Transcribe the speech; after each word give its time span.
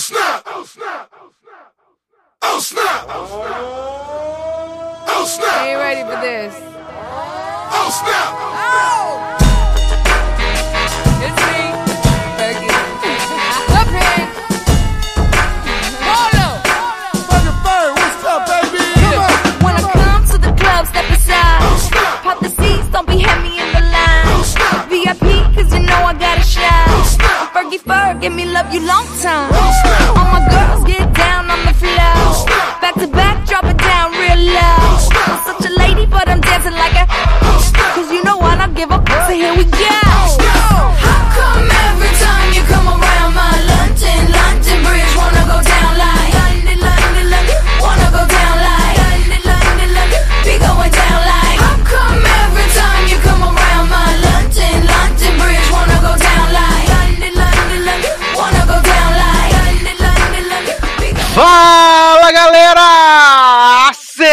snap! 0.00 0.42
Oh 0.46 0.64
snap! 0.64 1.12
Oh 2.42 2.58
snap! 2.60 3.04
Oh 5.06 5.24
snap! 5.26 5.60
Are 5.60 5.70
you 5.70 5.76
ready 5.76 6.02
for 6.02 6.20
this? 6.22 6.54
Oh 6.56 7.90
snap! 8.00 8.32
Oh! 8.32 9.29
Fergie 27.60 27.78
Ferg, 27.78 28.22
give 28.22 28.32
me 28.32 28.46
love 28.46 28.72
you 28.72 28.80
long 28.86 29.06
time. 29.20 29.52
All 30.16 30.24
my 30.32 30.40
girls 30.48 30.82
get 30.84 31.12
down 31.12 31.50
on 31.50 31.66
the 31.66 31.74
floor. 31.74 32.46
Back 32.80 32.94
to 32.94 33.06
back, 33.06 33.46
drop 33.46 33.64
it 33.64 33.76
down 33.76 34.12
real 34.12 34.54
low. 34.56 34.96
I'm 35.28 35.44
such 35.44 35.70
a 35.70 35.78
lady, 35.78 36.06
but 36.06 36.26
I'm 36.26 36.40
dancing 36.40 36.72
like 36.72 36.94
a. 36.94 37.06
Cause 37.94 38.10
you 38.10 38.24
know 38.24 38.40
I 38.40 38.56
don't 38.56 38.74
give 38.74 38.90
up, 38.90 39.06
so 39.06 39.34
here 39.34 39.54
we 39.54 39.64
go. 39.64 40.59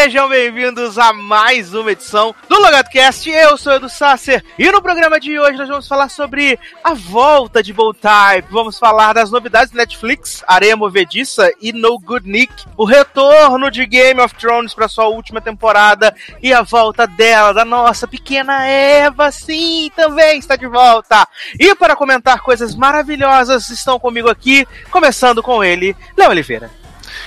Sejam 0.08 0.26
bem-vindos 0.26 0.98
a 0.98 1.12
mais 1.12 1.74
uma 1.74 1.92
edição 1.92 2.34
do 2.48 2.58
LogadoCast. 2.58 3.28
Eu 3.28 3.58
sou 3.58 3.74
Edu 3.74 3.90
Sasser 3.90 4.42
e 4.58 4.72
no 4.72 4.80
programa 4.80 5.20
de 5.20 5.38
hoje 5.38 5.58
nós 5.58 5.68
vamos 5.68 5.86
falar 5.86 6.08
sobre 6.08 6.58
a 6.82 6.94
volta 6.94 7.62
de 7.62 7.74
Bold 7.74 7.98
Type. 7.98 8.48
Vamos 8.50 8.78
falar 8.78 9.12
das 9.12 9.30
novidades 9.30 9.70
do 9.70 9.76
Netflix, 9.76 10.42
Areia 10.48 10.74
Movediça 10.78 11.52
e 11.60 11.74
No 11.74 11.98
Good 11.98 12.26
Nick, 12.26 12.54
o 12.74 12.86
retorno 12.86 13.70
de 13.70 13.84
Game 13.84 14.18
of 14.18 14.34
Thrones 14.34 14.72
para 14.72 14.88
sua 14.88 15.08
última 15.08 15.42
temporada 15.42 16.16
e 16.42 16.54
a 16.54 16.62
volta 16.62 17.06
dela, 17.06 17.52
da 17.52 17.66
nossa 17.66 18.08
pequena 18.08 18.64
Eva, 18.64 19.30
sim, 19.30 19.92
também 19.94 20.38
está 20.38 20.56
de 20.56 20.66
volta. 20.66 21.28
E 21.60 21.74
para 21.74 21.94
comentar 21.94 22.40
coisas 22.40 22.74
maravilhosas, 22.74 23.68
estão 23.68 24.00
comigo 24.00 24.30
aqui, 24.30 24.66
começando 24.90 25.42
com 25.42 25.62
ele, 25.62 25.94
Léo 26.16 26.30
Oliveira. 26.30 26.70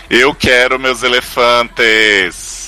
Eu 0.09 0.34
quero 0.34 0.80
meus 0.80 1.04
elefantes. 1.04 2.61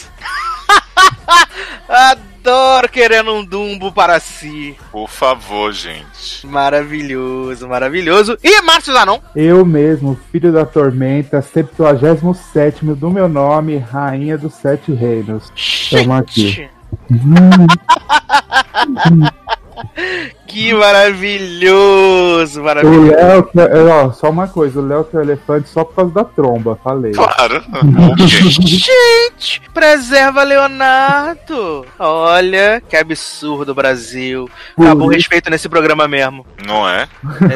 Adoro 1.87 2.89
querendo 2.89 3.33
um 3.33 3.45
Dumbo 3.45 3.91
para 3.91 4.19
si. 4.19 4.75
Por 4.91 5.09
favor, 5.09 5.71
gente. 5.71 6.45
Maravilhoso, 6.45 7.67
maravilhoso. 7.67 8.37
E 8.43 8.61
Márcio 8.61 8.93
Zanon? 8.93 9.19
Eu 9.35 9.65
mesmo, 9.65 10.19
filho 10.31 10.51
da 10.51 10.65
tormenta, 10.65 11.41
77 11.41 12.85
do 12.85 13.09
meu 13.09 13.29
nome, 13.29 13.77
rainha 13.77 14.37
dos 14.37 14.53
sete 14.55 14.91
reinos. 14.91 15.51
Tamo 15.89 16.13
aqui. 16.13 16.69
Que 20.53 20.71
maravilhoso, 20.71 22.61
O 22.61 22.63
maravilhoso. 22.63 23.11
Léo, 23.11 23.43
que 23.43 23.59
é- 23.59 23.83
ó, 23.85 24.11
só 24.11 24.29
uma 24.29 24.47
coisa, 24.47 24.79
o 24.79 24.85
Léo 24.87 25.03
que 25.03 25.15
é 25.15 25.19
o 25.19 25.23
elefante 25.23 25.67
só 25.67 25.83
por 25.83 25.95
causa 25.95 26.13
da 26.13 26.23
tromba, 26.23 26.77
falei. 26.83 27.11
Claro. 27.11 27.63
Gente, 28.21 29.59
preserva 29.73 30.43
Leonardo. 30.43 31.85
Olha, 31.97 32.81
que 32.87 32.95
absurdo, 32.95 33.73
Brasil. 33.73 34.47
Acabou 34.79 35.07
o 35.07 35.11
respeito 35.11 35.49
nesse 35.49 35.67
programa 35.67 36.07
mesmo. 36.07 36.45
Não 36.63 36.87
é? 36.87 37.07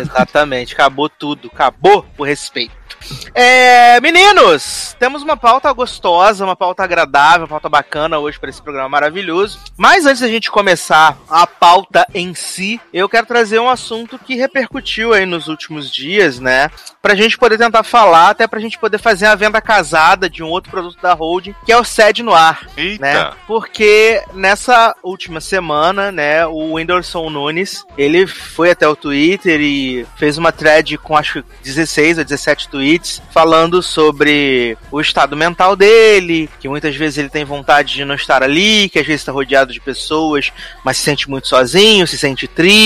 Exatamente, 0.02 0.74
acabou 0.74 1.08
tudo. 1.08 1.52
Acabou 1.54 2.04
o 2.18 2.24
respeito. 2.24 2.76
É, 3.34 4.02
meninos, 4.02 4.96
temos 5.00 5.22
uma 5.22 5.38
pauta 5.38 5.72
gostosa, 5.72 6.44
uma 6.44 6.56
pauta 6.56 6.84
agradável, 6.84 7.42
uma 7.44 7.48
pauta 7.48 7.70
bacana 7.70 8.18
hoje 8.18 8.40
para 8.40 8.50
esse 8.50 8.62
programa 8.62 8.90
maravilhoso. 8.90 9.60
Mas 9.78 10.06
antes 10.06 10.22
da 10.22 10.28
gente 10.28 10.50
começar 10.50 11.18
a 11.30 11.46
pauta 11.46 12.06
em 12.14 12.34
si, 12.34 12.82
eu 12.94 13.10
quero 13.10 13.28
trazer 13.28 13.60
um 13.60 13.70
assunto 13.70 14.18
que 14.18 14.36
repercutiu 14.36 15.14
aí 15.14 15.26
nos 15.26 15.48
últimos 15.48 15.92
dias, 15.92 16.40
né? 16.40 16.70
Pra 17.02 17.16
gente 17.16 17.38
poder 17.38 17.58
tentar 17.58 17.84
falar, 17.84 18.30
até 18.30 18.48
pra 18.48 18.60
gente 18.60 18.78
poder 18.78 18.98
fazer 18.98 19.26
a 19.26 19.36
venda 19.36 19.62
casada 19.62 20.30
de 20.30 20.44
um 20.44 20.48
outro 20.48 20.72
produto 20.72 21.02
da 21.02 21.14
holding, 21.14 21.56
que 21.66 21.72
é 21.72 21.78
o 21.78 21.84
SED 21.84 22.24
no 22.24 22.34
ar 22.34 22.68
Eita. 22.76 23.02
né? 23.02 23.32
Porque 23.46 24.22
nessa 24.34 24.96
última 25.04 25.40
semana, 25.40 26.12
né, 26.12 26.46
o 26.46 26.74
Whindersson 26.74 27.30
Nunes, 27.30 27.86
ele 27.98 28.26
foi 28.26 28.72
até 28.72 28.88
o 28.88 28.96
Twitter 28.96 29.60
e 29.62 30.06
fez 30.16 30.38
uma 30.38 30.52
thread 30.52 30.98
com 30.98 31.16
acho 31.16 31.44
que 31.44 31.50
16 31.64 32.18
ou 32.20 32.24
17 32.24 32.70
tweets 32.70 33.22
falando 33.32 33.82
sobre 33.82 34.78
o 34.92 35.00
estado 35.00 35.36
mental 35.36 35.76
dele, 35.76 36.50
que 36.60 36.68
muitas 36.68 36.96
vezes 36.96 37.18
ele 37.18 37.30
tem 37.30 37.46
vontade 37.46 37.94
de 37.94 38.06
não 38.06 38.16
estar 38.16 38.44
ali, 38.44 38.90
que 38.90 39.00
às 39.00 39.06
vezes 39.06 39.22
está 39.22 39.32
rodeado 39.32 39.74
de 39.74 39.80
pessoas, 39.80 40.52
mas 40.84 40.98
se 40.98 41.04
sente 41.04 41.30
muito 41.30 41.48
sozinho, 41.48 42.08
se 42.08 42.18
sente 42.18 42.48
triste, 42.48 42.77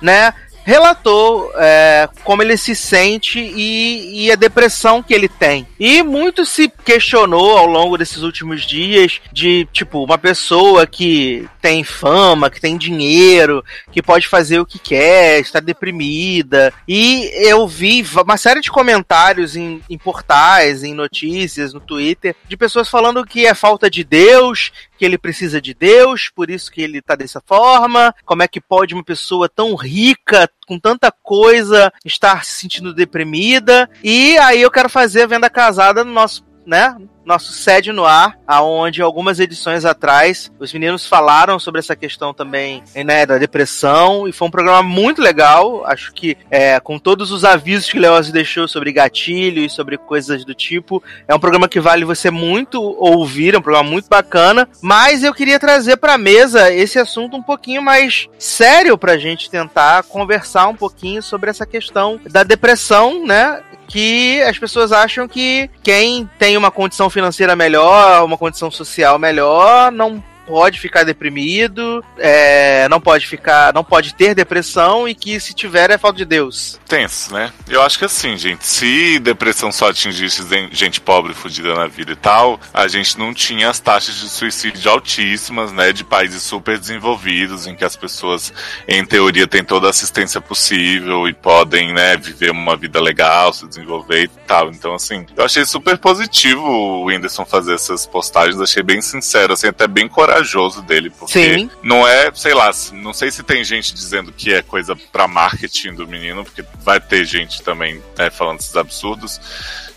né? 0.00 0.32
relatou 0.64 1.52
é, 1.56 2.08
como 2.24 2.42
ele 2.42 2.56
se 2.56 2.74
sente 2.74 3.38
e, 3.38 4.24
e 4.24 4.32
a 4.32 4.34
depressão 4.34 5.02
que 5.02 5.12
ele 5.12 5.28
tem. 5.28 5.66
E 5.78 6.02
muito 6.02 6.46
se 6.46 6.72
questionou 6.84 7.58
ao 7.58 7.66
longo 7.66 7.98
desses 7.98 8.22
últimos 8.22 8.62
dias 8.62 9.20
de, 9.30 9.68
tipo, 9.72 10.02
uma 10.02 10.16
pessoa 10.16 10.86
que 10.86 11.46
tem 11.60 11.84
fama, 11.84 12.50
que 12.50 12.60
tem 12.60 12.78
dinheiro, 12.78 13.62
que 13.92 14.02
pode 14.02 14.26
fazer 14.26 14.58
o 14.58 14.66
que 14.66 14.78
quer, 14.78 15.40
está 15.40 15.60
deprimida. 15.60 16.72
E 16.88 17.30
eu 17.34 17.68
vi 17.68 18.04
uma 18.22 18.38
série 18.38 18.60
de 18.60 18.70
comentários 18.70 19.56
em, 19.56 19.82
em 19.88 19.98
portais, 19.98 20.82
em 20.82 20.94
notícias, 20.94 21.74
no 21.74 21.80
Twitter, 21.80 22.34
de 22.48 22.56
pessoas 22.56 22.88
falando 22.88 23.24
que 23.24 23.46
é 23.46 23.52
falta 23.54 23.90
de 23.90 24.02
Deus, 24.02 24.72
que 24.98 25.04
ele 25.04 25.18
precisa 25.18 25.60
de 25.60 25.74
Deus, 25.74 26.30
por 26.34 26.50
isso 26.50 26.70
que 26.70 26.82
ele 26.82 27.02
tá 27.02 27.14
dessa 27.14 27.40
forma. 27.40 28.14
Como 28.24 28.42
é 28.42 28.48
que 28.48 28.60
pode 28.60 28.94
uma 28.94 29.04
pessoa 29.04 29.48
tão 29.48 29.74
rica, 29.74 30.48
com 30.66 30.78
tanta 30.78 31.10
coisa, 31.10 31.92
estar 32.04 32.44
se 32.44 32.52
sentindo 32.60 32.94
deprimida? 32.94 33.88
E 34.02 34.36
aí 34.38 34.62
eu 34.62 34.70
quero 34.70 34.88
fazer 34.88 35.22
a 35.22 35.26
venda 35.26 35.50
casada 35.50 36.04
no 36.04 36.12
nosso, 36.12 36.44
né? 36.66 36.96
Nosso 37.24 37.52
sede 37.52 37.92
no 37.92 38.04
ar, 38.04 38.36
aonde 38.46 39.00
algumas 39.00 39.40
edições 39.40 39.84
atrás 39.84 40.52
os 40.58 40.72
meninos 40.72 41.06
falaram 41.06 41.58
sobre 41.58 41.78
essa 41.78 41.96
questão 41.96 42.34
também, 42.34 42.82
né, 42.94 43.24
da 43.24 43.38
depressão, 43.38 44.28
e 44.28 44.32
foi 44.32 44.48
um 44.48 44.50
programa 44.50 44.82
muito 44.82 45.22
legal. 45.22 45.84
Acho 45.86 46.12
que 46.12 46.36
é, 46.50 46.78
com 46.80 46.98
todos 46.98 47.30
os 47.30 47.44
avisos 47.44 47.90
que 47.90 47.98
o 47.98 48.00
Leoz 48.00 48.30
deixou 48.30 48.68
sobre 48.68 48.92
gatilho 48.92 49.62
e 49.62 49.70
sobre 49.70 49.96
coisas 49.96 50.44
do 50.44 50.54
tipo, 50.54 51.02
é 51.26 51.34
um 51.34 51.38
programa 51.38 51.68
que 51.68 51.80
vale 51.80 52.04
você 52.04 52.30
muito 52.30 52.80
ouvir, 52.98 53.54
é 53.54 53.58
um 53.58 53.62
programa 53.62 53.88
muito 53.88 54.08
bacana. 54.08 54.68
Mas 54.82 55.22
eu 55.22 55.32
queria 55.32 55.58
trazer 55.58 55.96
pra 55.96 56.18
mesa 56.18 56.72
esse 56.72 56.98
assunto 56.98 57.36
um 57.36 57.42
pouquinho 57.42 57.82
mais 57.82 58.28
sério 58.38 58.98
pra 58.98 59.16
gente 59.16 59.50
tentar 59.50 60.02
conversar 60.04 60.68
um 60.68 60.76
pouquinho 60.76 61.22
sobre 61.22 61.50
essa 61.50 61.66
questão 61.66 62.20
da 62.30 62.42
depressão, 62.42 63.24
né? 63.24 63.62
Que 63.88 64.42
as 64.42 64.58
pessoas 64.58 64.92
acham 64.92 65.28
que 65.28 65.70
quem 65.82 66.28
tem 66.38 66.56
uma 66.56 66.70
condição 66.70 67.08
financeira 67.10 67.54
melhor, 67.54 68.24
uma 68.24 68.38
condição 68.38 68.70
social 68.70 69.18
melhor, 69.18 69.92
não 69.92 70.22
pode 70.46 70.78
ficar 70.78 71.04
deprimido, 71.04 72.04
é, 72.18 72.88
não 72.88 73.00
pode 73.00 73.26
ficar, 73.26 73.72
não 73.72 73.84
pode 73.84 74.14
ter 74.14 74.34
depressão 74.34 75.08
e 75.08 75.14
que 75.14 75.38
se 75.40 75.54
tiver 75.54 75.90
é 75.90 75.98
falta 75.98 76.18
de 76.18 76.24
Deus. 76.24 76.78
Tenso, 76.86 77.32
né? 77.32 77.52
Eu 77.68 77.82
acho 77.82 77.98
que 77.98 78.04
assim, 78.04 78.36
gente, 78.36 78.66
se 78.66 79.18
depressão 79.18 79.72
só 79.72 79.90
atingisse 79.90 80.42
gente 80.72 81.00
pobre 81.00 81.34
fudida 81.34 81.74
na 81.74 81.86
vida 81.86 82.12
e 82.12 82.16
tal, 82.16 82.60
a 82.72 82.86
gente 82.88 83.18
não 83.18 83.32
tinha 83.32 83.70
as 83.70 83.80
taxas 83.80 84.16
de 84.16 84.28
suicídio 84.28 84.90
altíssimas, 84.90 85.72
né? 85.72 85.92
De 85.92 86.04
países 86.04 86.42
super 86.42 86.78
desenvolvidos, 86.78 87.66
em 87.66 87.74
que 87.74 87.84
as 87.84 87.96
pessoas, 87.96 88.52
em 88.86 89.04
teoria, 89.04 89.46
têm 89.46 89.64
toda 89.64 89.86
a 89.86 89.90
assistência 89.90 90.40
possível 90.40 91.28
e 91.28 91.32
podem, 91.32 91.92
né, 91.92 92.16
viver 92.16 92.50
uma 92.50 92.76
vida 92.76 93.00
legal, 93.00 93.52
se 93.52 93.66
desenvolver 93.66 94.24
e 94.24 94.28
tal. 94.46 94.70
Então, 94.70 94.94
assim, 94.94 95.26
eu 95.36 95.44
achei 95.44 95.64
super 95.64 95.98
positivo 95.98 96.62
o 96.62 97.04
Whindersson 97.06 97.44
fazer 97.44 97.74
essas 97.74 98.06
postagens, 98.06 98.60
achei 98.60 98.82
bem 98.82 99.00
sincero, 99.00 99.52
assim, 99.52 99.68
até 99.68 99.86
bem 99.86 100.08
corajoso 100.34 100.82
dele, 100.82 101.10
porque 101.10 101.58
Sim. 101.58 101.70
não 101.82 102.06
é, 102.06 102.30
sei 102.34 102.54
lá, 102.54 102.70
não 102.92 103.12
sei 103.12 103.30
se 103.30 103.42
tem 103.42 103.62
gente 103.62 103.94
dizendo 103.94 104.32
que 104.32 104.52
é 104.52 104.62
coisa 104.62 104.96
pra 105.12 105.28
marketing 105.28 105.94
do 105.94 106.08
menino, 106.08 106.44
porque 106.44 106.64
vai 106.80 107.00
ter 107.00 107.24
gente 107.24 107.62
também 107.62 108.02
né, 108.18 108.30
falando 108.30 108.60
esses 108.60 108.76
absurdos. 108.76 109.40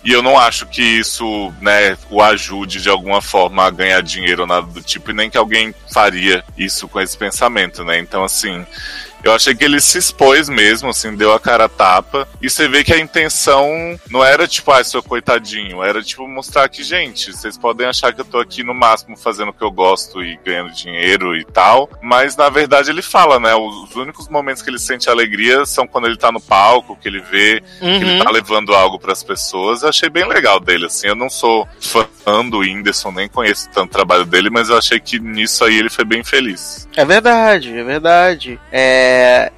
E 0.03 0.11
eu 0.11 0.21
não 0.21 0.37
acho 0.37 0.67
que 0.67 0.81
isso, 0.81 1.51
né, 1.59 1.97
o 2.09 2.21
ajude 2.21 2.81
de 2.81 2.89
alguma 2.89 3.21
forma 3.21 3.65
a 3.65 3.69
ganhar 3.69 4.01
dinheiro 4.01 4.43
ou 4.43 4.47
nada 4.47 4.67
do 4.67 4.81
tipo, 4.81 5.11
e 5.11 5.13
nem 5.13 5.29
que 5.29 5.37
alguém 5.37 5.73
faria 5.91 6.43
isso 6.57 6.87
com 6.87 7.01
esse 7.01 7.17
pensamento, 7.17 7.83
né? 7.83 7.99
Então, 7.99 8.23
assim, 8.23 8.65
Eu 9.23 9.33
achei 9.33 9.53
que 9.55 9.63
ele 9.63 9.81
se 9.81 9.97
expôs 9.97 10.47
mesmo, 10.47 10.89
assim, 10.89 11.15
deu 11.15 11.33
a 11.33 11.39
cara 11.39 11.65
a 11.65 11.69
tapa. 11.69 12.27
E 12.41 12.49
você 12.49 12.67
vê 12.67 12.83
que 12.83 12.93
a 12.93 12.99
intenção 12.99 13.99
não 14.09 14.23
era 14.23 14.47
tipo, 14.47 14.71
ah, 14.71 14.83
seu 14.83 15.01
coitadinho. 15.03 15.83
Era 15.83 16.01
tipo 16.01 16.27
mostrar 16.27 16.69
que, 16.69 16.83
gente, 16.83 17.33
vocês 17.33 17.57
podem 17.57 17.87
achar 17.87 18.13
que 18.13 18.21
eu 18.21 18.25
tô 18.25 18.39
aqui 18.39 18.63
no 18.63 18.73
máximo 18.73 19.17
fazendo 19.17 19.49
o 19.49 19.53
que 19.53 19.63
eu 19.63 19.71
gosto 19.71 20.23
e 20.23 20.39
ganhando 20.45 20.71
dinheiro 20.71 21.35
e 21.35 21.43
tal. 21.43 21.89
Mas 22.01 22.35
na 22.37 22.49
verdade 22.49 22.89
ele 22.89 23.01
fala, 23.01 23.39
né? 23.39 23.53
Os 23.55 23.95
únicos 23.95 24.27
momentos 24.29 24.61
que 24.61 24.69
ele 24.69 24.79
sente 24.79 25.09
alegria 25.09 25.65
são 25.65 25.87
quando 25.87 26.07
ele 26.07 26.17
tá 26.17 26.31
no 26.31 26.39
palco, 26.41 26.97
que 27.01 27.07
ele 27.07 27.19
vê 27.21 27.61
Uhum. 27.81 27.99
que 27.99 28.05
ele 28.05 28.23
tá 28.23 28.29
levando 28.31 28.73
algo 28.73 28.99
pras 28.99 29.23
pessoas. 29.23 29.81
Eu 29.83 29.89
achei 29.89 30.09
bem 30.09 30.27
legal 30.27 30.59
dele, 30.59 30.85
assim. 30.85 31.07
Eu 31.07 31.15
não 31.15 31.29
sou 31.29 31.67
fã 31.79 32.07
do 32.49 32.59
Whindersson, 32.59 33.11
nem 33.11 33.27
conheço 33.27 33.69
tanto 33.73 33.89
o 33.89 33.93
trabalho 33.93 34.25
dele, 34.25 34.49
mas 34.49 34.69
eu 34.69 34.77
achei 34.77 34.99
que 34.99 35.19
nisso 35.19 35.63
aí 35.63 35.77
ele 35.77 35.89
foi 35.89 36.05
bem 36.05 36.23
feliz. 36.23 36.87
É 36.95 37.05
verdade, 37.05 37.77
é 37.77 37.83
verdade. 37.83 38.59
É, 38.71 39.06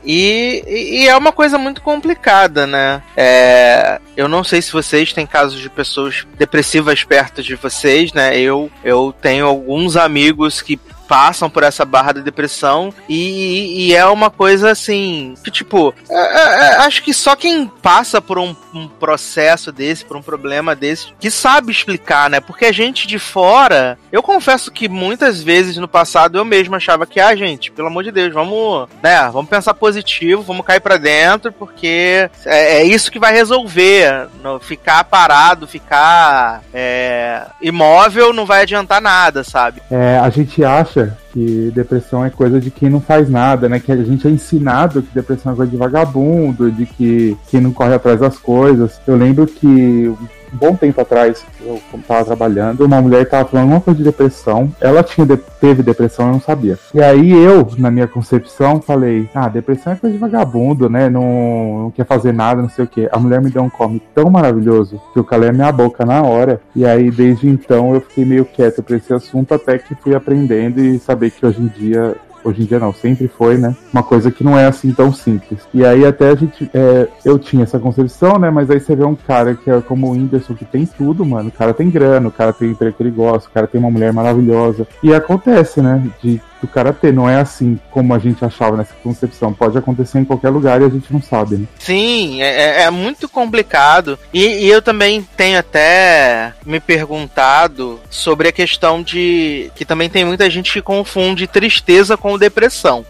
e, 0.04 0.64
e 0.68 1.08
é 1.08 1.16
uma 1.16 1.32
coisa 1.32 1.58
muito 1.58 1.82
complicada, 1.82 2.66
né? 2.66 3.02
É, 3.16 4.00
eu 4.16 4.28
não 4.28 4.44
sei 4.44 4.62
se 4.62 4.72
vocês 4.72 5.14
têm 5.14 5.26
casos 5.26 5.60
de 5.60 5.70
pessoas 5.70 6.26
depressivas 6.38 7.04
perto 7.04 7.42
de 7.42 7.56
vocês, 7.56 8.14
né? 8.14 8.38
Eu, 8.38 8.72
eu 8.84 9.14
tenho 9.22 9.46
alguns 9.46 9.96
amigos 9.96 10.62
que 10.62 10.80
passam 11.10 11.50
por 11.50 11.64
essa 11.64 11.84
barra 11.84 12.14
da 12.14 12.22
depressão 12.22 12.94
e, 13.10 13.88
e 13.88 13.96
é 13.96 14.06
uma 14.06 14.30
coisa 14.30 14.70
assim 14.70 15.34
que 15.44 15.50
tipo 15.50 15.92
é- 16.08 16.14
é- 16.16 16.68
é- 16.68 16.76
acho 16.86 17.02
que 17.02 17.12
só 17.16 17.36
quem 17.36 17.66
passa 17.66 18.22
por 18.22 18.38
um, 18.38 18.56
um 18.76 18.88
processo 18.88 19.72
desse 19.72 20.06
por 20.06 20.16
um 20.16 20.22
problema 20.22 20.76
desse 20.76 21.12
que 21.20 21.32
sabe 21.32 21.72
explicar 21.72 22.30
né? 22.30 22.40
Porque 22.40 22.66
a 22.66 22.72
gente 22.72 23.08
de 23.08 23.18
fora 23.18 23.98
eu 24.12 24.22
confesso 24.22 24.72
que 24.72 24.88
muitas 24.88 25.42
vezes 25.42 25.78
no 25.78 25.88
passado 25.88 26.38
eu 26.38 26.46
mesmo 26.46 26.76
achava 26.76 27.08
que 27.08 27.20
ah 27.20 27.36
gente 27.36 27.72
pelo 27.72 27.88
amor 27.88 28.04
de 28.04 28.12
Deus 28.12 28.32
vamos 28.32 28.88
né 29.02 29.28
vamos 29.34 29.50
pensar 29.50 29.74
positivo 29.74 30.44
vamos 30.44 30.64
cair 30.64 30.80
pra 30.80 30.98
dentro 30.98 31.52
porque 31.52 32.30
é, 32.46 32.82
é 32.82 32.84
isso 32.84 33.12
que 33.12 33.18
vai 33.20 33.34
resolver. 33.34 34.28
No, 34.44 34.60
ficar 34.60 35.04
parado 35.06 35.66
ficar 35.66 36.62
é, 36.72 37.42
imóvel 37.62 38.32
não 38.32 38.46
vai 38.46 38.62
adiantar 38.62 39.02
nada 39.02 39.44
sabe? 39.44 39.82
É, 39.90 40.20
a 40.20 40.30
gente 40.30 40.64
acha 40.64 40.99
Sure. 41.00 41.18
Que 41.40 41.72
depressão 41.74 42.26
é 42.26 42.30
coisa 42.30 42.60
de 42.60 42.70
quem 42.70 42.90
não 42.90 43.00
faz 43.00 43.30
nada, 43.30 43.70
né? 43.70 43.80
Que 43.80 43.92
a 43.92 43.96
gente 44.04 44.28
é 44.28 44.32
ensinado 44.32 45.02
que 45.02 45.14
depressão 45.14 45.54
é 45.54 45.56
coisa 45.56 45.72
de 45.72 45.78
vagabundo, 45.78 46.70
de 46.72 46.86
que 46.86 47.38
quem 47.50 47.62
não 47.62 47.72
corre 47.72 47.94
atrás 47.94 48.20
das 48.20 48.38
coisas. 48.38 49.00
Eu 49.08 49.16
lembro 49.16 49.48
que 49.48 50.12
um 50.52 50.58
bom 50.58 50.76
tempo 50.76 51.00
atrás, 51.00 51.46
eu 51.64 51.80
estava 51.94 52.26
trabalhando, 52.26 52.84
uma 52.84 53.00
mulher 53.00 53.22
estava 53.22 53.48
falando 53.48 53.66
alguma 53.66 53.82
coisa 53.82 54.00
de 54.00 54.04
depressão. 54.04 54.72
Ela 54.82 55.04
tinha 55.04 55.26
de- 55.26 55.38
teve 55.38 55.84
depressão, 55.84 56.26
eu 56.28 56.34
não 56.34 56.42
sabia. 56.42 56.78
E 56.92 57.00
aí 57.02 57.32
eu, 57.32 57.68
na 57.78 57.92
minha 57.92 58.08
concepção, 58.08 58.82
falei: 58.82 59.30
Ah, 59.34 59.48
depressão 59.48 59.94
é 59.94 59.96
coisa 59.96 60.14
de 60.14 60.20
vagabundo, 60.20 60.90
né? 60.90 61.08
Não, 61.08 61.84
não 61.84 61.92
quer 61.92 62.06
fazer 62.06 62.34
nada, 62.34 62.62
não 62.64 62.70
sei 62.70 62.86
o 62.86 62.88
quê. 62.88 63.08
A 63.12 63.20
mulher 63.20 63.42
me 63.42 63.52
deu 63.52 63.62
um 63.62 63.70
come 63.70 64.02
tão 64.16 64.30
maravilhoso 64.30 65.00
que 65.14 65.20
eu 65.20 65.24
calei 65.24 65.50
a 65.50 65.54
minha 65.54 65.72
boca 65.72 66.04
na 66.06 66.24
hora. 66.24 66.60
E 66.76 66.84
aí, 66.86 67.12
desde 67.12 67.48
então, 67.48 67.94
eu 67.94 68.02
fiquei 68.02 68.26
meio 68.26 68.44
quieto 68.46 68.82
pra 68.82 68.98
esse 68.98 69.14
assunto 69.14 69.54
até 69.54 69.78
que 69.78 69.94
fui 69.96 70.16
aprendendo 70.16 70.80
e 70.80 70.98
saber 70.98 71.29
que 71.32 71.46
hoje 71.46 71.62
em 71.62 71.68
dia 71.68 72.16
hoje 72.44 72.62
em 72.62 72.66
dia 72.66 72.80
não, 72.80 72.94
sempre 72.94 73.28
foi, 73.28 73.58
né? 73.58 73.76
Uma 73.94 74.04
coisa 74.04 74.32
que 74.32 74.44
não 74.44 74.58
é 74.58 74.66
assim 74.66 74.92
tão 74.92 75.12
simples. 75.14 75.60
E 75.74 75.86
aí 75.86 76.06
até 76.06 76.30
a 76.30 76.36
gente, 76.36 76.70
é, 76.74 77.08
eu 77.26 77.38
tinha 77.38 77.64
essa 77.64 77.80
concepção, 77.80 78.40
né? 78.40 78.50
Mas 78.50 78.70
aí 78.70 78.80
você 78.80 78.96
vê 78.96 79.04
um 79.04 79.16
cara 79.16 79.56
que 79.56 79.70
é 79.70 79.82
como 79.82 80.08
o 80.08 80.12
Whindersson, 80.12 80.56
que 80.56 80.66
tem 80.66 80.86
tudo, 80.86 81.26
mano. 81.26 81.50
O 81.50 81.52
cara 81.52 81.74
tem 81.74 81.90
grana, 81.90 82.28
o 82.28 82.32
cara 82.32 82.54
tem 82.54 82.72
emprego 82.72 82.96
que 82.96 83.04
ele 83.04 83.12
gosta, 83.12 83.50
o 83.50 83.52
cara 83.52 83.68
tem 83.68 83.80
uma 83.80 83.92
mulher 83.92 84.14
maravilhosa. 84.14 84.88
E 85.04 85.14
acontece, 85.14 85.82
né? 85.82 86.02
De 86.22 86.42
do 86.62 86.68
cara 86.68 86.92
ter, 86.94 87.14
não 87.14 87.30
é 87.30 87.36
assim 87.40 87.80
como 87.92 88.14
a 88.14 88.20
gente 88.20 88.44
achava 88.44 88.76
nessa 88.78 88.94
concepção. 89.04 89.54
Pode 89.54 89.78
acontecer 89.78 90.20
em 90.20 90.26
qualquer 90.26 90.50
lugar 90.50 90.82
e 90.82 90.86
a 90.86 90.90
gente 90.90 91.12
não 91.12 91.22
sabe, 91.22 91.56
né? 91.58 91.66
Sim, 91.80 92.42
é, 92.42 92.82
é- 92.82 92.82
é 92.84 92.90
muito 92.90 93.30
complicado. 93.30 94.20
E, 94.34 94.66
e 94.66 94.70
eu 94.70 94.82
também 94.82 95.26
tenho 95.38 95.58
até 95.60 96.54
me 96.66 96.80
perguntado 96.80 98.00
sobre 98.10 98.48
a 98.48 98.52
questão 98.52 99.02
de 99.02 99.72
que 99.76 99.86
também 99.86 100.10
tem 100.10 100.26
muita 100.26 100.50
gente 100.50 100.72
que 100.74 100.82
confunde 100.82 101.48
tristeza 101.48 102.18
com 102.18 102.38
depressão, 102.38 103.06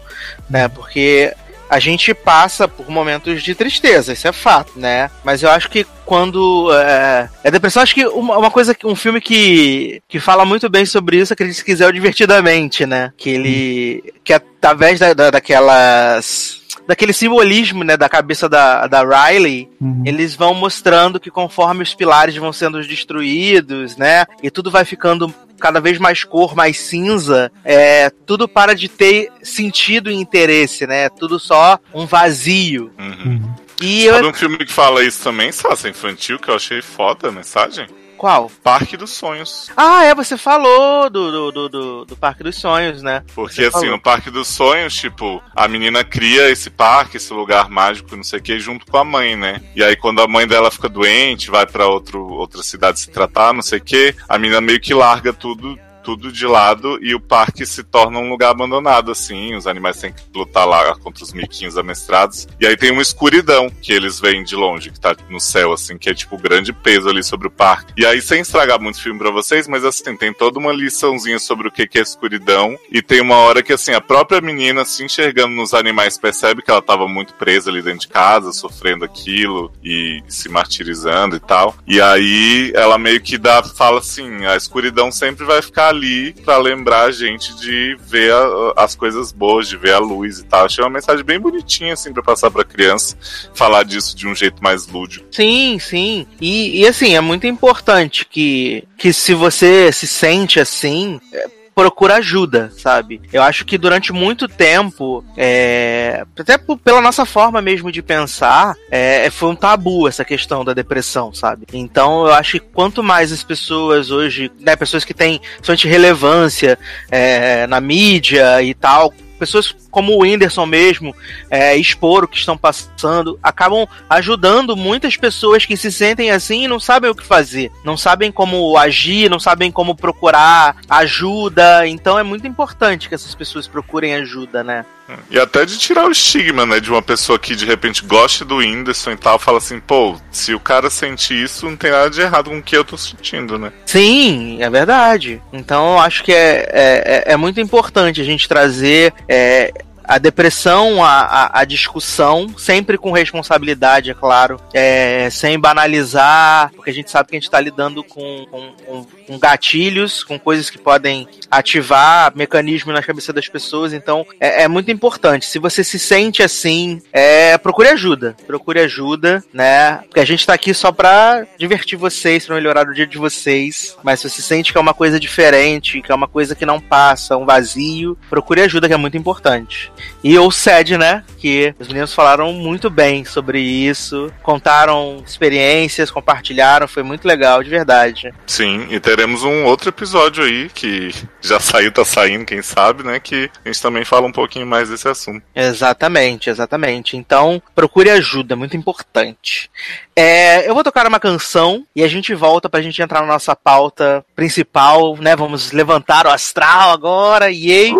né? 0.48 0.68
Porque 0.68 1.34
a 1.70 1.78
gente 1.78 2.12
passa 2.12 2.66
por 2.66 2.90
momentos 2.90 3.42
de 3.42 3.54
tristeza, 3.54 4.12
isso 4.12 4.26
é 4.26 4.32
fato, 4.32 4.72
né? 4.76 5.08
Mas 5.24 5.42
eu 5.42 5.48
acho 5.50 5.70
que 5.70 5.86
quando 6.04 6.68
é, 6.74 7.28
é 7.44 7.50
depressão, 7.50 7.82
acho 7.82 7.94
que 7.94 8.04
uma, 8.06 8.36
uma 8.36 8.50
coisa 8.50 8.74
que 8.74 8.86
um 8.86 8.96
filme 8.96 9.20
que, 9.20 10.02
que 10.08 10.18
fala 10.18 10.44
muito 10.44 10.68
bem 10.68 10.84
sobre 10.84 11.18
isso, 11.18 11.32
acredito 11.32 11.58
que 11.58 11.64
quiser, 11.66 11.84
é 11.84 11.86
o 11.86 11.92
Divertidamente, 11.92 12.84
né? 12.84 13.12
Que 13.16 13.30
ele 13.30 14.12
que 14.24 14.32
através 14.32 14.98
da, 14.98 15.14
da- 15.14 15.30
daquelas 15.30 16.58
daquele 16.88 17.12
simbolismo, 17.12 17.84
né, 17.84 17.96
da 17.96 18.08
cabeça 18.08 18.48
da, 18.48 18.86
da 18.88 19.02
Riley, 19.04 19.68
Uhum. 19.80 20.02
eles 20.04 20.34
vão 20.34 20.52
mostrando 20.54 21.20
que 21.20 21.30
conforme 21.30 21.82
os 21.82 21.94
pilares 21.94 22.36
vão 22.36 22.52
sendo 22.52 22.82
destruídos, 22.82 23.96
né, 23.96 24.26
e 24.42 24.50
tudo 24.50 24.70
vai 24.70 24.84
ficando 24.84 25.32
cada 25.60 25.80
vez 25.80 25.98
mais 25.98 26.24
cor, 26.24 26.56
mais 26.56 26.80
cinza, 26.80 27.52
é, 27.64 28.10
tudo 28.26 28.48
para 28.48 28.74
de 28.74 28.88
ter 28.88 29.30
sentido 29.42 30.10
e 30.10 30.14
interesse, 30.14 30.86
né, 30.86 31.08
tudo 31.08 31.38
só 31.38 31.78
um 31.94 32.06
vazio. 32.06 32.90
Uhum. 32.98 33.54
E 33.80 34.04
eu... 34.04 34.14
Sabe 34.14 34.26
um 34.26 34.34
filme 34.34 34.58
que 34.58 34.72
fala 34.72 35.04
isso 35.04 35.22
também, 35.22 35.52
Sassa 35.52 35.88
Infantil, 35.88 36.38
que 36.38 36.48
eu 36.48 36.54
achei 36.54 36.82
foda 36.82 37.28
a 37.28 37.32
mensagem? 37.32 37.86
Qual? 38.20 38.50
Parque 38.62 38.98
dos 38.98 39.12
Sonhos. 39.12 39.70
Ah, 39.74 40.04
é, 40.04 40.14
você 40.14 40.36
falou 40.36 41.08
do, 41.08 41.50
do, 41.50 41.68
do, 41.70 42.04
do, 42.04 42.16
Parque 42.18 42.42
dos 42.42 42.54
Sonhos, 42.54 43.02
né? 43.02 43.24
Porque 43.34 43.54
Você 43.54 43.62
assim, 43.62 43.70
falou. 43.70 43.90
no 43.92 43.98
Parque 43.98 44.30
dos 44.30 44.46
Sonhos, 44.46 44.94
tipo, 44.94 45.42
a 45.56 45.66
menina 45.66 46.04
cria 46.04 46.50
esse 46.50 46.68
parque, 46.68 47.16
esse 47.16 47.32
lugar 47.32 47.70
mágico, 47.70 48.14
não 48.14 48.22
sei 48.22 48.38
o 48.38 48.42
que, 48.42 48.60
junto 48.60 48.84
com 48.84 48.98
a 48.98 49.04
mãe, 49.04 49.36
né? 49.36 49.62
E 49.74 49.82
aí 49.82 49.96
quando 49.96 50.20
a 50.20 50.28
mãe 50.28 50.46
dela 50.46 50.70
fica 50.70 50.86
doente, 50.86 51.50
vai 51.50 51.66
pra 51.66 51.86
outro, 51.86 52.22
outra 52.26 52.62
cidade 52.62 53.00
se 53.00 53.10
tratar, 53.10 53.54
não 53.54 53.62
sei 53.62 53.78
o 53.78 53.82
que, 53.82 54.14
a 54.28 54.36
menina 54.36 54.60
meio 54.60 54.82
que 54.82 54.92
larga 54.92 55.32
tudo 55.32 55.78
tudo 56.02 56.32
de 56.32 56.46
lado 56.46 56.98
e 57.02 57.14
o 57.14 57.20
parque 57.20 57.64
se 57.66 57.82
torna 57.82 58.18
um 58.18 58.28
lugar 58.28 58.50
abandonado, 58.50 59.10
assim. 59.10 59.54
Os 59.54 59.66
animais 59.66 60.00
têm 60.00 60.12
que 60.12 60.22
lutar 60.34 60.66
lá 60.66 60.94
contra 60.96 61.22
os 61.22 61.32
miquinhos 61.32 61.76
amestrados. 61.76 62.48
E 62.60 62.66
aí 62.66 62.76
tem 62.76 62.90
uma 62.90 63.02
escuridão 63.02 63.70
que 63.70 63.92
eles 63.92 64.18
veem 64.18 64.42
de 64.44 64.56
longe, 64.56 64.90
que 64.90 65.00
tá 65.00 65.14
no 65.28 65.40
céu, 65.40 65.72
assim, 65.72 65.98
que 65.98 66.10
é 66.10 66.14
tipo 66.14 66.36
o 66.36 66.38
grande 66.38 66.72
peso 66.72 67.08
ali 67.08 67.22
sobre 67.22 67.48
o 67.48 67.50
parque. 67.50 67.92
E 67.96 68.06
aí, 68.06 68.20
sem 68.20 68.40
estragar 68.40 68.80
muito 68.80 69.00
filme 69.00 69.18
pra 69.18 69.30
vocês, 69.30 69.68
mas 69.68 69.84
assim, 69.84 70.16
tem 70.16 70.32
toda 70.32 70.58
uma 70.58 70.72
liçãozinha 70.72 71.38
sobre 71.38 71.68
o 71.68 71.70
que 71.70 71.86
que 71.86 71.98
é 71.98 72.02
escuridão. 72.02 72.76
E 72.90 73.02
tem 73.02 73.20
uma 73.20 73.36
hora 73.36 73.62
que, 73.62 73.72
assim, 73.72 73.92
a 73.92 74.00
própria 74.00 74.40
menina 74.40 74.84
se 74.84 75.04
enxergando 75.04 75.54
nos 75.54 75.74
animais 75.74 76.18
percebe 76.18 76.62
que 76.62 76.70
ela 76.70 76.82
tava 76.82 77.06
muito 77.06 77.34
presa 77.34 77.70
ali 77.70 77.82
dentro 77.82 78.00
de 78.00 78.08
casa, 78.08 78.52
sofrendo 78.52 79.04
aquilo 79.04 79.72
e 79.82 80.22
se 80.28 80.48
martirizando 80.48 81.36
e 81.36 81.40
tal. 81.40 81.74
E 81.86 82.00
aí 82.00 82.72
ela 82.74 82.98
meio 82.98 83.20
que 83.20 83.36
dá, 83.38 83.62
fala 83.62 83.98
assim, 83.98 84.46
a 84.46 84.56
escuridão 84.56 85.10
sempre 85.12 85.44
vai 85.44 85.60
ficar 85.62 85.89
ali 85.90 86.32
pra 86.32 86.56
lembrar 86.58 87.02
a 87.04 87.10
gente 87.12 87.54
de 87.56 87.96
ver 88.00 88.32
a- 88.32 88.72
as 88.76 88.94
coisas 88.94 89.30
boas, 89.32 89.68
de 89.68 89.76
ver 89.76 89.92
a 89.92 89.98
luz 89.98 90.38
e 90.38 90.44
tal. 90.44 90.64
Achei 90.64 90.82
uma 90.82 90.90
mensagem 90.90 91.24
bem 91.24 91.38
bonitinha, 91.38 91.92
assim, 91.92 92.12
pra 92.12 92.22
passar 92.22 92.50
pra 92.50 92.64
criança, 92.64 93.16
falar 93.54 93.82
disso 93.84 94.16
de 94.16 94.26
um 94.26 94.34
jeito 94.34 94.62
mais 94.62 94.86
lúdico. 94.86 95.26
Sim, 95.30 95.78
sim. 95.78 96.26
E, 96.40 96.80
e, 96.80 96.86
assim, 96.88 97.14
é 97.14 97.20
muito 97.20 97.46
importante 97.46 98.24
que, 98.24 98.84
que 98.96 99.12
se 99.12 99.34
você 99.34 99.92
se 99.92 100.06
sente 100.06 100.58
assim, 100.58 101.20
é, 101.32 101.46
procura 101.74 102.16
ajuda, 102.16 102.70
sabe? 102.76 103.20
Eu 103.32 103.42
acho 103.42 103.64
que 103.64 103.78
durante 103.78 104.12
muito 104.12 104.48
tempo, 104.48 105.24
é, 105.36 106.24
até 106.38 106.58
pela 106.58 107.00
nossa 107.00 107.24
forma 107.24 107.62
mesmo 107.62 107.90
de 107.90 108.02
pensar, 108.02 108.74
é, 108.90 109.30
foi 109.30 109.50
um 109.50 109.56
tabu 109.56 110.08
essa 110.08 110.24
questão 110.24 110.64
da 110.64 110.74
depressão, 110.74 111.32
sabe? 111.32 111.66
Então 111.72 112.26
eu 112.26 112.32
acho 112.32 112.52
que 112.52 112.60
quanto 112.60 113.02
mais 113.02 113.32
as 113.32 113.42
pessoas 113.42 114.10
hoje, 114.10 114.50
né, 114.60 114.76
pessoas 114.76 115.04
que 115.04 115.14
têm 115.14 115.40
bastante 115.58 115.88
relevância 115.88 116.78
é, 117.10 117.66
na 117.66 117.80
mídia 117.80 118.62
e 118.62 118.74
tal, 118.74 119.12
pessoas 119.40 119.74
como 119.90 120.12
o 120.12 120.22
Whindersson 120.22 120.66
mesmo, 120.66 121.16
é, 121.50 121.74
expor 121.74 122.24
o 122.24 122.28
que 122.28 122.36
estão 122.36 122.56
passando, 122.56 123.38
acabam 123.42 123.88
ajudando 124.08 124.76
muitas 124.76 125.16
pessoas 125.16 125.64
que 125.64 125.76
se 125.76 125.90
sentem 125.90 126.30
assim 126.30 126.64
e 126.64 126.68
não 126.68 126.78
sabem 126.78 127.10
o 127.10 127.14
que 127.14 127.24
fazer, 127.24 127.72
não 127.82 127.96
sabem 127.96 128.30
como 128.30 128.76
agir, 128.76 129.30
não 129.30 129.40
sabem 129.40 129.72
como 129.72 129.96
procurar 129.96 130.76
ajuda. 130.88 131.88
Então 131.88 132.18
é 132.18 132.22
muito 132.22 132.46
importante 132.46 133.08
que 133.08 133.14
essas 133.14 133.34
pessoas 133.34 133.66
procurem 133.66 134.14
ajuda, 134.14 134.62
né? 134.62 134.84
E 135.30 135.38
até 135.38 135.64
de 135.64 135.78
tirar 135.78 136.06
o 136.06 136.10
estigma, 136.10 136.64
né, 136.66 136.80
de 136.80 136.90
uma 136.90 137.02
pessoa 137.02 137.38
que 137.38 137.54
de 137.56 137.64
repente 137.64 138.04
gosta 138.04 138.44
do 138.44 138.56
Whindersson 138.56 139.12
e 139.12 139.16
tal, 139.16 139.38
fala 139.38 139.58
assim, 139.58 139.80
pô, 139.80 140.16
se 140.30 140.54
o 140.54 140.60
cara 140.60 140.90
sente 140.90 141.34
isso, 141.40 141.66
não 141.68 141.76
tem 141.76 141.90
nada 141.90 142.10
de 142.10 142.20
errado 142.20 142.50
com 142.50 142.58
o 142.58 142.62
que 142.62 142.76
eu 142.76 142.84
tô 142.84 142.96
sentindo, 142.96 143.58
né? 143.58 143.72
Sim, 143.86 144.58
é 144.62 144.68
verdade. 144.70 145.40
Então 145.52 145.92
eu 145.94 145.98
acho 146.00 146.22
que 146.24 146.32
é, 146.32 146.68
é, 146.72 147.24
é- 147.26 147.32
é 147.32 147.36
muito 147.36 147.60
importante 147.60 148.20
a 148.20 148.24
gente 148.24 148.48
trazer 148.48 149.12
é, 149.28 149.72
a 150.10 150.18
depressão, 150.18 151.04
a, 151.04 151.20
a, 151.20 151.60
a 151.60 151.64
discussão, 151.64 152.52
sempre 152.58 152.98
com 152.98 153.12
responsabilidade, 153.12 154.10
é 154.10 154.14
claro, 154.14 154.60
é, 154.74 155.30
sem 155.30 155.56
banalizar, 155.56 156.72
porque 156.74 156.90
a 156.90 156.92
gente 156.92 157.08
sabe 157.08 157.28
que 157.28 157.36
a 157.36 157.38
gente 157.38 157.44
está 157.44 157.60
lidando 157.60 158.02
com, 158.02 158.44
com, 158.50 158.72
com, 158.84 159.04
com 159.04 159.38
gatilhos, 159.38 160.24
com 160.24 160.36
coisas 160.36 160.68
que 160.68 160.78
podem 160.78 161.28
ativar 161.48 162.32
mecanismos 162.34 162.92
na 162.92 163.04
cabeça 163.04 163.32
das 163.32 163.46
pessoas, 163.46 163.92
então 163.92 164.26
é, 164.40 164.64
é 164.64 164.68
muito 164.68 164.90
importante. 164.90 165.46
Se 165.46 165.60
você 165.60 165.84
se 165.84 165.96
sente 165.96 166.42
assim, 166.42 167.00
é, 167.12 167.56
procure 167.56 167.90
ajuda, 167.90 168.34
procure 168.48 168.80
ajuda, 168.80 169.44
né? 169.52 169.98
Porque 170.08 170.18
a 170.18 170.24
gente 170.24 170.44
tá 170.44 170.54
aqui 170.54 170.74
só 170.74 170.90
pra 170.90 171.46
divertir 171.56 171.96
vocês, 171.96 172.44
pra 172.44 172.56
melhorar 172.56 172.88
o 172.88 172.94
dia 172.94 173.06
de 173.06 173.16
vocês, 173.16 173.96
mas 174.02 174.18
se 174.18 174.28
você 174.28 174.42
sente 174.42 174.72
que 174.72 174.78
é 174.78 174.80
uma 174.80 174.92
coisa 174.92 175.20
diferente, 175.20 176.02
que 176.02 176.10
é 176.10 176.14
uma 176.16 176.26
coisa 176.26 176.56
que 176.56 176.66
não 176.66 176.80
passa, 176.80 177.36
um 177.36 177.46
vazio, 177.46 178.18
procure 178.28 178.62
ajuda, 178.62 178.88
que 178.88 178.94
é 178.94 178.96
muito 178.96 179.16
importante. 179.16 179.92
E 180.22 180.38
o 180.38 180.50
SED, 180.50 180.98
né? 180.98 181.24
Que 181.38 181.74
os 181.78 181.88
meninos 181.88 182.14
falaram 182.14 182.52
muito 182.52 182.90
bem 182.90 183.24
sobre 183.24 183.60
isso, 183.60 184.30
contaram 184.42 185.22
experiências, 185.26 186.10
compartilharam, 186.10 186.86
foi 186.86 187.02
muito 187.02 187.26
legal, 187.26 187.62
de 187.62 187.70
verdade. 187.70 188.32
Sim, 188.46 188.86
e 188.90 189.00
teremos 189.00 189.42
um 189.42 189.64
outro 189.64 189.88
episódio 189.88 190.44
aí 190.44 190.68
que 190.68 191.10
já 191.40 191.58
saiu, 191.60 191.92
tá 191.92 192.04
saindo, 192.04 192.44
quem 192.44 192.62
sabe, 192.62 193.02
né? 193.02 193.18
Que 193.18 193.50
a 193.64 193.68
gente 193.68 193.82
também 193.82 194.04
fala 194.04 194.26
um 194.26 194.32
pouquinho 194.32 194.66
mais 194.66 194.88
desse 194.88 195.08
assunto. 195.08 195.42
Exatamente, 195.54 196.50
exatamente. 196.50 197.16
Então, 197.16 197.62
procure 197.74 198.10
ajuda, 198.10 198.56
muito 198.56 198.76
importante. 198.76 199.70
É, 200.14 200.68
eu 200.68 200.74
vou 200.74 200.84
tocar 200.84 201.06
uma 201.06 201.18
canção 201.18 201.86
e 201.96 202.04
a 202.04 202.08
gente 202.08 202.34
volta 202.34 202.68
pra 202.68 202.82
gente 202.82 203.00
entrar 203.00 203.22
na 203.22 203.26
nossa 203.26 203.56
pauta 203.56 204.24
principal, 204.36 205.16
né? 205.16 205.34
Vamos 205.34 205.72
levantar 205.72 206.26
o 206.26 206.30
astral 206.30 206.90
agora, 206.90 207.50
yay, 207.50 207.94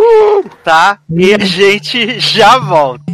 tá? 0.63 0.99
E 1.09 1.33
a 1.33 1.39
gente 1.39 1.90
já 2.19 2.59
volta. 2.59 3.11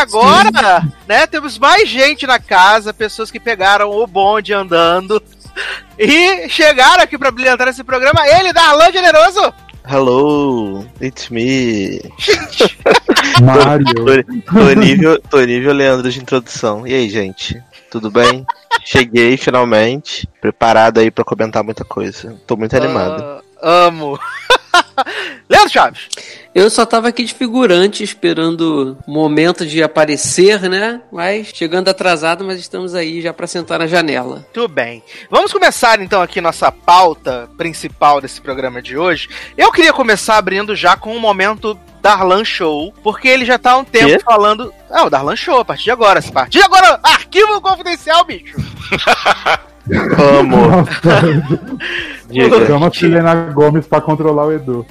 E 0.00 0.02
agora, 0.02 0.82
né, 1.06 1.26
temos 1.26 1.58
mais 1.58 1.86
gente 1.86 2.26
na 2.26 2.38
casa, 2.38 2.90
pessoas 2.94 3.30
que 3.30 3.38
pegaram 3.38 3.90
o 3.90 4.06
bonde 4.06 4.50
andando 4.54 5.22
e 5.98 6.48
chegaram 6.48 7.02
aqui 7.02 7.18
pra 7.18 7.30
brilhantar 7.30 7.68
esse 7.68 7.84
programa. 7.84 8.26
Ele, 8.26 8.50
Darlan 8.50 8.90
Generoso! 8.90 9.52
Hello, 9.86 10.86
it's 11.02 11.28
me. 11.28 12.00
Mario. 13.44 13.94
Tô, 14.46 14.54
tô 14.54 14.72
nível, 14.72 15.20
tô 15.28 15.40
nível 15.40 15.74
Leandro 15.74 16.10
de 16.10 16.18
introdução. 16.18 16.86
E 16.86 16.94
aí, 16.94 17.10
gente? 17.10 17.62
Tudo 17.90 18.10
bem? 18.10 18.46
Cheguei 18.82 19.36
finalmente, 19.36 20.26
preparado 20.40 20.98
aí 20.98 21.10
pra 21.10 21.24
comentar 21.24 21.62
muita 21.62 21.84
coisa. 21.84 22.40
Tô 22.46 22.56
muito 22.56 22.74
animado. 22.74 23.42
Ah, 23.60 23.86
amo! 23.86 24.18
Leandro 25.48 25.70
Chaves! 25.70 26.08
Eu 26.52 26.68
só 26.68 26.84
tava 26.84 27.08
aqui 27.08 27.22
de 27.24 27.32
figurante, 27.32 28.02
esperando 28.02 28.98
o 29.06 29.10
momento 29.10 29.64
de 29.64 29.82
aparecer, 29.82 30.60
né? 30.68 31.00
Mas 31.12 31.52
chegando 31.54 31.88
atrasado, 31.88 32.44
mas 32.44 32.58
estamos 32.58 32.92
aí 32.94 33.22
já 33.22 33.32
pra 33.32 33.46
sentar 33.46 33.78
na 33.78 33.86
janela. 33.86 34.44
Tudo 34.52 34.66
bem. 34.66 35.00
Vamos 35.30 35.52
começar 35.52 36.00
então 36.00 36.20
aqui 36.20 36.40
nossa 36.40 36.72
pauta 36.72 37.48
principal 37.56 38.20
desse 38.20 38.40
programa 38.40 38.82
de 38.82 38.98
hoje. 38.98 39.28
Eu 39.56 39.70
queria 39.70 39.92
começar 39.92 40.38
abrindo 40.38 40.74
já 40.74 40.96
com 40.96 41.14
um 41.14 41.20
momento 41.20 41.78
Darlan 42.02 42.44
Show, 42.44 42.92
porque 43.02 43.28
ele 43.28 43.44
já 43.44 43.56
tá 43.58 43.72
há 43.72 43.76
um 43.78 43.84
tempo 43.84 44.18
Quê? 44.18 44.20
falando. 44.24 44.74
Ah, 44.90 45.04
o 45.04 45.10
Darlan 45.10 45.36
Show, 45.36 45.60
a 45.60 45.64
partir 45.64 45.84
de 45.84 45.90
agora. 45.92 46.18
A 46.18 46.32
partir 46.32 46.58
de 46.58 46.64
agora, 46.64 46.98
arquivo 47.02 47.60
confidencial, 47.60 48.24
bicho! 48.24 48.56
Amo. 50.38 50.86
Chama 52.66 52.88
a 52.88 52.92
Selena 52.92 53.34
Gomes 53.52 53.86
pra 53.86 54.00
controlar 54.00 54.46
o 54.46 54.52
Edu. 54.52 54.86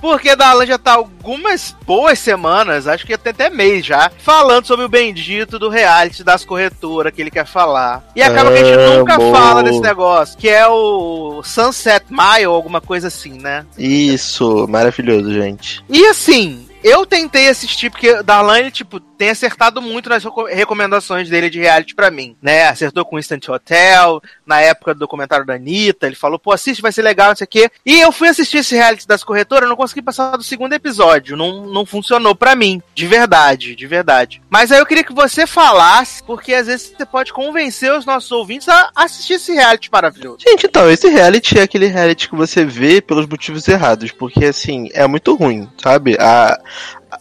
Porque 0.00 0.34
Darlan 0.34 0.64
já 0.64 0.78
tá 0.78 0.94
algumas 0.94 1.76
boas 1.86 2.18
semanas, 2.18 2.86
acho 2.86 3.06
que 3.06 3.12
até, 3.12 3.30
até 3.30 3.50
mês 3.50 3.84
já, 3.84 4.10
falando 4.18 4.66
sobre 4.66 4.86
o 4.86 4.88
bendito 4.88 5.58
do 5.58 5.68
reality 5.68 6.24
das 6.24 6.42
corretoras 6.42 7.12
que 7.12 7.20
ele 7.20 7.30
quer 7.30 7.46
falar. 7.46 8.02
E 8.16 8.22
acaba 8.22 8.50
que 8.50 8.58
a 8.58 8.64
gente 8.64 8.98
nunca 8.98 9.16
Amo. 9.16 9.30
fala 9.30 9.62
desse 9.62 9.80
negócio, 9.80 10.38
que 10.38 10.48
é 10.48 10.66
o 10.66 11.42
Sunset 11.44 12.06
Mile, 12.08 12.46
alguma 12.46 12.80
coisa 12.80 13.08
assim, 13.08 13.34
né? 13.34 13.66
Isso, 13.76 14.66
maravilhoso, 14.68 15.32
gente. 15.34 15.84
E 15.88 16.06
assim, 16.06 16.66
eu 16.82 17.04
tentei 17.04 17.48
assistir, 17.48 17.90
porque 17.90 18.22
Darlan, 18.22 18.58
ele, 18.58 18.70
tipo, 18.70 19.00
tem 19.20 19.28
acertado 19.28 19.82
muito 19.82 20.08
nas 20.08 20.24
reco- 20.24 20.46
recomendações 20.46 21.28
dele 21.28 21.50
de 21.50 21.60
reality 21.60 21.94
pra 21.94 22.10
mim, 22.10 22.34
né? 22.40 22.66
Acertou 22.66 23.04
com 23.04 23.18
Instant 23.18 23.46
Hotel, 23.50 24.22
na 24.46 24.62
época 24.62 24.94
do 24.94 25.00
documentário 25.00 25.44
da 25.44 25.56
Anitta, 25.56 26.06
ele 26.06 26.16
falou, 26.16 26.38
pô, 26.38 26.52
assiste, 26.52 26.80
vai 26.80 26.90
ser 26.90 27.02
legal, 27.02 27.28
não 27.28 27.36
sei 27.36 27.44
o 27.44 27.48
quê. 27.48 27.70
E 27.84 28.00
eu 28.00 28.10
fui 28.12 28.28
assistir 28.28 28.56
esse 28.56 28.74
reality 28.74 29.06
das 29.06 29.22
corretoras, 29.22 29.68
não 29.68 29.76
consegui 29.76 30.00
passar 30.00 30.38
do 30.38 30.42
segundo 30.42 30.72
episódio, 30.72 31.36
não, 31.36 31.66
não 31.66 31.84
funcionou 31.84 32.34
pra 32.34 32.56
mim, 32.56 32.82
de 32.94 33.06
verdade, 33.06 33.76
de 33.76 33.86
verdade. 33.86 34.40
Mas 34.48 34.72
aí 34.72 34.78
eu 34.78 34.86
queria 34.86 35.04
que 35.04 35.12
você 35.12 35.46
falasse, 35.46 36.22
porque 36.22 36.54
às 36.54 36.66
vezes 36.66 36.94
você 36.96 37.04
pode 37.04 37.30
convencer 37.30 37.92
os 37.92 38.06
nossos 38.06 38.32
ouvintes 38.32 38.70
a 38.70 38.90
assistir 38.96 39.34
esse 39.34 39.52
reality 39.52 39.90
maravilhoso. 39.92 40.38
Gente, 40.48 40.64
então, 40.64 40.90
esse 40.90 41.10
reality 41.10 41.58
é 41.58 41.62
aquele 41.64 41.88
reality 41.88 42.26
que 42.26 42.34
você 42.34 42.64
vê 42.64 43.02
pelos 43.02 43.26
motivos 43.26 43.68
errados, 43.68 44.12
porque, 44.12 44.46
assim, 44.46 44.88
é 44.94 45.06
muito 45.06 45.34
ruim, 45.34 45.68
sabe? 45.76 46.16
A, 46.18 46.58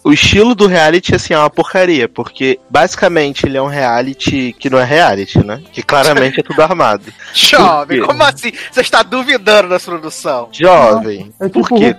o 0.04 0.14
estilo 0.14 0.56
do 0.56 0.66
reality, 0.68 1.14
assim, 1.14 1.34
é 1.34 1.38
uma 1.38 1.50
porcaria, 1.50 2.08
porque, 2.08 2.60
basicamente, 2.70 3.46
ele 3.46 3.58
é 3.58 3.62
um 3.62 3.68
reality 3.68 4.56
que 4.58 4.70
não 4.70 4.80
é 4.80 4.84
reality, 4.86 5.44
né? 5.46 5.62
Que 5.72 5.82
claramente 5.84 6.40
é 6.40 6.44
tudo 6.44 6.62
armado. 6.62 7.04
Jovem, 7.34 8.02
como 8.02 8.24
assim? 8.24 8.52
Você 8.72 8.82
está 8.82 9.04
duvidando 9.04 9.70
da 9.70 9.80
produção? 9.80 10.50
Jovem, 10.52 11.32
É 11.40 11.46
tipo 11.48 11.68
por 11.68 11.78
quê? 11.78 11.86
É- 11.86 11.94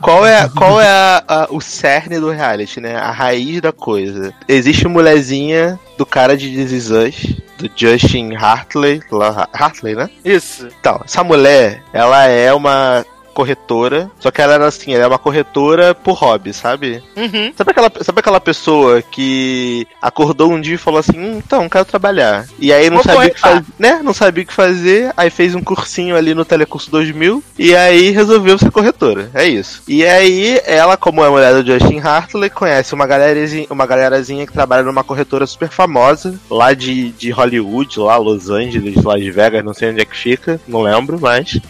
qual 0.00 0.26
é, 0.26 0.48
qual 0.50 0.78
é 0.80 0.86
a- 0.88 1.24
a- 1.26 1.46
o 1.50 1.60
cerne 1.62 2.20
do 2.20 2.30
reality, 2.30 2.78
né? 2.80 2.94
A 2.96 3.10
raiz 3.10 3.60
da 3.62 3.72
coisa. 3.72 4.34
Existe 4.46 4.86
mulherzinha 4.86 5.78
do 5.96 6.04
cara 6.04 6.36
de 6.36 6.50
This 6.50 6.72
Is 6.72 6.90
Us, 6.90 7.36
do 7.56 7.70
Justin 7.74 8.34
Hartley, 8.34 9.00
lá, 9.10 9.48
Hartley, 9.52 9.94
né? 9.94 10.10
Isso. 10.22 10.68
Então, 10.78 11.00
essa 11.04 11.24
mulher, 11.24 11.82
ela 11.92 12.24
é 12.26 12.52
uma 12.52 13.04
corretora, 13.34 14.10
só 14.18 14.30
que 14.30 14.40
ela 14.40 14.54
era 14.54 14.66
assim, 14.66 14.94
ela 14.94 15.04
é 15.04 15.06
uma 15.06 15.18
corretora 15.18 15.94
por 15.94 16.14
hobby, 16.14 16.54
sabe? 16.54 17.02
Uhum. 17.16 17.52
Sabe 17.56 17.72
aquela, 17.72 17.92
sabe 18.00 18.20
aquela 18.20 18.40
pessoa 18.40 19.02
que 19.02 19.86
acordou 20.00 20.52
um 20.52 20.60
dia 20.60 20.76
e 20.76 20.78
falou 20.78 21.00
assim, 21.00 21.18
hum, 21.18 21.42
então, 21.44 21.68
quero 21.68 21.84
trabalhar. 21.84 22.46
E 22.58 22.72
aí 22.72 22.88
não 22.88 23.02
Vou 23.02 23.04
sabia 23.04 23.28
o 23.28 23.34
que 23.34 23.40
fazer, 23.40 23.64
né? 23.78 24.00
Não 24.02 24.14
sabia 24.14 24.44
o 24.44 24.46
que 24.46 24.52
fazer, 24.52 25.12
aí 25.16 25.28
fez 25.28 25.54
um 25.54 25.60
cursinho 25.60 26.16
ali 26.16 26.34
no 26.34 26.44
Telecurso 26.44 26.90
2000 26.90 27.42
e 27.58 27.74
aí 27.74 28.10
resolveu 28.10 28.58
ser 28.58 28.70
corretora. 28.70 29.30
É 29.34 29.44
isso. 29.44 29.82
E 29.88 30.06
aí 30.06 30.60
ela, 30.64 30.96
como 30.96 31.24
é 31.24 31.28
mulher 31.28 31.60
do 31.60 31.66
Justin 31.66 31.98
Hartley, 31.98 32.50
conhece 32.50 32.94
uma 32.94 33.06
galerazinha, 33.06 33.66
uma 33.70 33.86
galerazinha 33.86 34.46
que 34.46 34.52
trabalha 34.52 34.82
numa 34.84 35.04
corretora 35.04 35.46
super 35.46 35.68
famosa 35.68 36.38
lá 36.50 36.72
de, 36.72 37.10
de 37.12 37.30
Hollywood, 37.30 37.98
lá 37.98 38.16
Los 38.16 38.48
Angeles, 38.50 39.02
Las 39.02 39.24
Vegas, 39.24 39.64
não 39.64 39.74
sei 39.74 39.90
onde 39.90 40.00
é 40.00 40.04
que 40.04 40.16
fica, 40.16 40.60
não 40.68 40.82
lembro, 40.82 41.18
mas 41.20 41.60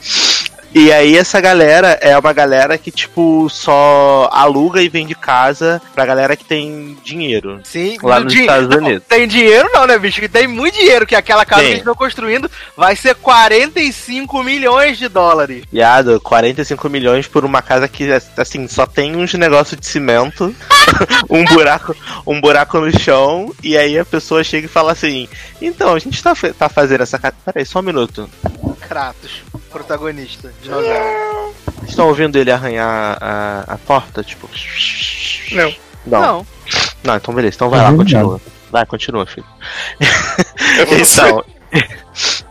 e 0.75 0.93
aí 0.93 1.17
essa 1.17 1.41
galera 1.41 1.99
é 2.01 2.17
uma 2.19 2.33
galera 2.33 2.77
que, 2.77 2.91
tipo, 2.91 3.49
só 3.49 4.29
aluga 4.33 4.83
e 4.83 4.89
vende 4.89 5.15
casa 5.15 5.81
pra 5.95 6.05
galera 6.05 6.37
que 6.37 6.45
tem 6.45 6.97
dinheiro. 7.05 7.61
Sim, 7.65 7.97
Lá 8.03 8.21
nos 8.21 8.33
din- 8.33 8.41
Estados 8.41 8.69
não, 8.69 8.79
Unidos. 8.79 9.05
Tem 9.09 9.27
dinheiro 9.29 9.71
não, 9.73 9.87
né, 9.87 9.99
bicho? 9.99 10.29
Tem 10.29 10.47
muito 10.49 10.75
dinheiro, 10.75 11.07
que 11.07 11.15
aquela 11.15 11.45
casa 11.45 11.61
Tem. 11.61 11.69
que 11.69 11.73
eles 11.75 11.81
estão 11.81 11.95
construindo 11.95 12.51
vai 12.77 12.97
ser 12.97 13.15
45 13.15 14.43
milhões 14.43 14.99
de 14.99 15.09
dólares. 15.09 15.65
Viado, 15.73 16.21
45 16.21 16.89
milhões 16.89 17.27
por 17.27 17.45
uma 17.45 17.63
casa 17.63 17.87
que, 17.89 18.09
assim, 18.37 18.67
só 18.69 18.87
tem 18.87 19.17
uns 19.17 19.33
negócios 19.35 19.79
de 19.79 19.87
cimento, 19.87 20.55
um 21.31 21.45
buraco 21.45 21.95
um 22.27 22.41
buraco 22.41 22.79
no 22.81 22.99
chão, 22.99 23.53
e 23.63 23.77
aí 23.77 23.99
a 23.99 24.05
pessoa 24.05 24.43
chega 24.43 24.67
e 24.67 24.71
fala 24.71 24.93
assim, 24.93 25.29
então, 25.61 25.95
a 25.95 25.99
gente 25.99 26.23
tá, 26.23 26.35
tá 26.59 26.69
fazendo 26.69 27.03
essa 27.03 27.19
casa... 27.19 27.35
Peraí, 27.45 27.65
só 27.65 27.79
um 27.81 27.83
minuto. 27.83 28.29
Kratos, 28.89 29.43
protagonista 29.71 30.53
de 30.63 30.69
novela. 30.69 31.53
Vocês 31.77 31.91
estão 31.91 32.09
ouvindo 32.09 32.37
ele 32.37 32.51
arranhar 32.51 33.19
a, 33.21 33.65
a 33.67 33.79
porta, 33.79 34.23
tipo... 34.23 34.49
Não. 35.53 35.75
Não. 36.07 36.21
Não. 36.21 36.47
Não, 37.03 37.17
então 37.17 37.35
beleza, 37.35 37.57
então 37.57 37.71
vai 37.71 37.81
lá, 37.81 37.91
Uhum, 37.91 37.99
continua. 37.99 38.41
Vai, 38.71 38.87
continua, 38.87 39.27
filho. 39.27 39.47
É. 40.01 40.05
Então. 41.01 41.45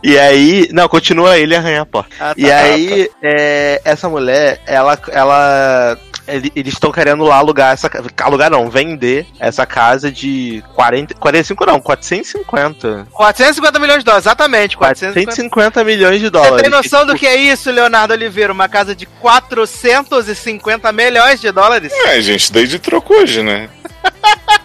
E 0.02 0.18
aí. 0.18 0.68
Não, 0.72 0.88
continua 0.88 1.38
ele 1.38 1.56
arranhar 1.56 1.82
a 1.82 1.86
porta. 1.86 2.14
Ah, 2.20 2.28
tá. 2.28 2.34
E 2.36 2.50
aí, 2.50 3.10
é, 3.22 3.80
essa 3.84 4.08
mulher, 4.08 4.60
ela. 4.66 4.98
ela 5.10 5.98
eles 6.26 6.72
estão 6.72 6.90
querendo 6.90 7.24
lá 7.24 7.36
alugar 7.36 7.72
essa 7.72 7.90
Alugar 8.22 8.50
não, 8.50 8.70
vender 8.70 9.26
essa 9.38 9.66
casa 9.66 10.10
de 10.10 10.62
40, 10.74 11.14
45 11.14 11.66
não, 11.66 11.80
450. 11.80 13.08
450 13.12 13.78
milhões 13.78 13.98
de 13.98 14.04
dólares, 14.04 14.26
exatamente. 14.26 14.76
450. 14.76 15.26
450 15.26 15.84
milhões 15.84 16.20
de 16.20 16.26
Você 16.26 16.30
dólares. 16.30 16.62
tem 16.62 16.70
noção 16.70 17.06
do 17.06 17.14
que 17.14 17.26
é 17.26 17.36
isso, 17.36 17.70
Leonardo 17.70 18.14
Oliveira? 18.14 18.52
Uma 18.52 18.68
casa 18.68 18.94
de 18.94 19.06
450 19.06 20.90
milhões 20.92 21.40
de 21.40 21.50
dólares? 21.52 21.92
É, 21.92 22.20
gente, 22.20 22.52
daí 22.52 22.66
de 22.66 22.78
troco 22.78 23.14
hoje, 23.14 23.42
né? 23.42 23.68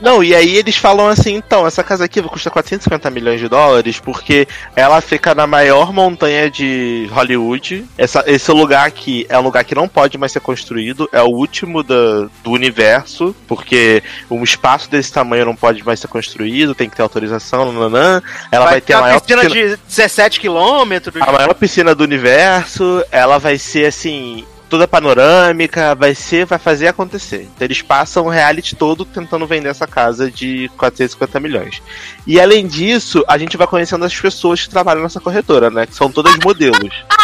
Não, 0.00 0.22
e 0.22 0.34
aí 0.34 0.56
eles 0.56 0.76
falam 0.76 1.08
assim, 1.08 1.34
então, 1.34 1.66
essa 1.66 1.82
casa 1.82 2.04
aqui 2.04 2.22
custa 2.22 2.50
450 2.50 3.10
milhões 3.10 3.40
de 3.40 3.48
dólares 3.48 3.98
porque 3.98 4.46
ela 4.74 5.00
fica 5.00 5.34
na 5.34 5.46
maior 5.46 5.92
montanha 5.92 6.50
de 6.50 7.08
Hollywood. 7.12 7.84
Essa, 7.96 8.24
esse 8.26 8.50
lugar 8.52 8.86
aqui 8.86 9.26
é 9.28 9.38
um 9.38 9.42
lugar 9.42 9.64
que 9.64 9.74
não 9.74 9.88
pode 9.88 10.16
mais 10.18 10.32
ser 10.32 10.40
construído, 10.40 11.08
é 11.12 11.22
o 11.22 11.28
último 11.28 11.82
da- 11.82 12.28
do 12.42 12.50
universo, 12.50 13.34
porque 13.46 14.02
um 14.30 14.42
espaço 14.42 14.90
desse 14.90 15.12
tamanho 15.12 15.44
não 15.46 15.56
pode 15.56 15.84
mais 15.84 16.00
ser 16.00 16.08
construído, 16.08 16.74
tem 16.74 16.88
que 16.88 16.96
ter 16.96 17.02
autorização, 17.02 17.72
nananã. 17.72 18.22
Ela 18.50 18.66
vai, 18.66 18.80
ter 18.80 18.94
a 18.94 19.00
maior 19.00 19.20
piscina, 19.20 19.42
piscina, 19.42 19.68
de 19.70 19.82
17 19.88 20.40
quilômetros. 20.40 21.22
a 21.22 21.32
maior 21.32 21.54
piscina 21.54 21.94
do 21.94 22.04
universo, 22.04 23.04
ela 23.10 23.38
vai 23.38 23.58
ser 23.58 23.86
assim, 23.86 24.44
toda 24.74 24.88
panorâmica, 24.88 25.94
vai 25.94 26.16
ser, 26.16 26.46
vai 26.46 26.58
fazer 26.58 26.88
acontecer. 26.88 27.42
Então 27.54 27.64
eles 27.64 27.80
passam 27.80 28.26
o 28.26 28.28
reality 28.28 28.74
todo 28.74 29.04
tentando 29.04 29.46
vender 29.46 29.68
essa 29.68 29.86
casa 29.86 30.28
de 30.28 30.68
450 30.76 31.38
milhões. 31.38 31.80
E 32.26 32.40
além 32.40 32.66
disso, 32.66 33.24
a 33.28 33.38
gente 33.38 33.56
vai 33.56 33.68
conhecendo 33.68 34.04
as 34.04 34.18
pessoas 34.18 34.62
que 34.62 34.70
trabalham 34.70 35.04
nessa 35.04 35.20
corretora, 35.20 35.70
né? 35.70 35.86
Que 35.86 35.94
são 35.94 36.10
todas 36.10 36.36
modelos. 36.42 36.92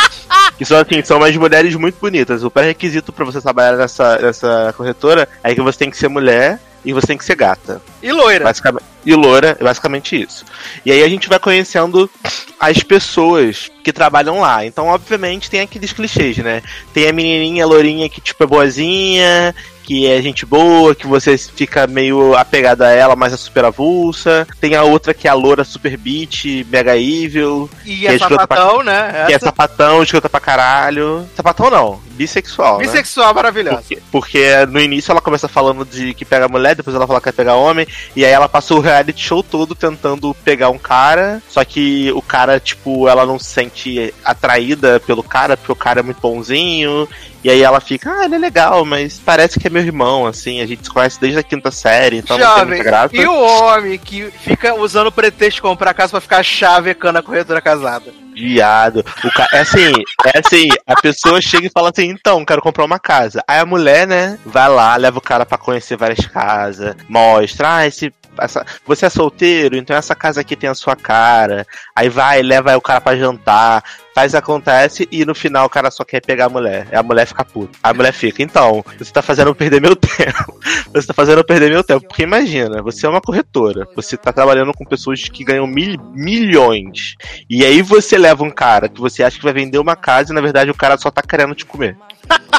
Que 0.57 0.65
são 0.67 0.79
assim, 0.79 1.03
são 1.03 1.17
umas 1.17 1.35
mulheres 1.37 1.75
muito 1.75 1.99
bonitas. 1.99 2.45
O 2.45 2.51
pré-requisito 2.51 3.15
pra 3.15 3.25
você 3.25 3.41
trabalhar 3.41 3.79
nessa, 3.79 4.19
nessa 4.19 4.75
corretora 4.77 5.27
é 5.43 5.55
que 5.55 5.61
você 5.61 5.79
tem 5.79 5.91
que 5.91 5.97
ser 5.97 6.09
mulher 6.09 6.61
e 6.85 6.93
você 6.93 7.07
tem 7.07 7.19
que 7.19 7.25
ser 7.25 7.37
gata. 7.37 7.81
E 8.03 8.13
loira. 8.13 8.45
Basicamente, 8.45 8.85
e 9.05 9.15
loura, 9.15 9.57
é 9.59 9.65
basicamente 9.65 10.21
isso. 10.21 10.45
E 10.85 10.93
aí 10.93 11.03
a 11.03 11.09
gente 11.09 11.29
vai 11.29 11.39
conhecendo 11.39 12.11
as 12.59 12.83
pessoas 12.83 13.71
que 13.83 13.93
trabalham 13.93 14.41
lá. 14.41 14.65
Então, 14.65 14.87
obviamente, 14.89 15.51
tem 15.51 15.61
aqueles 15.61 15.93
clichês, 15.93 16.37
né? 16.39 16.63
Tem 16.93 17.09
a 17.09 17.13
menininha 17.13 17.67
lourinha 17.67 18.09
que, 18.09 18.21
tipo, 18.21 18.45
é 18.45 18.47
boazinha, 18.47 19.55
que 19.91 20.07
é 20.07 20.23
gente 20.23 20.47
boa, 20.47 20.95
que 20.95 21.05
você 21.05 21.37
fica 21.37 21.85
meio 21.85 22.37
apegado 22.37 22.83
a 22.83 22.91
ela, 22.91 23.17
mas 23.17 23.33
é 23.33 23.37
super 23.37 23.65
avulsa. 23.65 24.47
Tem 24.61 24.77
a 24.77 24.85
outra 24.85 25.13
que 25.13 25.27
é 25.27 25.31
a 25.33 25.35
loura 25.35 25.65
super 25.65 25.97
beat, 25.97 26.65
mega 26.71 26.97
evil, 26.97 27.69
E 27.85 28.07
é 28.07 28.15
é 28.15 28.19
sapatão, 28.19 28.85
né? 28.85 29.25
que 29.27 29.33
é 29.33 29.35
Essa 29.35 29.47
sapatão, 29.47 30.01
escrota 30.01 30.29
pra 30.29 30.39
caralho. 30.39 31.29
Sapatão 31.35 31.69
não, 31.71 32.01
bissexual, 32.11 32.79
né? 32.79 32.85
bissexual 32.85 33.35
maravilhosa. 33.35 33.79
Porque, 33.79 33.99
porque 34.13 34.67
no 34.67 34.81
início 34.81 35.11
ela 35.11 35.21
começa 35.21 35.49
falando 35.49 35.85
de 35.85 36.15
que 36.15 36.25
pega 36.25 36.47
mulher, 36.47 36.77
depois 36.77 36.95
ela 36.95 37.05
fala 37.05 37.19
que 37.19 37.25
quer 37.25 37.33
pegar 37.33 37.57
homem, 37.57 37.85
e 38.15 38.25
aí 38.25 38.31
ela 38.31 38.49
passa 38.49 38.73
o 38.77 38.79
reality 38.79 39.21
show 39.21 39.43
todo 39.43 39.75
tentando 39.75 40.33
pegar 40.45 40.71
um 40.71 40.79
cara, 40.79 41.43
só 41.49 41.65
que 41.65 42.13
o 42.13 42.23
cara, 42.23 42.61
tipo, 42.61 43.09
ela 43.09 43.27
não 43.27 43.41
se 43.41 43.47
sente 43.47 44.15
atraída 44.25 45.01
pelo 45.01 45.25
cara, 45.25 45.57
porque 45.57 45.73
o 45.73 45.77
cara 45.77 45.99
é 45.99 46.03
muito 46.05 46.21
bonzinho, 46.21 47.09
e 47.43 47.51
aí 47.51 47.63
ela 47.63 47.81
fica, 47.81 48.11
ah, 48.13 48.25
ele 48.25 48.35
é 48.35 48.39
legal, 48.39 48.85
mas 48.85 49.21
parece 49.25 49.59
que 49.59 49.67
é 49.67 49.71
meu 49.71 49.83
irmão, 49.83 50.27
assim, 50.27 50.61
a 50.61 50.67
gente 50.67 50.85
se 50.85 50.91
conhece 50.91 51.21
desde 51.21 51.39
a 51.39 51.43
quinta 51.43 51.71
série, 51.71 52.19
então 52.19 52.37
não 52.37 52.67
tem 52.67 52.83
Jovem. 52.83 53.21
E 53.21 53.27
o 53.27 53.35
homem 53.35 53.99
que 53.99 54.31
fica 54.31 54.75
usando 54.75 55.09
o 55.09 55.13
pretexto 55.13 55.57
de 55.57 55.63
comprar 55.63 55.95
casa 55.95 56.11
pra 56.11 56.21
ficar 56.21 56.43
chavecando 56.43 57.19
a 57.19 57.23
corretora 57.23 57.61
casada. 57.61 58.13
Viado. 58.35 59.05
O 59.25 59.31
ca... 59.33 59.47
É 59.53 59.61
assim, 59.61 59.93
é 60.25 60.39
assim, 60.39 60.69
a 60.87 61.01
pessoa 61.01 61.41
chega 61.41 61.67
e 61.67 61.71
fala 61.71 61.91
assim, 61.91 62.09
então, 62.09 62.45
quero 62.45 62.63
comprar 62.63 62.85
uma 62.85 62.99
casa. 62.99 63.43
Aí 63.47 63.59
a 63.59 63.67
mulher, 63.67 64.07
né, 64.07 64.39
vai 64.45 64.69
lá, 64.69 64.97
leva 64.97 65.19
o 65.19 65.23
cara 65.23 65.45
pra 65.45 65.59
conhecer 65.59 65.97
várias 65.97 66.27
casas, 66.27 66.95
mostra, 67.09 67.77
ah, 67.77 67.87
esse. 67.87 68.13
Essa... 68.41 68.65
Você 68.87 69.07
é 69.07 69.11
solteiro, 69.11 69.77
então 69.77 69.97
essa 69.97 70.15
casa 70.15 70.41
aqui 70.41 70.57
tem 70.57 70.69
a 70.69 70.75
sua 70.75 70.97
cara. 70.97 71.67
Aí 71.95 72.09
vai, 72.09 72.43
leva 72.43 72.77
o 72.77 72.81
cara 72.81 73.01
pra 73.01 73.17
jantar, 73.17 73.85
faz 74.15 74.35
acontece 74.35 75.09
e 75.11 75.25
no 75.25 75.35
final 75.35 75.67
o 75.67 75.71
cara 75.71 75.91
só 75.91 76.05
quer 76.05 76.21
pegar 76.21 76.47
a 76.47 76.49
mulher. 76.49 76.89
A 76.93 77.03
mulher 77.03 77.27
fica 77.27 77.45
puta. 77.45 77.79
A 77.83 77.95
mulher 77.95 78.13
fica, 78.13 78.43
então, 78.43 78.85
você 78.99 79.13
tá 79.13 79.23
fazendo 79.23 79.49
eu 79.49 79.55
perder 79.55 79.81
meu 79.81 79.95
tempo. 79.97 80.61
Você 80.93 81.07
tá 81.07 81.15
fazendo 81.15 81.39
eu 81.39 81.45
perder 81.45 81.71
meu 81.71 81.85
tempo. 81.85 82.07
Porque 82.07 82.23
imagina, 82.23 82.83
você 82.83 83.07
é 83.07 83.09
uma 83.09 83.21
corretora, 83.21 83.87
você 83.95 84.17
tá 84.17 84.33
trabalhando 84.33 84.73
com 84.73 84.85
pessoas 84.85 85.29
que 85.29 85.45
ganham 85.45 85.67
mil, 85.67 86.01
milhões. 86.15 87.15
E 87.49 87.65
aí 87.65 87.83
você 87.83 88.19
leva 88.19 88.43
um 88.45 88.51
cara 88.51 88.89
que 88.89 89.01
você 89.01 89.23
acha 89.23 89.39
que 89.39 89.45
vai 89.45 89.53
vender 89.53 89.79
uma 89.79 89.97
casa 89.97 90.33
e 90.33 90.35
na 90.35 90.41
verdade 90.41 90.71
o 90.71 90.75
cara 90.75 90.97
só 90.97 91.11
tá 91.11 91.23
querendo 91.23 91.55
te 91.55 91.65
comer. 91.65 91.97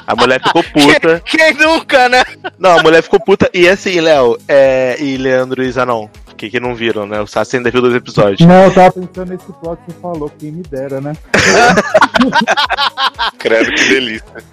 A 0.06 0.16
mulher 0.16 0.42
ficou 0.42 0.64
puta. 0.64 1.22
Quem 1.26 1.54
nunca, 1.54 2.10
né? 2.10 2.24
Não, 2.60 2.80
a 2.80 2.84
mulher 2.84 3.02
ficou 3.02 3.20
puta. 3.20 3.50
E 3.54 3.68
assim, 3.68 4.00
Léo, 4.02 4.38
é... 4.48 4.98
e 5.00 5.16
Leandro 5.18 5.64
e 5.64 5.72
Zanon, 5.72 6.10
que, 6.42 6.50
que 6.50 6.60
não 6.60 6.74
viram, 6.74 7.06
né? 7.06 7.22
O 7.22 7.28
Sassi 7.28 7.58
ainda 7.58 7.70
viu 7.70 7.82
dois 7.82 7.94
episódios. 7.94 8.42
Não, 8.42 8.64
eu 8.64 8.74
tava 8.74 8.92
pensando 8.92 9.30
nesse 9.30 9.54
plot 9.54 9.80
que 9.86 9.92
você 9.92 10.00
falou, 10.00 10.32
quem 10.40 10.52
me 10.52 10.64
dera, 10.64 11.00
né? 11.00 11.14
Credo 13.38 13.72
que 13.72 13.90
delícia. 13.90 14.44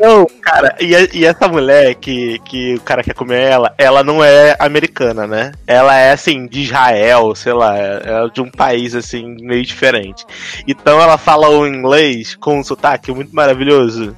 Não, 0.00 0.26
cara, 0.42 0.76
e, 0.80 1.18
e 1.18 1.24
essa 1.24 1.46
mulher 1.46 1.94
que, 1.94 2.38
que 2.40 2.74
o 2.74 2.80
cara 2.80 3.02
quer 3.02 3.14
comer 3.14 3.42
ela, 3.42 3.74
ela 3.78 4.02
não 4.02 4.22
é 4.22 4.56
americana, 4.58 5.26
né? 5.26 5.52
Ela 5.66 5.96
é 5.96 6.12
assim, 6.12 6.46
de 6.46 6.62
Israel, 6.62 7.34
sei 7.34 7.52
lá, 7.52 7.76
é 7.76 8.28
de 8.32 8.40
um 8.40 8.50
país 8.50 8.94
assim, 8.94 9.36
meio 9.40 9.64
diferente. 9.64 10.24
Então 10.66 11.00
ela 11.00 11.18
fala 11.18 11.48
o 11.48 11.66
inglês 11.66 12.36
com 12.36 12.58
um 12.58 12.64
sotaque 12.64 13.12
muito 13.12 13.34
maravilhoso. 13.34 14.16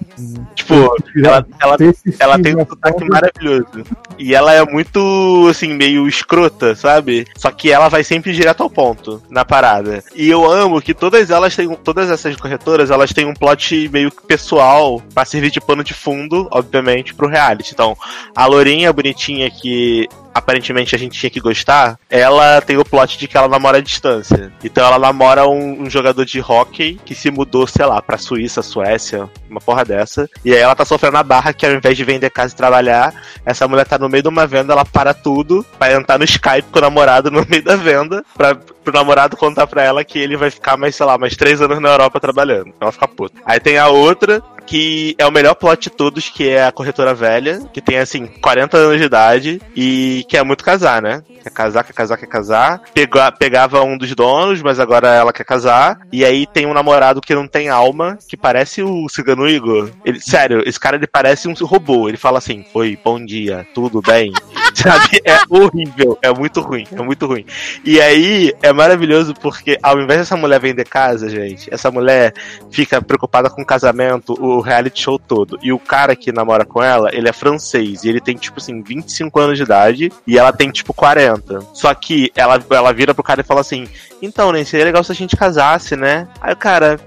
Tipo, 0.55 0.95
ela, 1.25 1.47
ela, 1.61 1.77
ela 2.19 2.39
tem 2.39 2.57
um 2.57 2.67
sotaque 2.67 3.05
maravilhoso. 3.05 3.85
E 4.19 4.35
ela 4.35 4.55
é 4.55 4.65
muito, 4.65 5.49
assim, 5.51 5.75
meio 5.75 6.07
escrota, 6.07 6.75
sabe? 6.75 7.02
Só 7.37 7.51
que 7.51 7.71
ela 7.71 7.89
vai 7.89 8.05
sempre 8.05 8.33
direto 8.33 8.63
ao 8.63 8.71
ponto 8.71 9.23
na 9.29 9.45
parada. 9.45 10.03
E 10.15 10.29
eu 10.29 10.51
amo 10.51 10.81
que 10.81 10.95
todas 10.95 11.31
elas 11.31 11.55
têm, 11.55 11.69
todas 11.77 12.11
essas 12.11 12.37
corretoras, 12.37 12.91
elas 12.91 13.13
têm 13.13 13.27
um 13.27 13.35
plot 13.35 13.89
meio 13.89 14.11
pessoal 14.11 15.03
pra 15.15 15.25
servir 15.25 15.51
de 15.51 15.61
pano 15.61 15.85
de 15.85 15.95
fundo, 15.95 16.49
obviamente, 16.51 17.15
pro 17.15 17.29
reality. 17.29 17.73
Então, 17.73 17.97
a 18.35 18.47
Lourinha 18.47 18.93
bonitinha 18.93 19.51
que 19.51 20.09
aparentemente 20.35 20.95
a 20.95 20.99
gente 20.99 21.19
tinha 21.19 21.31
que 21.31 21.41
gostar, 21.41 21.99
ela 22.09 22.61
tem 22.61 22.77
o 22.77 22.85
plot 22.85 23.19
de 23.19 23.29
que 23.29 23.37
ela 23.37 23.49
namora 23.49 23.79
à 23.79 23.81
distância. 23.81 24.53
Então 24.63 24.85
ela 24.85 24.99
namora 24.99 25.47
um, 25.47 25.83
um 25.83 25.91
jogador 25.91 26.25
de 26.25 26.41
hockey 26.41 26.99
que 27.05 27.15
se 27.15 27.31
mudou, 27.31 27.67
sei 27.67 27.87
lá, 27.87 28.01
pra 28.01 28.19
Suíça, 28.19 28.63
Suécia, 28.63 29.29
uma 29.49 29.61
porra 29.61 29.85
dessa. 29.85 30.29
E 30.45 30.53
aí 30.53 30.61
ela 30.61 30.75
tá 30.75 30.85
sofrendo 30.85 31.17
a 31.17 31.23
barra 31.23 31.53
que 31.53 31.67
ao 31.67 31.73
invés 31.73 31.97
de 31.97 32.05
vender 32.05 32.31
casa 32.31 32.55
e 32.55 32.57
trabalhar, 32.57 33.15
essa 33.45 33.67
mulher 33.69 33.87
tá 33.87 33.99
no 33.99 34.09
meio 34.09 34.23
de 34.23 34.29
uma 34.29 34.47
venda, 34.47 34.73
ela 34.73 34.85
para 34.85 35.15
tudo 35.15 35.65
pra 35.79 35.93
entrar 35.93 36.19
no 36.19 36.25
Skype 36.25 36.69
com 36.71 36.79
o 36.79 36.83
namorado 36.83 37.31
no 37.31 37.45
meio 37.49 37.63
da 37.63 37.77
venda, 37.77 38.25
pra, 38.37 38.55
pro 38.55 38.93
namorado 38.93 39.37
contar 39.37 39.67
pra 39.67 39.83
ela 39.83 40.05
que 40.05 40.19
ele 40.19 40.37
vai 40.37 40.51
ficar 40.51 40.77
mais, 40.77 40.97
sei 40.97 41.07
lá, 41.07 41.17
mais 41.19 41.37
três 41.37 41.61
anos 41.61 41.81
na 41.81 41.91
Europa 41.91 42.21
trabalhando. 42.21 42.73
Ela 42.81 42.93
fica 42.93 43.09
puta. 43.09 43.41
Aí 43.45 43.61
tem 43.61 43.79
a 43.79 43.89
outra, 43.89 44.43
que 44.73 45.15
é 45.19 45.27
o 45.27 45.31
melhor 45.31 45.55
plot 45.55 45.83
de 45.83 45.91
todos, 45.91 46.31
que 46.31 46.49
é 46.49 46.65
a 46.65 46.73
corretora 46.73 47.13
velha, 47.13 47.61
que 47.75 47.83
tem 47.83 47.99
assim 47.99 48.27
40 48.27 48.75
anos 48.79 48.99
de 48.99 49.05
idade 49.05 49.61
e 49.77 50.25
quer 50.31 50.43
muito 50.43 50.65
casar, 50.65 51.03
né? 51.03 51.23
Quer 51.43 51.51
casar, 51.51 51.85
quer 51.85 51.93
casar, 51.93 52.17
quer 52.17 52.27
casar. 52.27 52.83
Pega, 52.95 53.31
pegava 53.31 53.83
um 53.83 53.99
dos 53.99 54.15
donos, 54.15 54.63
mas 54.63 54.81
agora 54.81 55.09
ela 55.09 55.31
quer 55.31 55.45
casar. 55.45 55.99
E 56.11 56.25
aí 56.25 56.47
tem 56.47 56.65
um 56.65 56.73
namorado 56.73 57.21
que 57.21 57.35
não 57.35 57.47
tem 57.47 57.69
alma, 57.69 58.17
que 58.27 58.35
parece 58.35 58.83
o 58.83 59.11
Cigano 59.11 59.47
Igor. 59.47 59.91
Ele, 60.07 60.19
sério, 60.23 60.63
esse 60.65 60.81
cara 60.81 60.97
ele 60.97 61.07
parece 61.07 61.49
um 61.49 61.53
robô. 61.53 62.09
Ele 62.09 62.17
fala 62.17 62.39
assim: 62.39 62.65
Oi, 62.73 62.99
bom 63.05 63.23
dia, 63.23 63.67
tudo 63.75 64.01
bem? 64.01 64.33
Sabe? 64.83 65.21
É 65.25 65.39
horrível, 65.49 66.19
é 66.23 66.33
muito 66.33 66.61
ruim, 66.61 66.87
é 66.91 67.03
muito 67.03 67.27
ruim. 67.27 67.45
E 67.85 68.01
aí 68.01 68.53
é 68.63 68.73
maravilhoso 68.73 69.35
porque 69.35 69.79
ao 69.83 70.01
invés 70.01 70.21
dessa 70.21 70.37
mulher 70.37 70.61
vender 70.61 70.87
casa, 70.87 71.29
gente, 71.29 71.73
essa 71.73 71.91
mulher 71.91 72.33
fica 72.71 73.01
preocupada 73.01 73.51
com 73.51 73.63
o 73.63 73.67
casamento, 73.67 74.35
o 74.41 74.61
reality 74.61 75.03
show 75.03 75.19
todo. 75.19 75.59
E 75.63 75.73
o 75.73 75.79
cara 75.79 76.17
que 76.17 76.33
namora 76.33 76.65
com 76.65 76.83
ela, 76.83 77.11
ele 77.13 77.29
é 77.29 77.33
francês 77.33 78.05
e 78.05 78.09
ele 78.09 78.21
tem 78.21 78.37
tipo 78.37 78.59
assim 78.59 78.83
25 78.83 79.39
anos 79.39 79.57
de 79.59 79.65
idade 79.65 80.13
e 80.27 80.39
ela 80.39 80.53
tem 80.53 80.71
tipo 80.71 80.95
40. 80.95 81.61
Só 81.75 81.93
que 81.95 82.31
ela, 82.35 82.63
ela 82.71 82.93
vira 82.93 83.15
pro 83.15 83.23
cara 83.23 83.41
e 83.41 83.45
fala 83.45 83.61
assim: 83.61 83.87
Então, 84.21 84.53
nem 84.53 84.65
seria 84.65 84.87
legal 84.87 85.05
se 85.05 85.13
a 85.13 85.15
gente 85.15 85.37
casasse, 85.37 85.97
né? 85.97 86.29
Aí 86.41 86.53
o 86.53 86.57
cara. 86.57 86.99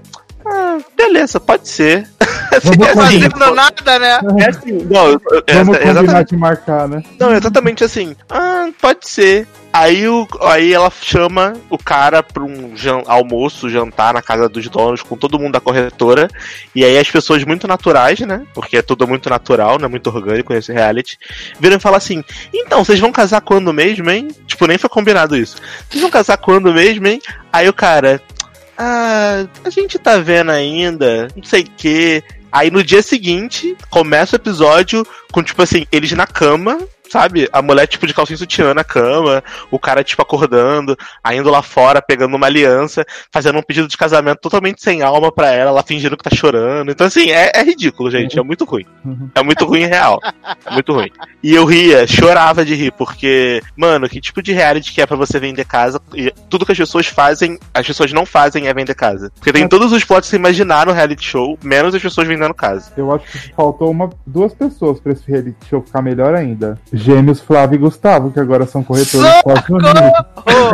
Ah, 0.48 0.78
beleza, 0.96 1.40
pode 1.40 1.68
ser. 1.68 2.08
Vamos 2.62 2.86
assim, 2.88 3.20
combinar. 3.20 3.30
Fazendo 3.30 3.54
nada, 3.54 3.98
né? 3.98 4.20
é 4.44 4.48
assim, 4.48 4.72
não, 4.90 5.06
eu- 5.08 5.20
eu- 5.30 5.42
Vamos 5.54 5.76
essa- 5.76 5.84
combinar 5.84 6.02
exatamente, 6.02 6.28
de 6.30 6.36
marcar, 6.36 6.88
né? 6.88 7.02
não, 7.18 7.34
exatamente 7.34 7.84
assim. 7.84 8.16
Ah, 8.30 8.68
pode 8.80 9.08
ser. 9.08 9.46
Aí, 9.72 10.08
o, 10.08 10.26
aí 10.40 10.72
ela 10.72 10.90
chama 11.02 11.52
o 11.68 11.76
cara 11.76 12.22
pra 12.22 12.42
um 12.42 12.74
jan- 12.74 13.02
almoço, 13.06 13.68
jantar 13.68 14.14
na 14.14 14.22
casa 14.22 14.48
dos 14.48 14.66
donos 14.70 15.02
com 15.02 15.18
todo 15.18 15.38
mundo 15.38 15.52
da 15.52 15.60
corretora. 15.60 16.28
E 16.74 16.82
aí 16.82 16.96
as 16.96 17.10
pessoas 17.10 17.44
muito 17.44 17.68
naturais, 17.68 18.18
né? 18.20 18.46
Porque 18.54 18.78
é 18.78 18.82
tudo 18.82 19.06
muito 19.06 19.28
natural, 19.28 19.78
né? 19.78 19.86
Muito 19.86 20.06
orgânico 20.08 20.54
nesse 20.54 20.72
reality. 20.72 21.18
Viram 21.60 21.76
e 21.76 21.80
falam 21.80 21.98
assim: 21.98 22.24
Então, 22.54 22.82
vocês 22.82 22.98
vão 22.98 23.12
casar 23.12 23.42
quando 23.42 23.70
mesmo, 23.70 24.08
hein? 24.10 24.28
Tipo, 24.46 24.66
nem 24.66 24.78
foi 24.78 24.88
combinado 24.88 25.36
isso. 25.36 25.56
Vocês 25.90 26.00
vão 26.00 26.10
casar 26.10 26.38
quando 26.38 26.72
mesmo, 26.72 27.06
hein? 27.06 27.20
Aí 27.52 27.68
o 27.68 27.74
cara. 27.74 28.22
Ah, 28.76 29.46
a 29.64 29.70
gente 29.70 29.98
tá 29.98 30.18
vendo 30.18 30.50
ainda, 30.50 31.28
não 31.34 31.42
sei 31.42 31.62
o 31.62 31.70
quê. 31.76 32.22
Aí 32.52 32.70
no 32.70 32.82
dia 32.82 33.02
seguinte, 33.02 33.76
começa 33.90 34.36
o 34.36 34.40
episódio 34.40 35.06
com, 35.36 35.42
tipo 35.42 35.60
assim, 35.60 35.84
eles 35.92 36.12
na 36.12 36.26
cama, 36.26 36.78
sabe? 37.10 37.46
A 37.52 37.60
mulher, 37.60 37.86
tipo, 37.86 38.06
de 38.06 38.14
calcinha 38.14 38.38
sutiã 38.38 38.72
na 38.72 38.82
cama, 38.82 39.44
o 39.70 39.78
cara, 39.78 40.02
tipo, 40.02 40.22
acordando, 40.22 40.96
indo 41.30 41.50
lá 41.50 41.60
fora, 41.60 42.00
pegando 42.00 42.34
uma 42.34 42.46
aliança, 42.46 43.04
fazendo 43.30 43.58
um 43.58 43.62
pedido 43.62 43.86
de 43.86 43.98
casamento 43.98 44.40
totalmente 44.40 44.82
sem 44.82 45.02
alma 45.02 45.30
pra 45.30 45.50
ela, 45.50 45.70
ela 45.70 45.82
fingindo 45.82 46.16
que 46.16 46.24
tá 46.24 46.34
chorando. 46.34 46.90
Então, 46.90 47.06
assim, 47.06 47.30
é, 47.30 47.52
é 47.54 47.62
ridículo, 47.62 48.10
gente. 48.10 48.38
É 48.38 48.42
muito 48.42 48.64
ruim. 48.64 48.86
É 49.34 49.42
muito 49.42 49.66
ruim 49.66 49.84
real. 49.84 50.20
É 50.64 50.72
muito 50.72 50.92
ruim. 50.94 51.10
E 51.42 51.54
eu 51.54 51.64
ria, 51.64 52.06
chorava 52.06 52.64
de 52.64 52.74
rir, 52.74 52.92
porque, 52.92 53.62
mano, 53.76 54.08
que 54.08 54.20
tipo 54.20 54.42
de 54.42 54.52
reality 54.52 54.92
que 54.92 55.02
é 55.02 55.06
pra 55.06 55.16
você 55.16 55.38
vender 55.38 55.64
casa? 55.64 56.00
E 56.14 56.32
tudo 56.48 56.64
que 56.64 56.72
as 56.72 56.78
pessoas 56.78 57.06
fazem, 57.06 57.58
as 57.74 57.86
pessoas 57.86 58.12
não 58.12 58.24
fazem 58.24 58.68
é 58.68 58.74
vender 58.74 58.94
casa. 58.94 59.30
Porque 59.34 59.52
tem 59.52 59.68
todos 59.68 59.92
os 59.92 60.02
plots 60.02 60.28
que 60.28 60.30
você 60.30 60.36
imaginar 60.36 60.86
no 60.86 60.92
reality 60.92 61.24
show, 61.24 61.58
menos 61.62 61.94
as 61.94 62.02
pessoas 62.02 62.26
vendendo 62.26 62.54
casa. 62.54 62.90
Eu 62.96 63.12
acho 63.14 63.30
que 63.30 63.52
faltou 63.54 63.90
uma, 63.90 64.10
duas 64.26 64.54
pessoas 64.54 64.98
pra 64.98 65.12
esse 65.12 65.25
reality 65.26 65.56
show 65.68 65.82
ficar 65.82 66.02
melhor 66.02 66.34
ainda. 66.34 66.78
Gêmeos 66.92 67.40
Flávio 67.40 67.76
e 67.76 67.78
Gustavo, 67.78 68.30
que 68.30 68.40
agora 68.40 68.66
são 68.66 68.82
corretores. 68.82 69.26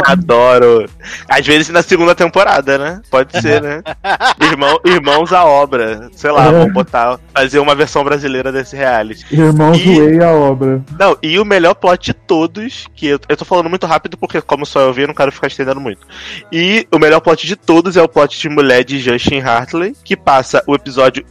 Adoro. 0.06 0.88
Às 1.28 1.46
vezes 1.46 1.68
na 1.70 1.82
segunda 1.82 2.14
temporada, 2.14 2.78
né? 2.78 3.00
Pode 3.10 3.40
ser, 3.40 3.62
né? 3.62 3.82
Irmão, 4.40 4.78
irmãos 4.84 5.32
à 5.32 5.44
obra. 5.44 6.08
Sei 6.14 6.30
lá, 6.30 6.46
É. 6.46 6.52
vamos 6.52 6.72
botar, 6.72 7.18
fazer 7.34 7.58
uma 7.58 7.74
versão 7.74 8.04
brasileira 8.04 8.52
desse 8.52 8.76
reality. 8.76 9.24
Irmãos 9.30 9.78
E- 9.78 10.00
Way 10.00 10.22
a 10.22 10.30
obra. 10.32 10.82
Não, 10.98 11.16
e 11.22 11.38
o 11.38 11.44
melhor 11.44 11.74
plot 11.74 12.06
de 12.06 12.14
todos, 12.14 12.86
que 12.94 13.06
eu, 13.08 13.18
eu 13.28 13.36
tô 13.36 13.44
falando 13.44 13.68
muito 13.70 13.86
rápido 13.86 14.16
porque, 14.16 14.40
como 14.40 14.66
só 14.66 14.80
eu 14.80 14.92
vi, 14.92 15.02
eu 15.02 15.08
não 15.08 15.14
quero 15.14 15.32
ficar 15.32 15.46
estendendo 15.46 15.80
muito. 15.80 16.06
E 16.50 16.86
o 16.92 16.98
melhor 16.98 17.20
plot 17.20 17.46
de 17.46 17.56
todos 17.56 17.96
é 17.96 18.02
o 18.02 18.08
plot 18.08 18.38
de 18.38 18.48
mulher 18.48 18.84
de 18.84 18.98
Justin 18.98 19.40
Hartley, 19.40 19.94
que 20.04 20.16
passa 20.16 20.62
o 20.66 20.74
episódio. 20.74 21.24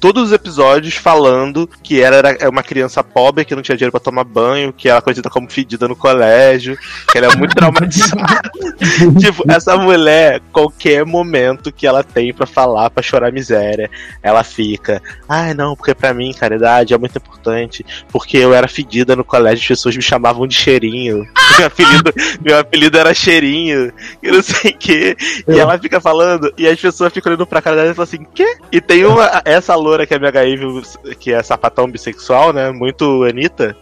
Todos 0.00 0.24
os 0.24 0.32
episódios 0.32 0.94
falando 0.94 1.68
que 1.82 2.00
ela 2.00 2.16
era 2.16 2.50
uma 2.50 2.62
criança 2.62 3.02
pobre, 3.02 3.44
que 3.44 3.54
não 3.54 3.62
tinha 3.62 3.76
dinheiro 3.76 3.90
pra 3.92 4.00
tomar 4.00 4.24
banho, 4.24 4.72
que 4.72 4.88
ela 4.88 4.98
é 4.98 5.02
conhecida 5.02 5.28
como 5.30 5.50
fedida 5.50 5.88
no 5.88 5.96
colégio, 5.96 6.78
que 7.10 7.18
ela 7.18 7.32
é 7.32 7.36
muito 7.36 7.54
traumatizada. 7.54 8.42
tipo, 9.18 9.42
essa 9.48 9.76
mulher, 9.76 10.40
qualquer 10.52 11.04
momento 11.04 11.72
que 11.72 11.86
ela 11.86 12.02
tem 12.04 12.32
pra 12.32 12.46
falar, 12.46 12.90
pra 12.90 13.02
chorar 13.02 13.32
miséria, 13.32 13.90
ela 14.22 14.44
fica, 14.44 15.02
ai 15.28 15.54
não, 15.54 15.74
porque 15.74 15.94
pra 15.94 16.14
mim, 16.14 16.32
caridade 16.32 16.94
é 16.94 16.98
muito 16.98 17.16
importante, 17.16 17.84
porque 18.10 18.36
eu 18.36 18.54
era 18.54 18.68
fedida 18.68 19.16
no 19.16 19.24
colégio, 19.24 19.62
as 19.62 19.68
pessoas 19.68 19.96
me 19.96 20.02
chamavam 20.02 20.46
de 20.46 20.54
cheirinho. 20.54 21.26
Meu 21.56 21.66
apelido, 21.68 22.12
meu 22.40 22.58
apelido 22.58 22.98
era 22.98 23.14
cheirinho, 23.14 23.92
e 24.20 24.28
não 24.30 24.42
sei 24.42 24.72
o 24.72 24.76
quê. 24.76 25.16
E 25.46 25.52
É. 25.52 25.58
ela 25.58 25.78
fica 25.78 26.00
falando, 26.00 26.52
e 26.58 26.66
as 26.66 26.80
pessoas 26.80 27.12
ficam 27.12 27.30
olhando 27.30 27.46
pra 27.46 27.62
cara 27.62 27.76
dela 27.76 27.90
e 27.92 27.94
falam 27.94 28.08
assim, 28.08 28.26
quê? 28.34 28.56
E 28.72 28.80
tem 28.80 29.04
uma, 29.04 29.40
essa 29.44 29.63
loura 29.72 30.06
que 30.06 30.12
é 30.12 30.18
minha 30.18 30.30
gaível, 30.30 30.82
que 31.18 31.32
é 31.32 31.42
sapatão 31.42 31.90
bissexual, 31.90 32.52
né? 32.52 32.70
Muito 32.70 33.24
Anitta, 33.24 33.74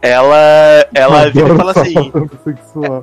ela, 0.00 0.86
ela 0.94 1.28
vira 1.28 1.52
e 1.52 1.56
fala 1.56 1.72
assim. 1.72 2.12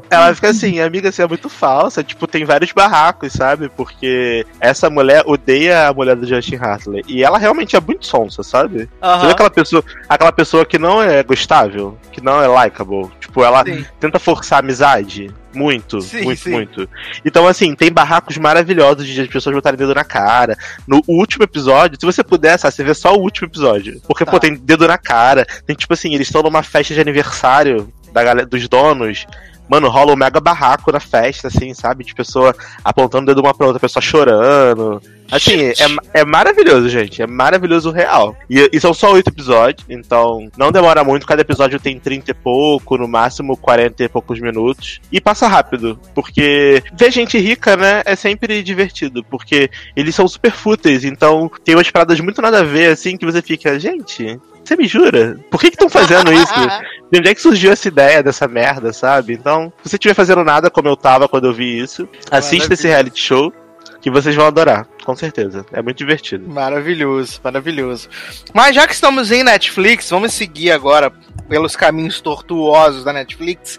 Ela 0.09 0.33
fica 0.33 0.49
assim, 0.49 0.79
amiga, 0.79 1.11
você 1.11 1.21
é 1.21 1.27
muito 1.27 1.49
falsa. 1.49 2.03
Tipo, 2.03 2.25
tem 2.25 2.45
vários 2.45 2.71
barracos, 2.71 3.33
sabe? 3.33 3.69
Porque 3.69 4.45
essa 4.59 4.89
mulher 4.89 5.23
odeia 5.25 5.87
a 5.87 5.93
mulher 5.93 6.15
do 6.15 6.25
Justin 6.25 6.55
Hartley. 6.55 7.03
E 7.07 7.23
ela 7.23 7.37
realmente 7.37 7.75
é 7.75 7.81
muito 7.81 8.05
sonsa, 8.05 8.41
sabe? 8.41 8.89
Sabe 9.01 9.31
aquela 9.31 9.49
pessoa, 9.49 9.83
aquela 10.09 10.31
pessoa 10.31 10.65
que 10.65 10.79
não 10.79 11.01
é 11.01 11.21
gostável? 11.21 11.97
Que 12.11 12.23
não 12.23 12.41
é 12.41 12.47
likable? 12.47 13.09
Tipo, 13.19 13.43
ela 13.43 13.63
Sim. 13.63 13.85
tenta 13.99 14.19
forçar 14.19 14.57
a 14.57 14.59
amizade. 14.59 15.31
Muito, 15.53 16.01
Sim, 16.01 16.23
muito, 16.23 16.41
sim. 16.41 16.51
muito. 16.51 16.89
Então, 17.23 17.47
assim, 17.47 17.75
tem 17.75 17.91
barracos 17.91 18.37
maravilhosos 18.37 19.05
de 19.05 19.21
as 19.21 19.27
pessoas 19.27 19.55
botarem 19.55 19.77
dedo 19.77 19.93
na 19.93 20.03
cara. 20.03 20.57
No 20.87 21.01
último 21.07 21.43
episódio, 21.43 21.97
se 21.99 22.05
você 22.05 22.23
puder, 22.23 22.57
sabe, 22.57 22.73
você 22.73 22.83
vê 22.83 22.93
só 22.93 23.13
o 23.15 23.21
último 23.21 23.47
episódio. 23.47 24.01
Porque, 24.07 24.25
Tá. 24.25 24.31
pô, 24.31 24.39
tem 24.39 24.55
dedo 24.55 24.87
na 24.87 24.97
cara. 24.97 25.45
Tem, 25.65 25.75
tipo 25.75 25.93
assim, 25.93 26.13
eles 26.13 26.27
estão 26.27 26.41
numa 26.41 26.63
festa 26.63 26.93
de 26.93 26.99
aniversário 27.01 27.91
da 28.11 28.23
galera, 28.23 28.45
dos 28.47 28.67
donos. 28.67 29.25
Mano, 29.73 29.89
rola 29.89 30.13
um 30.13 30.15
mega 30.15 30.39
barraco 30.39 30.91
na 30.91 30.99
festa, 30.99 31.47
assim, 31.47 31.73
sabe? 31.73 32.03
De 32.03 32.13
pessoa 32.13 32.55
apontando 32.85 33.23
o 33.23 33.25
dedo 33.25 33.41
uma 33.41 33.55
pra 33.55 33.65
outra, 33.65 33.79
pessoa 33.79 34.03
chorando. 34.03 35.01
Assim, 35.31 35.69
é, 35.69 36.19
é 36.21 36.23
maravilhoso, 36.23 36.87
gente. 36.89 37.23
É 37.23 37.25
maravilhoso 37.25 37.89
real. 37.89 38.37
E, 38.47 38.69
e 38.71 38.79
são 38.79 38.93
só 38.93 39.11
oito 39.13 39.29
episódios, 39.29 39.83
então 39.89 40.47
não 40.55 40.71
demora 40.71 41.03
muito. 41.03 41.25
Cada 41.25 41.41
episódio 41.41 41.79
tem 41.79 41.99
30 41.99 42.29
e 42.29 42.33
pouco, 42.35 42.99
no 42.99 43.07
máximo 43.07 43.57
40 43.57 44.03
e 44.03 44.09
poucos 44.09 44.39
minutos. 44.39 45.01
E 45.11 45.19
passa 45.19 45.47
rápido, 45.47 45.99
porque 46.13 46.83
ver 46.93 47.11
gente 47.11 47.39
rica, 47.39 47.75
né, 47.75 48.03
é 48.05 48.15
sempre 48.15 48.61
divertido, 48.61 49.23
porque 49.23 49.71
eles 49.95 50.13
são 50.13 50.27
super 50.27 50.51
fúteis, 50.51 51.03
então 51.03 51.49
tem 51.65 51.73
umas 51.73 51.89
paradas 51.89 52.19
muito 52.19 52.43
nada 52.43 52.59
a 52.59 52.63
ver, 52.63 52.91
assim, 52.91 53.17
que 53.17 53.25
você 53.25 53.41
fica, 53.41 53.79
gente. 53.79 54.39
Você 54.63 54.75
me 54.75 54.87
jura? 54.87 55.37
Por 55.51 55.59
que 55.59 55.67
estão 55.67 55.89
fazendo 55.89 56.31
isso? 56.33 56.53
De 57.11 57.19
onde 57.19 57.29
é 57.29 57.35
que 57.35 57.41
surgiu 57.41 57.71
essa 57.71 57.87
ideia 57.87 58.23
dessa 58.23 58.47
merda, 58.47 58.93
sabe? 58.93 59.33
Então, 59.33 59.71
se 59.83 59.89
você 59.89 59.95
estiver 59.97 60.13
fazendo 60.13 60.43
nada 60.43 60.69
como 60.69 60.87
eu 60.87 60.95
tava 60.95 61.27
quando 61.27 61.47
eu 61.47 61.53
vi 61.53 61.79
isso, 61.79 62.07
assista 62.31 62.73
esse 62.73 62.87
reality 62.87 63.19
show 63.19 63.53
que 64.01 64.09
vocês 64.09 64.35
vão 64.35 64.47
adorar, 64.47 64.87
com 65.03 65.15
certeza. 65.15 65.65
É 65.71 65.81
muito 65.81 65.97
divertido. 65.97 66.47
Maravilhoso, 66.47 67.39
maravilhoso. 67.43 68.09
Mas 68.53 68.75
já 68.75 68.87
que 68.87 68.93
estamos 68.93 69.31
em 69.31 69.43
Netflix, 69.43 70.09
vamos 70.09 70.33
seguir 70.33 70.71
agora 70.71 71.11
pelos 71.47 71.75
caminhos 71.75 72.21
tortuosos 72.21 73.03
da 73.03 73.13
Netflix 73.13 73.77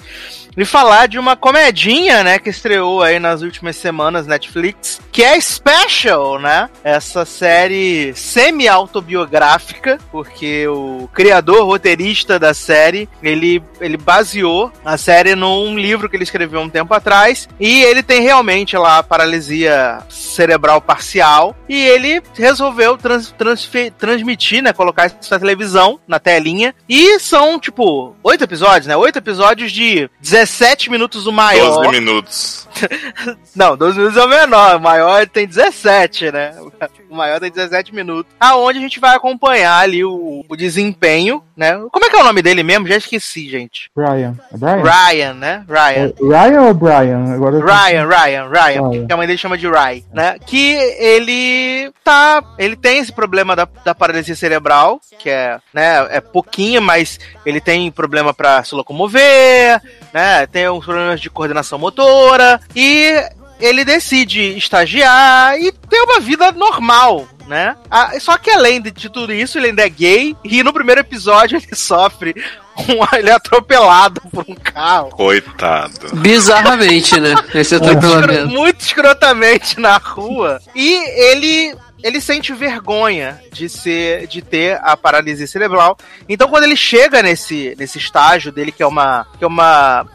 e 0.57 0.65
falar 0.65 1.09
de 1.09 1.19
uma 1.19 1.37
comedinha, 1.37 2.23
né, 2.23 2.39
que 2.39 2.49
estreou 2.49 3.03
aí 3.03 3.19
nas 3.19 3.43
últimas 3.43 3.77
semanas 3.77 4.27
Netflix, 4.27 5.01
que 5.11 5.23
é 5.23 5.41
Special, 5.41 6.39
né? 6.39 6.71
Essa 6.83 7.25
série 7.25 8.15
semi-autobiográfica, 8.15 9.99
porque 10.11 10.67
o 10.69 11.09
criador, 11.13 11.67
roteirista 11.67 12.39
da 12.39 12.55
série, 12.55 13.09
ele, 13.23 13.63
ele 13.81 13.97
baseou 13.97 14.73
a 14.85 14.97
série 14.97 15.35
num 15.35 15.77
livro 15.77 16.09
que 16.09 16.17
ele 16.17 16.25
escreveu 16.25 16.61
um 16.61 16.69
tempo 16.69 16.95
atrás, 16.95 17.49
e 17.59 17.83
ele 17.83 18.03
tem 18.03 18.23
realmente 18.23 18.77
lá 18.77 18.99
a 18.99 19.03
paralisia 19.03 19.99
cerebral 20.09 20.81
parcial, 20.81 21.14
e 21.69 21.77
ele 21.77 22.23
resolveu 22.35 22.97
trans, 22.97 23.33
transfe- 23.37 23.91
transmitir, 23.91 24.63
né, 24.63 24.73
colocar 24.73 25.07
isso 25.07 25.17
na 25.31 25.39
televisão, 25.39 25.99
na 26.07 26.19
telinha, 26.19 26.75
e 26.89 27.19
são, 27.21 27.59
tipo, 27.59 28.15
oito 28.23 28.45
episódios, 28.45 28.87
né, 28.87 28.97
oito 28.97 29.19
episódios 29.19 29.71
de 29.73 30.09
17 30.21 30.91
minutos 30.91 31.27
o 31.27 31.33
maior. 31.33 31.83
12 31.83 31.91
minutos. 31.91 32.69
Não, 33.55 33.77
12 33.77 33.99
minutos 33.99 34.19
é 34.19 34.25
o 34.25 34.29
menor, 34.29 34.77
o 34.77 34.81
maior 34.81 35.27
tem 35.29 35.47
17, 35.47 36.33
né? 36.33 36.55
O 37.09 37.15
maior 37.15 37.39
tem 37.39 37.51
17 37.51 37.95
minutos. 37.95 38.33
Aonde 38.41 38.79
a 38.79 38.83
gente 38.83 38.99
vai 38.99 39.15
acompanhar 39.15 39.79
ali 39.79 40.05
o, 40.05 40.45
o 40.49 40.57
desempenho, 40.57 41.43
né? 41.57 41.79
Como 41.93 42.05
é 42.05 42.11
que 42.11 42.17
é 42.17 42.21
o 42.21 42.25
nome 42.25 42.43
dele 42.43 42.63
mesmo? 42.65 42.89
Já 42.89 42.97
esqueci, 42.97 43.49
gente. 43.49 43.89
Brian. 43.95 44.35
É 44.53 44.57
Brian? 44.57 44.83
Ryan, 44.83 45.35
né? 45.35 45.65
Ryan. 45.69 46.13
É 46.35 46.49
Ryan 46.49 46.63
ou 46.63 46.75
Brian? 46.75 47.35
Agora 47.35 47.59
Ryan, 47.65 48.09
Ryan, 48.09 48.49
Ryan, 48.49 48.49
Ryan. 48.91 49.07
que 49.07 49.13
a 49.13 49.17
mãe 49.17 49.27
dele 49.27 49.39
chama 49.39 49.57
de 49.57 49.69
Ryan, 49.69 50.03
né? 50.13 50.37
Que 50.45 50.75
ele 51.05 51.93
tá. 52.03 52.43
Ele 52.59 52.75
tem 52.75 52.99
esse 52.99 53.13
problema 53.13 53.55
da, 53.55 53.69
da 53.85 53.95
paralisia 53.95 54.35
cerebral, 54.35 54.99
que 55.19 55.29
é, 55.29 55.59
né, 55.73 56.07
é 56.09 56.19
pouquinho, 56.19 56.81
mas 56.81 57.21
ele 57.45 57.61
tem 57.61 57.93
problema 57.93 58.33
pra 58.33 58.65
se 58.65 58.75
locomover, 58.75 59.83
né? 60.15 60.47
Tem 60.47 60.67
uns 60.71 60.83
problemas 60.83 61.21
de 61.21 61.29
coordenação 61.29 61.79
motora. 61.79 62.59
E 62.75 63.13
ele 63.61 63.85
decide 63.85 64.57
estagiar 64.57 65.61
e 65.61 65.71
ter 65.73 66.01
uma 66.01 66.21
vida 66.21 66.51
normal, 66.53 67.29
né? 67.47 67.77
Ah, 67.91 68.19
só 68.19 68.39
que 68.39 68.51
além 68.51 68.81
de, 68.81 68.91
de 68.91 69.11
tudo 69.11 69.31
isso, 69.31 69.59
ele 69.59 69.67
ainda 69.67 69.85
é 69.85 69.89
gay 69.91 70.35
e 70.43 70.63
no 70.63 70.73
primeiro 70.73 71.03
episódio 71.03 71.59
ele 71.59 71.69
sofre 71.77 72.35
ele 73.19 73.31
é 73.31 73.33
atropelado 73.33 74.21
por 74.33 74.45
um 74.49 74.55
carro. 74.55 75.11
Coitado. 75.11 76.15
Bizarramente, 76.17 77.19
né? 77.21 77.35
Esse 77.55 77.75
atropelamento. 77.75 78.49
muito 78.49 78.81
escrotamente 78.81 79.79
na 79.81 79.97
rua. 79.97 80.61
E 80.75 80.95
ele 81.31 81.77
ele 82.03 82.21
sente 82.21 82.53
vergonha 82.53 83.41
de 83.51 83.67
ser 83.67 84.27
de 84.27 84.43
ter 84.43 84.79
a 84.83 84.97
paralisia 84.97 85.47
cerebral. 85.47 85.97
Então 86.29 86.49
quando 86.49 86.65
ele 86.65 86.77
chega 86.77 87.23
nesse 87.23 87.75
nesse 87.79 87.99
estágio 87.99 88.53
dele 88.53 88.73
que 88.73 88.83
é 88.83 88.87
uma 88.87 89.27
que 89.39 89.45
é 89.45 89.47
uma 89.47 90.07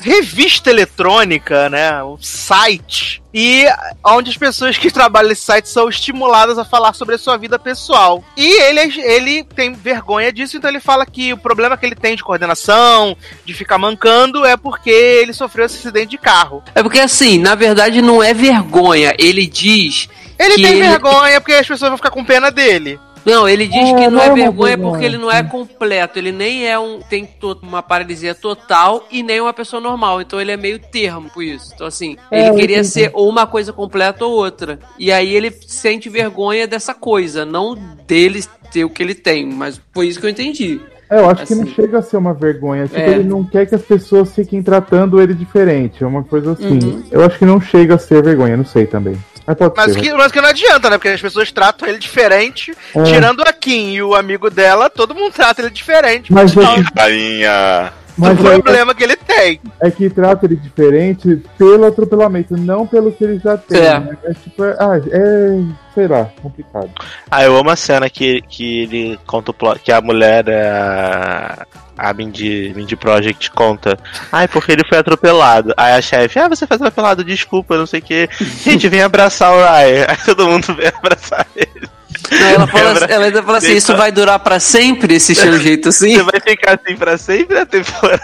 revista 0.00 0.70
eletrônica, 0.70 1.68
né, 1.68 2.02
um 2.02 2.16
site 2.20 3.22
e 3.34 3.66
onde 4.04 4.30
as 4.30 4.36
pessoas 4.36 4.78
que 4.78 4.90
trabalham 4.90 5.28
nesse 5.28 5.42
site 5.42 5.68
são 5.68 5.88
estimuladas 5.88 6.58
a 6.58 6.64
falar 6.64 6.92
sobre 6.94 7.16
a 7.16 7.18
sua 7.18 7.36
vida 7.36 7.58
pessoal. 7.58 8.24
E 8.36 8.62
ele, 8.62 8.80
ele 9.02 9.44
tem 9.44 9.72
vergonha 9.72 10.32
disso, 10.32 10.56
então 10.56 10.70
ele 10.70 10.80
fala 10.80 11.04
que 11.04 11.32
o 11.32 11.38
problema 11.38 11.76
que 11.76 11.84
ele 11.84 11.94
tem 11.94 12.16
de 12.16 12.22
coordenação, 12.22 13.16
de 13.44 13.52
ficar 13.52 13.78
mancando, 13.78 14.44
é 14.44 14.56
porque 14.56 14.90
ele 14.90 15.32
sofreu 15.32 15.66
esse 15.66 15.78
acidente 15.78 16.12
de 16.12 16.18
carro. 16.18 16.62
É 16.74 16.82
porque 16.82 17.00
assim, 17.00 17.38
na 17.38 17.54
verdade 17.54 18.00
não 18.00 18.22
é 18.22 18.32
vergonha. 18.32 19.14
Ele 19.18 19.46
diz. 19.46 20.08
Ele 20.38 20.54
tem 20.54 20.64
ele- 20.78 20.88
vergonha 20.88 21.40
porque 21.40 21.54
as 21.54 21.66
pessoas 21.66 21.88
vão 21.90 21.96
ficar 21.96 22.10
com 22.10 22.24
pena 22.24 22.50
dele. 22.50 22.98
Não, 23.26 23.48
ele 23.48 23.66
diz 23.66 23.74
É, 23.90 23.94
que 23.94 24.04
não 24.04 24.10
não 24.12 24.20
é 24.20 24.26
é 24.28 24.34
vergonha 24.34 24.78
porque 24.78 25.04
ele 25.04 25.18
não 25.18 25.30
é 25.30 25.42
completo. 25.42 26.16
Ele 26.16 26.30
nem 26.30 26.66
é 26.68 26.78
um. 26.78 27.00
tem 27.00 27.28
uma 27.60 27.82
paralisia 27.82 28.34
total 28.36 29.04
e 29.10 29.20
nem 29.22 29.40
uma 29.40 29.52
pessoa 29.52 29.80
normal. 29.82 30.20
Então 30.20 30.40
ele 30.40 30.52
é 30.52 30.56
meio 30.56 30.78
termo 30.78 31.28
por 31.28 31.42
isso. 31.42 31.72
Então, 31.74 31.88
assim, 31.88 32.16
É, 32.30 32.46
ele 32.46 32.56
queria 32.56 32.84
ser 32.84 33.10
ou 33.12 33.28
uma 33.28 33.44
coisa 33.46 33.72
completa 33.72 34.24
ou 34.24 34.32
outra. 34.32 34.78
E 34.96 35.10
aí 35.10 35.34
ele 35.34 35.50
sente 35.66 36.08
vergonha 36.08 36.68
dessa 36.68 36.94
coisa, 36.94 37.44
não 37.44 37.76
dele 38.06 38.44
ter 38.72 38.84
o 38.84 38.90
que 38.90 39.02
ele 39.02 39.14
tem. 39.14 39.44
Mas 39.44 39.80
foi 39.92 40.06
isso 40.06 40.20
que 40.20 40.26
eu 40.26 40.30
entendi. 40.30 40.80
É, 41.10 41.18
eu 41.20 41.30
acho 41.30 41.46
que 41.46 41.54
não 41.54 41.62
Assim. 41.62 41.74
chega 41.74 41.98
a 41.98 42.02
ser 42.02 42.16
uma 42.16 42.34
vergonha. 42.34 42.86
Tipo, 42.86 42.98
É. 43.00 43.10
ele 43.10 43.24
não 43.24 43.44
quer 43.44 43.66
que 43.66 43.74
as 43.74 43.82
pessoas 43.82 44.34
fiquem 44.34 44.62
tratando 44.62 45.20
ele 45.20 45.34
diferente. 45.34 46.02
É 46.02 46.06
uma 46.06 46.22
coisa 46.24 46.52
assim. 46.52 46.78
Uhum. 46.78 47.02
Eu 47.10 47.24
acho 47.24 47.38
que 47.38 47.44
não 47.44 47.60
chega 47.60 47.94
a 47.94 47.98
ser 47.98 48.22
vergonha, 48.22 48.56
não 48.56 48.64
sei 48.64 48.86
também. 48.86 49.16
Mas 49.46 49.56
pode 49.56 49.74
Mas 49.76 49.92
ser. 49.92 50.00
que, 50.00 50.12
mas 50.14 50.32
que 50.32 50.40
não 50.40 50.48
adianta, 50.48 50.90
né? 50.90 50.98
Porque 50.98 51.08
as 51.08 51.20
pessoas 51.20 51.52
tratam 51.52 51.88
ele 51.88 51.98
diferente. 51.98 52.76
É. 52.94 53.02
Tirando 53.04 53.42
a 53.42 53.52
Kim 53.52 53.92
e 53.92 54.02
o 54.02 54.14
amigo 54.14 54.50
dela, 54.50 54.90
todo 54.90 55.14
mundo 55.14 55.32
trata 55.32 55.62
ele 55.62 55.70
diferente. 55.70 56.32
Mas 56.32 56.50
é 56.56 56.60
que- 56.60 57.00
Rainha. 57.00 57.92
Mas 58.16 58.38
do 58.38 58.48
aí 58.48 58.62
problema 58.62 58.94
que 58.94 59.04
ele 59.04 59.16
tem. 59.16 59.60
é 59.80 59.90
que 59.90 60.08
trata 60.08 60.46
ele 60.46 60.56
diferente 60.56 61.42
pelo 61.58 61.84
atropelamento, 61.84 62.56
não 62.56 62.86
pelo 62.86 63.12
que 63.12 63.24
ele 63.24 63.38
já 63.38 63.56
tem. 63.58 63.80
É. 63.80 64.00
né? 64.00 64.16
É 64.24 64.34
tipo, 64.34 64.64
é, 64.64 64.76
ah, 64.78 65.00
é. 65.10 65.86
Sei 65.94 66.06
lá, 66.06 66.30
complicado. 66.42 66.90
Ah, 67.30 67.42
eu 67.42 67.56
amo 67.56 67.70
a 67.70 67.76
cena 67.76 68.10
que, 68.10 68.42
que 68.42 68.82
ele 68.82 69.18
conta 69.26 69.50
o 69.50 69.54
plot, 69.54 69.80
que 69.80 69.90
a 69.90 70.00
mulher, 70.02 70.44
a, 70.50 71.66
a 71.96 72.12
Mindy, 72.12 72.72
Mindy 72.76 72.96
Project 72.96 73.50
conta. 73.50 73.98
Ai, 74.30 74.46
porque 74.46 74.72
ele 74.72 74.86
foi 74.86 74.98
atropelado. 74.98 75.72
Aí 75.76 75.94
a 75.94 76.02
chefe, 76.02 76.38
ah, 76.38 76.48
você 76.48 76.66
foi 76.66 76.76
atropelado, 76.76 77.24
desculpa, 77.24 77.78
não 77.78 77.86
sei 77.86 78.00
o 78.00 78.02
que. 78.02 78.28
Gente, 78.62 78.88
vem 78.88 79.02
abraçar 79.02 79.52
o 79.52 79.56
Ryan. 79.56 80.06
Aí 80.08 80.16
todo 80.24 80.46
mundo 80.46 80.72
vem 80.76 80.88
abraçar 80.88 81.46
ele. 81.56 81.95
Não, 82.30 82.46
ela, 82.46 82.66
fala, 82.66 82.92
Lembra? 82.92 83.06
ela 83.06 83.24
ainda 83.26 83.42
fala 83.42 83.58
assim: 83.58 83.74
isso 83.74 83.96
vai 83.96 84.12
durar 84.12 84.38
pra 84.38 84.58
sempre, 84.60 85.14
esse 85.14 85.34
seu 85.34 85.58
jeito 85.60 85.88
assim? 85.88 86.16
Você 86.16 86.22
vai 86.22 86.40
ficar 86.40 86.78
assim 86.82 86.96
pra 86.96 87.18
sempre 87.18 87.58
a 87.58 87.66
temporada. 87.66 88.22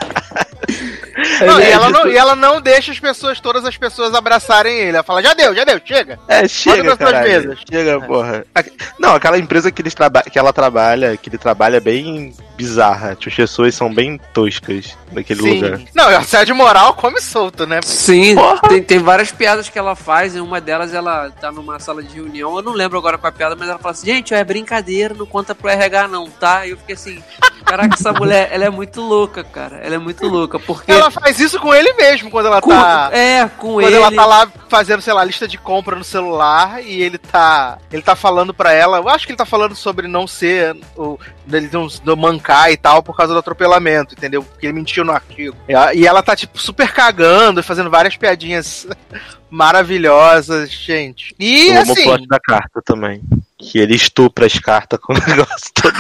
Não, 1.47 1.61
e, 1.61 1.63
É, 1.63 1.71
ela 1.71 1.91
não, 1.91 2.09
e 2.09 2.17
ela 2.17 2.37
não 2.37 2.61
deixa 2.61 2.93
as 2.93 2.99
pessoas, 3.01 3.41
todas 3.41 3.65
as 3.65 3.77
pessoas 3.77 4.15
abraçarem 4.15 4.77
ele. 4.77 4.91
Ela 4.97 5.03
fala, 5.03 5.23
já 5.23 5.35
deu, 5.35 5.55
já 5.55 5.65
deu, 5.65 5.81
chega. 5.85 6.19
É, 6.29 6.47
chega, 6.49 6.97
caralho. 6.97 7.29
mesas. 7.29 7.59
Chega, 7.71 8.01
porra. 8.01 8.45
A- 8.55 8.65
Não, 8.99 9.15
aquela 9.15 9.39
empresa 9.39 9.71
que, 9.71 9.83
eles 9.83 9.95
traba... 9.95 10.23
que 10.23 10.39
ela 10.39 10.53
trabalha, 10.53 11.17
que 11.17 11.29
ele 11.29 11.39
trabalha 11.39 11.77
é 11.77 11.81
bem 11.81 12.35
bizarra. 12.57 13.15
Tipo, 13.15 13.29
as 13.31 13.35
pessoas 13.37 13.75
são 13.75 13.93
bem 13.93 14.21
toscas 14.33 14.97
naquele 15.11 15.41
lugar. 15.43 15.81
Não, 15.95 16.11
e 16.11 16.15
assédio 16.15 16.55
moral 16.55 16.95
come 16.95 17.21
solto, 17.21 17.67
né? 17.67 17.81
Sim, 17.85 18.35
Porra. 18.35 18.69
tem, 18.69 18.83
tem 18.83 18.99
várias 18.99 19.33
piadas 19.33 19.69
que 19.69 19.79
ela 19.79 19.95
faz, 19.97 20.35
e 20.37 20.41
uma 20.41 20.61
delas 20.61 20.95
ela 20.95 21.31
tá 21.41 21.51
numa 21.51 21.79
sala 21.79 22.03
de 22.03 22.15
reunião, 22.15 22.57
eu 22.57 22.63
não 22.63 22.73
lembro 22.73 22.99
agora 22.99 23.19
qual 23.19 23.29
é 23.31 23.35
a 23.35 23.37
piada, 23.37 23.57
mas 23.59 23.69
ela 23.69 23.79
fala 23.79 23.93
assim, 23.93 24.07
gente, 24.07 24.33
é 24.35 24.45
brincadeira, 24.45 25.15
não 25.15 25.27
conta 25.27 25.55
pro 25.55 25.69
RH 25.69 26.09
não, 26.09 26.29
tá? 26.29 26.67
E 26.67 26.71
eu 26.71 26.77
fiquei 26.77 26.95
assim, 26.95 27.23
caraca, 27.65 27.95
essa 27.95 28.13
mulher, 28.13 28.49
ela 28.53 28.65
é 28.65 28.71
muito 28.71 29.01
louca, 29.01 29.43
cara, 29.45 29.79
ela 29.83 29.95
é 29.97 29.99
muito 29.99 30.27
louca, 30.27 30.59
porque... 30.59 30.93
Ela 30.93 31.11
faz 31.13 31.39
isso 31.39 31.61
com 31.61 31.75
ele 31.75 31.93
mesmo, 31.95 32.31
quando 32.31 32.47
ela 32.47 32.61
com, 32.61 32.71
tá. 32.71 33.11
é, 33.13 33.49
com 33.49 33.75
Quando 33.75 33.87
ele... 33.87 33.97
ela 33.97 34.11
tá 34.11 34.27
lá 34.27 34.51
fazendo, 34.69 35.03
sei 35.03 35.13
lá, 35.13 35.23
lista 35.25 35.47
de 35.47 35.59
compra 35.59 35.95
no 35.95 36.05
celular 36.05 36.83
e 36.83 37.03
ele 37.03 37.19
tá. 37.19 37.79
Ele 37.93 38.03
tá 38.03 38.17
falando 38.17 38.55
pra 38.55 38.73
ela. 38.73 38.99
Eu 38.99 39.09
acho 39.09 39.27
que 39.27 39.33
ele 39.33 39.39
tá 39.39 39.45
falando 39.45 39.75
sobre 39.77 40.09
não 40.09 40.27
ser. 40.27 40.77
O, 40.97 41.19
dele 41.47 41.69
não, 41.73 41.89
não 42.05 42.17
mancar 42.17 42.71
e 42.73 42.77
tal 42.77 43.03
por 43.03 43.17
causa 43.17 43.33
do 43.33 43.39
atropelamento, 43.39 44.15
entendeu? 44.15 44.43
Porque 44.43 44.67
ele 44.67 44.73
mentiu 44.73 45.05
no 45.05 45.13
artigo. 45.13 45.57
E 45.69 45.99
E 45.99 46.07
ela 46.07 46.23
tá, 46.23 46.35
tipo, 46.35 46.59
super 46.59 46.93
cagando 46.93 47.61
e 47.61 47.63
fazendo 47.63 47.91
várias 47.91 48.17
piadinhas 48.17 48.87
maravilhosas, 49.51 50.71
gente. 50.71 51.35
E 51.39 51.69
Eu 51.69 51.83
amo 51.83 51.91
o 51.91 51.93
assim. 51.93 52.05
plot 52.05 52.27
da 52.27 52.41
carta 52.41 52.81
também. 52.85 53.21
Que 53.59 53.79
ele 53.79 53.95
estupra 53.95 54.47
as 54.47 54.59
cartas 54.59 54.99
com 54.99 55.13
o 55.13 55.19
negócio 55.29 55.71
todo. 55.75 55.95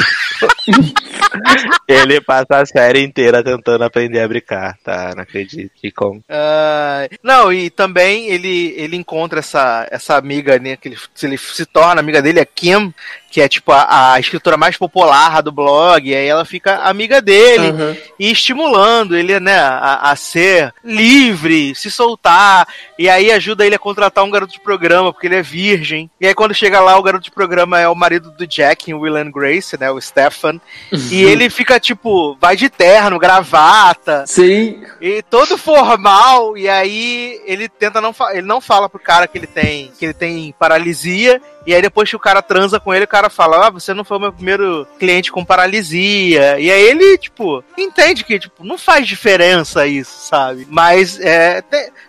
ele 1.88 2.20
passa 2.20 2.58
a 2.58 2.66
série 2.66 3.02
inteira 3.02 3.42
tentando 3.42 3.84
aprender 3.84 4.20
a 4.20 4.24
abrir 4.24 4.42
carta. 4.42 4.92
Ah, 4.92 5.14
não 5.14 5.22
acredito. 5.22 5.72
Que 5.74 5.90
como. 5.90 6.22
Ah, 6.28 7.08
não, 7.22 7.52
e 7.52 7.70
também 7.70 8.28
ele, 8.28 8.74
ele 8.76 8.96
encontra 8.96 9.40
essa, 9.40 9.86
essa 9.90 10.16
amiga, 10.16 10.58
né? 10.58 10.76
Que 10.76 10.88
ele, 10.88 10.98
se 11.14 11.26
ele 11.26 11.38
se 11.38 11.66
torna 11.66 12.00
amiga 12.00 12.22
dele, 12.22 12.40
a 12.40 12.46
Kim, 12.46 12.92
que 13.32 13.40
é 13.40 13.48
tipo 13.48 13.72
a, 13.72 14.12
a 14.12 14.20
escritora 14.20 14.58
mais 14.58 14.76
popular 14.76 15.42
do 15.42 15.50
blog, 15.50 16.06
e 16.06 16.14
aí 16.14 16.26
ela 16.26 16.44
fica 16.44 16.82
amiga 16.82 17.22
dele 17.22 17.68
Aham. 17.68 17.96
e 18.18 18.30
estimulando 18.30 19.16
ele, 19.16 19.40
né, 19.40 19.56
a, 19.56 20.10
a 20.10 20.16
ser 20.16 20.70
livre, 20.84 21.74
se 21.74 21.90
soltar, 21.90 22.68
e 22.98 23.08
aí 23.08 23.32
ajuda 23.32 23.64
ele 23.64 23.74
a 23.74 23.78
contratar 23.78 24.22
um 24.22 24.30
garoto 24.30 24.52
de 24.52 24.60
programa, 24.60 25.14
porque 25.14 25.26
ele 25.28 25.36
é 25.36 25.42
virgem. 25.42 26.10
E 26.20 26.26
aí 26.26 26.34
quando 26.34 26.54
chega 26.54 26.78
lá, 26.78 26.98
o 26.98 27.02
garoto 27.02 27.24
de 27.24 27.30
programa 27.30 27.80
é 27.80 27.88
o 27.88 27.94
marido 27.94 28.30
do 28.32 28.46
Jack, 28.46 28.92
o 28.92 29.00
Will 29.00 29.16
and 29.16 29.30
Grace, 29.30 29.80
né, 29.80 29.90
o 29.90 29.98
Stefan, 29.98 30.51
e 31.10 31.22
ele 31.22 31.48
fica 31.50 31.78
tipo, 31.78 32.36
vai 32.40 32.56
de 32.56 32.68
terno, 32.68 33.18
gravata, 33.18 34.24
Sim, 34.26 34.82
e 35.00 35.22
todo 35.22 35.58
formal, 35.58 36.56
e 36.56 36.68
aí 36.68 37.40
ele 37.44 37.68
tenta 37.68 38.00
não 38.00 38.14
ele 38.30 38.46
não 38.46 38.60
fala 38.60 38.88
pro 38.88 38.98
cara 38.98 39.26
que 39.26 39.38
ele 39.38 39.46
tem 39.46 39.92
que 39.98 40.06
ele 40.06 40.14
tem 40.14 40.54
paralisia, 40.58 41.40
e 41.66 41.74
aí 41.74 41.82
depois 41.82 42.08
que 42.08 42.16
o 42.16 42.20
cara 42.20 42.42
transa 42.42 42.80
com 42.80 42.92
ele, 42.92 43.04
o 43.04 43.08
cara 43.08 43.30
fala: 43.30 43.66
"Ah, 43.66 43.70
você 43.70 43.94
não 43.94 44.04
foi 44.04 44.16
o 44.16 44.20
meu 44.20 44.32
primeiro 44.32 44.86
cliente 44.98 45.30
com 45.32 45.44
paralisia". 45.44 46.58
E 46.58 46.70
aí 46.70 46.82
ele, 46.82 47.18
tipo, 47.18 47.62
entende 47.76 48.24
que 48.24 48.38
tipo, 48.38 48.64
não 48.64 48.78
faz 48.78 49.06
diferença 49.06 49.86
isso, 49.86 50.28
sabe? 50.28 50.66
Mas 50.68 51.18
é, 51.20 51.62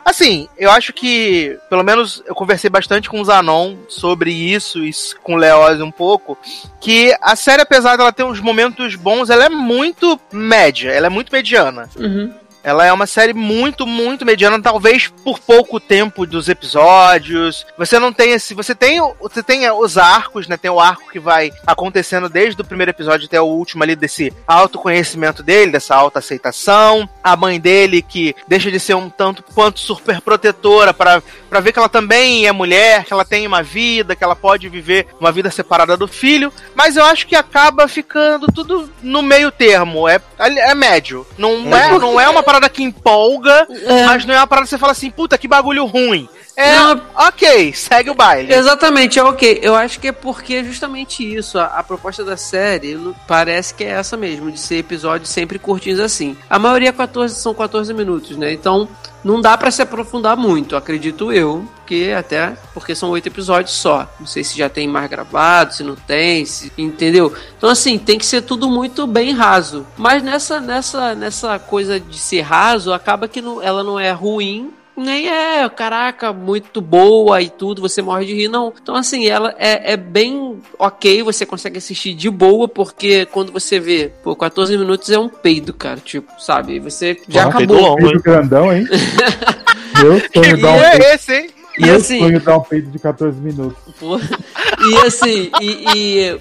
assim, 0.03 0.47
eu 0.57 0.71
acho 0.71 0.93
que 0.93 1.57
pelo 1.69 1.83
menos 1.83 2.23
eu 2.25 2.35
conversei 2.35 2.69
bastante 2.69 3.09
com 3.09 3.21
o 3.21 3.25
Zanon 3.25 3.75
sobre 3.87 4.31
isso, 4.31 4.83
isso 4.83 5.15
com 5.21 5.33
o 5.33 5.37
Leoz 5.37 5.81
um 5.81 5.91
pouco, 5.91 6.37
que 6.79 7.15
a 7.21 7.35
série 7.35 7.61
apesar 7.61 7.97
dela 7.97 8.11
ter 8.11 8.23
uns 8.23 8.39
momentos 8.39 8.95
bons, 8.95 9.29
ela 9.29 9.45
é 9.45 9.49
muito 9.49 10.19
média, 10.31 10.89
ela 10.91 11.07
é 11.07 11.09
muito 11.09 11.31
mediana. 11.31 11.89
Uhum. 11.97 12.33
Ela 12.63 12.85
é 12.85 12.93
uma 12.93 13.05
série 13.05 13.33
muito, 13.33 13.85
muito 13.85 14.25
mediana, 14.25 14.61
talvez 14.61 15.07
por 15.23 15.39
pouco 15.39 15.79
tempo 15.79 16.25
dos 16.25 16.47
episódios. 16.47 17.65
Você 17.77 17.99
não 17.99 18.13
tem 18.13 18.31
esse. 18.31 18.53
Você 18.53 18.73
tem, 18.73 18.99
você 19.19 19.43
tem 19.43 19.69
os 19.69 19.97
arcos, 19.97 20.47
né? 20.47 20.55
Tem 20.55 20.71
o 20.71 20.79
arco 20.79 21.11
que 21.11 21.19
vai 21.19 21.51
acontecendo 21.67 22.29
desde 22.29 22.61
o 22.61 22.65
primeiro 22.65 22.91
episódio 22.91 23.25
até 23.25 23.41
o 23.41 23.45
último 23.45 23.83
ali, 23.83 23.95
desse 23.95 24.33
autoconhecimento 24.47 25.43
dele, 25.43 25.71
dessa 25.71 25.95
autoaceitação. 25.95 27.07
A 27.23 27.35
mãe 27.35 27.59
dele, 27.59 28.01
que 28.01 28.35
deixa 28.47 28.71
de 28.71 28.79
ser 28.79 28.95
um 28.95 29.09
tanto 29.09 29.43
quanto 29.43 29.79
super 29.79 30.21
protetora 30.21 30.93
para 30.93 31.21
para 31.53 31.59
ver 31.59 31.71
que 31.71 31.77
ela 31.77 31.89
também 31.89 32.47
é 32.47 32.51
mulher, 32.51 33.05
que 33.05 33.13
ela 33.13 33.23
tem 33.23 33.45
uma 33.45 33.61
vida, 33.61 34.15
que 34.15 34.23
ela 34.23 34.35
pode 34.35 34.67
viver 34.69 35.05
uma 35.19 35.31
vida 35.31 35.51
separada 35.51 35.95
do 35.95 36.07
filho. 36.07 36.51
Mas 36.73 36.97
eu 36.97 37.05
acho 37.05 37.27
que 37.27 37.35
acaba 37.35 37.87
ficando 37.87 38.47
tudo 38.47 38.89
no 39.03 39.21
meio 39.21 39.51
termo. 39.51 40.09
É, 40.09 40.19
é 40.39 40.73
médio. 40.73 41.27
Não 41.37 41.75
é, 41.77 41.99
não 41.99 42.19
é 42.19 42.27
uma 42.27 42.41
parada 42.53 42.69
que 42.69 42.83
empolga, 42.83 43.67
É. 43.87 44.05
mas 44.05 44.25
não 44.25 44.33
é 44.33 44.37
uma 44.37 44.47
parada 44.47 44.65
que 44.65 44.69
você 44.69 44.77
fala 44.77 44.91
assim, 44.91 45.09
puta, 45.09 45.37
que 45.37 45.47
bagulho 45.47 45.85
ruim. 45.85 46.29
É, 46.55 46.75
Não, 46.75 47.01
ok, 47.15 47.73
segue 47.73 48.09
o 48.09 48.15
baile. 48.15 48.53
Exatamente, 48.53 49.17
é 49.17 49.23
ok. 49.23 49.59
Eu 49.61 49.75
acho 49.75 49.99
que 49.99 50.09
é 50.09 50.11
porque 50.11 50.55
é 50.55 50.63
justamente 50.63 51.23
isso. 51.23 51.57
A, 51.57 51.65
a 51.65 51.83
proposta 51.83 52.23
da 52.23 52.37
série 52.37 52.99
parece 53.27 53.73
que 53.73 53.83
é 53.83 53.89
essa 53.89 54.15
mesmo, 54.15 54.51
de 54.51 54.59
ser 54.59 54.77
episódios 54.77 55.29
sempre 55.29 55.57
curtinhos 55.57 55.99
assim. 55.99 56.37
A 56.49 56.59
maioria 56.59 56.89
é 56.89 56.93
14, 56.93 57.35
são 57.35 57.53
14 57.53 57.93
minutos, 57.93 58.37
né? 58.37 58.53
Então 58.53 58.87
não 59.23 59.41
dá 59.41 59.57
pra 59.57 59.71
se 59.71 59.81
aprofundar 59.81 60.37
muito, 60.37 60.75
acredito 60.75 61.31
eu. 61.31 61.67
porque 61.77 62.13
até 62.15 62.55
porque 62.73 62.93
são 62.93 63.09
oito 63.09 63.27
episódios 63.27 63.75
só. 63.75 64.07
Não 64.19 64.27
sei 64.27 64.43
se 64.43 64.57
já 64.57 64.69
tem 64.69 64.87
mais 64.87 65.09
gravado, 65.09 65.73
se 65.73 65.83
não 65.83 65.95
tem, 65.95 66.45
se, 66.45 66.71
entendeu? 66.77 67.33
Então 67.57 67.69
assim, 67.69 67.97
tem 67.97 68.17
que 68.19 68.25
ser 68.25 68.41
tudo 68.41 68.69
muito 68.69 69.07
bem 69.07 69.31
raso. 69.31 69.85
Mas 69.97 70.21
nessa 70.21 70.59
nessa 70.59 71.15
nessa 71.15 71.57
coisa 71.57 71.99
de 71.99 72.19
ser 72.19 72.41
raso, 72.41 72.93
acaba 72.93 73.27
que 73.27 73.41
não, 73.41 73.61
ela 73.61 73.83
não 73.83 73.99
é 73.99 74.11
ruim, 74.11 74.71
nem 74.95 75.27
é, 75.27 75.67
caraca, 75.69 76.31
muito 76.31 76.81
boa 76.81 77.41
e 77.41 77.49
tudo, 77.49 77.81
você 77.81 78.01
morre 78.01 78.25
de 78.25 78.33
rir, 78.33 78.47
não. 78.47 78.73
Então, 78.81 78.95
assim, 78.95 79.27
ela 79.27 79.53
é, 79.57 79.93
é 79.93 79.97
bem 79.97 80.61
ok, 80.77 81.23
você 81.23 81.45
consegue 81.45 81.77
assistir 81.77 82.13
de 82.13 82.29
boa, 82.29 82.67
porque 82.67 83.25
quando 83.27 83.51
você 83.51 83.79
vê, 83.79 84.11
pô, 84.23 84.35
14 84.35 84.77
minutos 84.77 85.09
é 85.09 85.17
um 85.17 85.29
peido, 85.29 85.73
cara, 85.73 85.99
tipo, 85.99 86.31
sabe? 86.39 86.79
Você 86.79 87.19
já 87.27 87.45
Porra, 87.45 87.57
peido 87.57 87.73
acabou. 87.73 87.89
longo, 87.89 88.07
Peido 88.07 88.23
grandão, 88.23 88.73
hein? 88.73 88.87
Meu 90.01 90.19
sonho 90.19 90.57
E 90.57 90.61
dar 90.61 90.71
um 90.71 90.79
é 90.79 91.13
esse, 91.15 91.33
hein? 91.33 91.49
E 91.77 91.85
meu 91.85 91.95
assim, 91.95 92.19
sonho 92.19 92.39
dar 92.39 92.57
um 92.57 92.61
peito 92.61 92.89
de 92.89 92.99
14 92.99 93.39
minutos. 93.39 93.77
Pô. 93.99 94.17
E 94.17 95.07
assim, 95.07 95.49
e, 95.59 95.87
e 95.95 96.39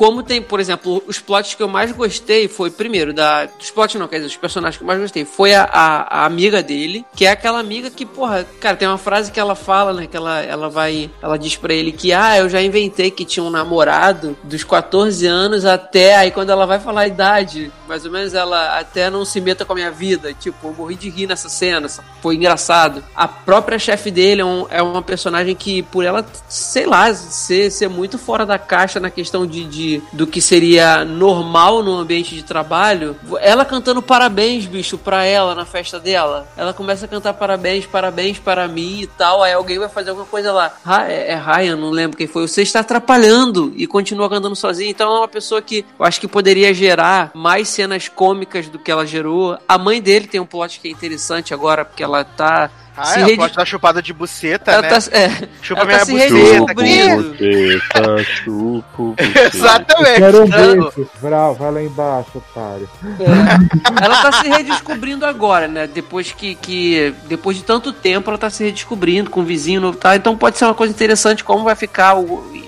como 0.00 0.22
tem, 0.22 0.40
por 0.40 0.58
exemplo, 0.58 1.02
os 1.06 1.18
plots 1.18 1.52
que 1.52 1.62
eu 1.62 1.68
mais 1.68 1.92
gostei 1.92 2.48
foi, 2.48 2.70
primeiro, 2.70 3.12
da. 3.12 3.44
Dos 3.44 3.70
plots 3.70 3.96
não, 3.96 4.08
quer 4.08 4.16
dizer, 4.16 4.28
os 4.28 4.36
personagens 4.38 4.78
que 4.78 4.82
eu 4.82 4.86
mais 4.86 4.98
gostei 4.98 5.26
foi 5.26 5.52
a, 5.52 5.64
a, 5.64 6.22
a 6.22 6.24
amiga 6.24 6.62
dele, 6.62 7.04
que 7.14 7.26
é 7.26 7.30
aquela 7.30 7.60
amiga 7.60 7.90
que, 7.90 8.06
porra, 8.06 8.46
cara, 8.62 8.78
tem 8.78 8.88
uma 8.88 8.96
frase 8.96 9.30
que 9.30 9.38
ela 9.38 9.54
fala, 9.54 9.92
né? 9.92 10.06
Que 10.06 10.16
ela, 10.16 10.40
ela 10.40 10.70
vai. 10.70 11.10
Ela 11.20 11.38
diz 11.38 11.54
pra 11.54 11.74
ele 11.74 11.92
que, 11.92 12.14
ah, 12.14 12.38
eu 12.38 12.48
já 12.48 12.62
inventei 12.62 13.10
que 13.10 13.26
tinha 13.26 13.44
um 13.44 13.50
namorado 13.50 14.34
dos 14.42 14.64
14 14.64 15.26
anos 15.26 15.66
até. 15.66 16.16
Aí 16.16 16.30
quando 16.30 16.48
ela 16.48 16.64
vai 16.64 16.80
falar 16.80 17.02
a 17.02 17.06
idade, 17.06 17.70
mais 17.86 18.06
ou 18.06 18.10
menos, 18.10 18.32
ela 18.32 18.78
até 18.78 19.10
não 19.10 19.26
se 19.26 19.38
meta 19.38 19.66
com 19.66 19.74
a 19.74 19.76
minha 19.76 19.90
vida. 19.90 20.32
Tipo, 20.32 20.68
eu 20.68 20.72
morri 20.72 20.96
de 20.96 21.10
rir 21.10 21.26
nessa 21.26 21.50
cena, 21.50 21.88
foi 22.20 22.36
engraçado. 22.36 23.02
A 23.14 23.26
própria 23.28 23.78
chefe 23.78 24.10
dele 24.10 24.40
é, 24.42 24.44
um- 24.44 24.66
é 24.70 24.82
uma 24.82 25.02
personagem 25.02 25.54
que, 25.54 25.82
por 25.84 26.04
ela, 26.04 26.24
sei 26.48 26.86
lá, 26.86 27.12
ser, 27.14 27.70
ser 27.70 27.88
muito 27.88 28.18
fora 28.18 28.44
da 28.46 28.58
caixa 28.58 28.98
na 29.00 29.10
questão 29.10 29.46
de, 29.46 29.64
de- 29.64 30.02
do 30.12 30.26
que 30.26 30.40
seria 30.40 31.04
normal 31.04 31.82
no 31.82 31.96
ambiente 31.98 32.34
de 32.34 32.42
trabalho, 32.42 33.16
ela 33.40 33.64
cantando 33.64 34.02
parabéns, 34.02 34.66
bicho, 34.66 34.98
pra 34.98 35.24
ela 35.24 35.54
na 35.54 35.64
festa 35.64 35.98
dela. 35.98 36.46
Ela 36.56 36.72
começa 36.72 37.04
a 37.04 37.08
cantar 37.08 37.34
parabéns, 37.34 37.86
parabéns 37.86 38.38
para 38.38 38.66
mim 38.68 39.00
e 39.02 39.06
tal. 39.06 39.42
Aí 39.42 39.52
alguém 39.52 39.78
vai 39.78 39.88
fazer 39.88 40.10
alguma 40.10 40.26
coisa 40.26 40.52
lá. 40.52 40.72
É, 41.08 41.32
é 41.32 41.36
Ryan, 41.36 41.76
não 41.76 41.90
lembro 41.90 42.16
quem 42.16 42.26
foi. 42.26 42.46
Você 42.46 42.62
está 42.62 42.80
atrapalhando 42.80 43.72
e 43.76 43.86
continua 43.86 44.28
cantando 44.28 44.56
sozinha. 44.56 44.90
Então 44.90 45.14
é 45.14 45.18
uma 45.20 45.28
pessoa 45.28 45.60
que 45.62 45.84
eu 45.98 46.04
acho 46.04 46.20
que 46.20 46.28
poderia 46.28 46.72
gerar 46.74 47.30
mais 47.34 47.68
cenas 47.68 48.08
cômicas 48.08 48.68
do 48.68 48.78
que 48.78 48.90
ela 48.90 49.06
gerou. 49.06 49.58
A 49.68 49.78
mãe 49.78 50.00
dele 50.00 50.26
tem 50.26 50.40
um 50.40 50.46
plot 50.46 50.80
que 50.80 50.88
é 50.88 50.90
interessante 50.90 51.52
agora, 51.54 51.84
porque 51.84 52.02
ela 52.02 52.09
tá. 52.24 52.70
Ah, 52.96 53.04
se 53.04 53.20
é, 53.20 53.24
redi- 53.24 53.36
pode 53.36 53.54
dar 53.54 53.64
chupada 53.64 54.02
de 54.02 54.12
buceta, 54.12 54.72
ela 54.72 54.82
né? 54.82 54.88
tá, 54.88 54.96
é, 55.16 55.48
Chupa 55.62 55.80
ela 55.80 55.84
minha 55.86 55.98
tá 56.00 56.04
se 56.04 56.12
buceta 56.12 56.34
redescobrindo. 56.34 57.30
Buceta, 57.30 58.24
chupo, 58.24 59.14
buceta. 59.16 59.56
Exatamente. 59.56 60.18
quero 60.18 60.44
um 60.44 60.48
beijo. 60.48 61.10
Vral, 61.20 61.54
vai 61.54 61.72
lá 61.72 61.82
embaixo, 61.82 62.30
otário. 62.38 62.88
É. 63.20 64.04
Ela 64.04 64.22
tá 64.22 64.32
se 64.32 64.48
redescobrindo 64.48 65.24
agora, 65.24 65.66
né? 65.66 65.86
Depois 65.86 66.32
que, 66.32 66.54
que. 66.56 67.14
Depois 67.26 67.56
de 67.56 67.62
tanto 67.62 67.92
tempo, 67.92 68.28
ela 68.28 68.38
tá 68.38 68.50
se 68.50 68.64
redescobrindo 68.64 69.30
com 69.30 69.40
um 69.40 69.44
vizinho 69.44 69.80
novo. 69.80 69.96
Tá? 69.96 70.16
Então 70.16 70.36
pode 70.36 70.58
ser 70.58 70.66
uma 70.66 70.74
coisa 70.74 70.92
interessante 70.92 71.42
como 71.44 71.64
vai 71.64 71.76
ficar 71.76 72.14
o, 72.16 72.34
o 72.34 72.59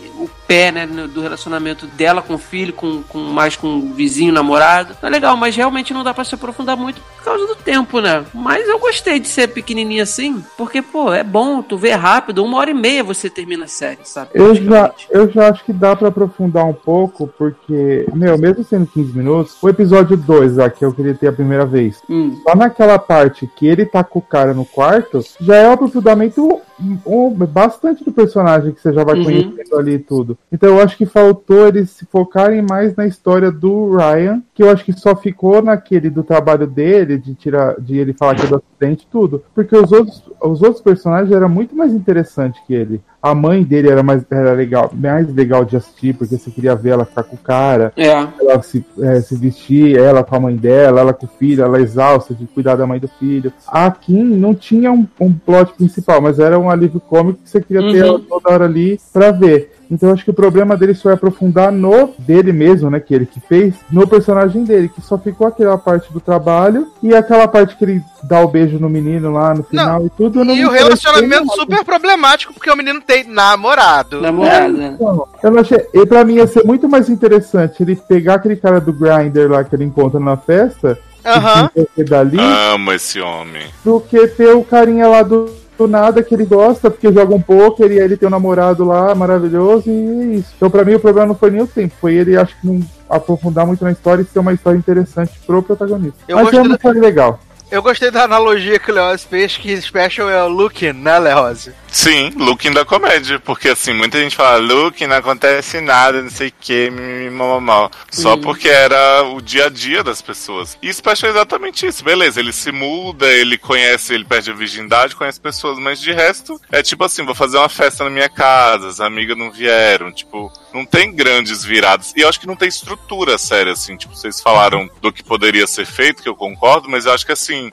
pé, 0.52 0.70
né? 0.70 0.86
Do 0.86 1.22
relacionamento 1.22 1.86
dela 1.86 2.20
com 2.20 2.34
o 2.34 2.38
filho, 2.38 2.74
com, 2.74 3.02
com 3.08 3.18
mais 3.20 3.56
com 3.56 3.78
o 3.78 3.94
vizinho, 3.94 4.34
namorado. 4.34 4.94
É 5.02 5.08
legal, 5.08 5.34
mas 5.34 5.56
realmente 5.56 5.94
não 5.94 6.04
dá 6.04 6.12
pra 6.12 6.24
se 6.24 6.34
aprofundar 6.34 6.76
muito 6.76 7.00
por 7.16 7.24
causa 7.24 7.46
do 7.46 7.54
tempo, 7.54 8.00
né? 8.00 8.22
Mas 8.34 8.68
eu 8.68 8.78
gostei 8.78 9.18
de 9.18 9.28
ser 9.28 9.48
pequenininha 9.48 10.02
assim, 10.02 10.44
porque, 10.58 10.82
pô, 10.82 11.10
é 11.12 11.24
bom, 11.24 11.62
tu 11.62 11.78
vê 11.78 11.92
rápido, 11.92 12.44
uma 12.44 12.58
hora 12.58 12.70
e 12.70 12.74
meia 12.74 13.02
você 13.02 13.30
termina 13.30 13.64
a 13.64 13.68
série, 13.68 14.00
sabe? 14.04 14.30
Eu 14.34 14.54
já, 14.54 14.92
eu 15.08 15.30
já 15.30 15.48
acho 15.48 15.64
que 15.64 15.72
dá 15.72 15.96
pra 15.96 16.08
aprofundar 16.08 16.66
um 16.66 16.74
pouco, 16.74 17.26
porque, 17.38 18.06
meu, 18.12 18.36
mesmo 18.36 18.62
sendo 18.62 18.86
15 18.86 19.16
minutos, 19.16 19.56
o 19.62 19.68
episódio 19.70 20.16
2, 20.18 20.56
lá, 20.58 20.68
que 20.68 20.84
eu 20.84 20.92
queria 20.92 21.14
ter 21.14 21.28
a 21.28 21.32
primeira 21.32 21.64
vez, 21.64 22.02
Hum. 22.10 22.36
só 22.42 22.54
naquela 22.54 22.98
parte 22.98 23.48
que 23.56 23.66
ele 23.66 23.86
tá 23.86 24.04
com 24.04 24.18
o 24.18 24.22
cara 24.22 24.52
no 24.52 24.66
quarto, 24.66 25.24
já 25.40 25.56
é 25.56 25.72
aprofundamento 25.72 26.60
um, 26.80 26.98
um- 27.06 27.30
bastante 27.30 28.02
do 28.04 28.12
personagem 28.12 28.72
que 28.72 28.80
você 28.80 28.92
já 28.92 29.04
vai 29.04 29.16
Uhum. 29.16 29.24
conhecendo 29.24 29.78
ali 29.78 29.92
e 29.94 29.98
tudo. 30.00 30.36
Então 30.50 30.68
eu 30.70 30.80
acho 30.82 30.96
que 30.96 31.06
faltou 31.06 31.68
eles 31.68 31.90
se 31.90 32.04
focarem 32.06 32.60
mais 32.62 32.94
na 32.94 33.06
história 33.06 33.50
do 33.50 33.96
Ryan, 33.96 34.42
que 34.54 34.62
eu 34.62 34.70
acho 34.70 34.84
que 34.84 34.92
só 34.92 35.14
ficou 35.16 35.62
naquele 35.62 36.10
do 36.10 36.22
trabalho 36.22 36.66
dele, 36.66 37.16
de 37.18 37.34
tirar, 37.34 37.74
de 37.80 37.98
ele 37.98 38.12
falar 38.12 38.34
que 38.34 38.42
é 38.44 38.48
do 38.48 38.56
acidente 38.56 39.04
e 39.04 39.10
tudo. 39.10 39.42
Porque 39.54 39.74
os 39.76 39.90
outros, 39.92 40.22
os 40.42 40.62
outros 40.62 40.82
personagens 40.82 41.32
eram 41.32 41.48
muito 41.48 41.74
mais 41.74 41.92
interessantes 41.92 42.60
que 42.66 42.74
ele. 42.74 43.00
A 43.22 43.34
mãe 43.36 43.62
dele 43.62 43.88
era 43.88 44.02
mais 44.02 44.24
era 44.30 44.52
legal, 44.52 44.90
mais 44.92 45.32
legal 45.32 45.64
de 45.64 45.76
assistir, 45.76 46.12
porque 46.12 46.36
você 46.36 46.50
queria 46.50 46.74
ver 46.74 46.90
ela 46.90 47.04
ficar 47.04 47.22
com 47.22 47.36
o 47.36 47.38
cara 47.38 47.92
É. 47.96 48.08
ela 48.40 48.60
se, 48.62 48.84
é, 49.00 49.20
se 49.20 49.36
vestir, 49.36 49.96
ela 49.96 50.24
com 50.24 50.34
a 50.34 50.40
mãe 50.40 50.56
dela, 50.56 51.00
ela 51.00 51.12
com 51.14 51.24
o 51.26 51.28
filho, 51.38 51.62
ela 51.62 51.80
exausta 51.80 52.34
de 52.34 52.46
cuidar 52.46 52.74
da 52.74 52.86
mãe 52.86 52.98
do 52.98 53.06
filho. 53.08 53.52
A 53.68 53.88
Kim 53.92 54.24
não 54.24 54.54
tinha 54.54 54.90
um, 54.92 55.06
um 55.20 55.32
plot 55.32 55.72
principal, 55.74 56.20
mas 56.20 56.38
era 56.40 56.58
um 56.58 56.68
alívio 56.68 57.00
cômico 57.00 57.38
que 57.42 57.48
você 57.48 57.60
queria 57.62 57.80
ter 57.92 58.02
Uhum. 58.02 58.08
ela 58.08 58.20
toda 58.20 58.50
hora 58.52 58.64
ali 58.64 59.00
pra 59.12 59.30
ver. 59.30 59.72
Então 59.92 60.08
eu 60.08 60.14
acho 60.14 60.24
que 60.24 60.30
o 60.30 60.34
problema 60.34 60.74
dele 60.74 60.94
foi 60.94 61.12
aprofundar 61.12 61.70
no 61.70 62.14
dele 62.18 62.50
mesmo, 62.50 62.88
né, 62.88 62.98
que 62.98 63.14
ele 63.14 63.26
que 63.26 63.38
fez, 63.40 63.74
no 63.90 64.08
personagem 64.08 64.64
dele, 64.64 64.88
que 64.88 65.02
só 65.02 65.18
ficou 65.18 65.46
aquela 65.46 65.76
parte 65.76 66.10
do 66.10 66.18
trabalho 66.18 66.88
e 67.02 67.14
aquela 67.14 67.46
parte 67.46 67.76
que 67.76 67.84
ele 67.84 68.02
dá 68.22 68.40
o 68.40 68.48
beijo 68.48 68.78
no 68.78 68.88
menino 68.88 69.30
lá 69.30 69.52
no 69.52 69.62
final 69.62 70.06
e 70.06 70.10
tudo. 70.10 70.42
não 70.44 70.54
E 70.54 70.64
o 70.64 70.70
relacionamento 70.70 71.52
super 71.54 71.84
problemático, 71.84 72.54
porque 72.54 72.70
o 72.70 72.76
menino 72.76 73.02
tem 73.02 73.24
namorado. 73.24 74.22
Namorada. 74.22 74.68
né? 74.68 74.96
Não, 74.98 75.28
eu 75.42 75.50
não 75.50 75.58
achei. 75.60 75.86
E 75.92 76.06
pra 76.06 76.24
mim 76.24 76.36
ia 76.36 76.46
ser 76.46 76.64
muito 76.64 76.88
mais 76.88 77.10
interessante 77.10 77.82
ele 77.82 77.94
pegar 77.94 78.34
aquele 78.36 78.56
cara 78.56 78.80
do 78.80 78.92
Grinder 78.94 79.50
lá 79.50 79.62
que 79.62 79.74
ele 79.74 79.84
encontra 79.84 80.18
na 80.18 80.38
festa 80.38 80.98
Aham. 81.24 81.70
e 81.76 81.84
ter 81.84 82.04
dali 82.08 82.38
Amo 82.40 82.92
esse 82.92 83.20
homem. 83.20 83.66
do 83.84 84.00
que 84.00 84.26
ter 84.28 84.54
o 84.54 84.64
carinha 84.64 85.06
lá 85.06 85.22
do, 85.22 85.50
do 85.78 85.86
nada 85.88 86.22
que 86.22 86.34
ele 86.34 86.44
gosta, 86.44 86.90
porque 86.90 87.12
joga 87.12 87.34
um 87.34 87.40
poker 87.40 87.90
e 87.90 87.98
aí 87.98 88.04
ele 88.04 88.16
tem 88.16 88.26
um 88.26 88.30
namorado 88.30 88.84
lá 88.84 89.14
maravilhoso 89.14 89.84
e 89.90 89.92
é 89.92 90.24
isso. 90.36 90.52
Então 90.56 90.70
pra 90.70 90.84
mim 90.84 90.94
o 90.94 91.00
problema 91.00 91.28
não 91.28 91.34
foi 91.34 91.50
nem 91.50 91.62
o 91.62 91.66
tempo, 91.66 91.94
foi 92.00 92.14
ele 92.14 92.36
acho 92.36 92.54
que 92.60 92.66
não 92.66 92.80
aprofundar 93.08 93.66
muito 93.66 93.82
na 93.84 93.90
história 93.92 94.22
e 94.22 94.24
ser 94.24 94.38
uma 94.38 94.52
história 94.52 94.78
interessante 94.78 95.32
pro 95.46 95.62
protagonista. 95.62 96.18
Eu 96.28 96.36
Mas 96.36 96.44
gostei 96.44 96.58
é 96.58 96.62
uma 96.62 96.68
da- 96.70 96.74
história 96.76 97.00
legal. 97.00 97.40
Eu 97.70 97.82
gostei 97.82 98.10
da 98.10 98.24
analogia 98.24 98.78
que 98.78 98.90
o 98.90 98.94
Leoz 98.94 99.24
fez, 99.24 99.56
que 99.56 99.74
special 99.80 100.28
é 100.28 100.42
o 100.44 100.48
looking, 100.48 100.92
né, 100.92 101.18
Leoz? 101.18 101.70
Sim, 101.92 102.30
looking 102.36 102.72
da 102.72 102.86
comédia. 102.86 103.38
Porque 103.38 103.68
assim, 103.68 103.92
muita 103.92 104.18
gente 104.18 104.34
fala, 104.34 104.56
looking, 104.56 105.06
não 105.06 105.16
acontece 105.16 105.78
nada, 105.80 106.22
não 106.22 106.30
sei 106.30 106.48
o 106.48 106.52
que, 106.58 106.90
mal. 107.30 107.90
Só 108.10 108.36
porque 108.36 108.68
era 108.68 109.22
o 109.24 109.42
dia 109.42 109.66
a 109.66 109.68
dia 109.68 110.02
das 110.02 110.22
pessoas. 110.22 110.76
E 110.80 110.92
Special 110.92 111.30
é 111.30 111.34
exatamente 111.34 111.86
isso. 111.86 112.02
Beleza, 112.02 112.40
ele 112.40 112.52
se 112.52 112.72
muda, 112.72 113.26
ele 113.26 113.58
conhece, 113.58 114.14
ele 114.14 114.24
perde 114.24 114.50
a 114.50 114.54
virgindade, 114.54 115.14
conhece 115.14 115.38
pessoas, 115.38 115.78
mas 115.78 116.00
de 116.00 116.12
resto, 116.12 116.58
é 116.70 116.82
tipo 116.82 117.04
assim, 117.04 117.24
vou 117.24 117.34
fazer 117.34 117.58
uma 117.58 117.68
festa 117.68 118.04
na 118.04 118.10
minha 118.10 118.28
casa, 118.28 118.88
as 118.88 118.98
amigas 118.98 119.36
não 119.36 119.52
vieram, 119.52 120.10
tipo, 120.10 120.50
não 120.72 120.86
tem 120.86 121.14
grandes 121.14 121.62
viradas. 121.62 122.14
E 122.16 122.20
eu 122.22 122.28
acho 122.28 122.40
que 122.40 122.46
não 122.46 122.56
tem 122.56 122.68
estrutura 122.68 123.36
séria, 123.36 123.72
assim, 123.72 123.96
tipo, 123.96 124.16
vocês 124.16 124.40
falaram 124.40 124.88
do 125.02 125.12
que 125.12 125.22
poderia 125.22 125.66
ser 125.66 125.84
feito, 125.84 126.22
que 126.22 126.28
eu 126.28 126.34
concordo, 126.34 126.88
mas 126.88 127.04
eu 127.04 127.12
acho 127.12 127.26
que 127.26 127.32
assim, 127.32 127.70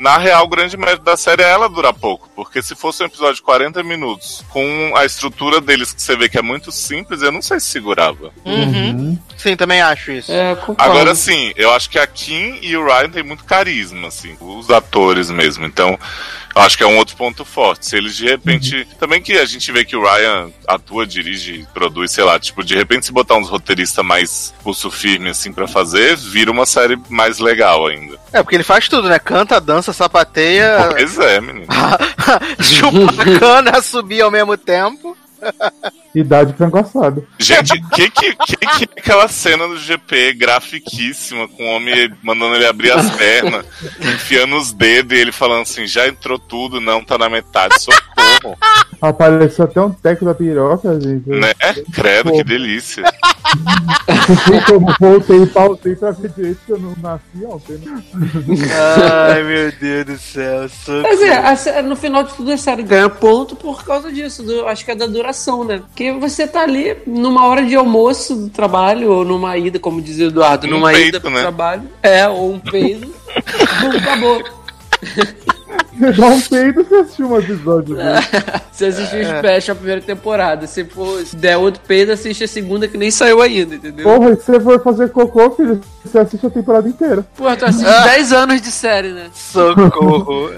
na 0.00 0.16
real, 0.16 0.46
o 0.46 0.48
grande 0.48 0.78
mérito 0.78 1.04
da 1.04 1.14
série 1.14 1.42
é 1.42 1.50
ela 1.50 1.68
durar 1.68 1.92
pouco. 1.92 2.30
Porque 2.34 2.62
se 2.62 2.74
fosse 2.74 3.02
um 3.02 3.06
episódio 3.06 3.34
de 3.34 3.42
40 3.42 3.82
minutos, 3.82 4.42
com 4.48 4.92
a 4.96 5.04
estrutura 5.04 5.60
deles 5.60 5.92
que 5.92 6.00
você 6.00 6.16
vê 6.16 6.26
que 6.26 6.38
é 6.38 6.42
muito 6.42 6.72
simples, 6.72 7.20
eu 7.20 7.30
não 7.30 7.42
sei 7.42 7.60
se 7.60 7.66
segurava. 7.66 8.32
Uhum. 8.44 9.18
Sim, 9.36 9.56
também 9.56 9.82
acho 9.82 10.10
isso. 10.10 10.32
É. 10.32 10.56
Agora 10.78 11.14
sim, 11.14 11.52
eu 11.54 11.70
acho 11.72 11.90
que 11.90 11.98
a 11.98 12.06
Kim 12.06 12.58
e 12.62 12.74
o 12.76 12.84
Ryan 12.84 13.10
têm 13.10 13.22
muito 13.22 13.44
carisma, 13.44 14.08
assim, 14.08 14.36
os 14.40 14.70
atores 14.70 15.30
mesmo. 15.30 15.66
Então, 15.66 15.98
eu 16.54 16.62
acho 16.62 16.76
que 16.76 16.82
é 16.82 16.86
um 16.86 16.96
outro 16.96 17.16
ponto 17.16 17.44
forte. 17.44 17.86
Se 17.86 17.96
eles 17.96 18.16
de 18.16 18.26
repente. 18.26 18.86
Também 18.98 19.22
que 19.22 19.32
a 19.34 19.44
gente 19.44 19.70
vê 19.72 19.84
que 19.84 19.96
o 19.96 20.02
Ryan 20.02 20.50
atua, 20.66 21.06
dirige, 21.06 21.66
produz, 21.72 22.12
sei 22.12 22.24
lá, 22.24 22.38
tipo, 22.38 22.64
de 22.64 22.74
repente 22.74 23.06
se 23.06 23.12
botar 23.12 23.36
uns 23.36 23.48
roteiristas 23.48 24.04
mais 24.04 24.54
pulso 24.62 24.90
firme, 24.90 25.30
assim, 25.30 25.52
pra 25.52 25.66
fazer, 25.66 26.16
vira 26.16 26.50
uma 26.50 26.66
série 26.66 26.98
mais 27.08 27.38
legal 27.38 27.86
ainda. 27.86 28.18
É, 28.32 28.42
porque 28.42 28.56
ele 28.56 28.62
faz 28.62 28.88
tudo, 28.88 29.08
né? 29.08 29.18
Canta, 29.18 29.60
dança, 29.60 29.92
sapateia, 29.92 30.88
Pois 30.90 31.18
é, 31.18 31.40
menino. 31.40 31.66
chupa 32.60 33.38
cana, 33.38 33.80
subir 33.82 34.20
ao 34.22 34.30
mesmo 34.30 34.56
tempo. 34.56 35.16
Idade 36.14 36.54
frango. 36.54 37.26
Gente, 37.38 37.80
que 37.90 38.10
que, 38.10 38.34
que 38.34 38.56
que 38.56 38.84
é 38.84 39.00
aquela 39.00 39.28
cena 39.28 39.68
do 39.68 39.78
GP 39.78 40.34
grafiquíssima 40.34 41.46
com 41.48 41.64
o 41.64 41.76
homem 41.76 42.12
mandando 42.22 42.56
ele 42.56 42.66
abrir 42.66 42.90
as 42.90 43.10
pernas, 43.16 43.64
enfiando 44.00 44.56
os 44.56 44.72
dedos 44.72 45.16
e 45.16 45.20
ele 45.20 45.32
falando 45.32 45.62
assim, 45.62 45.86
já 45.86 46.08
entrou 46.08 46.38
tudo, 46.38 46.80
não 46.80 47.04
tá 47.04 47.16
na 47.16 47.28
metade, 47.28 47.80
socorro. 47.80 48.09
Apareceu 49.00 49.64
até 49.64 49.80
um 49.80 49.90
teco 49.90 50.24
da 50.26 50.34
piroca, 50.34 51.00
gente. 51.00 51.28
Né? 51.30 51.52
Credo, 51.94 52.32
que 52.32 52.44
delícia. 52.44 53.02
Eu 54.70 54.80
voltei 55.00 55.42
e 55.42 55.46
pausei 55.46 55.96
pra 55.96 56.10
ver 56.10 56.30
direito 56.32 56.58
que 56.66 56.72
eu 56.72 56.78
não 56.78 56.94
nasci 57.02 57.44
ontem. 57.46 57.78
né? 57.78 58.02
Ai, 59.32 59.42
meu 59.42 59.72
Deus 59.72 60.04
do 60.06 60.18
céu. 60.18 60.68
socorro. 60.68 61.02
Mas 61.02 61.66
é, 61.66 61.78
a 61.78 61.82
no 61.82 61.96
final 61.96 62.22
de 62.24 62.34
tudo 62.34 62.52
a 62.52 62.56
série 62.58 62.82
ganha 62.82 63.08
ponto 63.08 63.56
por 63.56 63.82
causa 63.84 64.12
disso, 64.12 64.42
do- 64.42 64.66
acho 64.66 64.84
que 64.84 64.90
é 64.90 64.94
da 64.94 65.06
duração, 65.06 65.64
né? 65.64 65.78
Porque 65.78 66.12
você 66.12 66.46
tá 66.46 66.60
ali 66.60 66.96
numa 67.06 67.46
hora 67.46 67.64
de 67.64 67.74
almoço 67.74 68.36
do 68.36 68.48
trabalho, 68.50 69.10
ou 69.10 69.24
numa 69.24 69.56
ida, 69.56 69.78
como 69.78 70.02
dizia 70.02 70.26
o 70.26 70.28
Eduardo, 70.28 70.66
Um 70.66 70.70
numa 70.70 70.90
peito, 70.92 71.08
ida 71.08 71.20
pro 71.20 71.30
né? 71.30 71.40
trabalho. 71.40 71.82
É, 72.02 72.28
ou 72.28 72.52
um 72.52 72.58
peido. 72.58 73.06
Bum, 73.80 73.90
acabou. 73.96 74.42
Você 76.00 76.12
dá 76.12 76.26
um 76.28 76.40
peido 76.40 76.86
e 76.90 76.94
assistiu 76.94 77.30
um 77.30 77.38
episódio. 77.38 77.94
Né? 77.96 78.20
Você 78.72 78.86
assistiu 78.86 79.20
o 79.20 79.24
Special 79.38 79.72
a 79.74 79.76
primeira 79.76 80.00
temporada. 80.00 80.66
Se 80.66 80.82
for 80.84 81.20
se 81.26 81.36
der 81.36 81.58
outro 81.58 81.82
peido, 81.86 82.12
assiste 82.12 82.44
a 82.44 82.48
segunda 82.48 82.88
que 82.88 82.96
nem 82.96 83.10
saiu 83.10 83.42
ainda, 83.42 83.74
entendeu? 83.74 84.04
Porra, 84.04 84.30
e 84.30 84.36
se 84.36 84.46
você 84.46 84.60
for 84.60 84.82
fazer 84.82 85.10
cocô, 85.10 85.50
filho, 85.50 85.80
você 86.02 86.18
assiste 86.20 86.46
a 86.46 86.50
temporada 86.50 86.88
inteira. 86.88 87.26
Pô, 87.36 87.54
tu 87.54 87.66
assiste 87.66 87.84
10 88.04 88.32
anos 88.32 88.62
de 88.62 88.70
série, 88.70 89.08
né? 89.10 89.26
Socorro. 89.34 90.50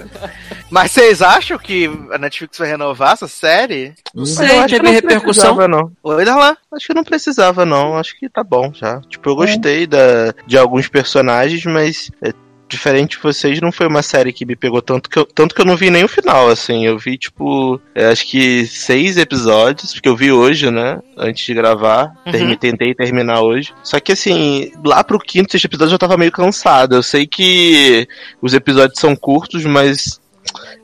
Mas 0.69 0.91
vocês 0.91 1.21
acham 1.21 1.57
que 1.57 1.89
a 2.11 2.17
Netflix 2.17 2.57
vai 2.57 2.69
renovar 2.69 3.13
essa 3.13 3.27
série? 3.27 3.93
Não 4.15 4.23
Eu 4.23 4.27
sei, 4.27 4.45
acho 4.59 4.65
que 4.67 4.71
teve 4.71 4.83
não 4.83 4.91
repercussão. 4.93 5.55
precisava, 5.55 5.67
não. 5.67 5.91
Oi, 6.03 6.25
Darlan? 6.25 6.55
Acho 6.73 6.87
que 6.87 6.93
não 6.93 7.03
precisava, 7.03 7.65
não. 7.65 7.97
Acho 7.97 8.17
que 8.17 8.29
tá 8.29 8.43
bom 8.43 8.71
já. 8.73 9.01
Tipo, 9.09 9.29
eu 9.31 9.35
gostei 9.35 9.85
da, 9.85 10.33
de 10.47 10.57
alguns 10.57 10.87
personagens, 10.87 11.65
mas 11.65 12.09
é, 12.23 12.33
diferente 12.67 13.17
de 13.17 13.23
vocês, 13.23 13.61
não 13.61 13.71
foi 13.71 13.87
uma 13.87 14.01
série 14.01 14.33
que 14.33 14.45
me 14.45 14.55
pegou 14.55 14.81
tanto 14.81 15.09
que 15.09 15.17
eu, 15.19 15.25
tanto 15.25 15.53
que 15.53 15.61
eu 15.61 15.65
não 15.65 15.75
vi 15.77 15.89
nem 15.91 16.03
o 16.03 16.07
final, 16.07 16.49
assim. 16.49 16.85
Eu 16.85 16.97
vi, 16.97 17.17
tipo, 17.17 17.79
é, 17.93 18.05
acho 18.07 18.25
que 18.27 18.65
seis 18.65 19.17
episódios, 19.17 19.93
porque 19.93 20.09
eu 20.09 20.15
vi 20.15 20.31
hoje, 20.31 20.71
né? 20.71 20.99
Antes 21.17 21.45
de 21.45 21.53
gravar. 21.53 22.11
Uhum. 22.25 22.31
Termi- 22.31 22.57
tentei 22.57 22.95
terminar 22.95 23.41
hoje. 23.41 23.73
Só 23.83 23.99
que, 23.99 24.11
assim, 24.13 24.71
lá 24.83 25.03
pro 25.03 25.19
quinto, 25.19 25.51
sexto 25.51 25.65
episódio 25.65 25.89
eu 25.89 25.95
já 25.95 25.97
tava 25.99 26.17
meio 26.17 26.31
cansado. 26.31 26.95
Eu 26.95 27.03
sei 27.03 27.27
que 27.27 28.07
os 28.41 28.53
episódios 28.53 28.99
são 28.99 29.15
curtos, 29.15 29.63
mas 29.65 30.19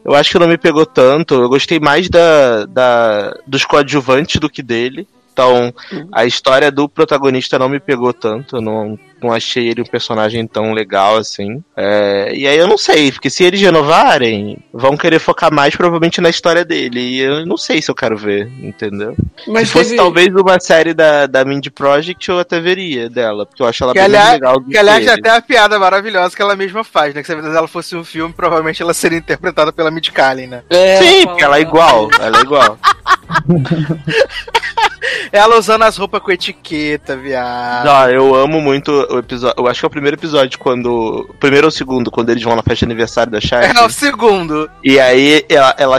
eu 0.06 0.14
acho 0.14 0.32
que 0.32 0.40
não 0.40 0.48
me 0.48 0.58
pegou 0.58 0.86
tanto. 0.86 1.34
Eu 1.34 1.50
gostei 1.50 1.80
mais 1.80 2.08
da, 2.10 2.66
da 2.66 3.36
dos 3.48 3.66
coadjuvantes 3.66 4.40
do 4.40 4.50
que 4.50 4.62
dele. 4.62 5.08
Então, 5.40 5.74
a 6.12 6.26
história 6.26 6.70
do 6.70 6.90
protagonista 6.90 7.58
não 7.58 7.70
me 7.70 7.80
pegou 7.80 8.12
tanto. 8.14 8.58
Eu 8.58 8.62
não, 8.62 9.00
não 9.24 9.32
achei 9.32 9.70
ele 9.70 9.82
um 9.82 9.86
personagem 9.86 10.46
tão 10.46 10.74
legal 10.74 11.16
assim. 11.16 11.64
É, 11.78 12.34
e 12.36 12.46
aí 12.46 12.58
eu 12.58 12.68
não 12.68 12.78
sei, 12.78 13.10
porque 13.10 13.30
se 13.30 13.46
eles 13.46 13.62
renovarem, 13.62 14.58
vão 14.74 14.98
querer 14.98 15.18
focar 15.20 15.54
mais 15.54 15.74
provavelmente 15.76 16.20
na 16.20 16.30
história 16.30 16.66
dele. 16.66 17.00
E 17.00 17.20
eu 17.22 17.46
não 17.46 17.56
sei 17.56 17.82
se 17.82 17.90
eu 17.90 17.96
quero 17.96 18.18
ver, 18.18 18.52
entendeu? 18.62 19.16
Mas 19.48 19.68
se 19.70 19.74
fosse 19.74 19.86
teve- 19.92 19.96
talvez 19.98 20.28
uma 20.36 20.60
série 20.60 20.94
da, 20.94 21.26
da 21.26 21.46
Mindy 21.46 21.70
Project, 21.72 22.28
eu 22.30 22.38
até 22.40 22.60
veria 22.60 23.10
dela, 23.10 23.46
porque 23.46 23.64
eu 23.64 23.68
acho 23.68 23.82
ela 23.86 23.94
Que 23.94 24.00
bem 24.00 24.06
aliás, 24.08 24.32
legal 24.34 24.60
do 24.60 24.70
que, 24.70 24.78
aliás 24.78 25.00
ele. 25.04 25.10
é 25.10 25.14
até 25.14 25.30
a 25.30 25.42
piada 25.42 25.80
maravilhosa 25.80 26.36
que 26.36 26.42
ela 26.42 26.56
mesma 26.58 26.84
faz, 26.84 27.16
né? 27.16 27.22
Que 27.22 27.28
se 27.28 27.32
a 27.32 27.36
vida 27.38 27.50
dela 27.52 27.68
fosse 27.68 27.96
um 27.96 28.04
filme, 28.04 28.34
provavelmente 28.34 28.82
ela 28.82 28.94
seria 28.94 29.18
interpretada 29.20 29.72
pela 29.72 29.90
Mid 29.90 30.10
Kaling, 30.10 30.48
né? 30.48 30.64
É, 30.70 30.98
Sim, 30.98 31.28
porque 31.28 31.44
ela 31.46 31.58
é 31.58 31.62
igual, 31.62 32.10
ela 32.20 32.40
é 32.40 32.42
igual. 32.42 32.78
Ela 35.32 35.58
usando 35.58 35.84
as 35.84 35.98
roupas 35.98 36.22
com 36.22 36.32
etiqueta, 36.32 37.16
viado. 37.16 37.88
Ah, 37.88 38.12
eu 38.12 38.36
amo 38.36 38.62
muito 38.62 38.92
o 38.92 39.20
episódio. 39.20 39.56
Eu 39.58 39.68
acho 39.68 39.80
que 39.80 39.86
é 39.86 39.88
o 39.88 39.92
primeiro 39.92 40.18
episódio 40.18 40.58
quando. 40.60 41.28
o 41.30 41.34
Primeiro 41.40 41.68
ou 41.68 41.72
segundo, 41.72 42.12
quando 42.12 42.30
eles 42.30 42.44
vão 42.44 42.56
na 42.56 42.64
festa 42.64 42.86
de 42.86 42.92
aniversário 42.92 43.32
da 43.32 43.40
chefe. 43.42 43.78
É 43.78 43.86
o 43.86 43.90
segundo. 43.90 44.70
E 44.84 45.00
aí 45.00 45.46
ela, 45.50 45.76
ela, 45.78 45.98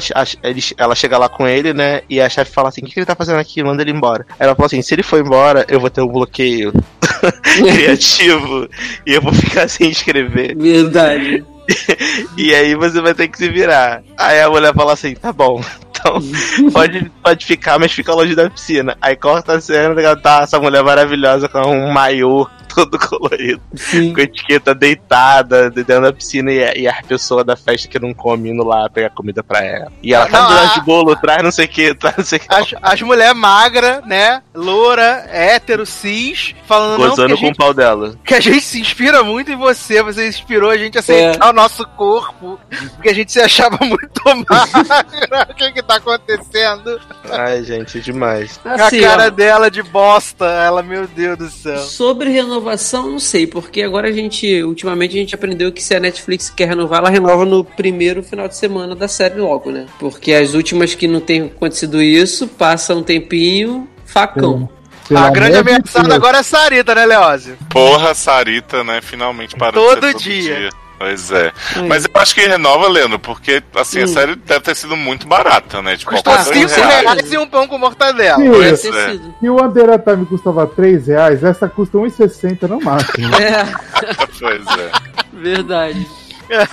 ela 0.76 0.94
chega 0.94 1.18
lá 1.18 1.28
com 1.28 1.46
ele, 1.46 1.72
né? 1.72 2.02
E 2.08 2.20
a 2.20 2.28
chefe 2.28 2.52
fala 2.52 2.68
assim: 2.68 2.82
o 2.82 2.84
que, 2.84 2.92
que 2.92 2.98
ele 2.98 3.06
tá 3.06 3.14
fazendo 3.14 3.38
aqui? 3.38 3.62
Manda 3.62 3.82
ele 3.82 3.90
embora. 3.92 4.26
Aí 4.38 4.46
ela 4.46 4.54
fala 4.54 4.66
assim: 4.66 4.82
se 4.82 4.94
ele 4.94 5.02
for 5.02 5.20
embora, 5.20 5.64
eu 5.68 5.80
vou 5.80 5.90
ter 5.90 6.00
um 6.02 6.08
bloqueio 6.08 6.72
criativo 7.42 8.68
e 9.06 9.14
eu 9.14 9.22
vou 9.22 9.32
ficar 9.32 9.68
sem 9.68 9.88
escrever. 9.90 10.56
Verdade. 10.56 11.44
E 12.36 12.52
aí 12.52 12.74
você 12.74 13.00
vai 13.00 13.14
ter 13.14 13.28
que 13.28 13.38
se 13.38 13.48
virar. 13.48 14.02
Aí 14.18 14.40
a 14.40 14.50
mulher 14.50 14.74
fala 14.74 14.92
assim: 14.92 15.14
tá 15.14 15.32
bom. 15.32 15.62
Então, 16.00 16.20
pode, 16.72 17.10
pode 17.22 17.46
ficar, 17.46 17.78
mas 17.78 17.92
fica 17.92 18.14
longe 18.14 18.34
da 18.34 18.48
piscina. 18.50 18.96
Aí 19.00 19.16
corta 19.16 19.54
a 19.54 19.60
cena, 19.60 20.16
tá 20.16 20.40
essa 20.42 20.58
mulher 20.58 20.82
maravilhosa 20.82 21.48
com 21.48 21.60
um 21.60 21.90
maiô 21.92 22.46
todo 22.74 22.96
colorido 23.00 23.60
Sim. 23.74 24.12
com 24.14 24.20
a 24.20 24.22
etiqueta 24.24 24.72
deitada 24.74 25.70
dentro 25.70 26.02
da 26.02 26.12
piscina 26.12 26.52
e 26.52 26.62
a, 26.64 26.76
e 26.76 26.88
a 26.88 27.02
pessoa 27.02 27.42
da 27.42 27.56
festa 27.56 27.88
que 27.88 27.98
não 27.98 28.14
come 28.14 28.50
indo 28.50 28.62
lá 28.64 28.88
pegar 28.88 29.10
comida 29.10 29.42
pra 29.42 29.60
ela. 29.64 29.92
E 30.02 30.14
ela 30.14 30.26
tá 30.26 30.40
Não, 30.40 30.50
a- 30.50 30.74
de 30.74 30.80
bolo, 30.82 31.16
traz 31.16 31.42
não 31.42 31.50
sei 31.50 31.64
o 31.64 31.68
que, 31.68 31.94
traz 31.98 32.16
não 32.16 32.24
sei 32.24 32.38
o 32.38 32.42
que. 32.42 32.46
As, 32.54 32.74
as 32.80 33.02
mulheres 33.02 33.36
magras, 33.36 34.04
né? 34.06 34.40
Loura, 34.54 35.26
hétero, 35.30 35.84
cis, 35.84 36.54
falando 36.66 37.00
não, 37.00 37.10
Gozando 37.10 37.34
a, 37.34 37.36
com 37.36 37.42
o 37.42 37.46
gente, 37.48 37.56
pau 37.56 37.74
dela. 37.74 38.14
que 38.24 38.34
a 38.34 38.40
gente 38.40 38.60
se 38.62 38.80
inspira 38.80 39.22
muito 39.24 39.50
em 39.50 39.56
você, 39.56 40.02
você 40.02 40.28
inspirou 40.28 40.70
a 40.70 40.76
gente 40.78 40.96
a 40.96 41.00
aceitar 41.00 41.50
o 41.50 41.52
nosso 41.52 41.84
corpo, 41.96 42.58
porque 42.94 43.08
a 43.08 43.14
gente 43.14 43.32
se 43.32 43.40
achava 43.40 43.78
muito 43.84 44.22
magra. 44.48 45.46
o 45.50 45.54
que 45.54 45.72
que 45.72 45.82
tá 45.90 45.96
acontecendo? 45.96 47.00
Ai, 47.30 47.64
gente, 47.64 47.98
é 47.98 48.00
demais. 48.00 48.60
Assim, 48.64 49.04
a 49.04 49.08
cara 49.08 49.26
ó, 49.26 49.30
dela 49.30 49.70
de 49.70 49.82
bosta, 49.82 50.46
ela, 50.46 50.82
meu 50.82 51.06
Deus 51.06 51.38
do 51.38 51.50
céu. 51.50 51.78
Sobre 51.78 52.30
renovação, 52.30 53.10
não 53.10 53.18
sei, 53.18 53.46
porque 53.46 53.82
agora 53.82 54.08
a 54.08 54.12
gente, 54.12 54.62
ultimamente 54.62 55.16
a 55.16 55.20
gente 55.20 55.34
aprendeu 55.34 55.72
que 55.72 55.82
se 55.82 55.94
a 55.94 56.00
Netflix 56.00 56.50
quer 56.50 56.68
renovar, 56.68 57.00
ela 57.00 57.10
renova 57.10 57.44
no 57.44 57.64
primeiro 57.64 58.22
final 58.22 58.46
de 58.46 58.56
semana 58.56 58.94
da 58.94 59.08
série 59.08 59.40
logo, 59.40 59.70
né? 59.70 59.86
Porque 59.98 60.32
as 60.32 60.54
últimas 60.54 60.94
que 60.94 61.08
não 61.08 61.20
tem 61.20 61.42
acontecido 61.42 62.00
isso, 62.02 62.46
passa 62.46 62.94
um 62.94 63.02
tempinho, 63.02 63.88
facão. 64.04 64.68
A 65.14 65.28
grande 65.30 65.56
ameaçada 65.56 66.14
agora 66.14 66.36
é 66.36 66.40
a 66.40 66.44
Sarita, 66.44 66.94
né, 66.94 67.04
Leózio? 67.04 67.58
Porra, 67.68 68.14
Sarita, 68.14 68.84
né? 68.84 69.00
Finalmente 69.02 69.56
para 69.56 69.72
Todo 69.72 70.00
de 70.00 70.12
ser 70.12 70.18
dia. 70.18 70.70
Pois 71.00 71.30
é. 71.30 71.50
Aí. 71.76 71.88
Mas 71.88 72.04
eu 72.04 72.10
acho 72.14 72.34
que 72.34 72.42
renova, 72.46 72.86
Leandro, 72.86 73.18
porque 73.18 73.62
assim, 73.74 74.02
a 74.02 74.04
Hum. 74.04 74.08
série 74.08 74.34
deve 74.36 74.60
ter 74.60 74.76
sido 74.76 74.94
muito 74.98 75.26
barata, 75.26 75.80
né? 75.80 75.96
Tipo, 75.96 76.10
dois 76.22 76.40
5 76.42 76.52
com 76.52 76.58
reais. 76.74 77.00
reais 77.02 77.32
e 77.32 77.38
um 77.38 77.46
pão 77.48 77.66
com 77.66 77.78
mortadela. 77.78 78.36
Sim. 78.36 78.50
Pois 78.50 78.84
é. 78.84 79.18
Se 79.40 79.48
o 79.48 79.64
Andera 79.64 79.98
Time 79.98 80.26
custava 80.26 80.66
3 80.66 81.06
reais, 81.06 81.42
essa 81.42 81.70
custa 81.70 81.96
1,60 81.96 82.68
no 82.68 82.78
máximo. 82.82 83.30
É, 83.40 83.64
Pois 84.38 84.60
é. 84.78 84.90
verdade. 85.32 86.06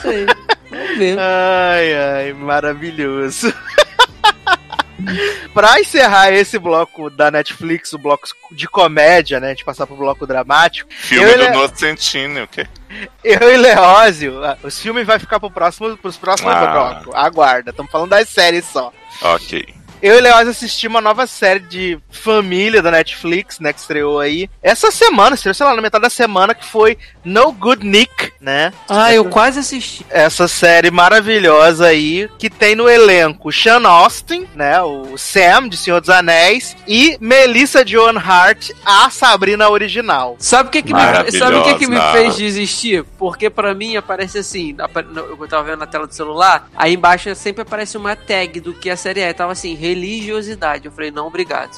Sei. 0.01 0.25
Vamos 0.69 0.97
ver. 0.97 1.17
Ai, 1.19 1.93
ai, 1.95 2.33
maravilhoso. 2.33 3.53
pra 5.53 5.79
encerrar 5.79 6.33
esse 6.33 6.59
bloco 6.59 7.09
da 7.09 7.31
Netflix, 7.31 7.93
o 7.93 7.97
bloco 7.97 8.27
de 8.51 8.67
comédia, 8.67 9.39
né? 9.39 9.55
De 9.55 9.63
passar 9.63 9.87
pro 9.87 9.95
bloco 9.95 10.27
dramático, 10.27 10.89
Filme 10.91 11.29
Eu, 11.31 11.37
do 11.37 11.43
ele- 11.45 11.53
Nocentini, 11.53 12.41
o 12.41 12.47
quê? 12.47 12.67
eu 13.23 13.51
e 13.53 13.57
Leózio, 13.57 14.43
ah, 14.43 14.57
os 14.63 14.79
filmes 14.79 15.05
vai 15.05 15.19
ficar 15.19 15.39
pro 15.39 15.51
próximo, 15.51 15.97
pros 15.97 16.17
próximos 16.17 16.53
Ah. 16.53 16.71
blocos. 17.01 17.15
Aguarda, 17.15 17.71
estamos 17.71 17.91
falando 17.91 18.09
das 18.11 18.29
séries 18.29 18.65
só. 18.65 18.91
Ok. 19.21 19.73
Eu 20.01 20.17
e 20.17 20.21
Leózio 20.21 20.51
assistimos 20.51 20.95
uma 20.95 21.01
nova 21.01 21.27
série 21.27 21.59
de 21.59 21.99
família 22.09 22.81
da 22.81 22.91
Netflix, 22.91 23.59
né? 23.59 23.73
Que 23.73 23.79
estreou 23.79 24.19
aí. 24.19 24.49
Essa 24.61 24.91
semana, 24.91 25.35
estreou, 25.35 25.53
sei 25.53 25.65
lá, 25.65 25.75
na 25.75 25.81
metade 25.81 26.03
da 26.03 26.09
semana, 26.09 26.53
que 26.53 26.65
foi 26.65 26.97
No 27.23 27.51
Good 27.51 27.85
Nick, 27.85 28.31
né? 28.39 28.71
Ah, 28.87 29.13
eu 29.13 29.25
quase 29.25 29.59
assisti. 29.59 30.05
essa 30.09 30.47
série 30.47 30.91
maravilhosa 30.91 31.87
aí, 31.87 32.29
que 32.37 32.49
tem 32.49 32.75
no 32.75 32.89
elenco 32.89 33.51
Sean 33.51 33.87
Austin, 33.87 34.47
né, 34.55 34.81
o 34.81 35.17
Sam 35.17 35.69
de 35.69 35.77
Senhor 35.77 35.99
dos 35.99 36.09
Anéis, 36.09 36.75
e 36.87 37.17
Melissa 37.19 37.85
Joan 37.85 38.17
Hart, 38.17 38.71
a 38.85 39.09
Sabrina 39.09 39.69
original. 39.69 40.35
Sabe 40.39 40.69
o 40.69 40.71
que 40.71 40.81
que 40.81 40.93
me, 40.93 41.31
sabe 41.31 41.57
o 41.57 41.63
que 41.63 41.75
que 41.75 41.87
me 41.87 41.99
fez 42.11 42.35
desistir? 42.35 43.03
Porque 43.17 43.49
pra 43.49 43.73
mim 43.73 43.95
aparece 43.95 44.39
assim, 44.39 44.75
eu 44.77 45.47
tava 45.47 45.63
vendo 45.63 45.79
na 45.79 45.87
tela 45.87 46.07
do 46.07 46.13
celular, 46.13 46.69
aí 46.75 46.93
embaixo 46.93 47.33
sempre 47.35 47.61
aparece 47.61 47.97
uma 47.97 48.15
tag 48.15 48.59
do 48.59 48.73
que 48.73 48.89
a 48.89 48.97
série 48.97 49.21
é. 49.21 49.33
Tava 49.33 49.51
assim, 49.51 49.75
religiosidade. 49.87 50.85
Eu 50.85 50.91
falei, 50.91 51.11
não, 51.11 51.27
obrigado. 51.27 51.71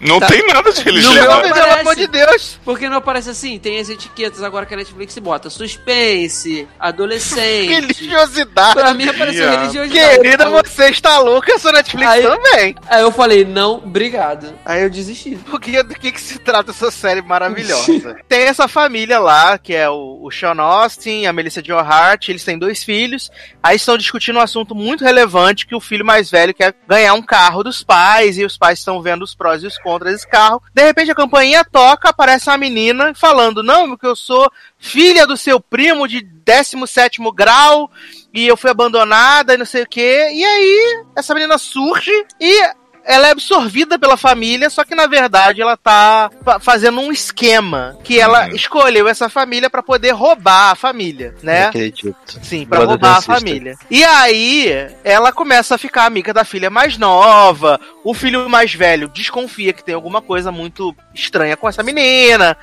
Não 0.00 0.20
Tá. 0.20 0.26
tem 0.26 0.46
nada 0.46 0.72
de 0.72 0.82
religião. 0.82 1.14
não, 1.14 1.42
Pelo 1.52 1.72
amor 1.80 1.96
de 1.96 2.06
Deus! 2.06 2.58
Porque 2.64 2.88
não 2.88 2.96
aparece 2.98 3.30
assim, 3.30 3.58
tem 3.58 3.78
as 3.80 3.88
etiquetas 3.88 4.42
agora 4.42 4.66
que 4.66 4.74
a 4.74 4.76
Netflix 4.76 5.18
bota. 5.18 5.50
Suspense, 5.50 6.68
adolescente. 6.78 7.68
Religiosidade. 7.68 8.74
Pra 8.74 8.94
mim 8.94 9.08
apareceu 9.08 9.50
religiosidade. 9.50 10.18
Querida, 10.20 10.48
você 10.50 10.90
está 10.90 11.18
louca, 11.18 11.52
eu 11.52 11.58
sou 11.58 11.72
Netflix 11.72 12.06
Aí- 12.10 12.22
também. 12.22 12.74
Aí 12.88 13.02
eu 13.02 13.10
falei, 13.12 13.44
não, 13.44 13.74
obrigado. 13.76 14.54
Aí 14.64 14.82
eu 14.82 14.90
desisti. 14.90 15.36
Porque 15.50 15.82
do 15.82 15.94
que, 15.94 16.12
que 16.12 16.20
se 16.20 16.38
trata 16.38 16.70
essa 16.70 16.90
série 16.90 17.22
maravilhosa? 17.22 18.16
Tem 18.28 18.42
essa 18.42 18.68
família 18.68 19.18
lá, 19.18 19.58
que 19.58 19.74
é 19.74 19.88
o, 19.88 20.20
o 20.22 20.30
Sean 20.30 20.60
Austin, 20.60 21.26
a 21.26 21.32
Melissa 21.32 21.62
Joan 21.64 21.82
Hart, 21.82 22.28
eles 22.28 22.44
têm 22.44 22.58
dois 22.58 22.82
filhos. 22.84 23.30
Aí 23.62 23.76
estão 23.76 23.96
discutindo 23.98 24.36
um 24.38 24.42
assunto 24.42 24.74
muito 24.74 25.04
relevante, 25.04 25.66
que 25.66 25.74
o 25.74 25.80
filho 25.80 26.04
mais 26.04 26.30
velho 26.30 26.54
quer 26.54 26.74
ganhar 26.88 27.14
um 27.14 27.22
carro 27.24 27.62
dos 27.62 27.82
pais, 27.82 28.38
e 28.38 28.44
os 28.44 28.56
pais 28.56 28.78
estão 28.78 29.00
vendo 29.02 29.22
os 29.22 29.34
prós 29.34 29.62
e 29.62 29.66
os 29.66 29.78
contras 29.78 30.12
desse 30.12 30.28
carro. 30.28 30.62
De 30.72 30.82
repente 30.82 31.10
a 31.10 31.14
campainha 31.14 31.64
toca, 31.64 32.08
aparece 32.08 32.48
uma 32.48 32.58
menina 32.58 33.14
falando, 33.14 33.62
não, 33.62 33.88
porque 33.88 34.06
eu 34.06 34.16
sou 34.16 34.50
filha 34.78 35.26
do 35.26 35.36
seu 35.36 35.60
primo 35.60 36.06
de 36.06 36.20
17 36.20 37.20
grau 37.34 37.90
e 38.32 38.46
eu 38.46 38.56
fui 38.56 38.70
abandonada 38.70 39.54
e 39.54 39.58
não 39.58 39.66
sei 39.66 39.82
o 39.82 39.88
quê. 39.88 40.30
E 40.32 40.44
aí, 40.44 41.04
essa 41.16 41.34
menina 41.34 41.56
surge 41.56 42.12
e 42.40 42.83
ela 43.06 43.28
é 43.28 43.30
absorvida 43.30 43.98
pela 43.98 44.16
família, 44.16 44.70
só 44.70 44.84
que 44.84 44.94
na 44.94 45.06
verdade 45.06 45.60
ela 45.60 45.76
tá 45.76 46.30
fa- 46.44 46.58
fazendo 46.58 47.00
um 47.00 47.12
esquema 47.12 47.96
que 48.02 48.18
ela 48.18 48.46
Uhum. 48.48 48.54
escolheu 48.54 49.06
essa 49.08 49.28
família 49.28 49.68
pra 49.68 49.82
poder 49.82 50.12
roubar 50.12 50.70
a 50.70 50.74
família, 50.74 51.34
né? 51.42 51.66
acredito. 51.66 52.14
Sim, 52.42 52.64
pra 52.66 52.78
Brother 52.78 52.88
roubar 53.00 53.18
a 53.18 53.22
família. 53.22 53.74
E 53.90 54.02
aí, 54.04 54.88
ela 55.04 55.32
começa 55.32 55.74
a 55.74 55.78
ficar 55.78 56.04
amiga 56.06 56.32
da 56.32 56.44
filha 56.44 56.70
mais 56.70 56.96
nova. 56.96 57.78
O 58.02 58.12
filho 58.14 58.48
mais 58.48 58.74
velho 58.74 59.08
desconfia 59.08 59.72
que 59.72 59.82
tem 59.84 59.94
alguma 59.94 60.20
coisa 60.22 60.50
muito 60.52 60.94
estranha 61.14 61.56
com 61.56 61.68
essa 61.68 61.82
menina. 61.82 62.56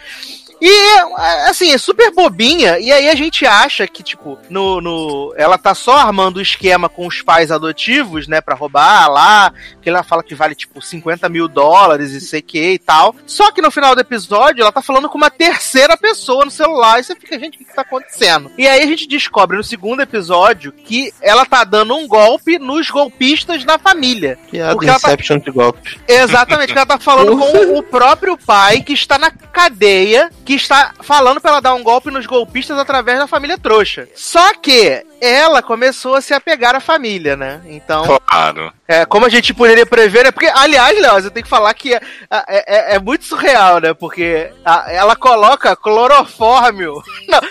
E, 0.61 0.97
assim, 1.49 1.71
é 1.71 1.77
super 1.77 2.11
bobinha. 2.11 2.77
E 2.77 2.91
aí 2.91 3.09
a 3.09 3.15
gente 3.15 3.45
acha 3.47 3.87
que, 3.87 4.03
tipo, 4.03 4.37
no, 4.49 4.79
no. 4.79 5.33
Ela 5.35 5.57
tá 5.57 5.73
só 5.73 5.97
armando 5.97 6.37
o 6.37 6.41
esquema 6.41 6.87
com 6.87 7.07
os 7.07 7.21
pais 7.23 7.51
adotivos, 7.51 8.27
né? 8.27 8.41
Pra 8.41 8.53
roubar 8.53 9.09
lá. 9.09 9.51
Que 9.81 9.89
ela 9.89 10.03
fala 10.03 10.21
que 10.21 10.35
vale, 10.35 10.53
tipo, 10.53 10.79
50 10.79 11.27
mil 11.29 11.47
dólares 11.47 12.11
e 12.11 12.21
sei 12.21 12.41
que 12.41 12.73
e 12.73 12.79
tal. 12.79 13.15
Só 13.25 13.51
que 13.51 13.61
no 13.61 13.71
final 13.71 13.95
do 13.95 14.01
episódio, 14.01 14.61
ela 14.61 14.71
tá 14.71 14.81
falando 14.83 15.09
com 15.09 15.17
uma 15.17 15.31
terceira 15.31 15.97
pessoa 15.97 16.45
no 16.45 16.51
celular. 16.51 16.99
E 16.99 17.03
você 17.03 17.15
fica, 17.15 17.39
gente, 17.39 17.55
o 17.55 17.57
que, 17.57 17.65
que 17.65 17.73
tá 17.75 17.81
acontecendo? 17.81 18.51
E 18.55 18.67
aí 18.67 18.83
a 18.83 18.85
gente 18.85 19.07
descobre 19.07 19.57
no 19.57 19.63
segundo 19.63 20.01
episódio 20.01 20.71
que 20.71 21.11
ela 21.21 21.45
tá 21.45 21.63
dando 21.63 21.95
um 21.95 22.07
golpe 22.07 22.59
nos 22.59 22.89
golpistas 22.89 23.63
da 23.65 23.79
família. 23.79 24.37
Piada 24.51 24.73
Porque 24.73 24.89
ela 24.89 24.99
tá- 24.99 25.07
Inception 25.07 25.39
de 25.39 25.49
golpe. 25.51 25.99
Exatamente, 26.07 26.71
que 26.71 26.77
ela 26.77 26.85
tá 26.85 26.99
falando 26.99 27.35
com 27.39 27.77
o 27.79 27.83
próprio 27.83 28.37
pai 28.37 28.81
que 28.81 28.93
está 28.93 29.17
na 29.17 29.31
cadeia, 29.31 30.29
que 30.45 30.50
está 30.55 30.93
falando 31.01 31.39
pra 31.39 31.51
ela 31.51 31.61
dar 31.61 31.73
um 31.73 31.83
golpe 31.83 32.11
nos 32.11 32.25
golpistas 32.25 32.77
através 32.77 33.19
da 33.19 33.27
família 33.27 33.57
trouxa. 33.57 34.07
Só 34.15 34.53
que 34.55 35.05
ela 35.21 35.61
começou 35.61 36.15
a 36.15 36.21
se 36.21 36.33
apegar 36.33 36.75
à 36.75 36.79
família, 36.79 37.37
né? 37.37 37.61
Então, 37.67 38.03
Claro. 38.27 38.73
é, 38.87 39.05
como 39.05 39.25
a 39.25 39.29
gente 39.29 39.53
poderia 39.53 39.85
prever, 39.85 40.25
é 40.25 40.31
porque, 40.31 40.47
aliás, 40.53 40.99
Léo, 40.99 41.21
você 41.21 41.29
tem 41.29 41.43
que 41.43 41.49
falar 41.49 41.73
que 41.75 41.93
é, 41.93 42.01
é- 42.31 42.91
é- 42.91 42.95
é 42.95 42.99
muito 42.99 43.23
surreal, 43.25 43.79
né? 43.79 43.93
Porque 43.93 44.51
a- 44.65 44.85
ela 44.91 45.15
coloca 45.15 45.75
clorofórmio 45.75 47.01
na, 47.27 47.41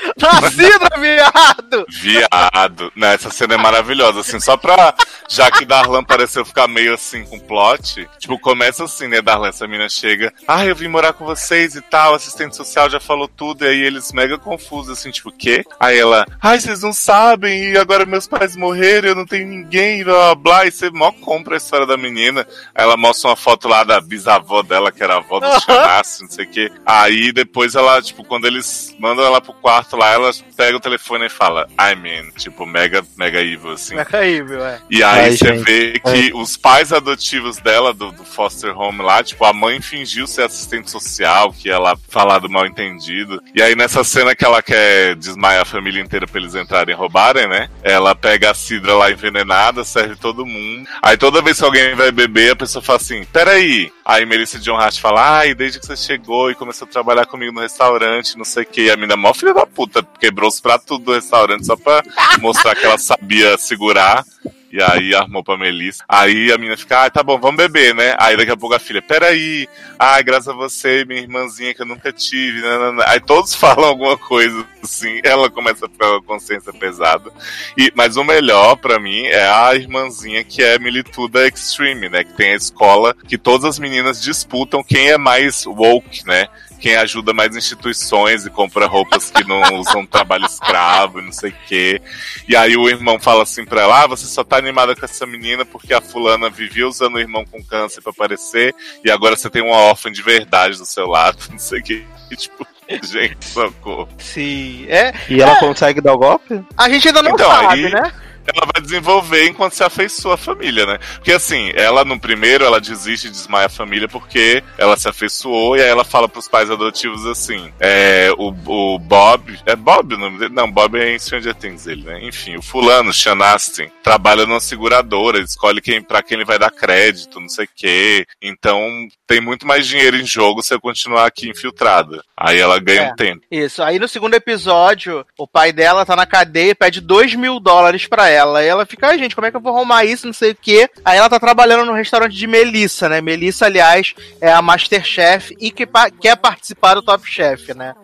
na 0.40 0.50
cidra, 0.50 0.98
viado! 0.98 1.86
Viado. 1.88 2.92
Né, 2.96 3.14
essa 3.14 3.30
cena 3.30 3.54
é 3.54 3.56
maravilhosa, 3.56 4.20
assim, 4.20 4.40
só 4.40 4.56
pra. 4.56 4.94
Já 5.28 5.50
que 5.50 5.64
Darlan 5.64 6.02
pareceu 6.02 6.44
ficar 6.44 6.66
meio 6.66 6.94
assim 6.94 7.24
com 7.24 7.38
plot, 7.38 8.08
tipo, 8.18 8.38
começa 8.38 8.84
assim, 8.84 9.06
né, 9.06 9.22
Darlan? 9.22 9.48
Essa 9.48 9.66
menina 9.66 9.88
chega, 9.88 10.32
ah, 10.46 10.64
eu 10.66 10.74
vim 10.74 10.88
morar 10.88 11.12
com 11.12 11.24
vocês 11.24 11.74
e 11.76 11.80
tal, 11.82 12.14
assistente 12.14 12.56
social 12.56 12.90
já 12.90 12.98
falou 12.98 13.28
tudo, 13.28 13.64
e 13.64 13.68
aí 13.68 13.80
eles 13.80 14.12
mega 14.12 14.36
confusos, 14.38 14.98
assim, 14.98 15.10
tipo, 15.10 15.28
o 15.28 15.32
quê? 15.32 15.64
Aí 15.78 15.98
ela, 15.98 16.26
ai, 16.42 16.58
vocês 16.58 16.82
não 16.82 16.92
sabem, 16.92 17.59
e 17.60 17.78
agora 17.78 18.06
meus 18.06 18.26
pais 18.26 18.56
morreram, 18.56 19.08
eu 19.08 19.14
não 19.14 19.26
tenho 19.26 19.46
ninguém, 19.46 20.02
blá 20.02 20.14
blá 20.14 20.34
blá, 20.34 20.66
e 20.66 20.70
você 20.70 20.90
mó 20.90 21.12
compra 21.12 21.54
a 21.54 21.56
história 21.56 21.86
da 21.86 21.96
menina. 21.96 22.46
Aí 22.74 22.84
ela 22.84 22.96
mostra 22.96 23.30
uma 23.30 23.36
foto 23.36 23.68
lá 23.68 23.84
da 23.84 24.00
bisavó 24.00 24.62
dela, 24.62 24.90
que 24.92 25.02
era 25.02 25.14
a 25.14 25.18
avó 25.18 25.40
do. 25.40 25.60
Xanassi, 25.60 26.22
não 26.22 26.30
sei 26.30 26.44
o 26.44 26.50
quê. 26.50 26.72
Aí 26.84 27.32
depois 27.32 27.74
ela, 27.74 28.00
tipo, 28.02 28.24
quando 28.24 28.46
eles 28.46 28.94
mandam 28.98 29.24
ela 29.24 29.40
pro 29.40 29.52
quarto 29.52 29.96
lá, 29.96 30.12
ela 30.12 30.30
pega 30.56 30.76
o 30.76 30.80
telefone 30.80 31.26
e 31.26 31.30
fala, 31.30 31.66
I 31.78 31.94
mean, 31.96 32.30
tipo, 32.36 32.66
mega, 32.66 33.04
mega 33.16 33.40
evil, 33.40 33.72
assim. 33.72 33.96
É 33.96 34.04
caível, 34.04 34.64
é. 34.64 34.80
E 34.90 35.02
aí 35.02 35.20
Ai, 35.20 35.30
você 35.32 35.46
gente. 35.46 35.64
vê 35.64 35.98
que 35.98 36.32
os 36.34 36.56
pais 36.56 36.92
adotivos 36.92 37.58
dela, 37.58 37.92
do, 37.92 38.10
do 38.12 38.24
foster 38.24 38.76
home 38.78 39.02
lá, 39.02 39.22
tipo, 39.22 39.44
a 39.44 39.52
mãe 39.52 39.80
fingiu 39.80 40.26
ser 40.26 40.42
assistente 40.42 40.90
social, 40.90 41.52
que 41.52 41.68
ia 41.68 41.78
lá 41.78 41.96
falar 42.08 42.38
do 42.38 42.48
mal 42.48 42.66
entendido. 42.66 43.42
E 43.54 43.62
aí 43.62 43.74
nessa 43.74 44.04
cena 44.04 44.34
que 44.34 44.44
ela 44.44 44.62
quer 44.62 45.14
desmaiar 45.16 45.62
a 45.62 45.64
família 45.64 46.02
inteira 46.02 46.26
pra 46.26 46.40
eles 46.40 46.54
entrarem 46.54 46.94
e 46.94 46.98
roubarem, 46.98 47.46
né? 47.50 47.68
Ela 47.82 48.14
pega 48.14 48.52
a 48.52 48.54
cidra 48.54 48.94
lá 48.94 49.10
envenenada, 49.10 49.82
serve 49.82 50.14
todo 50.14 50.46
mundo. 50.46 50.88
Aí 51.02 51.16
toda 51.16 51.42
vez 51.42 51.58
que 51.58 51.64
alguém 51.64 51.94
vai 51.96 52.12
beber, 52.12 52.52
a 52.52 52.56
pessoa 52.56 52.80
fala 52.80 52.98
assim, 52.98 53.24
peraí. 53.24 53.92
Aí 54.04 54.24
Melissa 54.24 54.58
John 54.58 54.76
Hart 54.76 54.98
fala, 55.00 55.38
ai, 55.40 55.54
desde 55.54 55.80
que 55.80 55.86
você 55.86 55.96
chegou 55.96 56.50
e 56.50 56.54
começou 56.54 56.86
a 56.86 56.90
trabalhar 56.90 57.26
comigo 57.26 57.52
no 57.52 57.60
restaurante, 57.60 58.38
não 58.38 58.44
sei 58.44 58.62
o 58.62 58.66
que. 58.66 58.82
E 58.82 58.90
a 58.90 58.96
mina 58.96 59.16
mó 59.16 59.34
filha 59.34 59.52
da 59.52 59.66
puta, 59.66 60.02
quebrou 60.20 60.48
os 60.48 60.60
pratos 60.60 60.98
do 61.00 61.12
restaurante 61.12 61.66
só 61.66 61.76
pra 61.76 62.02
mostrar 62.38 62.74
que 62.76 62.86
ela 62.86 62.96
sabia 62.96 63.58
segurar. 63.58 64.24
E 64.72 64.80
aí 64.80 65.14
armou 65.14 65.42
pra 65.42 65.56
Melissa. 65.56 66.04
Aí 66.08 66.52
a 66.52 66.56
menina 66.56 66.76
fica, 66.76 67.04
ah, 67.04 67.10
tá 67.10 67.22
bom, 67.22 67.40
vamos 67.40 67.56
beber, 67.56 67.92
né? 67.94 68.14
Aí 68.18 68.36
daqui 68.36 68.52
a 68.52 68.56
pouco 68.56 68.74
a 68.74 68.78
filha, 68.78 69.02
peraí. 69.02 69.68
Ai, 69.98 70.22
graças 70.22 70.48
a 70.48 70.52
você, 70.52 71.04
minha 71.04 71.20
irmãzinha 71.20 71.74
que 71.74 71.82
eu 71.82 71.86
nunca 71.86 72.12
tive. 72.12 72.60
nanana." 72.60 73.04
Aí 73.06 73.18
todos 73.20 73.54
falam 73.56 73.88
alguma 73.88 74.16
coisa 74.16 74.64
assim. 74.82 75.20
Ela 75.24 75.50
começa 75.50 75.86
a 75.86 75.88
ficar 75.88 76.08
com 76.08 76.16
a 76.16 76.22
consciência 76.22 76.72
pesada. 76.72 77.32
E, 77.76 77.92
mas 77.96 78.16
o 78.16 78.22
melhor 78.22 78.76
pra 78.76 79.00
mim 79.00 79.24
é 79.24 79.48
a 79.48 79.74
irmãzinha 79.74 80.44
que 80.44 80.62
é 80.62 80.78
Milituda 80.78 81.48
Extreme, 81.48 82.08
né? 82.08 82.22
Que 82.22 82.32
tem 82.34 82.52
a 82.52 82.56
escola 82.56 83.14
que 83.26 83.36
todas 83.36 83.64
as 83.64 83.78
meninas 83.78 84.22
disputam 84.22 84.84
quem 84.84 85.10
é 85.10 85.18
mais 85.18 85.66
woke, 85.66 86.24
né? 86.26 86.46
Quem 86.80 86.96
ajuda 86.96 87.32
mais 87.34 87.54
instituições 87.54 88.46
e 88.46 88.50
compra 88.50 88.86
roupas 88.86 89.30
que 89.30 89.44
não 89.46 89.60
usam 89.78 90.06
trabalho 90.06 90.46
escravo 90.46 91.20
e 91.20 91.24
não 91.24 91.32
sei 91.32 91.50
o 91.50 91.54
quê. 91.66 92.00
E 92.48 92.56
aí 92.56 92.76
o 92.76 92.88
irmão 92.88 93.20
fala 93.20 93.42
assim 93.42 93.64
pra 93.64 93.82
ela: 93.82 94.02
ah, 94.02 94.06
você 94.06 94.26
só 94.26 94.42
tá 94.42 94.56
animada 94.56 94.96
com 94.96 95.04
essa 95.04 95.26
menina 95.26 95.64
porque 95.64 95.92
a 95.92 96.00
fulana 96.00 96.48
vivia 96.50 96.88
usando 96.88 97.16
o 97.16 97.20
irmão 97.20 97.44
com 97.44 97.62
câncer 97.62 98.00
pra 98.00 98.10
aparecer 98.12 98.74
e 99.04 99.10
agora 99.10 99.36
você 99.36 99.50
tem 99.50 99.62
uma 99.62 99.76
órfã 99.76 100.10
de 100.10 100.22
verdade 100.22 100.78
do 100.78 100.86
seu 100.86 101.06
lado, 101.06 101.38
não 101.52 101.58
sei 101.58 101.80
o 101.80 101.82
quê. 101.82 102.04
E, 102.30 102.36
tipo, 102.36 102.66
gente, 103.06 103.44
socorro. 103.44 104.08
Sim. 104.18 104.86
É, 104.88 105.12
E 105.28 105.40
ela 105.42 105.56
consegue 105.56 106.00
dar 106.00 106.14
o 106.14 106.18
golpe? 106.18 106.60
a 106.76 106.88
gente 106.88 107.06
ainda 107.08 107.22
não 107.22 107.32
Então, 107.32 107.50
sabe, 107.50 107.84
aí- 107.86 107.92
né? 107.92 108.12
Ela 108.54 108.70
vai 108.72 108.82
desenvolver 108.82 109.46
enquanto 109.46 109.74
se 109.74 109.84
afeiçoa 109.84 110.34
a 110.34 110.38
família, 110.38 110.86
né? 110.86 110.98
Porque 111.14 111.32
assim, 111.32 111.70
ela 111.74 112.04
no 112.04 112.18
primeiro, 112.18 112.64
ela 112.64 112.80
desiste 112.80 113.28
e 113.28 113.30
desmaia 113.30 113.66
a 113.66 113.70
família 113.70 114.08
porque 114.08 114.62
ela 114.76 114.96
se 114.96 115.08
afeiçoou 115.08 115.76
e 115.76 115.82
aí 115.82 115.88
ela 115.88 116.04
fala 116.04 116.28
pros 116.28 116.48
pais 116.48 116.70
adotivos 116.70 117.26
assim: 117.26 117.72
é, 117.78 118.30
o, 118.36 118.48
o 118.48 118.98
Bob, 118.98 119.58
é 119.66 119.76
Bob 119.76 120.14
o 120.14 120.18
nome 120.18 120.38
dele? 120.38 120.54
Não, 120.54 120.70
Bob 120.70 120.98
é 120.98 121.14
em 121.14 121.18
Stranger 121.18 121.54
Things 121.54 121.86
ele, 121.86 122.04
né? 122.04 122.20
Enfim, 122.22 122.56
o 122.56 122.62
fulano, 122.62 123.12
Sean 123.12 123.38
Astin, 123.40 123.88
trabalha 124.02 124.46
numa 124.46 124.60
seguradora, 124.60 125.38
escolhe 125.38 125.80
quem, 125.80 126.02
pra 126.02 126.22
quem 126.22 126.36
ele 126.36 126.44
vai 126.44 126.58
dar 126.58 126.70
crédito, 126.70 127.40
não 127.40 127.48
sei 127.48 127.64
o 127.64 127.68
quê. 127.74 128.26
Então 128.40 129.08
tem 129.30 129.40
muito 129.40 129.64
mais 129.64 129.86
dinheiro 129.86 130.16
em 130.16 130.26
jogo 130.26 130.60
se 130.60 130.74
eu 130.74 130.80
continuar 130.80 131.24
aqui 131.24 131.48
infiltrada. 131.48 132.20
Aí 132.36 132.58
ela 132.58 132.80
ganha 132.80 133.02
É. 133.02 133.12
um 133.12 133.14
tempo. 133.14 133.42
Isso. 133.48 133.80
Aí 133.80 133.96
no 133.96 134.08
segundo 134.08 134.34
episódio, 134.34 135.24
o 135.38 135.46
pai 135.46 135.72
dela 135.72 136.04
tá 136.04 136.16
na 136.16 136.26
cadeia 136.26 136.72
e 136.72 136.74
pede 136.74 137.00
2 137.00 137.36
mil 137.36 137.60
dólares 137.60 138.08
pra 138.08 138.28
ela. 138.28 138.58
Aí 138.58 138.66
ela 138.66 138.84
fica, 138.84 139.06
ai 139.06 139.18
gente, 139.20 139.36
como 139.36 139.46
é 139.46 139.50
que 139.52 139.56
eu 139.56 139.60
vou 139.60 139.72
arrumar 139.76 140.04
isso? 140.04 140.26
Não 140.26 140.32
sei 140.32 140.50
o 140.50 140.56
quê. 140.60 140.90
Aí 141.04 141.16
ela 141.16 141.28
tá 141.28 141.38
trabalhando 141.38 141.84
no 141.86 141.92
restaurante 141.92 142.34
de 142.34 142.46
Melissa, 142.48 143.08
né? 143.08 143.20
Melissa, 143.20 143.66
aliás, 143.66 144.14
é 144.40 144.50
a 144.52 144.60
Masterchef 144.60 145.54
e 145.60 145.70
que 145.70 145.86
pa- 145.86 146.10
quer 146.10 146.36
participar 146.36 146.94
do 146.94 147.02
Top 147.02 147.24
Chef, 147.24 147.72
né? 147.72 147.94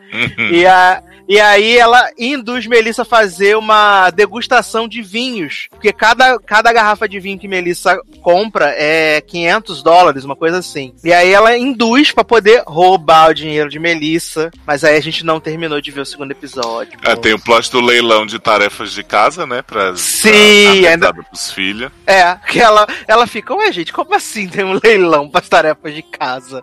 E, 0.52 0.64
a, 0.64 1.02
e 1.28 1.40
aí 1.40 1.76
ela 1.76 2.08
induz 2.16 2.64
Melissa 2.68 3.02
a 3.02 3.04
fazer 3.04 3.56
uma 3.56 4.08
degustação 4.10 4.86
de 4.86 5.02
vinhos. 5.02 5.66
Porque 5.70 5.92
cada, 5.92 6.38
cada 6.38 6.72
garrafa 6.72 7.08
de 7.08 7.18
vinho 7.18 7.38
que 7.38 7.48
Melissa 7.48 7.98
compra 8.22 8.72
é 8.76 9.20
500 9.20 9.82
dólares, 9.82 10.24
uma 10.24 10.36
coisa 10.36 10.58
assim. 10.58 10.94
E 11.02 11.12
aí 11.16 11.32
ela 11.32 11.56
induz 11.56 12.12
pra 12.12 12.22
poder 12.22 12.62
roubar 12.66 13.30
o 13.30 13.34
dinheiro 13.34 13.68
de 13.68 13.78
Melissa. 13.78 14.50
Mas 14.66 14.84
aí 14.84 14.96
a 14.96 15.00
gente 15.00 15.24
não 15.24 15.40
terminou 15.40 15.80
de 15.80 15.90
ver 15.90 16.00
o 16.02 16.06
segundo 16.06 16.30
episódio. 16.30 16.98
É, 17.02 17.16
tem 17.16 17.32
o 17.34 17.38
plot 17.38 17.70
do 17.72 17.80
leilão 17.80 18.24
de 18.26 18.38
tarefas 18.38 18.92
de 18.92 19.02
casa, 19.02 19.46
né? 19.46 19.62
Pra, 19.62 19.96
Sim, 19.96 20.30
pra, 20.82 20.90
ainda- 20.90 20.90
ainda... 21.08 21.14
pros 21.24 21.50
filhos. 21.50 21.90
É, 22.06 22.34
que 22.48 22.60
ela, 22.60 22.86
ela 23.08 23.26
fica, 23.26 23.54
ué 23.54 23.72
gente, 23.72 23.92
como 23.92 24.14
assim 24.14 24.46
tem 24.48 24.64
um 24.64 24.78
leilão 24.82 25.28
para 25.28 25.40
tarefas 25.40 25.94
de 25.94 26.02
casa? 26.02 26.62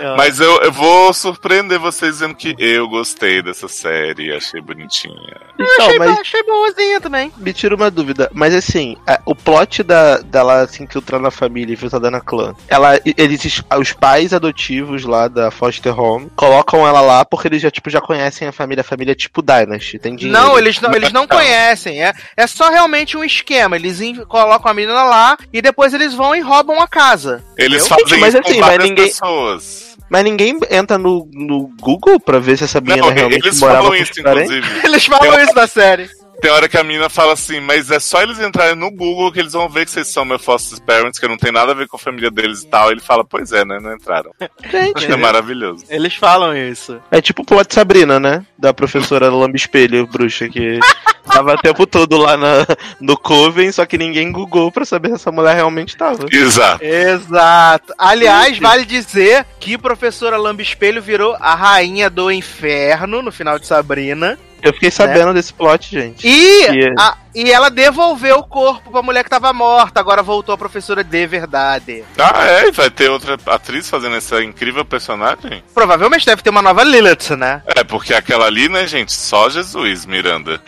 Ah. 0.00 0.14
Mas 0.16 0.40
eu, 0.40 0.60
eu 0.62 0.72
vou 0.72 1.12
surpreender 1.12 1.78
vocês 1.78 2.12
dizendo 2.14 2.34
que 2.34 2.54
eu 2.58 2.88
gostei 2.88 3.42
dessa 3.42 3.68
série, 3.68 4.32
achei 4.34 4.60
bonitinha. 4.60 5.14
Então, 5.58 5.86
achei, 5.86 5.98
mas 5.98 6.18
achei 6.18 6.42
boazinha 6.42 7.00
também. 7.00 7.32
me 7.36 7.52
tira 7.52 7.74
uma 7.74 7.90
dúvida. 7.90 8.30
Mas 8.34 8.54
assim, 8.54 8.96
a- 9.06 9.20
o 9.24 9.34
plot 9.34 9.82
da, 9.82 10.18
dela 10.18 10.66
se 10.66 10.82
infiltrar 10.82 11.20
na 11.20 11.30
família, 11.30 11.72
infiltrada 11.74 12.10
na 12.10 12.20
clã, 12.20 12.54
ela, 12.68 12.98
eles, 13.16 13.62
os 13.78 13.92
pais 13.92 14.32
adotivos 14.32 15.04
lá 15.04 15.28
da 15.28 15.50
Foster 15.50 15.98
Home 15.98 16.30
colocam 16.34 16.86
ela 16.86 17.00
lá 17.00 17.24
porque 17.24 17.48
eles 17.48 17.62
já, 17.62 17.70
tipo, 17.70 17.90
já 17.90 18.00
conhecem 18.00 18.48
a 18.48 18.52
família, 18.52 18.80
a 18.80 18.84
família 18.84 19.12
é 19.12 19.14
tipo 19.16 19.40
Dynasty, 19.42 19.98
tem 19.98 20.16
dinheiro. 20.16 20.40
Não, 20.40 20.58
eles 20.58 20.80
não, 20.80 20.92
eles 20.94 21.12
não 21.12 21.22
Não. 21.22 21.28
conhecem. 21.28 22.02
É, 22.02 22.12
é 22.36 22.46
só 22.46 22.68
realmente 22.70 23.16
um 23.16 23.22
esquema. 23.24 23.76
Eles 23.76 24.00
colocam 24.26 24.70
a 24.70 24.74
menina 24.74 25.04
lá 25.04 25.36
e 25.52 25.62
depois 25.62 25.94
eles 25.94 26.12
vão 26.14 26.34
e 26.34 26.40
roubam 26.40 26.80
a 26.80 26.88
casa. 26.88 27.44
Eles 27.56 27.84
Entendeu? 27.86 28.04
fazem 28.04 28.20
Mas 28.20 28.34
isso 28.34 28.42
assim, 28.48 28.60
mas 28.60 28.78
ninguém- 28.78 29.12
pessoas. 29.22 29.96
Mas 30.10 30.24
ninguém 30.24 30.58
entra 30.70 30.98
no, 30.98 31.28
no 31.32 31.70
Google 31.80 32.20
pra 32.20 32.38
ver 32.38 32.58
se 32.58 32.64
essa 32.64 32.80
menina 32.80 33.06
Não, 33.06 33.14
realmente 33.14 33.46
eles 33.46 33.60
morava 33.60 33.84
falam 33.84 33.94
isso, 33.94 34.20
inclusive. 34.20 34.66
Eles 34.84 35.06
falam 35.06 35.40
isso 35.42 35.54
na 35.54 35.66
série. 35.66 36.10
Tem 36.40 36.50
hora 36.50 36.68
que 36.68 36.76
a 36.76 36.82
menina 36.84 37.08
fala 37.08 37.32
assim, 37.32 37.60
mas 37.60 37.90
é 37.90 38.00
só 38.00 38.22
eles 38.22 38.38
entrarem 38.40 38.74
no 38.74 38.90
Google 38.90 39.30
que 39.32 39.40
eles 39.40 39.52
vão 39.52 39.68
ver 39.68 39.84
que 39.84 39.90
vocês 39.90 40.08
são 40.08 40.24
meus 40.24 40.44
foster 40.44 40.80
parents, 40.82 41.18
que 41.18 41.28
não 41.28 41.36
tem 41.36 41.52
nada 41.52 41.72
a 41.72 41.74
ver 41.74 41.86
com 41.86 41.96
a 41.96 42.00
família 42.00 42.30
deles 42.30 42.62
e 42.62 42.66
tal. 42.68 42.90
Ele 42.90 43.00
fala, 43.00 43.24
pois 43.24 43.52
é, 43.52 43.64
né? 43.64 43.78
Não 43.80 43.94
entraram. 43.94 44.32
Gente, 44.70 45.04
É 45.12 45.16
maravilhoso. 45.16 45.84
Eles 45.88 46.14
falam 46.14 46.56
isso. 46.56 47.00
é 47.10 47.20
tipo 47.20 47.42
o 47.42 47.44
plot 47.44 47.68
de 47.68 47.74
Sabrina, 47.74 48.18
né? 48.18 48.44
Da 48.58 48.72
professora 48.72 49.30
Lambe 49.30 49.56
Espelho, 49.56 50.06
bruxa, 50.06 50.48
que 50.48 50.78
tava 51.24 51.54
o 51.54 51.58
tempo 51.58 51.86
todo 51.86 52.16
lá 52.16 52.36
na, 52.36 52.66
no 53.00 53.16
Coven, 53.16 53.70
só 53.70 53.84
que 53.86 53.96
ninguém 53.98 54.32
googou 54.32 54.70
pra 54.72 54.84
saber 54.84 55.08
se 55.10 55.14
essa 55.14 55.32
mulher 55.32 55.54
realmente 55.54 55.96
tava. 55.96 56.26
Exato. 56.30 56.84
Exato. 56.84 57.94
Aliás, 57.98 58.58
vale 58.58 58.84
dizer 58.84 59.46
que 59.60 59.78
professora 59.78 60.36
Lambe 60.36 60.62
Espelho 60.62 61.00
virou 61.02 61.36
a 61.40 61.54
rainha 61.54 62.08
do 62.10 62.30
inferno 62.30 63.22
no 63.22 63.30
final 63.32 63.58
de 63.58 63.66
Sabrina. 63.66 64.38
Eu 64.62 64.72
fiquei 64.72 64.90
sabendo 64.90 65.34
desse 65.34 65.52
plot, 65.52 65.90
gente. 65.90 66.26
E, 66.26 66.66
E- 66.70 66.94
a- 66.98 67.16
e 67.34 67.50
ela 67.50 67.68
devolveu 67.70 68.38
o 68.38 68.44
corpo 68.44 68.90
pra 68.90 69.02
mulher 69.02 69.24
que 69.24 69.30
tava 69.30 69.52
morta. 69.52 69.98
Agora 70.00 70.22
voltou 70.22 70.54
a 70.54 70.58
professora 70.58 71.02
de 71.02 71.26
verdade. 71.26 72.04
Ah, 72.16 72.46
é? 72.46 72.68
E 72.68 72.70
vai 72.70 72.90
ter 72.90 73.10
outra 73.10 73.36
atriz 73.46 73.90
fazendo 73.90 74.16
essa 74.16 74.42
incrível 74.42 74.84
personagem? 74.84 75.64
Provavelmente 75.74 76.24
deve 76.26 76.42
ter 76.42 76.50
uma 76.50 76.62
nova 76.62 76.84
Lilith, 76.84 77.30
né? 77.36 77.62
É, 77.66 77.82
porque 77.82 78.14
aquela 78.14 78.46
ali, 78.46 78.68
né, 78.68 78.86
gente? 78.86 79.12
Só 79.12 79.50
Jesus, 79.50 80.06
Miranda. 80.06 80.60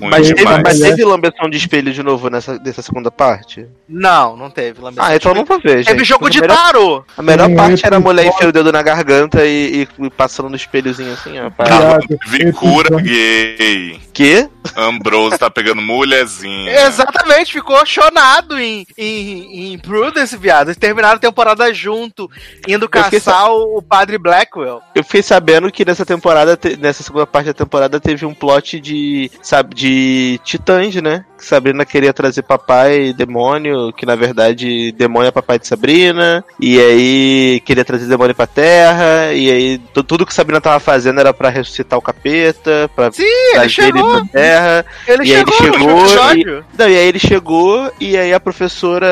Mas 0.00 0.28
teve, 0.28 0.44
mas 0.44 0.78
teve 0.78 1.04
lambeção 1.04 1.48
de 1.50 1.56
espelho 1.56 1.92
de 1.92 2.02
novo 2.02 2.28
nessa 2.30 2.58
dessa 2.58 2.82
segunda 2.82 3.10
parte? 3.10 3.66
Não, 3.88 4.36
não 4.36 4.50
teve. 4.50 4.80
Lambe 4.80 4.98
Ah, 5.00 5.16
então 5.16 5.34
não 5.34 5.44
vou 5.44 5.58
ver, 5.60 5.78
gente. 5.78 5.86
Teve 5.88 6.04
jogo 6.04 6.26
A 6.26 6.30
de 6.30 6.40
melhor- 6.40 6.56
tarô. 6.56 7.04
A 7.16 7.22
melhor 7.22 7.48
Sim, 7.48 7.56
parte 7.56 7.74
esse 7.74 7.86
era 7.86 7.96
a 7.96 8.00
mulher 8.00 8.26
enfiar 8.26 8.48
o 8.48 8.52
dedo 8.52 8.70
na 8.72 8.82
garganta 8.82 9.44
e, 9.44 9.88
e 10.00 10.10
passando 10.10 10.48
no 10.48 10.56
espelhozinho 10.56 11.12
assim, 11.12 11.38
ó. 11.40 11.50
pra- 11.50 11.66
Viado, 11.66 12.18
Vi 12.28 12.52
cura 12.52 13.00
gay. 13.00 14.00
Que? 14.12 14.48
Ambrose 14.76 15.38
tá 15.38 15.50
pegando 15.50 15.80
mulherzinha. 15.82 16.70
Exatamente, 16.86 17.52
ficou 17.52 17.84
chonado 17.86 18.58
em, 18.58 18.86
em, 18.96 19.72
em 19.72 19.78
Prudence, 19.78 20.36
viado. 20.36 20.68
Eles 20.68 20.76
terminaram 20.76 21.16
a 21.16 21.20
temporada 21.20 21.72
junto, 21.72 22.30
indo 22.68 22.88
caçar 22.88 23.50
o, 23.50 23.78
o 23.78 23.82
padre 23.82 24.18
Blackwell. 24.18 24.80
Eu 24.94 25.02
fiquei 25.02 25.22
sabendo 25.22 25.70
que 25.72 25.84
nessa 25.84 26.04
temporada, 26.04 26.56
te- 26.56 26.76
nessa 26.76 27.02
segunda 27.02 27.26
parte 27.26 27.46
da 27.46 27.54
temporada, 27.54 27.98
teve 27.98 28.26
um 28.26 28.34
plot 28.34 28.78
de, 28.80 29.30
sabe, 29.42 29.74
de 29.74 30.40
titãs, 30.44 30.94
né? 30.96 31.24
Que 31.38 31.44
Sabrina 31.46 31.86
queria 31.86 32.12
trazer 32.12 32.42
papai 32.42 33.06
e 33.06 33.12
demônio, 33.14 33.92
que 33.94 34.04
na 34.04 34.14
verdade 34.14 34.92
demônio 34.92 35.28
é 35.28 35.32
papai 35.32 35.58
de 35.58 35.66
Sabrina, 35.66 36.44
e 36.60 36.78
aí 36.78 37.60
queria 37.64 37.84
trazer 37.84 38.06
demônio 38.06 38.34
pra 38.34 38.46
terra, 38.46 39.32
e 39.32 39.50
aí 39.50 39.78
tu- 39.94 40.02
tudo 40.04 40.26
que 40.26 40.34
Sabrina 40.34 40.60
tava 40.60 40.78
fazendo 40.78 41.18
era 41.18 41.32
pra 41.32 41.48
ressuscitar 41.48 41.98
o 41.98 42.02
capeta, 42.02 42.90
pra 42.94 43.10
Sim, 43.10 43.22
ele 43.22 43.52
trazer 43.52 43.64
ele 43.64 43.70
chegou. 43.98 44.10
pra 44.10 44.24
terra. 44.26 44.84
Ele 45.08 45.24
E 45.24 45.34
aí 45.34 45.40
ele 45.40 45.52
chegou, 45.52 45.72
chegou 45.72 46.00
episódio. 46.02 46.64
Não, 46.78 46.88
e 46.88 46.96
aí 46.98 47.06
ele 47.08 47.18
chegou, 47.18 47.90
e 47.98 48.16
aí 48.18 48.34
a 48.34 48.40
professora 48.40 49.06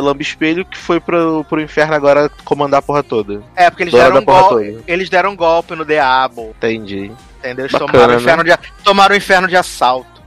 Lamba 0.00 0.22
Espelho 0.22 0.64
que 0.64 0.78
foi 0.78 1.00
pro, 1.00 1.44
pro 1.48 1.60
inferno 1.60 1.94
agora 1.94 2.30
comandar 2.44 2.78
a 2.78 2.82
porra 2.82 3.02
toda. 3.02 3.42
É, 3.56 3.68
porque 3.68 3.82
eles 3.82 3.92
Dona 3.92 4.04
deram, 4.04 4.20
um 4.20 4.24
golpe, 4.24 4.78
eles 4.86 5.10
deram 5.10 5.30
um 5.30 5.36
golpe 5.36 5.74
no 5.74 5.84
Diabo. 5.84 6.54
Entendi. 6.56 7.10
Entendeu? 7.42 7.64
Eles 7.66 7.72
Bacana, 7.72 7.92
tomaram, 7.92 8.12
o 8.12 8.16
né? 8.16 8.22
inferno 8.22 8.44
de, 8.44 8.58
tomaram 8.84 9.14
o 9.14 9.18
inferno 9.18 9.48
de 9.48 9.56
assalto. 9.56 10.22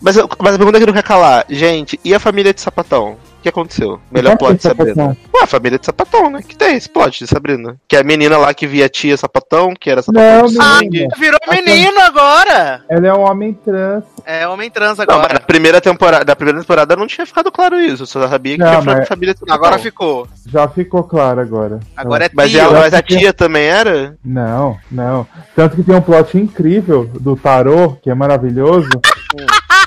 Mas, 0.00 0.16
eu- 0.16 0.28
mas 0.38 0.54
a 0.54 0.58
pergunta 0.58 0.78
que 0.78 0.86
não 0.86 0.92
quer 0.92 1.02
calar, 1.02 1.44
gente, 1.48 1.98
e 2.04 2.14
a 2.14 2.20
família 2.20 2.52
de 2.52 2.60
sapatão? 2.60 3.16
O 3.38 3.40
que 3.40 3.48
aconteceu? 3.48 4.00
Melhor 4.10 4.36
plot 4.36 4.54
de 4.58 4.66
é 4.66 4.70
Sabrina. 4.70 5.16
Ué, 5.34 5.42
a 5.42 5.46
família 5.46 5.78
de 5.78 5.86
sapatão, 5.86 6.28
né? 6.28 6.42
Que 6.42 6.56
tem 6.56 6.76
esse 6.76 6.88
plot 6.88 7.20
de 7.20 7.26
Sabrina. 7.28 7.76
Que 7.86 7.94
é 7.96 8.00
a 8.00 8.04
menina 8.04 8.36
lá 8.36 8.52
que 8.52 8.66
via 8.66 8.86
a 8.86 8.88
tia 8.88 9.16
sapatão, 9.16 9.74
que 9.78 9.88
era 9.88 10.02
sapatão 10.02 10.40
Não, 10.40 10.46
de 10.46 10.54
sangue. 10.54 11.06
Virou 11.16 11.38
menino 11.48 12.00
agora! 12.00 12.82
Ela 12.90 13.06
é 13.06 13.14
um 13.14 13.20
homem 13.20 13.54
trans. 13.54 14.02
É 14.26 14.46
homem 14.48 14.68
trans 14.68 14.98
Não, 14.98 15.06
mas 15.06 15.16
agora. 15.16 15.34
na 15.34 15.40
primeira 15.40 15.80
temporada, 15.80 16.24
na 16.24 16.34
primeira 16.34 16.60
temporada 16.60 16.96
não 16.96 17.06
tinha 17.06 17.24
ficado 17.24 17.50
claro 17.52 17.78
isso. 17.80 18.02
Eu 18.02 18.06
só 18.08 18.26
sabia 18.28 18.56
que 18.56 18.62
Não, 18.64 18.82
tinha 18.82 18.96
mas- 18.96 19.08
família 19.08 19.32
de 19.34 19.40
sapatão. 19.40 19.56
Agora 19.64 19.78
ficou. 19.78 20.26
Já 20.46 20.66
ficou 20.68 21.04
claro 21.04 21.40
agora. 21.40 21.78
Agora 21.96 22.26
é 22.26 22.30
Mas, 22.34 22.52
ela- 22.54 22.80
mas 22.80 22.92
a 22.92 22.98
porque- 23.00 23.18
tia 23.18 23.32
também 23.32 23.64
era? 23.66 24.16
Não, 24.24 24.76
não. 24.90 25.24
Tanto 25.54 25.76
que 25.76 25.84
tem 25.84 25.94
um 25.94 26.00
plot 26.02 26.36
incrível 26.36 27.04
do 27.20 27.36
tarô, 27.36 27.96
que 28.02 28.10
é 28.10 28.14
maravilhoso. 28.14 28.88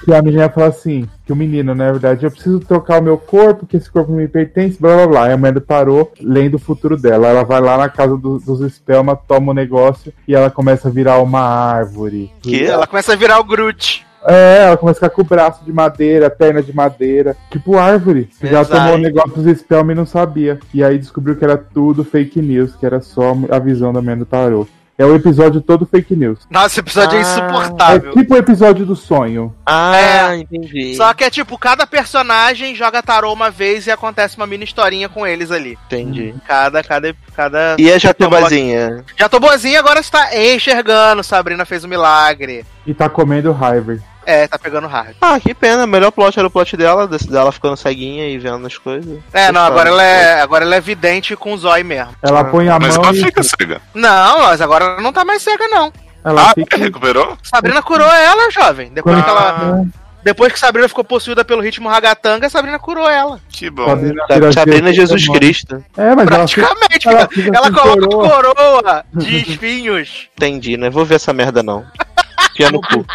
Que 0.03 0.13
a 0.13 0.21
menina 0.21 0.49
fala 0.49 0.67
assim: 0.67 1.07
que 1.25 1.31
o 1.33 1.35
menino, 1.35 1.73
na 1.75 1.91
verdade, 1.91 2.25
eu 2.25 2.31
preciso 2.31 2.59
trocar 2.59 2.99
o 2.99 3.03
meu 3.03 3.17
corpo, 3.17 3.65
que 3.65 3.77
esse 3.77 3.89
corpo 3.89 4.11
me 4.11 4.27
pertence, 4.27 4.79
blá 4.79 4.95
blá 4.95 5.07
blá. 5.07 5.29
E 5.29 5.33
a 5.33 5.51
do 5.51 5.61
tarô 5.61 6.11
lendo 6.21 6.55
o 6.55 6.59
futuro 6.59 6.97
dela. 6.97 7.27
Ela 7.27 7.43
vai 7.43 7.61
lá 7.61 7.77
na 7.77 7.89
casa 7.89 8.17
do- 8.17 8.39
dos 8.39 8.73
Spelma, 8.73 9.15
toma 9.15 9.51
o 9.51 9.55
negócio 9.55 10.13
e 10.27 10.35
ela 10.35 10.49
começa 10.49 10.87
a 10.87 10.91
virar 10.91 11.19
uma 11.21 11.41
árvore. 11.41 12.31
Que? 12.41 12.65
Ela 12.65 12.87
começa 12.87 13.13
a 13.13 13.15
virar 13.15 13.39
o 13.39 13.43
Groot. 13.43 14.05
É, 14.23 14.65
ela 14.65 14.77
começa 14.77 14.99
a 14.99 15.09
ficar 15.09 15.15
com 15.15 15.21
o 15.21 15.25
braço 15.25 15.65
de 15.65 15.73
madeira, 15.73 16.29
perna 16.29 16.61
de 16.61 16.71
madeira, 16.75 17.35
tipo 17.49 17.77
árvore. 17.77 18.29
Que 18.39 18.47
já 18.47 18.61
Exato. 18.61 18.79
tomou 18.79 18.95
o 18.95 18.97
negócio 18.99 19.41
dos 19.41 19.57
Spelma 19.57 19.91
e 19.93 19.95
não 19.95 20.05
sabia. 20.05 20.59
E 20.73 20.83
aí 20.83 20.97
descobriu 20.99 21.35
que 21.35 21.43
era 21.43 21.57
tudo 21.57 22.03
fake 22.03 22.39
news, 22.41 22.75
que 22.75 22.85
era 22.85 23.01
só 23.01 23.35
a 23.49 23.57
visão 23.57 23.91
da 23.91 24.01
do 24.15 24.25
tarô. 24.25 24.67
É 25.01 25.05
o 25.05 25.15
episódio 25.15 25.59
todo 25.61 25.83
fake 25.83 26.15
news. 26.15 26.37
Nossa, 26.47 26.67
esse 26.67 26.79
episódio 26.79 27.17
é 27.17 27.21
Ah. 27.21 27.21
insuportável. 27.23 28.11
É 28.11 28.13
tipo 28.13 28.35
o 28.35 28.37
episódio 28.37 28.85
do 28.85 28.95
sonho. 28.95 29.51
Ah, 29.65 30.35
entendi. 30.35 30.93
Só 30.95 31.11
que 31.15 31.23
é 31.23 31.29
tipo, 31.31 31.57
cada 31.57 31.87
personagem 31.87 32.75
joga 32.75 33.01
tarô 33.01 33.33
uma 33.33 33.49
vez 33.49 33.87
e 33.87 33.91
acontece 33.91 34.37
uma 34.37 34.45
mini 34.45 34.63
historinha 34.63 35.09
com 35.09 35.25
eles 35.25 35.49
ali. 35.49 35.75
Entendi. 35.87 36.35
Cada, 36.47 36.83
cada, 36.83 37.15
cada. 37.35 37.75
E 37.79 37.91
a 37.91 37.97
Jatobazinha? 37.97 39.03
Tô 39.31 39.39
boazinha, 39.39 39.79
agora 39.79 39.99
está 39.99 40.37
enxergando. 40.37 41.23
Sabrina 41.23 41.65
fez 41.65 41.83
um 41.83 41.87
milagre. 41.87 42.63
E 42.85 42.93
tá 42.93 43.09
comendo 43.09 43.51
Harvard. 43.51 44.03
É, 44.25 44.47
tá 44.47 44.57
pegando 44.59 44.87
hard. 44.87 45.15
Ah, 45.21 45.39
que 45.39 45.53
pena. 45.53 45.83
O 45.85 45.87
melhor 45.87 46.11
plot 46.11 46.37
era 46.37 46.47
o 46.47 46.51
plot 46.51 46.77
dela, 46.77 47.07
desse- 47.07 47.29
dela 47.29 47.51
ficando 47.51 47.75
ceguinha 47.75 48.27
e 48.29 48.37
vendo 48.37 48.65
as 48.67 48.77
coisas. 48.77 49.19
É, 49.33 49.51
não, 49.51 49.61
agora 49.61 49.89
ela 49.89 50.03
é, 50.03 50.41
agora 50.41 50.63
ela 50.63 50.75
é 50.75 50.81
vidente 50.81 51.35
com 51.35 51.53
o 51.53 51.57
zóio 51.57 51.83
mesmo. 51.85 52.13
Ela 52.21 52.43
põe 52.43 52.69
a 52.69 52.79
Mas 52.79 52.97
mão 52.97 53.05
ela 53.07 53.15
e 53.15 53.23
fica 53.23 53.41
cega. 53.43 53.81
Não, 53.93 54.39
mas 54.43 54.61
agora 54.61 54.85
ela 54.85 55.01
não 55.01 55.11
tá 55.11 55.25
mais 55.25 55.41
cega, 55.41 55.67
não. 55.67 55.91
ela 56.23 56.49
Ah, 56.49 56.53
fica. 56.53 56.77
recuperou? 56.77 57.37
Sabrina 57.41 57.81
curou 57.81 58.07
ela, 58.07 58.51
jovem. 58.51 58.91
Depois 58.93 59.15
Quando- 59.15 59.23
que 59.23 59.29
ela. 59.29 59.85
Depois 60.23 60.53
que 60.53 60.59
Sabrina 60.59 60.87
ficou 60.87 61.03
possuída 61.03 61.43
pelo 61.43 61.63
ritmo 61.63 61.89
ragatanga, 61.89 62.47
Sabrina 62.47 62.77
curou 62.77 63.09
ela. 63.09 63.39
Que 63.49 63.71
bom. 63.71 63.87
Sabrina, 63.87 64.51
Sabrina 64.53 64.89
é 64.91 64.93
Jesus. 64.93 65.27
Cristo. 65.27 65.83
É, 65.97 66.13
mas 66.13 66.27
ela 66.29 66.47
fica. 66.47 66.61
Praticamente, 66.67 67.07
ela 67.07 67.19
ela, 67.21 67.27
fica 67.27 67.57
ela 67.57 67.71
coloca 67.71 68.07
coroa. 68.07 68.29
coroa 68.29 69.05
de 69.15 69.37
espinhos. 69.37 70.29
Entendi, 70.37 70.77
não 70.77 70.91
vou 70.91 71.03
ver 71.05 71.15
essa 71.15 71.33
merda 71.33 71.63
não. 71.63 71.83
Fia 72.61 72.69
no 72.69 72.79
cu. 72.79 73.05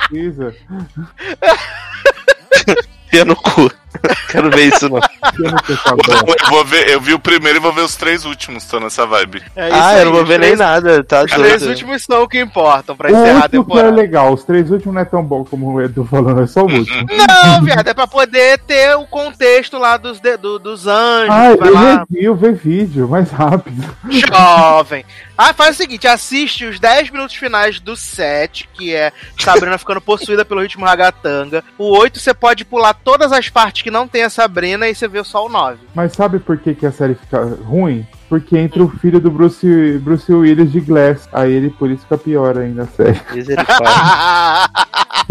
Fia 3.11 3.25
no 3.25 3.35
cu. 3.37 3.71
Quero 4.31 4.51
ver 4.51 4.67
isso 4.75 4.89
não. 4.89 4.97
Eu. 4.99 6.27
Eu 6.47 6.51
vou 6.51 6.65
ver, 6.65 6.89
eu 6.89 7.01
vi 7.01 7.15
o 7.15 7.19
primeiro 7.19 7.59
e 7.59 7.61
vou 7.61 7.73
ver 7.73 7.83
os 7.83 7.97
três 7.97 8.25
últimos, 8.25 8.65
tô 8.65 8.79
nessa 8.81 9.07
vibe. 9.07 9.43
É 9.55 9.69
isso 9.69 9.77
ah, 9.79 9.89
aí, 9.89 9.99
eu 10.01 10.05
não 10.07 10.13
vou 10.13 10.25
ver 10.25 10.39
nem 10.39 10.51
três- 10.51 10.59
nada, 10.59 11.05
tá 11.05 11.25
Os 11.25 11.31
três 11.33 11.63
últimos 11.67 12.03
são 12.05 12.23
o 12.23 12.29
que 12.29 12.41
importam 12.41 12.97
pra 12.97 13.11
encerrar 13.11 13.43
a 13.43 13.45
é 13.45 13.49
temporada. 13.49 13.91
legal, 13.91 14.33
os 14.33 14.45
três 14.45 14.71
últimos 14.71 14.95
não 14.95 15.03
é 15.03 15.05
tão 15.05 15.23
bom 15.23 15.45
como 15.45 15.73
o 15.73 15.81
Edu 15.83 16.05
falou, 16.05 16.41
é 16.43 16.47
só 16.47 16.61
o 16.61 16.71
último. 16.73 17.07
Não, 17.47 17.63
viado, 17.63 17.87
é 17.89 17.95
pra 17.95 18.07
poder 18.07 18.59
ter 18.61 18.97
o 18.97 19.07
contexto 19.07 19.79
lá 19.79 19.97
dos, 19.97 20.21
de- 20.21 20.37
do- 20.37 20.59
dos 20.59 20.87
anjos. 20.87 21.31
Ah, 21.31 21.55
vai 21.57 21.69
ele 21.69 21.71
lá, 21.71 22.05
review, 22.11 22.35
vê 22.37 22.53
vídeo, 22.53 23.09
mais 23.09 23.31
rápido. 23.31 23.95
jovem. 24.29 25.05
Ah, 25.37 25.53
faz 25.53 25.75
o 25.77 25.79
seguinte, 25.79 26.07
assiste 26.07 26.65
os 26.65 26.81
10 26.81 27.11
minutos 27.11 27.37
finais 27.37 27.79
do 27.79 27.95
7, 27.97 28.69
que 28.73 28.95
é 28.95 29.13
Sabrina 29.39 29.77
ficando 29.77 30.01
possuída 30.01 30.45
pelo 30.45 30.63
ritmo 30.63 30.85
ragatanga. 30.87 31.63
O 31.77 31.97
8 31.99 32.19
você 32.19 32.33
pode 32.33 32.65
pular 32.65 32.95
todas 32.95 33.33
as 33.33 33.49
partes 33.49 33.83
que 33.87 33.91
não 33.93 34.09
tem 34.09 34.25
a 34.25 34.31
Sabrina 34.31 34.89
e 34.89 34.95
você 34.97 35.07
vê 35.07 35.23
só 35.23 35.47
o 35.47 35.49
9. 35.49 35.79
Mas 35.95 36.13
sabe 36.13 36.41
por 36.41 36.59
que, 36.59 36.75
que 36.75 36.85
a 36.85 36.91
série 36.91 37.15
fica 37.15 37.45
ruim? 37.65 38.05
Porque 38.29 38.59
entra 38.59 38.83
o 38.83 38.89
filho 38.89 39.21
do 39.21 39.31
Bruce, 39.31 40.01
Bruce 40.03 40.33
Willis 40.33 40.73
de 40.73 40.81
Glass. 40.81 41.29
Aí 41.33 41.53
ele 41.53 41.71
por 41.71 41.89
isso 41.89 42.03
fica 42.03 42.19
pior 42.19 42.59
ainda 42.59 42.83
a 42.83 42.87
série. 42.89 43.21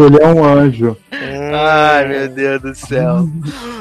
Ele 0.00 0.22
é 0.22 0.26
um 0.26 0.42
anjo. 0.42 0.96
Ai, 1.12 2.08
meu 2.08 2.28
Deus 2.28 2.62
do 2.62 2.74
céu. 2.74 3.28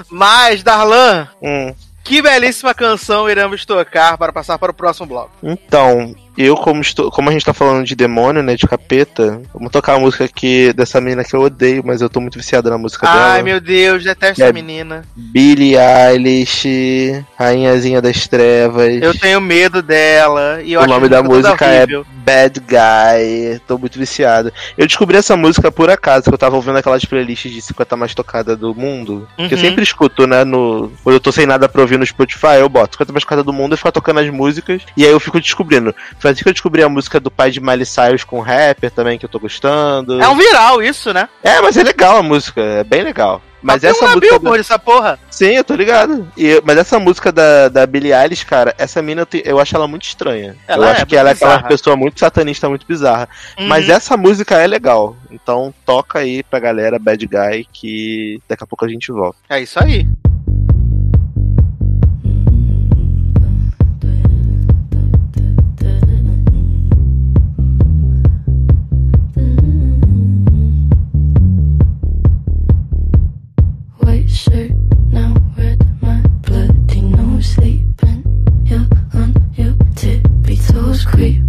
Mas, 0.09 0.61
Darlan, 0.61 1.29
Hum. 1.41 1.73
que 2.03 2.21
belíssima 2.21 2.73
canção 2.73 3.29
iremos 3.29 3.65
tocar 3.65 4.17
para 4.17 4.33
passar 4.33 4.59
para 4.59 4.71
o 4.71 4.75
próximo 4.75 5.07
bloco. 5.07 5.31
Então, 5.41 6.13
eu 6.37 6.55
como, 6.55 6.81
estou, 6.81 7.09
como 7.11 7.29
a 7.29 7.31
gente 7.33 7.45
tá 7.45 7.53
falando 7.53 7.85
de 7.85 7.95
demônio, 7.95 8.41
né, 8.43 8.55
de 8.55 8.67
capeta, 8.67 9.41
vamos 9.53 9.71
tocar 9.71 9.95
a 9.95 9.99
música 9.99 10.25
aqui 10.25 10.73
dessa 10.73 10.99
menina 11.01 11.23
que 11.23 11.35
eu 11.35 11.41
odeio, 11.41 11.83
mas 11.85 12.01
eu 12.01 12.09
tô 12.09 12.19
muito 12.19 12.37
viciado 12.37 12.69
na 12.69 12.77
música 12.77 13.07
dela. 13.07 13.33
Ai, 13.33 13.43
meu 13.43 13.59
Deus, 13.61 14.03
detesto 14.03 14.41
É. 14.41 14.45
essa 14.45 14.53
menina. 14.53 15.03
Billie 15.15 15.75
Eilish, 15.77 17.23
Rainhazinha 17.37 18.01
das 18.01 18.27
Trevas. 18.27 19.01
Eu 19.01 19.17
tenho 19.17 19.39
medo 19.41 19.81
dela. 19.81 20.61
E 20.63 20.73
eu 20.73 20.81
o 20.81 20.87
nome 20.87 21.07
da 21.07 21.21
música 21.23 21.65
é 21.65 21.85
Bad 21.87 22.59
Guy. 22.59 23.59
Tô 23.67 23.77
muito 23.77 23.97
viciado. 23.99 24.51
Eu 24.77 24.87
descobri 24.87 25.17
essa 25.17 25.35
música 25.35 25.71
por 25.71 25.89
acaso, 25.89 26.23
que 26.25 26.33
eu 26.33 26.37
tava 26.37 26.55
ouvindo 26.55 26.77
aquelas 26.77 27.05
playlists 27.05 27.51
de 27.51 27.61
50 27.61 27.95
mais 27.95 28.13
tocada 28.15 28.55
do 28.55 28.73
mundo. 28.73 29.27
Que 29.35 29.43
eu 29.43 29.49
Uhum. 29.57 29.57
sempre 29.57 29.83
escuto, 29.83 30.25
né? 30.27 30.43
No, 30.43 30.91
quando 31.03 31.15
eu 31.15 31.19
tô 31.19 31.31
sem 31.31 31.45
nada 31.45 31.67
pra 31.69 31.81
ouvir 31.81 31.97
no 31.99 32.05
Spotify, 32.05 32.57
eu 32.59 32.69
boto 32.69 32.93
50 32.95 33.11
mais 33.13 33.23
tocada 33.23 33.43
do 33.43 33.53
mundo 33.53 33.73
e 33.73 33.77
fico 33.77 33.91
tocando 33.91 34.19
as 34.19 34.29
músicas. 34.29 34.81
E 34.97 35.05
aí 35.05 35.11
eu 35.11 35.19
fico 35.19 35.39
descobrindo. 35.39 35.93
Foi 36.25 36.31
assim 36.31 36.41
que 36.43 36.49
eu 36.49 36.53
descobri 36.53 36.81
a 36.81 36.89
música 36.89 37.19
do 37.19 37.29
pai 37.29 37.51
de 37.51 37.61
Miley 37.61 37.85
Cyrus 37.85 38.23
com 38.23 38.39
rapper 38.39 38.89
também, 38.89 39.19
que 39.19 39.25
eu 39.25 39.29
tô 39.29 39.39
gostando. 39.39 40.19
É 40.19 40.27
um 40.27 40.35
viral 40.35 40.81
isso, 40.81 41.13
né? 41.13 41.29
É, 41.43 41.61
mas 41.61 41.77
é 41.77 41.83
legal 41.83 42.17
a 42.17 42.23
música, 42.23 42.59
é 42.61 42.83
bem 42.83 43.03
legal. 43.03 43.41
Mas 43.61 43.83
essa 43.83 44.05
música. 44.07 44.19
Billboard, 44.19 44.59
essa 44.59 44.77
porra. 44.79 45.19
Sim, 45.29 45.55
eu 45.55 45.63
tô 45.63 45.73
ligado. 45.75 46.27
E, 46.37 46.61
mas 46.65 46.77
essa 46.77 46.99
música 46.99 47.31
da, 47.31 47.67
da 47.69 47.85
Billie 47.87 48.13
Eilish, 48.13 48.43
cara, 48.45 48.73
essa 48.77 49.01
mina 49.01 49.21
eu, 49.21 49.25
te- 49.25 49.41
eu 49.45 49.59
acho 49.59 49.75
ela 49.75 49.87
muito 49.87 50.03
estranha. 50.03 50.55
Ela 50.67 50.85
eu 50.85 50.89
é 50.89 50.91
acho 50.93 51.05
que 51.05 51.15
muito 51.15 51.19
ela 51.19 51.29
é 51.29 51.33
aquela 51.33 51.51
bizarra. 51.55 51.67
pessoa 51.67 51.95
muito 51.95 52.19
satanista, 52.19 52.69
muito 52.69 52.85
bizarra. 52.87 53.27
Mas 53.67 53.87
Uhum. 53.87 53.93
essa 53.95 54.17
música 54.17 54.55
é 54.61 54.67
legal. 54.67 55.15
Então 55.31 55.73
toca 55.85 56.19
aí 56.19 56.43
pra 56.43 56.59
galera 56.59 56.99
Bad 56.99 57.25
Guy 57.25 57.67
que 57.73 58.39
daqui 58.47 58.63
a 58.63 58.67
pouco 58.67 58.85
a 58.85 58.87
gente 58.87 59.11
volta. 59.11 59.37
É 59.49 59.59
isso 59.59 59.79
aí. 59.83 60.07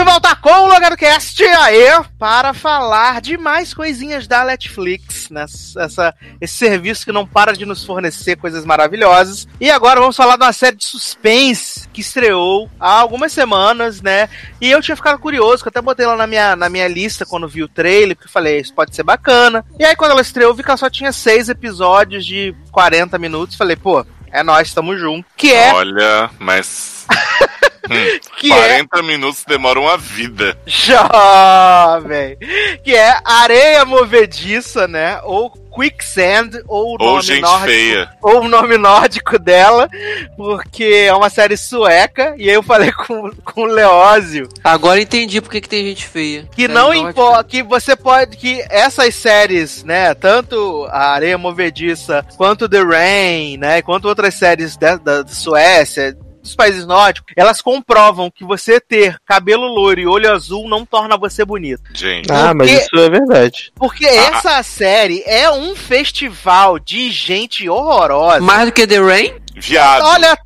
De 0.00 0.04
volta 0.06 0.34
com 0.36 0.50
o 0.50 0.66
LogadoCast 0.68 1.44
aí 1.44 1.86
para 2.18 2.54
falar 2.54 3.20
de 3.20 3.36
mais 3.36 3.74
coisinhas 3.74 4.26
da 4.26 4.42
Netflix, 4.44 5.28
nessa, 5.28 5.82
essa- 5.82 6.14
esse 6.40 6.54
serviço 6.54 7.04
que 7.04 7.12
não 7.12 7.26
para 7.26 7.52
de 7.52 7.66
nos 7.66 7.84
fornecer 7.84 8.36
coisas 8.36 8.64
maravilhosas. 8.64 9.46
E 9.60 9.70
agora 9.70 10.00
vamos 10.00 10.16
falar 10.16 10.36
de 10.38 10.42
uma 10.44 10.54
série 10.54 10.76
de 10.76 10.86
suspense 10.86 11.86
que 11.92 12.00
estreou 12.00 12.70
há 12.80 12.92
algumas 12.92 13.30
semanas, 13.30 14.00
né? 14.00 14.30
E 14.58 14.70
eu 14.70 14.80
tinha 14.80 14.96
ficado 14.96 15.18
curioso, 15.18 15.62
que 15.62 15.68
eu 15.68 15.70
até 15.70 15.82
botei 15.82 16.06
lá 16.06 16.16
na 16.16 16.26
minha, 16.26 16.56
na 16.56 16.70
minha 16.70 16.88
lista 16.88 17.26
quando 17.26 17.46
vi 17.46 17.62
o 17.62 17.68
trailer, 17.68 18.16
porque 18.16 18.28
eu 18.28 18.32
falei, 18.32 18.58
isso 18.58 18.72
pode 18.72 18.96
ser 18.96 19.02
bacana. 19.02 19.62
E 19.78 19.84
aí 19.84 19.94
quando 19.94 20.12
ela 20.12 20.22
estreou, 20.22 20.54
vi 20.54 20.62
que 20.62 20.70
ela 20.70 20.78
só 20.78 20.88
tinha 20.88 21.12
seis 21.12 21.50
episódios 21.50 22.24
de 22.24 22.54
40 22.72 23.18
minutos. 23.18 23.54
Falei, 23.54 23.76
pô, 23.76 24.04
é 24.32 24.42
nós, 24.42 24.68
estamos 24.68 24.98
juntos. 24.98 25.30
Que 25.36 25.52
é, 25.52 25.74
Olha, 25.74 26.30
mas. 26.38 27.06
Hum, 27.88 28.20
que 28.38 28.52
é 28.52 28.56
40 28.84 29.02
minutos 29.02 29.44
demora 29.46 29.80
uma 29.80 29.96
vida. 29.96 30.56
Jovem! 30.66 32.36
Que 32.82 32.94
é 32.94 33.18
areia 33.24 33.84
movediça, 33.84 34.86
né? 34.86 35.20
Ou 35.24 35.50
quicksand, 35.74 36.62
ou 36.66 36.88
o 36.88 36.90
Ou 36.92 36.98
nome 36.98 37.22
gente 37.22 37.40
nórdico. 37.42 37.68
feia. 37.70 38.10
Ou 38.20 38.40
o 38.42 38.48
nome 38.48 38.76
nórdico 38.76 39.38
dela, 39.38 39.88
porque 40.36 41.04
é 41.06 41.14
uma 41.14 41.30
série 41.30 41.56
sueca, 41.56 42.34
e 42.36 42.48
aí 42.48 42.54
eu 42.54 42.62
falei 42.62 42.90
com, 42.92 43.30
com 43.44 43.62
o 43.62 43.66
Leózio 43.66 44.48
Agora 44.64 45.00
entendi 45.00 45.40
porque 45.40 45.60
que 45.60 45.68
tem 45.68 45.84
gente 45.86 46.06
feia. 46.06 46.48
que 46.52 46.62
Série 46.62 46.74
não 46.74 46.92
importa, 46.92 47.44
que 47.44 47.62
você 47.62 47.94
pode, 47.94 48.36
que 48.36 48.64
essas 48.68 49.14
séries, 49.14 49.84
né, 49.84 50.12
tanto 50.14 50.86
a 50.90 51.12
Areia 51.12 51.38
Movediça, 51.38 52.24
quanto 52.36 52.68
The 52.68 52.82
Rain, 52.82 53.56
né, 53.56 53.80
quanto 53.82 54.08
outras 54.08 54.34
séries 54.34 54.76
da, 54.76 54.96
da 54.96 55.26
Suécia, 55.26 56.16
dos 56.42 56.54
países 56.54 56.86
nórdicos, 56.86 57.32
elas 57.36 57.60
comprovam 57.60 58.30
que 58.30 58.44
você 58.44 58.80
ter 58.80 59.16
cabelo 59.26 59.66
loiro 59.66 60.00
e 60.00 60.06
olho 60.06 60.30
azul 60.32 60.68
não 60.68 60.84
torna 60.86 61.16
você 61.16 61.44
bonito. 61.44 61.82
Gente. 61.94 62.30
Ah, 62.32 62.54
mas 62.54 62.70
isso 62.70 62.96
é 62.96 63.10
verdade. 63.10 63.72
Porque 63.74 64.06
Ah. 64.06 64.36
essa 64.36 64.62
série 64.62 65.22
é 65.26 65.50
um 65.50 65.76
festival 65.76 66.78
de 66.78 67.10
gente 67.10 67.68
horrorosa. 67.68 68.40
Mais 68.40 68.66
do 68.66 68.72
que 68.72 68.86
The 68.86 68.98
Rain? 68.98 69.34
Viado. 69.54 70.04
Olha, 70.06 70.36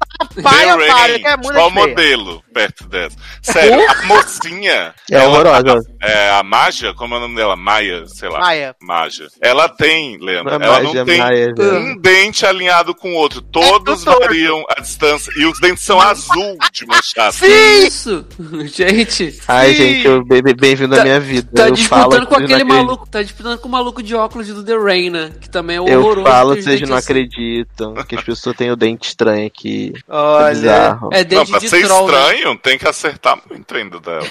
tá 0.42 0.50
Rain, 0.50 1.20
que 1.20 1.26
é 1.26 1.36
muito 1.36 1.52
feia. 1.52 1.70
modelo 1.70 2.43
perto 2.54 2.88
dessa. 2.88 3.16
Sério, 3.42 3.84
a 3.90 4.02
mocinha. 4.06 4.94
É 5.10 5.16
ela- 5.16 5.28
horrorosa. 5.28 5.80
É, 6.00 6.30
a 6.30 6.42
Maja, 6.42 6.94
como 6.94 7.14
é 7.14 7.18
o 7.18 7.20
nome 7.22 7.34
dela? 7.36 7.56
Maia, 7.56 8.04
sei 8.06 8.28
lá. 8.28 8.38
Maia. 8.38 8.76
Maja. 8.80 9.26
Ela 9.40 9.68
tem, 9.68 10.16
Leandro, 10.18 10.58
Não 10.58 10.64
é 10.64 10.68
ela 10.68 10.82
Maja, 10.82 10.94
não 10.98 11.04
tem 11.04 11.18
Maia, 11.18 11.52
já. 11.56 11.64
um 11.64 11.96
dente 11.98 12.46
alinhado 12.46 12.94
com 12.94 13.12
o 13.12 13.16
outro. 13.16 13.40
Todos 13.42 14.02
É 14.02 14.04
tudo 14.04 14.04
torto. 14.04 14.20
variam 14.20 14.64
a 14.76 14.80
distância. 14.80 15.32
E 15.36 15.44
os 15.46 15.58
dentes 15.60 15.82
são 15.82 16.00
azul 16.00 16.56
de 16.72 16.86
manchado. 16.86 17.32
Sim! 17.34 17.86
Isso! 17.86 18.24
Gente, 18.72 19.38
Ai, 19.48 19.70
Sim. 19.70 19.76
gente, 19.76 20.06
eu, 20.06 20.24
bem- 20.24 20.42
bem-vindo 20.42 20.98
à 20.98 21.02
minha 21.02 21.18
vida. 21.20 21.48
tá 21.54 21.68
eu 21.68 21.72
disputando 21.74 22.10
falo, 22.12 22.26
com 22.26 22.34
não 22.38 22.44
aquele 22.44 22.64
maluco. 22.64 23.08
Tá 23.08 23.22
disputando 23.22 23.58
com 23.58 23.68
o 23.68 23.70
maluco 23.70 24.02
de 24.02 24.14
óculos 24.14 24.46
do 24.48 24.62
The 24.64 24.76
Rain, 24.76 25.10
né? 25.10 25.32
Que 25.40 25.48
também 25.48 25.76
é 25.76 25.78
Eu 25.78 26.00
horroroso. 26.00 26.26
falo, 26.26 26.50
tem 26.52 26.58
os 26.60 26.64
vocês 26.64 26.80
não 26.82 26.88
dentes- 26.88 27.04
acreditam. 27.04 27.94
Que 28.04 28.16
as 28.16 28.22
pessoas 28.24 28.56
têm 28.56 28.70
o 28.70 28.76
dente 28.76 29.08
estranho 29.08 29.46
aqui. 29.46 29.92
É 29.96 30.02
Olha. 30.14 30.50
bizarro. 30.54 31.08
É 31.12 31.18
Não, 31.18 31.24
dente 31.24 31.50
pra 31.50 31.58
de 31.60 31.68
ser 31.68 31.84
troll, 31.86 32.06
né? 32.10 32.12
Tem 32.56 32.78
que 32.78 32.86
acertar 32.86 33.38
muito 33.48 33.74
ainda 33.74 33.98
dela. 34.00 34.24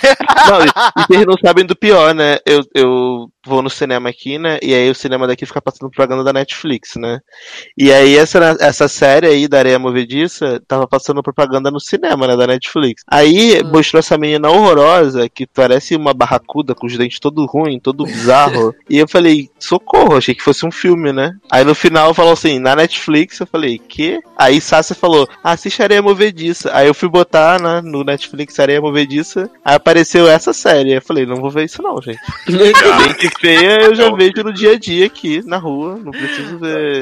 Não, 0.47 0.65
e, 0.65 0.67
e 0.67 1.07
vocês 1.07 1.25
não 1.25 1.37
sabem 1.43 1.65
do 1.65 1.75
pior, 1.75 2.13
né? 2.13 2.37
Eu, 2.45 2.61
eu 2.75 3.32
vou 3.45 3.61
no 3.61 3.69
cinema 3.69 4.09
aqui, 4.09 4.37
né? 4.37 4.57
E 4.61 4.73
aí 4.73 4.89
o 4.89 4.95
cinema 4.95 5.27
daqui 5.27 5.45
fica 5.45 5.61
passando 5.61 5.89
propaganda 5.89 6.23
da 6.23 6.33
Netflix, 6.33 6.95
né? 6.95 7.19
E 7.77 7.91
aí 7.91 8.15
essa, 8.15 8.57
essa 8.59 8.87
série 8.87 9.27
aí 9.27 9.47
da 9.47 9.59
Areia 9.59 9.79
Movediça 9.79 10.61
tava 10.67 10.87
passando 10.87 11.21
propaganda 11.23 11.69
no 11.69 11.79
cinema, 11.79 12.27
né? 12.27 12.35
Da 12.35 12.47
Netflix. 12.47 13.03
Aí 13.07 13.61
Hum. 13.61 13.71
mostrou 13.71 13.99
essa 13.99 14.17
menina 14.17 14.49
horrorosa 14.49 15.27
que 15.29 15.45
parece 15.45 15.95
uma 15.95 16.13
barracuda 16.13 16.73
com 16.73 16.87
os 16.87 16.97
dentes 16.97 17.19
todo 17.19 17.45
ruim, 17.45 17.79
todo 17.79 18.05
bizarro. 18.05 18.73
e 18.89 18.97
eu 18.97 19.07
falei, 19.07 19.49
socorro, 19.59 20.17
achei 20.17 20.33
que 20.33 20.43
fosse 20.43 20.65
um 20.65 20.71
filme, 20.71 21.11
né? 21.11 21.33
Aí 21.51 21.63
no 21.63 21.75
final 21.75 22.13
falou 22.13 22.33
assim, 22.33 22.59
na 22.59 22.75
Netflix, 22.75 23.39
eu 23.39 23.47
falei, 23.47 23.77
que? 23.77 24.19
Aí 24.37 24.61
Sácia 24.61 24.95
falou, 24.95 25.27
assiste 25.43 25.81
Areia 25.81 26.01
Movediça. 26.01 26.71
Aí 26.73 26.87
eu 26.87 26.93
fui 26.93 27.09
botar 27.09 27.59
né, 27.59 27.81
no 27.83 28.03
Netflix 28.03 28.59
Areia 28.59 28.81
Movediça, 28.81 29.49
aí 29.63 29.75
apareceu 29.75 30.27
essa 30.27 30.53
série. 30.53 30.89
Aí 30.91 30.97
eu 30.97 31.01
falei, 31.01 31.25
não 31.25 31.37
vou 31.37 31.49
ver 31.49 31.65
isso 31.65 31.81
não, 31.81 32.01
gente. 32.01 32.19
Gente 32.47 33.32
feia 33.39 33.81
eu 33.83 33.95
já 33.95 34.11
vejo 34.11 34.43
no 34.43 34.53
dia 34.53 34.71
a 34.73 34.79
dia 34.79 35.05
aqui, 35.05 35.41
na 35.45 35.57
rua. 35.57 35.97
Não 36.03 36.11
preciso 36.11 36.57
ver 36.59 37.01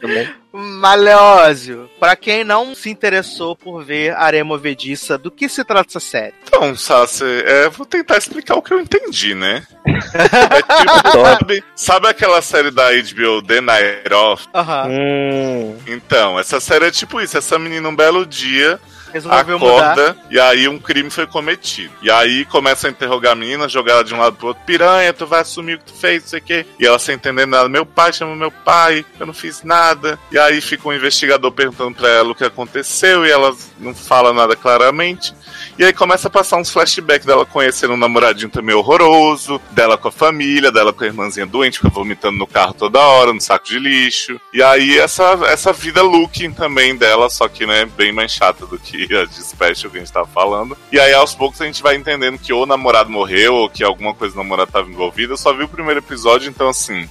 também. 0.00 0.28
Maleózio, 0.52 1.90
pra 1.98 2.14
quem 2.14 2.44
não 2.44 2.74
se 2.76 2.88
interessou 2.88 3.56
por 3.56 3.84
ver 3.84 4.14
Areia 4.14 4.44
Movediça, 4.44 5.18
do 5.18 5.28
que 5.30 5.48
se 5.48 5.64
trata 5.64 5.88
essa 5.90 5.98
série? 5.98 6.34
Então, 6.46 6.76
Sassi, 6.76 7.24
é, 7.24 7.68
vou 7.68 7.84
tentar 7.84 8.18
explicar 8.18 8.54
o 8.54 8.62
que 8.62 8.72
eu 8.72 8.80
entendi, 8.80 9.34
né? 9.34 9.64
É 10.14 10.62
tipo, 10.80 11.10
sabe, 11.24 11.64
sabe 11.74 12.08
aquela 12.08 12.40
série 12.40 12.70
da 12.70 12.90
HBO, 12.92 13.42
The 13.42 13.60
Night 13.60 14.12
Off? 14.14 14.46
Aham. 14.54 14.88
Hum, 14.90 15.76
Então, 15.88 16.38
essa 16.38 16.60
série 16.60 16.86
é 16.86 16.90
tipo 16.90 17.20
isso. 17.20 17.36
Essa 17.36 17.58
menina, 17.58 17.88
um 17.88 17.96
belo 17.96 18.24
dia, 18.24 18.78
Resolveu 19.14 19.60
mudar. 19.60 19.92
acorda 19.92 20.16
e 20.28 20.40
aí 20.40 20.66
um 20.66 20.76
crime 20.76 21.08
foi 21.08 21.24
cometido. 21.24 21.94
E 22.02 22.10
aí 22.10 22.44
começa 22.44 22.88
a 22.88 22.90
interrogar 22.90 23.32
a 23.32 23.36
menina, 23.36 23.68
jogar 23.68 23.92
ela 23.92 24.04
de 24.04 24.12
um 24.12 24.18
lado 24.18 24.34
pro 24.34 24.48
outro. 24.48 24.64
Piranha, 24.66 25.12
tu 25.12 25.24
vai 25.24 25.40
assumir 25.40 25.74
o 25.74 25.78
que 25.78 25.84
tu 25.84 25.94
fez, 25.94 26.22
não 26.22 26.28
sei 26.30 26.40
o 26.40 26.42
quê. 26.42 26.66
E 26.80 26.84
ela 26.84 26.98
sem 26.98 27.14
entender 27.14 27.46
nada. 27.46 27.68
Meu 27.68 27.86
pai 27.86 28.12
chama 28.12 28.34
meu 28.34 28.50
pai, 28.50 29.06
eu 29.20 29.24
não 29.24 29.32
fiz 29.32 29.62
nada. 29.62 30.18
E 30.32 30.38
aí 30.38 30.60
fica 30.60 30.88
um 30.88 30.92
investigador 30.92 31.52
perguntando 31.52 31.94
pra 31.94 32.08
ela 32.08 32.32
o 32.32 32.34
que 32.34 32.42
aconteceu 32.42 33.24
e 33.24 33.30
ela 33.30 33.54
não 33.78 33.94
fala 33.94 34.32
nada 34.32 34.56
claramente. 34.56 35.32
E 35.78 35.84
aí 35.84 35.92
começa 35.92 36.28
a 36.28 36.30
passar 36.30 36.56
uns 36.56 36.70
flashbacks 36.70 37.26
dela 37.26 37.46
conhecendo 37.46 37.94
um 37.94 37.96
namoradinho 37.96 38.50
também 38.50 38.74
horroroso, 38.74 39.60
dela 39.70 39.96
com 39.96 40.08
a 40.08 40.12
família, 40.12 40.72
dela 40.72 40.92
com 40.92 41.04
a 41.04 41.06
irmãzinha 41.06 41.46
doente, 41.46 41.78
fica 41.78 41.88
vomitando 41.88 42.36
no 42.36 42.46
carro 42.46 42.74
toda 42.74 42.98
hora, 42.98 43.32
no 43.32 43.40
saco 43.40 43.66
de 43.66 43.78
lixo. 43.78 44.40
E 44.52 44.62
aí 44.62 44.98
essa, 44.98 45.38
essa 45.46 45.72
vida 45.72 46.02
looking 46.02 46.52
também 46.52 46.96
dela, 46.96 47.28
só 47.30 47.48
que 47.48 47.66
né, 47.66 47.84
bem 47.84 48.12
mais 48.12 48.32
chata 48.32 48.66
do 48.66 48.78
que 48.78 49.03
a 49.12 49.24
de 49.24 49.42
Special 49.42 49.90
que 49.90 49.98
a 49.98 50.00
gente 50.00 50.12
tava 50.12 50.26
falando. 50.26 50.76
E 50.90 50.98
aí 50.98 51.12
aos 51.12 51.34
poucos 51.34 51.60
a 51.60 51.66
gente 51.66 51.82
vai 51.82 51.96
entendendo 51.96 52.38
que 52.38 52.52
ou 52.52 52.62
o 52.62 52.66
namorado 52.66 53.10
morreu 53.10 53.54
ou 53.54 53.68
que 53.68 53.84
alguma 53.84 54.14
coisa 54.14 54.34
do 54.34 54.38
namorado 54.38 54.70
tava 54.70 54.88
envolvida. 54.88 55.32
Eu 55.32 55.36
só 55.36 55.52
vi 55.52 55.64
o 55.64 55.68
primeiro 55.68 56.00
episódio, 56.00 56.48
então 56.48 56.68
assim. 56.68 57.08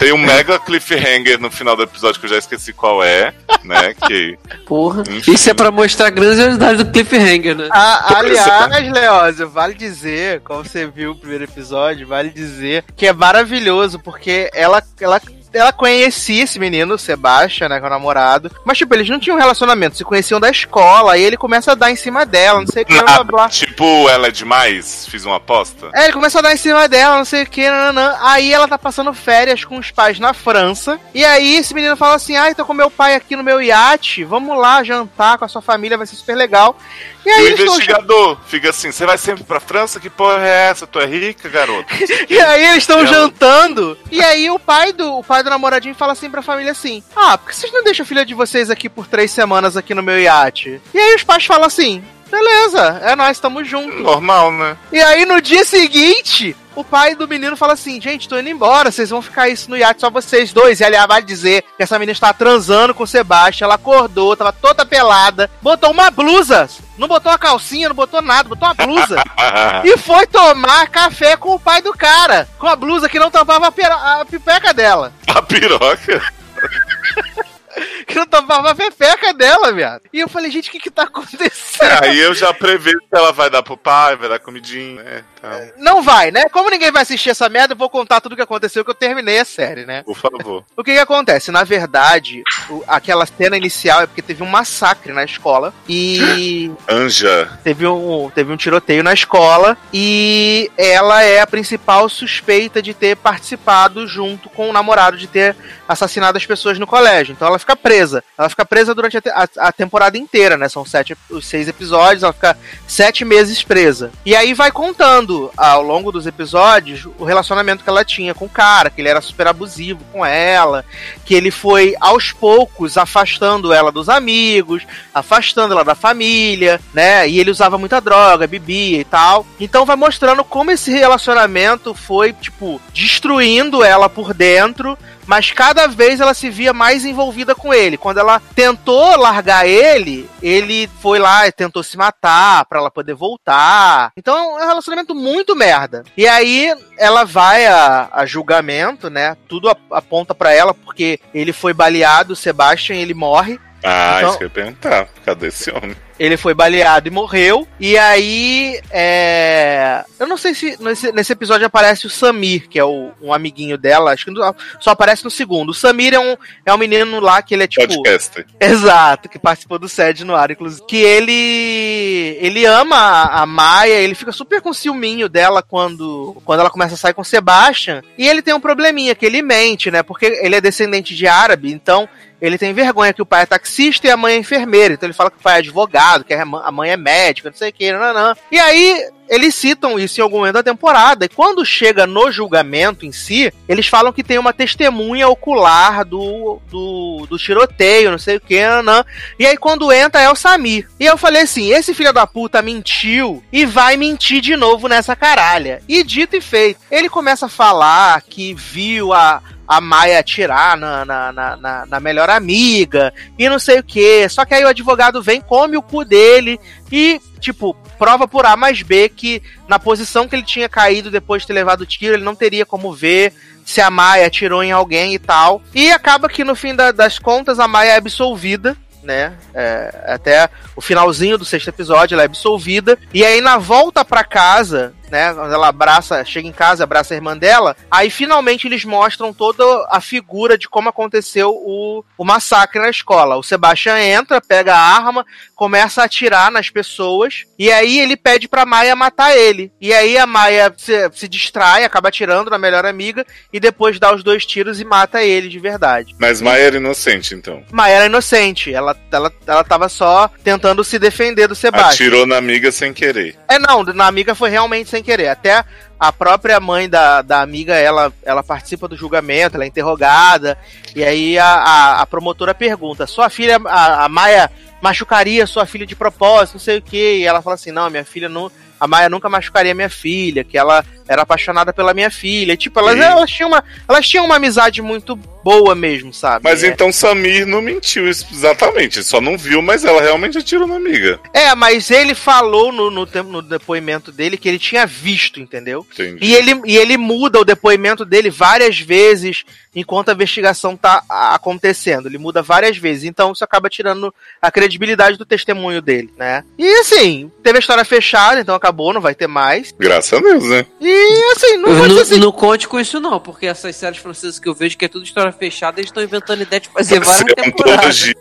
Tem 0.00 0.14
um 0.14 0.18
mega 0.18 0.58
cliffhanger 0.64 1.38
no 1.38 1.50
final 1.50 1.76
do 1.76 1.82
episódio 1.82 2.18
que 2.18 2.24
eu 2.24 2.30
já 2.30 2.38
esqueci 2.38 2.72
qual 2.72 3.04
é, 3.04 3.34
né? 3.62 3.94
Que 4.06 4.38
Porra. 4.66 5.02
Enfim. 5.06 5.32
Isso 5.32 5.50
é 5.50 5.52
pra 5.52 5.70
mostrar 5.70 6.06
a 6.06 6.10
grandiosidade 6.10 6.82
do 6.82 6.90
cliffhanger, 6.90 7.54
né? 7.54 7.68
Ah, 7.70 8.16
aliás, 8.16 8.90
Leózio, 8.90 9.50
vale 9.50 9.74
dizer, 9.74 10.40
como 10.40 10.64
você 10.64 10.86
viu 10.86 11.10
o 11.10 11.16
primeiro 11.16 11.44
episódio, 11.44 12.06
vale 12.06 12.30
dizer 12.30 12.82
que 12.96 13.06
é 13.06 13.12
maravilhoso, 13.12 13.98
porque 13.98 14.50
ela, 14.54 14.82
ela, 14.98 15.20
ela 15.52 15.72
conhecia 15.72 16.44
esse 16.44 16.58
menino, 16.58 16.98
Sebastian, 16.98 17.68
né, 17.68 17.78
que 17.78 17.84
é 17.84 17.86
o 17.86 17.90
namorado, 17.90 18.50
mas, 18.64 18.78
tipo, 18.78 18.94
eles 18.94 19.08
não 19.08 19.18
tinham 19.18 19.36
um 19.36 19.40
relacionamento, 19.40 19.96
se 19.96 20.04
conheciam 20.04 20.40
da 20.40 20.50
escola, 20.50 21.16
e 21.16 21.22
ele 21.22 21.36
começa 21.36 21.72
a 21.72 21.74
dar 21.74 21.90
em 21.90 21.96
cima 21.96 22.24
dela, 22.24 22.60
não 22.60 22.66
sei 22.66 22.82
o 22.82 22.86
que, 22.86 22.94
blá, 22.94 23.14
blá, 23.14 23.24
blá. 23.24 23.48
Tipo, 23.48 24.08
ela 24.08 24.28
é 24.28 24.30
demais? 24.30 25.06
Fiz 25.06 25.24
uma 25.24 25.36
aposta? 25.36 25.90
É, 25.94 26.04
ele 26.04 26.12
começa 26.12 26.38
a 26.38 26.42
dar 26.42 26.52
em 26.52 26.56
cima 26.56 26.88
dela, 26.88 27.18
não 27.18 27.24
sei 27.24 27.42
o 27.42 27.46
que, 27.46 27.68
nananã. 27.68 28.16
Aí 28.20 28.52
ela 28.52 28.68
tá 28.68 28.78
passando 28.78 29.12
férias 29.12 29.64
com 29.64 29.78
os 29.78 29.90
pais 29.90 30.18
na 30.18 30.32
França. 30.32 30.98
E 31.14 31.24
aí 31.24 31.56
esse 31.56 31.74
menino 31.74 31.96
fala 31.96 32.14
assim: 32.14 32.36
ai, 32.36 32.54
tô 32.54 32.64
com 32.64 32.74
meu 32.74 32.90
pai 32.90 33.14
aqui 33.14 33.36
no 33.36 33.44
meu 33.44 33.60
iate, 33.60 34.24
vamos 34.24 34.56
lá 34.56 34.82
jantar 34.82 35.38
com 35.38 35.44
a 35.44 35.48
sua 35.48 35.62
família, 35.62 35.98
vai 35.98 36.06
ser 36.06 36.16
super 36.16 36.36
legal. 36.36 36.76
E 37.24 37.28
E 37.28 37.32
aí 37.32 37.42
o 37.42 37.46
eles 37.48 37.58
estão 37.60 37.74
investigador 37.74 38.38
fica 38.46 38.70
assim: 38.70 38.90
você 38.90 39.06
vai 39.06 39.18
sempre 39.18 39.44
pra 39.44 39.60
França? 39.60 40.00
Que 40.00 40.10
porra 40.10 40.46
é 40.46 40.68
essa? 40.70 40.86
Tu 40.86 40.98
é 40.98 41.06
rica, 41.06 41.48
garoto? 41.48 41.86
E 42.28 42.40
aí 42.40 42.64
eles 42.66 42.78
estão 42.78 43.06
jantando. 43.06 43.96
E 44.10 44.22
aí 44.22 44.50
o 44.50 44.58
pai 44.58 44.92
do 44.92 45.18
o 45.18 45.24
pai 45.24 45.42
do 45.42 45.50
namoradinho 45.50 45.94
fala 45.94 46.12
assim 46.12 46.30
pra 46.30 46.42
família 46.42 46.72
assim: 46.72 47.02
Ah, 47.14 47.36
por 47.36 47.50
que 47.50 47.56
vocês 47.56 47.72
não 47.72 47.82
deixam 47.82 48.04
a 48.04 48.06
filha 48.06 48.24
de 48.24 48.34
vocês 48.34 48.70
aqui 48.70 48.88
por 48.88 49.06
três 49.06 49.30
semanas 49.30 49.76
aqui 49.76 49.94
no 49.94 50.02
meu 50.02 50.18
iate? 50.20 50.80
E 50.94 50.98
aí 50.98 51.14
os 51.14 51.24
pais 51.24 51.44
falam 51.44 51.66
assim: 51.66 52.02
Beleza, 52.30 53.00
é 53.02 53.16
nós, 53.16 53.36
estamos 53.36 53.68
juntos. 53.68 54.00
Normal, 54.00 54.52
né? 54.52 54.76
E 54.92 55.00
aí 55.00 55.24
no 55.24 55.40
dia 55.40 55.64
seguinte, 55.64 56.56
o 56.76 56.84
pai 56.84 57.14
do 57.14 57.26
menino 57.26 57.56
fala 57.56 57.72
assim: 57.72 58.00
Gente, 58.00 58.28
tô 58.28 58.38
indo 58.38 58.48
embora, 58.48 58.90
vocês 58.90 59.10
vão 59.10 59.20
ficar 59.20 59.48
isso 59.48 59.68
no 59.68 59.76
iate 59.76 60.00
só 60.00 60.10
vocês 60.10 60.52
dois. 60.52 60.80
E 60.80 60.84
aliás, 60.84 61.06
vai 61.06 61.22
dizer 61.22 61.62
que 61.76 61.82
essa 61.82 61.98
menina 61.98 62.12
está 62.12 62.32
transando 62.32 62.94
com 62.94 63.02
o 63.02 63.06
Sebastião. 63.06 63.66
Ela 63.66 63.74
acordou, 63.74 64.36
tava 64.36 64.52
toda 64.52 64.86
pelada, 64.86 65.50
botou 65.60 65.90
uma 65.90 66.10
blusa. 66.10 66.68
Não 66.96 67.08
botou 67.08 67.32
uma 67.32 67.38
calcinha, 67.38 67.88
não 67.88 67.96
botou 67.96 68.22
nada, 68.22 68.48
botou 68.48 68.68
uma 68.68 68.74
blusa. 68.74 69.22
e 69.84 69.96
foi 69.96 70.26
tomar 70.26 70.88
café 70.88 71.36
com 71.36 71.54
o 71.54 71.60
pai 71.60 71.82
do 71.82 71.92
cara, 71.92 72.48
com 72.58 72.66
a 72.66 72.76
blusa 72.76 73.08
que 73.08 73.18
não 73.18 73.30
tampava 73.30 73.66
a, 73.66 74.20
a 74.20 74.24
pipeca 74.24 74.72
dela. 74.72 75.12
A 75.26 75.42
piroca? 75.42 76.22
Que 78.06 78.14
não 78.14 78.26
tampava 78.26 78.70
a 78.70 78.74
pepeca 78.74 79.32
dela, 79.34 79.72
viado. 79.72 80.02
E 80.12 80.20
eu 80.20 80.28
falei, 80.28 80.50
gente, 80.50 80.68
o 80.68 80.72
que 80.72 80.78
que 80.80 80.90
tá 80.90 81.02
acontecendo? 81.04 81.82
É, 82.04 82.08
Aí 82.08 82.18
eu 82.18 82.34
já 82.34 82.52
prevejo 82.52 82.98
que 82.98 83.06
ela 83.16 83.32
vai 83.32 83.48
dar 83.50 83.62
pro 83.62 83.76
pai, 83.76 84.16
vai 84.16 84.28
dar 84.28 84.38
comidinha, 84.38 85.02
né? 85.02 85.24
Então, 85.38 85.72
Não 85.78 86.02
vai, 86.02 86.30
né? 86.30 86.48
Como 86.50 86.68
ninguém 86.70 86.90
vai 86.90 87.02
assistir 87.02 87.30
essa 87.30 87.48
merda, 87.48 87.72
eu 87.74 87.78
vou 87.78 87.88
contar 87.88 88.20
tudo 88.20 88.32
o 88.32 88.36
que 88.36 88.42
aconteceu 88.42 88.84
que 88.84 88.90
eu 88.90 88.94
terminei 88.94 89.38
a 89.38 89.44
série, 89.44 89.84
né? 89.86 90.02
por 90.02 90.16
favor. 90.16 90.64
O 90.76 90.82
que 90.84 90.92
que 90.94 90.98
acontece? 90.98 91.50
Na 91.50 91.62
verdade, 91.64 92.42
o- 92.68 92.82
aquela 92.86 93.26
cena 93.26 93.56
inicial 93.56 94.02
é 94.02 94.06
porque 94.06 94.22
teve 94.22 94.42
um 94.42 94.46
massacre 94.46 95.12
na 95.12 95.24
escola 95.24 95.72
e 95.88 96.70
Anja. 96.88 97.58
teve 97.62 97.86
um, 97.86 98.30
teve 98.34 98.52
um 98.52 98.56
tiroteio 98.56 99.02
na 99.02 99.12
escola 99.12 99.76
e 99.92 100.70
ela 100.76 101.22
é 101.22 101.40
a 101.40 101.46
principal 101.46 102.08
suspeita 102.08 102.80
de 102.82 102.94
ter 102.94 103.16
participado 103.16 104.06
junto 104.06 104.48
com 104.50 104.68
o 104.70 104.72
namorado 104.72 105.16
de 105.16 105.26
ter 105.26 105.54
assassinado 105.88 106.38
as 106.38 106.46
pessoas 106.46 106.78
no 106.78 106.86
colégio. 106.86 107.32
Então 107.32 107.48
ela 107.48 107.58
fica 107.58 107.76
presa. 107.76 107.89
Ela 108.38 108.48
fica 108.48 108.64
presa 108.64 108.94
durante 108.94 109.16
a, 109.18 109.22
a- 109.34 109.68
a 109.68 109.72
temporada 109.72 110.16
inteira, 110.16 110.56
né? 110.56 110.68
São 110.68 110.84
sete, 110.84 111.16
os 111.28 111.46
seis 111.46 111.66
episódios, 111.68 112.22
ela 112.22 112.32
fica 112.32 112.56
sete 112.86 113.24
meses 113.24 113.62
presa. 113.62 114.10
E 114.24 114.34
aí 114.36 114.54
vai 114.54 114.70
contando 114.70 115.50
ao 115.56 115.82
longo 115.82 116.12
dos 116.12 116.26
episódios 116.26 117.06
o 117.18 117.24
relacionamento 117.24 117.82
que 117.82 117.90
ela 117.90 118.04
tinha 118.04 118.34
com 118.34 118.44
o 118.44 118.48
cara, 118.48 118.90
que 118.90 119.00
ele 119.00 119.08
era 119.08 119.20
super 119.20 119.46
abusivo 119.48 120.00
com 120.12 120.24
ela, 120.24 120.84
que 121.24 121.34
ele 121.34 121.50
foi 121.50 121.94
aos 122.00 122.32
poucos 122.32 122.96
afastando 122.96 123.72
ela 123.72 123.90
dos 123.90 124.08
amigos, 124.08 124.82
afastando 125.14 125.72
ela 125.74 125.84
da 125.84 125.94
família, 125.94 126.80
né? 126.94 127.28
E 127.28 127.38
ele 127.40 127.50
usava 127.50 127.76
muita 127.78 128.00
droga, 128.00 128.46
bebia 128.46 128.98
e 129.00 129.04
tal. 129.04 129.44
Então 129.58 129.84
vai 129.84 129.96
mostrando 129.96 130.44
como 130.44 130.70
esse 130.70 130.90
relacionamento 130.90 131.94
foi, 131.94 132.32
tipo, 132.32 132.80
destruindo 132.92 133.82
ela 133.84 134.08
por 134.08 134.32
dentro, 134.34 134.96
mas 135.30 135.52
cada 135.52 135.86
vez 135.86 136.18
ela 136.20 136.34
se 136.34 136.50
via 136.50 136.72
mais 136.72 137.04
envolvida 137.04 137.54
com 137.54 137.72
ele. 137.72 137.96
Quando 137.96 138.18
ela 138.18 138.42
tentou 138.52 139.16
largar 139.16 139.64
ele, 139.64 140.28
ele 140.42 140.90
foi 141.00 141.20
lá 141.20 141.46
e 141.46 141.52
tentou 141.52 141.84
se 141.84 141.96
matar 141.96 142.64
pra 142.64 142.80
ela 142.80 142.90
poder 142.90 143.14
voltar. 143.14 144.10
Então 144.16 144.58
é 144.58 144.64
um 144.64 144.66
relacionamento 144.66 145.14
muito 145.14 145.54
merda. 145.54 146.02
E 146.16 146.26
aí 146.26 146.74
ela 146.98 147.24
vai 147.24 147.64
a, 147.66 148.08
a 148.10 148.26
julgamento, 148.26 149.08
né? 149.08 149.36
Tudo 149.48 149.70
ap- 149.70 149.78
aponta 149.92 150.34
pra 150.34 150.52
ela 150.52 150.74
porque 150.74 151.20
ele 151.32 151.52
foi 151.52 151.72
baleado, 151.72 152.32
o 152.32 152.36
Sebastian, 152.36 152.96
ele 152.96 153.14
morre. 153.14 153.60
Ah, 153.82 154.16
Então- 154.18 154.28
isso 154.30 154.38
que 154.38 154.44
eu 154.44 154.48
ia 154.48 154.54
perguntar. 154.54 155.08
Cadê 155.24 155.46
esse 155.48 155.70
homem? 155.70 155.96
Ele 156.18 156.36
foi 156.36 156.52
baleado 156.52 157.08
e 157.08 157.10
morreu. 157.10 157.66
E 157.78 157.96
aí, 157.96 158.78
é... 158.90 160.04
Eu 160.18 160.26
não 160.26 160.36
sei 160.36 160.52
se 160.52 160.76
nesse, 160.78 161.10
nesse 161.12 161.32
episódio 161.32 161.66
aparece 161.66 162.06
o 162.06 162.10
Samir, 162.10 162.68
que 162.68 162.78
é 162.78 162.84
o, 162.84 163.10
um 163.22 163.32
amiguinho 163.32 163.78
dela. 163.78 164.12
Acho 164.12 164.26
que 164.26 164.32
só 164.80 164.90
aparece 164.90 165.24
no 165.24 165.30
segundo. 165.30 165.70
O 165.70 165.74
Samir 165.74 166.12
é 166.12 166.18
um, 166.18 166.36
é 166.66 166.74
um 166.74 166.76
menino 166.76 167.20
lá 167.20 167.40
que 167.40 167.54
ele 167.54 167.62
é 167.62 167.66
tipo... 167.66 167.86
Podcaster. 167.86 168.44
Exato, 168.60 169.30
que 169.30 169.38
participou 169.38 169.78
do 169.78 169.88
SED 169.88 170.24
no 170.24 170.36
ar, 170.36 170.50
inclusive. 170.50 170.84
Que 170.86 170.98
ele. 170.98 172.36
Ele 172.38 172.66
ama 172.66 172.96
a, 172.96 173.42
a 173.42 173.46
Maia, 173.46 173.94
ele 173.94 174.14
fica 174.14 174.32
super 174.32 174.60
com 174.60 174.74
ciúminho 174.74 175.26
dela 175.26 175.62
quando, 175.62 176.36
quando 176.44 176.60
ela 176.60 176.70
começa 176.70 176.94
a 176.94 176.98
sair 176.98 177.14
com 177.14 177.22
o 177.22 177.24
Sebastian. 177.24 178.02
E 178.18 178.28
ele 178.28 178.42
tem 178.42 178.52
um 178.52 178.60
probleminha, 178.60 179.14
que 179.14 179.24
ele 179.24 179.40
mente, 179.40 179.90
né? 179.90 180.02
Porque 180.02 180.26
ele 180.26 180.54
é 180.56 180.60
descendente 180.60 181.16
de 181.16 181.26
árabe, 181.26 181.72
então 181.72 182.06
ele 182.40 182.58
tem 182.58 182.72
vergonha 182.72 183.12
que 183.12 183.22
o 183.22 183.26
pai 183.26 183.42
é 183.42 183.46
taxista 183.46 184.06
e 184.06 184.10
a 184.10 184.16
mãe 184.16 184.34
é 184.34 184.38
enfermeira. 184.38 184.94
Então 184.94 185.06
ele 185.06 185.14
fala 185.14 185.30
que 185.30 185.38
o 185.38 185.42
pai 185.42 185.56
é 185.56 185.58
advogado, 185.58 186.24
que 186.24 186.34
a 186.34 186.72
mãe 186.72 186.90
é 186.90 186.96
médica, 186.96 187.50
não 187.50 187.56
sei 187.56 187.70
o 187.70 187.72
que, 187.72 187.92
nananã. 187.92 188.34
E 188.50 188.58
aí 188.58 189.10
eles 189.30 189.54
citam 189.54 189.96
isso 189.96 190.20
em 190.20 190.24
algum 190.24 190.38
momento 190.38 190.54
da 190.54 190.62
temporada. 190.62 191.24
E 191.24 191.28
quando 191.28 191.64
chega 191.64 192.04
no 192.04 192.32
julgamento 192.32 193.06
em 193.06 193.12
si, 193.12 193.52
eles 193.68 193.86
falam 193.86 194.12
que 194.12 194.24
tem 194.24 194.38
uma 194.38 194.52
testemunha 194.52 195.28
ocular 195.28 196.04
do, 196.04 196.60
do, 196.68 197.26
do 197.30 197.38
tiroteio, 197.38 198.10
não 198.10 198.18
sei 198.18 198.36
o 198.36 198.40
que, 198.40 198.60
nananã. 198.60 199.04
E 199.38 199.46
aí 199.46 199.56
quando 199.56 199.92
entra 199.92 200.20
é 200.20 200.28
o 200.28 200.34
Samir. 200.34 200.88
E 200.98 201.06
eu 201.06 201.16
falei 201.16 201.42
assim: 201.42 201.70
esse 201.70 201.94
filho 201.94 202.12
da 202.12 202.26
puta 202.26 202.60
mentiu 202.60 203.42
e 203.52 203.64
vai 203.64 203.96
mentir 203.96 204.40
de 204.40 204.56
novo 204.56 204.88
nessa 204.88 205.14
caralha. 205.14 205.80
E 205.88 206.02
dito 206.02 206.34
e 206.34 206.40
feito. 206.40 206.80
Ele 206.90 207.08
começa 207.08 207.46
a 207.46 207.50
falar 207.50 208.20
que 208.22 208.52
viu 208.52 209.12
a. 209.12 209.40
A 209.70 209.80
Maia 209.80 210.18
atirar 210.18 210.76
na, 210.76 211.04
na, 211.04 211.32
na, 211.32 211.86
na- 211.86 212.00
melhor 212.00 212.28
amiga 212.28 213.14
e 213.38 213.48
não 213.48 213.58
sei 213.58 213.78
o 213.78 213.84
que. 213.84 214.28
Só 214.28 214.44
que 214.44 214.52
aí 214.52 214.64
o 214.64 214.68
advogado 214.68 215.22
vem, 215.22 215.40
come 215.40 215.76
o 215.76 215.82
cu 215.82 216.04
dele 216.04 216.58
e, 216.90 217.20
tipo, 217.38 217.74
prova 217.96 218.26
por 218.26 218.44
A 218.44 218.56
mais 218.56 218.82
B 218.82 219.08
que 219.08 219.40
na 219.68 219.78
posição 219.78 220.26
que 220.26 220.34
ele 220.34 220.42
tinha 220.42 220.68
caído 220.68 221.08
depois 221.10 221.42
de 221.42 221.46
ter 221.48 221.52
levado 221.52 221.82
o 221.82 221.86
tiro, 221.86 222.14
ele 222.14 222.24
não 222.24 222.34
teria 222.34 222.66
como 222.66 222.92
ver 222.92 223.32
se 223.64 223.80
a 223.80 223.88
Maia 223.90 224.26
atirou 224.26 224.64
em 224.64 224.72
alguém 224.72 225.14
e 225.14 225.18
tal. 225.20 225.62
E 225.72 225.92
acaba 225.92 226.28
que 226.28 226.42
no 226.42 226.56
fim 226.56 226.74
da- 226.74 226.90
das 226.90 227.18
contas 227.20 227.60
a 227.60 227.68
Maia 227.68 227.92
é 227.92 227.96
absolvida. 227.96 228.76
Né? 229.02 229.32
É, 229.54 230.04
até 230.08 230.50
o 230.76 230.80
finalzinho 230.82 231.38
do 231.38 231.44
sexto 231.44 231.68
episódio 231.68 232.14
ela 232.14 232.22
é 232.22 232.26
absolvida. 232.26 232.98
E 233.14 233.24
aí, 233.24 233.40
na 233.40 233.56
volta 233.56 234.04
pra 234.04 234.22
casa, 234.22 234.92
né? 235.10 235.32
Quando 235.34 235.52
ela 235.52 235.68
abraça, 235.68 236.24
chega 236.24 236.48
em 236.48 236.52
casa, 236.52 236.84
abraça 236.84 237.14
a 237.14 237.16
irmã 237.16 237.36
dela, 237.36 237.76
aí 237.90 238.10
finalmente 238.10 238.66
eles 238.66 238.84
mostram 238.84 239.32
toda 239.32 239.64
a 239.90 240.00
figura 240.00 240.56
de 240.56 240.68
como 240.68 240.88
aconteceu 240.88 241.50
o, 241.50 242.04
o 242.16 242.24
massacre 242.24 242.80
na 242.80 242.90
escola. 242.90 243.36
O 243.36 243.42
Sebastian 243.42 243.98
entra, 243.98 244.40
pega 244.40 244.74
a 244.74 244.80
arma, 244.80 245.24
começa 245.54 246.02
a 246.02 246.04
atirar 246.04 246.50
nas 246.50 246.70
pessoas, 246.70 247.44
e 247.58 247.70
aí 247.70 247.98
ele 247.98 248.16
pede 248.16 248.48
pra 248.48 248.66
Maia 248.66 248.96
matar 248.96 249.36
ele. 249.36 249.72
E 249.80 249.92
aí 249.92 250.16
a 250.16 250.26
Maia 250.26 250.72
se, 250.76 251.10
se 251.14 251.28
distrai, 251.28 251.84
acaba 251.84 252.08
atirando 252.08 252.50
na 252.50 252.58
melhor 252.58 252.86
amiga, 252.86 253.26
e 253.52 253.60
depois 253.60 253.98
dá 253.98 254.14
os 254.14 254.22
dois 254.22 254.46
tiros 254.46 254.80
e 254.80 254.84
mata 254.84 255.22
ele 255.22 255.48
de 255.48 255.58
verdade. 255.58 256.14
Mas 256.18 256.40
Maia 256.40 256.62
era 256.62 256.76
inocente, 256.76 257.34
então. 257.34 257.62
Maia 257.70 257.94
era 257.94 258.06
inocente, 258.06 258.72
ela, 258.72 258.96
ela, 259.10 259.32
ela 259.46 259.64
tava 259.64 259.88
só 259.88 260.30
tentando 260.42 260.84
se 260.84 260.98
defender 260.98 261.46
do 261.46 261.54
Sebastian. 261.54 261.90
Atirou 261.90 262.26
na 262.26 262.36
amiga 262.36 262.72
sem 262.72 262.92
querer. 262.92 263.36
É, 263.48 263.58
não, 263.58 263.82
na 263.82 264.06
amiga 264.06 264.34
foi 264.34 264.50
realmente 264.50 264.88
sem 264.88 264.99
sem 265.00 265.02
querer. 265.02 265.28
Até 265.28 265.64
a 265.98 266.12
própria 266.12 266.60
mãe 266.60 266.88
da, 266.88 267.22
da 267.22 267.42
amiga, 267.42 267.74
ela, 267.74 268.12
ela 268.22 268.42
participa 268.42 268.86
do 268.86 268.96
julgamento, 268.96 269.56
ela 269.56 269.64
é 269.64 269.68
interrogada, 269.68 270.56
e 270.94 271.02
aí 271.02 271.38
a, 271.38 271.46
a, 271.46 272.02
a 272.02 272.06
promotora 272.06 272.54
pergunta: 272.54 273.06
sua 273.06 273.28
filha, 273.28 273.60
a, 273.64 274.04
a 274.04 274.08
Maia, 274.08 274.50
machucaria 274.80 275.46
sua 275.46 275.66
filha 275.66 275.86
de 275.86 275.96
propósito, 275.96 276.54
não 276.54 276.60
sei 276.60 276.78
o 276.78 276.82
que, 276.82 277.16
e 277.18 277.26
ela 277.26 277.42
fala 277.42 277.54
assim: 277.54 277.72
não, 277.72 277.90
minha 277.90 278.04
filha 278.04 278.28
não. 278.28 278.50
A 278.78 278.86
Maia 278.86 279.10
nunca 279.10 279.28
machucaria 279.28 279.74
minha 279.74 279.90
filha, 279.90 280.42
que 280.42 280.56
ela 280.56 280.84
era 281.10 281.22
apaixonada 281.22 281.72
pela 281.72 281.92
minha 281.92 282.08
filha. 282.10 282.52
E, 282.52 282.56
tipo, 282.56 282.78
elas, 282.78 282.94
Sim. 282.94 283.02
elas, 283.02 283.30
tinham 283.30 283.48
uma, 283.48 283.64
elas 283.88 284.08
tinham 284.08 284.24
uma 284.24 284.36
amizade 284.36 284.80
muito 284.80 285.16
boa 285.16 285.74
mesmo, 285.74 286.12
sabe? 286.14 286.44
Mas 286.44 286.62
É. 286.62 286.68
então 286.68 286.92
Samir 286.92 287.46
não 287.46 287.60
mentiu 287.60 288.06
exatamente. 288.06 289.02
Só 289.02 289.20
não 289.20 289.36
viu, 289.36 289.60
mas 289.60 289.84
ela 289.84 290.00
realmente 290.00 290.38
atirou 290.38 290.68
na 290.68 290.76
amiga. 290.76 291.18
É, 291.34 291.52
mas 291.54 291.90
ele 291.90 292.14
falou 292.14 292.70
no, 292.70 292.90
no, 292.90 293.06
tempo- 293.06 293.30
no 293.30 293.42
depoimento 293.42 294.12
dele 294.12 294.36
que 294.36 294.48
ele 294.48 294.58
tinha 294.58 294.86
visto, 294.86 295.40
entendeu? 295.40 295.84
Entendi. 295.92 296.18
E 296.24 296.34
ele, 296.34 296.60
e 296.66 296.76
ele 296.76 296.96
muda 296.96 297.40
o 297.40 297.44
depoimento 297.44 298.04
dele 298.04 298.30
várias 298.30 298.78
vezes 298.78 299.44
enquanto 299.74 300.10
a 300.10 300.12
investigação 300.12 300.76
tá 300.76 301.02
acontecendo. 301.08 302.06
Ele 302.08 302.18
muda 302.18 302.42
várias 302.42 302.76
vezes. 302.76 303.04
Então 303.04 303.32
isso 303.32 303.42
acaba 303.42 303.68
tirando 303.70 304.14
a 304.42 304.50
credibilidade 304.50 305.16
do 305.16 305.24
testemunho 305.24 305.80
dele, 305.80 306.12
né? 306.18 306.44
E 306.58 306.80
assim, 306.80 307.30
teve 307.42 307.58
a 307.58 307.60
história 307.60 307.84
fechada, 307.84 308.40
então 308.40 308.54
acabou, 308.54 308.92
não 308.92 309.00
vai 309.00 309.14
ter 309.14 309.26
mais. 309.26 309.72
Graças 309.78 310.12
a 310.12 310.20
Deus, 310.22 310.44
né? 310.44 310.66
E 310.80 310.99
assim, 311.32 311.56
não 311.56 311.74
vou 311.74 311.88
dizer 311.88 312.00
assim. 312.00 312.18
não 312.18 312.32
conte 312.32 312.68
com 312.68 312.78
isso, 312.78 313.00
não, 313.00 313.20
porque 313.20 313.46
essas 313.46 313.76
séries 313.76 313.98
francesas 313.98 314.38
que 314.38 314.48
eu 314.48 314.54
vejo, 314.54 314.76
que 314.76 314.84
é 314.84 314.88
tudo 314.88 315.04
história 315.04 315.32
fechada, 315.32 315.80
eles 315.80 315.90
estão 315.90 316.02
inventando 316.02 316.42
ideia 316.42 316.60
de 316.60 316.68
fazer 316.68 317.00
várias 317.00 317.20
Isso 317.20 317.30
é 317.30 317.42
temporadas. 317.42 318.12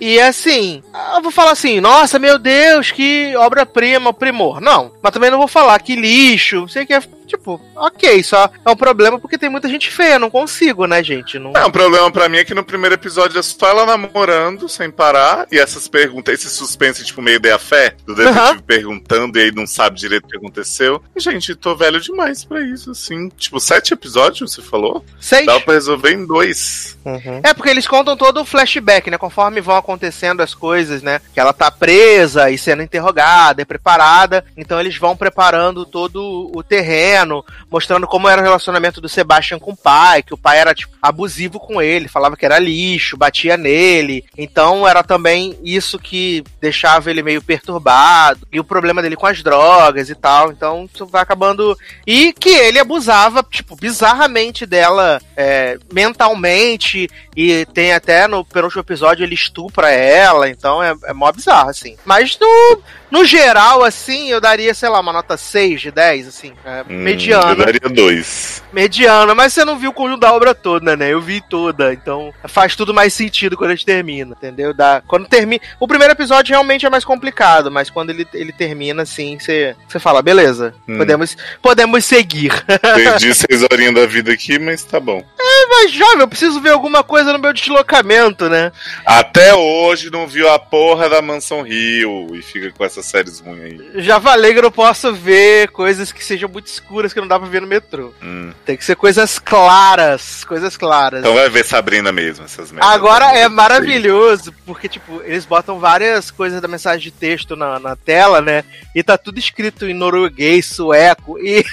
E 0.00 0.20
assim, 0.20 0.82
eu 1.14 1.22
vou 1.22 1.30
falar 1.30 1.52
assim, 1.52 1.80
nossa, 1.80 2.18
meu 2.18 2.38
Deus, 2.38 2.90
que 2.90 3.34
obra-prima, 3.36 4.12
primor. 4.12 4.60
Não, 4.60 4.92
mas 5.02 5.12
também 5.12 5.30
não 5.30 5.38
vou 5.38 5.48
falar 5.48 5.80
que 5.80 5.96
lixo, 5.96 6.68
sei 6.68 6.86
que 6.86 6.94
é, 6.94 7.02
tipo, 7.26 7.60
ok, 7.76 8.22
só 8.22 8.50
é 8.64 8.70
um 8.70 8.76
problema 8.76 9.18
porque 9.18 9.38
tem 9.38 9.48
muita 9.48 9.68
gente 9.68 9.90
feia, 9.90 10.18
não 10.18 10.30
consigo, 10.30 10.86
né, 10.86 11.02
gente? 11.02 11.38
Não... 11.38 11.52
Não, 11.52 11.66
o 11.66 11.72
problema 11.72 12.10
pra 12.10 12.28
mim 12.28 12.38
é 12.38 12.44
que 12.44 12.54
no 12.54 12.64
primeiro 12.64 12.94
episódio 12.94 13.38
é 13.38 13.42
só 13.42 13.68
ela 13.68 13.86
namorando 13.86 14.68
sem 14.68 14.90
parar 14.90 15.46
e 15.50 15.58
essas 15.58 15.88
perguntas, 15.88 16.34
esse 16.34 16.50
suspense, 16.50 17.04
tipo, 17.04 17.22
meio 17.22 17.40
de 17.40 17.52
fé 17.58 17.94
do 18.06 18.14
detetive 18.14 18.38
Aham. 18.38 18.58
perguntando 18.60 19.38
e 19.38 19.42
aí 19.42 19.52
não 19.52 19.66
sabe 19.66 19.98
direito 19.98 20.24
o 20.24 20.28
que 20.28 20.36
aconteceu. 20.36 21.02
E, 21.14 21.20
gente, 21.20 21.54
tô 21.54 21.76
velho 21.76 22.00
demais 22.00 22.44
pra 22.44 22.60
isso, 22.62 22.90
assim. 22.90 23.28
Tipo, 23.36 23.60
sete 23.60 23.92
episódios, 23.92 24.52
você 24.52 24.62
falou? 24.62 25.04
Seis. 25.20 25.46
Dá 25.46 25.60
pra 25.60 25.74
resolver 25.74 26.12
em 26.12 26.26
dois. 26.26 26.98
É 27.42 27.52
porque 27.52 27.68
eles 27.68 27.86
contam 27.86 28.16
todo 28.16 28.40
o 28.40 28.44
flashback, 28.44 29.10
né? 29.10 29.18
Conforme 29.18 29.60
vão 29.60 29.76
acontecendo 29.76 30.40
as 30.40 30.54
coisas, 30.54 31.02
né? 31.02 31.20
Que 31.32 31.40
ela 31.40 31.52
tá 31.52 31.70
presa 31.70 32.50
e 32.50 32.58
sendo 32.58 32.82
interrogada 32.82 33.62
e 33.62 33.66
preparada. 33.66 34.44
Então 34.56 34.80
eles 34.80 34.96
vão 34.96 35.16
preparando 35.16 35.84
todo 35.84 36.50
o 36.54 36.62
terreno, 36.62 37.21
mostrando 37.70 38.06
como 38.06 38.28
era 38.28 38.40
o 38.40 38.44
relacionamento 38.44 39.00
do 39.00 39.08
Sebastian 39.08 39.58
com 39.58 39.72
o 39.72 39.76
pai, 39.76 40.22
que 40.22 40.34
o 40.34 40.38
pai 40.38 40.58
era, 40.58 40.74
tipo, 40.74 40.92
abusivo 41.00 41.58
com 41.58 41.82
ele, 41.82 42.08
falava 42.08 42.36
que 42.36 42.44
era 42.44 42.58
lixo, 42.58 43.16
batia 43.16 43.56
nele. 43.56 44.24
Então 44.36 44.86
era 44.86 45.02
também 45.02 45.58
isso 45.64 45.98
que 45.98 46.44
deixava 46.60 47.10
ele 47.10 47.22
meio 47.22 47.42
perturbado. 47.42 48.46
E 48.52 48.60
o 48.60 48.64
problema 48.64 49.02
dele 49.02 49.16
com 49.16 49.26
as 49.26 49.42
drogas 49.42 50.08
e 50.08 50.14
tal. 50.14 50.52
Então 50.52 50.88
isso 50.92 51.06
vai 51.06 51.22
acabando. 51.22 51.76
E 52.06 52.32
que 52.32 52.50
ele 52.50 52.78
abusava, 52.78 53.42
tipo, 53.42 53.76
bizarramente 53.76 54.64
dela 54.64 55.20
é, 55.36 55.78
mentalmente. 55.92 57.08
E 57.36 57.66
tem 57.66 57.92
até 57.92 58.28
no 58.28 58.44
penúltimo 58.44 58.82
episódio 58.82 59.24
ele 59.24 59.34
estupra 59.34 59.90
ela. 59.90 60.48
Então 60.48 60.82
é, 60.82 60.94
é 61.04 61.12
mó 61.12 61.30
bizarro, 61.32 61.70
assim. 61.70 61.96
Mas 62.04 62.38
no, 62.38 62.82
no 63.12 63.24
geral, 63.26 63.84
assim, 63.84 64.30
eu 64.30 64.40
daria, 64.40 64.72
sei 64.72 64.88
lá, 64.88 64.98
uma 64.98 65.12
nota 65.12 65.36
6 65.36 65.80
de 65.82 65.90
10, 65.90 66.28
assim. 66.28 66.54
É, 66.64 66.82
Hum, 66.88 66.96
mediana. 67.02 67.50
Eu 67.52 67.56
daria 67.56 67.88
dois. 67.88 68.62
Mediana, 68.72 69.34
mas 69.34 69.52
você 69.52 69.64
não 69.64 69.78
viu 69.78 69.90
o 69.90 69.92
conjunto 69.94 70.20
da 70.20 70.32
obra 70.32 70.54
toda, 70.54 70.96
né? 70.96 71.12
Eu 71.12 71.20
vi 71.20 71.42
toda, 71.42 71.92
então 71.92 72.32
faz 72.48 72.74
tudo 72.74 72.94
mais 72.94 73.12
sentido 73.12 73.56
quando 73.56 73.70
a 73.70 73.74
gente 73.74 73.84
termina, 73.84 74.32
entendeu? 74.36 74.72
Dá, 74.72 75.02
quando 75.06 75.28
termina. 75.28 75.62
O 75.78 75.86
primeiro 75.86 76.12
episódio 76.14 76.52
realmente 76.52 76.86
é 76.86 76.90
mais 76.90 77.04
complicado, 77.04 77.70
mas 77.70 77.90
quando 77.90 78.10
ele, 78.10 78.26
ele 78.32 78.50
termina, 78.52 79.02
assim, 79.02 79.38
você, 79.38 79.76
fala, 80.00 80.22
beleza, 80.22 80.74
Hum. 80.88 80.96
podemos, 80.96 81.36
podemos 81.60 82.04
seguir. 82.06 82.52
Perdi 82.80 83.34
seis 83.34 83.62
horinhas 83.62 83.94
da 83.94 84.06
vida 84.06 84.32
aqui, 84.32 84.58
mas 84.58 84.82
tá 84.84 84.98
bom. 84.98 85.22
mas, 85.68 85.92
jovem, 85.92 86.20
eu 86.20 86.28
preciso 86.28 86.60
ver 86.60 86.70
alguma 86.70 87.02
coisa 87.04 87.32
no 87.32 87.38
meu 87.38 87.52
deslocamento, 87.52 88.48
né? 88.48 88.72
Até 89.04 89.54
hoje 89.54 90.10
não 90.10 90.26
viu 90.26 90.48
a 90.50 90.58
porra 90.58 91.08
da 91.10 91.20
Mansão 91.20 91.62
Rio 91.62 92.34
e 92.34 92.40
fica 92.42 92.70
com 92.72 92.82
essas 93.02 93.06
séries 93.06 93.40
ruins 93.40 93.60
aí. 93.60 94.02
Já 94.02 94.20
falei 94.20 94.52
que 94.52 94.58
eu 94.58 94.62
não 94.62 94.70
posso 94.70 95.12
ver 95.12 95.68
coisas 95.68 96.12
que 96.12 96.24
sejam 96.24 96.48
muito 96.48 96.66
escuras 96.66 97.12
que 97.12 97.20
não 97.20 97.28
dá 97.28 97.38
pra 97.38 97.48
ver 97.48 97.60
no 97.60 97.66
metrô. 97.66 98.12
Hum. 98.22 98.52
Tem 98.64 98.76
que 98.76 98.84
ser 98.84 98.96
coisas 98.96 99.38
claras, 99.38 100.44
coisas 100.44 100.76
claras. 100.76 101.20
Então 101.20 101.34
vai 101.34 101.48
ver 101.48 101.64
Sabrina 101.64 102.12
mesmo, 102.12 102.44
essas 102.44 102.70
merdas. 102.70 102.90
Agora 102.90 103.36
é 103.36 103.48
maravilhoso, 103.48 104.54
porque, 104.64 104.88
tipo, 104.88 105.20
eles 105.24 105.44
botam 105.44 105.78
várias 105.78 106.30
coisas 106.30 106.60
da 106.60 106.68
mensagem 106.68 107.00
de 107.00 107.10
texto 107.10 107.56
na, 107.56 107.78
na 107.78 107.96
tela, 107.96 108.40
né? 108.40 108.64
E 108.94 109.02
tá 109.02 109.18
tudo 109.18 109.38
escrito 109.38 109.86
em 109.86 109.94
norueguês, 109.94 110.66
sueco, 110.66 111.38
e, 111.42 111.64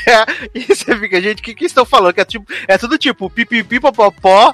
e 0.54 0.66
você 0.66 0.96
fica, 0.98 1.22
gente, 1.22 1.40
o 1.40 1.44
que 1.44 1.54
que 1.54 1.66
estão 1.66 1.86
falando? 1.86 2.14
Que 2.14 2.22
é, 2.22 2.26
tipo, 2.26 2.52
é 2.68 2.78
tudo 2.78 2.98
tipo 2.98 3.30
pipipi, 3.30 3.80
popopó, 3.80 4.54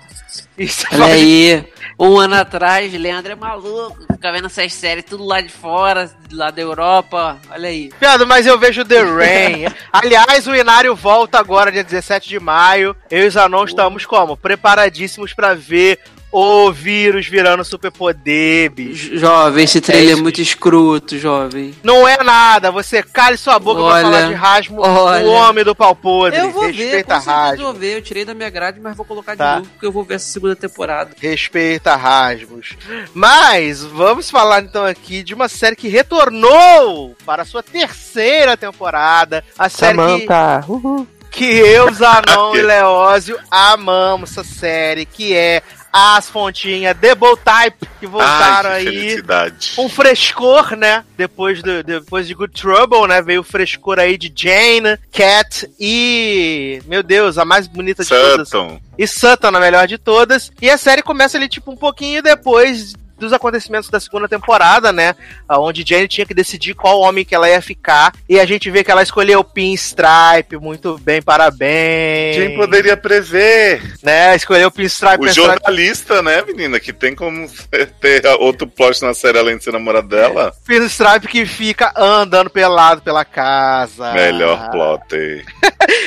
você 0.58 0.88
Olha 0.92 1.06
aí, 1.06 1.68
um 2.00 2.18
ano 2.18 2.36
atrás, 2.36 2.94
Leandro 2.94 3.34
é 3.34 3.36
maluco, 3.36 3.98
fica 4.14 4.32
vendo 4.32 4.46
essas 4.46 4.74
séries 4.74 5.04
tudo 5.04 5.26
lá 5.26 5.42
de 5.42 5.50
fora, 5.50 6.10
lá 6.32 6.50
da 6.50 6.62
Europa, 6.62 7.38
olha 7.52 7.68
aí. 7.68 7.90
Piada, 8.00 8.26
mas 8.26 8.48
eu 8.48 8.58
vejo 8.58 8.86
The 8.86 9.02
Rain. 9.02 9.66
Aliás, 9.92 10.48
o 10.48 10.56
Inário 10.56 10.96
volta 10.96 11.40
agora, 11.40 11.72
dia 11.72 11.84
17 11.84 12.30
de 12.30 12.40
maio. 12.40 12.96
Eu 13.12 13.24
e 13.24 13.28
os 13.28 13.34
Zanon 13.34 13.66
estamos 13.66 14.06
como? 14.06 14.38
Preparadíssimos 14.38 15.34
pra 15.34 15.54
ver 15.54 16.00
o 16.38 16.72
vírus 16.72 17.28
virando 17.28 17.64
superpoder, 17.64 18.70
bicho. 18.72 19.12
Jo- 19.18 19.36
Jovem, 19.36 19.64
esse 19.64 19.78
É 19.78 19.82
trailer 19.82 20.10
é, 20.10 20.14
isso, 20.14 20.24
muito 20.24 20.42
escroto, 20.42 21.18
jovem. 21.18 21.74
Não 21.84 22.08
é 22.08 22.22
nada, 22.24 22.72
você 22.72 23.02
cale 23.04 23.38
sua 23.38 23.58
boca 23.60 23.82
pra 23.82 23.90
Olha, 23.94 24.02
falar 24.04 24.28
de 24.28 24.34
Rasmo, 24.34 24.82
olha. 24.82 25.26
o 25.26 25.30
homem 25.30 25.64
do 25.64 25.76
pau 25.76 25.96
podre. 25.96 26.40
Eu 26.40 26.52
vou 26.52 26.64
ver, 26.64 26.72
Respeita 26.74 27.14
certeza 27.16 27.32
Rasmo. 27.32 27.64
vou 27.66 27.74
ver. 27.74 27.98
Eu 27.98 28.02
tirei 28.02 28.26
da 28.26 28.34
minha 28.34 28.50
grade, 28.50 28.80
mas 28.80 28.96
vou 28.96 29.06
colocar 29.06 29.36
Tá. 29.36 29.54
de 29.54 29.60
novo, 29.60 29.70
porque 29.72 29.86
eu 29.86 29.92
vou 29.92 30.04
ver 30.04 30.16
essa 30.16 30.32
segunda 30.32 30.56
temporada. 30.56 31.12
Respeita 31.20 31.96
Rasmos. 31.96 32.76
Mas 33.14 33.84
vamos 33.84 34.30
falar 34.30 34.62
então 34.62 34.86
aqui 34.86 35.24
de 35.24 35.34
uma 35.34 35.48
série 35.48 35.76
que 35.76 35.88
retornou 35.88 37.16
para 37.26 37.42
a 37.44 37.46
sua 37.46 37.64
terceira 37.64 38.56
temporada. 38.58 39.44
A 39.58 39.70
série 39.70 39.98
que, 39.98 40.04
Samantha. 40.04 40.66
Uhul. 40.68 41.08
Que 41.36 41.44
eu, 41.44 41.94
Zanon 41.94 42.56
e 42.56 42.62
Leózio 42.64 43.38
amamos 43.52 44.32
essa 44.32 44.44
série, 44.44 45.06
que 45.06 45.36
é 45.36 45.62
As 45.92 46.30
Fontinhas 46.30 46.96
Double 46.98 47.38
Type, 47.44 47.88
que 48.00 48.08
voltaram 48.08 48.70
Ai, 48.70 48.84
que 48.84 48.90
aí. 48.90 48.96
felicidade. 48.96 49.74
Um 49.78 49.90
frescor, 49.90 50.76
né? 50.78 51.04
Depois, 51.18 51.62
do, 51.62 51.84
depois 51.84 52.26
de 52.26 52.34
Good 52.34 52.54
Trouble, 52.60 53.08
né? 53.08 53.22
Veio 53.22 53.42
o 53.42 53.44
frescor 53.44 54.00
aí 54.00 54.18
de 54.18 54.32
Jane, 54.34 54.98
Cat 55.12 55.70
e. 55.78 56.82
Meu 56.86 57.04
Deus, 57.04 57.38
a 57.38 57.44
mais 57.44 57.68
bonita 57.68 58.04
de 58.04 58.10
todas. 58.10 58.50
Sutton. 58.50 58.80
E 58.98 59.06
Sutton, 59.06 59.48
a 59.48 59.60
melhor 59.60 59.88
de 59.88 59.98
todas. 59.98 60.52
E 60.62 60.70
a 60.70 60.78
série 60.78 61.04
começa 61.04 61.38
ali, 61.38 61.50
tipo, 61.50 61.70
um 61.70 61.78
pouquinho 61.78 62.24
depois 62.24 62.96
dos 63.18 63.34
acontecimentos 63.34 63.90
da 63.90 64.00
segunda 64.00 64.28
temporada, 64.28 64.92
né? 64.92 65.16
Onde 65.50 65.86
Jane 65.88 66.08
tinha 66.08 66.26
que 66.26 66.34
decidir 66.34 66.74
qual 66.74 67.00
homem 67.00 67.26
que 67.26 67.36
ela 67.36 67.50
ia 67.50 67.62
ficar. 67.62 68.14
E 68.28 68.40
a 68.40 68.46
gente 68.46 68.70
vê 68.70 68.84
que 68.84 68.92
ela 68.92 69.04
escolheu 69.04 69.40
o 69.40 69.44
Pinstripe. 69.44 70.58
Muito 70.60 70.98
bem, 71.00 71.22
parabéns. 71.22 72.36
Quem 72.36 72.56
poderia 72.56 72.98
prever? 72.98 73.82
Né? 74.04 74.36
Escolheu 74.36 74.68
o 74.68 74.72
Pinstripe. 74.72 75.16
O 75.16 75.20
Pinstripe. 75.20 75.48
jornalista, 75.48 76.22
né, 76.22 76.42
menina? 76.42 76.80
Que 76.80 76.94
tem 76.94 77.16
como 77.16 77.48
ter 78.00 78.26
outro 78.40 78.68
plot 78.68 79.02
na 79.02 79.14
série 79.14 79.40
além 79.40 79.58
de 79.58 79.64
ser 79.64 79.74
namorado 79.74 80.08
dela. 80.08 80.54
Pinstripe 80.66 81.28
que 81.28 81.46
fica 81.46 81.94
andando 81.96 82.50
pelado 82.50 83.02
pela 83.02 83.26
casa. 83.26 84.12
Melhor 84.14 84.70
plot. 84.72 85.46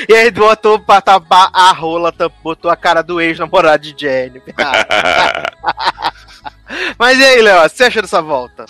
E 0.07 0.13
aí 0.13 0.31
botou 0.31 0.79
pra 0.79 1.01
tapar 1.01 1.49
a 1.53 1.71
rola, 1.71 2.13
botou 2.43 2.69
a 2.69 2.75
cara 2.75 3.01
do 3.01 3.19
ex-namorado 3.19 3.83
de 3.83 3.95
Jenny. 3.97 4.41
Mas 6.97 7.17
e 7.19 7.23
aí, 7.23 7.41
Léo, 7.41 7.67
você 7.67 7.83
acha 7.85 8.01
dessa 8.01 8.21
volta? 8.21 8.65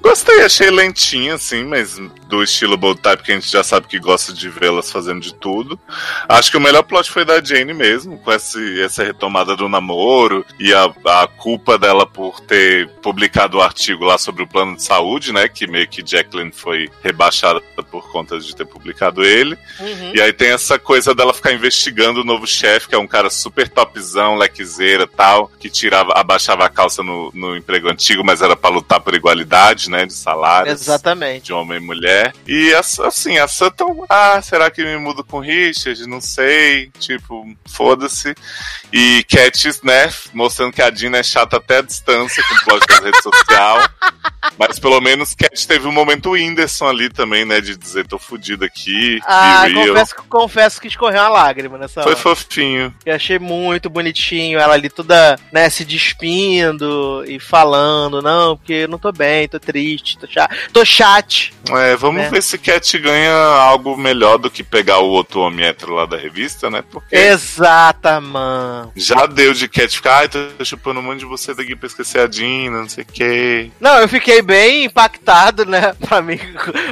Gostei, 0.00 0.42
achei 0.42 0.70
lentinha, 0.70 1.34
assim, 1.34 1.64
mas 1.64 1.98
do 2.28 2.42
estilo 2.42 2.76
Bold 2.76 3.00
Type 3.00 3.22
que 3.22 3.32
a 3.32 3.34
gente 3.34 3.50
já 3.50 3.62
sabe 3.62 3.86
que 3.86 3.98
gosta 3.98 4.32
de 4.32 4.48
vê-las 4.48 4.90
fazendo 4.90 5.20
de 5.20 5.34
tudo. 5.34 5.78
Acho 6.28 6.50
que 6.50 6.56
o 6.56 6.60
melhor 6.60 6.82
plot 6.82 7.10
foi 7.10 7.24
da 7.24 7.42
Jane 7.42 7.72
mesmo, 7.72 8.18
com 8.18 8.32
esse, 8.32 8.80
essa 8.80 9.04
retomada 9.04 9.56
do 9.56 9.68
namoro 9.68 10.44
e 10.58 10.72
a, 10.74 10.92
a 11.06 11.26
culpa 11.26 11.78
dela 11.78 12.06
por 12.06 12.40
ter 12.40 12.88
publicado 13.02 13.58
o 13.58 13.62
artigo 13.62 14.04
lá 14.04 14.18
sobre 14.18 14.42
o 14.42 14.46
plano 14.46 14.76
de 14.76 14.82
saúde, 14.82 15.32
né? 15.32 15.48
Que 15.48 15.66
meio 15.66 15.88
que 15.88 16.04
Jacqueline 16.04 16.52
foi 16.52 16.90
rebaixada 17.02 17.60
por 17.90 18.10
conta 18.10 18.38
de 18.38 18.54
ter 18.54 18.66
publicado 18.66 19.24
ele. 19.24 19.56
E 20.14 20.20
aí 20.20 20.32
tem 20.32 20.50
essa 20.50 20.78
coisa 20.78 21.14
dela 21.14 21.34
ficar 21.34 21.52
investigando 21.52 22.20
o 22.20 22.24
novo 22.24 22.46
chefe, 22.46 22.88
que 22.88 22.94
é 22.94 22.98
um 22.98 23.06
cara 23.06 23.30
super 23.30 23.68
topzão, 23.68 24.36
lequezeira 24.36 25.06
tal, 25.06 25.50
que 25.58 25.68
tirava, 25.68 26.12
abaixava 26.14 26.64
a 26.64 26.68
calça 26.68 27.02
no, 27.02 27.30
no 27.34 27.43
no 27.50 27.56
emprego 27.56 27.88
antigo, 27.90 28.22
mas 28.24 28.42
era 28.42 28.56
pra 28.56 28.70
lutar 28.70 29.00
por 29.00 29.14
igualdade, 29.14 29.90
né? 29.90 30.06
De 30.06 30.12
salários. 30.12 30.80
Exatamente. 30.80 31.46
De 31.46 31.52
homem 31.52 31.78
e 31.78 31.80
mulher. 31.84 32.32
E 32.46 32.72
ass- 32.74 33.00
assim, 33.00 33.38
a 33.38 33.46
Sutton, 33.48 34.04
ah, 34.08 34.40
será 34.42 34.70
que 34.70 34.84
me 34.84 34.96
mudo 34.98 35.22
com 35.24 35.40
Richard? 35.40 36.06
Não 36.06 36.20
sei. 36.20 36.90
Tipo, 36.98 37.46
foda-se. 37.66 38.34
E 38.92 39.24
Cat, 39.28 39.68
né, 39.82 40.12
mostrando 40.32 40.72
que 40.72 40.82
a 40.82 40.90
Dina 40.90 41.18
é 41.18 41.22
chata 41.22 41.56
até 41.56 41.78
a 41.78 41.82
distância 41.82 42.42
com 42.48 42.54
o 42.54 42.60
plot 42.64 42.86
da 42.86 43.00
rede 43.04 43.22
social. 43.22 43.88
Mas 44.58 44.78
pelo 44.78 45.00
menos 45.00 45.34
Cat 45.34 45.66
teve 45.66 45.88
um 45.88 45.92
momento 45.92 46.30
Whindersson 46.32 46.86
ali 46.88 47.08
também, 47.08 47.44
né? 47.44 47.60
De 47.60 47.76
dizer, 47.76 48.06
tô 48.06 48.18
fudido 48.18 48.64
aqui. 48.64 49.18
Ah, 49.26 49.64
confesso, 49.72 50.14
confesso 50.28 50.80
que 50.80 50.88
escorreu 50.88 51.20
uma 51.22 51.28
lágrima 51.30 51.78
nessa 51.78 52.02
Foi 52.02 52.12
hora. 52.12 52.20
fofinho. 52.20 52.94
Eu 53.06 53.14
achei 53.14 53.38
muito 53.38 53.88
bonitinho 53.90 54.58
ela 54.58 54.74
ali 54.74 54.88
toda, 54.90 55.38
né, 55.50 55.68
se 55.70 55.84
despindo 55.84 57.24
e 57.36 57.40
falando, 57.40 58.22
não, 58.22 58.56
porque 58.56 58.72
eu 58.72 58.88
não 58.88 58.98
tô 58.98 59.12
bem, 59.12 59.48
tô 59.48 59.58
triste, 59.58 60.18
tô 60.18 60.26
chato. 60.26 60.54
Tô 60.72 60.84
chat. 60.84 61.52
É, 61.70 61.96
vamos 61.96 62.22
É. 62.22 62.28
ver 62.30 62.42
se 62.42 62.58
Cat 62.58 62.98
ganha 62.98 63.32
algo 63.34 63.96
melhor 63.96 64.36
do 64.38 64.50
que 64.50 64.62
pegar 64.62 64.98
o 64.98 65.08
outro 65.08 65.40
homem 65.40 65.64
hétero 65.66 65.94
lá 65.94 66.04
da 66.06 66.16
revista, 66.16 66.68
né? 66.70 66.82
Porque 66.90 67.14
Exata, 67.16 68.20
mano. 68.20 68.92
já 68.94 69.26
deu 69.26 69.52
de 69.54 69.66
Cat 69.68 69.94
ficar, 69.96 70.18
ai, 70.18 70.28
tô 70.28 70.38
chupando 70.64 71.00
um 71.00 71.02
monte 71.02 71.20
de 71.20 71.24
você 71.24 71.54
daqui 71.54 71.74
pra 71.74 71.86
esquecer 71.86 72.20
a 72.20 72.26
Dina, 72.26 72.78
não 72.80 72.88
sei 72.88 73.04
o 73.04 73.06
quê. 73.06 73.70
Não, 73.80 73.98
eu 73.98 74.08
fiquei 74.08 74.42
bem 74.42 74.84
impactado, 74.84 75.64
né? 75.64 75.94
Pra 76.06 76.20
mim, 76.20 76.38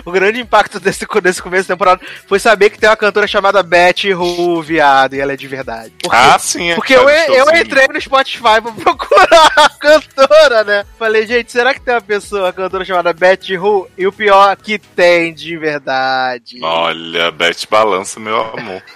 o 0.05 0.11
grande 0.11 0.40
impacto 0.40 0.80
desse, 0.80 1.07
desse 1.22 1.43
começo 1.43 1.68
da 1.68 1.74
temporada 1.74 2.01
foi 2.26 2.38
saber 2.38 2.70
que 2.70 2.78
tem 2.78 2.88
uma 2.88 2.97
cantora 2.97 3.26
chamada 3.26 3.62
Betty 3.62 4.14
Who, 4.14 4.62
viado, 4.62 5.14
e 5.14 5.20
ela 5.20 5.32
é 5.32 5.36
de 5.36 5.47
verdade. 5.47 5.93
Porque, 6.03 6.16
Ah, 6.16 6.38
sim, 6.38 6.70
é. 6.70 6.74
porque 6.74 6.95
eu, 6.95 7.05
cara, 7.05 7.28
eu 7.34 7.57
entrei 7.57 7.88
no 7.88 8.01
Spotify 8.01 8.61
pra 8.62 8.72
procurar 8.72 9.53
a 9.57 9.68
cantora, 9.68 10.31
né? 10.64 10.84
Falei, 10.98 11.26
gente, 11.26 11.52
será 11.52 11.74
que 11.74 11.80
tem 11.80 11.94
uma 11.94 12.00
pessoa, 12.00 12.42
uma 12.42 12.52
cantora 12.52 12.84
chamada 12.84 13.12
Betty 13.12 13.56
Who? 13.56 13.88
E 13.96 14.06
o 14.06 14.12
pior 14.12 14.56
que 14.56 14.78
tem 14.78 15.32
de 15.34 15.56
verdade. 15.56 16.58
Olha, 16.62 17.30
Beth 17.30 17.66
balança, 17.70 18.18
meu 18.18 18.40
amor. 18.40 18.82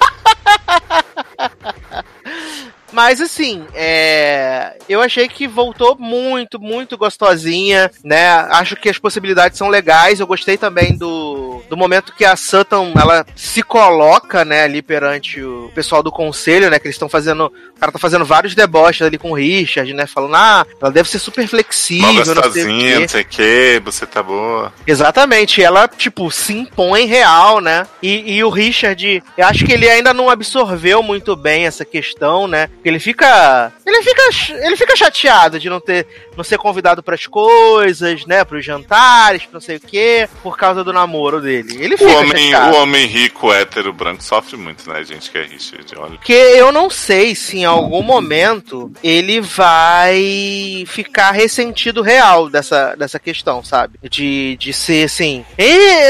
Mas 2.92 3.20
assim, 3.20 3.62
é... 3.74 4.78
eu 4.88 5.02
achei 5.02 5.28
que 5.28 5.46
voltou 5.46 5.96
muito, 5.98 6.58
muito 6.58 6.96
gostosinha, 6.96 7.90
né? 8.02 8.26
Acho 8.26 8.76
que 8.76 8.88
as 8.88 8.98
possibilidades 8.98 9.58
são 9.58 9.68
legais. 9.68 10.18
Eu 10.18 10.26
gostei 10.26 10.56
também 10.56 10.96
do, 10.96 11.62
do 11.68 11.76
momento 11.76 12.14
que 12.14 12.24
a 12.24 12.36
Sutton 12.36 12.94
ela 12.98 13.26
se 13.34 13.62
coloca, 13.62 14.44
né, 14.44 14.62
ali 14.62 14.80
perante 14.80 15.42
o 15.42 15.70
pessoal 15.74 16.02
do 16.02 16.12
conselho, 16.12 16.70
né? 16.70 16.78
Que 16.78 16.86
eles 16.86 16.94
estão 16.94 17.08
fazendo. 17.08 17.52
O 17.76 17.78
cara 17.80 17.92
tá 17.92 17.98
fazendo 17.98 18.24
vários 18.24 18.54
deboches 18.54 19.06
ali 19.06 19.18
com 19.18 19.32
o 19.32 19.34
Richard, 19.34 19.92
né? 19.92 20.06
Falando, 20.06 20.34
ah, 20.34 20.66
ela 20.80 20.90
deve 20.90 21.08
ser 21.10 21.18
super 21.18 21.46
flexível, 21.46 22.06
Mal 22.06 22.14
não 22.14 22.24
sei 22.24 22.32
o 22.32 22.36
gostosinha, 22.36 22.92
quê. 22.94 22.98
não 23.00 23.08
sei 23.08 23.20
o 23.20 23.24
quê, 23.26 23.82
você 23.84 24.06
tá 24.06 24.22
boa. 24.22 24.72
Exatamente, 24.86 25.62
ela, 25.62 25.86
tipo, 25.86 26.30
se 26.30 26.54
impõe 26.54 27.04
real, 27.04 27.60
né? 27.60 27.86
E, 28.02 28.36
e 28.36 28.42
o 28.44 28.48
Richard, 28.48 29.22
eu 29.36 29.46
acho 29.46 29.64
que 29.64 29.72
ele 29.72 29.88
ainda 29.88 30.14
não 30.14 30.30
absorveu 30.30 31.02
muito 31.02 31.36
bem 31.36 31.66
essa 31.66 31.84
questão, 31.84 32.48
né? 32.48 32.68
Porque 32.68 32.88
ele 32.88 32.98
fica. 32.98 33.70
Ele 33.84 34.02
fica. 34.02 34.22
Ele 34.66 34.76
fica 34.76 34.96
chateado 34.96 35.58
de 35.60 35.68
não 35.68 35.78
ter. 35.80 36.06
não 36.34 36.42
ser 36.42 36.56
convidado 36.58 37.02
pras 37.02 37.26
coisas, 37.26 38.24
né? 38.24 38.42
Pros 38.44 38.64
jantares, 38.64 39.42
pra 39.42 39.50
não 39.52 39.60
sei 39.60 39.76
o 39.76 39.80
quê, 39.80 40.26
por 40.42 40.56
causa 40.56 40.82
do 40.82 40.92
namoro 40.94 41.40
dele. 41.42 41.76
Ele 41.78 41.94
O 41.94 41.98
fica 41.98 42.10
homem, 42.10 42.30
chateado. 42.52 42.74
o 42.76 42.80
homem 42.80 43.06
rico, 43.06 43.52
hétero, 43.52 43.92
branco, 43.92 44.22
sofre 44.22 44.56
muito, 44.56 44.88
né, 44.90 45.04
gente, 45.04 45.30
que 45.30 45.36
é 45.36 45.42
Richard, 45.42 45.94
olha. 45.98 46.12
Porque 46.12 46.32
eu 46.32 46.72
não 46.72 46.88
sei 46.88 47.34
se 47.34 47.58
em 47.58 47.65
algum 47.66 48.02
momento 48.02 48.90
ele 49.02 49.40
vai 49.40 50.84
ficar 50.86 51.32
ressentido 51.32 52.02
real 52.02 52.48
dessa, 52.48 52.94
dessa 52.96 53.18
questão, 53.18 53.62
sabe? 53.62 53.98
De, 54.08 54.56
de 54.58 54.72
ser 54.72 55.04
assim. 55.04 55.44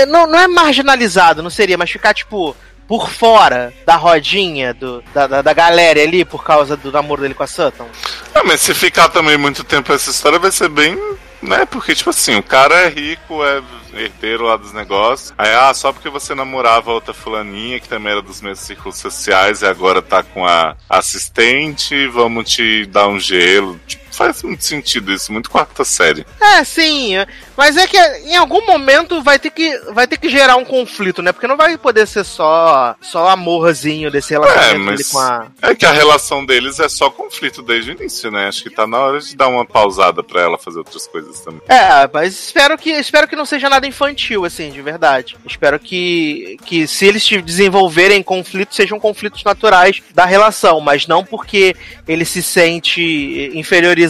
Não, 0.08 0.26
não 0.26 0.38
é 0.38 0.46
marginalizado, 0.46 1.42
não 1.42 1.50
seria, 1.50 1.78
mas 1.78 1.90
ficar 1.90 2.14
tipo. 2.14 2.56
Por 2.88 3.10
fora 3.10 3.74
da 3.84 3.96
rodinha 3.96 4.72
do, 4.72 5.02
da, 5.12 5.26
da, 5.26 5.42
da 5.42 5.52
galera 5.52 6.00
ali 6.00 6.24
por 6.24 6.44
causa 6.44 6.76
do 6.76 6.92
namoro 6.92 7.20
dele 7.20 7.34
com 7.34 7.42
a 7.42 7.46
Sutton. 7.48 7.88
Ah, 8.32 8.44
mas 8.44 8.60
se 8.60 8.72
ficar 8.74 9.08
também 9.08 9.36
muito 9.36 9.64
tempo 9.64 9.92
essa 9.92 10.08
história 10.08 10.38
vai 10.38 10.52
ser 10.52 10.68
bem. 10.68 10.96
Né? 11.42 11.66
Porque, 11.66 11.94
tipo 11.94 12.10
assim, 12.10 12.36
o 12.36 12.42
cara 12.42 12.74
é 12.74 12.88
rico, 12.88 13.44
é 13.44 13.62
herdeiro 13.94 14.44
lá 14.44 14.56
dos 14.56 14.72
negócios. 14.72 15.34
Aí, 15.36 15.52
ah, 15.52 15.72
só 15.74 15.92
porque 15.92 16.08
você 16.08 16.34
namorava 16.34 16.92
outra 16.92 17.14
fulaninha 17.14 17.80
que 17.80 17.88
também 17.88 18.12
era 18.12 18.22
dos 18.22 18.40
mesmos 18.40 18.60
círculos 18.66 18.96
sociais 18.98 19.62
e 19.62 19.66
agora 19.66 20.02
tá 20.02 20.22
com 20.22 20.46
a 20.46 20.76
assistente, 20.88 22.06
vamos 22.08 22.50
te 22.50 22.86
dar 22.86 23.08
um 23.08 23.20
gelo. 23.20 23.78
Tipo, 23.86 24.05
faz 24.16 24.42
muito 24.42 24.64
sentido 24.64 25.12
isso, 25.12 25.32
muito 25.32 25.50
quarta 25.50 25.84
série. 25.84 26.26
É, 26.40 26.64
sim, 26.64 27.12
mas 27.56 27.76
é 27.76 27.86
que 27.86 27.98
em 27.98 28.36
algum 28.36 28.64
momento 28.66 29.22
vai 29.22 29.38
ter 29.38 29.50
que, 29.50 29.76
vai 29.92 30.06
ter 30.06 30.16
que 30.16 30.28
gerar 30.28 30.56
um 30.56 30.64
conflito, 30.64 31.20
né? 31.22 31.32
Porque 31.32 31.46
não 31.46 31.56
vai 31.56 31.76
poder 31.76 32.06
ser 32.06 32.24
só, 32.24 32.94
só 33.00 33.28
amorzinho 33.28 34.10
desse 34.10 34.30
relacionamento 34.30 34.74
É, 34.74 34.78
mas- 34.78 34.96
dele 34.98 35.08
com 35.10 35.18
a. 35.18 35.46
É 35.62 35.74
que 35.74 35.84
a 35.86 35.92
relação 35.92 36.44
deles 36.44 36.80
é 36.80 36.88
só 36.88 37.10
conflito 37.10 37.62
desde 37.62 37.90
o 37.90 37.94
início, 38.00 38.30
né? 38.30 38.48
Acho 38.48 38.62
que 38.62 38.70
tá 38.70 38.86
na 38.86 38.98
hora 38.98 39.20
de 39.20 39.36
dar 39.36 39.48
uma 39.48 39.64
pausada 39.64 40.22
pra 40.22 40.40
ela 40.40 40.56
fazer 40.58 40.78
outras 40.78 41.06
coisas 41.06 41.40
também. 41.40 41.60
É, 41.68 42.08
mas 42.12 42.32
espero 42.34 42.76
que, 42.78 42.90
espero 42.90 43.28
que 43.28 43.36
não 43.36 43.44
seja 43.44 43.68
nada 43.68 43.86
infantil, 43.86 44.44
assim, 44.44 44.70
de 44.70 44.80
verdade. 44.80 45.36
Espero 45.46 45.78
que, 45.78 46.56
que 46.64 46.86
se 46.86 47.04
eles 47.06 47.24
te 47.24 47.40
desenvolverem 47.42 48.22
conflitos, 48.22 48.76
sejam 48.76 48.98
conflitos 48.98 49.44
naturais 49.44 50.02
da 50.14 50.24
relação, 50.24 50.80
mas 50.80 51.06
não 51.06 51.22
porque 51.24 51.76
ele 52.08 52.24
se 52.24 52.42
sente 52.42 53.50
inferiorizado 53.54 54.05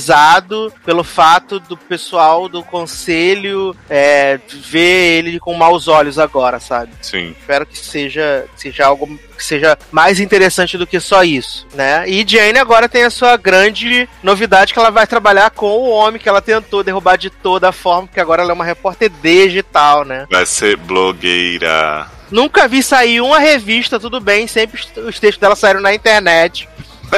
pelo 0.85 1.03
fato 1.05 1.59
do 1.61 1.77
pessoal 1.77 2.49
do 2.49 2.63
conselho 2.63 3.75
é, 3.89 4.39
ver 4.53 5.19
ele 5.19 5.39
com 5.41 5.55
maus 5.55 5.89
olhos 5.89 6.19
agora, 6.19 6.59
sabe? 6.61 6.93
Sim. 7.03 7.35
Espero 7.39 7.65
que 7.67 7.79
seja, 7.79 8.47
seja 8.57 8.87
algo 8.87 9.07
que 9.37 9.45
seja 9.45 9.77
mais 9.91 10.19
interessante 10.21 10.79
do 10.79 10.87
que 10.87 10.99
só 10.99 11.23
isso, 11.23 11.67
né? 11.75 12.09
E 12.09 12.25
Jane 12.27 12.59
agora 12.59 12.89
tem 12.89 13.05
a 13.05 13.11
sua 13.11 13.37
grande 13.37 14.09
novidade 14.23 14.73
que 14.73 14.79
ela 14.79 14.91
vai 14.91 15.07
trabalhar 15.07 15.51
com 15.51 15.67
o 15.67 15.91
homem 15.91 16.21
que 16.21 16.29
ela 16.29 16.41
tentou 16.41 16.83
derrubar 16.83 17.17
de 17.17 17.29
toda 17.31 17.71
forma, 17.73 18.07
porque 18.09 18.21
agora 18.21 18.43
ela 18.43 18.53
é 18.53 18.55
uma 18.55 18.65
repórter 18.65 19.11
digital, 19.23 20.05
né? 20.05 20.27
Vai 20.31 20.47
ser 20.47 20.77
blogueira. 20.77 22.07
Nunca 22.31 22.67
vi 22.67 22.83
sair 22.83 23.21
uma 23.21 23.39
revista, 23.39 24.01
tudo 24.01 24.21
bem, 24.21 24.47
sempre 24.49 24.81
os- 24.81 25.05
os 25.05 25.21
textos 25.21 25.41
dela 25.41 25.55
saíram 25.55 25.81
na 25.81 25.95
internet. 25.95 26.69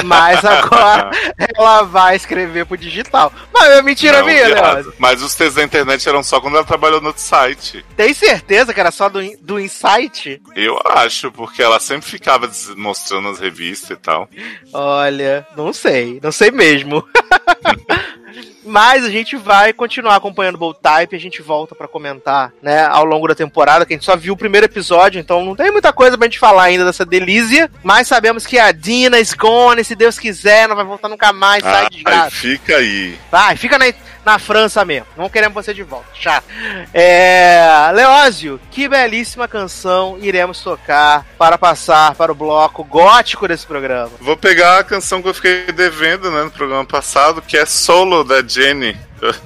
Mas 0.05 0.45
agora 0.45 1.11
ela 1.57 1.83
vai 1.83 2.17
escrever 2.17 2.67
pro 2.67 2.77
digital. 2.77 3.33
Mas 3.53 3.71
é 3.71 3.83
mentira 3.83 4.19
Não, 4.21 4.27
minha, 4.27 4.47
viado. 4.47 4.87
né? 4.89 4.93
Mas 4.99 5.23
os 5.23 5.35
textos 5.35 5.57
da 5.57 5.65
internet 5.65 6.09
eram 6.09 6.23
só 6.23 6.41
quando 6.41 6.57
ela 6.57 6.65
trabalhou 6.65 7.01
no 7.01 7.13
site. 7.17 7.85
Tem 7.97 8.13
certeza 8.15 8.73
que 8.73 8.81
era 8.81 8.91
só 8.91 9.09
do, 9.09 9.21
do 9.41 9.59
Insight? 9.59 10.41
Eu 10.55 10.79
acho, 10.85 11.31
porque 11.33 11.63
ela 11.63 11.81
sempre 11.81 12.09
ficava 12.09 12.51
mostrando 12.77 13.29
as 13.29 13.39
revistas 13.39 13.91
e 13.91 13.97
tal. 13.97 14.29
Olha, 14.73 15.47
não 15.57 15.73
sei, 15.73 16.21
não 16.23 16.33
sei 16.33 16.51
mesmo. 16.51 17.05
Mas 18.65 19.05
a 19.05 19.11
gente 19.11 19.37
vai 19.37 19.73
continuar 19.73 20.17
acompanhando 20.17 20.57
o 20.57 20.59
Bold 20.59 20.79
Type, 20.83 21.17
a 21.17 21.21
gente 21.21 21.41
volta 21.43 21.75
pra 21.75 21.89
comentar, 21.89 22.53
né, 22.63 22.85
ao 22.87 23.05
longo 23.05 23.27
da 23.29 23.35
temporada, 23.35 23.85
que 23.87 23.95
a 23.95 23.97
gente 23.97 24.05
só 24.05 24.17
viu 24.17 24.35
o 24.35 24.37
primeiro 24.37 24.67
episódio, 24.67 25.19
então 25.21 25.45
não 25.45 25.55
tem 25.57 25.71
muita 25.71 25.93
coisa 25.93 26.17
pra 26.19 26.27
gente 26.27 26.39
falar 26.39 26.65
ainda 26.65 26.85
dessa 26.85 27.05
delícia, 27.05 27.71
mas 27.83 28.09
sabemos 28.09 28.47
que 28.47 28.59
a 28.59 28.73
Dina 28.73 29.19
is 29.19 29.33
gone, 29.35 29.83
se 29.85 29.95
Deus 29.95 30.19
quiser, 30.19 30.69
não 30.69 30.77
vai 30.77 30.85
voltar 30.85 31.09
nunca 31.09 31.33
mais, 31.33 31.63
sai 31.63 31.87
Ah, 31.87 31.89
de 31.89 32.03
graça. 32.03 32.31
fica 32.31 32.77
aí. 32.77 33.19
Vai, 33.31 33.57
fica 33.57 33.79
na, 33.79 33.87
na 34.29 34.39
França 34.39 34.85
mesmo. 34.85 35.07
Não 35.17 35.31
queremos 35.31 35.55
você 35.55 35.73
de 35.73 35.83
volta. 35.83 36.07
Chato. 36.13 36.45
É, 36.93 37.91
Leózio, 37.95 38.61
que 38.71 38.87
belíssima 38.87 39.49
canção 39.49 40.19
iremos 40.21 40.61
tocar 40.61 41.25
para 41.39 41.57
passar 41.57 42.15
para 42.15 42.31
o 42.31 42.35
bloco 42.35 42.85
gótico 42.85 43.49
desse 43.49 43.67
programa. 43.67 44.11
Vou 44.21 44.37
pegar 44.37 44.81
a 44.81 44.85
canção 44.85 45.23
que 45.23 45.29
eu 45.29 45.35
fiquei 45.35 45.73
devendo, 45.73 46.31
né, 46.31 46.45
no 46.45 46.51
programa 46.51 46.85
passado, 46.85 47.41
que 47.41 47.57
é 47.57 47.65
Solo 47.65 48.23
da 48.23 48.47
Jenny. 48.47 48.95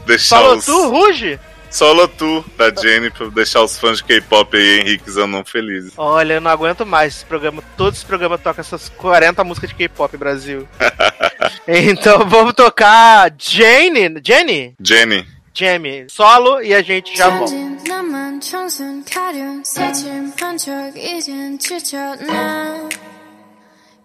Deixar 0.05 0.39
Falou 0.39 0.57
os... 0.57 0.64
tu, 0.64 0.89
Ruge? 0.91 1.39
Solo 1.70 2.07
Tu 2.07 2.45
da 2.59 2.68
Jenny 2.68 3.11
pra 3.11 3.28
deixar 3.28 3.62
os 3.62 3.78
fãs 3.78 3.97
de 3.97 4.05
K-pop 4.05 4.55
aí, 4.55 4.80
Henrique 4.80 5.11
Zanon 5.11 5.43
felizes. 5.43 5.95
Olha, 5.97 6.35
eu 6.35 6.41
não 6.41 6.51
aguento 6.51 6.85
mais 6.85 7.14
esse 7.14 7.24
programa. 7.24 7.62
Todo 7.78 7.95
esse 7.95 8.05
programa 8.05 8.37
toca 8.37 8.61
essas 8.61 8.91
40 8.91 9.43
músicas 9.43 9.70
de 9.70 9.76
K-pop 9.76 10.14
Brasil. 10.18 10.68
então 11.68 12.28
vamos 12.28 12.53
tocar 12.53 13.32
Jane, 13.38 14.20
Jenny? 14.24 14.76
Jenny. 14.82 15.26
Jamie, 15.53 16.05
solo 16.08 16.62
e 16.62 16.72
a 16.74 16.84
gente 16.84 17.18
já 17.18 17.30
volta. 17.30 17.51
천진 17.51 17.84
나만 17.88 18.39
청순 18.39 19.03
가련 19.05 19.64
새침한 19.64 20.55
척 20.55 20.95
이젠 20.95 21.58
지쳤나 21.58 22.88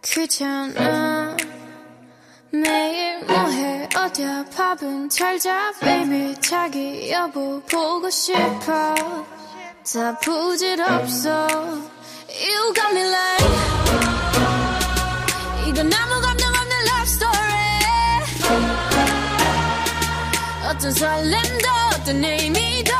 귀찮아 0.03 1.37
매일 2.51 3.23
뭐해 3.27 3.89
어디야 3.95 4.47
밥은 4.57 5.11
잘자 5.11 5.73
baby 5.81 6.35
자기 6.41 7.11
여보 7.13 7.61
보고 7.71 8.09
싶어 8.09 8.95
다 9.85 10.19
부질없어 10.21 11.47
You 12.31 12.73
got 12.73 12.93
me 12.95 13.03
like 13.03 13.47
이건 15.69 15.93
아무 15.93 16.21
감정 16.23 16.26
없는 20.87 20.87
love 20.87 20.87
story 20.87 20.87
어떤 20.87 20.93
설렘도 20.93 21.69
어떤 21.95 22.25
의미도 22.25 22.95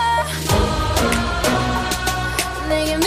내게 2.69 3.06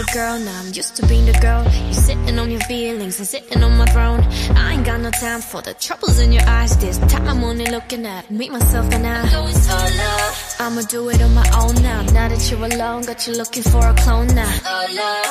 a 0.00 0.14
girl, 0.14 0.38
now 0.38 0.60
I'm 0.60 0.72
used 0.72 0.96
to 0.96 1.06
being 1.06 1.26
the 1.26 1.32
girl. 1.34 1.62
You 1.86 1.92
sitting 1.92 2.38
on 2.38 2.50
your 2.50 2.60
feelings 2.60 3.18
and 3.18 3.28
sitting 3.28 3.62
on 3.62 3.76
my 3.76 3.84
throne. 3.86 4.20
I 4.56 4.72
ain't 4.72 4.86
got 4.86 5.00
no 5.00 5.10
time 5.10 5.42
for 5.42 5.60
the 5.60 5.74
troubles 5.74 6.18
in 6.18 6.32
your 6.32 6.48
eyes. 6.48 6.74
This 6.78 6.96
time 6.96 7.28
I'm 7.28 7.44
only 7.44 7.66
looking 7.66 8.06
at 8.06 8.30
me, 8.30 8.48
myself, 8.48 8.90
and 8.94 9.06
I. 9.06 9.30
Going 9.30 9.52
solo. 9.52 10.30
I'ma 10.60 10.80
do 10.88 11.10
it 11.10 11.20
on 11.20 11.34
my 11.34 11.46
own 11.60 11.74
now. 11.82 12.00
Now 12.04 12.28
that 12.28 12.50
you're 12.50 12.64
alone, 12.64 13.02
got 13.02 13.26
you 13.26 13.34
looking 13.34 13.64
for 13.64 13.86
a 13.86 13.92
clone 13.94 14.28
now. 14.28 14.50
Solo. 14.50 15.22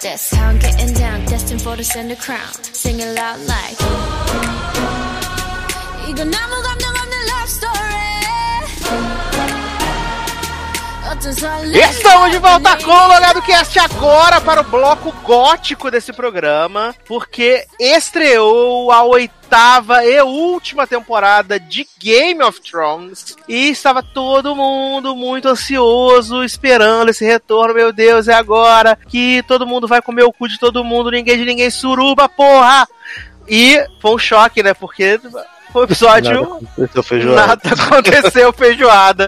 That's 0.00 0.34
how 0.34 0.50
I'm 0.50 0.58
getting 0.60 0.94
down, 0.94 1.24
destined 1.24 1.62
for 1.62 1.74
the 1.74 1.82
center 1.82 2.14
crown. 2.14 2.52
Singing 2.62 3.12
loud 3.16 3.40
like. 3.40 3.76
이건 6.10 6.34
아무 6.34 6.62
감 6.62 6.73
Estamos 11.73 12.31
de 12.31 12.37
volta 12.39 12.77
com 12.83 12.91
o 12.91 13.07
Logado 13.07 13.41
Cast 13.41 13.79
agora 13.79 14.41
para 14.41 14.61
o 14.61 14.63
bloco 14.65 15.13
gótico 15.23 15.89
desse 15.89 16.11
programa, 16.11 16.93
porque 17.07 17.65
estreou 17.79 18.91
a 18.91 19.01
oitava 19.03 20.05
e 20.05 20.21
última 20.21 20.85
temporada 20.85 21.57
de 21.57 21.87
Game 21.97 22.43
of 22.43 22.59
Thrones 22.61 23.37
e 23.47 23.69
estava 23.69 24.03
todo 24.03 24.55
mundo 24.55 25.15
muito 25.15 25.47
ansioso, 25.47 26.43
esperando 26.43 27.09
esse 27.09 27.23
retorno. 27.23 27.73
Meu 27.73 27.93
Deus, 27.93 28.27
é 28.27 28.33
agora 28.33 28.97
que 29.07 29.41
todo 29.47 29.65
mundo 29.65 29.87
vai 29.87 30.01
comer 30.01 30.23
o 30.23 30.33
cu 30.33 30.49
de 30.49 30.59
todo 30.59 30.83
mundo, 30.83 31.11
ninguém 31.11 31.37
de 31.37 31.45
ninguém, 31.45 31.69
suruba, 31.69 32.27
porra! 32.27 32.87
E 33.47 33.83
foi 34.01 34.11
um 34.11 34.17
choque, 34.17 34.61
né? 34.61 34.73
Porque 34.73 35.19
um 35.79 35.83
episódio 35.83 36.59
o 36.77 37.03
feijoada. 37.03 37.47
Nada 37.47 37.61
aconteceu, 37.83 38.53
feijoada. 38.53 39.27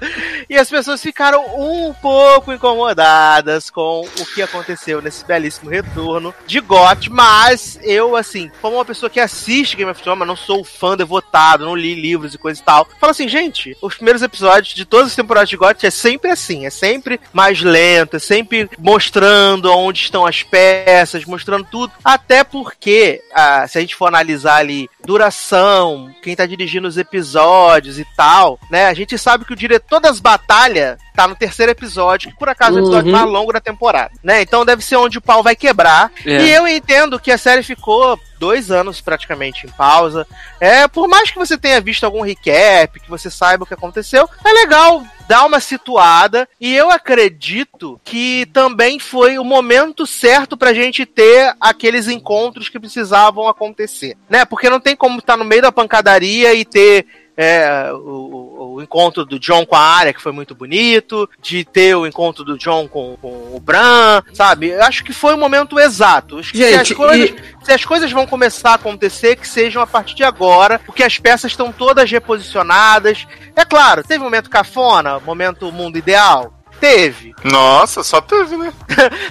E 0.50 0.56
as 0.56 0.70
pessoas 0.70 1.02
ficaram 1.02 1.44
um 1.58 1.94
pouco 1.94 2.54
incomodadas 2.54 3.70
com 3.70 4.02
o 4.02 4.26
que 4.34 4.42
aconteceu 4.42 5.02
nesse 5.02 5.26
belíssimo 5.26 5.70
retorno 5.70 6.34
de 6.46 6.60
GOT, 6.60 7.10
mas 7.10 7.78
eu, 7.84 8.16
assim, 8.16 8.50
como 8.62 8.78
uma 8.78 8.86
pessoa 8.86 9.10
que 9.10 9.20
assiste 9.20 9.76
Game 9.76 9.92
of 9.92 10.02
Thrones, 10.02 10.20
mas 10.20 10.28
não 10.28 10.36
sou 10.36 10.64
fã 10.64 10.96
devotado, 10.96 11.66
não 11.66 11.76
li 11.76 11.96
livros 11.96 12.34
e 12.34 12.38
coisa 12.38 12.60
e 12.60 12.64
tal, 12.64 12.88
falo 13.00 13.12
assim, 13.12 13.28
gente, 13.28 13.76
os 13.82 13.96
primeiros 13.96 14.22
episódios 14.22 14.74
de 14.74 14.86
todas 14.86 15.08
as 15.08 15.16
temporadas 15.16 15.50
de 15.50 15.58
GOT 15.58 15.86
é 15.86 15.92
sempre 15.92 16.32
assim, 16.32 16.66
é 16.66 16.70
sempre 16.70 17.20
mais 17.34 17.62
lento, 17.62 18.16
é 18.16 18.20
sempre 18.20 18.70
mostrando 18.80 19.72
onde 19.72 20.00
estão 20.00 20.26
as 20.26 20.44
peças, 20.44 21.26
mostrando 21.26 21.68
tudo, 21.70 21.92
até 22.04 22.44
porque, 22.44 23.22
ah, 23.34 23.68
se 23.68 23.78
a 23.78 23.82
gente 23.82 23.96
for 23.96 24.08
analisar 24.08 24.58
ali 24.58 24.90
duração, 25.04 26.14
quem 26.22 26.36
tá 26.38 26.46
dirigindo 26.46 26.88
os 26.88 26.98
episódios 26.98 28.00
e 28.00 28.06
tal, 28.16 28.60
né? 28.70 28.86
A 28.88 28.94
gente 28.94 29.18
sabe 29.18 29.46
que 29.46 29.54
o 29.54 29.56
diretor 29.56 30.00
das 30.00 30.20
batalhas 30.20 30.98
tá 31.16 31.28
no 31.28 31.36
terceiro 31.36 31.72
episódio, 31.72 32.30
que 32.32 32.38
por 32.38 32.48
acaso 32.50 32.78
é 32.78 32.82
o 32.82 32.84
episódio 32.86 33.12
Uhum. 33.12 33.18
mais 33.20 33.30
longo 33.32 33.52
da 33.54 33.60
temporada, 33.60 34.12
né? 34.24 34.42
Então 34.42 34.64
deve 34.66 34.84
ser 34.84 34.96
onde 34.98 35.18
o 35.18 35.22
pau 35.22 35.42
vai 35.42 35.56
quebrar. 35.56 36.12
É. 36.26 36.44
E 36.44 36.52
eu 36.52 36.68
entendo 36.68 37.20
que 37.20 37.32
a 37.32 37.38
série 37.38 37.64
ficou 37.64 38.20
dois 38.38 38.72
anos 38.72 39.02
praticamente 39.02 39.66
em 39.66 39.70
pausa. 39.70 40.28
É, 40.60 40.88
por 40.88 41.08
mais 41.08 41.32
que 41.32 41.38
você 41.38 41.58
tenha 41.58 41.82
visto 41.82 42.04
algum 42.04 42.22
recap, 42.22 43.00
que 43.00 43.10
você 43.10 43.30
saiba 43.30 43.64
o 43.64 43.68
que 43.68 43.74
aconteceu, 43.74 44.30
é 44.44 44.52
legal 44.52 45.04
dar 45.28 45.46
uma 45.46 45.60
situada. 45.60 46.48
E 46.60 46.74
eu 46.74 46.90
acredito 46.90 48.00
que 48.04 48.46
também 48.48 49.00
foi 49.00 49.38
o 49.38 49.44
momento 49.44 50.08
certo 50.08 50.56
pra 50.56 50.74
gente 50.74 51.06
ter 51.06 51.56
aqueles 51.60 52.08
encontros 52.08 52.70
que 52.70 52.80
precisavam 52.80 53.48
acontecer, 53.48 54.18
né? 54.30 54.46
Porque 54.46 54.70
não 54.70 54.80
tem 54.80 54.96
como 54.96 55.20
estar 55.20 55.38
no 55.38 55.46
meio 55.46 55.62
da 55.62 55.72
pancadaria 55.72 56.54
e 56.54 56.64
ter 56.64 57.06
é, 57.36 57.92
o, 57.94 58.47
o- 58.78 58.82
encontro 58.82 59.26
do 59.26 59.40
John 59.40 59.66
com 59.66 59.76
a 59.76 59.80
Arya, 59.80 60.14
que 60.14 60.22
foi 60.22 60.32
muito 60.32 60.56
bonito, 60.56 61.30
de 61.42 61.64
ter 61.66 61.96
o 61.96 62.06
encontro 62.08 62.44
do 62.44 62.58
John 62.58 62.88
com, 62.88 63.18
com 63.22 63.28
o 63.56 63.60
Bran, 63.62 64.22
sabe? 64.34 64.70
Eu 64.70 64.84
acho 64.84 65.04
que 65.04 65.14
foi 65.14 65.34
o 65.34 65.38
momento 65.38 65.80
exato. 65.80 66.40
Acho 66.40 66.52
que 66.52 66.58
se, 66.58 66.64
Gente, 66.72 66.92
as 66.94 66.98
coisas, 66.98 67.30
e- 67.30 67.66
se 67.66 67.72
as 67.72 67.86
coisas 67.86 68.12
vão 68.12 68.26
começar 68.26 68.72
a 68.72 68.76
acontecer, 68.76 69.36
que 69.36 69.48
sejam 69.48 69.82
a 69.82 69.88
partir 69.88 70.16
de 70.16 70.24
agora, 70.24 70.80
porque 70.86 71.04
as 71.04 71.18
peças 71.18 71.52
estão 71.52 71.72
todas 71.72 72.10
reposicionadas. 72.10 73.26
É 73.56 73.66
claro, 73.66 74.04
teve 74.04 74.20
um 74.22 74.24
momento 74.26 74.50
cafona, 74.50 75.20
momento 75.20 75.72
mundo 75.72 75.98
ideal. 75.98 76.54
Teve. 76.80 77.34
Nossa, 77.44 78.04
só 78.04 78.22
teve, 78.22 78.56
né? 78.56 78.72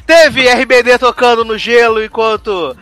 Teve 0.05 0.49
RBD 0.49 0.99
tocando 0.99 1.45
no 1.45 1.57
gelo 1.57 2.03
enquanto 2.03 2.77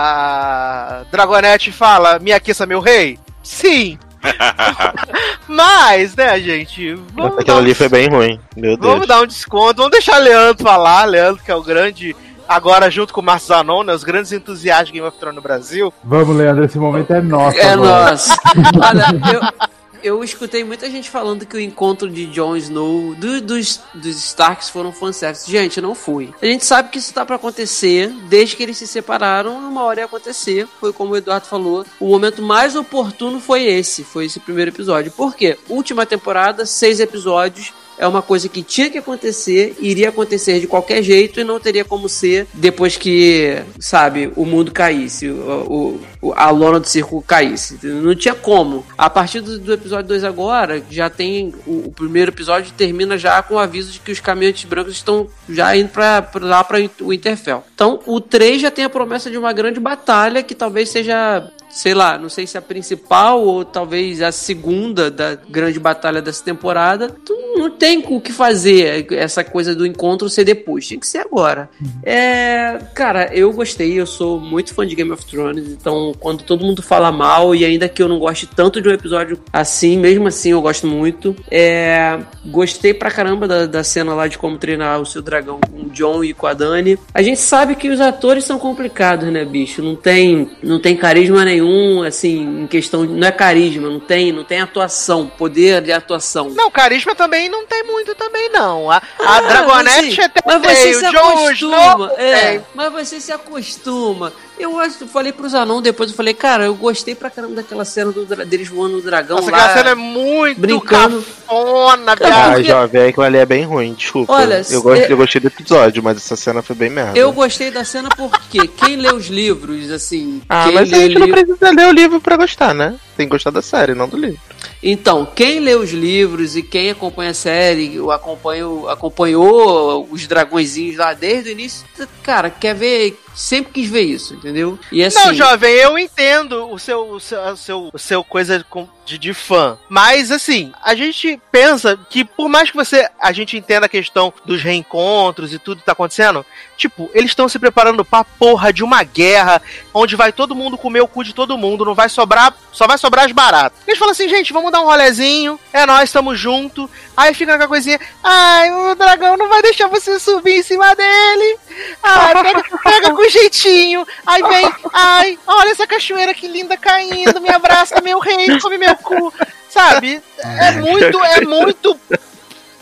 a 0.00 1.02
Dragonete 1.10 1.70
fala: 1.72 2.18
Me 2.18 2.32
aqueça, 2.32 2.66
meu 2.66 2.80
rei? 2.80 3.18
Sim. 3.42 3.98
Mas, 5.48 6.14
né, 6.14 6.40
gente? 6.40 6.94
Vamos, 7.14 7.38
Aquilo 7.38 7.56
dar, 7.56 7.62
ali 7.62 7.74
foi 7.74 7.88
bem 7.88 8.08
ruim. 8.08 8.40
Meu 8.56 8.76
Deus. 8.76 8.92
vamos 8.92 9.06
dar 9.06 9.20
um 9.22 9.26
desconto. 9.26 9.76
Vamos 9.76 9.92
deixar 9.92 10.18
Leandro 10.18 10.62
falar. 10.62 11.04
Leandro, 11.04 11.42
que 11.42 11.50
é 11.50 11.54
o 11.54 11.62
grande. 11.62 12.14
Agora, 12.48 12.90
junto 12.90 13.12
com 13.12 13.20
o 13.20 13.24
Marcos 13.24 13.46
Zanon, 13.46 13.84
né, 13.84 13.94
os 13.94 14.02
grandes 14.02 14.32
entusiastas 14.32 14.88
de 14.88 14.94
Game 14.94 15.06
of 15.06 15.16
Thrones 15.18 15.36
no 15.36 15.42
Brasil. 15.42 15.92
Vamos, 16.02 16.36
Leandro, 16.36 16.64
esse 16.64 16.78
momento 16.78 17.12
é 17.12 17.20
nosso. 17.20 17.58
É 17.58 17.70
agora. 17.70 18.10
nossa. 18.10 18.36
Olha, 18.82 19.32
eu, 19.32 19.68
eu 20.02 20.22
escutei 20.24 20.64
muita 20.64 20.90
gente 20.90 21.08
falando 21.10 21.46
que 21.46 21.56
o 21.56 21.60
encontro 21.60 22.08
de 22.08 22.26
Jon 22.26 22.56
Snow 22.56 23.14
do- 23.14 23.40
dos, 23.40 23.80
dos 23.94 24.16
Starks 24.16 24.68
foram 24.70 24.92
fanservice. 24.92 25.50
Gente, 25.50 25.80
não 25.80 25.94
fui. 25.94 26.32
A 26.40 26.46
gente 26.46 26.64
sabe 26.64 26.90
que 26.90 26.98
isso 26.98 27.12
tá 27.14 27.24
pra 27.26 27.36
acontecer. 27.36 28.08
Desde 28.28 28.56
que 28.56 28.62
eles 28.62 28.76
se 28.78 28.86
separaram, 28.86 29.56
uma 29.56 29.82
hora 29.82 30.00
ia 30.00 30.06
acontecer. 30.06 30.66
Foi 30.80 30.92
como 30.92 31.12
o 31.12 31.16
Eduardo 31.16 31.46
falou. 31.46 31.84
O 31.98 32.08
momento 32.08 32.42
mais 32.42 32.74
oportuno 32.76 33.40
foi 33.40 33.64
esse. 33.64 34.04
Foi 34.04 34.26
esse 34.26 34.40
primeiro 34.40 34.70
episódio. 34.70 35.12
Por 35.12 35.34
quê? 35.34 35.58
Última 35.68 36.04
temporada, 36.06 36.66
seis 36.66 37.00
episódios. 37.00 37.72
É 38.00 38.06
uma 38.08 38.22
coisa 38.22 38.48
que 38.48 38.62
tinha 38.62 38.88
que 38.88 38.96
acontecer, 38.98 39.76
iria 39.78 40.08
acontecer 40.08 40.58
de 40.58 40.66
qualquer 40.66 41.02
jeito 41.02 41.38
e 41.38 41.44
não 41.44 41.60
teria 41.60 41.84
como 41.84 42.08
ser 42.08 42.46
depois 42.54 42.96
que, 42.96 43.62
sabe, 43.78 44.32
o 44.36 44.44
mundo 44.46 44.72
caísse, 44.72 45.28
o, 45.28 46.00
o- 46.22 46.32
a 46.34 46.50
lona 46.50 46.80
do 46.80 46.86
circo 46.86 47.22
caísse. 47.22 47.78
Não 47.82 48.14
tinha 48.14 48.34
como. 48.34 48.84
A 48.96 49.08
partir 49.10 49.40
do, 49.40 49.58
do 49.58 49.72
episódio 49.72 50.08
2 50.08 50.24
agora, 50.24 50.82
já 50.90 51.08
tem. 51.10 51.54
O, 51.66 51.88
o 51.88 51.92
primeiro 51.92 52.30
episódio 52.30 52.72
termina 52.76 53.18
já 53.18 53.42
com 53.42 53.54
o 53.54 53.58
aviso 53.58 53.92
de 53.92 54.00
que 54.00 54.12
os 54.12 54.20
caminhantes 54.20 54.64
brancos 54.64 54.94
estão 54.94 55.28
já 55.48 55.76
indo 55.76 55.88
pra, 55.90 56.22
pra 56.22 56.44
lá 56.46 56.64
para 56.64 56.78
o 57.02 57.12
Interfell. 57.12 57.62
Então, 57.74 58.00
o 58.06 58.20
3 58.20 58.62
já 58.62 58.70
tem 58.70 58.84
a 58.84 58.90
promessa 58.90 59.30
de 59.30 59.36
uma 59.38 59.52
grande 59.52 59.78
batalha 59.80 60.42
que 60.42 60.54
talvez 60.54 60.88
seja 60.88 61.50
sei 61.70 61.94
lá, 61.94 62.18
não 62.18 62.28
sei 62.28 62.46
se 62.46 62.58
a 62.58 62.62
principal 62.62 63.42
ou 63.42 63.64
talvez 63.64 64.20
a 64.20 64.32
segunda 64.32 65.10
da 65.10 65.34
grande 65.34 65.78
batalha 65.78 66.20
dessa 66.20 66.44
temporada. 66.44 67.08
Tu 67.24 67.34
não 67.56 67.70
tem 67.70 68.04
o 68.08 68.20
que 68.20 68.32
fazer 68.32 69.06
essa 69.12 69.44
coisa 69.44 69.74
do 69.74 69.86
encontro 69.86 70.28
ser 70.28 70.44
depois, 70.44 70.86
tinha 70.86 70.98
que 70.98 71.06
ser 71.06 71.18
agora. 71.18 71.68
É, 72.02 72.78
cara, 72.94 73.30
eu 73.32 73.52
gostei, 73.52 73.98
eu 73.98 74.06
sou 74.06 74.40
muito 74.40 74.74
fã 74.74 74.86
de 74.86 74.94
Game 74.94 75.10
of 75.10 75.24
Thrones, 75.24 75.68
então 75.68 76.14
quando 76.18 76.42
todo 76.42 76.64
mundo 76.64 76.82
fala 76.82 77.12
mal 77.12 77.54
e 77.54 77.64
ainda 77.64 77.88
que 77.88 78.02
eu 78.02 78.08
não 78.08 78.18
goste 78.18 78.46
tanto 78.46 78.80
de 78.80 78.88
um 78.88 78.92
episódio 78.92 79.38
assim, 79.52 79.96
mesmo 79.96 80.28
assim 80.28 80.50
eu 80.50 80.62
gosto 80.62 80.86
muito. 80.86 81.36
É, 81.50 82.18
gostei 82.46 82.94
pra 82.94 83.10
caramba 83.10 83.46
da, 83.46 83.66
da 83.66 83.84
cena 83.84 84.14
lá 84.14 84.26
de 84.26 84.38
como 84.38 84.58
treinar 84.58 85.00
o 85.00 85.06
seu 85.06 85.22
dragão 85.22 85.60
com 85.60 85.82
o 85.82 85.90
John 85.90 86.24
e 86.24 86.32
com 86.32 86.46
a 86.46 86.54
Dani. 86.54 86.98
A 87.12 87.22
gente 87.22 87.40
sabe 87.40 87.74
que 87.74 87.88
os 87.88 88.00
atores 88.00 88.44
são 88.44 88.58
complicados, 88.58 89.30
né, 89.30 89.44
bicho? 89.44 89.82
Não 89.82 89.94
tem, 89.94 90.50
não 90.62 90.80
tem 90.80 90.96
carisma 90.96 91.44
nenhum, 91.44 91.59
assim, 92.06 92.62
em 92.62 92.66
questão. 92.66 93.04
Não 93.04 93.26
é 93.26 93.32
carisma, 93.32 93.88
não 93.88 94.00
tem, 94.00 94.32
não 94.32 94.44
tem 94.44 94.60
atuação, 94.60 95.26
poder 95.26 95.80
de 95.82 95.92
atuação. 95.92 96.50
Não, 96.50 96.70
carisma 96.70 97.14
também 97.14 97.48
não 97.48 97.66
tem 97.66 97.82
muito 97.84 98.14
também, 98.14 98.48
não. 98.50 98.90
A, 98.90 98.96
a 98.96 99.36
Ah, 99.36 99.40
Dragonete 99.40 100.16
mas, 100.16 100.18
até 100.18 100.40
mas 100.44 100.62
você 100.62 100.74
tem, 100.74 100.94
se 100.94 101.06
o 101.06 101.12
Jon 101.12 101.18
acostuma, 101.18 102.12
é, 102.16 102.50
tem. 102.50 102.66
mas 102.74 102.92
você 102.92 103.20
se 103.20 103.32
acostuma. 103.32 104.32
Eu 104.60 104.78
acho, 104.78 105.02
eu 105.04 105.08
falei 105.08 105.32
pro 105.32 105.48
Zanon 105.48 105.80
depois, 105.80 106.10
eu 106.10 106.16
falei, 106.16 106.34
cara, 106.34 106.64
eu 106.66 106.74
gostei 106.74 107.14
pra 107.14 107.30
caramba 107.30 107.54
daquela 107.56 107.84
cena 107.84 108.12
do, 108.12 108.26
deles 108.44 108.68
voando 108.68 108.96
no 108.96 109.02
dragão 109.02 109.36
Nossa, 109.38 109.50
lá. 109.50 109.56
aquela 109.56 109.72
cena 109.78 109.90
é 109.90 109.94
muito 109.94 110.60
brincando. 110.60 111.22
cafona, 111.22 112.16
Cara. 112.16 112.34
Ah, 112.46 112.52
porque- 112.54 112.64
jovem, 112.68 113.08
aquilo 113.08 113.24
ali 113.24 113.38
é 113.38 113.46
bem 113.46 113.64
ruim, 113.64 113.94
desculpa. 113.94 114.32
Olha, 114.34 114.62
eu, 114.70 114.82
gosto, 114.82 115.02
é- 115.04 115.12
eu 115.12 115.16
gostei 115.16 115.40
do 115.40 115.46
episódio, 115.48 116.02
mas 116.02 116.18
essa 116.18 116.36
cena 116.36 116.60
foi 116.62 116.76
bem 116.76 116.90
merda. 116.90 117.18
Eu 117.18 117.32
gostei 117.32 117.70
da 117.70 117.84
cena 117.84 118.08
porque 118.10 118.66
quem 118.68 118.96
lê 118.96 119.12
os 119.12 119.28
livros, 119.28 119.90
assim. 119.90 120.42
Ah, 120.48 120.64
quem 120.66 120.74
mas 120.74 120.90
lê 120.90 120.96
a 120.96 121.00
gente 121.00 121.18
não 121.18 121.26
livro- 121.26 121.46
precisa 121.46 121.70
ler 121.70 121.86
o 121.88 121.92
livro 121.92 122.20
pra 122.20 122.36
gostar, 122.36 122.74
né? 122.74 122.94
Tem 123.16 123.26
que 123.26 123.30
gostar 123.32 123.50
da 123.50 123.62
série, 123.62 123.94
não 123.94 124.08
do 124.08 124.16
livro. 124.16 124.38
Então, 124.82 125.26
quem 125.34 125.60
lê 125.60 125.74
os 125.74 125.90
livros 125.90 126.54
e 126.56 126.62
quem 126.62 126.90
acompanha 126.90 127.30
a 127.30 127.34
série, 127.34 127.98
o 128.00 128.10
acompanhou, 128.10 128.88
acompanhou 128.88 130.06
os 130.10 130.26
dragõezinhos 130.26 130.96
lá 130.96 131.12
desde 131.12 131.50
o 131.50 131.52
início, 131.52 131.84
cara, 132.22 132.48
quer 132.50 132.74
ver 132.74 133.18
sempre 133.34 133.72
quis 133.72 133.88
ver 133.88 134.02
isso, 134.02 134.34
entendeu? 134.34 134.78
E 134.90 135.02
assim, 135.04 135.18
Não, 135.18 135.34
jovem, 135.34 135.72
eu 135.74 135.98
entendo 135.98 136.70
o 136.70 136.78
seu, 136.78 137.10
o 137.10 137.20
seu, 137.20 137.40
o 137.40 137.56
seu, 137.56 137.90
o 137.92 137.98
seu 137.98 138.24
coisa 138.24 138.64
de, 139.04 139.18
de 139.18 139.34
fã. 139.34 139.78
Mas, 139.88 140.30
assim, 140.30 140.72
a 140.82 140.94
gente 140.94 141.40
pensa 141.50 141.98
que 142.08 142.24
por 142.24 142.48
mais 142.48 142.70
que 142.70 142.76
você 142.76 143.08
a 143.20 143.32
gente 143.32 143.56
entenda 143.56 143.86
a 143.86 143.88
questão 143.88 144.32
dos 144.44 144.62
reencontros 144.62 145.52
e 145.52 145.58
tudo 145.58 145.80
que 145.80 145.86
tá 145.86 145.92
acontecendo, 145.92 146.44
tipo, 146.76 147.10
eles 147.12 147.30
estão 147.30 147.48
se 147.48 147.58
preparando 147.58 148.04
pra 148.04 148.24
porra 148.24 148.72
de 148.72 148.84
uma 148.84 149.02
guerra 149.02 149.60
onde 149.92 150.16
vai 150.16 150.32
todo 150.32 150.54
mundo 150.54 150.78
comer 150.78 151.00
o 151.00 151.08
cu 151.08 151.24
de 151.24 151.34
todo 151.34 151.58
mundo, 151.58 151.84
não 151.84 151.94
vai 151.94 152.08
sobrar, 152.08 152.54
só 152.72 152.86
vai 152.86 152.98
sobrar 152.98 153.24
as 153.24 153.32
baratas. 153.32 153.78
Eles 153.86 153.98
falam 153.98 154.12
assim, 154.12 154.28
gente, 154.28 154.52
vamos 154.52 154.70
dar 154.70 154.80
um 154.80 154.86
rolezinho, 154.86 155.58
é 155.72 155.86
nós, 155.86 156.04
estamos 156.04 156.38
junto. 156.38 156.90
Aí 157.16 157.34
fica 157.34 157.52
aquela 157.52 157.68
coisinha, 157.68 158.00
ai, 158.22 158.70
o 158.72 158.94
dragão 158.94 159.36
não 159.36 159.48
vai 159.48 159.62
deixar 159.62 159.88
você 159.88 160.18
subir 160.18 160.58
em 160.58 160.62
cima 160.62 160.94
dele. 160.94 161.58
Ai, 162.02 162.42
pega, 162.42 162.64
pega 162.82 163.10
com 163.10 163.28
jeitinho. 163.28 164.06
Aí 164.26 164.42
vem, 164.42 164.72
ai, 164.92 165.38
olha 165.46 165.70
essa 165.70 165.86
cachoeira 165.86 166.34
que 166.34 166.48
linda 166.48 166.76
caindo, 166.76 167.40
me 167.40 167.50
abraça, 167.50 168.00
meu 168.00 168.18
rei, 168.18 168.58
come 168.60 168.78
meu 168.78 168.96
cu. 168.96 169.32
Sabe? 169.68 170.20
É 170.38 170.72
muito, 170.72 171.24
é 171.24 171.40
muito 171.42 171.98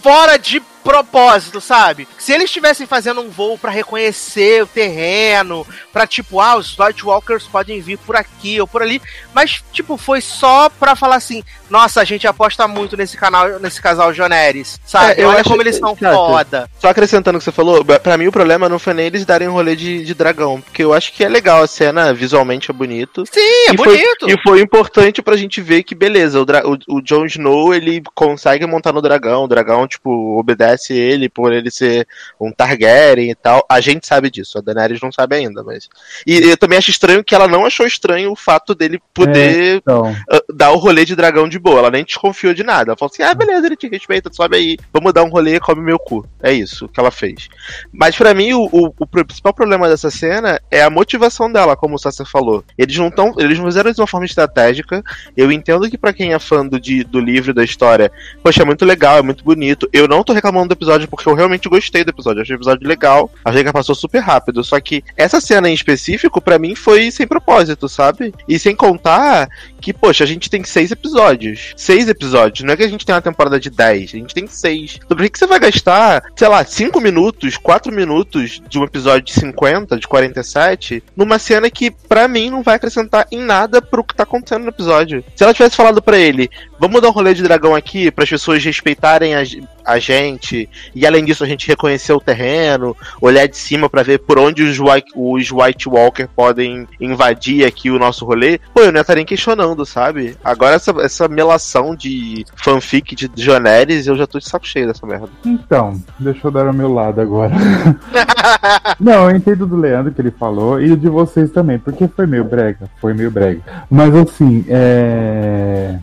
fora 0.02 0.38
de 0.38 0.60
propósito, 0.88 1.60
sabe? 1.60 2.08
Se 2.18 2.32
eles 2.32 2.46
estivessem 2.46 2.86
fazendo 2.86 3.20
um 3.20 3.28
voo 3.28 3.58
pra 3.58 3.70
reconhecer 3.70 4.62
o 4.62 4.66
terreno, 4.66 5.66
pra 5.92 6.06
tipo, 6.06 6.40
ah, 6.40 6.56
os 6.56 6.78
White 6.78 7.04
Walkers 7.04 7.44
podem 7.44 7.78
vir 7.78 7.98
por 7.98 8.16
aqui 8.16 8.58
ou 8.58 8.66
por 8.66 8.80
ali, 8.80 9.02
mas 9.34 9.62
tipo, 9.70 9.98
foi 9.98 10.22
só 10.22 10.70
pra 10.70 10.96
falar 10.96 11.16
assim, 11.16 11.44
nossa, 11.68 12.00
a 12.00 12.04
gente 12.04 12.26
aposta 12.26 12.66
muito 12.66 12.96
nesse 12.96 13.18
canal, 13.18 13.58
nesse 13.60 13.82
casal 13.82 14.14
Joneres, 14.14 14.80
sabe? 14.86 15.20
É, 15.20 15.26
Olha 15.26 15.40
acho 15.40 15.50
como 15.50 15.60
eles 15.60 15.76
são 15.76 15.94
Exato. 15.94 16.16
foda. 16.16 16.70
Só 16.78 16.88
acrescentando 16.88 17.36
o 17.36 17.38
que 17.38 17.44
você 17.44 17.52
falou, 17.52 17.84
pra 17.84 18.16
mim 18.16 18.28
o 18.28 18.32
problema 18.32 18.66
não 18.66 18.78
foi 18.78 18.94
nem 18.94 19.06
eles 19.06 19.26
darem 19.26 19.46
um 19.46 19.52
rolê 19.52 19.76
de, 19.76 20.02
de 20.02 20.14
dragão, 20.14 20.58
porque 20.62 20.82
eu 20.82 20.94
acho 20.94 21.12
que 21.12 21.22
é 21.22 21.28
legal 21.28 21.62
a 21.62 21.66
cena, 21.66 22.14
visualmente 22.14 22.70
é 22.70 22.74
bonito. 22.74 23.24
Sim, 23.30 23.40
é 23.40 23.74
e 23.74 23.76
bonito. 23.76 24.20
Foi, 24.20 24.32
e 24.32 24.42
foi 24.42 24.60
importante 24.62 25.20
pra 25.20 25.36
gente 25.36 25.60
ver 25.60 25.82
que, 25.82 25.94
beleza, 25.94 26.40
o, 26.40 26.44
o, 26.44 26.96
o 26.96 27.02
Jon 27.02 27.26
Snow, 27.26 27.74
ele 27.74 28.02
consegue 28.14 28.64
montar 28.64 28.94
no 28.94 29.02
dragão, 29.02 29.44
o 29.44 29.48
dragão, 29.48 29.86
tipo, 29.86 30.38
obedece 30.38 30.77
ele 30.92 31.28
por 31.28 31.52
ele 31.52 31.70
ser 31.70 32.06
um 32.40 32.50
Targaryen 32.52 33.30
e 33.30 33.34
tal. 33.34 33.64
A 33.68 33.80
gente 33.80 34.06
sabe 34.06 34.30
disso, 34.30 34.58
a 34.58 34.60
Daenerys 34.60 35.00
não 35.00 35.10
sabe 35.12 35.36
ainda, 35.36 35.62
mas... 35.62 35.88
E 36.26 36.38
eu 36.38 36.56
também 36.56 36.78
acho 36.78 36.90
estranho 36.90 37.24
que 37.24 37.34
ela 37.34 37.48
não 37.48 37.64
achou 37.66 37.86
estranho 37.86 38.30
o 38.32 38.36
fato 38.36 38.74
dele 38.74 39.00
poder 39.14 39.76
Então, 39.76 40.14
ah, 40.30 40.42
dar 40.54 40.70
o 40.72 40.76
rolê 40.78 41.04
de 41.04 41.14
dragão 41.16 41.48
de 41.48 41.58
boa. 41.58 41.78
Ela 41.78 41.90
nem 41.90 42.04
desconfiou 42.04 42.52
de 42.54 42.62
nada. 42.62 42.90
Ela 42.90 42.96
falou 42.96 43.10
assim: 43.12 43.22
ah, 43.22 43.34
beleza, 43.34 43.66
ele 43.66 43.76
te 43.76 43.88
respeita, 43.88 44.30
sobe 44.32 44.56
aí, 44.56 44.76
vamos 44.92 45.12
dar 45.12 45.22
um 45.24 45.28
rolê, 45.30 45.58
come 45.60 45.80
meu 45.82 45.98
cu. 45.98 46.26
É 46.42 46.52
isso 46.52 46.88
que 46.88 46.98
ela 47.00 47.10
fez. 47.10 47.48
Mas 47.92 48.16
pra 48.16 48.34
mim, 48.34 48.52
o, 48.52 48.68
o- 48.72 48.94
o 48.98 49.06
principal 49.06 49.52
problema 49.54 49.88
dessa 49.88 50.10
cena 50.10 50.60
é 50.70 50.82
a 50.82 50.90
motivação 50.90 51.50
dela, 51.50 51.76
como 51.76 51.94
o 51.94 51.98
Sasser 51.98 52.26
falou. 52.26 52.64
Eles 52.76 52.96
não 52.96 53.10
tão, 53.10 53.34
eles 53.38 53.58
não 53.58 53.66
fizeram 53.66 53.88
isso 53.90 53.96
de 53.96 54.00
uma 54.02 54.06
forma 54.06 54.26
estratégica. 54.26 55.02
Eu 55.36 55.50
entendo 55.52 55.88
que 55.88 55.96
pra 55.98 56.12
quem 56.12 56.32
é 56.32 56.38
fã 56.38 56.66
do, 56.66 56.78
de- 56.80 57.04
do 57.04 57.20
livro 57.20 57.50
e 57.50 57.54
da 57.54 57.64
história, 57.64 58.10
poxa, 58.42 58.62
é 58.62 58.64
muito 58.64 58.84
legal, 58.84 59.18
é 59.18 59.22
muito 59.22 59.44
bonito. 59.44 59.88
Eu 59.92 60.06
não 60.08 60.22
tô 60.24 60.32
reclamando 60.32 60.57
do 60.66 60.72
episódio 60.72 61.08
porque 61.08 61.28
eu 61.28 61.34
realmente 61.34 61.68
gostei 61.68 62.04
do 62.04 62.10
episódio. 62.10 62.42
Achei 62.42 62.54
o 62.54 62.58
episódio 62.58 62.88
legal. 62.88 63.30
Achei 63.44 63.64
que 63.64 63.72
passou 63.72 63.94
super 63.94 64.20
rápido. 64.20 64.62
Só 64.64 64.80
que 64.80 65.02
essa 65.16 65.40
cena 65.40 65.68
em 65.68 65.74
específico, 65.74 66.40
pra 66.40 66.58
mim, 66.58 66.74
foi 66.74 67.10
sem 67.10 67.26
propósito, 67.26 67.88
sabe? 67.88 68.34
E 68.48 68.58
sem 68.58 68.74
contar 68.74 69.48
que, 69.80 69.92
poxa, 69.92 70.24
a 70.24 70.26
gente 70.26 70.50
tem 70.50 70.64
seis 70.64 70.90
episódios. 70.90 71.72
Seis 71.76 72.08
episódios. 72.08 72.64
Não 72.64 72.74
é 72.74 72.76
que 72.76 72.82
a 72.82 72.88
gente 72.88 73.06
tem 73.06 73.14
uma 73.14 73.22
temporada 73.22 73.60
de 73.60 73.70
dez. 73.70 74.10
A 74.14 74.18
gente 74.18 74.34
tem 74.34 74.46
seis. 74.46 74.98
Então 75.04 75.16
por 75.16 75.22
que 75.22 75.30
que 75.30 75.38
você 75.38 75.46
vai 75.46 75.58
gastar, 75.58 76.22
sei 76.36 76.48
lá, 76.48 76.64
cinco 76.64 77.00
minutos, 77.00 77.56
quatro 77.56 77.92
minutos 77.92 78.60
de 78.68 78.78
um 78.78 78.84
episódio 78.84 79.26
de 79.26 79.32
50, 79.32 79.98
de 79.98 80.06
47, 80.06 81.02
numa 81.16 81.38
cena 81.38 81.70
que, 81.70 81.90
pra 81.90 82.28
mim, 82.28 82.50
não 82.50 82.62
vai 82.62 82.76
acrescentar 82.76 83.26
em 83.30 83.40
nada 83.40 83.80
pro 83.80 84.04
que 84.04 84.14
tá 84.14 84.22
acontecendo 84.22 84.62
no 84.62 84.70
episódio? 84.70 85.24
Se 85.34 85.44
ela 85.44 85.54
tivesse 85.54 85.76
falado 85.76 86.02
pra 86.02 86.18
ele, 86.18 86.50
vamos 86.78 87.00
dar 87.00 87.08
um 87.08 87.12
rolê 87.12 87.34
de 87.34 87.42
dragão 87.42 87.74
aqui 87.74 88.10
para 88.10 88.24
as 88.24 88.30
pessoas 88.30 88.64
respeitarem 88.64 89.34
a, 89.34 89.42
a 89.84 89.98
gente, 89.98 90.68
e 90.94 91.06
além 91.06 91.24
disso 91.24 91.44
a 91.44 91.46
gente 91.46 91.66
reconhecer 91.66 92.12
o 92.12 92.20
terreno, 92.20 92.96
olhar 93.20 93.46
de 93.46 93.56
cima 93.56 93.88
pra 93.88 94.02
ver 94.02 94.18
por 94.18 94.38
onde 94.38 94.62
os 94.62 94.78
White, 94.78 95.12
os 95.14 95.50
White 95.50 95.88
Walker 95.88 96.26
podem 96.34 96.86
invadir 97.00 97.64
aqui 97.64 97.90
o 97.90 97.98
nosso 97.98 98.24
rolê, 98.24 98.60
pô, 98.74 98.82
eu 98.82 98.92
não 98.92 99.00
estaria 99.00 99.24
questionando, 99.24 99.84
sabe? 99.86 100.36
Agora 100.44 100.76
essa, 100.76 100.90
essa 101.00 101.28
melação 101.28 101.96
de 101.96 102.44
fanfic 102.56 103.14
de 103.14 103.30
Joneres, 103.36 104.06
eu 104.06 104.16
já 104.16 104.26
tô 104.26 104.38
de 104.38 104.48
saco 104.48 104.66
cheio 104.66 104.86
dessa 104.86 105.06
merda. 105.06 105.28
então, 105.44 106.00
deixa 106.18 106.46
eu 106.46 106.50
dar 106.50 106.68
o 106.68 106.74
meu 106.74 106.92
lado 106.92 107.20
agora. 107.20 107.54
Não, 109.00 109.30
eu 109.30 109.36
entendo 109.36 109.66
do 109.66 109.76
Leandro 109.76 110.12
que 110.12 110.20
ele 110.20 110.30
falou 110.30 110.80
e 110.80 110.96
de 110.96 111.08
vocês 111.08 111.50
também, 111.50 111.78
porque 111.78 112.08
foi 112.08 112.26
meio 112.26 112.44
brega, 112.44 112.88
foi 113.00 113.14
meio 113.14 113.30
brega. 113.30 113.60
Mas 113.90 114.14
assim, 114.14 114.64
é. 114.68 115.98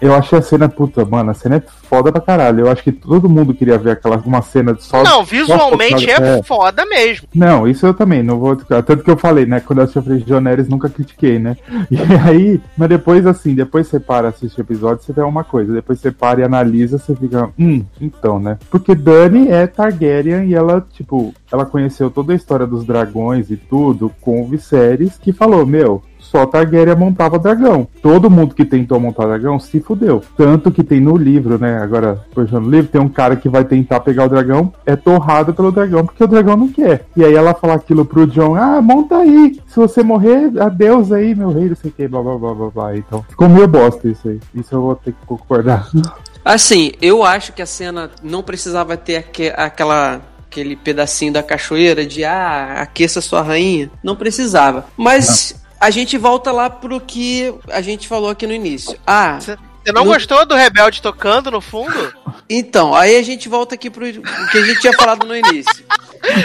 Eu 0.00 0.14
achei 0.14 0.38
a 0.38 0.42
cena, 0.42 0.68
puta, 0.68 1.04
mano, 1.04 1.30
a 1.30 1.34
cena 1.34 1.56
é 1.56 1.62
foda 1.88 2.12
pra 2.12 2.20
caralho. 2.20 2.60
Eu 2.60 2.70
acho 2.70 2.82
que 2.82 2.92
todo 2.92 3.28
mundo 3.28 3.52
queria 3.54 3.76
ver 3.78 3.92
aquela 3.92 4.16
uma 4.24 4.42
cena 4.42 4.72
de 4.74 4.82
só. 4.84 5.02
Não, 5.02 5.24
visualmente 5.24 6.04
só- 6.14 6.22
é 6.22 6.42
foda 6.42 6.84
mesmo. 6.86 7.26
Não, 7.34 7.66
isso 7.66 7.86
eu 7.86 7.94
também, 7.94 8.22
não 8.22 8.38
vou. 8.38 8.54
Tanto 8.56 8.98
que 8.98 9.10
eu 9.10 9.16
falei, 9.16 9.46
né? 9.46 9.60
Quando 9.60 9.78
eu 9.80 9.84
assisti, 9.84 10.00
falei, 10.02 10.24
Joneres 10.26 10.68
nunca 10.68 10.88
critiquei, 10.88 11.38
né? 11.38 11.56
E 11.90 11.98
aí, 12.28 12.60
mas 12.76 12.88
depois, 12.88 13.26
assim, 13.26 13.54
depois 13.54 13.86
você 13.86 13.98
para, 13.98 14.28
assiste 14.28 14.58
o 14.58 14.62
episódio, 14.62 15.02
você 15.02 15.12
vê 15.12 15.22
uma 15.22 15.42
coisa. 15.44 15.72
Depois 15.72 15.98
você 16.00 16.10
para 16.10 16.40
e 16.40 16.44
analisa, 16.44 16.98
você 16.98 17.14
fica, 17.16 17.48
hum, 17.58 17.84
então, 18.00 18.38
né? 18.38 18.58
Porque 18.70 18.94
Dani 18.94 19.48
é 19.48 19.66
Targaryen 19.66 20.44
e 20.48 20.54
ela, 20.54 20.86
tipo, 20.92 21.34
ela 21.50 21.64
conheceu 21.66 22.10
toda 22.10 22.32
a 22.32 22.36
história 22.36 22.66
dos 22.66 22.84
dragões 22.84 23.50
e 23.50 23.56
tudo 23.56 24.12
com 24.20 24.42
o 24.42 24.46
Viserys, 24.46 25.18
que 25.18 25.32
falou, 25.32 25.64
meu. 25.66 26.02
Só 26.30 26.44
Targaryen 26.46 26.94
montava 26.96 27.38
dragão. 27.38 27.88
Todo 28.02 28.30
mundo 28.30 28.54
que 28.54 28.64
tentou 28.64 29.00
montar 29.00 29.26
dragão 29.26 29.58
se 29.58 29.80
fudeu. 29.80 30.22
Tanto 30.36 30.70
que 30.70 30.84
tem 30.84 31.00
no 31.00 31.16
livro, 31.16 31.58
né? 31.58 31.78
Agora, 31.82 32.22
puxando 32.34 32.66
o 32.66 32.70
livro, 32.70 32.90
tem 32.90 33.00
um 33.00 33.08
cara 33.08 33.34
que 33.36 33.48
vai 33.48 33.64
tentar 33.64 34.00
pegar 34.00 34.24
o 34.26 34.28
dragão, 34.28 34.72
é 34.84 34.94
torrado 34.94 35.54
pelo 35.54 35.72
dragão, 35.72 36.04
porque 36.04 36.22
o 36.22 36.26
dragão 36.28 36.56
não 36.56 36.68
quer. 36.68 37.06
E 37.16 37.24
aí 37.24 37.34
ela 37.34 37.54
fala 37.54 37.74
aquilo 37.74 38.04
pro 38.04 38.26
John: 38.26 38.54
Ah, 38.54 38.80
monta 38.82 39.16
aí. 39.18 39.58
Se 39.66 39.76
você 39.76 40.02
morrer, 40.02 40.50
adeus 40.60 41.12
aí, 41.12 41.34
meu 41.34 41.50
rei, 41.50 41.68
não 41.68 41.76
sei 41.76 41.90
o 41.90 41.94
que, 41.94 42.06
blá 42.08 42.22
blá 42.22 42.36
blá 42.36 42.54
blá 42.54 42.70
blá. 42.70 42.96
Então, 42.96 43.24
ficou 43.28 43.48
meio 43.48 43.66
bosta 43.68 44.08
isso 44.08 44.28
aí. 44.28 44.38
Isso 44.54 44.74
eu 44.74 44.82
vou 44.82 44.94
ter 44.96 45.12
que 45.12 45.26
concordar. 45.26 45.88
Assim, 46.44 46.92
eu 47.02 47.24
acho 47.24 47.52
que 47.52 47.60
a 47.60 47.66
cena 47.66 48.10
não 48.22 48.42
precisava 48.42 48.96
ter 48.96 49.16
aque- 49.16 49.52
aquela 49.56 50.20
aquele 50.50 50.76
pedacinho 50.76 51.30
da 51.30 51.42
cachoeira 51.42 52.06
de 52.06 52.24
ah, 52.24 52.76
aqueça 52.80 53.20
sua 53.20 53.42
rainha. 53.42 53.90
Não 54.02 54.16
precisava. 54.16 54.86
Mas 54.96 55.54
a 55.80 55.90
gente 55.90 56.16
volta 56.18 56.50
lá 56.52 56.68
pro 56.70 57.00
que 57.00 57.52
a 57.70 57.80
gente 57.80 58.06
falou 58.08 58.30
aqui 58.30 58.46
no 58.46 58.52
início. 58.52 58.98
Ah, 59.06 59.38
Você 59.40 59.56
não 59.92 60.04
No- 60.04 60.12
gostou 60.12 60.44
do 60.44 60.54
Rebelde 60.54 61.00
tocando 61.00 61.50
no 61.50 61.60
fundo? 61.60 62.12
então, 62.48 62.94
aí 62.94 63.16
a 63.16 63.22
gente 63.22 63.48
volta 63.48 63.74
aqui 63.74 63.88
pro 63.88 64.06
o 64.06 64.12
que 64.50 64.58
a 64.58 64.64
gente 64.64 64.80
tinha 64.80 64.92
falado 64.92 65.26
no 65.26 65.34
início. 65.36 65.84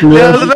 Leandro 0.02 0.46
não- 0.46 0.56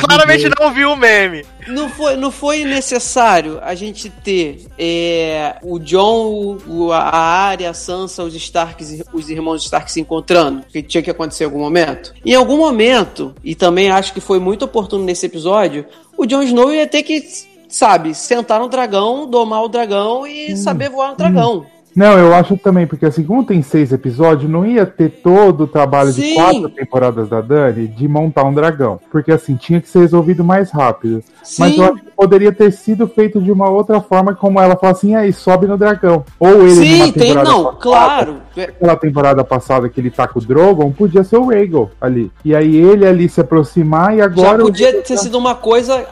claramente 0.00 0.48
não 0.58 0.72
viu 0.72 0.92
o 0.92 0.96
meme. 0.96 1.44
Não 1.66 1.88
foi, 1.88 2.16
não 2.16 2.30
foi 2.30 2.64
necessário 2.64 3.58
a 3.62 3.74
gente 3.74 4.08
ter 4.10 4.66
é, 4.78 5.56
o 5.62 5.78
John, 5.78 6.58
o, 6.66 6.92
a 6.92 7.00
Arya, 7.10 7.70
a 7.70 7.74
Sansa, 7.74 8.22
os 8.22 8.34
Starks, 8.34 9.02
os 9.12 9.28
irmãos 9.30 9.64
Stark 9.64 9.90
se 9.90 10.00
encontrando, 10.00 10.62
que 10.70 10.82
tinha 10.82 11.02
que 11.02 11.10
acontecer 11.10 11.44
em 11.44 11.46
algum 11.46 11.58
momento. 11.60 12.14
Em 12.24 12.34
algum 12.34 12.56
momento, 12.58 13.34
e 13.42 13.54
também 13.54 13.90
acho 13.90 14.12
que 14.12 14.20
foi 14.20 14.38
muito 14.38 14.64
oportuno 14.64 15.04
nesse 15.04 15.26
episódio, 15.26 15.84
o 16.16 16.24
Jon 16.26 16.42
Snow 16.42 16.72
ia 16.72 16.86
ter 16.86 17.02
que, 17.02 17.22
sabe, 17.68 18.14
sentar 18.14 18.58
no 18.60 18.68
dragão, 18.68 19.26
domar 19.26 19.62
o 19.62 19.68
dragão 19.68 20.26
e 20.26 20.56
saber 20.56 20.90
voar 20.90 21.10
no 21.10 21.16
dragão. 21.16 21.66
Não, 21.98 22.16
eu 22.16 22.32
acho 22.32 22.56
também, 22.56 22.86
porque 22.86 23.06
assim, 23.06 23.24
como 23.24 23.42
tem 23.42 23.60
seis 23.60 23.90
episódios, 23.90 24.48
não 24.48 24.64
ia 24.64 24.86
ter 24.86 25.10
todo 25.10 25.64
o 25.64 25.66
trabalho 25.66 26.12
de 26.12 26.22
Sim. 26.22 26.34
quatro 26.36 26.68
temporadas 26.68 27.28
da 27.28 27.40
Dani 27.40 27.88
de 27.88 28.06
montar 28.06 28.44
um 28.44 28.54
dragão. 28.54 29.00
Porque 29.10 29.32
assim, 29.32 29.56
tinha 29.56 29.80
que 29.80 29.88
ser 29.88 29.98
resolvido 29.98 30.44
mais 30.44 30.70
rápido. 30.70 31.24
Mas 31.58 31.74
Sim. 31.74 31.80
eu 31.80 31.84
acho 31.84 32.04
que 32.04 32.10
poderia 32.16 32.52
ter 32.52 32.70
sido 32.70 33.08
feito 33.08 33.40
de 33.40 33.50
uma 33.50 33.68
outra 33.68 34.00
forma, 34.00 34.32
como 34.32 34.60
ela 34.60 34.76
fala 34.76 34.92
assim, 34.92 35.16
aí 35.16 35.32
sobe 35.32 35.66
no 35.66 35.76
dragão. 35.76 36.24
Ou 36.38 36.62
ele 36.62 36.74
Sim, 36.76 36.98
numa 36.98 37.12
tem, 37.12 37.34
não, 37.34 37.64
passada, 37.64 37.76
claro. 37.80 38.36
Aquela 38.56 38.96
temporada 38.96 39.42
passada 39.42 39.88
que 39.88 40.00
ele 40.00 40.10
tá 40.10 40.28
com 40.28 40.38
o 40.38 40.42
Drogon, 40.42 40.92
podia 40.92 41.24
ser 41.24 41.36
o 41.36 41.46
Rhaegal 41.46 41.90
ali. 42.00 42.30
E 42.44 42.54
aí 42.54 42.76
ele 42.76 43.06
ali 43.06 43.28
se 43.28 43.40
aproximar 43.40 44.14
e 44.14 44.18
Já 44.18 44.24
agora... 44.24 44.62
o 44.62 44.66
podia 44.66 44.92
ter 45.02 45.14
tá- 45.14 45.16
sido 45.16 45.36
uma 45.36 45.56
coisa 45.56 46.06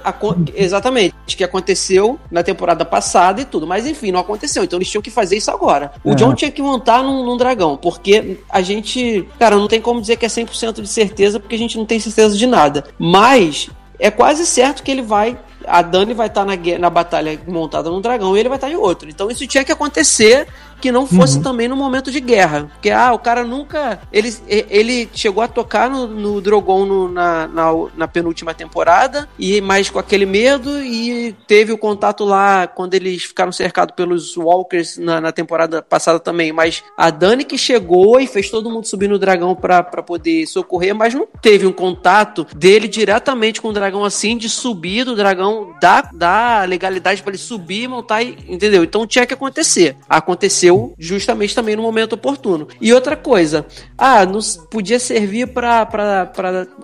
exatamente 0.54 1.14
que 1.26 1.44
aconteceu 1.44 2.18
na 2.30 2.42
temporada 2.42 2.84
passada 2.84 3.40
e 3.40 3.44
tudo, 3.44 3.66
mas 3.66 3.86
enfim, 3.86 4.10
não 4.10 4.20
aconteceu. 4.20 4.64
Então 4.64 4.78
eles 4.78 4.88
tinham 4.88 5.02
que 5.02 5.10
fazer 5.10 5.36
isso 5.36 5.50
agora. 5.50 5.75
O 6.04 6.12
É. 6.12 6.14
John 6.14 6.34
tinha 6.34 6.50
que 6.50 6.62
montar 6.62 7.02
num, 7.02 7.24
num 7.24 7.36
dragão, 7.36 7.76
porque 7.76 8.38
a 8.50 8.60
gente, 8.60 9.26
cara, 9.38 9.56
não 9.56 9.68
tem 9.68 9.80
como 9.80 10.00
dizer 10.00 10.16
que 10.16 10.24
é 10.24 10.28
100% 10.28 10.80
de 10.82 10.88
certeza, 10.88 11.38
porque 11.40 11.54
a 11.54 11.58
gente 11.58 11.76
não 11.78 11.84
tem 11.84 11.98
certeza 12.00 12.36
de 12.36 12.46
nada. 12.46 12.84
Mas 12.98 13.68
é 13.98 14.10
quase 14.10 14.46
certo 14.46 14.82
que 14.82 14.90
ele 14.90 15.02
vai. 15.02 15.38
A 15.66 15.82
Dani 15.82 16.14
vai 16.14 16.28
estar 16.28 16.44
na, 16.44 16.54
gue- 16.54 16.78
na 16.78 16.88
batalha 16.90 17.40
montada 17.48 17.90
num 17.90 18.00
dragão 18.00 18.36
e 18.36 18.40
ele 18.40 18.48
vai 18.48 18.56
estar 18.56 18.70
em 18.70 18.76
outro. 18.76 19.08
Então 19.08 19.28
isso 19.30 19.46
tinha 19.46 19.64
que 19.64 19.72
acontecer 19.72 20.46
que 20.80 20.92
não 20.92 21.06
fosse 21.06 21.40
também 21.40 21.68
no 21.68 21.76
momento 21.76 22.10
de 22.10 22.20
guerra. 22.20 22.68
Porque, 22.72 22.90
ah, 22.90 23.12
o 23.12 23.18
cara 23.18 23.44
nunca. 23.44 24.00
Ele, 24.12 24.34
ele 24.48 25.08
chegou 25.14 25.42
a 25.42 25.48
tocar 25.48 25.88
no, 25.90 26.06
no 26.06 26.40
Drogon 26.40 26.84
no- 26.86 27.08
na, 27.08 27.46
na, 27.46 27.70
na 27.96 28.08
penúltima 28.08 28.52
temporada, 28.54 29.28
e 29.38 29.60
mais 29.60 29.88
com 29.90 29.98
aquele 29.98 30.26
medo, 30.26 30.78
e 30.82 31.34
teve 31.46 31.72
o 31.72 31.78
contato 31.78 32.24
lá 32.24 32.66
quando 32.66 32.94
eles 32.94 33.24
ficaram 33.24 33.52
cercados 33.52 33.94
pelos 33.94 34.36
Walkers 34.36 34.98
na, 34.98 35.20
na 35.20 35.32
temporada 35.32 35.80
passada 35.82 36.18
também. 36.20 36.52
Mas 36.52 36.82
a 36.96 37.10
Dani 37.10 37.44
que 37.44 37.56
chegou 37.58 38.20
e 38.20 38.26
fez 38.26 38.50
todo 38.50 38.70
mundo 38.70 38.86
subir 38.86 39.08
no 39.08 39.18
dragão 39.18 39.54
pra, 39.54 39.82
pra 39.82 40.02
poder 40.02 40.46
socorrer, 40.46 40.94
mas 40.94 41.14
não 41.14 41.26
teve 41.40 41.66
um 41.66 41.72
contato 41.72 42.46
dele 42.54 42.88
diretamente 42.88 43.60
com 43.60 43.68
o 43.68 43.72
dragão 43.72 44.04
assim, 44.04 44.36
de 44.36 44.48
subir 44.48 45.04
do 45.04 45.14
dragão, 45.16 45.74
dar, 45.80 46.10
dar 46.12 46.68
legalidade 46.68 47.22
pra 47.22 47.30
ele 47.30 47.38
subir, 47.38 47.88
montar 47.88 48.22
e. 48.22 48.36
Entendeu? 48.48 48.82
Então 48.84 49.06
tinha 49.06 49.26
que 49.26 49.34
acontecer. 49.34 49.96
Aconteceu 50.08 50.65
justamente 50.98 51.54
também 51.54 51.76
no 51.76 51.82
momento 51.82 52.14
oportuno. 52.14 52.68
E 52.80 52.92
outra 52.92 53.16
coisa, 53.16 53.66
ah, 53.96 54.24
não 54.26 54.38
s- 54.38 54.58
podia 54.70 54.98
servir 54.98 55.48
pra 55.48 55.86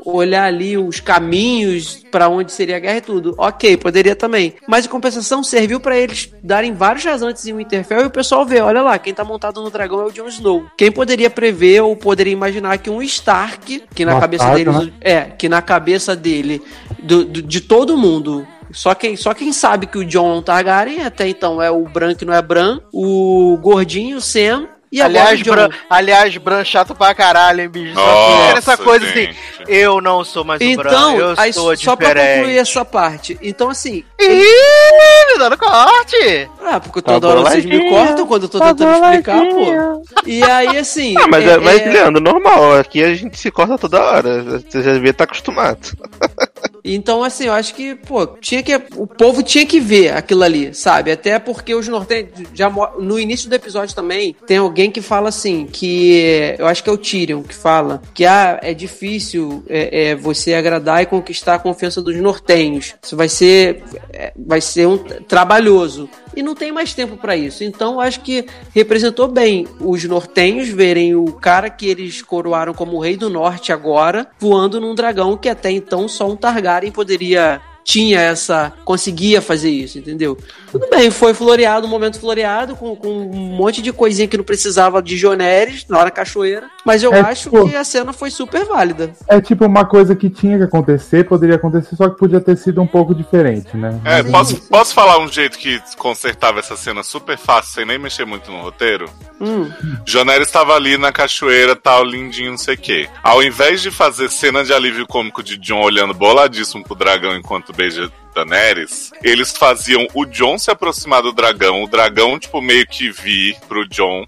olhar 0.05 0.45
ali 0.45 0.77
os 0.77 1.01
caminhos 1.01 2.03
pra 2.11 2.29
onde 2.29 2.53
seria 2.53 2.77
a 2.77 2.81
guerra 2.81 2.99
e 2.99 3.03
tudo. 3.03 3.35
Ok, 3.39 3.77
poderia 3.77 4.15
também. 4.15 4.55
Mas 4.69 4.85
em 4.87 4.89
compensação, 4.89 5.43
serviu 5.43 5.81
pra 5.81 5.97
eles 5.97 6.31
darem 6.43 6.73
vários 6.73 7.05
rasantes 7.05 7.47
em 7.47 7.55
Winterfell 7.55 8.03
e 8.03 8.07
o 8.07 8.11
pessoal 8.11 8.45
vê, 8.45 8.61
olha 8.61 8.83
lá, 8.83 8.99
quem 8.99 9.15
tá 9.15 9.25
montado 9.25 9.63
no 9.63 9.71
dragão 9.71 10.01
é 10.01 10.05
o 10.05 10.11
Jon 10.13 10.29
Snow. 10.29 10.65
Quem 10.77 10.91
poderia 10.93 11.31
prever 11.31 11.81
ou 11.83 11.97
poderia 11.97 12.33
imaginar 12.33 12.79
que 12.79 12.91
um 12.91 13.03
Stark, 13.03 13.85
que 13.95 14.05
na 14.05 14.19
cabeça 14.21 14.45
deles, 14.55 14.77
né? 14.87 14.93
é, 15.01 15.21
que 15.23 15.49
na 15.49 15.63
cabeça 15.63 16.15
dele, 16.17 16.61
do, 17.03 17.25
do- 17.25 17.43
de 17.43 17.61
todo 17.61 17.97
mundo, 17.97 18.47
só 18.73 18.95
quem, 18.95 19.17
só 19.17 19.35
quem 19.35 19.53
sabe 19.53 19.87
que 19.87 19.99
o 19.99 20.05
John 20.05 20.41
Targaryen 20.43 21.05
até 21.05 21.29
então 21.29 21.63
é 21.63 21.71
o 21.71 21.83
Bran 21.85 22.15
que 22.15 22.25
não 22.25 22.35
é 22.35 22.43
Bran, 22.43 22.81
o 22.93 23.57
Gordinho, 23.61 24.17
o 24.17 24.21
Sam 24.21 24.69
e 24.91 25.01
aliás. 25.01 25.41
Bran, 25.41 25.71
aliás, 25.89 26.37
Bran 26.37 26.63
chato 26.65 26.95
pra 26.95 27.15
caralho, 27.15 27.63
hein, 27.63 27.69
bicho? 27.71 27.95
Só 27.95 28.01
Nossa, 28.05 28.53
que 28.53 28.59
essa 28.59 28.77
coisa 28.77 29.07
gente. 29.07 29.31
assim, 29.31 29.65
eu 29.67 30.03
não 30.03 30.23
sou 30.23 30.45
mais 30.45 30.61
o 30.61 30.77
Bran, 30.77 30.91
Então, 30.91 31.19
eu 31.19 31.35
aí, 31.39 31.51
sou 31.51 31.75
só 31.79 31.97
pra 31.97 32.09
concluir 32.15 32.59
essa 32.59 32.85
parte. 32.85 33.39
Então, 33.41 33.71
assim. 33.71 34.05
Ih, 34.21 35.33
me 35.33 35.39
dando 35.39 35.57
corte! 35.57 36.47
Ah, 36.63 36.79
porque 36.79 37.01
Tá 37.01 37.13
toda 37.15 37.29
hora 37.29 37.41
vocês 37.41 37.65
me 37.65 37.89
cortam 37.89 38.27
quando 38.27 38.43
eu 38.43 38.49
tô 38.51 38.61
tentando 38.61 38.93
explicar, 38.93 39.41
pô. 39.49 40.03
E 40.27 40.43
aí, 40.43 40.77
assim. 40.77 41.15
Ah, 41.17 41.25
mas, 41.31 41.43
é- 41.47 41.53
é, 41.55 41.57
mas 41.57 41.81
é- 41.81 41.91
Leandro, 41.91 42.21
normal. 42.21 42.77
Aqui 42.79 43.03
a 43.03 43.15
gente 43.15 43.39
se 43.39 43.51
corta 43.51 43.79
toda 43.79 43.99
hora. 43.99 44.43
Você 44.61 44.83
já 44.83 44.93
devia 44.93 45.11
estar 45.13 45.25
acostumado. 45.25 45.79
Então, 46.85 47.23
assim, 47.23 47.45
eu 47.45 47.53
acho 47.53 47.75
que, 47.75 47.95
pô, 47.95 48.27
tinha 48.27 48.63
que. 48.63 48.75
O 48.97 49.07
povo 49.07 49.43
tinha 49.43 49.65
que 49.65 49.79
ver 49.79 50.13
aquilo 50.13 50.43
ali, 50.43 50.75
sabe? 50.75 51.13
Até 51.13 51.39
porque 51.39 51.75
os 51.75 51.87
nortenhos. 51.87 52.31
Já, 52.53 52.69
no 52.99 53.19
início 53.19 53.49
do 53.49 53.55
episódio 53.55 53.95
também, 53.95 54.35
tem 54.47 54.57
alguém 54.57 54.91
que 54.91 55.01
fala 55.01 55.29
assim, 55.29 55.67
que. 55.67 56.57
Eu 56.59 56.67
acho 56.67 56.83
que 56.83 56.91
é 56.91 56.93
o 56.93 56.99
Tyrion 56.99 57.43
que 57.43 57.55
fala 57.55 58.03
que 58.13 58.25
ah, 58.25 58.59
é 58.63 58.75
difícil 58.75 59.63
é, 59.69 60.11
é, 60.11 60.15
você 60.17 60.55
agradar 60.55 61.03
e 61.03 61.07
conquistar 61.07 61.55
a 61.55 61.59
confiança 61.59 62.03
dos 62.03 62.17
nortenhos. 62.17 62.95
Isso 63.03 63.17
vai 63.17 63.29
ser. 63.29 63.83
é, 64.13 64.33
vai 64.37 64.61
ser 64.61 64.87
um 64.87 64.99
trabalhoso. 64.99 66.09
E 66.35 66.43
não 66.43 66.55
tem 66.55 66.73
mais 66.73 66.95
tempo 66.95 67.17
pra 67.19 67.37
isso. 67.37 67.63
Então, 67.63 68.01
acho 68.01 68.21
que 68.21 68.47
representou 68.75 69.29
bem 69.29 69.69
os 69.79 70.03
nortenhos 70.05 70.69
verem 70.69 71.15
o 71.15 71.27
cara 71.27 71.69
que 71.69 71.87
eles 71.87 72.23
coroaram 72.23 72.73
como 72.73 72.97
o 72.97 73.01
rei 73.01 73.19
do 73.19 73.29
norte 73.29 73.71
agora 73.71 74.27
voando 74.39 74.81
num 74.81 74.95
dragão 74.95 75.37
que 75.37 75.49
até 75.49 75.71
então 75.71 76.09
só 76.09 76.27
um 76.27 76.35
Targaryen 76.35 76.72
poderia 76.91 77.61
tinha 77.85 78.21
essa 78.21 78.73
conseguia 78.85 79.41
fazer 79.43 79.71
isso, 79.71 79.99
entendeu? 79.99 80.39
Tudo 80.73 80.89
bem, 80.91 81.11
foi 81.11 81.35
floreado, 81.35 81.87
um 81.87 81.91
momento 81.91 82.19
floreado 82.19 82.75
com, 82.75 82.97
com 82.97 83.09
um 83.09 83.55
monte 83.57 83.83
de 83.83 83.93
coisinha 83.93 84.27
que 84.27 84.39
não 84.39 84.45
precisava 84.45 85.03
de 85.03 85.17
Joneres 85.19 85.85
na 85.87 86.11
cachoeira, 86.11 86.69
mas 86.85 87.03
eu 87.03 87.13
É, 87.13 87.21
acho 87.21 87.51
tipo- 87.51 87.69
que 87.69 87.77
a 87.77 87.85
cena 87.85 88.13
foi 88.13 88.31
super 88.31 88.65
válida. 88.65 89.13
É 89.29 89.39
tipo 89.41 89.67
uma 89.67 89.85
coisa 89.85 90.17
que 90.17 90.31
tinha 90.31 90.57
que 90.57 90.65
acontecer, 90.65 91.29
poderia 91.29 91.57
acontecer, 91.57 91.95
só 91.95 92.09
que 92.09 92.17
podia 92.19 92.41
ter 92.41 92.57
sido 92.57 92.81
um 92.81 92.87
pouco 92.87 93.15
diferente, 93.15 93.77
né? 93.77 94.01
É, 94.05 94.23
posso, 94.23 94.57
posso 94.63 94.95
falar 94.95 95.19
um 95.19 95.29
jeito 95.31 95.59
que 95.59 95.79
consertava 95.99 96.59
essa 96.59 96.75
cena 96.75 97.03
super 97.03 97.37
fácil, 97.37 97.75
sem 97.75 97.85
nem 97.85 97.99
mexer 97.99 98.25
muito 98.25 98.51
no 98.51 98.63
roteiro? 98.63 99.11
Hum. 99.41 99.71
Jonero 100.07 100.43
estava 100.43 100.75
ali 100.75 100.97
na 100.97 101.13
cachoeira, 101.13 101.77
tal, 101.77 102.03
lindinho, 102.05 102.53
não 102.53 102.59
sei 102.59 102.77
o 102.77 102.79
quê. 102.79 103.09
Ao 103.23 103.43
invés 103.43 103.83
de 103.83 103.91
fazer 103.91 104.31
cena 104.31 104.65
de 104.65 104.73
alívio 104.73 105.07
cômico 105.07 105.43
de 105.43 105.59
John 105.59 105.83
olhando 105.83 106.15
boladíssimo 106.15 106.83
pro 106.83 106.95
dragão 106.95 107.37
enquanto 107.37 107.73
beija 107.75 108.11
Daenerys, 108.35 109.13
eles 109.23 109.57
faziam 109.57 110.07
o 110.15 110.25
John 110.25 110.59
se 110.59 110.71
aproximar 110.71 111.23
do 111.23 111.33
dragão, 111.33 111.83
o 111.83 111.89
dragão, 111.89 112.39
tipo, 112.39 112.61
meio 112.61 112.87
que 112.87 113.11
vir 113.11 113.57
pro 113.69 113.89
John. 113.89 114.27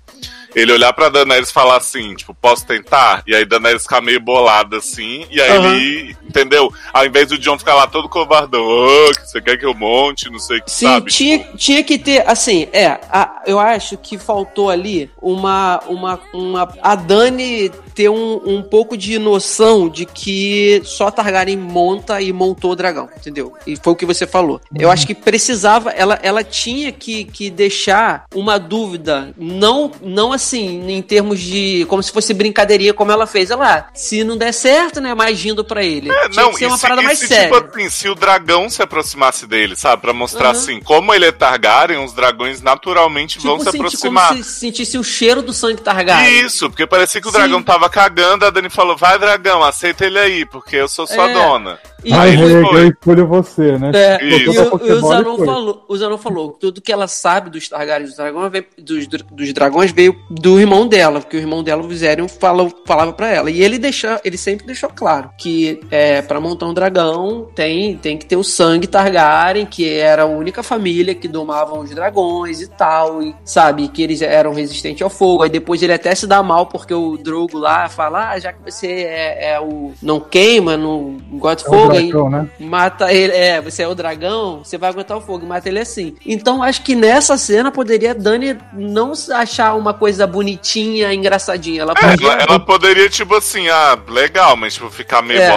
Ele 0.55 0.73
olhar 0.73 0.93
pra 0.93 1.09
Daenerys 1.09 1.51
e 1.51 1.53
falar 1.53 1.79
assim, 1.79 2.15
tipo, 2.15 2.33
posso 2.33 2.65
tentar? 2.65 3.23
E 3.27 3.35
aí 3.35 3.45
Daenerys 3.45 3.83
ficar 3.83 4.01
meio 4.01 4.21
bolada 4.21 4.77
assim, 4.77 5.27
e 5.31 5.41
aí 5.41 5.51
Aham. 5.51 5.77
ele, 5.77 6.17
entendeu? 6.35 6.73
Ao 6.93 7.07
invés 7.07 7.29
do 7.29 7.39
John 7.39 7.57
ficar 7.59 7.75
lá 7.75 7.87
todo 7.87 8.09
covardão, 8.09 8.61
oh, 8.61 9.11
que 9.15 9.31
você 9.31 9.41
quer 9.41 9.57
que 9.57 9.65
eu 9.65 9.73
monte, 9.75 10.29
não 10.31 10.39
sei 10.41 10.59
o 10.59 10.65
que, 10.65 10.71
Sim, 10.71 10.87
sabe? 10.87 11.11
tinha, 11.13 11.39
tinha 11.57 11.85
que 11.85 11.97
ter, 11.97 12.29
assim, 12.29 12.67
é, 12.73 12.87
a- 13.11 13.43
eu 13.47 13.61
acho 13.61 13.97
que 13.97 14.19
faltou 14.19 14.69
ali 14.69 15.11
uma, 15.23 15.81
uma, 15.87 16.21
uma 16.33 16.69
a 16.83 16.95
Dani 16.97 17.71
ter 17.95 18.09
um, 18.09 18.41
um 18.45 18.63
pouco 18.63 18.97
de 18.97 19.19
noção 19.21 19.89
de 19.89 20.05
que 20.05 20.83
só 20.85 21.11
Targaryen 21.13 21.57
monta 21.57 22.21
e 22.21 22.33
montou 22.33 22.73
o 22.73 22.77
dragão, 22.77 23.09
entendeu? 23.17 23.53
E 23.65 23.77
foi 23.77 23.93
o 23.93 23.97
que 23.97 24.05
você 24.05 24.27
falou. 24.27 24.61
Eu 24.77 24.91
acho 24.91 25.07
que 25.07 25.15
precisava, 25.15 25.91
ela, 25.91 26.19
ela 26.21 26.43
tinha 26.43 26.91
que, 26.91 27.25
que 27.25 27.51
deixar 27.51 28.25
uma 28.35 28.59
dúvida, 28.59 29.33
não, 29.39 29.93
não 30.03 30.33
assim, 30.33 30.91
em 30.91 31.01
termos 31.03 31.39
de, 31.39 31.87
como 31.89 32.03
se 32.03 32.11
fosse 32.11 32.35
brincadeirinha 32.35 32.93
como 32.93 33.13
ela 33.13 33.27
fez. 33.29 33.51
Ela, 33.53 33.65
ah, 33.79 33.87
se 33.95 34.25
não 34.25 34.37
der 34.37 34.53
certo, 34.53 35.01
né, 35.01 35.15
mais 35.15 35.45
indo 35.45 35.65
pra 35.65 35.85
ele. 35.85 36.09
É, 36.25 36.29
tinha 36.29 36.43
não, 36.45 36.51
que 36.53 36.59
ser 36.59 36.67
uma 36.67 36.77
se- 36.77 36.83
parada 36.83 37.03
mais 37.03 37.19
se, 37.19 37.27
séria. 37.27 37.51
Tipo 37.61 37.77
assim, 37.79 37.89
se 37.89 38.09
o 38.09 38.15
dragão 38.15 38.69
se 38.71 38.83
aproximasse 38.83 39.47
dele, 39.47 39.77
sabe? 39.77 40.03
Pra 40.03 40.13
mostrar 40.13 40.47
Uhum. 40.47 40.51
assim, 40.53 40.81
como 40.81 41.13
ele 41.15 41.27
é 41.27 41.33
Targaryen, 41.33 42.05
os 42.05 42.13
dragões 42.13 42.61
naturalmente 42.61 43.39
vão 43.39 43.59
se 43.59 43.65
senti- 43.67 43.77
aproximar. 43.77 44.29
Como 44.29 44.45
se 44.45 44.61
sentisse 44.61 44.99
o 44.99 45.05
cheiro 45.05 45.43
do 45.43 45.53
sangue 45.53 45.81
Targaryen. 45.83 46.45
Isso, 46.47 46.69
porque 46.71 46.87
parecia 46.87 47.21
que 47.21 47.29
o 47.29 47.31
Sim. 47.31 47.39
dragão 47.39 47.63
tava 47.63 47.89
cagando, 47.89 48.45
a 48.47 48.51
Dani 48.51 48.71
falou, 48.71 48.97
vai 48.97 49.19
dragão, 49.19 49.63
aceita 49.63 50.05
ele 50.07 50.19
aí, 50.19 50.45
porque 50.47 50.77
eu 50.77 50.89
sou 50.89 51.07
sua 51.07 51.31
É. 51.31 51.33
dona. 51.35 51.79
E 52.05 52.13
Ai, 52.13 52.31
Aí 52.31 52.35
ele 52.35 52.53
eu, 52.53 52.67
foi. 52.69 52.81
eu 52.83 52.89
escolho 52.91 53.27
você, 53.27 53.79
né? 53.79 53.91
É, 53.95 54.23
e 54.23 54.35
o, 54.35 54.39
e 54.39 54.49
o 54.93 54.99
e 54.99 55.01
Zanon 55.01 55.39
falou, 55.47 55.85
o 55.89 55.97
Zanon 55.97 56.19
falou, 56.19 56.51
tudo 56.53 56.83
que 56.83 56.93
ela 56.93 57.09
sabe 57.09 57.49
dos 57.49 57.67
Targaryens 57.67 58.11
dos 58.11 58.19
dragões, 58.19 58.53
veio- 58.53 58.67
dos, 58.79 59.07
dos 59.07 59.53
dragões 59.55 59.91
veio 59.91 60.15
do 60.31 60.61
irmão 60.61 60.87
dela, 60.87 61.21
porque 61.21 61.39
o 61.39 61.41
irmão 61.41 61.63
dela, 61.63 61.83
o 61.83 61.89
Viserion, 61.89 62.29
falou, 62.29 62.71
falava 62.87 63.11
pra 63.15 63.31
ela. 63.31 63.51
E 63.51 63.63
ele 63.63 63.79
deixou, 63.79 64.21
ele 64.23 64.37
sempre 64.37 64.67
deixou 64.67 64.91
claro 64.91 65.31
que 65.39 65.81
é, 65.91 66.14
para 66.23 66.41
montar 66.41 66.67
um 66.67 66.75
dragão 66.75 67.49
tem, 67.55 67.97
tem 67.97 68.17
que 68.17 68.27
ter 68.27 68.37
o 68.37 68.45
sangue 68.45 68.87
Targaryen, 68.87 69.67
que 69.67 69.89
era 69.89 70.23
a 70.23 70.27
única 70.27 70.63
família 70.63 71.15
que 71.15 71.29
domavam 71.29 71.81
os 71.81 71.91
dragões 71.91 72.61
e 72.61 72.69
tal, 72.69 73.23
e 73.23 73.35
sabe, 73.45 73.89
que 73.89 74.03
eles 74.03 74.23
eram 74.23 74.53
resistentes 74.53 75.03
ao 75.03 75.11
fogo. 75.11 75.43
Aí 75.43 75.51
depois 75.51 75.83
ele 75.83 75.93
até 75.93 76.15
se 76.15 76.27
dá 76.27 76.43
mal 76.43 76.67
porque 76.67 76.95
o 76.95 77.17
Drogo 77.17 77.59
lá 77.59 77.89
fala, 77.89 78.31
ah, 78.31 78.39
já 78.39 78.53
que 78.53 78.63
você 78.63 78.87
é, 78.89 79.53
é 79.53 79.61
o 79.61 79.93
não 80.03 80.21
queima, 80.21 80.77
não 80.77 81.17
gosta 81.33 81.69
de 81.69 81.75
É 81.75 81.79
fogo, 81.79 81.93
aí 81.93 82.09
dragão, 82.11 82.31
né? 82.31 82.49
mata 82.59 83.13
ele, 83.13 83.33
é, 83.33 83.61
você 83.61 83.83
é 83.83 83.89
o 83.89 83.95
dragão, 83.95 84.63
você 84.65 84.79
vai 84.79 84.91
aguentar 84.91 85.17
o 85.17 85.21
fogo, 85.21 85.47
mata 85.47 85.69
ele 85.69 85.81
assim. 85.81 86.15
Então 86.25 86.63
acho 86.63 86.83
que 86.83 86.95
nessa 86.95 87.37
cena 87.37 87.71
poderia 87.71 88.11
a 88.13 88.15
Dani 88.15 88.59
não 88.73 89.13
achar 89.33 89.75
uma 89.75 89.95
coisa 89.95 90.27
bonitinha, 90.27 91.13
engraçadinha. 91.13 91.83
Ela 91.83 91.95
É, 91.97 92.11
podia. 92.11 92.33
ela, 92.33 92.43
ela 92.43 92.61
poderia, 92.61 93.09
tipo 93.09 93.35
assim, 93.35 93.69
ah, 93.69 93.99
legal, 94.09 94.57
mas 94.57 94.75
tipo, 94.75 94.91
ficar 94.91 95.23
meio 95.23 95.41
É. 95.41 95.49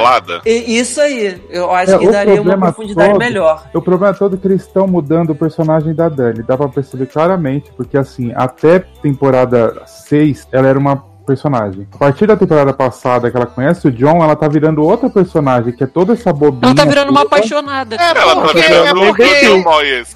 E- 0.45 0.77
Isso 0.79 0.99
aí, 1.01 1.41
eu 1.49 1.71
acho 1.71 1.93
É, 1.95 1.97
que 1.97 2.07
daria 2.09 2.41
uma 2.41 2.57
profundidade 2.57 3.09
todo- 3.09 3.19
melhor. 3.19 3.63
O 3.73 3.81
problema 3.81 4.13
todo 4.13 4.35
é 4.35 4.39
que 4.39 4.47
eles 4.47 4.61
estão 4.61 4.87
mudando 4.87 5.31
o 5.31 5.35
personagem 5.35 5.93
da 5.93 6.09
Dani. 6.09 6.43
Dá 6.43 6.55
pra 6.57 6.67
perceber 6.67 7.05
claramente, 7.07 7.71
porque 7.75 7.97
assim, 7.97 8.31
até 8.35 8.79
temporada 8.79 9.83
6, 9.85 10.47
ela 10.51 10.67
era 10.67 10.77
uma 10.79 11.03
personagem. 11.27 11.87
A 11.93 11.97
partir 11.97 12.25
da 12.25 12.37
temporada 12.37 12.73
passada 12.73 13.29
que 13.29 13.35
ela 13.35 13.45
conhece 13.45 13.87
o 13.87 13.91
John, 13.91 14.23
ela 14.23 14.35
tá 14.35 14.47
virando 14.47 14.81
outra 14.81 15.09
personagem, 15.09 15.73
que 15.73 15.83
é 15.83 15.87
toda 15.87 16.13
essa 16.13 16.31
bobinha. 16.31 16.71
Ela 16.71 16.75
tá 16.75 16.85
virando 16.85 17.11
uma 17.11 17.23
apaixonada. 17.23 17.95
É, 17.97 18.09
Ela 18.09 18.35
tá 18.35 18.41
porque, 18.41 18.59
é 18.59 18.69
virando 18.69 19.01
um 19.01 19.07
porque 19.07 19.63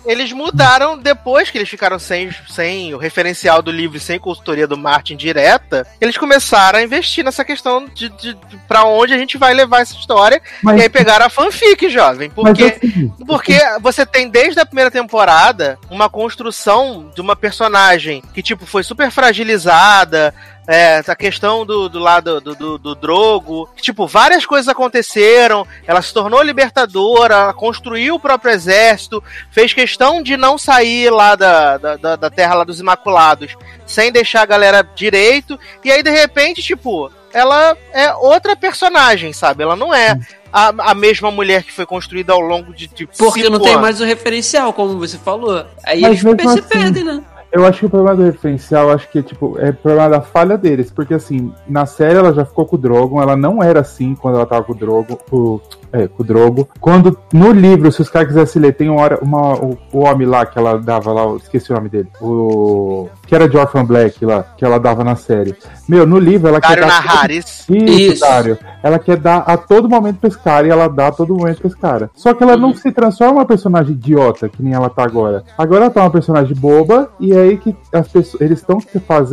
eles 0.05 0.31
mudaram 0.31 0.97
depois 0.97 1.49
que 1.51 1.57
eles 1.57 1.69
ficaram 1.69 1.99
sem, 1.99 2.31
sem 2.49 2.93
o 2.93 2.97
referencial 2.97 3.61
do 3.61 3.71
livro, 3.71 3.97
e 3.97 3.99
sem 3.99 4.17
consultoria 4.17 4.65
do 4.65 4.77
Martin 4.77 5.17
direta. 5.17 5.85
Eles 5.99 6.17
começaram 6.17 6.79
a 6.79 6.83
investir 6.83 7.23
nessa 7.25 7.43
questão 7.43 7.85
de, 7.93 8.09
de, 8.09 8.33
de 8.33 8.57
pra 8.67 8.85
onde 8.85 9.13
a 9.13 9.17
gente 9.17 9.37
vai 9.37 9.53
levar 9.53 9.81
essa 9.81 9.95
história. 9.95 10.41
Mas, 10.63 10.79
E 10.79 10.83
aí 10.83 10.89
pegaram 10.89 11.25
a 11.25 11.29
fanfic, 11.29 11.89
jovem. 11.89 12.29
Porque 12.29 12.63
assim, 12.63 13.13
Porque 13.27 13.59
você 13.81 14.05
tem 14.05 14.29
desde 14.29 14.59
a 14.59 14.65
primeira 14.65 14.89
temporada 14.89 15.77
uma 15.89 16.09
construção 16.09 17.11
de 17.13 17.21
uma 17.21 17.35
personagem 17.35 18.23
que, 18.33 18.41
tipo, 18.41 18.65
foi 18.65 18.83
super 18.83 19.11
fragilizada, 19.11 20.33
É, 20.73 21.03
a 21.05 21.15
questão 21.15 21.65
do, 21.65 21.89
do 21.89 21.99
lado 21.99 22.39
do, 22.39 22.55
do, 22.55 22.77
do 22.77 22.95
Drogo. 22.95 23.69
Tipo, 23.81 24.07
várias 24.07 24.45
coisas 24.45 24.69
aconteceram. 24.69 25.67
Ela 25.85 26.01
se 26.01 26.13
tornou 26.13 26.41
libertadora, 26.41 27.35
ela 27.35 27.53
construiu 27.53 28.15
o 28.15 28.19
próprio 28.19 28.53
exército, 28.53 29.21
fez 29.51 29.73
questão 29.73 30.23
de 30.23 30.37
não 30.37 30.57
sair 30.57 31.09
lá 31.09 31.35
da, 31.35 31.77
da, 31.77 32.15
da, 32.15 32.29
terra 32.29 32.55
lá 32.55 32.63
dos 32.63 32.79
Imaculados 32.79 33.53
sem 33.85 34.13
deixar 34.13 34.43
a 34.43 34.45
galera 34.45 34.87
direito. 34.95 35.59
E 35.83 35.91
aí, 35.91 36.01
de 36.01 36.09
repente, 36.09 36.61
tipo, 36.61 37.11
ela 37.33 37.75
é 37.91 38.13
outra 38.13 38.55
personagem, 38.55 39.33
sabe? 39.33 39.63
Ela 39.63 39.75
não 39.75 39.93
é 39.93 40.17
a, 40.53 40.91
a 40.91 40.93
mesma 40.93 41.31
mulher 41.31 41.63
que 41.63 41.71
foi 41.71 41.85
construída 41.85 42.33
ao 42.33 42.39
longo 42.39 42.73
de, 42.73 42.87
de 42.87 43.07
Porque 43.07 43.41
cinco 43.41 43.51
não 43.51 43.59
tem 43.59 43.71
anos. 43.71 43.81
mais 43.81 44.01
o 44.01 44.05
referencial, 44.05 44.73
como 44.73 44.97
você 44.97 45.17
falou. 45.17 45.65
Aí 45.83 46.01
Mas 46.01 46.11
eles 46.11 46.23
mesmo 46.23 46.51
se 46.51 46.59
assim- 46.59 46.67
perdem, 46.67 47.03
né? 47.03 47.23
Eu 47.51 47.65
acho 47.65 47.79
que 47.79 47.85
o 47.85 47.89
problema 47.89 48.15
do 48.15 48.23
referencial, 48.23 48.89
acho 48.91 49.09
que 49.09 49.21
tipo, 49.21 49.59
é 49.59 49.71
problema 49.73 50.09
da 50.09 50.21
falha 50.21 50.57
deles. 50.57 50.89
Porque 50.89 51.13
assim, 51.13 51.53
na 51.67 51.85
série 51.85 52.17
ela 52.17 52.33
já 52.33 52.45
ficou 52.45 52.65
com 52.65 52.77
o 52.77 52.79
Drogon, 52.79 53.21
ela 53.21 53.35
não 53.35 53.61
era 53.61 53.81
assim 53.81 54.15
quando 54.15 54.35
ela 54.35 54.45
tava 54.45 54.63
com 54.63 54.71
o 54.71 54.75
Drogon. 54.75 55.17
O, 55.29 55.59
é, 55.91 56.07
com 56.07 56.23
o 56.23 56.25
Drogo. 56.25 56.69
Quando, 56.79 57.17
no 57.33 57.51
livro, 57.51 57.91
se 57.91 58.01
os 58.01 58.09
caras 58.09 58.29
quisessem 58.29 58.61
ler, 58.61 58.73
tem 58.73 58.89
uma 58.89 59.01
hora, 59.01 59.19
uma, 59.21 59.53
o, 59.53 59.77
o 59.91 59.99
homem 59.99 60.27
lá 60.27 60.45
que 60.45 60.57
ela 60.57 60.77
dava 60.77 61.11
lá, 61.11 61.35
esqueci 61.35 61.71
o 61.71 61.75
nome 61.75 61.89
dele. 61.89 62.07
O. 62.21 63.09
Que 63.25 63.35
era 63.35 63.47
de 63.47 63.57
Orphan 63.57 63.85
Black 63.85 64.25
lá, 64.25 64.43
que 64.57 64.65
ela 64.65 64.79
dava 64.79 65.03
na 65.03 65.15
série. 65.15 65.55
Meu, 65.87 66.05
no 66.05 66.17
livro 66.17 66.47
ela 66.47 66.59
Dario 66.59 66.83
quer 66.83 66.89
dar. 66.89 67.05
Naharis. 67.05 67.65
Isso, 67.69 67.73
Isso. 67.73 68.21
Dário. 68.21 68.57
Ela 68.83 68.99
quer 68.99 69.17
dar 69.17 69.39
a 69.39 69.57
todo 69.57 69.89
momento 69.89 70.19
pra 70.19 70.27
esse 70.27 70.39
cara 70.39 70.67
e 70.67 70.69
ela 70.69 70.87
dá 70.87 71.07
a 71.07 71.11
todo 71.11 71.35
momento 71.35 71.59
pra 71.59 71.67
esse 71.67 71.77
cara. 71.77 72.09
Só 72.13 72.33
que 72.33 72.43
ela 72.43 72.57
não 72.57 72.73
se 72.73 72.91
transforma 72.91 73.33
em 73.33 73.37
uma 73.37 73.45
personagem 73.45 73.93
idiota, 73.93 74.49
que 74.49 74.61
nem 74.61 74.73
ela 74.73 74.89
tá 74.89 75.03
agora. 75.03 75.43
Agora 75.57 75.85
ela 75.85 75.89
tá 75.89 76.01
uma 76.01 76.09
personagem 76.09 76.55
boba 76.55 77.09
e 77.19 77.33
é 77.33 77.41
aí 77.41 77.57
que 77.57 77.75
as 77.93 78.07
pessoas, 78.07 78.41
eles 78.41 78.59
estão 78.59 78.79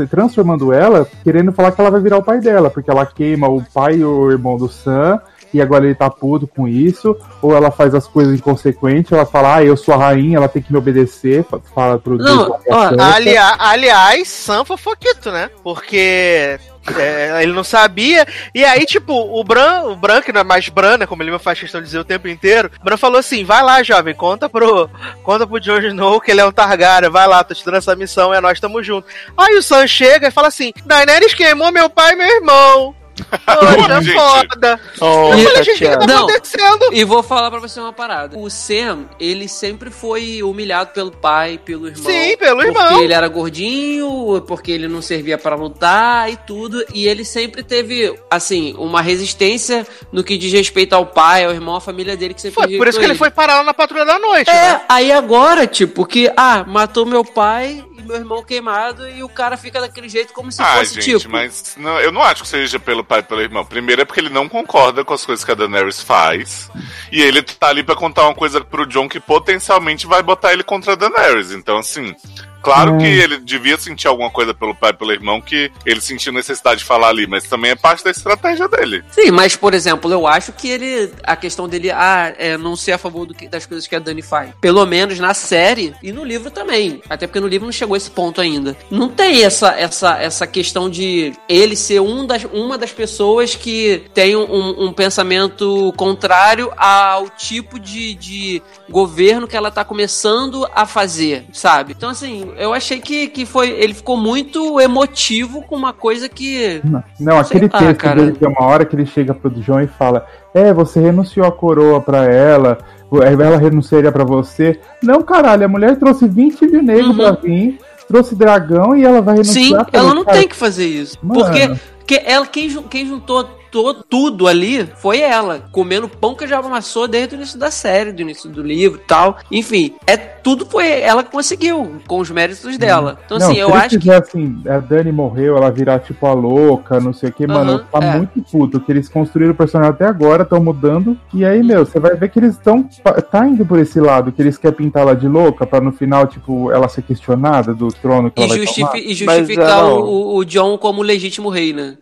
transformando 0.08 0.72
ela, 0.72 1.06
querendo 1.24 1.52
falar 1.52 1.72
que 1.72 1.80
ela 1.80 1.90
vai 1.90 2.00
virar 2.00 2.18
o 2.18 2.22
pai 2.22 2.40
dela, 2.40 2.70
porque 2.70 2.90
ela 2.90 3.06
queima 3.06 3.48
o 3.48 3.62
pai 3.62 3.96
e 3.96 4.04
o 4.04 4.30
irmão 4.30 4.56
do 4.56 4.68
Sam. 4.68 5.20
E 5.52 5.62
agora 5.62 5.84
ele 5.86 5.94
tá 5.94 6.10
puto 6.10 6.46
com 6.46 6.68
isso, 6.68 7.16
ou 7.40 7.54
ela 7.56 7.70
faz 7.70 7.94
as 7.94 8.06
coisas 8.06 8.38
inconsequentes, 8.38 9.10
ela 9.12 9.24
fala, 9.24 9.56
ah, 9.56 9.64
eu 9.64 9.76
sou 9.76 9.94
a 9.94 9.96
rainha, 9.96 10.36
ela 10.36 10.48
tem 10.48 10.60
que 10.60 10.70
me 10.70 10.78
obedecer, 10.78 11.44
fa- 11.44 11.60
fala 11.74 11.98
pro 11.98 12.16
Não, 12.18 12.58
ó. 12.70 12.88
Alia- 13.14 13.56
aliás, 13.58 14.28
Sam 14.28 14.64
foi 14.64 14.76
foquito, 14.76 15.30
né? 15.32 15.50
Porque 15.62 16.58
é, 16.96 17.42
ele 17.42 17.52
não 17.52 17.64
sabia. 17.64 18.26
E 18.54 18.64
aí, 18.64 18.84
tipo, 18.84 19.12
o 19.14 19.42
Bran, 19.44 19.84
o 19.84 19.96
Bran, 19.96 20.20
que 20.20 20.32
não 20.32 20.40
é 20.40 20.44
mais 20.44 20.68
Bran, 20.68 20.98
né? 20.98 21.06
Como 21.06 21.22
ele 21.22 21.30
me 21.30 21.38
faz 21.38 21.58
questão 21.58 21.80
de 21.80 21.86
dizer 21.86 21.98
o 21.98 22.04
tempo 22.04 22.28
inteiro, 22.28 22.70
o 22.80 22.84
Bran 22.84 22.96
falou 22.96 23.18
assim: 23.18 23.44
vai 23.44 23.62
lá, 23.62 23.82
jovem, 23.82 24.14
conta 24.14 24.48
pro, 24.48 24.88
conta 25.22 25.46
pro 25.46 25.60
Jon 25.60 25.78
Snow 25.78 26.20
que 26.20 26.30
ele 26.30 26.40
é 26.40 26.46
um 26.46 26.52
Targaryen, 26.52 27.10
vai 27.10 27.26
lá, 27.26 27.42
tô 27.44 27.54
te 27.54 27.64
dando 27.64 27.76
essa 27.78 27.94
missão, 27.96 28.32
é 28.32 28.40
nós 28.40 28.60
tamo 28.60 28.82
junto. 28.82 29.06
Aí 29.36 29.56
o 29.56 29.62
Sam 29.62 29.86
chega 29.86 30.28
e 30.28 30.30
fala 30.32 30.48
assim: 30.48 30.72
Daenerys 30.84 31.34
queimou 31.34 31.70
meu 31.72 31.88
pai 31.90 32.12
e 32.12 32.16
meu 32.16 32.26
irmão. 32.28 32.94
Poxa, 33.44 34.02
Gente. 34.02 34.14
foda. 34.18 34.80
Oh, 35.00 35.32
Eu 35.32 35.38
falei, 35.48 35.62
gente, 35.64 35.84
o 35.84 35.90
que, 35.90 35.96
tá. 35.98 36.06
Não. 36.06 36.28
acontecendo? 36.28 36.88
E 36.92 37.04
vou 37.04 37.22
falar 37.22 37.50
pra 37.50 37.60
você 37.60 37.80
uma 37.80 37.92
parada. 37.92 38.36
O 38.38 38.48
Sam, 38.50 39.06
ele 39.18 39.48
sempre 39.48 39.90
foi 39.90 40.42
humilhado 40.42 40.90
pelo 40.92 41.10
pai, 41.10 41.58
pelo 41.64 41.88
irmão. 41.88 42.04
Sim, 42.10 42.36
pelo 42.36 42.56
Porque 42.62 42.68
irmão. 42.78 43.02
ele 43.02 43.12
era 43.12 43.28
gordinho, 43.28 44.42
porque 44.46 44.70
ele 44.70 44.88
não 44.88 45.02
servia 45.02 45.38
pra 45.38 45.54
lutar 45.56 46.30
e 46.30 46.36
tudo. 46.36 46.84
E 46.94 47.06
ele 47.06 47.24
sempre 47.24 47.62
teve, 47.62 48.14
assim, 48.30 48.74
uma 48.78 49.00
resistência 49.02 49.86
no 50.12 50.22
que 50.22 50.36
diz 50.38 50.52
respeito 50.52 50.92
ao 50.94 51.06
pai, 51.06 51.44
ao 51.44 51.52
irmão, 51.52 51.76
à 51.76 51.80
família 51.80 52.16
dele, 52.16 52.34
que 52.34 52.40
sempre 52.42 52.54
Foi 52.62 52.76
por 52.78 52.88
isso 52.88 52.98
que 52.98 53.04
ele 53.04 53.14
foi 53.14 53.30
parar 53.30 53.56
lá 53.56 53.64
na 53.64 53.74
patrulha 53.74 54.04
da 54.04 54.18
noite, 54.18 54.50
É, 54.50 54.54
né? 54.54 54.80
aí 54.88 55.10
agora, 55.12 55.66
tipo, 55.66 56.04
que, 56.06 56.30
ah, 56.36 56.64
matou 56.66 57.04
meu 57.06 57.24
pai 57.24 57.84
meu 58.08 58.16
irmão 58.16 58.42
queimado 58.42 59.08
e 59.08 59.22
o 59.22 59.28
cara 59.28 59.56
fica 59.56 59.80
daquele 59.80 60.08
jeito 60.08 60.32
como 60.32 60.50
se 60.50 60.60
Ah, 60.60 60.78
fosse, 60.78 61.00
gente, 61.00 61.20
tipo... 61.20 61.30
mas 61.32 61.74
não, 61.76 62.00
eu 62.00 62.10
não 62.10 62.22
acho 62.22 62.42
que 62.42 62.48
seja 62.48 62.78
pelo 62.80 63.04
pai 63.04 63.20
e 63.20 63.22
pelo 63.22 63.40
irmão. 63.40 63.64
Primeiro 63.64 64.02
é 64.02 64.04
porque 64.04 64.20
ele 64.20 64.30
não 64.30 64.48
concorda 64.48 65.04
com 65.04 65.14
as 65.14 65.24
coisas 65.24 65.44
que 65.44 65.52
a 65.52 65.54
Daenerys 65.54 66.02
faz. 66.02 66.70
E 67.12 67.20
ele 67.22 67.42
tá 67.42 67.68
ali 67.68 67.82
pra 67.84 67.94
contar 67.94 68.24
uma 68.24 68.34
coisa 68.34 68.60
pro 68.62 68.86
John 68.86 69.08
que 69.08 69.20
potencialmente 69.20 70.06
vai 70.06 70.22
botar 70.22 70.52
ele 70.52 70.62
contra 70.64 70.92
a 70.92 70.96
Daenerys. 70.96 71.52
Então, 71.52 71.78
assim. 71.78 72.14
Claro 72.62 72.94
Hum. 72.94 72.98
que 72.98 73.06
ele 73.06 73.38
devia 73.38 73.78
sentir 73.78 74.08
alguma 74.08 74.30
coisa 74.30 74.52
pelo 74.52 74.74
pai 74.74 74.90
e 74.90 74.94
pelo 74.94 75.12
irmão 75.12 75.40
que 75.40 75.70
ele 75.86 76.00
sentiu 76.00 76.32
necessidade 76.32 76.80
de 76.80 76.84
falar 76.84 77.08
ali, 77.08 77.26
mas 77.26 77.44
também 77.44 77.70
é 77.70 77.76
parte 77.76 78.02
da 78.04 78.10
estratégia 78.10 78.68
dele. 78.68 79.04
Sim, 79.10 79.30
mas, 79.30 79.56
por 79.56 79.74
exemplo, 79.74 80.10
eu 80.12 80.26
acho 80.26 80.52
que 80.52 80.68
ele. 80.68 81.12
A 81.24 81.36
questão 81.36 81.68
dele, 81.68 81.90
ah, 81.90 82.34
é 82.36 82.56
não 82.56 82.74
ser 82.76 82.92
a 82.92 82.98
favor 82.98 83.26
do 83.26 83.34
que- 83.34 83.48
das 83.48 83.64
coisas 83.66 83.86
que 83.86 83.94
a 83.94 83.98
Dani 83.98 84.22
faz. 84.22 84.50
Pelo 84.60 84.84
menos 84.86 85.18
na 85.18 85.34
série 85.34 85.94
e 86.02 86.12
no 86.12 86.24
livro 86.24 86.50
também. 86.50 87.00
Até 87.08 87.26
porque 87.26 87.40
no 87.40 87.48
livro 87.48 87.66
não 87.66 87.72
chegou 87.72 87.96
esse 87.96 88.10
ponto 88.10 88.40
ainda. 88.40 88.76
Não 88.90 89.08
tem 89.08 89.42
essa, 89.44 89.70
essa, 89.78 90.16
essa 90.18 90.46
questão 90.46 90.88
de 90.90 91.32
ele 91.48 91.76
ser 91.76 92.00
um 92.00 92.26
das, 92.26 92.44
uma 92.52 92.76
das 92.78 92.92
pessoas 92.92 93.54
que 93.54 94.04
tem 94.14 94.36
um, 94.36 94.86
um 94.86 94.92
pensamento 94.92 95.92
contrário 95.96 96.72
ao 96.76 97.28
tipo 97.28 97.78
de, 97.78 98.14
de 98.14 98.62
governo 98.88 99.46
que 99.46 99.56
ela 99.56 99.70
tá 99.70 99.84
começando 99.84 100.66
a 100.74 100.86
fazer, 100.86 101.44
sabe? 101.52 101.92
Então, 101.96 102.10
assim, 102.10 102.47
eu 102.56 102.72
achei 102.72 103.00
que, 103.00 103.28
que 103.28 103.44
foi. 103.44 103.70
Ele 103.70 103.94
ficou 103.94 104.16
muito 104.16 104.80
emotivo 104.80 105.62
com 105.62 105.76
uma 105.76 105.92
coisa 105.92 106.28
que. 106.28 106.80
Não, 106.84 107.02
não, 107.18 107.38
aquele 107.38 107.68
lá, 107.72 107.78
texto 107.78 108.00
cara. 108.00 108.20
dele 108.20 108.32
tem 108.32 108.48
uma 108.48 108.64
hora 108.64 108.84
que 108.84 108.94
ele 108.96 109.06
chega 109.06 109.34
pro 109.34 109.50
John 109.50 109.80
e 109.80 109.86
fala: 109.86 110.26
É, 110.54 110.72
você 110.72 111.00
renunciou 111.00 111.46
a 111.46 111.52
coroa 111.52 112.00
pra 112.00 112.24
ela, 112.24 112.78
ela 113.12 113.56
renunciaria 113.58 114.12
pra 114.12 114.24
você. 114.24 114.80
Não, 115.02 115.22
caralho, 115.22 115.64
a 115.64 115.68
mulher 115.68 115.96
trouxe 115.96 116.26
20 116.26 116.66
mil 116.66 116.82
negros 116.82 117.08
Uhum. 117.08 117.16
pra 117.16 117.30
vir, 117.32 117.78
trouxe 118.06 118.34
dragão 118.34 118.96
e 118.96 119.04
ela 119.04 119.20
vai 119.20 119.34
renunciar 119.36 119.84
Sim, 119.84 119.90
ela 119.92 120.14
não 120.14 120.24
Cara, 120.24 120.38
tem 120.38 120.48
que 120.48 120.56
fazer 120.56 120.86
isso. 120.86 121.18
Mano. 121.22 121.40
Porque 121.40 121.70
que 122.08 122.22
ela, 122.24 122.46
quem, 122.46 122.70
quem 122.84 123.06
juntou 123.06 123.57
tudo 123.70 124.46
ali 124.46 124.88
foi 124.96 125.20
ela, 125.20 125.62
comendo 125.72 126.08
pão 126.08 126.34
que 126.34 126.46
já 126.46 126.58
amassou 126.58 127.06
desde 127.08 127.34
o 127.34 127.36
início 127.36 127.58
da 127.58 127.70
série, 127.70 128.12
do 128.12 128.22
início 128.22 128.48
do 128.50 128.62
livro 128.62 129.00
e 129.02 129.06
tal. 129.06 129.38
Enfim, 129.50 129.94
é 130.06 130.16
tudo 130.16 130.64
foi 130.66 131.00
ela 131.00 131.22
que 131.22 131.30
conseguiu, 131.30 132.00
com 132.06 132.18
os 132.20 132.30
méritos 132.30 132.78
dela. 132.78 133.18
Então, 133.24 133.38
Não, 133.38 133.46
assim, 133.46 133.58
eu 133.58 133.74
acho 133.74 133.98
que. 133.98 134.10
assim, 134.10 134.62
a 134.68 134.78
Dani 134.78 135.12
morreu, 135.12 135.56
ela 135.56 135.70
virar 135.70 135.98
tipo 136.00 136.26
a 136.26 136.32
louca, 136.32 137.00
não 137.00 137.12
sei 137.12 137.28
o 137.28 137.32
que, 137.32 137.46
mano, 137.46 137.72
Aham, 137.72 137.84
tá 137.90 138.06
é. 138.06 138.16
muito 138.16 138.42
puto. 138.50 138.80
Que 138.80 138.92
eles 138.92 139.08
construíram 139.08 139.52
o 139.52 139.56
personagem 139.56 139.92
até 139.94 140.06
agora, 140.06 140.42
estão 140.42 140.62
mudando. 140.62 141.18
E 141.34 141.44
aí, 141.44 141.62
meu, 141.62 141.84
você 141.84 141.98
vai 142.00 142.14
ver 142.16 142.30
que 142.30 142.38
eles 142.38 142.54
estão. 142.54 142.88
Tá 143.30 143.46
indo 143.46 143.64
por 143.66 143.78
esse 143.78 144.00
lado, 144.00 144.32
que 144.32 144.40
eles 144.40 144.56
querem 144.56 144.76
pintar 144.76 145.02
ela 145.02 145.14
de 145.16 145.28
louca, 145.28 145.66
pra 145.66 145.80
no 145.80 145.92
final, 145.92 146.26
tipo, 146.26 146.70
ela 146.72 146.88
ser 146.88 147.02
questionada 147.02 147.74
do 147.74 147.88
trono 147.88 148.30
que 148.30 148.40
E, 148.40 148.44
ela 148.44 148.48
vai 148.54 148.58
justifi- 148.64 148.80
tomar. 148.80 148.98
e 148.98 149.24
Mas, 149.26 149.38
justificar 149.38 149.78
é, 149.78 149.82
não. 149.82 150.00
o, 150.00 150.36
o 150.36 150.44
John 150.44 150.78
como 150.78 151.02
legítimo 151.02 151.48
rei, 151.50 151.72
né? 151.72 151.96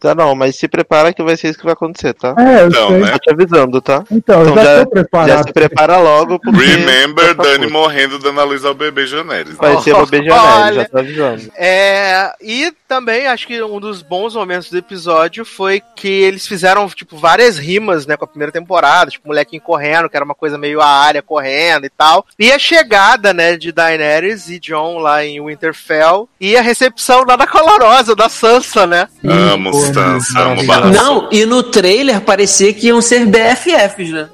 Tá 0.00 0.14
não, 0.14 0.34
mas 0.34 0.56
se 0.56 0.66
prepara 0.66 1.12
que 1.12 1.21
vai 1.24 1.36
ser 1.36 1.48
isso 1.48 1.58
que 1.58 1.64
vai 1.64 1.72
acontecer, 1.74 2.12
tá? 2.14 2.34
É, 2.38 2.62
eu 2.62 2.68
Então, 2.68 2.88
sei. 2.88 2.98
né? 3.00 3.10
Tô 3.12 3.18
te 3.18 3.30
avisando, 3.32 3.80
tá? 3.80 4.04
Então, 4.10 4.42
Então 4.42 4.54
já, 4.56 4.62
já- 4.64 4.72
tô 4.74 4.80
Já 4.82 4.86
preparado. 4.86 5.46
se 5.46 5.52
prepara 5.52 5.96
logo, 5.98 6.38
porque... 6.40 6.64
Remember 6.64 7.34
Tá 7.36 7.42
Dani 7.42 7.66
morrendo 7.68 8.18
dando 8.18 8.40
a 8.40 8.44
luz 8.44 8.64
ao 8.64 8.74
bebê 8.74 9.06
Janeris. 9.06 9.56
Vai 9.56 9.78
ser 9.80 9.92
uma 9.92 10.00
Olha. 10.02 10.10
beijanela, 10.10 10.72
já 10.72 10.84
tô 10.86 10.98
avisando. 10.98 11.42
É, 11.56 12.32
e 12.40 12.72
também 12.88 13.26
acho 13.26 13.46
que 13.46 13.62
um 13.62 13.80
dos 13.80 14.02
bons 14.02 14.34
momentos 14.34 14.70
do 14.70 14.76
episódio 14.78 15.44
foi 15.44 15.82
que 15.96 16.08
eles 16.08 16.46
fizeram, 16.46 16.86
tipo, 16.88 17.16
várias 17.16 17.58
rimas, 17.58 18.06
né, 18.06 18.16
com 18.16 18.24
a 18.24 18.28
primeira 18.28 18.52
temporada, 18.52 19.10
tipo, 19.10 19.28
molequinho 19.28 19.62
correndo, 19.62 20.08
que 20.08 20.16
era 20.16 20.24
uma 20.24 20.34
coisa 20.34 20.58
meio 20.58 20.80
a 20.80 20.86
área 20.86 21.22
correndo 21.22 21.86
e 21.86 21.90
tal. 21.90 22.26
E 22.38 22.52
a 22.52 22.58
chegada, 22.58 23.32
né, 23.32 23.56
de 23.56 23.72
Daenerys 23.72 24.48
e 24.48 24.58
Jon 24.58 24.98
lá 24.98 25.24
em 25.24 25.40
Winterfell, 25.44 26.28
e 26.40 26.56
a 26.56 26.62
recepção 26.62 27.24
nada 27.24 27.46
colorosa 27.46 28.14
da 28.14 28.28
Sansa, 28.28 28.86
né? 28.86 29.08
Amo 29.24 29.72
Sansa, 29.72 30.40
amo. 30.40 30.64
Barra 30.66 30.90
Não, 31.04 31.28
e 31.32 31.44
no 31.44 31.62
trailer 31.62 32.20
parecia 32.20 32.72
que 32.72 32.86
iam 32.88 33.00
ser 33.02 33.26
BFFs, 33.26 34.10
né? 34.10 34.28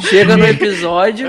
Chega 0.00 0.36
no 0.36 0.46
episódio, 0.46 1.28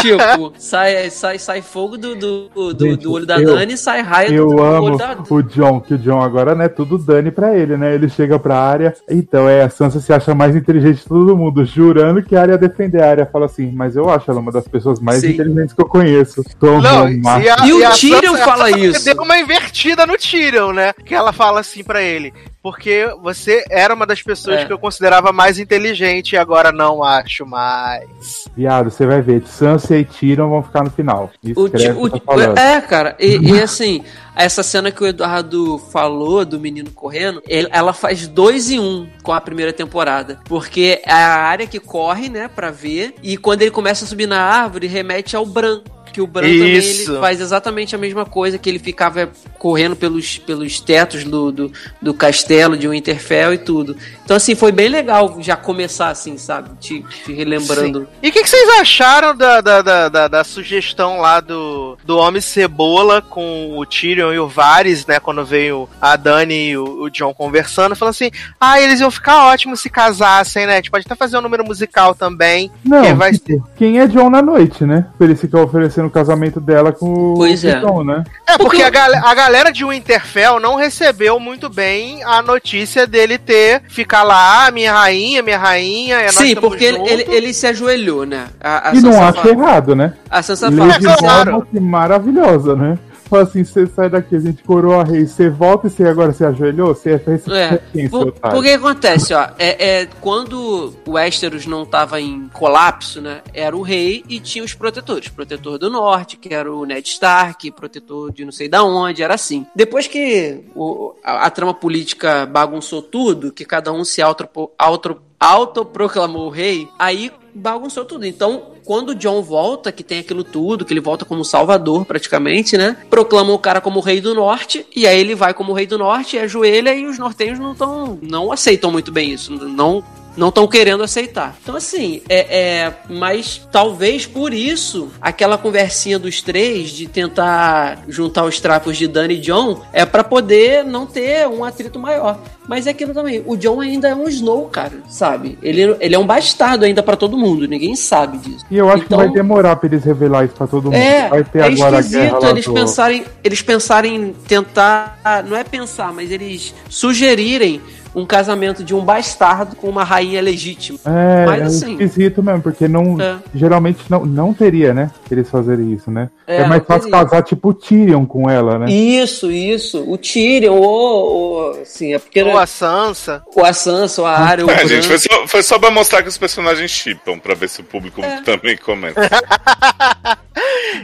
tipo, 0.00 0.52
sai, 0.58 1.10
sai, 1.10 1.38
sai 1.38 1.62
fogo 1.62 1.96
do, 1.96 2.14
do, 2.14 2.48
do, 2.74 2.86
Gente, 2.86 3.02
do 3.02 3.12
olho 3.12 3.26
da 3.26 3.40
eu- 3.40 3.54
Dani 3.54 3.74
e 3.74 3.76
sai 3.78 4.00
raio 4.02 4.28
do, 4.30 4.34
Eu 4.34 4.46
do 4.48 4.62
amo 4.62 4.86
olho 4.86 4.96
da 4.98 5.16
o 5.30 5.42
John, 5.42 5.80
que 5.80 5.94
o 5.94 5.98
John 5.98 6.20
agora, 6.22 6.54
né, 6.54 6.68
tudo 6.68 6.98
Dani 6.98 7.30
pra 7.30 7.56
ele, 7.56 7.76
né? 7.76 7.94
Ele 7.94 8.08
chega 8.08 8.38
pra 8.38 8.58
área, 8.58 8.94
então 9.08 9.48
é, 9.48 9.62
a 9.62 9.70
Sansa 9.70 10.00
se 10.00 10.12
acha 10.12 10.34
mais 10.34 10.54
inteligente 10.54 10.98
de 10.98 11.06
todo 11.06 11.36
mundo, 11.36 11.64
jurando 11.64 12.22
que 12.22 12.36
a 12.36 12.42
área 12.42 12.52
ia 12.52 12.58
defender 12.58 13.02
a 13.02 13.08
área. 13.10 13.26
Fala 13.32 13.46
assim, 13.46 13.70
mas 13.72 13.96
eu 13.96 14.10
acho 14.10 14.30
ela 14.30 14.40
uma 14.40 14.52
das 14.52 14.66
pessoas 14.68 15.00
mais 15.00 15.20
Sim. 15.20 15.30
inteligentes 15.30 15.74
que 15.74 15.80
eu 15.82 15.86
conheço. 15.86 16.42
Tom 16.58 16.80
Não, 16.80 17.08
e, 17.08 17.20
a, 17.48 17.66
E 17.66 17.72
o 17.72 17.90
Tyrion 17.92 18.32
Sansa- 18.32 18.44
fala 18.44 18.70
isso. 18.70 19.04
Deu 19.04 19.22
uma 19.22 19.38
invertida 19.38 20.06
no 20.06 20.16
Tyrion, 20.16 20.72
né? 20.72 20.92
Que 21.04 21.14
ela 21.14 21.32
fala 21.32 21.60
assim 21.60 21.82
pra 21.82 22.02
ele. 22.02 22.32
Porque 22.62 23.08
você 23.22 23.64
era 23.92 23.94
uma 23.94 24.06
das 24.06 24.22
pessoas 24.22 24.60
É. 24.60 24.64
que 24.64 24.72
eu 24.72 24.78
considerava 24.78 25.32
mais 25.32 25.58
inteligente 25.58 26.32
e 26.32 26.36
agora 26.38 26.72
não 26.72 27.02
acho 27.04 27.44
mais. 27.46 28.48
Viado, 28.56 28.90
você 28.90 29.06
vai 29.06 29.20
ver, 29.22 29.46
Sansa 29.46 29.96
e 29.96 30.04
Tyrion 30.04 30.48
vão 30.48 30.62
ficar 30.62 30.82
no 30.82 30.90
final. 30.90 31.30
O, 31.54 31.62
o- 31.62 32.10
tá 32.10 32.60
é, 32.60 32.80
cara, 32.80 33.14
e, 33.20 33.36
e 33.52 33.60
assim, 33.60 34.02
essa 34.34 34.62
cena 34.62 34.90
que 34.90 35.02
o 35.02 35.06
Eduardo 35.06 35.78
falou 35.78 36.44
do 36.44 36.58
menino 36.58 36.90
correndo, 36.90 37.42
ele- 37.46 37.68
ela 37.70 37.92
faz 37.92 38.26
dois 38.26 38.70
em 38.70 38.80
um 38.80 39.06
com 39.22 39.32
a 39.32 39.40
primeira 39.40 39.72
temporada. 39.72 40.40
Porque 40.46 41.00
é 41.04 41.12
a 41.12 41.34
área 41.42 41.66
que 41.66 41.78
corre, 41.78 42.28
né, 42.28 42.48
pra 42.48 42.70
ver, 42.70 43.14
e 43.22 43.36
quando 43.36 43.62
ele 43.62 43.70
começa 43.70 44.04
a 44.04 44.08
subir 44.08 44.26
na 44.26 44.40
árvore, 44.42 44.86
remete 44.86 45.36
ao 45.36 45.44
Bran. 45.46 45.80
Que 46.12 46.20
o 46.20 46.26
Bran 46.26 46.42
também 46.42 46.76
Isso. 46.76 47.18
faz 47.18 47.40
exatamente 47.40 47.94
a 47.94 47.98
mesma 47.98 48.26
coisa, 48.26 48.58
que 48.58 48.68
ele 48.68 48.78
ficava 48.78 49.30
correndo 49.58 49.96
pelos, 49.96 50.38
pelos 50.38 50.80
tetos 50.80 51.24
do, 51.24 51.50
do, 51.50 51.72
do 52.00 52.12
castelo 52.12 52.76
de 52.76 52.86
Winterfell 52.86 53.54
e 53.54 53.58
tudo. 53.58 53.96
Então, 54.24 54.36
assim, 54.36 54.54
foi 54.54 54.70
bem 54.72 54.88
legal 54.88 55.36
já 55.40 55.56
começar 55.56 56.08
assim, 56.08 56.38
sabe? 56.38 56.70
Te, 56.80 57.02
te 57.24 57.32
relembrando. 57.32 58.08
E 58.22 58.28
o 58.28 58.32
que, 58.32 58.42
que 58.42 58.48
vocês 58.48 58.68
acharam 58.80 59.36
da, 59.36 59.60
da, 59.60 59.82
da, 59.82 60.08
da- 60.08 60.28
da 60.28 60.44
sugestão 60.44 61.18
lá 61.20 61.40
do, 61.40 61.98
do 62.04 62.16
Homem 62.18 62.40
Cebola 62.40 63.20
com 63.20 63.76
o 63.76 63.84
Tyrion 63.84 64.32
e 64.32 64.38
o 64.38 64.48
Varys, 64.48 65.04
né? 65.06 65.18
Quando 65.18 65.44
veio 65.44 65.88
a 66.00 66.16
Dani 66.16 66.70
e 66.70 66.76
o, 66.76 67.02
o 67.02 67.10
John 67.10 67.34
conversando, 67.34 67.96
falando 67.96 68.12
assim: 68.12 68.30
ah, 68.60 68.80
eles 68.80 69.00
iam 69.00 69.10
ficar 69.10 69.46
ótimos 69.46 69.80
se 69.80 69.90
casassem, 69.90 70.66
né? 70.66 70.74
A 70.74 70.76
gente 70.76 70.90
pode 70.90 71.04
até 71.04 71.14
fazer 71.16 71.36
um 71.36 71.40
número 71.42 71.64
musical 71.64 72.14
também. 72.14 72.70
Não, 72.84 73.02
que 73.02 73.12
vai 73.14 73.32
tipo, 73.32 73.68
quem 73.76 73.98
é 73.98 74.06
John 74.06 74.30
na 74.30 74.40
noite, 74.40 74.84
né? 74.84 75.06
Pra 75.18 75.26
ele 75.26 75.36
ficar 75.36 75.60
oferecendo 75.62 76.06
o 76.06 76.10
casamento 76.10 76.60
dela 76.60 76.92
com 76.92 77.34
Pois 77.34 77.64
o 77.64 77.68
é. 77.68 77.80
John, 77.80 78.04
né? 78.04 78.22
É, 78.48 78.56
porque 78.56 78.82
a, 78.82 78.90
gal- 78.90 79.24
a 79.26 79.34
galera 79.34 79.72
de 79.72 79.84
Winterfell 79.84 80.60
não 80.60 80.76
recebeu 80.76 81.40
muito 81.40 81.68
bem 81.68 82.22
a 82.24 82.40
notícia 82.40 83.06
dele 83.06 83.36
ter 83.38 83.82
ficar 83.88 84.21
lá, 84.22 84.66
"Ah, 84.66 84.70
minha 84.70 84.92
rainha, 84.92 85.42
minha 85.42 85.58
rainha. 85.58 86.16
é, 86.20 86.28
Sim, 86.28 86.54
porque 86.56 86.84
ele, 86.84 86.96
juntos." 86.98 87.12
ele, 87.12 87.24
ele 87.28 87.54
se 87.54 87.66
ajoelhou, 87.66 88.24
né? 88.26 88.46
A, 88.60 88.90
a 88.90 88.94
E 88.94 89.00
não 89.00 89.12
Sansa 89.12 89.24
acho 89.28 89.40
fala- 89.42 89.50
errado, 89.50 89.94
né? 89.96 90.12
A 90.30 90.42
Sansa 90.42 90.70
Lady 90.70 91.02
fala. 91.04 91.12
É, 91.12 91.16
claro. 91.16 91.66
Maravilhosa, 91.72 92.76
né? 92.76 92.98
Fala 93.32 93.44
assim, 93.44 93.64
você 93.64 93.86
sai 93.86 94.10
daqui, 94.10 94.36
a 94.36 94.38
gente 94.38 94.62
coroa 94.62 95.04
rei, 95.04 95.26
você 95.26 95.48
volta 95.48 95.86
e 95.86 95.90
você 95.90 96.04
agora 96.04 96.34
se 96.34 96.44
ajoelhou? 96.44 96.94
Você 96.94 97.12
é 97.12 97.54
É, 97.54 97.80
quem, 97.90 98.06
por, 98.06 98.30
porque 98.30 98.68
acontece, 98.68 99.32
ó, 99.32 99.48
é, 99.58 100.02
é, 100.02 100.06
quando 100.20 100.92
o 101.06 101.12
Westeros 101.12 101.64
não 101.64 101.86
tava 101.86 102.20
em 102.20 102.50
colapso, 102.52 103.22
né, 103.22 103.40
era 103.54 103.74
o 103.74 103.80
rei 103.80 104.22
e 104.28 104.38
tinha 104.38 104.62
os 104.62 104.74
protetores, 104.74 105.30
protetor 105.30 105.78
do 105.78 105.88
norte, 105.88 106.36
que 106.36 106.52
era 106.52 106.70
o 106.70 106.84
Ned 106.84 107.08
Stark, 107.08 107.70
protetor 107.70 108.30
de 108.30 108.44
não 108.44 108.52
sei 108.52 108.68
da 108.68 108.84
onde, 108.84 109.22
era 109.22 109.32
assim. 109.32 109.64
Depois 109.74 110.06
que 110.06 110.60
o- 110.74 111.14
a, 111.24 111.46
a 111.46 111.50
trama 111.50 111.72
política 111.72 112.44
bagunçou 112.44 113.00
tudo, 113.00 113.50
que 113.50 113.64
cada 113.64 113.90
um 113.94 114.04
se 114.04 114.20
auto, 114.20 114.46
auto, 114.76 115.22
autoproclamou 115.40 116.50
rei, 116.50 116.86
aí 116.98 117.32
bagunçou 117.54 118.04
tudo. 118.04 118.26
Então, 118.26 118.72
quando 118.84 119.14
John 119.14 119.42
volta, 119.42 119.92
que 119.92 120.02
tem 120.02 120.20
aquilo 120.20 120.44
tudo, 120.44 120.84
que 120.84 120.92
ele 120.92 121.00
volta 121.00 121.24
como 121.24 121.44
salvador 121.44 122.04
praticamente, 122.04 122.76
né? 122.76 122.96
Proclama 123.10 123.52
o 123.52 123.58
cara 123.58 123.80
como 123.80 124.00
rei 124.00 124.20
do 124.20 124.34
norte, 124.34 124.86
e 124.94 125.06
aí 125.06 125.18
ele 125.18 125.34
vai 125.34 125.54
como 125.54 125.72
rei 125.72 125.86
do 125.86 125.98
norte, 125.98 126.38
ajoelha 126.38 126.94
e 126.94 127.06
os 127.06 127.18
nortenhos 127.18 127.58
não 127.58 127.74
tão, 127.74 128.18
não 128.22 128.52
aceitam 128.52 128.90
muito 128.90 129.12
bem 129.12 129.30
isso, 129.30 129.52
não 129.52 130.02
não 130.36 130.48
estão 130.48 130.66
querendo 130.66 131.02
aceitar. 131.02 131.56
Então, 131.62 131.76
assim, 131.76 132.22
é, 132.28 132.58
é. 132.58 132.92
Mas 133.08 133.66
talvez 133.70 134.26
por 134.26 134.52
isso, 134.52 135.10
aquela 135.20 135.58
conversinha 135.58 136.18
dos 136.18 136.40
três 136.42 136.90
de 136.90 137.06
tentar 137.06 138.02
juntar 138.08 138.44
os 138.44 138.60
trapos 138.60 138.96
de 138.96 139.06
Dani 139.06 139.34
e 139.34 139.40
John 139.40 139.82
é 139.92 140.04
pra 140.04 140.24
poder 140.24 140.84
não 140.84 141.06
ter 141.06 141.46
um 141.46 141.64
atrito 141.64 141.98
maior. 141.98 142.38
Mas 142.68 142.86
é 142.86 142.90
aquilo 142.90 143.12
também. 143.12 143.42
O 143.44 143.56
John 143.56 143.80
ainda 143.80 144.08
é 144.08 144.14
um 144.14 144.28
Snow, 144.28 144.66
cara, 144.68 144.92
sabe? 145.08 145.58
Ele, 145.62 145.96
ele 146.00 146.14
é 146.14 146.18
um 146.18 146.24
bastardo 146.24 146.84
ainda 146.84 147.02
pra 147.02 147.16
todo 147.16 147.36
mundo. 147.36 147.66
Ninguém 147.66 147.96
sabe 147.96 148.38
disso. 148.38 148.64
E 148.70 148.76
eu 148.76 148.88
acho 148.88 149.04
Então- 149.04 149.18
que 149.18 149.24
vai 149.24 149.34
demorar 149.34 149.76
pra 149.76 149.88
eles 149.88 150.04
revelar 150.04 150.44
isso 150.44 150.54
pra 150.54 150.66
todo 150.66 150.84
mundo. 150.84 150.94
É, 150.94 151.28
vai 151.28 151.44
ter 151.44 151.58
é 151.58 151.64
agora 151.64 151.98
esquisito 151.98 152.46
eles 152.46 152.64
do... 152.64 152.72
pensarem, 152.72 153.24
eles 153.42 153.62
pensarem 153.62 154.14
em 154.16 154.32
tentar, 154.46 155.18
não 155.46 155.56
é 155.56 155.64
pensar, 155.64 156.12
mas 156.12 156.30
eles 156.30 156.72
sugerirem 156.88 157.80
um 158.14 158.26
casamento 158.26 158.84
de 158.84 158.94
um 158.94 159.00
bastardo 159.04 159.74
com 159.76 159.88
uma 159.88 160.04
rainha 160.04 160.40
legítima. 160.42 160.98
É, 161.04 161.46
Mas 161.46 161.60
é 161.60 161.64
assim- 161.64 161.92
esquisito 161.92 162.42
mesmo, 162.42 162.60
porque 162.62 162.86
não, 162.86 163.20
É. 163.20 163.36
geralmente 163.54 164.00
não, 164.10 164.24
não 164.26 164.52
teria, 164.52 164.92
né? 164.92 165.10
Eles 165.30 165.48
fazerem 165.48 165.92
isso, 165.92 166.10
né? 166.10 166.28
É, 166.46 166.56
É, 166.62 166.66
mais 166.66 166.84
fácil 166.84 167.10
teria. 167.10 167.24
casar 167.24 167.42
tipo 167.42 167.72
Tyrion 167.72 168.26
com 168.26 168.50
ela, 168.50 168.78
né? 168.78 168.90
Isso, 168.92 169.50
isso. 169.50 170.04
O 170.06 170.18
Tyrion, 170.18 170.74
ou, 170.74 170.82
ou 170.84 171.70
assim, 171.80 172.12
é 172.14 172.18
porque 172.18 172.42
Ou 172.42 172.58
a 172.58 172.66
Sansa. 172.66 173.42
ou 173.54 173.64
a 173.64 173.72
Sansa, 173.72 174.20
ou 174.20 174.26
a 174.26 174.36
Arya, 174.36 174.64
ou 174.64 174.70
o 174.70 174.74
É, 174.74 174.86
gente, 174.86 175.06
foi 175.06 175.18
só, 175.18 175.46
foi 175.46 175.62
só 175.62 175.78
pra 175.78 175.90
mostrar 175.90 176.22
que 176.22 176.28
os 176.28 176.36
personagens 176.36 176.90
chipam, 176.90 177.38
pra 177.38 177.54
ver 177.54 177.68
se 177.68 177.80
o 177.80 177.84
público 177.84 178.20
É. 178.22 178.42
também 178.42 178.76
comenta. 178.76 179.20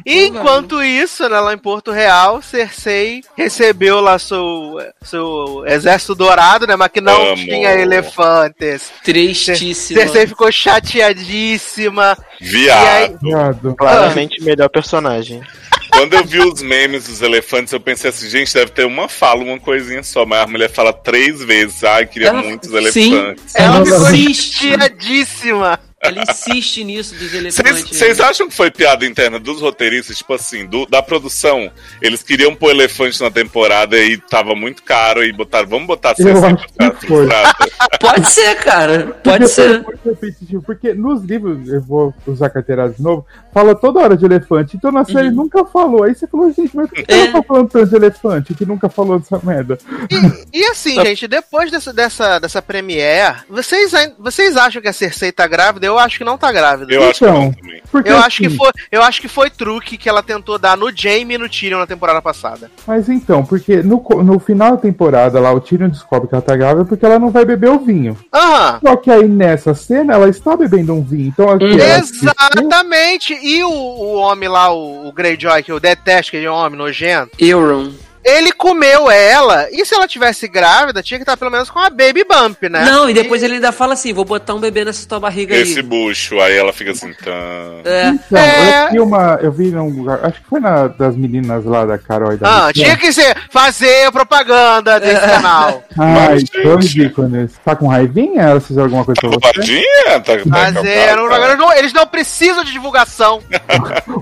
Enquanto 0.04 0.82
isso, 0.82 1.28
né, 1.28 1.40
lá 1.40 1.52
em 1.54 1.58
Porto 1.58 1.90
Real, 1.90 2.40
Cersei 2.42 3.22
recebeu 3.36 4.00
lá 4.00 4.18
seu, 4.18 4.78
seu 5.02 5.64
exército 5.66 6.14
dourado, 6.14 6.66
né? 6.66 6.76
Que 6.98 7.04
não 7.04 7.32
Amo. 7.32 7.36
tinha 7.36 7.70
elefantes. 7.72 8.90
Tristíssima. 9.04 10.00
Cersei 10.00 10.26
ficou 10.26 10.50
chateadíssima. 10.50 12.16
Viado. 12.40 13.18
Viado. 13.22 13.74
Claramente 13.76 14.42
melhor 14.42 14.68
personagem. 14.68 15.40
Quando 15.90 16.14
eu 16.14 16.24
vi 16.24 16.40
os 16.40 16.60
memes 16.60 17.06
dos 17.06 17.22
elefantes, 17.22 17.72
eu 17.72 17.80
pensei 17.80 18.10
assim, 18.10 18.28
gente, 18.28 18.52
deve 18.52 18.70
ter 18.72 18.84
uma 18.84 19.08
fala, 19.08 19.42
uma 19.42 19.58
coisinha 19.58 20.02
só. 20.02 20.26
Mas 20.26 20.40
a 20.42 20.46
mulher 20.46 20.70
fala 20.70 20.92
três 20.92 21.42
vezes, 21.42 21.82
ai, 21.84 22.06
queria 22.06 22.28
Ela- 22.28 22.42
muitos 22.42 22.68
sim. 22.92 23.14
elefantes. 23.14 23.54
Ela 23.54 23.84
ficou 23.84 24.34
chateadíssima. 24.34 25.80
Ela 26.00 26.22
insiste 26.22 26.84
nisso 26.84 27.12
dos 27.16 27.34
elefantes. 27.34 27.88
Vocês 27.90 28.20
acham 28.20 28.48
que 28.48 28.54
foi 28.54 28.70
piada 28.70 29.04
interna 29.04 29.38
dos 29.38 29.60
roteiristas? 29.60 30.16
Tipo 30.18 30.34
assim, 30.34 30.64
do- 30.64 30.86
da 30.86 31.02
produção, 31.02 31.70
eles 32.00 32.22
queriam 32.22 32.54
pôr 32.54 32.70
elefante 32.70 33.20
na 33.20 33.30
temporada 33.30 33.98
e 33.98 34.16
tava 34.16 34.54
muito 34.54 34.82
caro 34.84 35.24
e 35.24 35.32
botaram, 35.32 35.66
vamos 35.68 35.88
botar 35.88 36.10
Eu 36.10 36.24
Cersei 36.24 36.44
acho 36.50 36.56
pra 36.74 36.90
que 36.90 36.96
ficar 36.96 37.06
foi. 37.08 37.26
frustrada. 37.26 37.56
Pode 38.00 38.30
ser, 38.32 38.54
cara. 38.56 38.98
Porque 39.06 39.22
Pode 39.30 39.44
foi 39.44 39.48
ser. 39.48 39.84
repetitivo, 40.04 40.62
porque 40.62 40.94
nos 40.94 41.24
livros, 41.24 41.68
eu 41.68 41.80
vou 41.82 42.14
usar 42.26 42.48
carteirada 42.50 42.92
de 42.94 43.02
novo, 43.02 43.26
fala 43.52 43.74
toda 43.74 43.98
hora 43.98 44.16
de 44.16 44.24
elefante, 44.24 44.76
então 44.76 44.92
na 44.92 45.04
série 45.04 45.32
nunca 45.32 45.64
falou. 45.64 46.04
Aí 46.04 46.14
você 46.14 46.28
falou, 46.28 46.52
gente, 46.52 46.76
mas 46.76 46.88
por 46.88 46.94
que 46.94 47.12
Uhum. 47.12 47.18
É. 47.18 47.22
ela 47.24 47.32
tá 47.32 47.42
falando 47.42 47.68
tanto 47.70 47.86
de 47.90 47.96
elefante 47.96 48.54
que 48.54 48.64
nunca 48.64 48.88
falou 48.88 49.18
dessa 49.18 49.40
merda? 49.42 49.76
E, 50.52 50.58
e 50.60 50.64
assim, 50.66 50.94
gente, 51.04 51.26
depois 51.26 51.72
dessa, 51.72 51.92
dessa, 51.92 52.38
dessa 52.38 52.62
premiere, 52.62 53.38
vocês, 53.50 53.90
vocês 54.18 54.56
acham 54.56 54.80
que 54.80 54.86
a 54.88 54.92
Cersei 54.92 55.32
tá 55.32 55.46
grávida? 55.48 55.87
Eu 55.88 55.98
acho 55.98 56.18
que 56.18 56.24
não 56.24 56.38
tá 56.38 56.52
grávida. 56.52 56.92
Eu 56.92 57.02
acho 57.08 57.18
que 57.18 57.24
Então. 57.24 57.42
não 57.42 57.52
também. 57.52 57.78
Porque, 57.90 58.10
Eu 58.10 58.18
acho, 58.18 58.38
que 58.42 58.46
assim, 58.46 58.56
foi, 58.56 58.70
eu 58.92 59.02
acho 59.02 59.20
que 59.20 59.28
foi 59.28 59.48
truque 59.50 59.96
que 59.96 60.08
ela 60.08 60.22
tentou 60.22 60.58
dar 60.58 60.76
no 60.76 60.94
Jaime 60.94 61.34
e 61.34 61.38
no 61.38 61.48
Tyrion 61.48 61.78
na 61.78 61.86
temporada 61.86 62.20
passada. 62.20 62.70
Mas 62.86 63.08
então, 63.08 63.42
porque 63.44 63.82
no, 63.82 64.04
no 64.22 64.38
final 64.38 64.72
da 64.72 64.76
temporada 64.76 65.40
lá, 65.40 65.52
o 65.52 65.60
Tyrion 65.60 65.88
descobre 65.88 66.28
que 66.28 66.34
ela 66.34 66.42
tá 66.42 66.54
grávida 66.54 66.84
porque 66.84 67.04
ela 67.04 67.18
não 67.18 67.30
vai 67.30 67.44
beber 67.46 67.70
o 67.70 67.78
vinho. 67.78 68.16
Aham. 68.32 68.78
Só 68.86 68.96
que 68.96 69.10
aí 69.10 69.26
nessa 69.26 69.74
cena 69.74 70.14
ela 70.14 70.28
está 70.28 70.54
bebendo 70.56 70.92
um 70.94 71.02
vinho. 71.02 71.28
Então 71.28 71.48
aqui 71.50 71.64
Uhum. 71.64 71.78
Exatamente! 71.78 73.34
E 73.42 73.62
o, 73.64 73.70
o 73.70 74.14
homem 74.16 74.48
lá, 74.48 74.70
o, 74.72 75.08
o 75.08 75.12
Greyjoy, 75.12 75.62
que 75.62 75.72
eu 75.72 75.80
detesto, 75.80 76.30
que 76.30 76.36
ele 76.36 76.46
é 76.46 76.50
um 76.50 76.54
homem 76.54 76.78
nojento, 76.78 77.30
Euron. 77.38 77.90
Ele 78.24 78.52
comeu 78.52 79.10
ela, 79.10 79.68
e 79.70 79.84
se 79.84 79.94
ela 79.94 80.06
tivesse 80.08 80.46
grávida, 80.48 81.02
tinha 81.02 81.18
que 81.18 81.22
estar 81.22 81.36
pelo 81.36 81.50
menos 81.50 81.70
com 81.70 81.78
a 81.78 81.88
baby 81.90 82.24
bump, 82.24 82.68
né? 82.68 82.84
Não, 82.84 83.08
e 83.08 83.14
depois 83.14 83.42
ele 83.42 83.54
ainda 83.54 83.72
fala 83.72 83.94
assim: 83.94 84.12
vou 84.12 84.24
botar 84.24 84.54
um 84.54 84.60
bebê 84.60 84.84
nessa 84.84 85.06
tua 85.08 85.20
barriga 85.20 85.56
Esse 85.56 85.78
aí. 85.78 85.82
bucho, 85.82 86.40
aí 86.40 86.56
ela 86.56 86.72
fica 86.72 86.90
assim, 86.92 87.12
tá. 87.14 87.30
É. 87.84 88.08
Então, 88.08 88.38
É. 88.38 88.86
eu 88.86 88.90
vi 88.92 89.00
uma. 89.00 89.38
Eu 89.42 89.52
vi 89.52 89.66
num 89.70 89.88
lugar. 89.88 90.20
Acho 90.24 90.40
que 90.40 90.48
foi 90.48 90.60
na 90.60 90.88
das 90.88 91.16
meninas 91.16 91.64
lá 91.64 91.84
da 91.84 91.98
Carol 91.98 92.32
e 92.32 92.36
da 92.36 92.66
Ah, 92.68 92.72
tinha 92.72 92.96
que 92.96 93.12
ser 93.12 93.36
fazer 93.50 94.10
propaganda 94.12 94.98
desse 95.00 95.20
canal. 95.20 95.82
Ai, 95.98 96.28
Mas, 96.30 96.44
dois 96.62 96.84
gente. 96.86 97.06
ícones. 97.06 97.52
Tá 97.64 97.74
com 97.76 97.88
raivinha? 97.88 98.42
Elas 98.42 98.66
fizeram 98.66 98.86
alguma 98.86 99.04
coisa 99.04 99.20
pra 99.20 99.30
você? 99.30 99.82
Tá, 100.04 100.20
tá 100.20 100.72
Fazer, 100.72 101.10
agora 101.10 101.56
não, 101.56 101.72
eles 101.72 101.92
não 101.92 102.06
precisam 102.06 102.64
de 102.64 102.72
divulgação. 102.72 103.40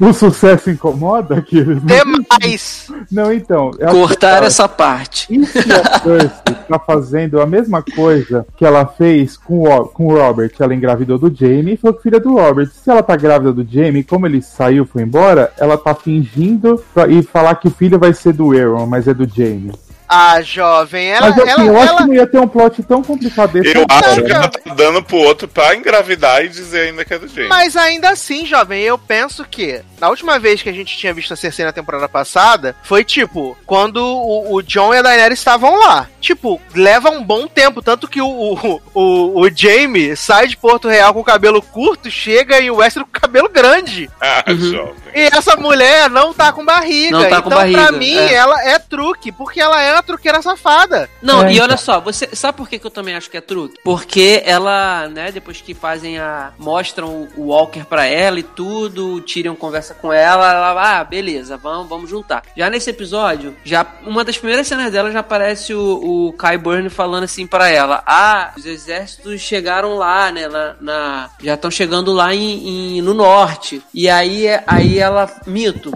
O 0.01 0.13
sucesso 0.13 0.69
incomoda 0.71 1.37
aqueles. 1.39 1.79
Demais. 1.83 2.89
Não, 3.11 3.33
então. 3.33 3.71
Acho 3.87 3.97
Cortar 3.97 4.43
essa 4.43 4.69
parte. 4.69 5.27
E 5.31 5.45
se 5.47 5.59
a 5.59 6.01
Cersei 6.01 6.57
tá 6.69 6.79
fazendo 6.79 7.41
a 7.41 7.47
mesma 7.47 7.83
coisa 7.83 8.47
que 8.57 8.65
ela 8.65 8.87
fez 8.87 9.37
com 9.37 9.65
o, 9.65 9.85
com 9.87 10.07
o 10.07 10.17
Robert? 10.17 10.53
Ela 10.59 10.75
engravidou 10.75 11.19
do 11.19 11.35
Jamie 11.35 11.75
e 11.75 11.77
falou 11.77 11.97
que 11.97 12.03
filha 12.03 12.21
do 12.21 12.35
Robert. 12.35 12.69
Se 12.69 12.91
ela 12.91 13.03
tá 13.03 13.17
grávida 13.17 13.53
do 13.53 13.67
Jamie, 13.69 14.05
como 14.05 14.27
ele 14.27 14.43
saiu 14.43 14.87
foi 14.87 15.03
embora, 15.03 15.53
ela 15.59 15.77
tá 15.77 15.95
fingindo 15.95 16.83
pra, 16.93 17.07
e 17.09 17.23
falar 17.23 17.55
que 17.57 17.69
o 17.69 17.71
filho 17.71 17.99
vai 17.99 18.13
ser 18.13 18.33
do 18.33 18.53
Aaron, 18.53 18.87
mas 18.87 19.09
é 19.09 19.15
do 19.15 19.27
Jamie. 19.29 19.73
Ah, 20.09 20.41
jovem, 20.41 21.09
ela. 21.09 21.31
mas 21.31 21.39
assim, 21.39 21.51
ela, 21.51 21.63
eu 21.65 21.77
acho 21.79 21.89
ela- 21.89 21.99
que 22.03 22.07
não 22.09 22.15
ia 22.15 22.27
ter 22.27 22.39
um 22.39 22.49
plot 22.49 22.83
tão 22.85 23.03
complicado 23.03 23.53
desse. 23.53 23.77
Eu 23.77 23.85
acho 23.89 24.23
que 24.23 24.33
ela 24.33 24.49
tá 24.49 24.75
dando 24.75 25.03
pro 25.03 25.17
outro 25.17 25.49
pra 25.49 25.75
engravidar 25.75 26.45
e 26.45 26.49
dizer 26.49 26.89
ainda 26.89 27.05
que 27.05 27.15
é 27.15 27.19
do 27.19 27.27
James. 27.29 27.49
Mas 27.49 27.77
ainda 27.77 28.11
assim, 28.11 28.47
jovem, 28.47 28.83
eu 28.83 28.97
penso 28.99 29.45
que 29.45 29.81
na 30.01 30.09
última 30.09 30.39
vez 30.39 30.63
que 30.63 30.69
a 30.69 30.73
gente 30.73 30.97
tinha 30.97 31.13
visto 31.15 31.33
a 31.33 31.37
Cersei 31.37 31.65
na 31.65 31.73
temporada 31.73 32.09
passada, 32.09 32.77
foi 32.83 33.03
tipo, 33.05 33.57
quando 33.67 33.97
o, 33.97 34.55
o 34.55 34.63
John 34.63 34.95
e 34.95 34.99
a 34.99 35.03
Daenerys 35.03 35.39
estavam 35.39 35.79
lá. 35.79 36.07
Tipo, 36.21 36.61
leva 36.75 37.11
um 37.11 37.23
bom 37.23 37.47
tempo, 37.47 37.81
tanto 37.83 38.07
que 38.09 38.21
o, 38.21 38.27
o, 38.29 38.81
o, 38.95 39.41
o 39.43 39.51
Jaime 39.55 40.17
sai 40.17 40.47
de 40.49 40.57
Porto 40.57 40.89
Real 40.89 41.13
com 41.15 41.21
o 41.21 41.25
cabelo 41.25 41.61
curto, 41.63 42.11
chega 42.11 42.61
em 42.61 42.71
Westeros 42.71 43.09
com 43.11 43.17
o 43.19 43.21
cabelo 43.21 43.49
grande. 43.49 44.11
Ah, 44.21 44.45
Uhum. 44.49 44.57
jovem. 44.73 44.95
E 45.17 45.29
essa 45.33 45.57
mulher 45.57 46.11
não 46.11 46.33
tá 46.35 46.53
com 46.53 46.65
barriga. 46.65 47.11
Não 47.19 47.29
tá 47.29 47.41
com 47.43 47.49
então, 47.49 47.59
barriga, 47.59 47.83
pra 47.89 47.93
mim, 47.93 48.15
é. 48.17 48.35
ela 48.35 48.63
é 48.69 48.79
truque, 48.79 49.33
porque 49.33 49.61
ela 49.61 49.81
é 49.81 49.93
uma 49.95 50.03
truqueira 50.03 50.43
safada. 50.43 51.09
Não, 51.23 51.43
É, 51.45 51.51
e 51.51 51.55
então. 51.55 51.65
olha 51.67 51.77
só, 51.77 52.01
você 52.01 52.29
sabe 52.35 52.59
por 52.59 52.69
que, 52.69 52.79
que 52.79 52.87
eu 52.87 52.91
também 52.91 53.15
acho 53.17 53.31
que 53.31 53.37
é 53.37 53.41
truque? 53.41 53.77
Porque 53.83 54.43
ela, 54.45 55.09
né, 55.09 55.33
depois 55.33 55.61
que 55.61 55.75
fazem 55.75 56.19
a. 56.19 56.51
mostram 56.59 57.29
o- 57.37 57.47
Walker 57.47 57.85
pra 57.85 58.05
ela 58.07 58.39
e 58.41 58.43
tudo, 58.43 59.15
o 59.15 59.21
Tyrion 59.21 59.55
conversa 59.55 59.95
com 59.95 60.13
ela, 60.13 60.53
ela, 60.53 60.99
ah, 61.01 61.05
beleza, 61.05 61.57
vamos, 61.57 61.89
vamos 61.89 62.11
juntar. 62.11 62.43
Já 62.57 62.69
nesse 62.69 62.91
episódio, 62.91 63.57
já 63.65 63.87
uma 64.05 64.25
das 64.25 64.37
primeiras 64.37 64.67
cenas 64.67 64.91
dela 64.93 65.11
já 65.13 65.21
aparece 65.21 65.73
o, 65.75 66.27
o 66.29 66.33
Kai 66.35 66.59
Burn 66.59 66.89
falando 66.91 67.25
assim 67.25 67.47
pra 67.47 67.69
ela: 67.71 68.03
Ah, 68.07 68.51
os 68.57 68.67
exércitos 68.67 69.41
chegaram 69.41 69.95
lá, 69.97 70.31
né? 70.33 70.49
Na, 70.49 70.75
na- 70.81 71.31
já 71.43 71.55
estão 71.55 71.71
chegando 71.71 72.13
lá 72.13 72.35
em, 72.35 72.99
em- 72.99 73.03
no 73.03 73.15
norte. 73.15 73.83
E 73.95 74.09
aí, 74.11 74.47
aí 74.67 74.99
ela. 74.99 75.06
Mito. 75.47 75.93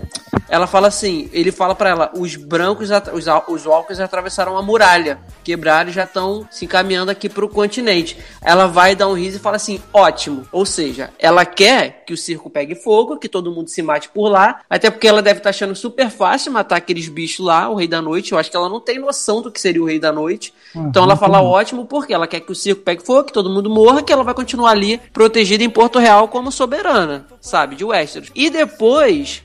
Ela 0.50 0.66
fala 0.66 0.88
assim, 0.88 1.30
ele 1.32 1.52
fala 1.52 1.76
pra 1.76 1.90
ela, 1.90 2.10
os 2.12 2.34
brancos, 2.34 2.90
os, 2.90 3.24
os 3.48 3.66
walkers 3.66 4.00
atravessaram 4.00 4.58
a 4.58 4.62
muralha, 4.62 5.20
quebraram 5.44 5.90
e 5.90 5.92
já 5.92 6.02
estão 6.02 6.46
se 6.50 6.64
encaminhando 6.64 7.08
aqui 7.08 7.28
pro 7.28 7.48
continente. 7.48 8.18
Ela 8.42 8.66
vai 8.66 8.96
dar 8.96 9.06
um 9.06 9.14
riso 9.14 9.36
e 9.36 9.40
fala 9.40 9.56
assim, 9.56 9.80
ótimo. 9.92 10.44
Ou 10.50 10.66
seja, 10.66 11.10
ela 11.20 11.46
quer 11.46 12.02
que 12.04 12.12
o 12.12 12.16
circo 12.16 12.50
pegue 12.50 12.74
fogo, 12.74 13.16
que 13.16 13.28
todo 13.28 13.52
mundo 13.52 13.68
se 13.68 13.80
mate 13.80 14.08
por 14.08 14.28
lá, 14.28 14.62
até 14.68 14.90
porque 14.90 15.06
ela 15.06 15.22
deve 15.22 15.38
estar 15.38 15.50
achando 15.50 15.76
super 15.76 16.10
fácil 16.10 16.50
matar 16.50 16.76
aqueles 16.76 17.08
bichos 17.08 17.46
lá, 17.46 17.68
o 17.68 17.76
Rei 17.76 17.86
da 17.86 18.02
Noite. 18.02 18.32
Eu 18.32 18.38
acho 18.38 18.50
que 18.50 18.56
ela 18.56 18.68
não 18.68 18.80
tem 18.80 18.98
noção 18.98 19.40
do 19.40 19.52
que 19.52 19.60
seria 19.60 19.80
o 19.80 19.86
Rei 19.86 20.00
da 20.00 20.10
Noite. 20.10 20.52
Então 20.74 21.04
ela 21.04 21.16
fala 21.16 21.40
ótimo 21.40 21.84
porque 21.84 22.12
ela 22.12 22.26
quer 22.26 22.40
que 22.40 22.50
o 22.50 22.56
circo 22.56 22.82
pegue 22.82 23.04
fogo, 23.04 23.24
que 23.24 23.32
todo 23.32 23.50
mundo 23.50 23.70
morra, 23.70 24.02
que 24.02 24.12
ela 24.12 24.24
vai 24.24 24.34
continuar 24.34 24.70
ali 24.70 25.00
protegida 25.12 25.62
em 25.62 25.70
Porto 25.70 26.00
Real 26.00 26.26
como 26.26 26.50
soberana, 26.50 27.24
sabe, 27.40 27.76
de 27.76 27.84
Westeros. 27.84 28.32
E 28.34 28.50
depois, 28.50 28.99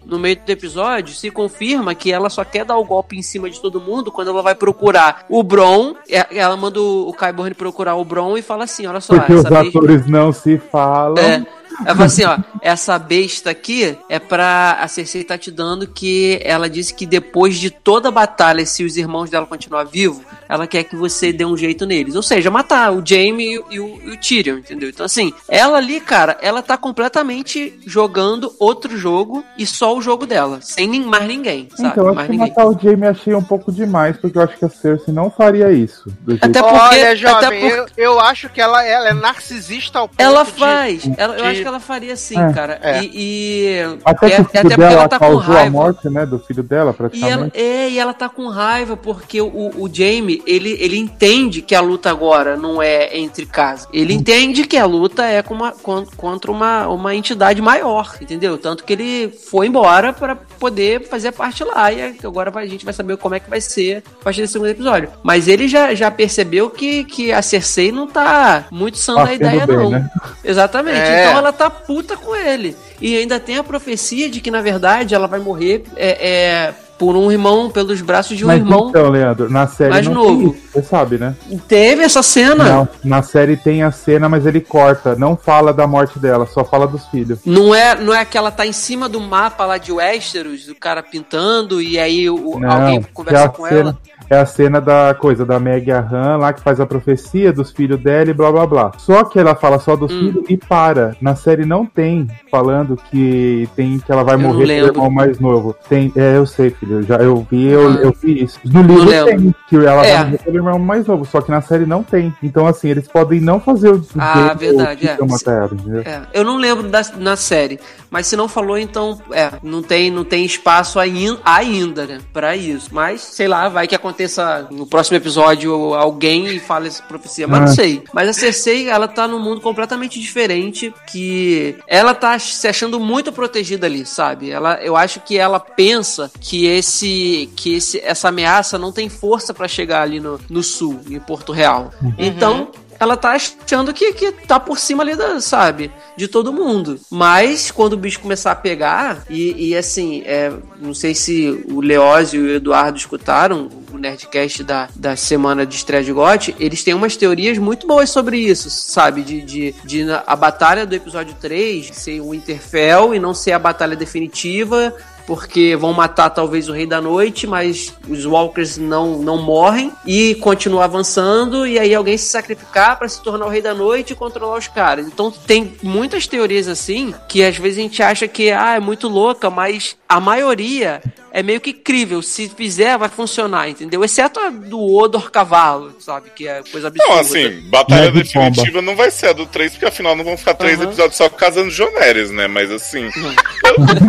no 0.06 0.20
meio 0.20 0.38
do 0.46 0.50
episódio, 0.52 1.14
se 1.14 1.30
confirma 1.32 1.96
que 1.96 2.12
ela 2.12 2.30
só 2.30 2.44
quer 2.44 2.66
dar 2.66 2.78
o 2.78 2.84
golpe 2.84 3.18
em 3.18 3.22
cima 3.22 3.50
de 3.50 3.60
todo 3.62 3.80
mundo 3.80 4.12
quando 4.12 4.30
ela 4.30 4.42
vai 4.42 4.56
procurar 4.56 5.26
o 5.30 5.42
Bron. 5.44 5.96
É- 6.10 6.38
Ela 6.38 6.58
manda 6.58 6.80
o 6.82 7.14
Qyburn 7.14 7.54
procurar 7.54 7.96
o 7.96 8.04
Bron 8.06 8.38
e 8.38 8.42
fala 8.42 8.64
assim, 8.66 8.86
olha 8.86 9.00
só, 9.02 9.16
Porque 9.16 9.34
os 9.34 9.46
atores 9.46 10.08
não 10.08 10.32
se 10.32 10.58
falam. 10.58 11.18
É. 11.24 11.46
Ela 11.84 11.94
fala 11.96 12.06
assim, 12.06 12.24
ó, 12.26 12.38
essa 12.62 12.98
besta 13.00 13.50
aqui 13.50 13.98
é 14.10 14.20
pra. 14.20 14.78
A 14.80 14.88
Cersei 14.88 15.24
tá 15.24 15.38
te 15.38 15.52
dando 15.52 15.88
que 15.88 16.40
ela 16.44 16.70
disse 16.70 16.94
que 16.94 17.06
depois 17.06 17.58
de 17.58 17.70
toda 17.70 18.10
a 18.10 18.12
batalha, 18.12 18.66
se 18.66 18.84
os 18.84 18.98
irmãos 18.98 19.30
dela 19.30 19.46
continuar 19.46 19.84
vivos, 19.86 20.22
ela 20.48 20.68
quer 20.68 20.84
que 20.84 20.96
você 20.96 21.34
dê 21.34 21.44
um 21.46 21.58
jeito 21.58 21.86
neles. 21.86 22.16
Ou 22.16 22.24
seja, 22.24 22.50
matar 22.52 22.92
o 22.94 23.02
Jaime 23.06 23.44
e, 23.54 23.60
o- 23.60 23.66
e 23.72 23.80
o, 24.12 24.18
Tyrion, 24.18 24.58
entendeu? 24.58 24.90
Então, 24.90 25.06
assim, 25.06 25.34
ela 25.48 25.78
ali, 25.78 26.00
cara, 26.00 26.38
ela 26.42 26.62
tá 26.62 26.78
completamente 26.78 27.78
jogando 27.86 28.54
outro 28.60 28.98
jogo 28.98 29.44
e 29.58 29.66
só 29.66 29.96
o 29.96 30.02
jogo 30.02 30.26
dela, 30.26 30.60
sem 30.62 30.88
nin- 30.88 31.06
mais 31.06 31.28
ninguém, 31.28 31.68
sabe? 31.76 31.90
Então, 31.90 32.06
acho 32.08 32.16
mais 32.16 32.28
que 32.28 32.32
ninguém. 32.34 32.50
matar 32.50 32.66
o 32.68 32.80
Jamie 32.82 33.08
achei 33.08 33.34
um 33.34 33.44
pouco 33.44 33.72
demais, 33.72 34.18
porque 34.18 34.38
eu 34.38 34.42
acho 34.44 34.58
que 34.58 34.66
a 34.66 34.70
Cersei 34.70 35.14
não 35.14 35.30
faria 35.32 35.72
isso. 35.72 36.06
Até 36.42 36.62
porque- 36.62 36.76
Olha, 36.76 37.16
jovem, 37.16 37.36
até 37.48 37.60
por- 37.60 37.72
eu, 37.78 37.86
eu 37.98 38.20
acho 38.20 38.50
que 38.50 38.60
ela, 38.62 38.84
ela 38.86 39.10
é 39.10 39.14
narcisista 39.14 40.00
ao 40.00 40.08
ponto 40.08 40.20
Ela 40.20 40.44
de- 40.44 40.52
faz, 40.52 41.10
ela- 41.18 41.36
eu 41.38 41.44
de- 41.44 41.50
acho 41.50 41.64
que 41.66 41.70
ela 41.70 41.80
faria 41.80 42.14
assim, 42.14 42.38
É, 42.40 42.54
cara. 42.54 42.80
é. 42.84 43.02
E, 43.04 43.10
e- 43.16 43.98
Até 44.06 44.28
é- 44.28 44.30
que 44.30 44.36
o 44.42 44.44
é 44.44 44.46
filho 44.46 44.50
até 44.50 44.62
porque 44.62 44.78
dela 44.78 44.92
ela 44.94 45.08
tá 45.08 45.18
com 45.18 45.26
causou 45.26 45.56
a 45.56 45.58
raiva. 45.58 45.72
morte, 45.72 46.10
né, 46.10 46.26
do 46.28 46.38
filho 46.38 46.62
dela, 46.62 46.84
E 46.84 46.86
ela, 46.86 46.94
praticamente. 46.94 47.58
é, 47.60 47.90
e 47.90 47.98
ela 47.98 48.14
tá 48.14 48.30
com 48.30 48.48
raiva 48.50 48.96
porque 48.96 49.42
o, 49.42 49.72
o 49.76 49.90
Jamie, 49.92 50.44
ele, 50.46 50.78
ele 50.80 50.98
entende 50.98 51.64
que 51.64 51.74
a 51.74 51.82
luta 51.82 52.12
agora 52.12 52.56
não 52.56 52.80
é 52.82 53.18
entre 53.18 53.48
casas. 53.48 53.88
Ele 53.92 54.14
entende 54.14 54.66
que 54.68 54.78
a 54.78 54.86
luta 54.86 55.26
é 55.26 55.42
com 55.42 55.56
uma, 55.56 55.72
con- 55.72 56.06
contra 56.16 56.52
uma, 56.52 56.88
uma 56.88 57.16
entidade 57.16 57.62
maior, 57.62 58.16
entendeu? 58.22 58.58
Tanto 58.60 58.84
que 58.84 58.94
ele 58.94 59.30
foi 59.50 59.66
embora 59.66 60.14
pra 60.14 60.36
poder 60.36 61.08
fazer 61.08 61.32
parte 61.32 61.64
lá. 61.64 61.92
E 61.92 62.16
agora 62.24 62.52
a 62.56 62.66
gente 62.68 62.86
vai 62.86 62.94
saber 62.94 63.18
como 63.18 63.34
é 63.34 63.40
que 63.40 63.50
vai 63.50 63.60
ser 63.60 64.04
a 64.22 64.24
partir 64.24 64.42
desse 64.42 64.54
segundo 64.54 64.70
episódio. 64.70 65.10
Mas 65.24 65.48
ele 65.48 65.68
já, 65.68 65.96
já 65.96 66.12
percebeu 66.12 66.70
que, 66.70 67.04
que 67.06 67.32
a 67.32 67.42
Cersei 67.42 67.92
não 67.92 68.06
tá 68.08 68.66
muito 68.72 68.98
sã 69.00 69.16
da 69.16 69.22
Batendo 69.22 69.36
ideia, 69.44 69.66
bem, 69.68 69.78
não. 69.78 69.90
né? 69.90 70.10
Exatamente. 70.44 70.98
É. 71.00 71.26
Então 71.26 71.38
ela 71.40 71.52
tá 71.56 71.70
puta 71.70 72.16
com 72.16 72.36
ele. 72.36 72.76
E 73.02 73.18
ainda 73.18 73.40
tem 73.40 73.58
a 73.58 73.64
profecia 73.64 74.30
de 74.30 74.40
que, 74.40 74.52
na 74.52 74.62
verdade, 74.62 75.16
ela 75.16 75.28
vai 75.28 75.40
morrer 75.40 75.84
é, 75.96 76.28
é, 76.30 76.74
por 76.98 77.16
um 77.16 77.32
irmão, 77.32 77.70
pelos 77.70 78.02
braços 78.02 78.38
de 78.38 78.44
um 78.44 78.48
Mas 78.48 78.60
irmão. 78.60 78.90
então, 78.90 79.10
Leandro, 79.10 79.50
na 79.50 79.68
série 79.68 79.92
mais 79.92 80.08
não 80.08 80.14
novo. 80.14 80.52
tem 80.52 80.62
você 80.74 80.82
sabe, 80.82 81.18
né? 81.18 81.36
Teve 81.68 82.04
essa 82.04 82.24
cena. 82.24 82.64
Não, 82.64 82.88
na 83.04 83.22
série 83.22 83.58
tem 83.58 83.84
a 83.84 83.92
cena, 83.92 84.28
mas 84.28 84.46
ele 84.46 84.62
corta, 84.62 85.16
não 85.16 85.36
fala 85.36 85.74
da 85.74 85.88
morte 85.88 86.20
dela, 86.20 86.46
só 86.46 86.64
fala 86.64 86.88
dos 86.88 87.06
filhos. 87.08 87.40
Não 87.46 87.74
é, 87.74 87.96
não 87.96 88.14
é 88.14 88.24
que 88.26 88.38
ela 88.38 88.52
tá 88.52 88.66
em 88.66 88.74
cima 88.74 89.08
do 89.10 89.20
mapa 89.20 89.66
lá 89.66 89.78
de 89.78 89.92
Westeros, 89.92 90.66
do 90.66 90.76
cara 90.76 91.04
pintando, 91.04 91.82
e 91.82 92.00
aí 92.00 92.30
o, 92.30 92.60
Não, 92.60 92.70
alguém 92.70 92.98
é 92.98 93.04
conversa 93.14 93.50
com 93.50 93.68
cena, 93.68 93.80
ela. 93.80 93.98
É 94.30 94.38
a 94.38 94.46
cena 94.46 94.80
da 94.82 95.16
coisa 95.18 95.46
da 95.46 95.60
Meg 95.60 95.90
Han 95.92 96.38
lá 96.38 96.52
que 96.54 96.62
faz 96.62 96.80
a 96.80 96.86
profecia 96.86 97.54
dos 97.54 97.72
filhos 97.72 98.00
dela 98.00 98.30
e 98.30 98.34
blá 98.34 98.52
blá 98.52 98.66
blá. 98.66 98.92
Só 98.98 99.24
que 99.24 99.38
ela 99.40 99.56
fala 99.56 99.80
só 99.80 99.96
dos 99.96 100.12
Hum. 100.12 100.20
filhos 100.20 100.46
e 100.50 100.58
para. 100.58 101.16
Na 101.22 101.36
série 101.36 101.66
não 101.66 101.86
tem 101.86 102.28
falando 102.50 102.98
que 103.12 103.70
tem 103.76 104.00
que 104.00 104.12
ela 104.12 104.24
vai 104.24 104.36
Eu 104.36 104.40
morrer 104.40 104.58
pelo 104.66 104.68
lembro. 104.68 104.88
irmão 104.94 105.10
mais 105.12 105.40
novo. 105.40 105.76
Tem, 105.88 106.12
é, 106.16 106.38
eu 106.38 106.46
sei, 106.46 106.70
filho. 106.70 107.04
Já 107.04 107.18
eu 107.18 107.46
vi, 107.50 107.68
eu, 107.68 107.88
Ah. 107.90 107.94
eu 108.02 108.14
vi 108.20 108.44
isso. 108.44 108.60
No 108.66 108.82
livro 108.82 109.26
tem 109.26 109.56
que 109.70 109.76
ela 109.76 110.06
É. 110.06 110.16
vai 110.16 110.24
morrer 110.26 110.38
pelo 110.40 110.58
irmão 110.58 110.80
mais 110.80 111.06
novo, 111.06 111.26
só 111.26 111.42
que 111.42 111.52
na 111.52 111.62
série 111.62 111.86
não 111.86 112.02
tem. 112.04 112.34
Então 112.42 112.66
assim, 112.68 112.90
eles 112.90 113.08
podem 113.08 113.40
não 113.42 113.60
fazer 113.60 113.90
o 113.90 114.04
Ah, 114.18 114.54
verdade, 114.58 115.08
é. 115.08 115.16
eu 115.20 115.28
matar 115.28 115.52
ela? 115.54 115.72
É, 116.06 116.22
eu 116.34 116.44
não 116.44 116.58
lembro 116.58 116.88
da, 116.90 117.02
na 117.18 117.36
série, 117.36 117.80
mas 118.10 118.28
se 118.28 118.36
não 118.36 118.48
falou, 118.48 118.78
então, 118.78 119.20
é, 119.32 119.52
não 119.62 119.82
tem, 119.82 120.10
não 120.10 120.24
tem 120.24 120.46
espaço 120.46 121.00
ainda, 121.00 121.40
ainda, 121.44 122.06
né, 122.06 122.18
pra 122.34 122.56
isso. 122.56 122.90
Mas, 122.92 123.22
sei 123.22 123.48
lá, 123.48 123.68
vai 123.70 123.88
que 123.88 123.96
aconteça 124.16 124.68
no 124.72 124.88
próximo 124.88 125.18
episódio 125.18 125.94
alguém 125.94 126.48
e 126.48 126.60
fale 126.60 126.88
essa 126.88 127.04
profecia, 127.04 127.48
mas 127.48 127.60
Ah. 127.60 127.66
não 127.66 127.76
sei. 127.76 128.04
Mas 128.14 128.30
a 128.30 128.34
Cersei, 128.34 128.88
ela 128.90 129.08
tá 129.08 129.28
num 129.28 129.40
mundo 129.40 129.60
completamente 129.60 130.20
diferente, 130.20 130.94
que 131.12 131.76
ela 131.86 132.14
tá 132.16 132.40
se 132.40 132.68
achando 132.68 133.00
muito 133.00 133.32
protegida 133.32 133.86
ali, 133.86 134.06
sabe? 134.06 134.50
Ela, 134.50 134.76
eu 134.82 134.96
acho 134.96 135.20
que 135.20 135.38
ela 135.38 135.60
pensa 135.60 136.32
que 136.40 136.66
esse, 136.66 137.50
que 137.56 137.76
esse, 137.76 138.00
essa 138.00 138.30
ameaça 138.30 138.78
não 138.78 138.92
tem 138.92 139.10
força 139.10 139.54
pra 139.54 139.68
chegar 139.68 140.02
ali 140.02 140.20
no, 140.20 140.40
no 140.50 140.64
sul, 140.64 141.02
em 141.10 141.20
Porto 141.20 141.52
Real. 141.52 141.92
Então, 142.18 142.70
ela 143.00 143.18
tá 143.18 143.32
achando 143.32 143.94
que, 143.94 144.14
que 144.14 144.32
tá 144.32 144.60
por 144.60 144.80
cima 144.80 145.04
ali, 145.04 145.16
da, 145.16 145.40
sabe? 145.42 145.92
De 146.16 146.28
todo 146.28 146.54
mundo. 146.54 147.00
Mas 147.10 147.72
quando 147.72 147.94
o 147.94 147.98
bicho 147.98 148.20
começar 148.20 148.52
a 148.52 148.56
pegar, 148.56 149.24
e, 149.30 149.70
e 149.70 149.78
assim, 149.78 150.24
é, 150.26 150.52
não 150.80 150.94
sei 150.94 151.14
se 151.14 151.66
o 151.70 151.82
Leózio 151.82 152.46
e 152.46 152.54
o 152.54 152.56
Eduardo 152.56 152.98
escutaram 152.98 153.70
o 153.92 153.98
Nerdcast 153.98 154.64
da, 154.64 154.90
da 154.96 155.16
semana 155.16 155.66
de 155.66 155.76
estreia 155.76 156.04
de 156.04 156.12
GOT, 156.12 156.56
eles 156.60 156.84
têm 156.84 156.94
umas 156.94 157.16
teorias 157.16 157.58
muito 157.58 157.88
boas 157.88 158.10
sobre 158.10 158.38
isso, 158.38 158.70
sabe? 158.70 159.24
De, 159.24 159.42
de, 159.42 159.76
de 159.84 160.06
a 160.26 160.36
batalha 160.36 160.86
do 160.86 160.96
episódio 160.96 161.36
3 161.40 161.92
ser 161.94 162.20
o 162.20 162.32
Winterfell 162.32 163.14
e 163.14 163.20
não 163.20 163.34
ser 163.34 163.54
a 163.54 163.60
batalha 163.60 163.96
definitiva, 163.96 164.94
porque 165.26 165.76
vão 165.76 165.94
matar 165.94 166.30
talvez 166.30 166.70
o 166.70 166.74
Rei 166.74 166.86
da 166.86 167.02
Noite, 167.02 167.48
mas 167.48 167.94
os 168.08 168.26
Walkers 168.26 168.78
não, 168.78 169.18
não 169.18 169.42
morrem 169.42 169.92
e 170.06 170.36
continuam 170.36 170.84
avançando 170.84 171.66
e 171.66 171.80
aí 171.80 171.94
alguém 171.94 172.18
se 172.18 172.26
sacrificar 172.26 172.98
pra 172.98 173.10
se 173.10 173.22
tornar 173.22 173.46
o 173.46 173.50
Rei 173.50 173.62
da 173.62 173.74
Noite 173.74 174.14
e 174.14 174.16
controlar 174.16 174.58
os 174.58 174.68
caras. 174.68 175.08
Então 175.08 175.32
tem 175.32 175.74
muitas 175.82 176.28
teorias 176.28 176.68
assim 176.68 177.14
que 177.28 177.44
às 177.44 177.58
vezes 177.58 177.80
a 177.80 177.82
gente 177.82 178.04
acha 178.04 178.28
que 178.28 178.52
ah, 178.52 178.76
é 178.76 178.80
muito 178.80 179.08
louca, 179.08 179.50
mas 179.50 179.98
a 180.08 180.20
maioria 180.20 181.02
é 181.38 181.44
meio 181.44 181.60
que 181.60 181.74
crível. 181.74 182.22
Se 182.22 182.48
fizer, 182.48 182.98
vai 182.98 183.10
funcionar, 183.10 183.68
entendeu? 183.70 184.04
Exceto 184.06 184.40
a 184.40 184.50
do 184.50 184.80
Odor 184.96 185.30
Cavalo, 185.30 185.94
sabe? 186.00 186.30
Que 186.34 186.48
é 186.48 186.64
coisa 186.72 186.88
absurda. 186.88 187.14
Não, 187.14 187.20
assim, 187.20 187.62
batalha 187.70 188.10
Neve 188.12 188.24
pomba. 188.32 188.50
definitiva 188.52 188.82
não 188.82 188.96
vai 188.96 189.12
ser 189.12 189.28
a 189.28 189.34
do 189.34 189.46
3, 189.46 189.74
porque 189.74 189.86
afinal 189.86 190.16
não 190.16 190.24
vão 190.24 190.38
ficar 190.38 190.54
três 190.54 190.80
Aham. 190.80 190.86
episódios 190.88 191.18
só 191.18 191.28
casando 191.28 191.70
Joneres, 191.70 192.32
né? 192.32 192.48
Mas 192.48 192.72
assim. 192.72 193.10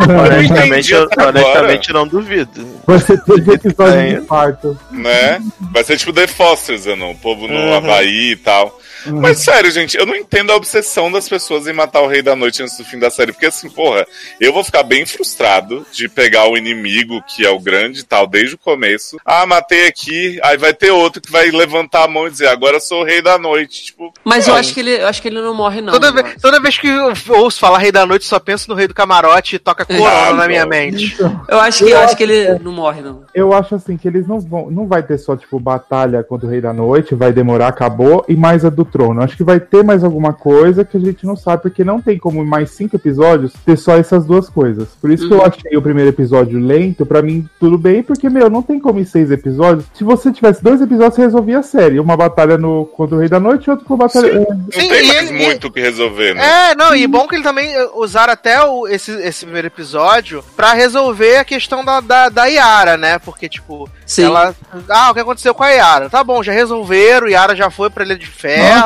Honestamente, 0.09 0.93
eu, 0.93 1.09
honestamente 1.27 1.93
não 1.93 2.07
duvido. 2.07 2.66
Vai 2.86 2.98
ser 3.01 3.20
três 3.24 3.48
episódios 3.48 4.20
de 4.20 4.27
parto. 4.27 4.78
né? 4.90 5.40
Vai 5.73 5.85
ser 5.85 5.97
tipo 5.97 6.12
The 6.12 6.27
Fosters, 6.27 6.86
não? 6.86 7.11
O 7.12 7.19
povo 7.19 7.48
no 7.48 7.55
Uhum. 7.57 7.74
Havaí 7.74 8.32
e 8.32 8.36
tal. 8.36 8.81
Mas 9.12 9.39
sério, 9.39 9.70
gente, 9.70 9.97
eu 9.97 10.07
não 10.07 10.15
entendo 10.16 10.51
a 10.53 10.57
obsessão 10.57 11.11
das 11.11 11.28
pessoas 11.28 11.66
em 11.66 11.73
matar 11.73 12.01
o 12.03 12.07
Rei 12.09 12.23
da 12.23 12.35
Noite 12.37 12.62
antes 12.62 12.77
do 12.77 12.85
fim 12.85 12.99
da 12.99 13.11
série. 13.11 13.33
Porque 13.33 13.47
assim, 13.47 13.69
porra, 13.69 14.07
eu 14.41 14.53
vou 14.53 14.65
ficar 14.65 14.83
bem 14.83 15.05
frustrado 15.07 15.85
de 15.93 16.09
pegar 16.09 16.49
o 16.49 16.57
inimigo, 16.57 17.23
que 17.23 17.45
é 17.47 17.51
o 17.51 17.59
grande 17.59 18.01
e 18.01 18.05
tal, 18.05 18.27
desde 18.27 18.55
o 18.55 18.59
começo. 18.59 19.16
Ah, 19.24 19.47
matei 19.47 19.87
aqui, 19.87 20.39
aí 20.43 20.57
vai 20.57 20.73
ter 20.74 20.91
outro 20.91 21.20
que 21.20 21.31
vai 21.31 21.51
levantar 21.51 22.05
a 22.05 22.09
mão 22.09 22.27
e 22.27 22.31
dizer, 22.31 22.49
agora 22.49 22.77
eu 22.77 22.81
sou 22.81 23.03
o 23.03 23.05
Rei 23.05 23.20
da 23.23 23.39
Noite. 23.39 23.85
Tipo, 23.87 24.12
Mas 24.24 24.47
eu 24.49 24.57
é. 24.57 24.61
acho 24.61 24.73
que 24.74 24.81
ele, 24.81 24.93
eu 25.03 25.07
acho 25.09 25.20
que 25.23 25.28
ele 25.28 25.41
não 25.41 25.55
morre 25.55 25.81
não. 25.81 25.93
Toda, 25.93 26.12
vez, 26.12 26.41
toda 26.41 26.61
vez 26.61 26.78
que 26.78 26.87
eu 26.89 27.12
ouço 27.31 27.59
falar 27.61 27.78
Rei 27.78 27.93
da 27.93 28.07
Noite, 28.07 28.24
só 28.24 28.39
penso 28.39 28.69
no 28.69 28.74
Rei 28.74 28.87
do 28.89 28.95
Camarote 28.95 29.57
e 29.57 29.59
toca 29.59 29.85
corona 29.85 30.11
Ah, 30.28 30.33
na 30.33 30.47
minha 30.49 30.66
mente. 30.66 31.15
Então, 31.15 31.45
Eu 31.49 31.59
acho 31.61 31.78
que, 31.85 31.91
Eu 31.91 31.97
eu 31.97 31.97
acho 31.99 32.07
acho 32.07 32.16
que 32.16 32.23
ele 32.23 32.59
não 32.61 32.73
morre, 32.73 33.03
não. 33.03 33.24
eu 33.35 33.53
acho 33.53 33.74
assim 33.74 33.97
que 33.97 34.07
eles 34.09 34.27
não 34.27 34.41
vão. 34.41 34.70
Não 34.70 34.87
vai 34.87 35.03
ter 35.03 35.19
só, 35.19 35.37
tipo, 35.37 35.59
batalha 35.59 36.23
contra 36.23 36.47
o 36.47 36.51
Rei 36.51 36.61
da 36.61 36.73
Noite, 36.73 37.15
vai 37.15 37.33
demorar, 37.33 37.69
acabou. 37.69 38.24
E 38.28 38.37
mais 38.37 38.65
a 38.65 38.70
do 38.70 38.85
trono. 38.97 39.23
Acho 39.23 39.36
que 39.36 39.44
vai 39.44 39.60
ter 39.60 39.85
mais 39.85 40.02
alguma 40.02 40.32
coisa 40.32 40.85
que 40.85 40.97
a 40.97 41.01
gente 41.01 41.27
não 41.27 41.36
sabe, 41.36 41.62
porque 41.62 41.85
não 41.85 42.01
tem 42.01 42.18
como 42.18 42.43
em 42.43 42.47
mais 42.47 42.70
cinco 42.70 42.97
episódios 42.97 43.52
ter 43.64 43.77
só 43.77 43.97
essas 43.97 44.24
duas 44.24 44.48
coisas. 44.48 44.89
Por 45.01 45.10
isso 45.10 45.28
que 45.28 45.35
eu 45.35 45.44
achei 45.44 45.77
o 45.77 45.82
primeiro 45.82 46.10
episódio 46.10 46.59
lento, 46.59 47.05
pra 47.05 47.20
mim 47.23 47.47
tudo 47.60 47.77
bem, 47.77 48.02
porque, 48.02 48.28
meu, 48.31 48.48
não 48.48 48.62
tem 48.62 48.78
como 48.81 48.98
em 48.98 49.05
seis 49.05 49.31
episódios. 49.31 49.85
Se 49.94 50.02
você 50.05 50.32
tivesse 50.32 50.62
dois 50.62 50.81
episódios, 50.81 51.14
você 51.14 51.23
resolvia 51.23 51.59
a 51.59 51.62
série. 51.62 52.01
Uma 52.01 52.16
batalha 52.16 52.56
no 52.56 52.86
contra 52.86 53.16
o 53.16 53.18
Rei 53.18 53.28
da 53.28 53.39
Noite 53.40 53.66
e 53.66 53.70
outra 53.70 53.85
com 53.85 53.97
batalha. 53.97 54.32
Sim. 54.32 54.39
é, 54.43 54.55
Não 54.55 54.66
Sim, 54.73 54.89
tem 54.89 55.06
mais 55.06 55.31
ele- 55.31 55.44
muito 55.47 55.66
o 55.68 55.70
que 55.70 55.81
resolver, 55.81 56.35
né? 56.35 56.70
É, 56.70 56.74
não, 56.74 56.94
e 56.94 57.06
bom 57.06 57.27
que 57.28 57.35
ele 57.35 57.43
também 57.44 57.73
eh, 57.74 57.89
usaram 57.94 58.32
até 58.32 58.62
o, 58.64 58.86
esse, 58.89 59.10
esse 59.23 59.44
primeiro 59.44 59.66
episódio 59.66 60.43
pra 60.56 60.73
resolver 60.73 61.36
a 61.36 61.44
questão 61.44 61.85
da, 61.85 62.01
da, 62.01 62.28
da 62.28 62.47
Yara, 62.47 62.97
né? 62.97 63.18
Porque, 63.18 63.48
tipo, 63.48 63.89
Sim. 64.06 64.24
ela. 64.24 64.55
Ah, 64.89 65.10
o 65.10 65.14
que 65.14 65.20
aconteceu 65.20 65.55
com 65.55 65.62
a 65.62 65.68
Yara? 65.70 66.09
Tá 66.09 66.23
bom, 66.23 66.43
já 66.43 66.52
resolveram, 66.52 67.28
Yara 67.28 67.55
já 67.56 67.70
foi 67.70 67.90
pra 67.90 68.05
Ilha 68.05 68.16
de 68.16 68.27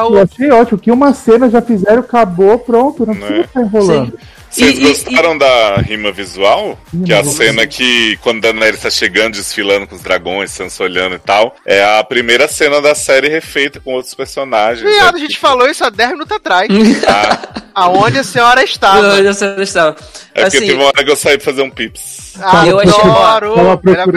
Nossa, 0.03 0.11
Ferro. 0.11 0.17
eu 0.17 0.23
achei 0.23 0.51
ótimo. 0.51 0.79
Que 0.79 0.91
uma 0.91 1.13
cena 1.13 1.51
já 1.51 1.61
fizeram, 1.61 2.01
acabou, 2.01 2.59
pronto. 2.59 3.05
Não 3.05 3.15
precisa 3.15 3.39
Né? 3.39 3.45
ficar 3.47 3.61
enrolando. 3.63 4.19
Vocês 4.51 4.79
E- 4.79 4.83
e- 4.83 4.89
gostaram 4.89 5.39
da 5.39 5.77
rima 5.77 6.11
visual? 6.11 6.77
Que 7.05 7.13
é 7.13 7.19
a 7.19 7.21
Rima 7.21 7.33
cena 7.33 7.67
que, 7.69 8.17
quando 8.21 8.41
Daenerys 8.41 8.81
tá 8.81 8.91
chegando, 8.91 9.35
desfilando 9.35 9.87
com 9.87 9.95
os 9.95 10.03
dragões, 10.03 10.51
Sansa 10.51 10.83
olhando 10.83 11.15
e 11.15 11.19
tal, 11.21 11.55
é 11.65 11.85
a 11.99 12.03
primeira 12.03 12.49
cena 12.49 12.81
da 12.81 12.93
série 12.95 13.29
refeita 13.29 13.79
com 13.79 13.93
outros 13.95 14.13
personagens. 14.13 14.83
Viado, 14.93 15.15
a 15.15 15.19
É, 15.19 15.21
gente 15.23 15.39
falou 15.39 15.69
isso 15.71 15.85
há 15.85 15.91
10 15.91 16.11
minutos 16.13 16.37
atrás. 16.37 16.67
Ah, 17.07 17.39
aonde 17.87 18.19
a 18.19 18.25
senhora 18.25 18.65
estava. 18.65 19.19
Eu 19.19 19.25
já 19.25 19.33
sei 19.33 19.49
onde 19.51 19.63
estava. 19.63 19.91
é 19.91 20.43
porque 20.43 20.57
Assim, 20.57 20.67
teve 20.67 20.73
uma 20.75 20.87
hora 20.87 21.05
que 21.05 21.11
eu 21.11 21.17
saí 21.17 21.37
pra 21.39 21.45
fazer 21.45 21.63
um 21.63 21.71
pips. 21.71 22.30
Ah, 22.41 22.67
eu 22.67 22.79
achei- 22.79 22.93
Tava 23.55 23.77
procurando. 23.79 24.11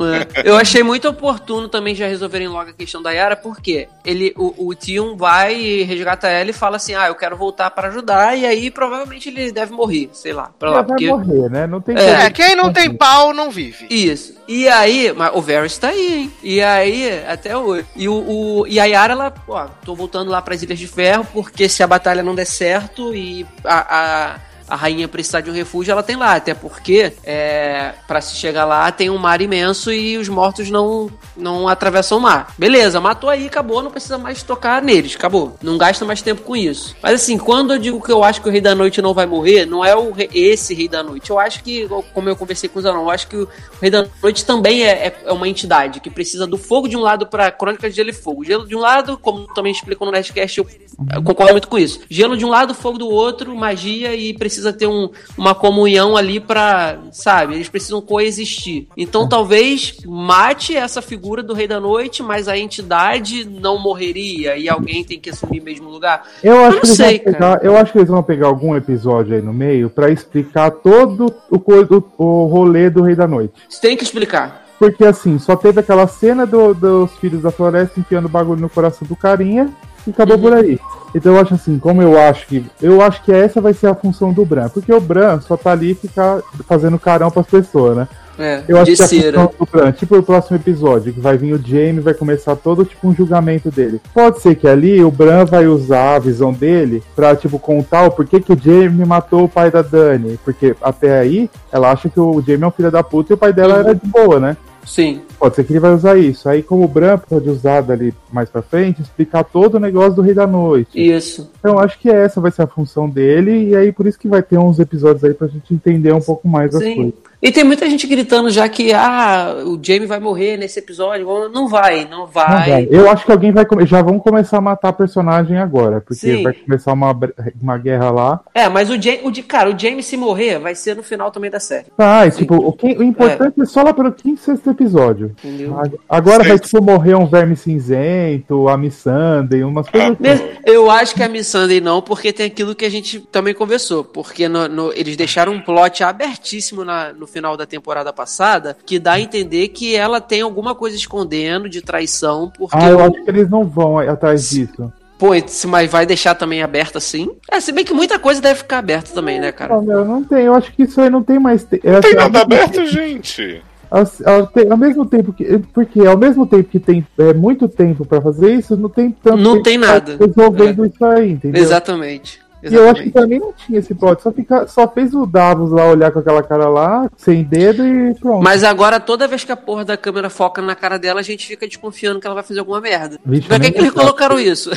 É. 0.00 0.48
Eu 0.50 0.56
achei 0.56 0.82
muito 0.82 1.08
oportuno 1.08 1.68
também 1.68 1.94
já 1.94 2.06
resolverem 2.06 2.48
logo 2.48 2.70
a 2.70 2.72
questão 2.72 3.02
da 3.02 3.10
Yara, 3.12 3.36
porque 3.36 3.88
ele, 4.04 4.32
o, 4.36 4.68
o 4.68 4.74
Tion 4.74 5.16
vai 5.16 5.54
e 5.60 5.82
resgata 5.82 6.28
ela 6.28 6.50
e 6.50 6.52
fala 6.52 6.76
assim: 6.76 6.94
Ah, 6.94 7.08
eu 7.08 7.14
quero 7.14 7.36
voltar 7.36 7.70
pra 7.70 7.88
ajudar, 7.88 8.36
e 8.36 8.46
aí 8.46 8.70
provavelmente 8.70 9.28
ele 9.28 9.52
deve 9.52 9.72
morrer, 9.72 10.10
sei 10.12 10.32
lá, 10.32 10.50
pra 10.58 10.70
lá. 10.70 10.76
Ela 10.78 10.82
vai 10.86 10.96
Porque... 10.96 11.08
morrer, 11.08 11.50
né? 11.50 11.66
Não 11.66 11.80
tem 11.80 11.96
É, 11.96 12.26
É, 12.26 12.30
quem 12.30 12.56
não 12.56 12.72
tem 12.72 12.92
pau 12.94 13.32
não 13.32 13.50
vive. 13.50 13.86
Isso. 13.90 14.34
E 14.48 14.68
aí, 14.68 15.12
mas 15.12 15.30
o 15.34 15.40
Varys 15.42 15.76
tá 15.78 15.88
aí, 15.88 16.14
hein? 16.22 16.32
E 16.42 16.62
aí, 16.62 17.24
até 17.26 17.56
hoje. 17.56 17.84
E, 17.96 18.08
o, 18.08 18.14
o- 18.14 18.66
e 18.66 18.78
a 18.78 18.84
Yara, 18.84 19.12
ela, 19.12 19.34
ó, 19.48 19.66
tô 19.84 19.94
voltando 19.94 20.30
lá 20.30 20.40
pras 20.40 20.62
Ilhas 20.62 20.78
de 20.78 20.86
Ferro, 20.86 21.26
porque 21.32 21.68
se 21.68 21.82
a 21.82 21.86
batalha 21.86 22.22
não 22.22 22.34
der 22.34 22.46
certo 22.46 23.14
e 23.14 23.44
a. 23.64 23.96
a 24.34 24.36
a 24.68 24.76
rainha 24.76 25.06
precisar 25.08 25.40
de 25.40 25.50
um 25.50 25.54
refúgio, 25.54 25.92
ela 25.92 26.02
tem 26.02 26.16
lá, 26.16 26.34
até 26.34 26.54
porque 26.54 27.12
é, 27.24 27.92
para 28.06 28.20
se 28.20 28.34
chegar 28.36 28.64
lá 28.64 28.90
tem 28.90 29.10
um 29.10 29.18
mar 29.18 29.40
imenso 29.40 29.92
e 29.92 30.16
os 30.18 30.28
mortos 30.28 30.70
não 30.70 31.10
não 31.36 31.68
atravessam 31.68 32.18
o 32.18 32.20
mar. 32.20 32.54
Beleza, 32.58 33.00
matou 33.00 33.28
aí, 33.28 33.46
acabou, 33.46 33.82
não 33.82 33.90
precisa 33.90 34.16
mais 34.18 34.42
tocar 34.42 34.80
neles, 34.82 35.14
acabou. 35.14 35.56
Não 35.62 35.76
gasta 35.76 36.04
mais 36.04 36.22
tempo 36.22 36.42
com 36.42 36.56
isso. 36.56 36.96
Mas 37.02 37.14
assim, 37.22 37.36
quando 37.36 37.74
eu 37.74 37.78
digo 37.78 38.00
que 38.02 38.10
eu 38.10 38.24
acho 38.24 38.40
que 38.40 38.48
o 38.48 38.52
Rei 38.52 38.60
da 38.60 38.74
Noite 38.74 39.02
não 39.02 39.12
vai 39.12 39.26
morrer, 39.26 39.66
não 39.66 39.84
é 39.84 39.94
o 39.94 40.10
rei- 40.12 40.30
esse 40.32 40.74
Rei 40.74 40.88
da 40.88 41.02
Noite. 41.02 41.30
Eu 41.30 41.38
acho 41.38 41.62
que, 41.62 41.86
como 42.14 42.28
eu 42.28 42.36
conversei 42.36 42.68
com 42.68 42.78
o 42.78 42.82
Zanon, 42.82 43.02
eu 43.02 43.10
acho 43.10 43.28
que 43.28 43.36
o 43.36 43.48
Rei 43.80 43.90
da 43.90 44.06
Noite 44.22 44.44
também 44.44 44.82
é, 44.82 45.06
é- 45.08 45.22
é 45.26 45.32
uma 45.32 45.46
entidade 45.48 46.00
que 46.00 46.08
precisa 46.10 46.46
do 46.46 46.56
fogo 46.56 46.88
de 46.88 46.96
um 46.96 47.00
lado 47.00 47.26
para 47.26 47.50
Crônica 47.50 47.88
de 47.90 47.94
Gelo 47.96 48.10
e 48.10 48.14
Fogo. 48.14 48.44
Gelo 48.44 48.66
de 48.66 48.74
um 48.74 48.80
lado, 48.80 49.18
como 49.18 49.46
também 49.54 49.70
explicou 49.72 50.06
no 50.06 50.12
Nerdcast, 50.12 50.58
eu, 50.58 50.66
eu 51.14 51.22
concordo 51.22 51.52
muito 51.52 51.68
com 51.68 51.78
isso. 51.78 52.00
Gelo 52.08 52.36
de 52.36 52.44
um 52.44 52.48
lado, 52.48 52.74
fogo 52.74 52.96
do 52.98 53.08
outro, 53.08 53.54
magia 53.54 54.14
e 54.14 54.32
precisa 54.32 54.55
ter 54.72 54.86
um- 54.86 55.10
uma 55.36 55.54
comunhão 55.54 56.16
ali 56.16 56.38
pra, 56.40 56.98
sabe, 57.12 57.54
eles 57.54 57.68
precisam 57.68 58.00
coexistir. 58.00 58.86
Então 58.96 59.28
talvez 59.28 59.96
mate 60.06 60.74
essa 60.76 61.00
figura 61.02 61.42
do 61.42 61.54
Rei 61.54 61.66
da 61.68 61.80
Noite, 61.80 62.22
mas 62.22 62.48
a 62.48 62.56
entidade 62.56 63.44
não 63.44 63.78
morreria 63.78 64.56
e 64.56 64.68
alguém 64.68 65.02
tem 65.04 65.18
que 65.18 65.30
assumir 65.30 65.60
o 65.60 65.64
mesmo 65.64 65.88
lugar. 65.88 66.22
Eu 66.42 66.58
acho, 66.64 66.74
não 66.76 66.80
que 66.80 66.86
eles 66.86 66.96
sei, 66.96 67.16
vão 67.22 67.32
pegar, 67.32 67.60
eu 67.64 67.76
acho 67.76 67.92
que 67.92 67.98
eles 67.98 68.08
vão 68.10 68.22
pegar 68.22 68.46
algum 68.46 68.76
episódio 68.76 69.34
aí 69.34 69.42
no 69.42 69.52
meio 69.52 69.90
pra 69.90 70.10
explicar 70.10 70.70
todo 70.70 71.34
o, 71.50 71.56
o, 71.56 72.24
o 72.24 72.46
rolê 72.46 72.90
do 72.90 73.02
Rei 73.02 73.14
da 73.14 73.26
Noite. 73.26 73.54
Você 73.68 73.80
tem 73.80 73.96
que 73.96 74.04
explicar. 74.04 74.64
Porque 74.78 75.04
assim, 75.06 75.38
só 75.38 75.56
teve 75.56 75.80
aquela 75.80 76.06
cena 76.06 76.44
do- 76.46 76.74
dos 76.74 77.10
filhos 77.18 77.40
da 77.42 77.50
floresta 77.50 77.98
enfiando 77.98 78.28
bagulho 78.28 78.60
no 78.60 78.68
coração 78.68 79.08
do 79.08 79.16
carinha 79.16 79.72
e 80.06 80.10
acabou 80.10 80.36
Uhum. 80.36 80.42
por 80.42 80.52
aí. 80.52 80.78
Então 81.16 81.34
eu 81.34 81.40
acho 81.40 81.54
assim, 81.54 81.78
como 81.78 82.02
eu 82.02 82.20
acho 82.20 82.46
que. 82.46 82.64
Eu 82.80 83.00
acho 83.00 83.22
que 83.24 83.32
essa 83.32 83.58
vai 83.60 83.72
ser 83.72 83.86
a 83.86 83.94
função 83.94 84.32
do 84.34 84.44
Bran. 84.44 84.68
Porque 84.68 84.92
o 84.92 85.00
Bran 85.00 85.40
só 85.40 85.56
tá 85.56 85.72
ali 85.72 85.94
ficar 85.94 86.40
fazendo 86.68 86.98
carão 86.98 87.30
pras 87.30 87.46
pessoas, 87.46 87.96
né? 87.96 88.08
É, 88.38 88.62
Eu 88.68 88.76
acho 88.78 88.94
que 88.94 89.02
a 89.02 89.08
função 89.08 89.50
do 89.58 89.66
Bran, 89.72 89.92
tipo 89.92 90.14
o 90.14 90.22
próximo 90.22 90.58
episódio, 90.58 91.10
que 91.10 91.18
vai 91.20 91.38
vir 91.38 91.54
o 91.54 91.58
Jaime 91.66 92.00
vai 92.00 92.12
começar 92.12 92.54
todo 92.54 92.84
tipo 92.84 93.08
um 93.08 93.14
julgamento 93.14 93.70
dele. 93.70 93.98
Pode 94.12 94.40
ser 94.42 94.54
que 94.56 94.68
ali 94.68 95.02
o 95.02 95.10
Bran 95.10 95.46
vai 95.46 95.66
usar 95.66 96.16
a 96.16 96.18
visão 96.18 96.52
dele 96.52 97.02
pra, 97.14 97.34
tipo, 97.34 97.58
contar 97.58 98.02
o 98.04 98.10
porquê 98.10 98.38
que 98.38 98.52
o 98.52 98.58
Jaime 98.62 99.06
matou 99.06 99.44
o 99.44 99.48
pai 99.48 99.70
da 99.70 99.80
Dani. 99.80 100.38
Porque 100.44 100.76
até 100.82 101.18
aí 101.18 101.48
ela 101.72 101.90
acha 101.90 102.10
que 102.10 102.20
o 102.20 102.42
Jaime 102.46 102.64
é 102.64 102.66
um 102.66 102.70
filho 102.70 102.90
da 102.90 103.02
puta 103.02 103.32
e 103.32 103.34
o 103.34 103.38
pai 103.38 103.54
dela 103.54 103.72
Uhum. 103.76 103.80
era 103.80 103.94
de 103.94 104.06
boa, 104.06 104.38
né? 104.38 104.54
Sim. 104.86 105.20
Pode 105.38 105.56
ser 105.56 105.64
que 105.64 105.72
ele 105.72 105.80
vai 105.80 105.92
usar 105.92 106.16
isso. 106.16 106.48
Aí, 106.48 106.62
como 106.62 106.84
o 106.84 106.88
Bran 106.88 107.18
pode 107.18 107.50
usar 107.50 107.80
dali 107.80 108.14
mais 108.32 108.48
pra 108.48 108.62
frente, 108.62 109.02
explicar 109.02 109.44
todo 109.44 109.74
o 109.74 109.80
negócio 109.80 110.14
do 110.14 110.22
Rei 110.22 110.32
da 110.32 110.46
Noite. 110.46 110.90
Isso. 110.94 111.50
Então, 111.58 111.78
acho 111.78 111.98
que 111.98 112.08
essa 112.08 112.40
vai 112.40 112.50
ser 112.50 112.62
a 112.62 112.66
função 112.66 113.08
dele, 113.08 113.70
e 113.70 113.76
aí 113.76 113.92
por 113.92 114.06
isso 114.06 114.18
que 114.18 114.28
vai 114.28 114.42
ter 114.42 114.58
uns 114.58 114.78
episódios 114.78 115.24
aí 115.24 115.34
pra 115.34 115.48
gente 115.48 115.74
entender 115.74 116.12
um 116.12 116.20
pouco 116.20 116.48
mais 116.48 116.74
as 116.74 116.82
Sim. 116.82 116.94
coisas. 116.94 117.14
E 117.42 117.52
tem 117.52 117.62
muita 117.64 117.88
gente 117.88 118.06
gritando 118.06 118.50
já 118.50 118.68
que 118.68 118.92
ah, 118.92 119.56
o 119.64 119.78
Jamie 119.82 120.06
vai 120.06 120.18
morrer 120.18 120.56
nesse 120.56 120.78
episódio. 120.78 121.26
Não 121.50 121.68
vai, 121.68 122.04
não 122.04 122.20
Não 122.20 122.26
vai. 122.26 122.70
vai. 122.70 122.88
Eu 122.90 123.10
acho 123.10 123.24
que 123.26 123.32
alguém 123.32 123.52
vai. 123.52 123.64
Já 123.86 124.00
vão 124.02 124.18
começar 124.18 124.58
a 124.58 124.60
matar 124.60 124.92
personagem 124.94 125.58
agora, 125.58 126.00
porque 126.00 126.14
Sim. 126.14 126.42
vai 126.42 126.54
começar 126.54 126.92
uma, 126.92 127.16
uma 127.60 127.78
guerra 127.78 128.10
lá. 128.10 128.40
É, 128.54 128.68
mas 128.68 128.88
o 128.90 129.00
Jamie, 129.00 129.20
o 129.24 129.44
cara, 129.44 129.70
o 129.70 129.78
Jamie 129.78 130.02
se 130.02 130.16
morrer 130.16 130.58
vai 130.58 130.74
ser 130.74 130.96
no 130.96 131.02
final 131.02 131.30
também 131.30 131.50
da 131.50 131.60
série. 131.60 131.86
Ah, 131.98 132.28
tipo, 132.30 132.54
o, 132.56 132.72
que- 132.72 132.96
o 132.96 133.02
importante 133.02 133.60
é. 133.60 133.64
só 133.66 133.82
lá 133.82 133.92
pelo 133.92 134.10
quinto, 134.12 134.40
sexto 134.40 134.70
episódio. 134.70 135.34
Entendeu? 135.44 135.76
Agora 136.08 136.38
vai, 136.42 136.56
Sexto. 136.58 136.64
tipo, 136.78 136.82
morrer 136.82 137.14
um 137.16 137.26
verme 137.26 137.54
cinzento, 137.56 138.68
a 138.68 138.76
Missandei, 138.76 139.62
umas 139.62 139.88
coisas 139.88 140.16
assim. 140.20 140.44
Eu 140.64 140.90
acho 140.90 141.14
que 141.14 141.22
a 141.22 141.28
Miss 141.28 141.46
Sunday 141.48 141.80
não, 141.80 142.00
porque 142.02 142.32
tem 142.32 142.46
aquilo 142.46 142.74
que 142.74 142.84
a 142.84 142.90
gente 142.90 143.20
também 143.20 143.54
conversou. 143.54 144.02
Porque 144.04 144.48
no- 144.48 144.68
no- 144.68 144.92
eles 144.92 145.16
deixaram 145.16 145.52
um 145.52 145.60
plot 145.60 146.02
abertíssimo 146.02 146.84
na- 146.84 147.12
no 147.12 147.26
final 147.36 147.54
da 147.56 147.66
temporada 147.66 148.12
passada, 148.14 148.74
que 148.86 148.98
dá 148.98 149.12
a 149.12 149.20
entender 149.20 149.68
que 149.68 149.94
ela 149.94 150.20
tem 150.22 150.40
alguma 150.40 150.74
coisa 150.74 150.96
escondendo 150.96 151.68
de 151.68 151.82
traição, 151.82 152.50
porque. 152.56 152.74
Ah, 152.78 152.88
eu 152.88 152.98
acho 153.00 153.12
que 153.24 153.30
eles 153.30 153.50
não 153.50 153.62
vão 153.64 153.98
atrás 153.98 154.48
disso. 154.48 154.90
Pô, 155.18 155.28
se- 155.46 155.66
mas 155.66 155.90
vai 155.90 156.06
deixar 156.06 156.34
também 156.34 156.62
aberto 156.62 156.96
assim? 156.96 157.30
É, 157.50 157.60
se 157.60 157.72
bem 157.72 157.84
que 157.84 157.92
muita 157.92 158.18
coisa 158.18 158.40
deve 158.40 158.60
ficar 158.60 158.78
aberta 158.78 159.12
também, 159.14 159.38
né, 159.38 159.52
cara? 159.52 159.74
Não, 159.74 159.82
meu, 159.82 160.04
não 160.04 160.24
tem. 160.24 160.44
Eu 160.46 160.54
acho 160.54 160.72
que 160.72 160.84
isso 160.84 160.98
aí 161.00 161.10
não 161.10 161.22
tem 161.22 161.38
mais. 161.38 161.62
Te... 161.64 161.78
é, 161.84 161.92
Não 161.92 162.00
tem 162.00 162.10
assim, 162.12 162.16
nada 162.20 162.40
aberto, 162.42 162.86
gente. 162.86 163.62
Ao, 163.90 164.00
ao, 164.00 164.46
te- 164.46 164.66
ao 164.68 164.76
mesmo 164.78 165.04
tempo 165.06 165.32
que. 165.32 165.58
Porque 165.74 166.00
ao 166.06 166.16
mesmo 166.16 166.46
tempo 166.46 166.64
que 166.70 166.80
tem 166.80 167.06
é, 167.18 167.32
muito 167.34 167.68
tempo 167.68 168.04
pra 168.06 168.20
fazer 168.20 168.54
isso, 168.54 168.76
não 168.78 168.88
tem 168.88 169.10
tanto 169.10 169.36
Não 169.36 169.52
tempo 169.54 169.64
tem 169.64 169.78
nada. 169.78 170.16
resolvendo 170.18 170.86
isso 170.86 171.04
aí, 171.04 171.32
entendeu? 171.32 171.62
Exatamente. 171.62 172.40
E 172.70 172.74
eu 172.74 172.84
acho 172.90 173.02
que 173.02 173.08
Exatamente. 173.08 173.12
também 173.12 173.38
não 173.38 173.52
tinha 173.52 173.78
esse 173.78 173.94
plot, 173.94 174.22
só, 174.22 174.32
fica, 174.32 174.66
só 174.66 174.88
fez 174.88 175.14
o 175.14 175.24
Davos 175.26 175.70
lá 175.70 175.84
olhar 175.90 176.10
com 176.10 176.18
aquela 176.18 176.42
cara 176.42 176.68
lá, 176.68 177.08
sem 177.16 177.42
dedo 177.44 177.86
e 177.86 178.14
pronto. 178.14 178.42
Mas 178.42 178.64
agora, 178.64 178.98
toda 179.00 179.28
vez 179.28 179.44
que 179.44 179.52
a 179.52 179.56
porra 179.56 179.84
da 179.84 179.96
câmera 179.96 180.28
foca 180.30 180.60
na 180.60 180.74
cara 180.74 180.98
dela, 180.98 181.20
a 181.20 181.22
gente 181.22 181.46
fica 181.46 181.66
desconfiando 181.66 182.20
que 182.20 182.26
ela 182.26 182.34
vai 182.34 182.42
fazer 182.44 182.60
alguma 182.60 182.80
merda. 182.80 183.18
Vixe, 183.24 183.46
pra 183.48 183.56
que, 183.56 183.62
nem 183.62 183.72
que 183.72 183.78
eles 183.78 183.92
colocaram 183.92 184.38
isso? 184.38 184.70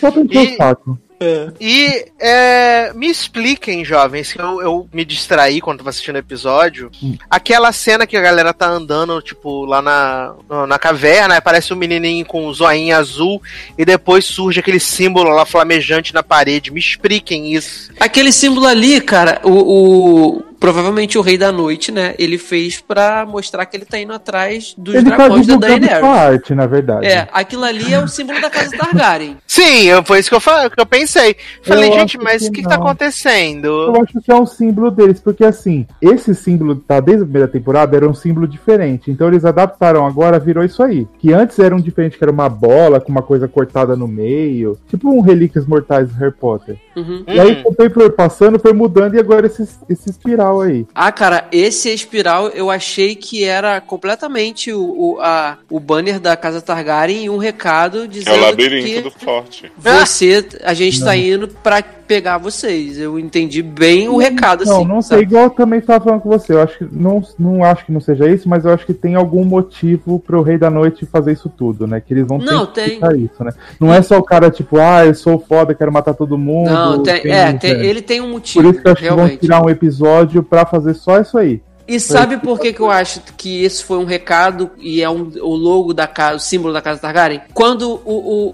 Só 0.00 0.10
pra 0.10 0.20
encher 0.22 0.50
E- 0.50 0.54
o 0.54 0.56
saco. 0.56 0.98
E 1.60 2.06
é, 2.20 2.92
me 2.94 3.08
expliquem, 3.08 3.84
jovens, 3.84 4.32
que 4.32 4.40
eu, 4.40 4.60
eu 4.62 4.88
me 4.92 5.04
distraí 5.04 5.60
quando 5.60 5.78
tava 5.78 5.90
assistindo 5.90 6.16
o 6.16 6.18
episódio. 6.18 6.90
Hum. 7.02 7.16
Aquela 7.30 7.72
cena 7.72 8.06
que 8.06 8.16
a 8.16 8.20
galera 8.20 8.52
tá 8.52 8.66
andando, 8.68 9.20
tipo, 9.22 9.64
lá 9.64 9.80
na, 9.82 10.34
na, 10.48 10.66
na 10.66 10.78
caverna, 10.78 11.36
aparece 11.36 11.72
um 11.72 11.76
menininho 11.76 12.24
com 12.26 12.46
um 12.46 12.52
zoinho 12.52 12.96
azul 12.96 13.40
e 13.76 13.84
depois 13.84 14.24
surge 14.24 14.60
aquele 14.60 14.80
símbolo 14.80 15.30
lá 15.30 15.44
flamejante 15.46 16.12
na 16.14 16.22
parede. 16.22 16.70
Me 16.70 16.80
expliquem 16.80 17.52
isso. 17.54 17.92
Aquele 18.00 18.32
símbolo 18.32 18.66
ali, 18.66 19.00
cara, 19.00 19.40
o, 19.44 19.50
o- 19.50 20.42
provavelmente 20.62 21.18
o 21.18 21.20
Rei 21.22 21.36
da 21.36 21.50
Noite, 21.50 21.90
né? 21.90 22.14
Ele 22.18 22.38
fez 22.38 22.80
pra 22.80 23.26
mostrar 23.26 23.66
que 23.66 23.76
ele 23.76 23.84
tá 23.84 23.98
indo 23.98 24.12
atrás 24.12 24.74
dos 24.78 24.94
Ele 24.94 25.10
tá 25.10 25.16
dragões 25.16 25.44
da 25.46 25.54
divulgando 25.56 25.80
Daenerys. 25.80 25.98
sua 25.98 26.14
arte, 26.14 26.54
na 26.54 26.66
verdade. 26.66 27.06
É, 27.06 27.28
aquilo 27.32 27.64
ali 27.64 27.92
é 27.92 27.98
o 28.02 28.06
símbolo 28.06 28.40
da 28.40 28.48
casa 28.48 28.70
Targaryen. 28.76 29.36
Sim, 29.44 29.82
eu- 29.88 30.04
foi 30.04 30.20
isso 30.20 30.28
que 30.28 30.36
eu, 30.36 30.40
fa- 30.40 30.70
que 30.70 30.80
eu 30.80 30.86
pensei. 30.86 31.36
Falei, 31.64 31.90
Eu 31.90 31.94
gente, 31.94 32.16
mas 32.16 32.42
que 32.42 32.48
o 32.48 32.52
que, 32.52 32.62
que 32.62 32.68
tá 32.68 32.76
não. 32.78 32.86
acontecendo? 32.86 33.66
Eu 33.66 34.02
acho 34.02 34.20
que 34.20 34.30
é 34.30 34.34
um 34.36 34.46
símbolo 34.46 34.90
deles, 34.90 35.18
porque 35.20 35.44
assim, 35.44 35.84
esse 36.00 36.32
símbolo 36.34 36.76
tá 36.76 37.00
desde 37.00 37.22
a 37.22 37.26
primeira 37.26 37.48
temporada 37.48 37.96
era 37.96 38.08
um 38.08 38.14
símbolo 38.14 38.46
diferente. 38.46 39.10
Então 39.10 39.26
eles 39.26 39.44
adaptaram 39.44 40.06
agora, 40.06 40.38
virou 40.38 40.62
isso 40.64 40.80
aí. 40.82 41.08
Que 41.18 41.32
antes 41.32 41.58
era 41.58 41.74
um 41.74 41.80
diferente, 41.80 42.16
que 42.16 42.22
era 42.24 42.30
uma 42.30 42.48
bola 42.48 43.00
com 43.00 43.10
uma 43.10 43.22
coisa 43.22 43.48
cortada 43.48 43.96
no 43.96 44.06
meio. 44.06 44.78
Tipo 44.88 45.10
um 45.10 45.20
Relíquias 45.20 45.66
Mortais 45.66 46.08
do 46.08 46.14
Harry 46.20 46.32
Potter. 46.32 46.76
Uhum. 46.96 47.24
E 47.26 47.40
aí, 47.40 47.56
tempo 47.76 47.94
foi 47.94 48.10
passando, 48.10 48.58
foi 48.58 48.72
mudando, 48.72 49.14
e 49.14 49.18
agora 49.18 49.46
esse, 49.46 49.66
esse 49.88 50.10
espiral 50.10 50.51
espiral 50.52 50.60
aí. 50.60 50.86
Ah, 50.94 51.12
cara, 51.12 51.48
esse 51.52 51.90
espiral 51.92 52.48
eu 52.48 52.70
achei 52.70 53.14
que 53.14 53.44
era 53.44 53.80
completamente 53.80 54.72
o, 54.72 54.82
o, 54.82 55.20
a, 55.20 55.58
o 55.70 55.80
banner 55.80 56.20
da 56.20 56.36
Casa 56.36 56.60
Targaryen 56.60 57.24
e 57.24 57.30
um 57.30 57.36
recado 57.38 58.04
É 58.04 58.06
dizendo 58.06 58.36
o 58.36 58.40
labirinto 58.40 58.86
que 58.86 59.00
do 59.00 59.10
forte. 59.10 59.72
você, 59.76 60.46
a 60.62 60.74
gente 60.74 61.02
tá 61.02 61.16
indo 61.16 61.48
pra 61.48 61.82
pegar 62.12 62.36
vocês. 62.36 62.98
Eu 62.98 63.18
entendi 63.18 63.62
bem 63.62 64.06
o 64.08 64.18
recado, 64.18 64.64
Não, 64.66 64.76
assim. 64.78 64.84
não 64.86 65.00
sei, 65.00 65.18
sabe? 65.18 65.22
igual 65.22 65.44
eu 65.44 65.50
também 65.50 65.78
estava 65.78 66.04
falando 66.04 66.20
com 66.20 66.28
você. 66.28 66.52
Eu 66.52 66.60
acho 66.62 66.78
que 66.78 66.88
não, 66.92 67.22
não 67.38 67.64
acho 67.64 67.86
que 67.86 67.92
não 67.92 68.00
seja 68.00 68.28
isso, 68.28 68.46
mas 68.48 68.64
eu 68.66 68.72
acho 68.72 68.84
que 68.84 68.92
tem 68.92 69.14
algum 69.14 69.44
motivo 69.44 70.18
pro 70.18 70.42
Rei 70.42 70.58
da 70.58 70.68
Noite 70.68 71.06
fazer 71.06 71.32
isso 71.32 71.48
tudo, 71.48 71.86
né? 71.86 72.00
Que 72.00 72.12
eles 72.12 72.26
vão 72.26 72.36
Não, 72.38 72.66
ter 72.66 72.98
tem. 73.00 73.24
isso, 73.24 73.42
né? 73.42 73.52
Não 73.80 73.92
é 73.92 74.02
só 74.02 74.18
o 74.18 74.22
cara, 74.22 74.50
tipo, 74.50 74.76
ah, 74.78 75.06
eu 75.06 75.14
sou 75.14 75.38
foda, 75.38 75.74
quero 75.74 75.90
matar 75.92 76.12
todo 76.12 76.36
mundo. 76.36 76.70
Não, 76.70 77.02
tem- 77.02 77.22
tem- 77.22 77.32
é, 77.32 77.52
tem- 77.54 77.72
é. 77.72 77.86
ele 77.86 78.02
tem 78.02 78.20
um 78.20 78.30
motivo, 78.30 78.62
Por 78.64 78.72
isso 78.74 78.82
que 78.82 78.88
eu 78.88 78.92
acho 78.92 79.02
que 79.02 79.08
vão 79.08 79.16
realmente. 79.16 79.40
tirar 79.40 79.64
um 79.64 79.70
episódio 79.70 80.42
pra 80.42 80.66
fazer 80.66 80.94
só 80.94 81.18
isso 81.20 81.38
aí. 81.38 81.60
E 81.86 81.98
sabe 81.98 82.36
por 82.38 82.58
que, 82.60 82.72
que 82.72 82.80
eu 82.80 82.90
acho 82.90 83.20
que 83.36 83.62
esse 83.64 83.82
foi 83.84 83.98
um 83.98 84.04
recado 84.04 84.70
e 84.78 85.02
é 85.02 85.10
um, 85.10 85.30
o 85.40 85.54
logo 85.56 85.92
da 85.92 86.06
casa, 86.06 86.36
o 86.36 86.40
símbolo 86.40 86.72
da 86.72 86.80
casa 86.80 87.00
Targaryen? 87.00 87.42
Quando 87.52 88.00
o, 88.04 88.12
o, 88.14 88.52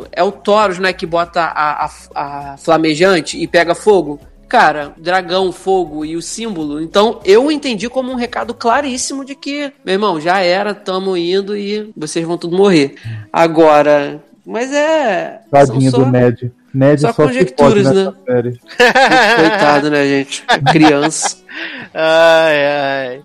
o- 0.00 0.04
é 0.12 0.22
o 0.22 0.30
Thoros, 0.32 0.78
né, 0.78 0.92
que 0.92 1.04
bota 1.06 1.40
a, 1.42 1.84
a, 1.86 1.90
a 2.52 2.56
flamejante 2.56 3.36
e 3.42 3.46
pega 3.46 3.74
fogo. 3.74 4.20
Cara, 4.48 4.92
dragão, 4.96 5.50
fogo 5.50 6.04
e 6.04 6.14
o 6.16 6.22
símbolo. 6.22 6.80
Então 6.80 7.18
eu 7.24 7.50
entendi 7.50 7.88
como 7.88 8.12
um 8.12 8.14
recado 8.14 8.54
claríssimo 8.54 9.24
de 9.24 9.34
que, 9.34 9.72
meu 9.84 9.94
irmão, 9.94 10.20
já 10.20 10.38
era, 10.40 10.72
tamo 10.74 11.16
indo 11.16 11.56
e 11.56 11.90
vocês 11.96 12.24
vão 12.24 12.38
tudo 12.38 12.56
morrer. 12.56 12.94
Agora, 13.32 14.22
mas 14.46 14.72
é. 14.72 15.40
Tadinho 15.50 15.90
só- 15.90 15.98
do 15.98 16.06
Ned. 16.06 16.52
Ned 16.74 17.00
só 17.00 17.08
só, 17.08 17.12
pode 17.14 17.32
conjecturas, 17.34 17.92
né? 17.92 18.12
série. 18.26 18.60
Coitado, 19.36 19.90
né, 19.90 20.04
gente? 20.06 20.44
Criança. 20.72 21.36
Ai, 21.94 22.66
ai. 22.66 23.22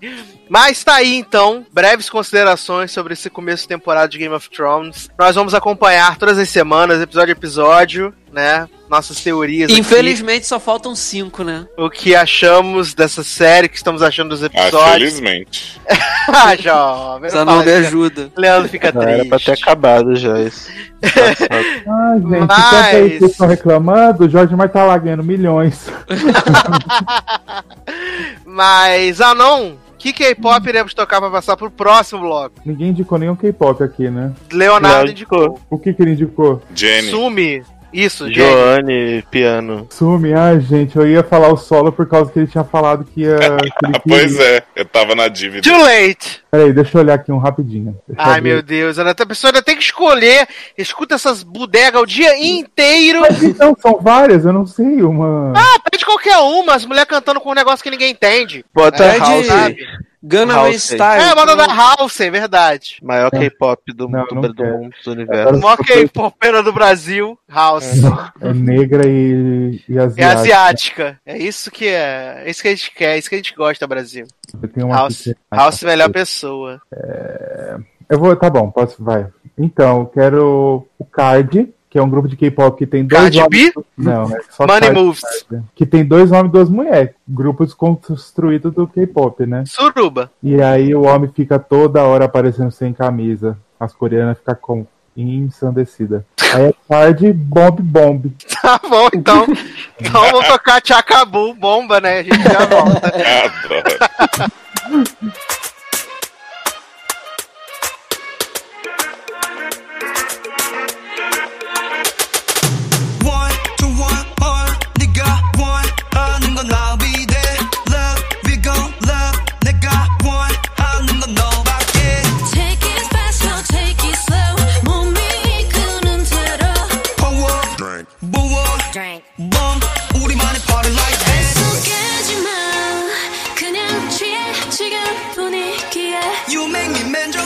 Mas 0.50 0.84
tá 0.84 0.96
aí 0.96 1.16
então, 1.16 1.66
breves 1.72 2.10
considerações 2.10 2.92
sobre 2.92 3.14
esse 3.14 3.30
começo 3.30 3.64
de 3.64 3.70
temporada 3.70 4.08
de 4.08 4.18
Game 4.18 4.34
of 4.34 4.50
Thrones. 4.50 5.10
Nós 5.18 5.36
vamos 5.36 5.54
acompanhar 5.54 6.18
todas 6.18 6.40
as 6.40 6.50
semanas, 6.50 7.02
episódio 7.02 7.34
a 7.34 7.38
episódio, 7.38 8.14
né? 8.32 8.68
Nossas 8.90 9.22
teorias. 9.22 9.70
aqui. 9.72 9.80
Infelizmente 9.80 10.48
só 10.48 10.60
faltam 10.60 10.96
cinco, 10.96 11.44
né? 11.44 11.66
o 11.78 11.90
que 11.90 12.16
achamos 12.16 12.94
dessa 12.96 13.24
série, 13.24 13.68
o 13.68 13.70
que 13.70 13.78
estamos 13.78 14.02
achando 14.02 14.30
dos 14.30 14.42
Ah, 14.44 14.48
episódios. 14.48 14.92
felizmente. 14.94 15.80
Ah, 16.32 16.56
jovem. 16.56 17.28
Só 17.32 17.44
não 17.44 17.56
não 17.58 17.66
me 17.66 17.72
ajuda. 17.72 18.32
Leandro 18.38 18.70
fica 18.70 18.92
Já 18.94 19.02
era 19.02 19.26
pra 19.26 19.40
ter 19.40 19.54
acabado 19.54 20.16
já 20.16 20.40
isso. 20.40 20.70
Ai, 21.02 22.20
gente, 22.20 22.48
Mas- 22.48 22.86
aí 22.94 23.18
vocês 23.18 23.32
estão 23.32 23.48
reclamando, 23.48 24.26
o 24.26 24.30
Jorge 24.30 24.56
Mar 24.56 24.70
tá 24.70 24.84
lá 24.84 24.96
ganhando 25.00 25.24
milhões. 25.24 25.90
Mas, 28.46 29.22
ah 29.22 29.34
não, 29.34 29.78
que 29.98 30.14
K-pop 30.14 30.68
iremos 30.68 30.94
tocar 30.94 31.20
pra 31.20 31.30
passar 31.30 31.58
pro 31.58 31.70
próximo 31.72 32.22
bloco? 32.22 32.56
Ninguém 32.66 32.90
indicou 32.90 33.18
nenhum 33.18 33.36
K-pop 33.36 33.84
aqui, 33.84 34.10
né? 34.10 34.32
Leonardo 34.52 35.04
Léo 35.06 35.12
indicou. 35.12 35.60
O 35.70 35.78
que 35.78 35.94
que 35.94 36.02
ele 36.02 36.12
indicou? 36.12 36.62
Jenny. 36.76 37.10
Sumi. 37.10 37.64
Isso. 37.92 38.32
Joanne, 38.32 39.24
piano. 39.32 39.88
Sumi, 39.90 40.34
ai, 40.34 40.60
gente, 40.60 40.96
eu 40.96 41.08
ia 41.08 41.24
falar 41.24 41.52
o 41.52 41.58
solo 41.58 41.92
por 41.92 42.08
causa 42.08 42.32
que 42.32 42.40
ele 42.40 42.48
tinha 42.48 42.64
falado 42.64 43.06
que 43.06 43.22
ia. 43.22 43.38
Que 43.38 43.86
ele 43.86 44.00
Pois 44.08 44.40
é, 44.40 44.64
eu 44.76 44.86
tava 44.86 45.16
na 45.16 45.28
dívida. 45.28 45.62
Too 45.62 45.78
late. 45.78 46.44
Peraí, 46.52 46.74
deixa 46.74 46.98
eu 46.98 47.02
olhar 47.02 47.14
aqui 47.16 47.32
um 47.32 47.38
rapidinho. 47.38 47.98
Deixa 48.08 48.32
Ai, 48.32 48.42
meu 48.42 48.62
Deus, 48.62 48.98
a 48.98 49.14
pessoa 49.26 49.50
ainda 49.50 49.62
tem 49.62 49.76
que 49.76 49.84
escolher. 49.84 50.48
Escuta 50.78 51.16
essas 51.16 51.44
bodegas 51.44 52.02
o 52.02 52.06
dia 52.06 52.38
inteiro. 52.38 53.22
Mas 53.22 53.44
então, 53.44 53.76
são 53.80 54.00
várias, 54.02 54.46
eu 54.46 54.54
não 54.54 54.66
sei, 54.66 55.02
uma. 55.02 55.54
Ah, 55.56 55.80
pede 55.90 56.06
qualquer 56.06 56.38
uma, 56.38 56.74
as 56.74 56.86
mulheres 56.86 57.10
cantando 57.10 57.40
com 57.40 57.52
um 57.52 57.56
negócio 57.56 57.84
que 57.84 57.92
ninguém 57.92 58.12
entende. 58.12 58.66
Bota 58.74 59.04
É 59.04 59.18
House, 59.18 59.46
sabe? 59.46 59.78
Gunaway 60.22 60.74
House. 60.74 60.84
Style. 60.84 61.22
É, 61.24 61.36
banda 61.36 61.56
da. 61.56 61.66
House, 61.68 62.20
é 62.20 62.30
verdade. 62.30 62.98
maior 63.02 63.32
K-pop 63.32 63.94
do, 63.94 64.10
Não, 64.10 64.26
do, 64.26 64.36
não 64.36 64.42
do 64.42 64.54
quero. 64.54 64.78
mundo, 64.78 64.94
do 65.06 65.12
universo. 65.12 65.56
O 65.56 65.62
maior 65.62 65.78
K-popera 65.78 66.62
do 66.62 66.74
Brasil, 66.74 67.40
House. 67.50 67.86
É 68.42 68.54
negra 68.54 69.08
e, 69.08 69.82
e 69.88 69.98
É 69.98 70.02
asiática. 70.02 70.40
asiática. 70.40 71.20
É 71.26 71.38
isso 71.38 71.72
que 71.72 71.88
é. 71.88 72.44
É 72.46 72.50
isso 72.50 72.62
que 72.62 72.68
a 72.68 72.72
gente 72.72 72.92
quer, 72.94 73.16
é 73.16 73.18
isso 73.18 73.30
que 73.30 73.36
a 73.36 73.38
gente 73.38 73.56
gosta, 73.56 73.88
Brasil. 73.88 74.26
Eu 74.62 74.68
tenho 74.68 74.88
uma 74.88 74.96
House, 74.96 75.22
aqui 75.28 75.36
House 75.52 75.84
é 75.84 75.86
a 75.86 75.90
melhor 75.90 76.10
pessoa. 76.12 76.82
Eu 78.10 78.20
vou, 78.20 78.36
tá 78.36 78.50
bom, 78.50 78.70
posso, 78.72 79.04
vai. 79.04 79.28
Então, 79.58 80.00
eu 80.00 80.06
quero 80.08 80.88
o 80.98 81.06
Card, 81.06 81.70
que 81.90 81.98
é 81.98 82.04
um 82.04 82.10
grupo 82.10 82.28
de 82.28 82.38
K-pop 82.38 82.78
que 82.78 82.86
tem 82.86 83.06
dois 83.06 83.24
Cardi 83.24 83.42
homens. 83.42 83.74
B? 83.74 83.84
Não, 83.98 84.24
é 84.24 84.40
só 84.50 84.68
Money 84.68 84.82
Card, 84.82 85.00
Moves. 85.00 85.22
Card, 85.50 85.66
Que 85.74 85.86
tem 85.86 86.06
dois 86.06 86.32
homens 86.32 86.50
e 86.50 86.52
duas 86.52 86.70
mulheres. 86.70 87.12
Grupos 87.28 87.74
construídos 87.74 88.74
do 88.74 88.88
K-pop, 88.88 89.46
né? 89.46 89.64
Suruba. 89.66 90.32
E 90.44 90.62
aí 90.62 90.94
o 90.94 91.04
homem 91.04 91.30
fica 91.34 91.58
toda 91.58 92.04
hora 92.04 92.26
aparecendo 92.26 92.72
sem 92.72 92.94
camisa. 92.94 93.58
As 93.80 93.94
coreanas 93.94 94.38
ficam 94.38 94.56
com 94.56 94.88
ensandecida. 95.18 96.26
Aí 96.54 96.68
é 96.68 96.74
Card, 96.88 97.34
Bomb 97.34 97.82
Bomb. 97.82 98.32
Tá 98.62 98.80
bom, 98.88 99.08
então. 99.14 99.46
Então 100.00 100.22
vamos 100.32 100.48
tocar 100.48 100.82
Tchacabu, 100.82 101.54
bomba, 101.54 102.02
né? 102.02 102.20
A 102.20 102.24
gente 102.24 102.44
já 102.44 102.66
volta. 102.66 103.10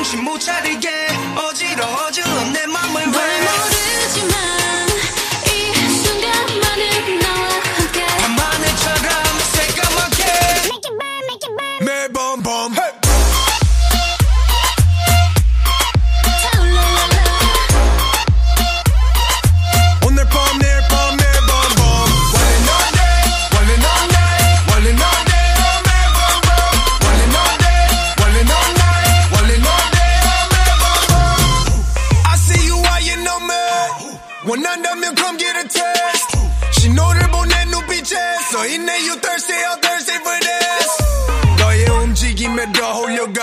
정신 0.04 0.24
못 0.24 0.38
차리게. 0.40 0.90
어지러워질러 1.36 2.44
내 2.52 2.68
맘 2.68 2.83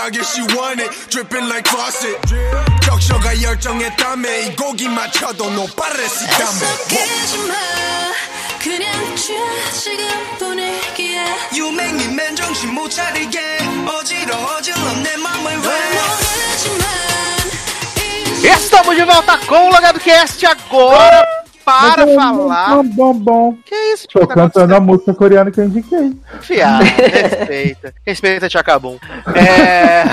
홀려가길 0.00 0.22
she 0.24 0.42
want 0.56 0.80
it 0.80 0.90
dripping 1.10 1.48
like 1.48 1.68
faucet 1.68 2.16
적셔가 2.82 3.42
열정했다며 3.42 4.28
이 4.38 4.56
고기 4.56 4.88
맞춰도 4.88 5.50
no 5.52 5.66
pares 5.76 6.14
속이지 6.16 7.38
마. 7.48 7.54
그냥 8.62 9.16
취해 9.16 9.38
지금 9.72 10.06
분위기에. 10.38 11.24
You 11.52 11.68
make 11.68 11.94
me 11.94 12.14
맨정신 12.14 12.72
못 12.74 12.88
차리게 12.90 13.38
어지러워질러 13.86 14.92
내 15.02 15.16
맘을 15.18 15.60
널 15.60 15.72
왜 15.72 15.90
모르지만 15.90 16.88
이 18.42 18.46
Estamos 18.46 18.96
de 18.96 19.04
volta 19.04 19.38
com 19.46 19.68
o 19.68 19.70
Logado 19.70 20.00
Cast 20.00 20.46
agora 20.46 21.22
para 21.79 22.05
Mas 22.05 22.09
é 22.09 22.15
falar. 22.15 22.69
Bom, 22.69 22.83
bom, 22.83 23.13
bom. 23.13 23.57
Que 23.65 23.75
isso, 23.93 24.07
Tô? 24.07 24.25
Tá 24.25 24.35
cantando 24.35 24.75
a 24.75 24.79
música 24.79 25.13
coreana 25.13 25.51
que 25.51 25.59
eu 25.59 25.65
indiquei. 25.65 26.17
Fiado, 26.41 26.83
respeita. 26.83 27.93
Respeita 28.05 28.49
Tchacabum. 28.49 28.97
É. 29.35 30.03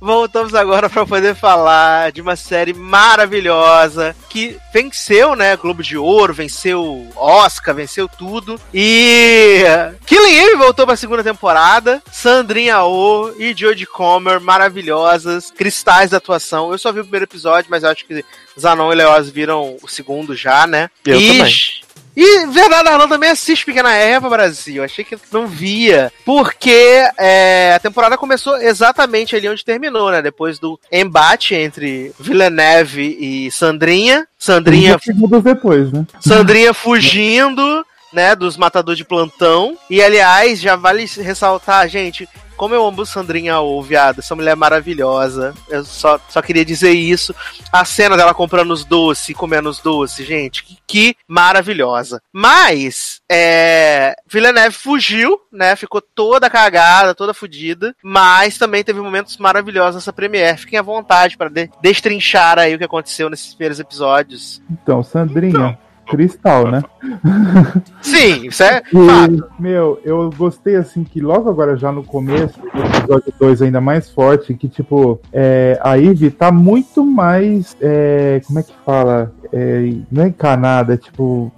Voltamos 0.00 0.54
agora 0.54 0.88
para 0.90 1.06
poder 1.06 1.34
falar 1.34 2.12
de 2.12 2.20
uma 2.20 2.36
série 2.36 2.72
maravilhosa 2.72 4.14
que 4.28 4.56
venceu, 4.72 5.34
né? 5.34 5.56
Globo 5.56 5.82
de 5.82 5.96
Ouro, 5.96 6.34
venceu 6.34 7.06
Oscar, 7.16 7.74
venceu 7.74 8.08
tudo. 8.08 8.60
E 8.72 9.62
Killing 10.06 10.36
Eve 10.36 10.56
voltou 10.56 10.84
para 10.84 10.94
a 10.94 10.98
segunda 10.98 11.24
temporada. 11.24 12.02
Sandrinha 12.12 12.82
Oh 12.82 13.32
e 13.38 13.54
Jodie 13.54 13.86
Comer, 13.86 14.40
maravilhosas, 14.40 15.50
cristais 15.50 16.10
da 16.10 16.18
atuação. 16.18 16.70
Eu 16.72 16.78
só 16.78 16.92
vi 16.92 17.00
o 17.00 17.04
primeiro 17.04 17.24
episódio, 17.24 17.70
mas 17.70 17.84
acho 17.84 18.04
que 18.04 18.24
Zanon 18.58 18.92
e 18.92 18.96
Leoz 18.96 19.30
viram 19.30 19.76
o 19.82 19.88
segundo 19.88 20.34
já, 20.34 20.66
né? 20.66 20.90
Eu 21.04 21.20
e 21.20 21.38
também. 21.38 21.54
E 22.16 22.46
Verdade 22.46 22.88
Arlan 22.88 23.08
também 23.08 23.30
assiste 23.30 23.66
Pequena 23.66 23.92
Eva 23.94 24.30
Brasil. 24.30 24.82
Achei 24.82 25.04
que 25.04 25.18
não 25.30 25.46
via. 25.46 26.10
Porque 26.24 27.04
é, 27.18 27.74
a 27.76 27.78
temporada 27.78 28.16
começou 28.16 28.56
exatamente 28.56 29.36
ali 29.36 29.48
onde 29.48 29.64
terminou, 29.64 30.10
né? 30.10 30.22
Depois 30.22 30.58
do 30.58 30.80
embate 30.90 31.54
entre 31.54 32.12
Villeneuve 32.18 33.16
e 33.20 33.50
Sandrinha. 33.50 34.26
Sandrinha 34.38 34.98
30 34.98 35.04
segundos 35.04 35.42
depois, 35.42 35.92
né? 35.92 36.06
Sandrinha 36.20 36.72
fugindo, 36.72 37.84
né, 38.12 38.34
dos 38.34 38.56
matadores 38.56 38.96
de 38.96 39.04
plantão. 39.04 39.76
E 39.90 40.02
aliás, 40.02 40.58
já 40.58 40.74
vale 40.74 41.04
ressaltar, 41.18 41.86
gente, 41.88 42.26
como 42.56 42.74
eu 42.74 42.86
amo 42.86 43.04
Sandrinha 43.06 43.58
ou 43.60 43.82
viado, 43.82 44.18
essa 44.18 44.34
mulher 44.34 44.52
é 44.52 44.54
maravilhosa. 44.56 45.54
Eu 45.68 45.84
só, 45.84 46.18
só 46.28 46.40
queria 46.42 46.64
dizer 46.64 46.90
isso. 46.92 47.34
A 47.72 47.84
cena 47.84 48.16
dela 48.16 48.34
comprando 48.34 48.70
os 48.72 48.84
doces, 48.84 49.36
comendo 49.36 49.68
os 49.68 49.80
doces, 49.80 50.26
gente, 50.26 50.64
que, 50.64 50.78
que 50.86 51.16
maravilhosa. 51.28 52.20
Mas, 52.32 53.20
é. 53.30 54.16
Villeneuve 54.26 54.76
fugiu, 54.76 55.40
né? 55.52 55.76
Ficou 55.76 56.00
toda 56.00 56.50
cagada, 56.50 57.14
toda 57.14 57.34
fodida. 57.34 57.94
Mas 58.02 58.58
também 58.58 58.82
teve 58.82 59.00
momentos 59.00 59.36
maravilhosos 59.36 59.96
nessa 59.96 60.12
Premiere. 60.12 60.58
Fiquem 60.58 60.78
à 60.78 60.82
vontade 60.82 61.36
para 61.36 61.50
de- 61.50 61.70
destrinchar 61.82 62.58
aí 62.58 62.74
o 62.74 62.78
que 62.78 62.84
aconteceu 62.84 63.28
nesses 63.28 63.54
primeiros 63.54 63.78
episódios. 63.80 64.62
Então, 64.70 65.02
Sandrinha, 65.02 65.78
cristal, 66.06 66.70
né? 66.70 66.82
Sim, 68.00 68.46
isso 68.46 68.62
é 68.62 68.82
E, 68.92 69.60
meu, 69.62 70.00
eu 70.04 70.30
gostei 70.36 70.76
assim 70.76 71.04
que 71.04 71.20
logo 71.20 71.48
agora, 71.50 71.76
já 71.76 71.90
no 71.92 72.02
começo, 72.04 72.58
do 72.60 72.78
episódio 73.14 73.34
2 73.38 73.62
ainda 73.62 73.80
mais 73.80 74.10
forte, 74.10 74.54
que 74.54 74.68
tipo, 74.68 75.20
é, 75.32 75.78
a 75.82 75.94
Ivy 75.94 76.30
tá 76.30 76.50
muito 76.52 77.04
mais. 77.04 77.76
é, 77.80 78.40
como 78.46 78.58
é 78.58 78.62
que 78.62 78.72
fala? 78.84 79.32
É, 79.52 79.92
não 80.10 80.24
é 80.24 80.28
encanada, 80.28 80.94
é 80.94 80.96
tipo. 80.96 81.52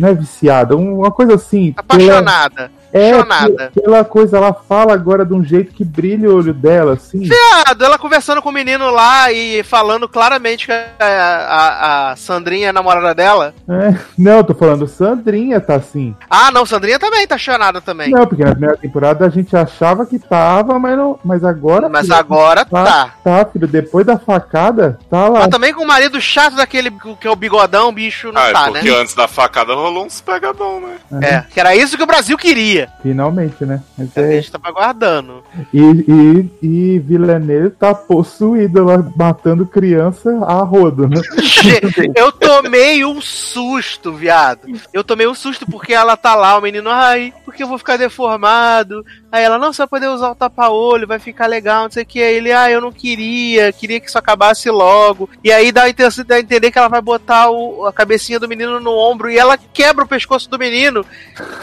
Não 0.00 0.08
é 0.08 0.14
viciada, 0.14 0.76
um- 0.76 0.98
uma 0.98 1.10
coisa 1.10 1.34
assim. 1.34 1.72
Apaixonada. 1.76 2.70
É, 2.92 3.70
pela 3.74 4.04
coisa, 4.04 4.36
ela 4.36 4.52
fala 4.52 4.92
agora 4.92 5.24
de 5.24 5.32
um 5.34 5.42
jeito 5.42 5.72
que 5.74 5.84
brilha 5.84 6.30
o 6.30 6.36
olho 6.36 6.52
dela, 6.54 6.94
assim. 6.94 7.20
Viado, 7.20 7.84
ela 7.84 7.98
conversando 7.98 8.42
com 8.42 8.48
o 8.48 8.52
menino 8.52 8.90
lá 8.90 9.32
e 9.32 9.62
falando 9.62 10.08
claramente 10.08 10.66
que 10.66 10.72
a, 10.72 10.84
a- 11.00 12.10
a 12.12 12.16
Sandrinha 12.16 12.66
é 12.66 12.70
a 12.70 12.72
namorada 12.72 13.14
dela. 13.14 13.54
É, 13.68 13.94
não, 14.16 14.38
eu 14.38 14.44
tô 14.44 14.54
falando, 14.54 14.86
Sandrinha 14.86 15.60
tá 15.60 15.76
assim. 15.76 16.14
Ah, 16.28 16.50
não, 16.50 16.64
Sandrinha 16.66 16.98
também 16.98 17.26
tá 17.26 17.38
apaixonada 17.38 17.80
também. 17.80 18.10
Não, 18.10 18.26
porque 18.26 18.44
na 18.44 18.50
primeira 18.50 18.76
temporada 18.76 19.24
a 19.24 19.28
gente 19.28 19.56
achava 19.56 20.04
que 20.04 20.18
tava, 20.18 20.76
mas, 20.78 20.96
não, 20.96 21.18
mas 21.24 21.44
agora. 21.44 21.88
Mas 21.88 22.06
filho, 22.06 22.18
agora 22.18 22.64
tá. 22.64 23.14
Tá, 23.22 23.44
filho, 23.44 23.68
depois 23.68 24.04
da 24.04 24.18
facada, 24.18 24.98
tá 25.08 25.28
lá. 25.28 25.40
Mas 25.40 25.48
também 25.48 25.72
com 25.72 25.84
o 25.84 25.86
marido 25.86 26.20
chato 26.20 26.56
daquele 26.56 26.90
que 27.20 27.28
é 27.28 27.30
o 27.30 27.36
bigodão, 27.36 27.92
bicho, 27.92 28.32
não 28.32 28.40
Ah, 28.40 28.48
é 28.48 28.52
tá, 28.52 28.64
né? 28.66 28.80
porque 28.80 28.88
antes 28.90 29.14
da 29.14 29.28
facada 29.28 29.72
rolou 29.74 30.04
uns 30.06 30.20
pegadão, 30.20 30.80
né? 30.80 30.96
É, 31.22 31.40
que 31.52 31.60
era 31.60 31.76
isso 31.76 31.96
que 31.96 32.02
o 32.02 32.06
Brasil 32.06 32.36
queria. 32.36 32.77
Finalmente, 33.02 33.64
né? 33.64 33.82
Mas 33.96 34.16
É 34.16 34.20
a 34.20 34.26
é, 34.26 34.32
gente 34.36 34.52
tava 34.52 34.68
aguardando. 34.68 35.42
e, 35.72 35.80
e, 35.80 36.50
e 36.94 36.98
Villeneuve 36.98 37.70
tá 37.70 37.94
possuído 37.94 38.84
lá, 38.84 38.98
matando 39.16 39.66
criança 39.66 40.30
a 40.44 40.62
rodo, 40.62 41.08
né? 41.08 41.20
Eu 42.14 42.30
tomei 42.32 43.04
um 43.04 43.20
susto, 43.20 44.12
viado. 44.12 44.60
Eu 44.92 45.02
tomei 45.04 45.26
um 45.26 45.34
susto 45.34 45.66
porque 45.70 45.92
ela 45.92 46.16
tá 46.16 46.34
lá, 46.34 46.56
o 46.58 46.60
menino, 46.62 46.90
ai, 46.90 47.32
porque 47.44 47.62
eu 47.62 47.66
vou 47.68 47.78
ficar 47.78 47.96
deformado. 47.96 49.04
Aí 49.30 49.42
ela, 49.42 49.58
não, 49.58 49.72
você 49.72 49.78
vai 49.82 49.88
poder 49.88 50.08
usar 50.08 50.30
o 50.30 50.34
tapa-olho, 50.34 51.06
vai 51.06 51.18
ficar 51.18 51.46
legal, 51.46 51.84
não 51.84 51.90
sei 51.90 52.02
o 52.02 52.06
que. 52.06 52.22
Aí 52.22 52.34
ele, 52.36 52.52
ah, 52.52 52.70
eu 52.70 52.80
não 52.80 52.92
queria, 52.92 53.72
queria 53.72 54.00
que 54.00 54.08
isso 54.08 54.18
acabasse 54.18 54.70
logo. 54.70 55.28
E 55.42 55.50
aí 55.52 55.70
dá 55.72 55.84
a, 55.84 55.92
dá 56.26 56.34
a 56.36 56.40
entender 56.40 56.70
que 56.70 56.78
ela 56.78 56.88
vai 56.88 57.00
botar 57.00 57.50
o- 57.50 57.86
a 57.86 57.92
cabecinha 57.92 58.38
do 58.40 58.48
menino 58.48 58.80
no 58.80 58.92
ombro 58.96 59.30
e 59.30 59.38
ela 59.38 59.58
quebra 59.72 60.04
o 60.04 60.08
pescoço 60.08 60.48
do 60.50 60.58
menino. 60.58 61.04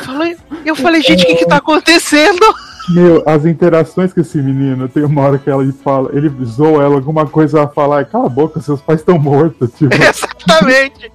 Falei, 0.04 0.38
eu 0.66 0.76
falei, 0.76 1.02
gente, 1.06 1.24
o 1.24 1.28
que 1.28 1.36
que 1.36 1.46
tá 1.46 1.58
acontecendo? 1.58 2.46
Meu, 2.90 3.24
as 3.26 3.46
interações 3.46 4.14
com 4.14 4.22
esse 4.22 4.38
menino, 4.38 4.88
tem 4.88 5.04
uma 5.04 5.22
hora 5.22 5.38
que 5.40 5.50
ela 5.50 5.66
fala, 5.84 6.10
ele 6.14 6.32
zoa 6.46 6.84
ela 6.84 6.96
alguma 6.96 7.26
coisa 7.26 7.64
a 7.64 7.68
falar, 7.68 8.06
cala 8.06 8.28
a 8.28 8.30
boca, 8.30 8.62
seus 8.62 8.82
pais 8.82 9.00
estão 9.00 9.18
mortos. 9.18 9.72
Tipo, 9.72 9.94
Exatamente. 9.96 11.12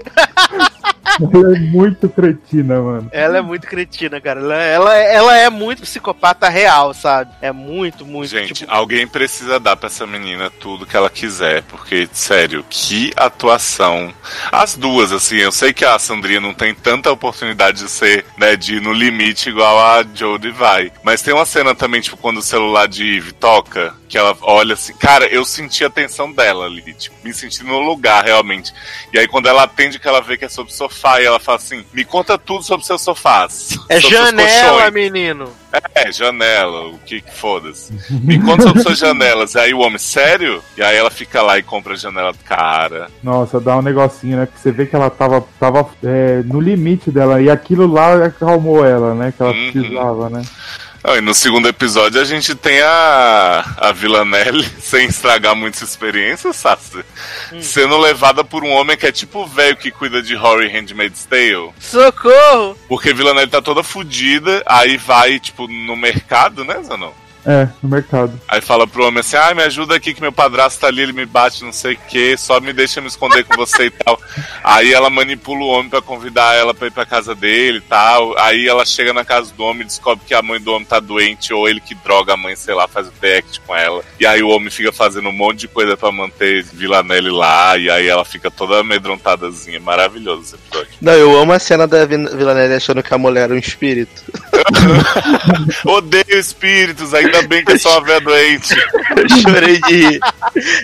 ela 1.21 1.57
é 1.57 1.59
muito 1.61 2.09
cretina, 2.09 2.81
mano. 2.81 3.09
Ela 3.13 3.39
é 3.39 3.41
muito 3.41 3.67
cretina, 3.67 4.21
cara. 4.21 4.41
Ela, 4.41 4.55
ela, 4.57 4.97
ela 4.97 5.39
é 5.39 5.51
muito 5.51 5.83
psicopata 5.83 6.49
real, 6.49 6.93
sabe? 6.93 7.31
É 7.41 7.53
muito, 7.53 8.05
muito. 8.05 8.31
Gente, 8.31 8.55
tipo, 8.55 8.73
alguém 8.73 9.07
precisa 9.07 9.61
dar 9.61 9.77
pra 9.77 9.87
essa 9.87 10.07
menina 10.07 10.51
tudo 10.51 10.87
que 10.87 10.97
ela 10.97 11.11
quiser, 11.11 11.63
porque, 11.65 12.09
sério, 12.13 12.65
que 12.69 13.13
atuação. 13.17 14.13
As 14.51 14.77
duas, 14.77 15.13
assim, 15.13 15.37
eu 15.37 15.53
sei 15.53 15.73
que 15.73 15.85
a 15.85 15.99
Sandrinha 15.99 16.41
não 16.41 16.55
tem 16.55 16.75
tanta 16.75 17.13
oportunidade 17.13 17.79
de 17.79 17.89
ser, 17.89 18.25
né, 18.37 18.57
de 18.57 18.77
ir 18.77 18.83
no 18.83 18.93
limite 18.93 19.49
igual 19.51 19.79
a 19.79 20.05
Jodie 20.15 20.51
vai. 20.51 20.93
Mas 21.03 21.23
tem 21.23 21.33
uma 21.33 21.47
cena 21.47 21.60
também, 21.75 22.01
tipo, 22.01 22.17
quando 22.17 22.39
o 22.39 22.43
celular 22.43 22.87
de 22.89 23.17
Eve 23.19 23.33
toca, 23.33 23.95
que 24.09 24.19
ela 24.19 24.37
olha 24.43 24.75
assim, 24.75 24.93
cara, 24.95 25.27
eu 25.27 25.45
senti 25.45 25.85
a 25.85 25.91
tensão 25.91 26.33
dela 26.33 26.67
ali, 26.67 26.83
tipo, 26.95 27.15
me 27.23 27.33
senti 27.33 27.63
no 27.63 27.79
lugar, 27.81 28.25
realmente. 28.25 28.73
E 29.13 29.19
aí 29.19 29.29
quando 29.29 29.47
ela 29.49 29.63
atende 29.65 29.99
que 29.99 30.09
ela 30.09 30.21
vê 30.21 30.37
que 30.37 30.45
é 30.45 30.49
sobre 30.49 30.73
o 30.73 30.75
sofá, 30.75 31.21
e 31.21 31.25
ela 31.27 31.39
fala 31.39 31.57
assim, 31.59 31.85
me 31.93 32.05
conta 32.05 32.37
tudo 32.39 32.65
sobre 32.65 32.85
seus 32.87 33.03
sofás. 33.03 33.79
é 33.89 34.01
janela, 34.01 34.71
colchões." 34.71 34.93
menino. 34.93 35.53
É, 35.95 36.11
janela, 36.11 36.89
o 36.89 36.99
que 36.99 37.21
que 37.21 37.33
foda-se. 37.33 37.93
Me 38.11 38.41
conta 38.43 38.65
sobre 38.65 38.83
suas 38.83 38.99
janelas. 38.99 39.55
Aí 39.55 39.73
o 39.73 39.79
homem, 39.79 39.99
sério? 39.99 40.61
E 40.77 40.83
aí 40.83 40.97
ela 40.97 41.11
fica 41.13 41.41
lá 41.43 41.59
e 41.59 41.63
compra 41.63 41.93
a 41.93 41.97
janela 41.97 42.33
do 42.33 42.39
cara. 42.41 43.09
Nossa, 43.23 43.61
dá 43.61 43.77
um 43.77 43.83
negocinho, 43.83 44.37
né? 44.37 44.47
Porque 44.47 44.61
você 44.61 44.73
vê 44.73 44.87
que 44.87 44.97
ela 44.97 45.09
tava, 45.09 45.47
tava 45.61 45.89
é, 46.03 46.43
no 46.45 46.61
limite 46.61 47.13
dela, 47.13 47.41
e 47.41 47.49
aquilo 47.49 47.87
lá 47.87 48.25
acalmou 48.25 48.85
ela, 48.85 49.15
né? 49.15 49.33
Que 49.37 49.41
ela 49.43 49.53
Uhum. 49.53 49.71
precisava, 49.73 50.29
né? 50.31 50.43
Não, 51.03 51.17
e 51.17 51.21
no 51.21 51.33
segundo 51.33 51.67
episódio 51.67 52.21
a 52.21 52.25
gente 52.25 52.55
tem 52.55 52.81
a, 52.83 53.65
a 53.79 53.93
Villanelle, 53.93 54.65
sem 54.81 55.07
estragar 55.07 55.57
muitas 55.57 55.83
experiências, 55.83 56.57
Sassi, 56.57 57.05
sendo 57.61 57.97
levada 57.99 58.45
por 58.45 58.63
um 58.65 58.71
homem 58.71 58.97
que 58.97 59.07
é 59.07 59.13
tipo 59.13 59.41
o 59.41 59.47
velho 59.47 59.77
que 59.77 59.91
cuida 59.91 60.21
de 60.23 60.37
Horror 60.37 60.63
e 60.63 60.69
Handmaid's 60.69 61.25
Tale. 61.25 61.73
Socorro! 61.79 62.77
Porque 62.87 63.15
Villanelle 63.15 63.51
tá 63.51 63.63
toda 63.63 63.83
fodida, 63.83 64.63
aí 64.67 64.99
vai, 64.99 65.41
tipo, 65.41 65.67
no 65.67 65.97
mercado, 65.97 66.65
né, 66.65 66.83
Zanon? 66.83 67.13
É, 67.45 67.69
no 67.83 67.89
mercado. 67.89 68.39
Aí 68.49 68.61
fala 68.61 68.87
pro 68.87 69.07
homem 69.07 69.21
assim, 69.21 69.37
ai, 69.37 69.55
me 69.55 69.63
ajuda 69.63 69.95
aqui 69.95 70.13
que 70.13 70.21
meu 70.21 70.33
padrasto 70.33 70.81
tá 70.81 70.89
ali, 70.89 71.03
ele 71.03 71.13
me 71.13 71.25
bate, 71.25 71.65
não 71.65 71.73
sei 71.73 71.95
o 71.95 71.99
que, 71.99 72.37
só 72.37 72.61
me 72.61 72.73
deixa 72.73 73.01
me 73.01 73.07
esconder 73.07 73.45
com 73.45 73.57
você 73.57 73.87
e 73.87 73.91
tal. 73.91 74.21
Aí 74.63 74.93
ela 74.93 75.09
manipula 75.09 75.61
o 75.61 75.69
homem 75.69 75.89
pra 75.89 76.03
convidar 76.03 76.55
ela 76.55 76.75
pra 76.75 76.89
ir 76.89 76.91
pra 76.91 77.07
casa 77.07 77.35
dele 77.35 77.79
e 77.79 77.83
tal. 77.83 78.39
Aí 78.39 78.69
ela 78.69 78.85
chega 78.85 79.13
na 79.13 79.25
casa 79.25 79.53
do 79.55 79.65
homem 79.65 79.83
e 79.83 79.87
descobre 79.87 80.25
que 80.27 80.35
a 80.35 80.43
mãe 80.43 80.61
do 80.61 80.73
homem 80.73 80.87
tá 80.87 81.01
doente, 81.01 81.53
ou 81.53 81.69
ele 81.69 81.81
que 81.81 81.95
droga 81.95 82.35
a 82.35 82.37
mãe, 82.37 82.55
sei 82.57 82.75
lá, 82.75 82.87
faz 82.87 83.09
o 83.09 83.13
react 83.21 83.61
com 83.61 83.75
ela. 83.75 84.03
E 84.19 84.27
aí 84.27 84.43
o 84.43 84.49
homem 84.49 84.71
fica 84.71 84.93
fazendo 84.93 85.29
um 85.29 85.33
monte 85.33 85.61
de 85.61 85.69
coisa 85.69 85.97
pra 85.97 86.13
manter 86.13 86.63
Villanelle 86.65 87.31
lá, 87.31 87.77
e 87.77 87.91
aí 87.91 88.07
ela 88.07 88.25
fica 88.25 88.51
toda 88.51 88.81
amedrontadazinha. 88.81 89.81
Maravilhoso 89.81 90.43
esse 90.43 90.55
episódio. 90.57 90.93
Não, 91.01 91.13
eu 91.13 91.39
amo 91.39 91.53
a 91.53 91.59
cena 91.59 91.87
da 91.87 92.05
Villanelle 92.05 92.75
achando 92.75 93.03
que 93.03 93.15
a 93.15 93.19
mulher 93.19 93.45
era 93.45 93.55
um 93.55 93.59
espírito. 93.59 94.23
Odeio 95.85 96.39
espíritos, 96.39 97.15
ainda 97.15 97.43
bem 97.43 97.65
que 97.65 97.73
eu 97.73 97.79
sou 97.79 97.93
uma 97.93 98.05
véia 98.05 98.21
doente. 98.21 98.75
Eu 99.17 99.29
chorei 99.29 99.81
de 99.81 99.95
rir. 100.07 100.21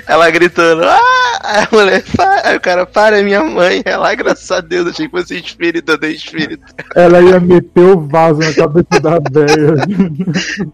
Ela 0.07 0.31
gritando, 0.31 0.85
ah! 0.85 1.01
Aí 1.43 1.65
a 1.65 1.69
mulher, 1.71 2.05
para. 2.17 2.49
Aí 2.49 2.57
o 2.57 2.61
cara, 2.61 2.87
para, 2.87 3.19
é 3.19 3.23
minha 3.23 3.43
mãe. 3.43 3.83
Ela, 3.85 4.09
"Ai, 4.09 4.17
graças 4.17 4.51
a 4.51 4.61
Deus, 4.61 4.89
achei 4.89 5.07
que 5.07 5.13
fosse 5.17 5.37
espírito, 5.37 5.93
eu 5.93 5.99
dei 5.99 6.13
espírito. 6.13 6.65
Ela 6.95 7.21
ia 7.21 7.39
meter 7.39 7.81
o 7.81 8.01
vaso 8.07 8.41
na 8.41 8.53
cabeça 8.53 9.01
da 9.01 9.19
velha. 9.31 9.77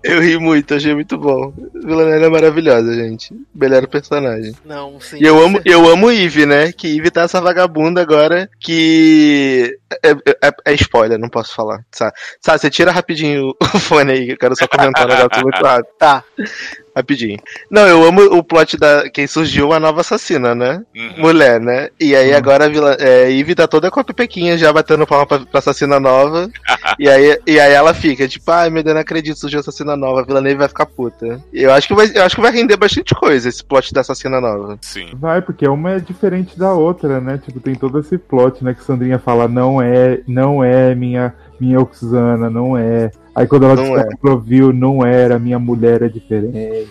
Eu 0.02 0.20
ri 0.20 0.38
muito, 0.38 0.74
achei 0.74 0.94
muito 0.94 1.18
bom. 1.18 1.52
Villanelle 1.74 2.24
é 2.24 2.28
maravilhosa, 2.28 2.94
gente. 2.94 3.34
Melhor 3.54 3.86
personagem. 3.86 4.54
Não, 4.64 5.00
sim. 5.00 5.18
E 5.20 5.24
eu 5.24 5.42
amo, 5.44 5.60
eu 5.64 5.88
amo 5.88 6.10
Eve, 6.10 6.46
né? 6.46 6.72
Que 6.72 6.96
Eve 6.96 7.10
tá 7.10 7.22
essa 7.22 7.40
vagabunda 7.40 8.00
agora 8.00 8.48
que. 8.60 9.76
É, 10.02 10.10
é- 10.48 10.72
é 10.72 10.74
spoiler, 10.74 11.18
não 11.18 11.28
posso 11.28 11.54
falar. 11.54 11.84
Sabe, 11.90 12.12
sabe, 12.40 12.58
você 12.60 12.70
tira 12.70 12.92
rapidinho 12.92 13.50
o 13.50 13.56
fone 13.78 14.12
aí, 14.12 14.26
que 14.26 14.32
eu 14.32 14.38
quero 14.38 14.56
só 14.56 14.66
comentar 14.68 15.06
um 15.06 15.08
negócio 15.08 15.42
muito 15.42 15.60
rápido. 15.64 15.88
Tá. 15.98 16.24
Rapidinho. 16.94 17.38
Não, 17.70 17.86
eu 17.86 18.04
amo 18.04 18.22
o 18.36 18.44
plot 18.44 18.76
da. 18.76 19.08
Quem 19.08 19.26
surgiu 19.26 19.72
a 19.72 19.80
nova 19.80 20.02
assassina, 20.02 20.54
né? 20.54 20.82
Uhum. 20.94 21.14
Mulher, 21.18 21.58
né? 21.58 21.88
E 21.98 22.14
aí 22.14 22.34
agora 22.34 22.66
a 22.66 22.68
Vila, 22.68 22.96
é, 23.00 23.32
Eve 23.32 23.54
tá 23.54 23.66
toda 23.66 23.90
com 23.90 23.98
a 23.98 24.04
pepequinha 24.04 24.58
já 24.58 24.70
batendo 24.70 25.06
palma 25.06 25.26
pra, 25.26 25.40
pra 25.40 25.58
assassina 25.58 25.98
nova. 25.98 26.50
e, 26.98 27.08
aí, 27.08 27.38
e 27.46 27.58
aí 27.58 27.72
ela 27.72 27.94
fica, 27.94 28.28
tipo, 28.28 28.50
ai 28.50 28.68
meu 28.68 28.82
Deus, 28.82 28.94
não 28.94 29.00
acredito, 29.00 29.38
surgiu 29.38 29.60
assassina 29.60 29.96
nova, 29.96 30.20
a 30.20 30.24
Vila 30.24 30.42
Neve 30.42 30.56
vai 30.56 30.68
ficar 30.68 30.84
puta. 30.84 31.42
Eu 31.50 31.72
acho, 31.72 31.88
que 31.88 31.94
vai, 31.94 32.10
eu 32.14 32.24
acho 32.24 32.34
que 32.34 32.42
vai 32.42 32.52
render 32.52 32.76
bastante 32.76 33.14
coisa 33.14 33.48
esse 33.48 33.64
plot 33.64 33.94
da 33.94 34.02
assassina 34.02 34.38
nova. 34.38 34.78
Sim. 34.82 35.10
Vai, 35.14 35.40
porque 35.40 35.66
uma 35.66 35.92
é 35.92 35.98
diferente 35.98 36.58
da 36.58 36.74
outra, 36.74 37.20
né? 37.20 37.40
Tipo, 37.42 37.58
tem 37.58 37.74
todo 37.74 38.00
esse 38.00 38.18
plot, 38.18 38.62
né? 38.62 38.74
Que 38.74 38.84
Sandrinha 38.84 39.18
fala, 39.18 39.48
não 39.48 39.80
é, 39.80 40.20
não 40.26 40.62
é 40.62 40.94
minha 40.94 41.34
minha 41.62 41.80
Oxana, 41.80 42.50
não 42.50 42.76
é. 42.76 43.10
Aí 43.34 43.46
quando 43.46 43.64
ela 43.64 43.76
Não 43.76 43.96
é. 43.96 44.06
ela 44.24 44.38
viu, 44.40 44.72
não 44.72 45.04
era, 45.06 45.38
minha 45.38 45.58
mulher 45.58 46.02
é 46.02 46.08
diferente. 46.08 46.90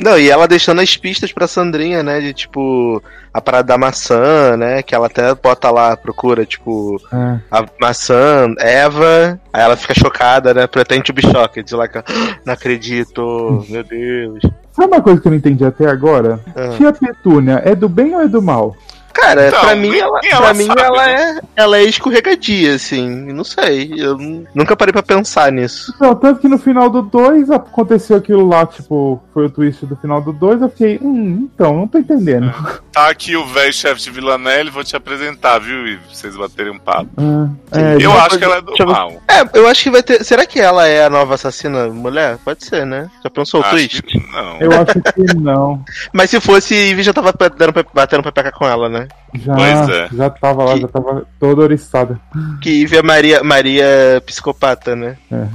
Não, 0.00 0.18
e 0.18 0.28
ela 0.30 0.46
deixando 0.46 0.80
as 0.80 0.96
pistas 0.96 1.32
pra 1.32 1.46
Sandrinha, 1.48 2.02
né? 2.02 2.20
De 2.20 2.32
tipo, 2.32 3.02
a 3.32 3.40
parada 3.40 3.68
da 3.68 3.78
maçã, 3.78 4.56
né? 4.56 4.82
Que 4.82 4.94
ela 4.94 5.06
até 5.06 5.34
bota 5.34 5.70
lá, 5.70 5.96
procura, 5.96 6.44
tipo, 6.44 7.00
É. 7.12 7.38
a 7.50 7.64
maçã, 7.80 8.52
Eva. 8.58 9.38
Aí 9.52 9.62
ela 9.62 9.76
fica 9.76 9.94
chocada, 9.94 10.52
né? 10.54 10.66
Pretend 10.66 11.02
to 11.04 11.12
be 11.12 11.22
shocked. 11.22 11.74
Lá, 11.74 11.88
que, 11.88 11.98
"Ah, 11.98 12.04
não 12.44 12.52
acredito, 12.54 13.64
meu 13.68 13.82
Deus. 13.82 14.40
Sabe 14.72 14.88
uma 14.94 15.02
coisa 15.02 15.20
que 15.20 15.26
eu 15.26 15.30
não 15.30 15.38
entendi 15.38 15.64
até 15.64 15.88
agora? 15.88 16.38
Ah. 16.54 16.68
Tia 16.76 16.92
Petúnia 16.92 17.60
é 17.64 17.74
do 17.74 17.88
bem 17.88 18.14
ou 18.14 18.20
é 18.22 18.28
do 18.28 18.40
mal? 18.42 18.76
Cara, 19.20 19.48
Então, 19.48 19.60
pra 19.60 19.76
mim, 19.76 19.96
ela, 19.96 20.18
pra 20.20 20.28
ela 20.30 20.54
mim 20.54 20.66
sabe, 20.66 20.80
ela, 20.82 21.06
né? 21.06 21.40
é, 21.56 21.62
ela 21.62 21.78
é 21.78 21.82
escorregadia, 21.84 22.74
assim. 22.74 23.08
Não 23.32 23.44
sei. 23.44 23.92
Eu 23.96 24.16
nu- 24.16 24.46
nunca 24.54 24.76
parei 24.76 24.92
pra 24.92 25.02
pensar 25.02 25.52
nisso. 25.52 25.94
Não, 26.00 26.14
tanto 26.14 26.40
que 26.40 26.48
no 26.48 26.58
final 26.58 26.88
do 26.88 27.02
2 27.02 27.50
aconteceu 27.50 28.16
aquilo 28.16 28.48
lá, 28.48 28.66
tipo, 28.66 29.22
foi 29.34 29.46
o 29.46 29.50
twist 29.50 29.84
do 29.86 29.96
final 29.96 30.20
do 30.20 30.32
2, 30.32 30.62
eu 30.62 30.68
fiquei, 30.70 30.98
hum, 31.02 31.48
então, 31.54 31.76
não 31.76 31.86
tô 31.88 31.98
entendendo. 31.98 32.52
Tá 32.92 33.08
aqui 33.08 33.36
o 33.36 33.46
velho 33.46 33.72
chefe 33.72 34.00
de 34.02 34.10
Villanelle, 34.10 34.70
vou 34.70 34.82
te 34.84 34.96
apresentar, 34.96 35.58
viu? 35.58 35.86
E 35.86 35.98
vocês 36.12 36.36
baterem 36.36 36.72
um 36.72 36.78
papo. 36.78 37.08
Ah, 37.18 37.48
é, 37.72 37.96
Eu 38.04 38.12
acho 38.20 38.38
que 38.38 38.44
ela 38.44 38.56
é 38.56 38.60
do 38.60 38.72
eu 38.78 38.86
mal. 38.86 39.12
É, 39.28 39.58
eu 39.58 39.68
acho 39.68 39.82
que 39.84 39.90
vai 39.90 40.02
ter. 40.02 40.24
Será 40.24 40.44
que 40.46 40.58
ela 40.58 40.86
é 40.88 41.04
a 41.04 41.10
nova 41.10 41.34
assassina 41.34 41.88
mulher? 41.88 42.38
Pode 42.44 42.64
ser, 42.64 42.84
né? 42.86 43.08
Já 43.22 43.30
pensou 43.30 43.60
o 43.60 43.64
Acho 43.64 43.70
twist? 43.72 44.02
que 44.02 44.18
não. 44.32 44.58
eu 44.60 44.70
acho 44.72 45.00
que 45.00 45.34
não. 45.36 45.84
Mas 46.12 46.30
se 46.30 46.40
fosse, 46.40 46.74
Ivy 46.74 47.02
já 47.02 47.12
tava 47.12 47.32
dando, 47.56 47.72
batendo 47.94 48.22
pepeca 48.22 48.50
com 48.52 48.66
ela, 48.66 48.88
né? 48.88 49.06
Já, 49.34 49.54
Pois 49.54 49.88
é. 49.90 50.08
já 50.12 50.28
tava 50.30 50.64
lá, 50.64 50.74
Que- 50.74 50.80
já 50.80 50.88
tava 50.88 51.24
toda 51.38 51.62
oriçada. 51.62 52.20
Que 52.60 52.70
Ivy 52.82 52.96
é 52.96 53.02
Maria, 53.02 53.44
Maria 53.44 53.86
psicopata, 54.26 54.96
né? 54.96 55.16
É. 55.30 55.46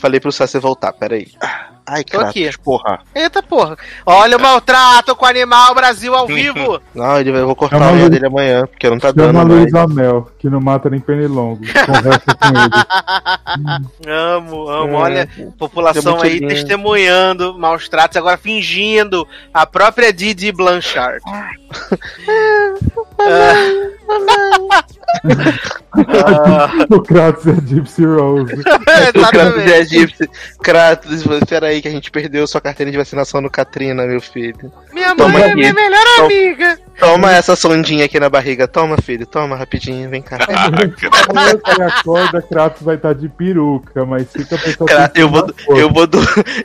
Falei 0.00 0.18
pro 0.20 0.32
Sassi 0.32 0.58
voltar, 0.58 0.92
peraí. 0.92 1.28
Ai, 1.88 2.02
Tô 2.02 2.18
Kratos, 2.18 2.30
aqui. 2.30 2.50
porra. 2.64 2.98
Eita 3.14 3.42
porra. 3.42 3.76
Olha 4.04 4.36
o 4.36 4.40
maltrato 4.40 5.14
com 5.14 5.24
o 5.24 5.28
animal 5.28 5.74
Brasil 5.74 6.14
ao 6.14 6.26
vivo. 6.26 6.80
Não, 6.94 7.20
ele 7.20 7.30
vai- 7.32 7.40
eu 7.42 7.46
vou 7.46 7.54
cortar 7.54 7.78
Chama 7.78 7.90
a 7.90 7.94
unha 7.94 8.10
dele 8.10 8.26
amanhã, 8.26 8.66
porque 8.66 8.90
não 8.90 8.98
tá 8.98 9.12
dando 9.12 9.26
Chama 9.28 9.42
a 9.42 9.44
mais. 9.44 9.72
Que 10.46 10.50
não 10.50 10.60
mata 10.60 10.88
nem 10.88 11.00
pernilongo. 11.00 11.58
Conversa 11.86 12.36
com 12.36 12.46
ele. 12.46 12.70
amo, 14.06 14.68
amo. 14.68 14.92
É. 14.92 14.96
Olha, 15.00 15.28
população 15.58 16.22
É 16.22 16.26
aí 16.28 16.34
lindo. 16.38 16.46
testemunhando 16.46 17.58
maus 17.58 17.88
tratos, 17.88 18.16
agora 18.16 18.36
fingindo 18.36 19.26
a 19.52 19.66
própria 19.66 20.12
Didi 20.12 20.52
Blanchard. 20.52 21.20
Ah, 21.28 21.50
o 26.90 27.00
Kratos 27.02 27.46
é 27.46 27.54
Gypsy 27.66 28.04
Rose. 28.04 28.54
O 29.16 29.30
Kratos 29.30 29.62
é 29.62 29.78
egípcio. 29.80 30.28
Kratos, 30.62 31.24
espera 31.26 31.66
aí 31.68 31.80
que 31.82 31.88
a 31.88 31.90
gente 31.90 32.10
perdeu 32.10 32.46
sua 32.46 32.60
carteira 32.60 32.90
de 32.92 32.98
vacinação 32.98 33.40
no 33.40 33.48
Katrina, 33.50 34.06
meu 34.06 34.20
filho. 34.20 34.70
Minha 34.92 35.14
Toma 35.16 35.30
mãe 35.30 35.42
é 35.42 35.46
aqui. 35.46 35.54
minha 35.54 35.72
melhor 35.74 36.04
Toma. 36.16 36.26
amiga. 36.26 36.78
Toma 36.98 37.32
essa 37.32 37.56
sondinha 37.56 38.04
aqui 38.04 38.20
na 38.20 38.28
barriga. 38.28 38.68
Toma, 38.68 38.96
filho. 39.00 39.26
Toma 39.26 39.56
rapidinho, 39.56 40.08
vem 40.10 40.20
cá. 40.22 40.35
Quando 41.26 41.60
você 41.64 41.82
acorda, 41.82 42.42
Kratos 42.42 42.82
vai 42.82 42.96
estar 42.96 43.14
de 43.14 43.28
peruca, 43.28 44.04
mas 44.04 44.30
fica 44.32 44.56
pensando 44.58 44.86
que 45.12 45.20
eu, 45.20 45.28
vou, 45.28 45.46
eu, 45.68 45.92
vou 45.92 46.06
do- 46.06 46.18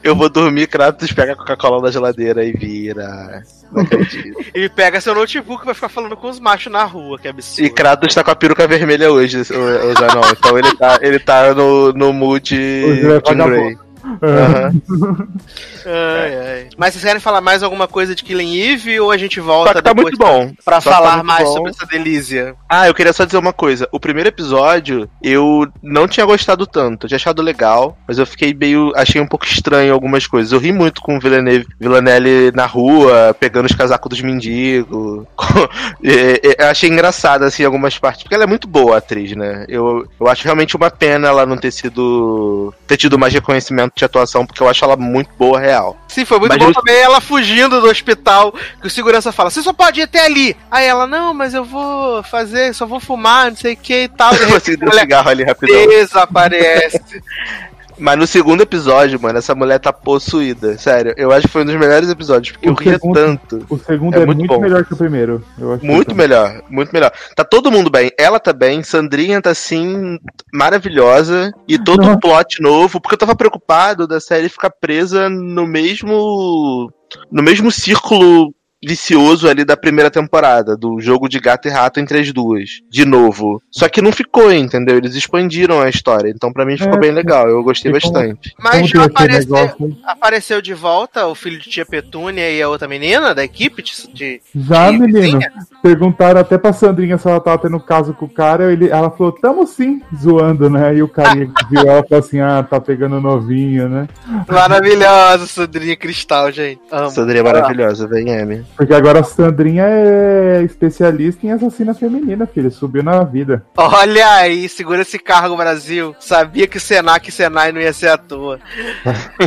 eu 0.03 0.15
vou 0.15 0.29
dormir, 0.29 0.67
Kratos 0.67 1.11
pega 1.11 1.33
a 1.33 1.35
Coca-Cola 1.35 1.81
da 1.81 1.91
geladeira 1.91 2.43
e 2.43 2.51
vira. 2.51 3.43
Não 3.71 3.83
acredito. 3.83 4.37
E 4.53 4.67
pega 4.67 4.99
seu 4.99 5.15
notebook 5.15 5.63
e 5.63 5.65
vai 5.65 5.73
ficar 5.73 5.87
falando 5.87 6.17
com 6.17 6.29
os 6.29 6.37
machos 6.39 6.71
na 6.71 6.83
rua, 6.83 7.17
que 7.17 7.27
absurdo. 7.27 7.65
E 7.65 7.69
Kratos 7.69 8.13
tá 8.13 8.21
com 8.23 8.31
a 8.31 8.35
peruca 8.35 8.67
vermelha 8.67 9.09
hoje, 9.11 9.37
o, 9.37 9.41
o 9.41 9.93
Zanon. 9.93 10.21
Então 10.37 10.57
ele 10.57 10.75
tá, 10.75 10.99
ele 11.01 11.19
tá 11.19 11.53
no, 11.53 11.93
no 11.93 12.11
mood 12.11 12.53
é 12.53 13.33
Grey. 13.33 13.77
Ai, 15.83 16.35
ai. 16.37 16.69
Mas 16.77 16.93
vocês 16.93 17.03
querem 17.03 17.19
falar 17.19 17.41
mais 17.41 17.63
alguma 17.63 17.87
coisa 17.87 18.13
de 18.13 18.23
Killing 18.23 18.55
Eve 18.55 18.99
ou 18.99 19.09
a 19.11 19.17
gente 19.17 19.39
volta 19.39 19.81
tá 19.81 19.93
depois 19.93 20.03
muito 20.03 20.17
bom. 20.17 20.53
pra 20.63 20.79
Só 20.79 20.89
tá 20.91 20.95
falar 20.97 21.13
muito 21.15 21.25
mais 21.25 21.43
bom. 21.43 21.53
sobre 21.53 21.69
essa 21.71 21.85
delícia? 21.85 22.55
Ah, 22.69 22.87
eu 22.87 22.93
queria 22.93 23.13
só 23.13 23.25
dizer 23.25 23.37
uma 23.37 23.51
coisa. 23.53 23.87
O 23.91 23.99
primeiro 23.99 24.29
episódio, 24.29 25.09
eu 25.23 25.67
não 25.81 26.07
tinha 26.07 26.25
gostado 26.25 26.67
tanto. 26.67 27.05
Eu 27.05 27.07
tinha 27.07 27.15
achado 27.15 27.41
legal, 27.41 27.97
mas 28.07 28.19
eu 28.19 28.25
fiquei 28.25 28.53
meio. 28.53 28.91
Achei 28.95 29.19
um 29.19 29.27
pouco 29.27 29.45
estranho 29.45 29.93
algumas 29.93 30.27
coisas. 30.27 30.51
Eu 30.51 30.59
ri 30.59 30.71
muito 30.71 31.01
com 31.01 31.17
o 31.17 31.19
Villanelle 31.19 32.51
na 32.53 32.65
rua, 32.65 33.35
pegando 33.39 33.65
os 33.65 33.75
casacos 33.75 34.09
dos 34.09 34.21
mendigos. 34.21 35.25
Eu 36.03 36.67
achei 36.67 36.89
engraçado, 36.89 37.43
assim, 37.43 37.63
algumas 37.63 37.97
partes. 37.97 38.23
Porque 38.23 38.35
ela 38.35 38.43
é 38.43 38.47
muito 38.47 38.67
boa, 38.67 38.95
a 38.95 38.97
atriz, 38.97 39.35
né? 39.35 39.65
Eu, 39.67 40.07
eu 40.19 40.27
acho 40.27 40.43
realmente 40.43 40.75
uma 40.75 40.89
pena 40.89 41.27
ela 41.27 41.45
não 41.45 41.57
ter 41.57 41.71
sido. 41.71 42.73
ter 42.87 42.97
tido 42.97 43.17
mais 43.17 43.33
reconhecimento 43.33 43.93
de 43.95 44.05
atuação, 44.11 44.45
porque 44.45 44.61
eu 44.61 44.67
acho 44.69 44.83
ela 44.83 44.95
muito 44.95 45.29
boa, 45.37 45.59
real. 45.59 45.97
Sim, 46.07 46.25
foi 46.25 46.39
muito 46.39 46.49
Mas 46.51 46.59
bom 46.59 46.69
eu- 46.69 46.73
também 46.73 46.95
ela 46.97 47.21
fugindo 47.21 47.79
do 47.81 47.87
hospital, 47.87 48.53
que 48.79 48.87
o 48.87 48.89
segurança 48.89 49.31
fala, 49.31 49.49
você 49.49 49.61
só 49.61 49.71
pode 49.73 49.99
ir 49.99 50.03
até 50.03 50.25
ali. 50.25 50.55
Aí 50.69 50.85
ela, 50.85 51.07
não, 51.07 51.33
mas 51.33 51.53
eu 51.53 51.63
vou 51.63 52.21
fazer, 52.23 52.73
só 52.75 52.85
vou 52.85 52.99
fumar, 52.99 53.49
não 53.49 53.57
sei 53.57 53.73
o 53.73 53.77
que 53.77 54.03
e 54.03 54.07
tal. 54.09 54.31
Você 54.51 54.75
deu 54.77 54.91
cigarro 54.91 55.29
ali 55.29 55.43
rapidão. 55.43 55.87
desaparece. 55.87 56.99
Mas 57.97 58.17
no 58.17 58.25
segundo 58.27 58.61
episódio, 58.61 59.19
mano, 59.21 59.37
essa 59.39 59.53
mulher 59.55 59.79
tá 59.79 59.91
possuída. 59.93 60.77
Sério, 60.77 61.13
eu 61.17 61.31
acho 61.31 61.47
que 61.47 61.53
foi 61.53 61.61
um 61.63 61.65
dos 61.65 61.75
melhores 61.75 62.09
episódios, 62.09 62.51
porque 62.53 62.69
O 62.69 62.71
eu 62.71 62.75
ria 62.75 62.93
segundo- 62.93 63.13
tanto. 63.13 63.65
O 63.69 63.77
segundo 63.77 64.15
É 64.17 64.21
é, 64.21 64.25
muito 64.25 64.39
muito, 64.39 64.59
melhor 64.59 64.85
que 64.85 64.93
o 64.93 64.97
primeiro. 64.97 65.43
Muito 65.81 66.15
melhor, 66.15 66.61
muito 66.69 66.91
melhor. 66.93 67.11
Tá 67.35 67.43
todo 67.43 67.71
mundo 67.71 67.89
bem. 67.89 68.11
Ela 68.17 68.39
tá 68.39 68.53
bem, 68.53 68.81
Sandrinha 68.83 69.41
tá 69.41 69.51
assim, 69.51 70.17
maravilhosa. 70.53 71.51
E 71.67 71.77
todo 71.77 71.99
Nossa. 72.01 72.11
um 72.11 72.19
plot 72.19 72.61
novo, 72.61 72.99
porque 73.01 73.15
eu 73.15 73.19
tava 73.19 73.35
preocupado 73.35 74.07
da 74.07 74.19
série 74.19 74.49
ficar 74.49 74.69
presa 74.69 75.29
no 75.29 75.65
mesmo. 75.67 76.91
no 77.31 77.43
mesmo 77.43 77.69
círculo 77.71 78.53
vicioso 78.83 79.47
ali 79.47 79.63
da 79.63 79.77
primeira 79.77 80.09
temporada, 80.09 80.75
do 80.75 80.99
jogo 80.99 81.29
de 81.29 81.39
gato 81.39 81.67
e 81.67 81.71
rato 81.71 81.99
entre 81.99 82.19
as 82.19 82.31
duas, 82.33 82.81
de 82.89 83.05
novo. 83.05 83.61
Só 83.69 83.87
que 83.87 84.01
não 84.01 84.11
ficou, 84.11 84.51
entendeu? 84.51 84.97
Eles 84.97 85.15
expandiram 85.15 85.79
a 85.81 85.89
história, 85.89 86.29
então 86.29 86.51
pra 86.51 86.65
mim 86.65 86.77
ficou 86.77 86.95
É, 86.95 86.99
bem 86.99 87.11
legal, 87.11 87.47
eu 87.47 87.63
gostei 87.63 87.93
ficou- 87.93 88.11
bastante. 88.11 88.53
Mas 88.59 88.89
já 88.89 89.05
apareceu, 89.05 89.55
negócio- 89.55 89.97
apareceu 90.05 90.61
de 90.61 90.73
volta 90.73 91.27
o 91.27 91.35
filho 91.35 91.59
de 91.59 91.69
tia 91.69 91.85
Petúnia 91.85 92.49
e 92.51 92.61
a 92.61 92.69
outra 92.69 92.87
menina 92.87 93.33
da 93.35 93.43
equipe 93.43 93.81
de... 93.83 93.91
de- 94.13 94.41
Já, 94.55 94.91
de 94.91 94.97
menino. 94.99 95.19
vizinha? 95.21 95.51
Perguntaram 95.83 96.41
até 96.41 96.57
pra 96.57 96.73
Sandrinha 96.73 97.17
se 97.17 97.27
ela 97.27 97.39
tava 97.39 97.57
tendo 97.59 97.79
caso 97.79 98.13
com 98.13 98.25
o 98.25 98.29
cara. 98.29 98.71
Ele, 98.71 98.89
ela 98.89 99.09
falou, 99.11 99.31
tamo 99.31 99.65
sim, 99.67 100.01
zoando, 100.15 100.69
né? 100.69 100.95
E 100.95 101.03
o 101.03 101.07
carinha 101.07 101.47
que 101.47 101.65
viu 101.69 101.81
ela 101.81 102.03
falou 102.07 102.19
assim: 102.23 102.39
ah, 102.39 102.63
tá 102.67 102.79
pegando 102.79 103.19
novinho, 103.21 103.89
né? 103.89 104.07
Maravilhosa, 104.47 105.47
Sandrinha 105.47 105.95
Cristal, 105.95 106.51
gente. 106.51 106.81
Amo. 106.91 107.09
Sandrinha 107.09 107.41
é 107.41 107.43
maravilhosa, 107.43 108.07
vem, 108.07 108.33
Amy. 108.35 108.63
Porque 108.75 108.93
agora 108.93 109.19
a 109.19 109.23
Sandrinha 109.23 109.83
é 109.85 110.63
especialista 110.63 111.45
em 111.45 111.51
assassina 111.51 111.93
feminina, 111.93 112.47
filho. 112.47 112.71
Subiu 112.71 113.03
na 113.03 113.23
vida. 113.23 113.63
Olha 113.77 114.27
aí, 114.35 114.67
segura 114.67 115.01
esse 115.01 115.19
cargo, 115.19 115.55
Brasil. 115.55 116.15
Sabia 116.19 116.67
que 116.67 116.79
Senac 116.79 117.27
e 117.27 117.31
Senai 117.31 117.71
não 117.71 117.81
ia 117.81 117.93
ser 117.93 118.09
à 118.09 118.17
toa. 118.17 118.59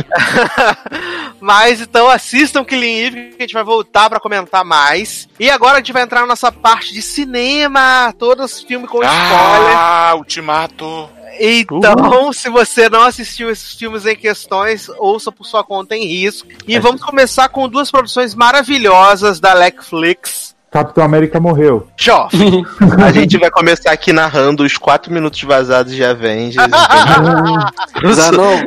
Mas 1.39 1.81
então 1.81 2.09
assistam 2.09 2.63
Killing 2.63 2.97
Eve, 2.97 3.29
que 3.31 3.43
a 3.43 3.45
gente 3.45 3.53
vai 3.53 3.63
voltar 3.63 4.09
pra 4.09 4.19
comentar 4.19 4.63
mais. 4.63 5.27
E 5.39 5.49
agora 5.49 5.75
a 5.75 5.77
gente 5.77 5.93
vai 5.93 6.03
entrar 6.03 6.21
na 6.21 6.27
nossa 6.27 6.51
parte 6.51 6.93
de 6.93 7.01
cinema, 7.01 8.13
todos 8.17 8.53
os 8.53 8.61
filmes 8.61 8.89
com 8.89 9.03
spoiler. 9.03 9.77
Ah, 9.77 10.13
Ultimato. 10.15 11.09
Então, 11.39 12.31
se 12.33 12.49
você 12.49 12.89
não 12.89 13.03
assistiu 13.03 13.49
esses 13.49 13.73
filmes 13.73 14.05
em 14.05 14.15
questões, 14.15 14.89
ouça 14.97 15.31
por 15.31 15.45
sua 15.45 15.63
conta 15.63 15.95
em 15.95 16.05
risco. 16.05 16.47
E 16.67 16.79
vamos 16.79 17.01
começar 17.01 17.49
com 17.49 17.67
duas 17.67 17.91
produções 17.91 18.33
maravilhosas 18.35 19.39
da 19.39 19.55
Netflix. 19.55 20.55
Capitão 20.75 21.05
América 21.05 21.39
morreu. 21.39 21.87
Joff. 21.95 22.35
A 23.01 23.09
gente 23.09 23.37
vai 23.37 23.49
começar 23.49 23.91
aqui 23.91 24.11
narrando 24.11 24.63
os 24.63 24.77
4 24.77 25.11
minutos 25.13 25.41
vazados 25.41 25.93
de 25.93 26.03
Avengers. 26.03 26.67
Zanon, 28.13 28.65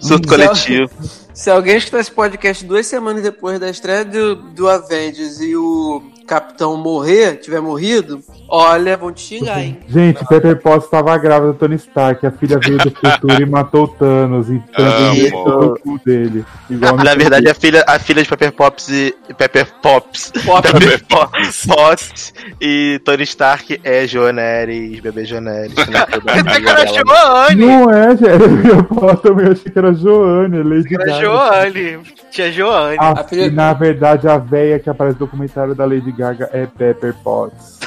Surto 0.00 0.28
coletivo. 0.28 0.90
se 1.34 1.50
alguém 1.50 1.76
escutar 1.76 2.00
esse 2.00 2.10
podcast 2.10 2.64
duas 2.64 2.86
semanas 2.86 3.22
depois 3.22 3.60
da 3.60 3.68
estreia 3.68 4.02
do, 4.02 4.34
do 4.34 4.66
Avengers 4.66 5.40
e 5.40 5.54
o 5.54 6.02
Capitão 6.26 6.74
morrer, 6.78 7.36
tiver 7.36 7.60
morrido, 7.60 8.22
olha, 8.52 8.96
vão 8.96 9.10
te 9.12 9.20
xingar, 9.22 9.60
hein? 9.62 9.78
Gente, 9.88 10.24
Pepper 10.26 10.60
Potts 10.60 10.84
estava 10.84 11.16
grávida 11.16 11.52
do 11.52 11.58
Tony 11.58 11.76
Stark. 11.76 12.26
A 12.26 12.30
filha 12.30 12.58
veio 12.58 12.78
do 12.78 12.90
futuro 12.90 13.42
e 13.42 13.46
matou 13.46 13.84
o 13.84 13.88
Thanos. 13.88 14.50
E 14.50 14.58
também 14.76 15.32
o 15.34 15.74
cu 15.78 15.98
dele. 16.04 16.44
Na 16.70 17.14
verdade, 17.14 17.48
a 17.48 17.54
filha, 17.54 17.84
a 17.86 17.98
filha 17.98 18.22
de 18.22 18.28
Pepper 18.28 18.52
Pops 18.52 18.88
e. 18.88 19.14
Pepper 19.36 19.66
Pops. 19.82 20.30
Pepper 20.32 21.02
Pops. 21.08 21.66
Potts 21.66 22.34
e 22.60 23.00
Tony 23.04 23.22
Stark 23.24 23.80
é 23.82 24.06
Joaneris, 24.06 25.00
bebê 25.00 25.24
Joaneris. 25.24 25.74
né? 25.74 25.98
Até 26.00 26.60
que 26.60 26.68
era 26.68 26.86
Joanne. 26.86 27.66
Não 27.66 27.90
é, 27.90 28.10
gente. 28.10 28.22
Eu 29.02 29.16
também 29.16 29.46
achei 29.50 29.72
que 29.72 29.78
era 29.78 29.92
Joane, 29.94 30.62
Lady 30.62 30.94
Era 30.94 31.04
Gaga. 31.06 31.20
Joanne. 31.20 31.98
Tia 32.30 32.52
Joanne. 32.52 32.96
A- 32.98 33.20
A 33.20 33.24
filha- 33.24 33.46
e, 33.46 33.50
na 33.50 33.72
verdade, 33.72 34.28
a 34.28 34.38
véia 34.38 34.78
que 34.78 34.88
aparece 34.90 35.14
no 35.18 35.26
documentário 35.26 35.74
da 35.74 35.84
Lady 35.84 36.12
Gaga 36.12 36.48
é 36.52 36.66
Pepper 36.66 37.14
Potts. 37.22 37.78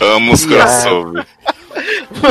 Amo 0.00 0.32
os 0.32 0.44
crossover. 0.44 1.26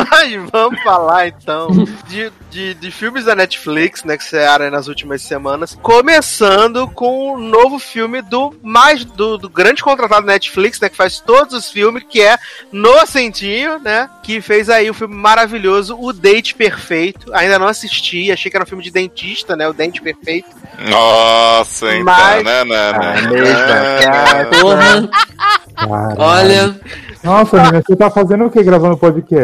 Mas 0.09 0.49
vamos 0.51 0.81
falar 0.83 1.27
então 1.27 1.69
de, 2.07 2.31
de, 2.49 2.73
de 2.75 2.91
filmes 2.91 3.25
da 3.25 3.35
Netflix, 3.35 4.03
né, 4.03 4.17
que 4.17 4.23
aí 4.65 4.69
nas 4.71 4.87
últimas 4.87 5.21
semanas. 5.21 5.77
Começando 5.81 6.87
com 6.87 7.33
o 7.33 7.37
novo 7.37 7.79
filme 7.79 8.21
do 8.21 8.53
mais 8.61 9.03
do, 9.05 9.37
do 9.37 9.49
grande 9.49 9.83
contratado 9.83 10.25
da 10.25 10.33
Netflix, 10.33 10.79
né, 10.79 10.89
que 10.89 10.95
faz 10.95 11.19
todos 11.19 11.53
os 11.53 11.69
filmes, 11.69 12.03
que 12.09 12.21
é 12.21 12.37
Noah 12.71 13.05
Centinho, 13.05 13.79
né, 13.79 14.09
que 14.23 14.41
fez 14.41 14.69
aí 14.69 14.89
o 14.89 14.93
filme 14.93 15.15
maravilhoso, 15.15 15.97
O 15.99 16.11
Date 16.13 16.55
Perfeito. 16.55 17.33
Ainda 17.33 17.57
não 17.59 17.67
assisti, 17.67 18.31
achei 18.31 18.49
que 18.49 18.57
era 18.57 18.63
um 18.63 18.67
filme 18.67 18.83
de 18.83 18.91
dentista, 18.91 19.55
né, 19.55 19.67
O 19.67 19.73
Dente 19.73 20.01
Perfeito. 20.01 20.49
Nossa, 20.89 21.87
então, 21.93 22.03
Mas- 22.05 22.43
né, 22.43 22.63
né, 22.63 22.91
né? 22.91 24.01
Ah, 24.07 24.45
Porra, 25.75 26.15
olha, 26.17 26.75
Nossa, 27.23 27.57
menina, 27.57 27.81
você 27.85 27.95
tá 27.95 28.09
fazendo 28.09 28.45
o 28.45 28.49
que 28.51 28.61
gravando 28.63 28.97
podcast? 28.97 29.40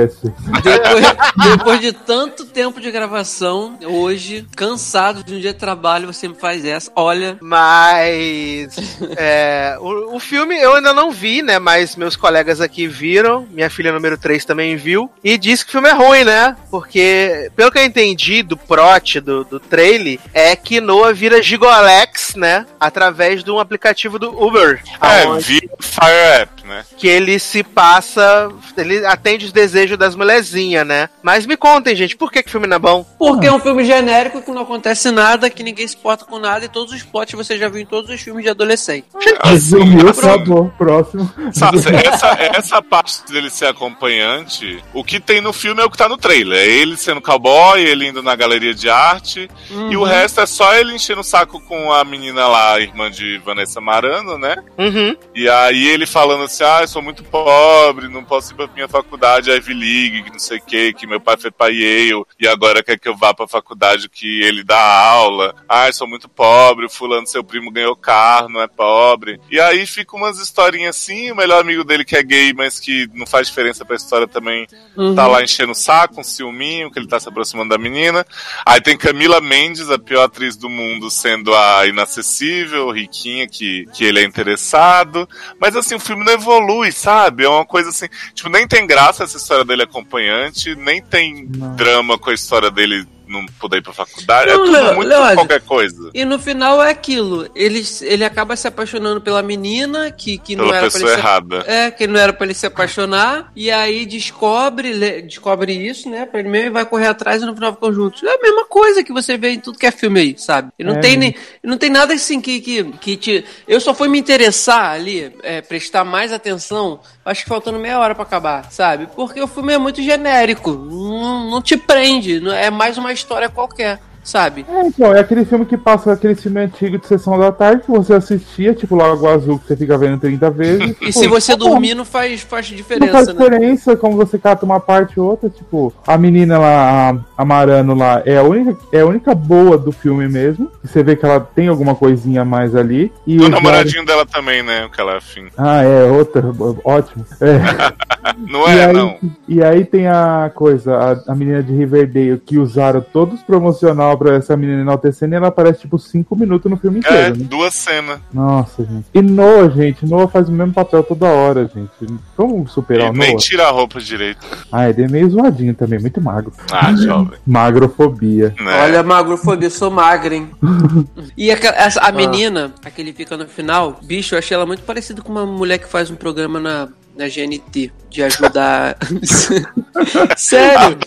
Depois, 0.64 1.50
depois 1.50 1.82
de 1.82 1.92
tanto 1.94 2.46
tempo 2.46 2.80
de 2.80 2.92
gravação, 2.92 3.78
hoje, 3.84 4.46
cansado 4.56 5.24
de 5.24 5.34
um 5.34 5.40
dia 5.40 5.54
de 5.54 5.60
trabalho, 5.60 6.12
você 6.12 6.28
me 6.28 6.36
faz 6.36 6.66
essa. 6.66 6.92
Olha, 6.96 7.38
Mas 7.42 8.76
é, 9.18 9.78
o, 9.80 10.16
o 10.16 10.20
filme 10.20 10.56
eu 10.60 10.76
ainda 10.76 10.94
não 10.94 11.12
vi, 11.12 11.42
né? 11.42 11.60
Mas 11.60 11.96
meus 11.96 12.16
colegas 12.16 12.62
aqui 12.62 12.88
viram, 12.88 13.48
minha 13.52 13.70
filha 13.70 13.92
número 13.92 14.18
3 14.18 14.46
também 14.46 14.76
viu, 14.76 15.10
e 15.24 15.38
disse 15.38 15.64
que 15.64 15.70
o 15.70 15.72
filme 15.74 15.90
é 15.90 15.94
ruim, 15.94 16.24
né? 16.24 16.56
Porque, 16.70 17.52
pelo 17.56 17.72
que 17.72 17.80
eu 17.80 17.86
entendi 17.86 18.44
do 18.44 18.58
prot, 18.58 19.20
do, 19.20 19.44
do 19.44 19.60
trailer, 19.60 20.20
é 20.34 20.56
que 20.56 20.82
Noah 20.82 21.14
vira 21.14 21.42
Gigolex, 21.42 22.36
né? 22.36 22.66
Através 22.80 23.44
de 23.44 23.52
um 23.52 23.60
aplicativo 23.60 24.20
do 24.20 24.30
Uber. 24.30 24.82
É, 25.02 25.24
aonde 25.24 25.44
vi 25.44 25.70
Fire 25.80 26.42
App, 26.42 26.68
né? 26.68 26.84
que 26.98 27.08
ele 27.08 27.40
se 27.40 27.64
passa, 27.64 28.50
ele 28.76 29.06
atende 29.06 29.46
os 29.46 29.52
desejos 29.52 29.77
das 29.98 30.16
mulherzinhas, 30.16 30.88
né? 30.88 31.10
Mas 31.22 31.46
me 31.46 31.58
contem, 31.58 31.96
gente, 31.96 32.16
por 32.16 32.32
que, 32.32 32.42
que 32.42 32.50
o 32.50 32.52
filme 32.52 32.68
não 32.68 32.78
é 32.78 32.80
bom? 32.80 33.06
porque 33.18 33.48
é 33.48 33.52
um 33.52 33.60
filme 33.60 33.84
genérico 33.84 34.42
que 34.42 34.52
não 34.52 34.62
acontece 34.62 35.12
nada, 35.12 35.50
que 35.50 35.64
ninguém 35.64 35.88
se 35.88 35.98
porta 35.98 36.26
com 36.26 36.40
nada, 36.40 36.66
e 36.66 36.70
todos 36.70 36.94
os 36.94 37.04
plots 37.04 37.34
você 37.34 37.58
já 37.58 37.68
viu 37.68 37.82
em 37.82 37.86
todos 37.86 38.10
os 38.10 38.22
filmes 38.22 38.44
de 38.44 38.50
adolescente. 38.50 39.06
Resumiu, 39.44 40.10
assim, 40.10 40.28
acabou. 40.28 40.72
Próximo. 40.78 41.30
Sabe, 41.54 41.80
essa, 42.06 42.28
essa 42.56 42.82
parte 42.82 43.26
dele 43.32 43.50
ser 43.50 43.68
acompanhante, 43.68 44.84
o 44.94 45.04
que 45.04 45.20
tem 45.20 45.42
no 45.42 45.52
filme 45.52 45.82
é 45.82 45.86
o 45.86 45.90
que 45.90 45.98
tá 45.98 46.08
no 46.08 46.18
trailer. 46.18 46.58
É 46.58 46.68
ele 46.68 46.98
sendo 46.98 47.22
cowboy, 47.22 47.82
ele 47.82 48.08
indo 48.08 48.24
na 48.24 48.36
galeria 48.36 48.74
de 48.74 48.90
arte, 48.90 49.50
e 49.92 49.98
o 49.98 50.04
resto 50.04 50.42
é 50.42 50.46
só 50.46 50.74
ele 50.76 50.94
enchendo 50.94 51.22
o 51.22 51.24
saco 51.24 51.60
com 51.62 51.92
a 51.92 52.04
menina 52.04 52.48
lá, 52.48 52.76
a 52.76 52.80
irmã 52.80 53.10
de 53.12 53.38
Vanessa 53.40 53.82
Marano, 53.82 54.38
né? 54.38 54.56
Uhum. 54.78 55.16
E 55.36 55.50
aí 55.50 55.88
ele 55.88 56.06
falando 56.06 56.44
assim, 56.44 56.64
ah, 56.64 56.80
eu 56.82 56.88
sou 56.88 57.02
muito 57.02 57.24
pobre, 57.24 58.08
não 58.08 58.24
posso 58.24 58.54
ir 58.54 58.56
pra 58.56 58.68
minha 58.74 58.88
faculdade 58.88 59.52
Ivy 59.68 59.74
League, 59.74 60.24
que 60.24 60.32
não 60.32 60.40
sei 60.40 60.58
o 60.58 60.62
que, 60.62 60.94
que 60.94 61.08
meu 61.08 61.20
pai 61.20 61.38
foi 61.38 61.52
pra 61.52 61.68
Yale, 61.68 62.24
e 62.40 62.48
agora 62.48 62.84
quer 62.84 62.98
que 62.98 63.08
eu 63.08 63.16
vá 63.16 63.34
pra 63.34 63.48
faculdade 63.48 64.10
que 64.10 64.42
ele 64.42 64.64
dá 64.64 64.80
aula. 64.80 65.54
Eu 65.86 65.94
sou 65.94 66.08
muito 66.08 66.30
pobre, 66.30 66.86
o 66.86 66.90
fulano, 66.90 67.28
seu 67.28 67.44
primo, 67.44 67.72
ganhou 67.72 67.96
carro, 67.96 68.50
não 68.50 68.62
é 68.62 68.68
pobre. 68.68 69.40
E 69.52 69.60
aí 69.60 69.86
fica 69.86 70.16
umas 70.16 70.40
historinhas 70.40 70.96
assim, 70.96 71.32
o 71.32 71.36
melhor 71.36 71.62
amigo 71.62 71.84
dele 71.84 72.06
que 72.06 72.16
é 72.16 72.24
gay, 72.24 72.54
mas 72.54 72.80
que 72.80 73.10
não 73.14 73.26
faz 73.26 73.48
diferença 73.48 73.84
pra 73.84 73.96
história 73.96 74.28
também, 74.28 74.68
tá 75.16 75.28
lá 75.28 75.44
enchendo 75.44 75.72
o 75.72 75.76
saco, 75.76 76.22
um 76.22 76.24
ciúminho, 76.24 76.92
que 76.92 77.00
ele 77.00 77.08
tá 77.08 77.20
se 77.20 77.28
aproximando 77.28 77.70
da 77.70 77.78
menina. 77.78 78.26
Aí 78.66 78.82
tem 78.82 78.98
Camila 78.98 79.42
Mendes, 79.42 79.90
a 79.90 80.00
pior 80.00 80.24
atriz 80.24 80.56
do 80.56 80.70
mundo, 80.70 81.10
sendo 81.10 81.54
a 81.56 81.86
inacessível, 81.88 82.92
riquinha, 82.92 83.48
que, 83.48 83.86
que 83.94 84.06
ele 84.06 84.20
é 84.20 84.24
interessado. 84.24 85.28
Mas 85.60 85.76
assim, 85.76 85.96
o 85.96 86.00
filme 86.00 86.24
não 86.24 86.34
evolui, 86.34 86.92
sabe? 86.92 87.44
É 87.44 87.50
uma 87.50 87.66
coisa 87.66 87.90
assim. 87.90 88.08
Tipo, 88.34 88.50
nem 88.50 88.68
tem 88.68 88.86
graça 88.86 89.24
essa 89.24 89.38
história 89.38 89.57
dele 89.66 89.84
acompanhante, 89.84 90.76
nem 90.76 91.02
tem 91.02 91.48
Não. 91.56 91.76
drama 91.76 92.18
com 92.18 92.30
a 92.30 92.34
história 92.34 92.70
dele 92.72 93.06
não 93.28 93.46
poder 93.60 93.80
ir 93.80 93.82
pra 93.82 93.92
faculdade. 93.92 94.50
é 94.50 94.54
Não, 94.54 94.64
tudo 94.64 94.72
Leo- 94.72 94.96
muito 94.96 95.10
Leódio. 95.10 95.36
qualquer 95.36 95.60
coisa. 95.60 96.12
E 96.14 96.24
no 96.24 96.40
final 96.40 96.82
é 96.82 96.90
aquilo. 96.92 97.46
Ele, 97.54 97.84
ele 98.04 98.24
acaba 98.24 98.56
se 98.56 98.70
apaixonando 98.70 99.20
pela 99.20 99.44
menina, 99.44 100.10
que, 100.12 100.38
que 100.38 100.56
não 100.56 100.64
Pela 100.64 100.78
era 100.78 100.86
pra 100.86 100.92
pessoa 100.94 101.12
ele 101.12 101.22
se 101.22 101.28
errada. 101.28 101.64
É, 101.68 101.92
que 101.92 102.08
não 102.08 102.18
era 102.18 102.32
pra 102.32 102.46
ele 102.46 102.54
se 102.54 102.66
apaixonar, 102.66 103.52
e 103.54 103.70
aí 103.70 104.06
descobre, 104.06 105.22
descobre 105.24 105.74
isso, 105.74 106.10
né, 106.10 106.26
pra 106.26 106.40
ele 106.40 106.48
mesmo 106.48 106.68
e 106.68 106.72
vai 106.72 106.86
correr 106.86 107.08
atrás 107.08 107.42
e 107.42 107.46
no 107.46 107.54
final 107.54 107.74
ficam 107.74 107.92
juntos. 107.92 108.24
É 108.24 108.34
a 108.34 108.42
mesma 108.42 108.66
coisa 108.66 109.04
que 109.04 109.12
você 109.12 109.38
vê 109.38 109.50
em 109.52 109.60
tudo 109.60 109.78
que 109.78 109.86
é 109.86 109.92
filme 109.92 110.22
aí, 110.22 110.36
sabe? 110.38 110.70
E 110.80 110.84
não, 110.86 110.96
É, 110.96 111.00
tem, 111.00 111.18
nem, 111.18 111.36
não 111.62 111.78
tem 111.78 111.90
nada 111.90 112.14
assim 112.14 112.40
que, 112.40 112.62
que, 112.62 112.84
que 113.02 113.18
te. 113.18 113.46
Eu 113.68 113.82
só 113.82 113.94
fui 113.94 114.08
me 114.08 114.18
interessar 114.18 114.92
ali, 114.92 115.34
é, 115.44 115.60
prestar 115.62 116.06
mais 116.06 116.32
atenção, 116.32 117.02
acho 117.28 117.44
que 117.44 117.50
faltando 117.50 117.78
meia 117.80 118.00
hora 118.00 118.16
pra 118.16 118.24
acabar, 118.24 118.72
sabe? 118.72 119.08
Porque 119.16 119.42
o 119.42 119.48
filme 119.48 119.74
é 119.74 119.78
muito 119.78 120.02
genérico, 120.02 120.72
não, 120.72 121.50
não 121.50 121.62
te 121.62 121.78
prende, 121.78 122.42
é 122.50 122.70
mais 122.70 122.98
uma 122.98 123.12
história 123.12 123.50
qualquer. 123.50 124.00
Sabe? 124.28 124.66
É, 124.68 124.88
então, 124.88 125.16
é 125.16 125.22
aquele 125.22 125.46
filme 125.46 125.66
que 125.66 125.78
passa 125.78 126.12
aquele 126.12 126.36
filme 126.36 126.60
antigo 126.60 126.98
de 126.98 127.08
sessão 127.08 127.40
da 127.40 127.50
tarde 127.50 127.84
que 127.84 127.92
você 127.92 128.14
assistia, 128.14 128.74
tipo 128.74 128.94
Lago 128.94 129.26
Azul, 129.26 129.58
que 129.58 129.68
você 129.68 129.78
fica 129.78 129.98
vendo 129.98 130.20
30 130.20 130.50
vezes. 130.50 130.82
E 130.82 130.94
tipo, 130.94 131.14
se 131.14 131.28
você 131.30 131.54
tá 131.54 131.60
bom. 131.60 131.70
dormir, 131.70 131.96
não 131.96 132.04
faz, 132.04 132.42
faz 132.42 132.70
Não 132.70 132.76
diferença, 132.76 133.12
faz 133.14 133.28
né? 133.28 133.34
diferença 133.34 133.96
como 133.96 134.18
você 134.18 134.38
cata 134.38 134.66
uma 134.66 134.82
parte 134.82 135.18
ou 135.18 135.30
outra, 135.30 135.50
tipo, 135.50 135.94
a 136.06 136.18
menina 136.18 136.58
lá, 136.58 137.12
a, 137.12 137.42
a 137.42 137.46
Marano 137.46 137.96
lá, 137.96 138.22
é 138.26 138.38
a, 138.38 138.44
única, 138.44 138.78
é 138.92 139.00
a 139.00 139.06
única 139.06 139.34
boa 139.34 139.78
do 139.78 139.94
filme 139.94 140.28
mesmo. 140.28 140.70
que 140.82 140.90
Você 140.90 141.02
vê 141.02 141.16
que 141.16 141.26
ela 141.26 141.40
tem 141.40 141.70
alguma 141.70 141.96
coisinha 141.96 142.42
a 142.42 142.46
mais 142.46 142.76
ali. 142.76 143.10
E 143.26 143.40
O 143.40 143.44
os 143.44 143.50
namoradinho 143.50 144.06
dela 144.06 144.26
também, 144.26 144.62
né? 144.62 144.84
O 144.84 144.90
que 144.90 145.00
ela 145.00 145.14
é 145.14 145.18
afim. 145.20 145.48
Ah, 145.58 145.82
é, 145.84 146.04
outra, 146.04 146.44
ótimo. 146.84 147.26
É. 147.40 147.96
Não 148.38 148.68
e, 148.68 148.78
é, 148.78 148.86
aí, 148.86 148.94
não. 148.94 149.18
e 149.48 149.64
aí 149.64 149.86
tem 149.86 150.08
a 150.08 150.52
coisa, 150.54 150.96
a, 150.96 151.32
a 151.32 151.36
menina 151.36 151.64
de 151.64 151.74
Riverdale, 151.74 152.42
que 152.46 152.58
usaram 152.58 153.02
todos 153.02 153.42
promocional 153.42 154.17
pra 154.18 154.36
essa 154.36 154.58
menina 154.58 154.82
enaltecendo 154.82 155.34
e 155.34 155.38
ela 155.38 155.48
aparece 155.48 155.82
tipo 155.82 155.98
5 156.00 156.36
minutos 156.36 156.70
no 156.70 156.78
filme 156.78 156.98
É, 156.98 157.00
inteiro, 157.00 157.38
né? 157.38 157.46
duas 157.50 157.74
cenas. 157.74 158.20
Nossa, 158.34 158.84
gente. 158.84 159.06
E 159.14 159.22
Noah, 159.22 159.70
gente, 159.70 160.06
Noah 160.06 160.28
faz 160.28 160.50
o 160.50 160.52
mesmo 160.52 160.74
papel 160.74 161.04
toda 161.04 161.26
hora, 161.28 161.70
gente. 161.74 161.90
Vamos 162.38 162.72
superar 162.72 163.08
E 163.08 163.10
o 163.10 163.14
nem 163.14 163.30
Noah? 163.32 163.40
tira 163.40 163.68
a 163.68 163.72
roupa 163.72 164.00
direito. 164.00 164.46
Ah, 164.72 164.90
ele 164.90 165.04
é 165.04 165.08
meio 165.08 165.30
zoadinho 165.30 165.74
também, 165.74 166.00
muito 166.00 166.20
magro. 166.20 166.52
Ah, 166.72 166.94
jovem. 166.96 167.38
Magrofobia. 167.46 168.54
Né? 168.60 168.84
Olha, 168.84 169.04
magrofobia, 169.04 169.68
eu 169.68 169.72
sou 169.72 169.92
magra, 169.92 170.36
hein? 170.36 170.50
e 171.38 171.52
aquela- 171.52 171.78
essa- 171.78 172.02
a 172.02 172.12
menina, 172.12 172.74
a 172.84 172.90
que 172.90 173.02
ele 173.02 173.14
fica 173.14 173.38
no 173.38 173.48
final, 173.48 174.00
bicho, 174.04 174.34
eu 174.36 174.40
achei 174.40 174.56
ela 174.56 174.66
muito 174.66 174.84
parecida 174.84 175.22
com 175.22 175.32
uma 175.32 175.46
mulher 175.46 175.78
que 175.78 175.88
faz 175.88 176.10
um 176.10 176.16
programa 176.16 176.60
na, 176.60 176.88
na 177.18 177.28
GNT, 177.28 177.92
de 178.10 178.24
ajudar. 178.24 178.96
Sério? 180.38 180.98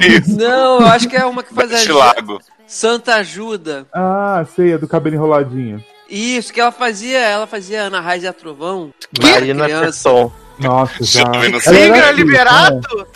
Isso. 0.00 0.36
Não, 0.36 0.80
eu 0.80 0.86
acho 0.86 1.08
que 1.08 1.16
é 1.16 1.24
uma 1.24 1.42
que 1.42 1.54
faz 1.54 1.70
Este 1.72 1.90
a 1.92 1.94
lago. 1.94 2.40
Santa 2.66 3.14
Ajuda. 3.16 3.86
Ah, 3.94 4.44
sei, 4.54 4.72
é 4.72 4.78
do 4.78 4.88
cabelo 4.88 5.14
enroladinho. 5.16 5.82
Isso, 6.10 6.52
que 6.52 6.60
ela 6.60 6.72
fazia, 6.72 7.18
ela 7.18 7.46
fazia 7.46 7.82
Ana 7.82 8.00
Raiz 8.00 8.22
e 8.24 8.26
a 8.28 8.32
Trovão. 8.32 8.92
Marina 9.20 9.64
Criança. 9.64 9.86
Pesson. 9.86 10.32
Nossa, 10.58 11.04
já. 11.04 11.22
Era 11.22 11.86
Ingra 11.86 11.98
atriz, 12.10 12.16
Liberato? 12.16 13.06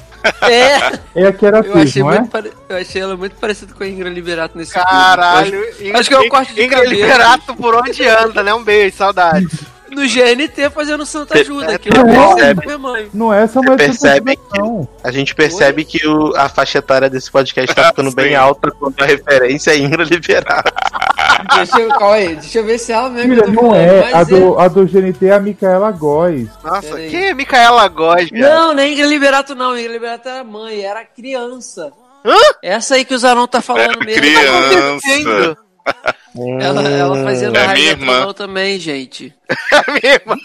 É, 0.43 0.79
né? 0.91 1.01
É 1.15 1.27
a 1.29 1.33
que 1.33 1.47
era 1.47 1.61
eu 1.61 1.79
achei, 1.79 2.03
não 2.03 2.13
é? 2.13 2.19
muito 2.19 2.31
pare- 2.31 2.53
eu 2.69 2.77
achei 2.77 3.01
ela 3.01 3.17
muito 3.17 3.37
parecida 3.37 3.73
com 3.73 3.83
a 3.83 3.89
Ingra 3.89 4.11
Liberato 4.11 4.59
nesse 4.59 4.75
Caralho. 4.75 5.73
filme. 5.75 5.97
Acho 5.99 6.09
que 6.11 6.15
é 6.15 6.19
o 6.19 6.29
corte 6.29 6.53
de 6.55 6.63
Ingra 6.63 6.77
cabelo. 6.83 6.95
Liberato 6.95 7.57
por 7.57 7.75
onde 7.75 8.07
anda, 8.07 8.43
né? 8.43 8.53
Um 8.53 8.63
beijo, 8.63 8.97
saudade. 8.97 9.47
No 9.91 10.03
GNT 10.07 10.71
fazendo 10.71 11.05
Santa 11.05 11.39
Ajuda, 11.39 11.79
que 11.79 11.89
eu 11.89 12.05
percebe? 12.05 12.61
com 12.63 12.67
minha 12.67 12.79
mãe. 12.79 13.09
Não 13.13 13.33
é 13.35 13.43
essa 13.43 13.61
percebe 13.61 14.39
não. 14.55 14.89
A 15.03 15.11
gente 15.11 15.35
percebe 15.35 15.85
que 15.85 16.07
o- 16.07 16.35
a 16.37 16.49
faixa 16.49 16.79
etária 16.79 17.11
desse 17.11 17.31
podcast 17.31 17.75
tá 17.75 17.89
ficando 17.89 18.13
bem 18.15 18.35
alta 18.35 18.71
quando 18.71 19.01
a 19.03 19.07
referência 19.07 19.73
é 19.73 19.79
Ingra 19.79 20.05
Liberato. 20.05 20.73
Deixa 21.57 21.81
eu, 21.81 21.89
calma 21.89 22.15
aí, 22.17 22.37
deixa 22.37 22.59
eu 22.59 22.65
ver 22.65 22.79
se 22.79 22.93
é 22.93 22.95
ela 22.97 23.09
mesmo 23.09 23.35
que 23.35 23.41
Filha, 23.45 23.55
tô 23.55 23.63
não 23.63 23.75
é. 23.75 24.13
A 24.13 24.25
do, 24.25 24.59
a 24.59 24.69
do 24.69 24.85
GNT 24.87 25.27
é 25.27 25.33
a 25.33 25.41
Micaela 25.41 25.91
Góes. 25.91 26.49
Nossa, 26.63 26.97
quem 26.97 27.29
é 27.29 27.35
Micaela 27.35 27.89
Góes, 27.89 28.31
cara? 28.31 28.55
Não, 28.55 28.75
nem 28.75 28.93
Ingra 28.93 29.07
Liberato 29.07 29.55
não. 29.55 29.77
Ingra 29.79 29.93
Liberato 29.93 30.29
era 30.29 30.45
mãe, 30.45 30.83
era 30.83 31.03
criança. 31.05 31.93
Hã? 32.25 32.37
Essa 32.63 32.97
aí 32.97 33.05
que 33.07 33.15
o 33.15 33.19
Zarão 33.19 33.47
tá 33.47 33.63
falando 33.63 34.03
É 34.03 34.05
mesmo. 34.05 34.21
criança. 34.23 35.07
Entendo. 35.09 35.57
Ela, 36.61 36.83
ela 36.89 37.25
fazia 37.25 37.51
no 37.51 37.57
É 37.57 37.69
minha 37.75 37.91
irmã. 37.91 38.13
Trovão 38.17 38.35
também, 38.35 38.79
gente. 38.79 39.35
Mesmo. 40.03 40.41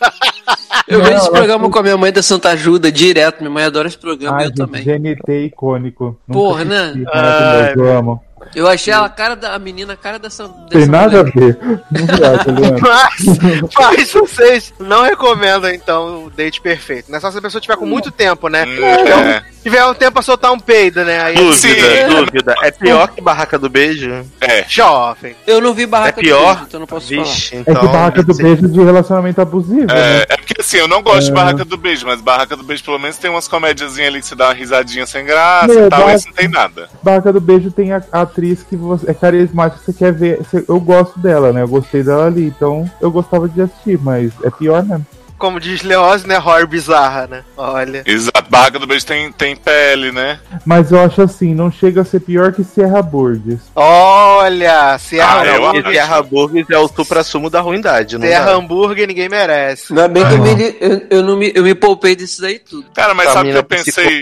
Eu 0.88 0.98
Não, 1.00 1.06
vejo 1.06 1.18
esse 1.18 1.30
programa 1.32 1.64
foi- 1.66 1.72
com 1.72 1.80
a 1.80 1.84
minha 1.84 1.98
mãe 1.98 2.12
da 2.12 2.24
Santa 2.24 2.50
Ajuda 2.50 2.92
direto. 2.92 3.40
Minha 3.42 3.52
mãe 3.52 3.64
adora 3.64 3.88
esse 3.88 3.98
programa 3.98 4.38
Ai, 4.38 4.46
eu 4.46 4.48
gente, 4.48 4.58
também. 4.58 4.84
GNT 4.84 5.46
icônico. 5.46 6.18
Nunca 6.28 6.40
Porra, 6.40 6.66
né? 6.66 6.94
mas 7.14 7.76
eu 7.78 7.98
amo. 7.98 8.22
Eu 8.56 8.68
achei 8.68 8.94
ela 8.94 9.06
a 9.06 9.10
cara 9.10 9.36
da 9.36 9.54
a 9.56 9.60
menina, 9.60 9.94
a 9.94 9.98
cara 9.98 10.18
dessa. 10.18 10.48
Tem 10.70 10.80
dessa 10.80 10.92
nada 10.92 11.22
a 11.22 11.24
mulher. 11.24 11.34
ver. 11.34 11.58
Não 11.92 12.06
viaja, 12.08 12.52
Leandro. 12.52 12.86
Mas, 12.96 13.70
mas 13.78 14.12
vocês 14.12 14.74
não 14.80 15.04
recomendam, 15.04 15.70
então, 15.72 16.26
o 16.26 16.30
date 16.30 16.62
perfeito. 16.62 17.10
Não 17.12 17.18
é 17.18 17.22
só 17.22 17.32
se 17.32 17.38
a 17.38 17.42
pessoa 17.42 17.60
tiver 17.62 17.76
com 17.78 17.86
muito 17.86 18.12
tempo, 18.12 18.48
né? 18.48 18.64
É. 18.64 19.44
tiver 19.62 19.86
um 19.86 19.94
tempo 19.94 20.14
pra 20.14 20.22
soltar 20.22 20.52
um 20.52 20.60
peido, 20.60 21.04
né? 21.04 21.22
Aí 21.22 21.36
Dúvida, 21.36 21.56
Sim. 21.58 22.08
dúvida. 22.10 22.56
É 22.64 22.72
pior 22.72 23.08
que 23.10 23.22
Barraca 23.22 23.58
do 23.60 23.70
Beijo? 23.70 24.26
É. 24.42 24.64
jovem. 24.68 25.36
Eu 25.46 25.60
não 25.62 25.74
vi 25.74 25.86
barraca 25.86 26.20
É 26.20 26.24
pior? 26.24 26.40
do 26.40 26.46
beijo, 26.56 26.66
então 26.68 26.80
não 26.80 26.88
posso 26.88 27.10
falar. 27.10 27.24
Vixe, 27.24 27.56
É 27.56 27.60
então. 27.60 27.76
que 27.76 27.86
barraca 27.88 28.24
do 28.24 28.34
beijo 28.36 28.68
de 28.68 28.84
relacionamento 28.84 29.42
abusivo, 29.42 29.88
né? 29.88 30.20
É, 30.22 30.26
é 30.30 30.38
porque 30.38 30.56
assim, 30.62 30.78
eu 30.78 30.88
não 30.88 31.02
gosto 31.02 31.26
de 31.28 31.32
Barraca 31.32 31.66
do 31.66 31.78
Beijo, 31.78 32.06
mas 32.06 32.22
Barraca 32.22 32.56
do 32.56 32.64
Beijo 32.64 32.84
pelo 32.84 33.00
menos 33.00 33.18
tem 33.18 33.30
umas 33.30 33.48
comédiazinhas 33.48 34.08
ali 34.10 34.20
que 34.22 34.28
você 34.28 34.36
dá 34.36 34.48
uma 34.48 34.54
risadinha 34.54 35.06
sem 35.06 35.26
graça 35.26 35.68
Meu, 35.68 35.88
e 35.88 35.90
tal, 35.90 36.00
Barra- 36.02 36.14
esse 36.16 36.28
não 36.28 36.34
tem 36.34 36.48
nada. 36.48 36.90
Barraca 37.04 37.34
do 37.34 37.42
Beijo 37.42 37.72
tem 37.72 37.92
a, 37.92 38.02
a 38.12 38.22
atriz 38.22 38.45
que 38.54 38.76
você, 38.76 39.10
é 39.10 39.14
carismática, 39.14 39.82
você 39.84 39.94
quer 39.94 40.12
ver. 40.14 40.38
você- 40.44 40.64
eu 40.68 40.80
gosto 40.80 41.20
dela, 41.20 41.52
né? 41.52 41.64
Eu 41.64 41.68
gostei 41.68 42.04
dela 42.04 42.26
ali, 42.28 42.46
então 42.48 42.90
eu 43.02 43.10
gostava 43.12 43.48
de 43.50 43.62
assistir, 43.62 43.98
mas 44.02 44.32
é 44.44 44.50
pior 44.50 44.84
mesmo. 44.86 45.06
Como 45.46 45.60
diz 45.60 45.84
Leoz, 45.84 46.26
né? 46.26 46.40
Horror 46.40 46.66
bizarra, 46.66 47.28
né? 47.28 47.44
Olha. 47.56 48.02
Exato, 48.04 48.50
Barraca 48.50 48.80
do 48.80 48.88
Beijo 48.88 49.06
tem, 49.06 49.32
tem 49.32 49.56
pele, 49.56 50.12
né? 50.12 50.40
Mas 50.66 50.92
eu 50.92 51.00
acho 51.00 51.22
assim, 51.22 51.54
não 51.54 51.72
chega 51.72 52.02
a 52.02 52.06
ser 52.06 52.22
pior 52.22 52.52
que 52.52 52.64
Serra 52.64 53.00
Burgess. 53.04 53.60
Olha, 53.76 54.98
Serra, 54.98 55.42
Ah, 55.44 55.84
Terra 55.84 56.22
Burgers 56.24 56.68
é 56.68 56.80
o 56.80 56.88
supra-sumo 56.88 57.48
da 57.48 57.62
ruindade, 57.62 58.18
não 58.18 58.26
Terra 58.28 58.46
dá? 58.46 58.52
hambúrguer 58.54 59.08
ninguém 59.08 59.30
merece. 59.30 59.94
Ainda 59.94 60.08
bem 60.08 60.26
que 60.28 60.34
eu 60.34 60.42
me, 60.42 60.78
eu, 60.82 61.08
eu 61.12 61.24
não 61.24 61.38
me, 61.38 61.52
eu 61.54 61.64
me 61.64 61.76
poupei 61.76 62.16
disso 62.16 62.42
daí 62.42 62.58
tudo. 62.58 62.88
Cara, 62.96 63.14
mas 63.14 63.30
sabe 63.32 63.50
o 63.50 63.52
que 63.52 63.58
eu 63.60 63.64
pensei? 63.64 64.22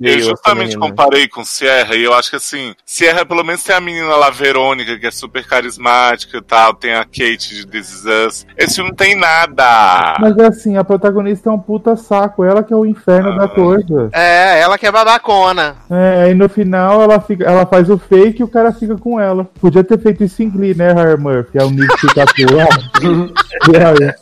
Eu 0.00 0.20
justamente 0.20 0.78
comparei 0.78 1.26
com 1.26 1.44
Sierra 1.44 1.96
e 1.96 2.04
eu 2.04 2.14
acho 2.14 2.30
que 2.30 2.36
assim, 2.36 2.76
Sierra 2.86 3.26
pelo 3.26 3.42
menos 3.42 3.64
tem 3.64 3.74
a 3.74 3.80
menina 3.80 4.14
lá, 4.14 4.30
Verônica, 4.30 4.96
que 5.00 5.06
é 5.08 5.10
super 5.10 5.44
carismática 5.44 6.38
e 6.38 6.42
tal, 6.42 6.74
tem 6.74 6.94
a 6.94 7.04
Kate 7.04 7.56
de 7.56 7.66
This 7.66 7.92
Is 7.92 8.04
Us. 8.04 8.46
Esse 8.56 8.76
filme 8.76 8.90
não 8.90 8.96
tem 8.96 9.16
nada. 9.16 10.16
Mas 10.20 10.36
é 10.38 10.46
assim, 10.46 10.59
a 10.76 10.84
protagonista 10.84 11.48
é 11.48 11.52
um 11.52 11.58
puta 11.58 11.96
saco, 11.96 12.44
ela 12.44 12.62
que 12.62 12.72
é 12.72 12.76
o 12.76 12.86
inferno 12.86 13.36
da 13.36 13.48
coisa. 13.48 14.08
É, 14.12 14.60
ela 14.60 14.76
que 14.78 14.86
é 14.86 14.92
babacona. 14.92 15.76
É, 15.90 16.22
aí 16.24 16.34
no 16.34 16.48
final 16.48 17.00
ela, 17.02 17.20
fica, 17.20 17.44
ela 17.44 17.64
faz 17.66 17.88
o 17.90 17.96
fake 17.98 18.40
e 18.40 18.44
o 18.44 18.48
cara 18.48 18.72
fica 18.72 18.96
com 18.96 19.18
ela. 19.20 19.46
Podia 19.60 19.82
ter 19.84 19.98
feito 19.98 20.22
isso 20.24 20.42
em 20.42 20.50
Glee, 20.50 20.74
né, 20.74 20.92
Harry 20.92 21.20
Murphy? 21.20 21.58
É 21.58 21.64
o 21.64 21.70
Nick 21.70 21.88
que 21.96 22.08
fica 22.08 22.22
atuando. 22.24 23.32
E 23.72 23.76
aí- 23.76 24.14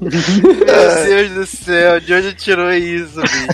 Meu 0.00 0.10
Deus 0.10 1.30
do 1.30 1.46
céu, 1.46 2.00
de 2.00 2.14
onde 2.14 2.34
tirou 2.34 2.72
isso, 2.72 3.20
bicho? 3.20 3.48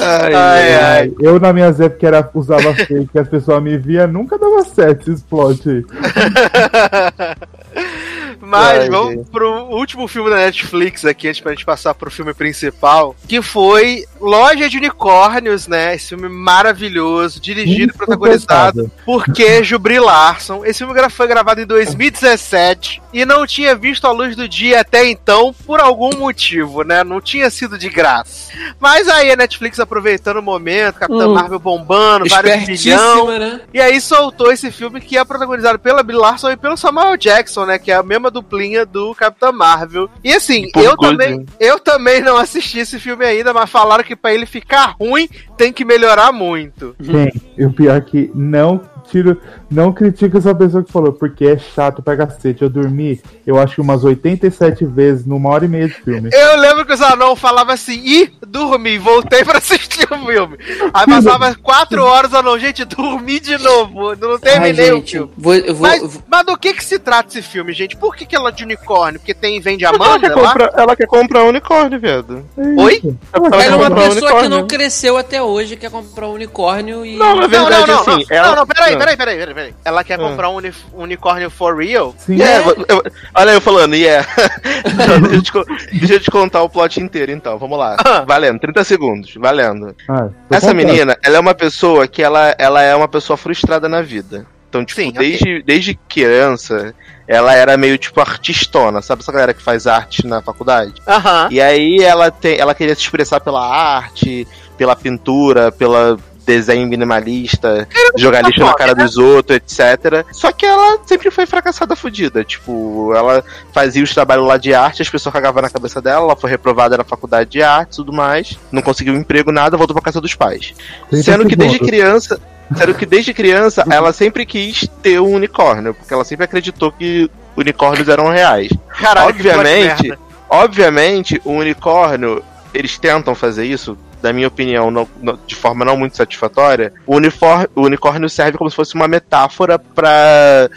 Ai, 0.00 0.34
Ai, 0.34 0.74
ai. 0.74 1.12
Eu, 1.20 1.38
na 1.38 1.52
minha 1.52 1.66
época, 1.66 1.90
que 1.90 2.06
era, 2.06 2.28
usava 2.34 2.74
fake 2.74 3.10
e 3.14 3.18
as 3.18 3.28
pessoas 3.28 3.62
me 3.62 3.76
via, 3.78 4.06
nunca 4.06 4.38
dava 4.38 4.64
certo 4.64 5.12
esse 5.12 5.22
plot 5.24 5.68
aí. 5.68 5.84
Mas 8.44 8.80
Ai, 8.80 8.90
vamos 8.90 9.14
gente. 9.14 9.30
pro 9.30 9.64
último 9.66 10.06
filme 10.06 10.30
da 10.30 10.36
Netflix 10.36 11.04
aqui, 11.04 11.28
antes 11.28 11.40
pra 11.40 11.52
gente 11.52 11.64
passar 11.64 11.94
pro 11.94 12.10
filme 12.10 12.34
principal, 12.34 13.14
que 13.26 13.40
foi 13.42 14.04
Loja 14.20 14.68
de 14.68 14.78
Unicórnios, 14.78 15.66
né? 15.66 15.94
Esse 15.94 16.08
filme 16.10 16.28
maravilhoso, 16.28 17.40
dirigido 17.40 17.92
e 17.92 17.96
protagonizado 17.96 18.90
por 19.04 19.24
Queijo 19.32 19.78
Brie 19.78 20.00
Larson. 20.00 20.64
Esse 20.64 20.78
filme 20.84 20.94
foi 21.10 21.26
gravado 21.26 21.60
em 21.60 21.66
2017 21.66 23.02
e 23.12 23.24
não 23.24 23.46
tinha 23.46 23.74
visto 23.74 24.06
a 24.06 24.12
luz 24.12 24.34
do 24.34 24.48
dia 24.48 24.80
até 24.80 25.06
então, 25.06 25.54
por 25.66 25.80
algum 25.80 26.16
motivo, 26.16 26.82
né? 26.82 27.04
Não 27.04 27.20
tinha 27.20 27.50
sido 27.50 27.78
de 27.78 27.88
graça. 27.88 28.52
Mas 28.78 29.08
aí 29.08 29.30
a 29.30 29.36
Netflix 29.36 29.78
aproveitando 29.80 30.38
o 30.38 30.42
momento, 30.42 30.98
Capitã 30.98 31.28
Hum. 31.28 31.34
Marvel 31.34 31.58
bombando, 31.58 32.28
vários 32.28 32.64
bilhão. 32.66 33.26
Né? 33.38 33.60
E 33.72 33.80
aí 33.80 34.00
soltou 34.00 34.52
esse 34.52 34.70
filme 34.70 35.00
que 35.00 35.16
é 35.16 35.24
protagonizado 35.24 35.78
pela 35.78 36.02
Brie 36.02 36.16
Larson 36.16 36.50
e 36.50 36.56
pelo 36.56 36.76
Samuel 36.76 37.16
Jackson, 37.16 37.64
né? 37.66 37.78
Que 37.78 37.90
é 37.90 37.94
a 37.94 38.02
mesma 38.02 38.30
duplinha 38.34 38.84
do 38.84 39.14
Capitão 39.14 39.52
Marvel. 39.52 40.10
E 40.22 40.32
assim, 40.32 40.70
Por 40.72 40.84
eu 40.84 40.96
também, 40.96 41.46
eu 41.58 41.80
também 41.80 42.20
não 42.20 42.36
assisti 42.36 42.80
esse 42.80 42.98
filme 42.98 43.24
ainda, 43.24 43.54
mas 43.54 43.70
falaram 43.70 44.04
que 44.04 44.16
pra 44.16 44.34
ele 44.34 44.46
ficar 44.46 44.96
ruim 45.00 45.28
tem 45.56 45.72
que 45.72 45.84
melhorar 45.84 46.32
muito. 46.32 46.94
Tem. 47.02 47.32
E 47.56 47.64
o 47.64 47.72
pior 47.72 47.96
é 47.96 48.00
que 48.00 48.30
não 48.34 48.80
tiro, 49.10 49.40
não 49.70 49.92
critico 49.92 50.38
essa 50.38 50.54
pessoa 50.54 50.82
que 50.82 50.90
falou, 50.92 51.12
porque 51.12 51.44
é 51.46 51.58
chato 51.58 52.02
pra 52.02 52.16
cacete. 52.16 52.62
Eu 52.62 52.70
dormi, 52.70 53.20
eu 53.46 53.58
acho 53.58 53.76
que 53.76 53.80
umas 53.80 54.04
87 54.04 54.84
vezes 54.86 55.26
numa 55.26 55.50
hora 55.50 55.64
e 55.64 55.68
meia 55.68 55.88
de 55.88 55.94
filme. 55.94 56.30
Eu 56.32 56.58
lembro 56.58 56.84
que 56.86 56.92
os 56.92 57.00
anão 57.02 57.36
falavam 57.36 57.74
assim, 57.74 58.00
ih, 58.04 58.32
dormi, 58.46 58.98
voltei 58.98 59.44
pra 59.44 59.58
assistir 59.58 60.06
o 60.10 60.26
filme. 60.26 60.56
Aí 60.92 61.06
passava 61.06 61.54
quatro 61.56 62.02
horas, 62.04 62.34
anão, 62.34 62.58
gente, 62.58 62.84
dormi 62.84 63.38
de 63.40 63.56
novo, 63.58 64.14
não 64.16 64.32
Ai, 64.32 64.38
terminei 64.38 64.92
o 64.92 64.96
gente, 64.96 65.12
filme. 65.12 65.32
vou, 65.36 65.54
vou, 65.74 65.88
Mas, 65.88 66.00
vou- 66.00 66.22
mas 66.28 66.46
do 66.46 66.56
que 66.56 66.74
que 66.74 66.84
se 66.84 66.98
trata 66.98 67.28
esse 67.28 67.42
filme, 67.42 67.72
gente? 67.72 67.96
Por 67.96 68.14
que 68.16 68.24
que 68.26 68.34
ela 68.36 68.48
é 68.48 68.52
de 68.52 68.64
unicórnio? 68.64 69.20
Porque 69.20 69.34
tem 69.34 69.60
vende 69.60 69.84
Ela 69.84 69.96
Amanda 69.96 70.28
quer, 70.28 70.34
lá? 70.34 70.48
comprar, 70.48 70.70
ela 70.76 70.96
quer 70.96 71.06
comprar 71.06 71.44
um 71.44 71.48
unicórnio, 71.48 72.00
viado. 72.00 72.44
Oi? 72.56 73.00
Ela 73.32 73.46
Ela 73.48 73.62
é 73.64 73.68
quer 73.68 73.74
uma 73.76 73.90
um 73.90 73.94
pessoa 73.94 74.42
que 74.42 74.48
não 74.48 74.66
cresceu 74.66 75.16
até 75.16 75.42
hoje, 75.42 75.76
quer 75.76 75.90
comprar 75.90 76.26
um 76.28 76.32
unicórnio 76.34 77.04
e. 77.04 77.16
Não, 77.16 77.36
na 77.36 77.42
Não, 77.42 77.48
verdade, 77.48 77.86
não, 77.90 77.94
não, 77.94 78.00
assim, 78.00 78.24
não, 78.30 78.36
ela... 78.36 78.48
não, 78.48 78.56
não, 78.56 78.66
peraí, 78.98 79.16
peraí, 79.16 79.36
peraí, 79.36 79.54
peraí, 79.54 79.54
peraí. 79.54 79.74
Ela 79.84 80.04
quer 80.04 80.18
Hum. 80.20 80.28
comprar 80.28 80.48
um 80.50 80.56
uni- 80.56 80.72
unicórnio 80.92 81.50
for 81.50 81.76
real? 81.76 82.14
Sim, 82.18 82.40
É, 82.40 82.58
eu- 82.58 82.84
eu- 82.88 83.02
olha 83.34 83.50
eu 83.52 83.60
falando, 83.60 83.94
e 83.94 84.06
é. 84.06 84.24
deixa, 85.30 85.58
eu 85.58 85.64
te, 85.64 85.98
deixa 85.98 86.14
eu 86.14 86.20
te 86.20 86.30
contar 86.30 86.62
o 86.62 86.68
plot 86.68 87.00
inteiro, 87.00 87.32
então. 87.32 87.58
Vamos 87.58 87.78
lá. 87.78 87.96
Ah. 88.04 88.24
Valendo, 88.26 88.58
30 88.60 88.84
segundos, 88.84 89.34
valendo. 89.36 89.94
Ah, 90.08 90.28
Essa 90.50 90.68
contando. 90.68 90.76
menina, 90.76 91.16
ela 91.22 91.36
é 91.36 91.40
uma 91.40 91.54
pessoa 91.54 92.06
que 92.08 92.22
ela, 92.22 92.54
ela 92.58 92.82
é 92.82 92.94
uma 92.94 93.08
pessoa 93.08 93.36
frustrada 93.36 93.88
na 93.88 94.02
vida. 94.02 94.46
Então, 94.68 94.84
tipo, 94.84 95.00
Sim, 95.00 95.12
desde, 95.12 95.62
desde 95.62 95.94
criança, 96.08 96.92
ela 97.28 97.54
era 97.54 97.76
meio, 97.76 97.96
tipo, 97.96 98.20
artistona. 98.20 99.00
Sabe 99.00 99.22
essa 99.22 99.30
galera 99.30 99.54
que 99.54 99.62
faz 99.62 99.86
arte 99.86 100.26
na 100.26 100.42
faculdade? 100.42 100.94
Aham. 101.06 101.46
E 101.50 101.60
aí 101.60 101.98
ela, 102.02 102.28
tem, 102.32 102.58
ela 102.58 102.74
queria 102.74 102.94
se 102.94 103.02
expressar 103.02 103.38
pela 103.40 103.64
arte, 103.64 104.48
pela 104.76 104.96
pintura, 104.96 105.70
pela 105.70 106.18
desenho 106.44 106.86
minimalista, 106.86 107.88
jogar 108.16 108.42
lixo 108.42 108.60
na 108.60 108.74
cara 108.74 108.94
dos 108.94 109.16
outros, 109.16 109.56
etc. 109.56 110.24
Só 110.32 110.52
que 110.52 110.64
ela 110.64 110.98
sempre 111.06 111.30
foi 111.30 111.46
fracassada 111.46 111.96
fudida. 111.96 112.44
Tipo, 112.44 113.12
ela 113.14 113.44
fazia 113.72 114.02
os 114.02 114.12
trabalhos 114.12 114.46
lá 114.46 114.56
de 114.56 114.74
arte, 114.74 115.02
as 115.02 115.08
pessoas 115.08 115.32
cagavam 115.32 115.62
na 115.62 115.70
cabeça 115.70 116.00
dela, 116.00 116.24
ela 116.24 116.36
foi 116.36 116.50
reprovada 116.50 116.96
na 116.96 117.04
faculdade 117.04 117.50
de 117.50 117.62
arte 117.62 117.94
e 117.94 117.96
tudo 117.96 118.12
mais, 118.12 118.58
não 118.70 118.82
conseguiu 118.82 119.14
emprego, 119.14 119.50
nada, 119.50 119.76
voltou 119.76 119.94
pra 119.94 120.02
casa 120.02 120.20
dos 120.20 120.34
pais. 120.34 120.74
30 121.10 121.24
Sendo 121.24 121.46
que 121.46 121.56
desde 121.56 121.78
criança. 121.78 122.40
Sendo 122.76 122.94
que 122.94 123.06
desde 123.06 123.34
criança 123.34 123.84
ela 123.90 124.12
sempre 124.12 124.46
quis 124.46 124.88
ter 125.02 125.20
um 125.20 125.34
unicórnio, 125.34 125.94
porque 125.94 126.12
ela 126.12 126.24
sempre 126.24 126.44
acreditou 126.44 126.92
que 126.92 127.30
unicórnios 127.56 128.08
eram 128.08 128.28
reais. 128.30 128.70
Caralho, 129.00 129.28
obviamente, 129.28 130.18
obviamente, 130.48 131.42
o 131.44 131.52
unicórnio, 131.52 132.42
eles 132.72 132.98
tentam 132.98 133.34
fazer 133.34 133.64
isso, 133.64 133.96
da 134.24 134.32
minha 134.32 134.48
opinião, 134.48 134.90
não- 134.90 135.06
não- 135.22 135.38
de 135.46 135.54
forma 135.54 135.84
não 135.84 135.98
muito 135.98 136.16
satisfatória. 136.16 136.92
O, 137.06 137.16
unifor- 137.16 137.68
o 137.76 137.82
unicórnio 137.82 138.26
serve 138.30 138.56
como 138.56 138.70
se 138.70 138.74
fosse 138.76 138.94
uma 138.94 139.06
metáfora 139.06 139.78
para 139.78 140.70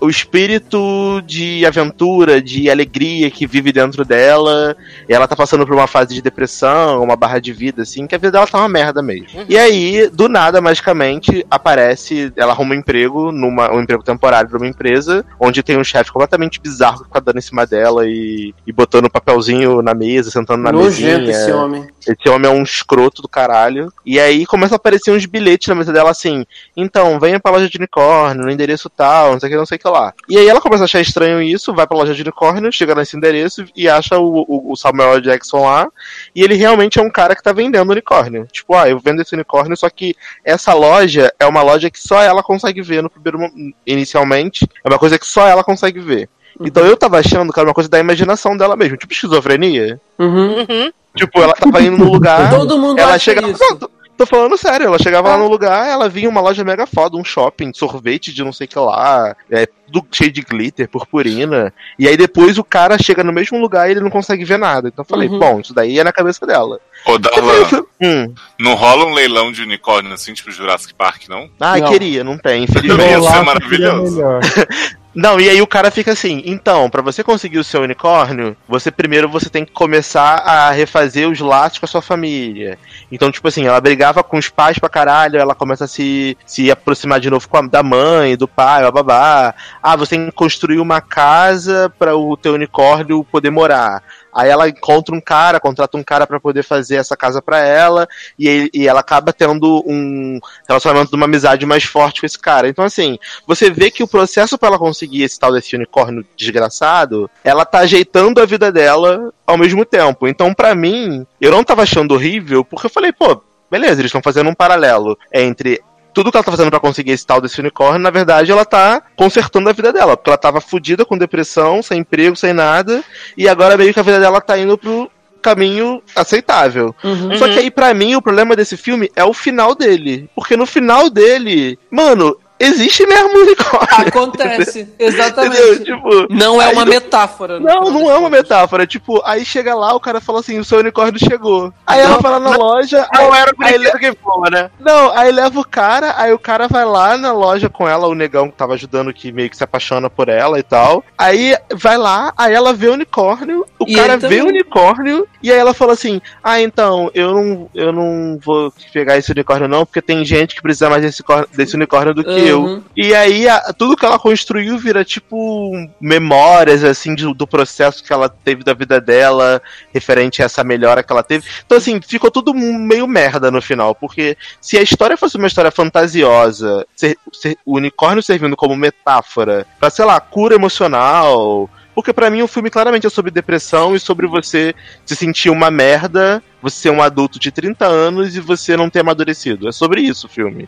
o 0.00 0.08
espírito 0.08 1.20
de 1.26 1.66
aventura, 1.66 2.40
de 2.40 2.70
alegria 2.70 3.30
que 3.30 3.46
vive 3.46 3.72
dentro 3.72 4.04
dela. 4.04 4.76
E 5.08 5.12
ela 5.12 5.26
tá 5.26 5.34
passando 5.34 5.66
por 5.66 5.74
uma 5.74 5.86
fase 5.86 6.14
de 6.14 6.22
depressão, 6.22 7.02
uma 7.02 7.16
barra 7.16 7.40
de 7.40 7.52
vida, 7.52 7.82
assim, 7.82 8.06
que 8.06 8.14
a 8.14 8.18
vida 8.18 8.30
dela 8.32 8.46
tá 8.46 8.58
uma 8.58 8.68
merda 8.68 9.02
mesmo. 9.02 9.26
E 9.48 9.58
aí, 9.58 10.08
do 10.08 10.28
nada, 10.28 10.60
magicamente, 10.60 11.44
aparece, 11.50 12.32
ela 12.36 12.52
arruma 12.52 12.74
um 12.74 12.78
emprego, 12.78 13.32
numa, 13.32 13.72
um 13.72 13.80
emprego 13.80 14.02
temporário 14.02 14.50
numa 14.52 14.66
empresa, 14.68 15.24
onde 15.40 15.62
tem 15.62 15.76
um 15.76 15.84
chefe 15.84 16.12
completamente 16.12 16.60
bizarro 16.60 16.98
que 17.00 17.04
fica 17.06 17.20
dando 17.20 17.38
em 17.38 17.42
cima 17.42 17.66
dela 17.66 18.06
e, 18.06 18.54
e 18.66 18.72
botando 18.72 19.06
um 19.06 19.10
papelzinho 19.10 19.82
na 19.82 19.92
mesa, 19.94 20.30
sentando 20.30 20.62
na 20.62 20.70
Nojento 20.70 21.26
mesinha. 21.26 21.30
esse 21.30 21.50
homem. 21.52 21.86
Esse 22.06 22.28
homem 22.28 22.50
é 22.50 22.54
um 22.54 22.59
escroto 22.62 23.22
do 23.22 23.28
caralho. 23.28 23.92
E 24.04 24.18
aí 24.18 24.44
começa 24.46 24.74
a 24.74 24.76
aparecer 24.76 25.10
uns 25.10 25.26
bilhetes 25.26 25.68
na 25.68 25.74
mesa 25.74 25.92
dela 25.92 26.10
assim: 26.10 26.44
então, 26.76 27.18
venha 27.20 27.38
pra 27.40 27.52
loja 27.52 27.68
de 27.68 27.76
unicórnio, 27.78 28.44
no 28.44 28.50
endereço 28.50 28.88
tal, 28.90 29.32
não 29.32 29.40
sei 29.40 29.48
o 29.48 29.52
que, 29.52 29.56
não 29.58 29.66
sei 29.66 29.76
o 29.76 29.78
que 29.80 29.88
lá. 29.88 30.12
E 30.28 30.38
aí 30.38 30.48
ela 30.48 30.60
começa 30.60 30.84
a 30.84 30.86
achar 30.86 31.00
estranho 31.00 31.40
isso, 31.42 31.74
vai 31.74 31.86
pra 31.86 31.96
loja 31.96 32.14
de 32.14 32.22
unicórnio, 32.22 32.72
chega 32.72 32.94
nesse 32.94 33.16
endereço 33.16 33.64
e 33.76 33.88
acha 33.88 34.18
o, 34.18 34.44
o- 34.48 34.72
o 34.72 34.76
Samuel 34.76 35.20
Jackson 35.20 35.64
lá. 35.64 35.88
E 36.34 36.42
ele 36.42 36.54
realmente 36.54 36.98
é 36.98 37.02
um 37.02 37.10
cara 37.10 37.34
que 37.34 37.42
tá 37.42 37.52
vendendo 37.52 37.90
unicórnio. 37.90 38.46
Tipo, 38.50 38.74
ah, 38.74 38.88
eu 38.88 38.98
vendo 38.98 39.20
esse 39.22 39.34
unicórnio, 39.34 39.76
só 39.76 39.88
que 39.90 40.14
essa 40.44 40.72
loja 40.74 41.32
é 41.38 41.46
uma 41.46 41.62
loja 41.62 41.90
que 41.90 42.00
só 42.00 42.20
ela 42.22 42.42
consegue 42.42 42.82
ver 42.82 43.02
no 43.02 43.10
primeiro 43.10 43.38
inicialmente. 43.86 44.66
É 44.84 44.88
uma 44.88 44.98
coisa 44.98 45.18
que 45.18 45.26
só 45.26 45.46
ela 45.46 45.64
consegue 45.64 46.00
ver. 46.00 46.28
Então 46.60 46.84
eu 46.86 46.96
tava 46.96 47.18
achando 47.18 47.52
que 47.52 47.58
era 47.60 47.68
uma 47.68 47.74
coisa 47.74 47.88
da 47.90 47.98
imaginação 47.98 48.56
dela 48.56 48.76
mesmo, 48.76 48.96
tipo 48.96 49.12
esquizofrenia. 49.12 50.00
Uhum. 50.18 50.60
Uhum. 50.60 50.92
Tipo, 51.16 51.40
ela 51.42 51.54
tava 51.54 51.82
indo 51.82 51.98
num 51.98 52.10
lugar. 52.10 52.50
Todo 52.54 52.78
mundo 52.78 52.98
ela 52.98 53.14
acha 53.14 53.32
chega. 53.34 53.46
isso. 53.48 53.60
Não, 53.62 53.88
tô 54.16 54.26
falando 54.26 54.56
sério. 54.56 54.86
Ela 54.86 54.98
chegava 54.98 55.28
lá 55.30 55.38
no 55.38 55.48
lugar, 55.48 55.88
ela 55.88 56.08
vinha 56.08 56.28
uma 56.28 56.40
loja 56.40 56.62
mega 56.62 56.86
foda, 56.86 57.16
um 57.16 57.24
shopping, 57.24 57.72
sorvete 57.74 58.32
de 58.32 58.44
não 58.44 58.52
sei 58.52 58.66
o 58.66 58.68
que 58.68 58.78
lá, 58.78 59.34
é, 59.50 59.66
tudo 59.90 60.06
cheio 60.12 60.30
de 60.30 60.42
glitter, 60.42 60.88
purpurina. 60.88 61.72
E 61.98 62.06
aí 62.06 62.16
depois 62.16 62.58
o 62.58 62.62
cara 62.64 62.96
chega 63.02 63.24
no 63.24 63.32
mesmo 63.32 63.58
lugar 63.58 63.88
e 63.88 63.92
ele 63.92 64.00
não 64.00 64.10
consegue 64.10 64.44
ver 64.44 64.58
nada. 64.58 64.88
Então 64.88 65.02
eu 65.02 65.08
falei, 65.08 65.28
Uhum. 65.28 65.38
bom, 65.38 65.60
isso 65.60 65.74
daí 65.74 65.98
é 65.98 66.04
na 66.04 66.12
cabeça 66.12 66.46
dela. 66.46 66.78
Ô, 67.06 67.18
Darlan, 67.18 67.84
Hum. 68.00 68.32
não 68.58 68.74
rola 68.74 69.06
um 69.06 69.14
leilão 69.14 69.50
de 69.50 69.62
unicórnio 69.62 70.12
assim, 70.12 70.32
tipo 70.34 70.50
Jurassic 70.52 70.94
Park, 70.94 71.28
não? 71.28 71.48
Ai, 71.58 71.80
Não. 71.80 71.90
queria, 71.90 72.22
não 72.22 72.36
tem, 72.38 72.66
Também 72.66 72.82
infelizmente. 72.92 73.10
ia 73.24 73.30
ser 73.32 73.42
maravilhoso. 73.42 74.20
Não, 75.12 75.40
e 75.40 75.48
aí 75.48 75.60
o 75.60 75.66
cara 75.66 75.90
fica 75.90 76.12
assim, 76.12 76.40
então, 76.44 76.88
pra 76.88 77.02
você 77.02 77.24
conseguir 77.24 77.58
o 77.58 77.64
seu 77.64 77.82
unicórnio, 77.82 78.56
você 78.68 78.92
primeiro 78.92 79.28
você 79.28 79.50
tem 79.50 79.64
que 79.64 79.72
começar 79.72 80.36
a 80.36 80.70
refazer 80.70 81.28
os 81.28 81.40
laços 81.40 81.78
com 81.78 81.84
a 81.84 81.88
sua 81.88 82.00
família. 82.00 82.78
Então, 83.10 83.30
tipo 83.30 83.48
assim, 83.48 83.66
ela 83.66 83.80
brigava 83.80 84.22
com 84.22 84.38
os 84.38 84.48
pais 84.48 84.78
pra 84.78 84.88
caralho, 84.88 85.40
ela 85.40 85.54
começa 85.54 85.84
a 85.84 85.88
se, 85.88 86.36
se 86.46 86.70
aproximar 86.70 87.18
de 87.18 87.28
novo 87.28 87.48
a, 87.48 87.68
da 87.68 87.82
mãe, 87.82 88.36
do 88.36 88.46
pai, 88.46 88.88
babá. 88.92 89.52
Ah, 89.82 89.96
você 89.96 90.16
tem 90.16 90.26
que 90.26 90.32
construir 90.32 90.78
uma 90.78 91.00
casa 91.00 91.92
para 91.98 92.16
o 92.16 92.36
teu 92.36 92.54
unicórnio 92.54 93.24
poder 93.24 93.50
morar. 93.50 94.02
Aí 94.32 94.48
ela 94.48 94.68
encontra 94.68 95.14
um 95.14 95.20
cara, 95.20 95.60
contrata 95.60 95.96
um 95.96 96.02
cara 96.02 96.26
pra 96.26 96.40
poder 96.40 96.62
fazer 96.62 96.96
essa 96.96 97.16
casa 97.16 97.42
pra 97.42 97.58
ela, 97.58 98.08
e, 98.38 98.70
e 98.72 98.88
ela 98.88 99.00
acaba 99.00 99.32
tendo 99.32 99.82
um 99.86 100.38
relacionamento 100.68 101.10
de 101.10 101.16
uma 101.16 101.26
amizade 101.26 101.66
mais 101.66 101.84
forte 101.84 102.20
com 102.20 102.26
esse 102.26 102.38
cara. 102.38 102.68
Então, 102.68 102.84
assim, 102.84 103.18
você 103.46 103.70
vê 103.70 103.90
que 103.90 104.02
o 104.02 104.08
processo 104.08 104.58
pra 104.58 104.68
ela 104.68 104.78
conseguir 104.78 105.22
esse 105.22 105.38
tal 105.38 105.52
desse 105.52 105.74
unicórnio 105.74 106.24
desgraçado, 106.36 107.30
ela 107.44 107.64
tá 107.64 107.80
ajeitando 107.80 108.40
a 108.40 108.46
vida 108.46 108.70
dela 108.70 109.32
ao 109.46 109.58
mesmo 109.58 109.84
tempo. 109.84 110.28
Então, 110.28 110.54
pra 110.54 110.74
mim, 110.74 111.26
eu 111.40 111.50
não 111.50 111.64
tava 111.64 111.82
achando 111.82 112.14
horrível, 112.14 112.64
porque 112.64 112.86
eu 112.86 112.90
falei, 112.90 113.12
pô, 113.12 113.42
beleza, 113.70 114.00
eles 114.00 114.06
estão 114.06 114.22
fazendo 114.22 114.50
um 114.50 114.54
paralelo 114.54 115.18
entre 115.32 115.80
tudo 116.12 116.30
que 116.30 116.36
ela 116.36 116.44
tá 116.44 116.50
fazendo 116.50 116.70
pra 116.70 116.80
conseguir 116.80 117.12
esse 117.12 117.26
tal 117.26 117.40
desse 117.40 117.60
unicórnio, 117.60 118.00
na 118.00 118.10
verdade, 118.10 118.50
ela 118.50 118.64
tá 118.64 119.02
consertando 119.16 119.68
a 119.68 119.72
vida 119.72 119.92
dela, 119.92 120.16
porque 120.16 120.30
ela 120.30 120.38
tava 120.38 120.60
fodida 120.60 121.04
com 121.04 121.16
depressão, 121.16 121.82
sem 121.82 122.00
emprego, 122.00 122.36
sem 122.36 122.52
nada, 122.52 123.02
e 123.36 123.48
agora 123.48 123.76
meio 123.76 123.92
que 123.92 124.00
a 124.00 124.04
vida 124.04 124.20
dela 124.20 124.40
tá 124.40 124.58
indo 124.58 124.76
pro 124.76 125.10
caminho 125.40 126.02
aceitável. 126.14 126.94
Uhum. 127.02 127.36
Só 127.36 127.48
que 127.48 127.58
aí, 127.58 127.70
pra 127.70 127.94
mim, 127.94 128.14
o 128.14 128.22
problema 128.22 128.54
desse 128.54 128.76
filme 128.76 129.10
é 129.16 129.24
o 129.24 129.32
final 129.32 129.74
dele. 129.74 130.28
Porque 130.34 130.56
no 130.56 130.66
final 130.66 131.08
dele, 131.08 131.78
mano, 131.90 132.36
existe 132.60 133.06
mesmo 133.06 133.30
um 133.38 133.42
unicórnio. 133.42 134.08
Acontece, 134.08 134.80
Entendeu? 135.00 135.08
exatamente. 135.08 135.84
Tipo, 135.84 136.26
Não 136.32 136.60
é 136.60 136.68
uma 136.68 136.84
no- 136.84 136.90
metáfora. 136.90 137.58
no 137.58 137.66
Não, 137.66 137.90
não 137.90 138.10
é 138.10 138.16
uma 138.18 138.30
metáfora. 138.30 138.86
Tipo, 138.86 139.20
aí 139.24 139.44
chega 139.44 139.74
lá, 139.74 139.94
o 139.94 140.00
cara 140.00 140.20
fala 140.20 140.40
assim: 140.40 140.58
o 140.58 140.64
seu 140.64 140.78
unicórnio 140.80 141.18
chegou. 141.18 141.72
Aí 141.86 142.00
ela 142.00 142.18
vai 142.18 142.32
lá 142.32 142.40
na 142.40 142.56
loja. 142.56 143.08
Não 143.12 143.32
aí, 143.32 143.40
era 143.40 143.50
o 143.56 143.64
aí, 143.64 143.78
brinquedo 143.78 143.98
que 143.98 144.10
voa, 144.22 144.50
né? 144.50 144.70
não, 144.78 145.10
aí 145.16 145.32
leva 145.32 145.58
o 145.58 145.64
cara, 145.66 146.14
aí 146.16 146.32
o 146.32 146.38
cara 146.38 146.68
vai 146.68 146.84
lá 146.84 147.16
na 147.16 147.32
loja 147.32 147.68
com 147.68 147.88
ela, 147.88 148.06
o 148.06 148.14
negão 148.14 148.50
que 148.50 148.56
tava 148.56 148.74
ajudando, 148.74 149.12
que 149.12 149.32
meio 149.32 149.48
que 149.48 149.56
se 149.56 149.64
apaixona 149.64 150.10
por 150.10 150.28
ela 150.28 150.58
e 150.58 150.62
tal. 150.62 151.02
Aí 151.16 151.56
vai 151.74 151.96
lá, 151.96 152.32
aí 152.36 152.52
ela 152.54 152.72
vê 152.72 152.88
o 152.88 152.92
unicórnio, 152.94 153.64
o 153.78 153.84
E 153.88 153.94
cara 153.94 154.16
vê 154.16 154.42
o 154.42 154.46
unicórnio, 154.48 155.26
e 155.42 155.50
aí 155.50 155.58
ela 155.58 155.72
fala 155.74 155.92
assim: 155.92 156.20
Ah, 156.42 156.60
então, 156.60 157.10
eu 157.14 157.32
não, 157.32 157.70
eu 157.74 157.92
não 157.92 158.38
vou 158.42 158.72
pegar 158.92 159.16
esse 159.16 159.30
unicórnio, 159.32 159.68
não, 159.68 159.86
porque 159.86 160.02
tem 160.02 160.24
gente 160.24 160.54
que 160.54 160.62
precisa 160.62 160.90
mais 160.90 161.02
desse, 161.02 161.22
desse 161.54 161.74
unicórnio 161.76 162.14
do 162.14 162.24
que 162.24 162.30
eu. 162.46 162.49
Uhum. 162.58 162.82
E 162.96 163.14
aí 163.14 163.48
a- 163.48 163.72
tudo 163.72 163.96
que 163.96 164.04
ela 164.04 164.18
construiu 164.18 164.78
vira 164.78 165.04
tipo 165.04 165.70
memórias 166.00 166.82
assim 166.84 167.14
de- 167.14 167.32
do 167.34 167.46
processo 167.46 168.02
que 168.02 168.12
ela 168.12 168.28
teve 168.28 168.62
da 168.64 168.74
vida 168.74 169.00
dela, 169.00 169.60
referente 169.92 170.42
a 170.42 170.44
essa 170.46 170.62
melhora 170.64 171.02
que 171.02 171.12
ela 171.12 171.22
teve. 171.22 171.46
Então 171.64 171.78
assim, 171.78 172.00
ficou 172.00 172.30
tudo 172.30 172.52
meio 172.54 173.06
merda 173.06 173.50
no 173.50 173.60
final, 173.62 173.94
porque 173.94 174.36
se 174.60 174.76
a 174.78 174.82
história 174.82 175.16
fosse 175.16 175.36
uma 175.36 175.46
história 175.46 175.70
fantasiosa, 175.70 176.86
ser- 176.96 177.16
ser- 177.32 177.58
o 177.64 177.76
unicórnio 177.76 178.22
servindo 178.22 178.56
como 178.56 178.76
metáfora 178.76 179.66
pra, 179.78 179.90
sei 179.90 180.04
lá, 180.04 180.20
cura 180.20 180.54
emocional, 180.54 181.68
porque 182.00 182.14
pra 182.14 182.30
mim 182.30 182.40
o 182.40 182.48
filme 182.48 182.70
claramente 182.70 183.06
é 183.06 183.10
sobre 183.10 183.30
depressão 183.30 183.94
e 183.94 184.00
sobre 184.00 184.26
você 184.26 184.74
se 185.04 185.14
sentir 185.14 185.50
uma 185.50 185.70
merda, 185.70 186.42
você 186.62 186.76
ser 186.76 186.90
um 186.90 187.02
adulto 187.02 187.38
de 187.38 187.50
30 187.50 187.84
anos 187.86 188.34
e 188.34 188.40
você 188.40 188.74
não 188.74 188.88
ter 188.88 189.00
amadurecido. 189.00 189.68
É 189.68 189.72
sobre 189.72 190.00
isso 190.00 190.26
o 190.26 190.30
filme. 190.30 190.66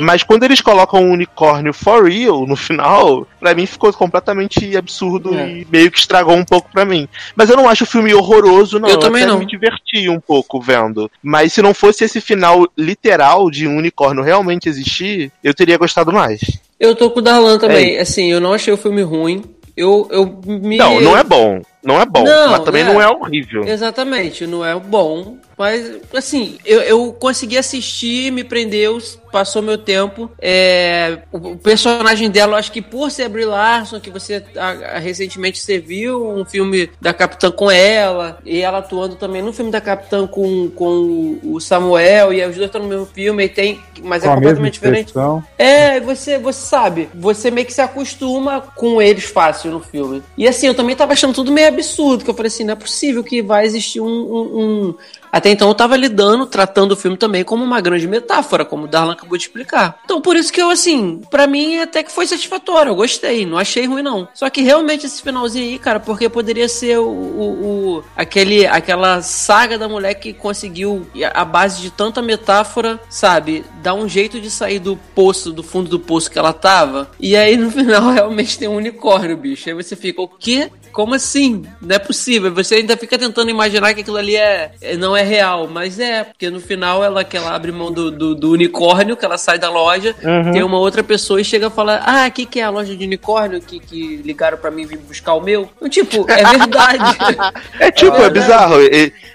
Mas 0.00 0.22
quando 0.22 0.44
eles 0.44 0.62
colocam 0.62 1.04
um 1.04 1.12
unicórnio 1.12 1.74
for 1.74 2.08
real 2.08 2.46
no 2.46 2.56
final, 2.56 3.26
pra 3.38 3.54
mim 3.54 3.66
ficou 3.66 3.92
completamente 3.92 4.74
absurdo 4.74 5.34
É. 5.34 5.50
e 5.50 5.66
meio 5.70 5.90
que 5.90 5.98
estragou 5.98 6.34
um 6.34 6.44
pouco 6.46 6.70
pra 6.72 6.86
mim. 6.86 7.06
Mas 7.36 7.50
eu 7.50 7.58
não 7.58 7.68
acho 7.68 7.84
o 7.84 7.86
filme 7.86 8.14
horroroso, 8.14 8.78
não. 8.78 8.88
Eu 8.88 8.98
também 8.98 9.24
até 9.24 9.32
não. 9.32 9.38
me 9.38 9.46
diverti 9.46 10.08
um 10.08 10.18
pouco 10.18 10.58
vendo. 10.62 11.10
Mas 11.22 11.52
se 11.52 11.60
não 11.60 11.74
fosse 11.74 12.04
esse 12.04 12.22
final 12.22 12.66
literal 12.76 13.50
de 13.50 13.68
um 13.68 13.76
unicórnio 13.76 14.24
realmente 14.24 14.66
existir, 14.66 15.30
eu 15.44 15.52
teria 15.52 15.76
gostado 15.76 16.10
mais. 16.10 16.40
Eu 16.78 16.94
tô 16.94 17.10
com 17.10 17.18
o 17.18 17.22
Darlan 17.22 17.58
também. 17.58 17.98
Assim, 17.98 18.32
eu 18.32 18.40
não 18.40 18.54
achei 18.54 18.72
o 18.72 18.78
filme 18.78 19.02
ruim. 19.02 19.42
Eu, 19.80 20.06
eu 20.10 20.40
me. 20.44 20.76
Não, 20.76 21.00
não 21.00 21.16
é 21.16 21.24
bom. 21.24 21.62
Não 21.82 21.98
é 21.98 22.04
bom. 22.04 22.22
Não, 22.22 22.50
mas 22.50 22.60
também 22.64 22.82
é. 22.82 22.84
não 22.84 23.00
é 23.00 23.08
horrível. 23.08 23.64
Exatamente, 23.66 24.46
não 24.46 24.62
é 24.62 24.78
bom. 24.78 25.38
Mas, 25.60 25.98
assim, 26.14 26.56
eu, 26.64 26.80
eu 26.80 27.12
consegui 27.12 27.58
assistir, 27.58 28.32
me 28.32 28.42
prendeu, 28.42 28.96
passou 29.30 29.60
meu 29.60 29.76
tempo. 29.76 30.30
É, 30.40 31.18
o, 31.30 31.36
o 31.50 31.58
personagem 31.58 32.30
dela, 32.30 32.54
eu 32.54 32.56
acho 32.56 32.72
que 32.72 32.80
por 32.80 33.10
ser 33.10 33.24
a 33.24 33.28
Brie 33.28 33.44
Larson, 33.44 34.00
que 34.00 34.08
você 34.08 34.42
a- 34.56 34.96
a- 34.96 34.98
recentemente 34.98 35.58
você 35.60 35.78
viu 35.78 36.26
um 36.26 36.46
filme 36.46 36.88
da 36.98 37.12
Capitã 37.12 37.50
com 37.50 37.70
ela, 37.70 38.38
e 38.42 38.60
ela 38.62 38.78
atuando 38.78 39.16
também 39.16 39.42
no 39.42 39.52
filme 39.52 39.70
da 39.70 39.82
Capitã 39.82 40.26
com, 40.26 40.70
com 40.70 41.38
o 41.44 41.60
Samuel, 41.60 42.32
e 42.32 42.42
os 42.42 42.56
dois 42.56 42.68
estão 42.68 42.80
no 42.80 42.88
mesmo 42.88 43.04
filme, 43.04 43.44
e 43.44 43.48
tem, 43.50 43.78
mas 44.02 44.22
Com 44.22 44.30
é 44.30 44.32
a 44.32 44.36
mesma 44.36 44.54
completamente 44.64 44.72
diferente. 44.72 45.12
É, 45.58 46.00
você, 46.00 46.38
você 46.38 46.66
sabe, 46.66 47.10
você 47.14 47.50
meio 47.50 47.66
que 47.66 47.74
se 47.74 47.82
acostuma 47.82 48.62
com 48.62 49.02
eles 49.02 49.24
fácil 49.24 49.72
no 49.72 49.80
filme. 49.80 50.22
E 50.38 50.48
assim, 50.48 50.68
eu 50.68 50.74
também 50.74 50.96
tava 50.96 51.12
achando 51.12 51.34
tudo 51.34 51.52
meio 51.52 51.68
absurdo, 51.68 52.24
que 52.24 52.30
eu 52.30 52.34
falei 52.34 52.48
assim, 52.48 52.64
não 52.64 52.72
é 52.72 52.76
possível 52.76 53.22
que 53.22 53.42
vai 53.42 53.66
existir 53.66 54.00
um. 54.00 54.06
um- 54.06 54.58
um- 54.88 54.94
Até 55.32 55.50
então 55.50 55.68
eu 55.68 55.74
tava 55.74 55.96
lidando, 55.96 56.46
tratando 56.46 56.92
o 56.92 56.96
filme 56.96 57.16
também 57.16 57.44
como 57.44 57.62
uma 57.64 57.80
grande 57.80 58.06
metáfora, 58.08 58.64
como 58.64 58.84
o 58.84 58.88
Darlan 58.88 59.12
acabou 59.12 59.36
de 59.38 59.44
explicar. 59.44 59.98
Então 60.04 60.20
por 60.20 60.36
isso 60.36 60.52
que 60.52 60.60
eu, 60.60 60.70
assim, 60.70 61.20
pra 61.30 61.46
mim 61.46 61.78
até 61.78 62.02
que 62.02 62.10
foi 62.12 62.26
satisfatório, 62.26 62.90
eu 62.90 62.96
gostei, 62.96 63.46
não 63.46 63.58
achei 63.58 63.86
ruim 63.86 64.02
não. 64.02 64.28
Só 64.34 64.48
que 64.50 64.60
realmente 64.62 65.06
esse 65.06 65.22
finalzinho 65.22 65.66
aí, 65.68 65.78
cara, 65.78 66.00
porque 66.00 66.28
poderia 66.28 66.68
ser 66.68 66.98
o, 66.98 67.04
o- 67.08 67.96
o- 67.98 68.04
aquele, 68.16 68.66
aquela 68.66 69.22
saga 69.22 69.78
da 69.78 69.88
mulher 69.88 70.14
que 70.14 70.32
conseguiu, 70.32 71.06
a 71.32 71.44
base 71.44 71.80
de 71.80 71.90
tanta 71.90 72.20
metáfora, 72.22 73.00
sabe, 73.08 73.64
dar 73.82 73.94
um 73.94 74.08
jeito 74.08 74.40
de 74.40 74.50
sair 74.50 74.78
do 74.78 74.96
poço, 75.14 75.52
do 75.52 75.62
fundo 75.62 75.88
do 75.88 76.00
poço 76.00 76.30
que 76.30 76.38
ela 76.38 76.52
tava. 76.52 77.10
E 77.20 77.36
aí 77.36 77.56
no 77.56 77.70
final 77.70 78.10
realmente 78.12 78.58
tem 78.58 78.68
um 78.68 78.76
unicórnio, 78.76 79.36
bicho. 79.36 79.68
Aí 79.68 79.74
você 79.74 79.94
fica, 79.96 80.20
o 80.22 80.28
quê? 80.28 80.70
Como 80.92 81.14
assim? 81.14 81.64
Não 81.80 81.96
é 81.96 81.98
possível. 81.98 82.52
Você 82.54 82.76
ainda 82.76 82.96
fica 82.96 83.18
tentando 83.18 83.50
imaginar 83.50 83.94
que 83.94 84.00
aquilo 84.00 84.16
ali 84.16 84.36
é, 84.36 84.72
é- 84.80 84.96
não 84.96 85.16
é 85.16 85.22
real, 85.22 85.68
mas 85.68 85.98
é, 85.98 86.24
porque 86.24 86.50
no 86.50 86.60
final 86.60 87.02
ela 87.04 87.24
que 87.24 87.36
ela 87.36 87.54
abre 87.54 87.72
mão 87.72 87.90
do, 87.92 88.10
do, 88.10 88.34
do 88.34 88.50
unicórnio, 88.52 89.16
que 89.16 89.24
ela 89.24 89.38
sai 89.38 89.58
da 89.58 89.70
loja, 89.70 90.14
tem 90.52 90.62
uma 90.62 90.78
outra 90.78 91.02
pessoa 91.02 91.40
e 91.40 91.44
chega 91.44 91.68
a 91.68 91.70
falar: 91.70 92.02
Ah, 92.04 92.24
aqui 92.24 92.44
que 92.46 92.60
é 92.60 92.64
a 92.64 92.70
loja 92.70 92.96
de 92.96 93.04
unicórnio 93.04 93.60
que, 93.60 93.78
que 93.80 94.16
ligaram 94.18 94.58
pra 94.58 94.70
mim 94.70 94.86
vir 94.86 94.98
buscar 94.98 95.34
o 95.34 95.40
meu. 95.40 95.68
Então, 95.76 95.88
tipo, 95.88 96.26
é 96.30 96.44
verdade. 96.44 97.00
É 97.78 97.90
tipo, 97.90 98.14
é, 98.16 98.20
verdade. 98.20 98.40
bizarro. 98.40 98.74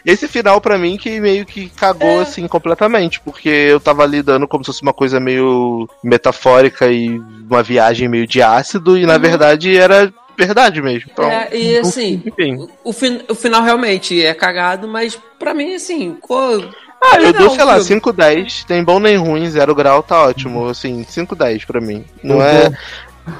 Esse 0.06 0.28
final 0.28 0.62
pra 0.62 0.78
mim 0.78 0.98
que 0.98 1.20
meio 1.20 1.46
que 1.46 1.70
cagou 1.70 2.20
assim 2.20 2.48
completamente, 2.48 3.20
porque 3.20 3.50
eu 3.50 3.80
tava 3.80 4.06
lidando 4.06 4.48
como 4.48 4.64
se 4.64 4.68
fosse 4.68 4.82
uma 4.82 4.94
coisa 4.94 5.20
meio 5.20 5.88
metafórica 6.04 6.88
e 6.92 7.20
uma 7.50 7.64
viagem 7.64 8.08
meio 8.08 8.28
de 8.28 8.42
ácido 8.42 8.98
e 8.98 9.06
na 9.06 9.18
verdade 9.18 9.76
era 9.76 10.14
verdade 10.38 10.82
mesmo. 10.82 11.10
Então, 11.12 11.26
É, 11.30 11.50
e 11.56 11.78
assim, 11.78 12.22
enfim. 12.26 12.68
o, 12.84 12.92
fin- 12.94 13.22
o 13.30 13.36
final 13.36 13.62
realmente 13.64 14.24
é 14.24 14.34
cagado, 14.34 14.88
mas 14.88 15.18
pra 15.40 15.54
mim, 15.54 15.76
assim, 15.76 16.16
ficou. 16.16 16.70
Ah, 17.04 17.22
eu 17.22 17.32
dou, 17.34 17.50
sei 17.52 17.64
lá, 17.64 17.74
filme. 17.74 17.86
5, 17.88 18.12
10, 18.14 18.64
tem 18.64 18.84
bom 18.84 19.00
nem 19.00 19.16
ruim, 19.18 19.48
zero 19.50 19.76
grau, 19.76 20.02
tá 20.02 20.24
ótimo. 20.24 20.68
Assim, 20.68 21.06
5, 21.08 21.36
10 21.36 21.64
pra 21.66 21.80
mim. 21.80 22.04
Não 22.24 22.36
Eu 22.38 22.42
é. 22.42 22.70
dou- 22.70 22.78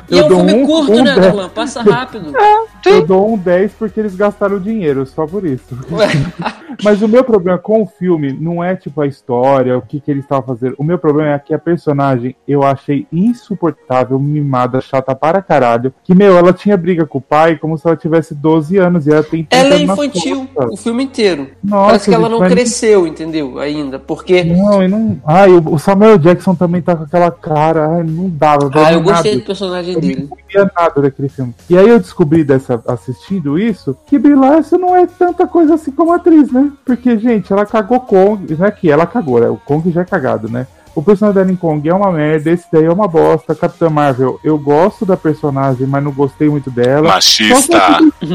E 0.10 0.20
é 0.20 0.24
um 0.24 0.28
dou 0.28 0.38
filme 0.46 0.54
um- 0.54 0.66
curto, 0.66 0.92
um 0.94 1.04
né, 1.04 1.14
dez. 1.14 1.26
Darlan? 1.28 1.50
Passa 1.50 1.82
rápido. 1.82 2.34
Eu 2.86 3.06
dou 3.06 3.34
um 3.34 3.38
10 3.38 3.72
porque 3.74 4.00
eles 4.00 4.16
gastaram 4.16 4.60
dinheiro, 4.60 5.06
só 5.06 5.26
por 5.26 5.46
isso. 5.46 5.66
Mas 6.84 7.02
o 7.02 7.08
meu 7.08 7.24
problema 7.24 7.58
com 7.58 7.82
o 7.82 7.86
filme 7.86 8.34
não 8.34 8.64
é 8.64 8.76
tipo 8.76 9.02
a 9.02 9.08
história, 9.08 9.78
o 9.78 9.82
que, 9.82 10.00
que 10.00 10.12
eles 10.12 10.24
estavam 10.24 10.46
fazendo. 10.46 10.76
O 10.78 10.84
meu 10.84 10.98
problema 10.98 11.32
é 11.32 11.40
que 11.40 11.54
a 11.54 11.60
personagem 11.60 12.36
eu 12.48 12.64
achei 12.64 13.08
insuportável, 13.12 14.20
mimada, 14.20 14.82
chata 14.82 15.16
para 15.16 15.42
caralho. 15.42 15.94
Que, 16.04 16.14
meu, 16.16 16.38
ela 16.38 16.54
tinha 16.54 16.78
briga 16.78 17.06
com 17.06 17.18
o 17.18 17.22
pai 17.22 17.58
como 17.58 17.78
se 17.78 17.88
ela 17.88 17.96
tivesse 17.96 18.34
12 18.34 18.78
anos 18.78 19.08
e 19.08 19.12
ela 19.12 19.24
tem 19.24 19.44
30 19.44 19.56
ela 19.56 19.76
é 19.76 19.82
infantil 19.82 20.48
o 20.56 20.78
filme 20.78 21.04
inteiro. 21.04 21.50
Nossa, 21.64 21.86
Parece 21.88 22.10
que 22.10 22.16
ela 22.16 22.30
não 22.30 22.40
cresceu, 22.40 23.08
entendeu? 23.08 23.60
Ainda. 23.60 24.00
Porque. 24.00 24.44
Não, 24.44 24.84
e 24.84 24.88
não. 24.88 25.20
Ai, 25.26 25.50
o 25.52 25.78
Samuel 25.78 26.18
Jackson 26.18 26.56
também 26.56 26.82
tá 26.82 26.96
com 26.96 27.04
aquela 27.04 27.32
cara. 27.32 27.88
Ai, 27.98 28.04
não 28.04 28.30
dava. 28.30 28.70
Ah, 28.74 28.94
eu 28.94 29.02
gostei 29.02 29.32
nada. 29.32 29.44
do 29.44 29.46
personagem 29.46 29.94
Eu 29.96 30.02
dele. 30.02 30.30
sabia 30.30 30.72
nada 30.78 31.02
daquele 31.02 31.30
filme. 31.30 31.54
E 31.70 31.78
aí 31.78 31.88
eu 31.88 32.00
descobri 32.00 32.44
dessa, 32.44 32.82
assistindo 32.88 33.58
isso, 33.58 33.98
que 34.08 34.18
Brie 34.18 34.36
Larson 34.36 34.78
não 34.78 34.96
é 34.96 35.06
tanta 35.06 35.48
coisa 35.48 35.76
assim 35.76 35.92
como 35.92 36.14
atriz, 36.14 36.52
né? 36.52 36.65
Porque, 36.86 37.18
gente, 37.18 37.52
ela 37.52 37.66
cagou 37.66 38.00
Kong, 38.02 38.56
não 38.58 38.66
é 38.66 38.72
que 38.72 38.90
ela 38.90 39.06
cagou, 39.06 39.40
né? 39.40 39.48
O 39.50 39.58
Kong 39.58 39.92
já 39.92 40.02
é 40.02 40.06
cagado, 40.06 40.50
né? 40.50 40.68
O 40.96 41.04
personagem 41.04 41.42
dela 41.42 41.52
em 41.52 41.58
Kong 41.58 41.88
é 41.90 41.94
uma 41.94 42.10
merda, 42.10 42.50
esse 42.50 42.66
daí 42.72 42.86
é 42.86 42.90
uma 42.90 43.06
bosta. 43.06 43.54
Capitã 43.54 43.90
Marvel, 43.90 44.40
eu 44.42 44.58
gosto 44.58 45.06
da 45.06 45.18
personagem, 45.18 45.86
mas 45.86 46.02
não 46.02 46.12
gostei 46.12 46.48
muito 46.48 46.72
dela. 46.72 47.10
Machista. 47.10 48.00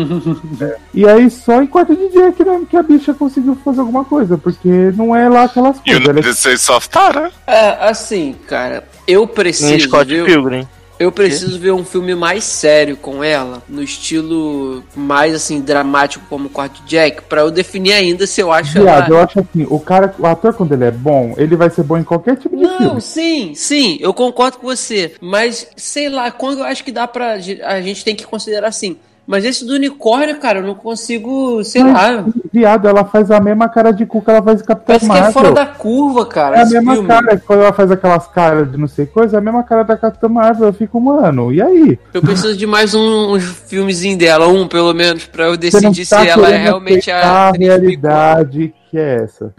É. 0.61 0.77
E 0.93 1.09
aí 1.09 1.31
só 1.31 1.62
em 1.62 1.66
quarta 1.66 1.94
de 1.94 2.09
dia 2.11 2.32
que, 2.32 2.44
né, 2.44 2.61
que 2.69 2.77
a 2.77 2.82
bicha 2.82 3.15
conseguiu 3.15 3.57
fazer 3.65 3.81
alguma 3.81 4.05
coisa, 4.05 4.36
porque 4.36 4.93
não 4.94 5.16
é 5.16 5.28
lá 5.28 5.44
aquelas 5.44 5.77
E 5.86 5.94
o 5.94 6.02
coisas. 6.02 6.27
É 6.27 6.31
States 6.32 6.69
of 6.69 6.89
Tara. 6.89 7.31
É, 7.47 7.89
assim, 7.89 8.35
cara, 8.47 8.85
eu 9.07 9.27
preciso. 9.27 9.70
Nem 9.70 9.81
Scott 9.81 10.07
viu? 10.07 10.27
Pilgrim. 10.27 10.69
Eu 11.01 11.10
preciso 11.10 11.59
ver 11.59 11.72
um 11.72 11.82
filme 11.82 12.14
mais 12.14 12.44
sério 12.44 12.94
com 12.94 13.24
ela, 13.24 13.62
no 13.66 13.82
estilo 13.82 14.85
mais 14.94 15.35
assim 15.35 15.62
dramático 15.62 16.27
como 16.28 16.47
o 16.47 16.51
Quarto 16.51 16.82
Jack, 16.85 17.22
pra 17.22 17.40
eu 17.40 17.51
definir 17.51 17.94
ainda 17.94 18.27
se 18.27 18.39
eu 18.43 18.52
acho 18.52 18.77
ela. 18.77 18.85
Viado, 18.98 19.14
eu 19.14 19.18
acho 19.18 19.40
assim, 19.40 19.66
o 19.70 19.81
cara, 19.81 20.14
o 20.18 20.27
ator 20.27 20.52
quando 20.52 20.72
ele 20.72 20.85
é 20.85 20.90
bom, 20.90 21.32
ele 21.39 21.56
vai 21.56 21.70
ser 21.70 21.85
bom 21.85 21.97
em 21.97 22.05
qualquer 22.05 22.36
tipo 22.36 22.55
de 22.55 22.62
Não, 22.62 22.78
filme. 22.78 23.01
sim, 23.01 23.55
sim, 23.55 23.97
eu 23.98 24.12
concordo 24.12 24.59
com 24.59 24.66
você. 24.66 25.14
Mas, 25.22 25.68
sei 25.74 26.10
lá, 26.10 26.31
quando 26.31 26.59
eu 26.59 26.64
acho 26.64 26.85
que 26.85 26.93
dá 26.93 27.09
pra. 27.09 27.32
A 27.32 27.81
gente 27.81 28.05
tem 28.05 28.14
que 28.14 28.27
considerar 28.27 28.68
assim. 28.68 28.98
Mas 29.31 29.44
esse 29.44 29.65
do 29.65 29.74
unicórnio, 29.74 30.40
cara, 30.40 30.59
eu 30.59 30.65
não 30.66 30.74
consigo, 30.74 31.62
sei 31.62 31.85
lá. 31.85 32.24
Viado, 32.52 32.89
ela 32.89 33.05
faz 33.05 33.31
a 33.31 33.39
mesma 33.39 33.69
cara 33.69 33.93
de 33.93 34.05
cu 34.05 34.20
que 34.20 34.28
ela 34.28 34.43
faz 34.43 34.61
em 34.61 34.65
Capitão 34.65 34.86
Parece 34.86 35.07
que 35.07 35.12
é 35.12 35.15
Marvel. 35.20 35.32
fora 35.32 35.52
da 35.52 35.66
curva, 35.66 36.27
cara. 36.27 36.57
É 36.57 36.62
a 36.62 36.66
mesma 36.66 36.94
filme. 36.94 37.07
cara, 37.09 37.39
quando 37.47 37.61
ela 37.61 37.73
faz 37.73 37.93
aquelas 37.93 38.27
caras 38.27 38.73
de 38.73 38.77
não 38.77 38.89
sei 38.89 39.07
coisa, 39.07 39.36
é 39.36 39.39
a 39.39 39.40
mesma 39.40 39.62
cara 39.62 39.85
da 39.85 39.97
Capitã 39.97 40.28
Marvel. 40.28 40.66
Eu 40.66 40.73
fico, 40.73 41.01
mano, 41.01 41.52
e 41.52 41.62
aí? 41.62 41.97
Eu 42.12 42.20
preciso 42.20 42.57
de 42.57 42.66
mais 42.66 42.93
um, 42.93 43.35
uns 43.35 43.44
filmezinhos 43.44 44.19
dela, 44.19 44.48
um 44.48 44.66
pelo 44.66 44.93
menos, 44.93 45.24
pra 45.27 45.44
eu 45.44 45.57
decidir 45.57 46.09
tá 46.09 46.23
se 46.23 46.28
ela 46.28 46.51
é 46.51 46.57
realmente 46.57 47.09
a 47.09 47.20
a 47.20 47.52
realidade 47.52 48.74
que 48.90 48.98
é 48.98 49.23
essa. 49.23 49.55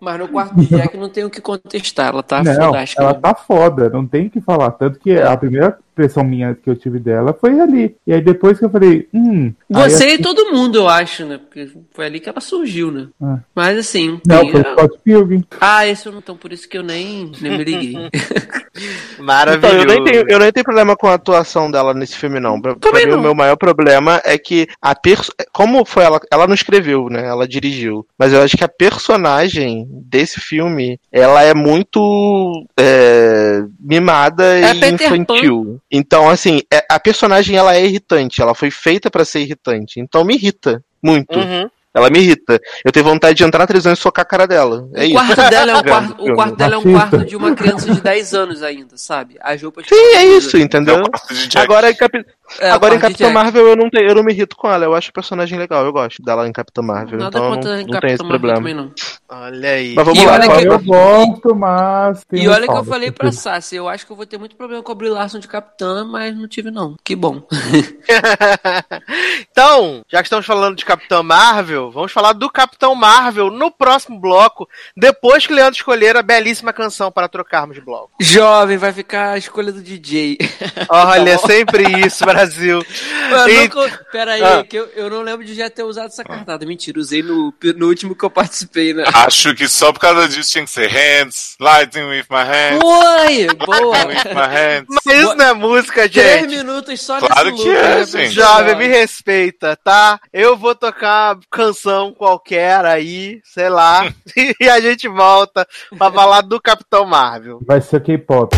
Mas 0.00 0.18
no 0.18 0.26
quarto 0.26 0.56
de 0.56 0.66
Jack 0.66 0.96
não 0.96 1.08
tem 1.08 1.24
o 1.24 1.30
que 1.30 1.40
contestar, 1.40 2.08
ela 2.08 2.22
tá 2.24 2.42
não, 2.42 2.52
fantástica. 2.54 3.00
ela 3.00 3.14
tá 3.14 3.32
foda, 3.34 3.88
não 3.88 4.04
tem 4.04 4.26
o 4.26 4.30
que 4.30 4.40
falar. 4.40 4.72
Tanto 4.72 4.98
que 4.98 5.12
É. 5.12 5.22
a 5.24 5.36
primeira 5.36 5.78
impressão 5.92 6.24
minha 6.24 6.54
que 6.54 6.68
eu 6.68 6.74
tive 6.76 6.98
dela 6.98 7.36
foi 7.38 7.60
ali. 7.60 7.94
E 8.06 8.12
aí 8.12 8.20
depois 8.20 8.58
que 8.58 8.64
eu 8.64 8.70
falei, 8.70 9.08
hum. 9.12 9.52
Você 9.68 10.04
aí 10.04 10.14
e 10.14 10.18
todo 10.18 10.52
mundo, 10.52 10.78
eu 10.78 10.88
acho, 10.88 11.24
né? 11.24 11.38
Porque 11.38 11.70
foi 11.92 12.06
ali 12.06 12.18
que 12.20 12.28
ela 12.28 12.40
surgiu, 12.40 12.90
né? 12.90 13.08
Ah. 13.20 13.38
Mas 13.54 13.78
assim. 13.78 14.20
Não, 14.26 14.40
tem- 14.40 14.50
foi 14.52 14.62
Scott 14.62 14.98
Pilgrim. 15.04 15.44
Ah, 15.60 15.86
esse 15.86 16.06
eu 16.06 16.12
não 16.12 16.22
então 16.22 16.36
por 16.36 16.52
isso 16.52 16.68
que 16.68 16.78
eu 16.78 16.82
nem, 16.82 17.30
nem 17.40 17.58
me 17.58 17.64
liguei. 17.64 17.94
Então, 19.14 19.26
Maravilhoso. 19.26 19.76
eu 19.76 19.84
nem, 19.86 20.04
tenho, 20.04 20.24
eu 20.28 20.38
nem 20.38 20.50
tenho 20.50 20.64
problema 20.64 20.96
com 20.96 21.06
a 21.06 21.14
atuação 21.14 21.70
dela 21.70 21.92
nesse 21.92 22.16
filme, 22.16 22.40
não. 22.40 22.60
Pra, 22.60 22.74
pra 22.74 22.90
Também 22.90 23.04
mim, 23.06 23.12
não. 23.12 23.18
o 23.18 23.22
meu 23.22 23.34
maior 23.34 23.56
problema 23.56 24.20
é 24.24 24.38
que 24.38 24.66
a 24.80 24.94
perso... 24.94 25.30
Como 25.52 25.84
foi 25.84 26.04
ela? 26.04 26.20
Ela 26.32 26.46
não 26.46 26.54
escreveu, 26.54 27.08
né? 27.10 27.26
Ela 27.26 27.46
dirigiu. 27.46 28.06
Mas 28.18 28.32
eu 28.32 28.40
acho 28.42 28.56
que 28.56 28.64
a 28.64 28.68
personagem 28.68 29.86
desse 29.90 30.40
filme, 30.40 30.98
ela 31.12 31.42
é 31.42 31.54
muito 31.54 32.66
é, 32.78 33.62
mimada 33.78 34.42
É 34.58 34.74
e 34.74 34.80
Peter 34.80 35.14
infantil. 35.14 35.80
Então, 35.92 36.28
assim, 36.30 36.60
é- 36.72 36.86
a 36.90 36.98
personagem, 36.98 37.54
ela 37.54 37.76
é 37.76 37.84
irritante. 37.84 38.40
Ela 38.40 38.54
foi 38.54 38.70
feita 38.70 39.10
pra 39.10 39.26
ser 39.26 39.40
irritante. 39.40 40.00
Então, 40.00 40.24
me 40.24 40.34
irrita 40.34 40.82
muito. 41.02 41.38
Uhum. 41.38 41.68
Ela 41.94 42.08
me 42.08 42.20
irrita. 42.20 42.58
Eu 42.84 42.90
tenho 42.90 43.04
vontade 43.04 43.34
de 43.36 43.44
entrar 43.44 43.58
na 43.60 43.66
televisão 43.66 43.92
e 43.92 43.96
socar 43.96 44.22
a 44.22 44.26
cara 44.26 44.46
dela. 44.46 44.88
É 44.94 45.02
o 45.02 45.04
isso. 45.04 45.14
quarto 45.14 45.50
dela 45.50 45.72
é 45.72 45.76
um 45.76 45.82
quarto, 45.84 46.24
o 46.30 46.34
quarto 46.34 46.56
dela 46.56 46.74
é 46.74 46.78
um 46.78 46.82
quarto 46.92 47.24
de 47.24 47.36
uma 47.36 47.54
criança 47.54 47.92
de 47.92 48.00
10 48.00 48.34
anos 48.34 48.62
ainda, 48.62 48.96
sabe? 48.96 49.36
As 49.40 49.62
roupas 49.62 49.86
Sim, 49.88 49.94
é 49.94 50.24
isso, 50.24 50.56
É 50.56 50.60
entendeu? 50.60 51.02
o 51.02 51.34
Jack. 51.34 51.58
Agora, 51.58 51.90
em 51.90 51.94
Capi- 51.94 52.24
É, 52.60 52.70
o 52.70 52.74
Agora 52.74 52.94
em 52.94 52.98
Capitão. 52.98 53.30
Marvel 53.32 53.66
eu 53.68 53.76
não, 53.76 53.90
tenho, 53.90 54.08
eu 54.08 54.14
não 54.14 54.22
me 54.22 54.32
irrito 54.32 54.56
com 54.56 54.70
ela, 54.70 54.84
eu 54.84 54.94
acho 54.94 55.10
a 55.10 55.12
personagem 55.12 55.58
legal, 55.58 55.84
eu 55.84 55.92
gosto 55.92 56.22
dela 56.22 56.46
em 56.48 56.52
Capitão 56.52 56.82
Marvel. 56.84 57.18
Nada 57.18 57.38
então 57.38 57.50
contra 57.54 57.70
não, 57.72 57.80
em 57.80 57.86
não 57.86 58.00
tem 58.00 58.10
esse 58.12 58.22
Marvel 58.22 58.38
problema. 58.40 58.58
também 58.58 58.74
não. 58.74 58.92
Olha 59.28 59.70
aí. 59.70 59.94
Mas 59.94 60.04
vamos 60.04 60.22
E 60.22 60.26
lá, 60.26 60.32
olha 60.32 60.42
que- 60.48 60.66
é 60.66 60.70
o- 60.70 60.72
Eu 60.72 60.78
gosto, 60.80 61.54
mas. 61.54 62.24
E 62.32 62.48
olha 62.48 62.66
que 62.66 62.72
eu 62.74 62.84
falei 62.84 63.10
pra 63.10 63.32
Sassi, 63.32 63.76
eu 63.76 63.88
acho 63.88 64.06
que 64.06 64.12
eu 64.12 64.16
vou 64.16 64.26
ter 64.26 64.38
muito 64.38 64.56
problema 64.56 64.82
com 64.82 64.92
a 64.92 64.94
Brie 64.94 65.08
Larson 65.10 65.38
de 65.38 65.48
Capitã, 65.48 66.04
mas 66.04 66.34
não 66.36 66.48
tive 66.48 66.70
não. 66.70 66.96
Que 67.04 67.14
bom. 67.16 67.42
então, 69.50 70.02
já 70.10 70.18
que 70.22 70.26
estamos 70.26 70.46
falando 70.46 70.76
de 70.76 70.84
Capitão 70.84 71.22
Marvel, 71.22 71.81
vamos 71.90 72.12
falar 72.12 72.32
do 72.32 72.48
Capitão 72.50 72.94
Marvel 72.94 73.50
no 73.50 73.70
próximo 73.70 74.18
bloco, 74.20 74.68
depois 74.96 75.46
que 75.46 75.52
Leandro 75.52 75.74
escolher 75.76 76.16
a 76.16 76.22
belíssima 76.22 76.72
canção 76.72 77.10
para 77.10 77.28
trocarmos 77.28 77.74
de 77.76 77.80
bloco. 77.82 78.12
Jovem, 78.20 78.76
vai 78.76 78.92
ficar 78.92 79.32
a 79.32 79.38
escolha 79.38 79.72
do 79.72 79.82
DJ. 79.82 80.38
Olha, 80.88 81.38
Tá 81.38 81.46
sempre 81.46 81.84
isso, 82.06 82.24
Brasil. 82.24 82.84
Mano, 83.30 83.48
E- 83.48 83.58
nunca- 83.62 84.02
Pera 84.12 84.32
aí, 84.32 84.42
Ah. 84.42 84.64
que 84.64 84.76
eu, 84.76 84.86
eu 84.94 85.08
não 85.10 85.22
lembro 85.22 85.44
de 85.44 85.54
já 85.54 85.70
ter 85.70 85.82
usado 85.82 86.06
essa 86.08 86.22
cartada. 86.22 86.66
Mentira, 86.66 86.98
usei 87.00 87.22
no, 87.22 87.52
no 87.76 87.86
último 87.88 88.14
que 88.14 88.24
eu 88.24 88.30
participei, 88.30 88.92
né? 88.92 89.04
Acho 89.12 89.54
que 89.54 89.66
só 89.68 89.92
por 89.92 90.00
causa 90.00 90.28
disso 90.28 90.50
tinha 90.52 90.64
que 90.64 90.70
ser 90.70 90.88
hands, 90.88 91.56
lighting 91.58 92.02
with 92.02 92.24
my 92.30 92.42
hands, 92.44 92.82
Oi! 92.84 93.46
Boa! 93.56 94.06
with 94.06 94.34
my 94.34 94.46
hands. 94.46 94.86
Mas 94.88 95.06
isso 95.18 95.34
não 95.34 95.44
é 95.46 95.52
música, 95.54 96.08
Três 96.08 96.40
gente. 96.42 96.56
minutos 96.56 97.00
só 97.00 97.18
Claro 97.18 97.50
nesse 97.50 97.62
que 97.62 97.68
loop, 97.70 97.78
é, 97.80 97.94
né, 97.96 98.04
gente. 98.04 98.30
Jovem, 98.34 98.76
me 98.76 98.86
respeita, 98.88 99.76
tá? 99.82 100.20
Eu 100.32 100.56
vou 100.56 100.74
tocar 100.74 101.38
canção 101.50 101.71
qualquer 102.12 102.84
aí, 102.84 103.40
sei 103.44 103.68
lá, 103.68 104.12
e 104.60 104.68
a 104.68 104.80
gente 104.80 105.08
volta 105.08 105.66
pra 105.96 106.10
falar 106.10 106.40
do 106.42 106.60
Capitão 106.60 107.04
Marvel. 107.04 107.60
Vai 107.66 107.80
ser 107.80 108.02
K-pop. 108.02 108.56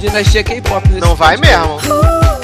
Dinastia 0.00 0.44
K-pop. 0.44 0.88
Não 1.00 1.14
vai 1.14 1.36
podcast. 1.36 1.88
mesmo. 1.88 2.37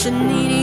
I 0.00 0.04
should 0.04 0.59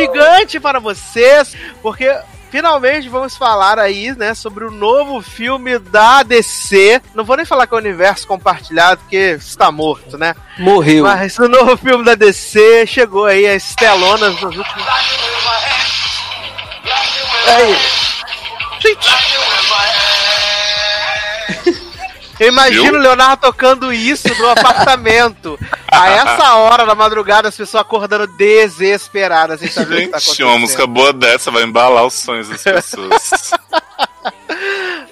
gigante 0.00 0.60
para 0.60 0.80
vocês, 0.80 1.54
porque 1.82 2.14
finalmente 2.50 3.08
vamos 3.08 3.36
falar 3.36 3.78
aí, 3.78 4.12
né, 4.16 4.34
sobre 4.34 4.64
o 4.64 4.70
novo 4.70 5.20
filme 5.22 5.78
da 5.78 6.22
DC. 6.22 7.00
Não 7.14 7.24
vou 7.24 7.36
nem 7.36 7.46
falar 7.46 7.66
que 7.66 7.74
é 7.74 7.76
o 7.76 7.80
universo 7.80 8.26
compartilhado, 8.26 9.00
porque 9.02 9.36
está 9.38 9.70
morto, 9.70 10.18
né? 10.18 10.34
Morreu. 10.58 11.04
Mas 11.04 11.38
o 11.38 11.48
novo 11.48 11.76
filme 11.76 12.04
da 12.04 12.14
DC 12.14 12.86
chegou 12.86 13.26
aí 13.26 13.46
as 13.46 13.74
telonas 13.74 14.40
nos 14.40 14.56
últimos. 14.56 14.86
Aí. 17.46 17.76
Gente. 18.80 19.10
Eu 22.40 22.48
imagino 22.48 22.96
o 22.96 23.00
Leonardo 23.00 23.42
tocando 23.42 23.92
isso 23.92 24.28
no 24.38 24.48
apartamento. 24.48 25.58
A 25.92 26.08
essa 26.10 26.54
hora 26.54 26.86
da 26.86 26.94
madrugada, 26.94 27.48
as 27.48 27.56
pessoas 27.56 27.82
acordando 27.82 28.26
desesperadas 28.26 29.60
que 29.60 29.68
tá 29.68 29.84
Gente, 29.84 30.08
acontecendo. 30.08 30.48
uma 30.48 30.58
música 30.58 30.86
boa 30.86 31.12
dessa 31.12 31.50
vai 31.50 31.64
embalar 31.64 32.06
os 32.06 32.14
sonhos 32.14 32.48
das 32.48 32.62
pessoas. 32.62 33.50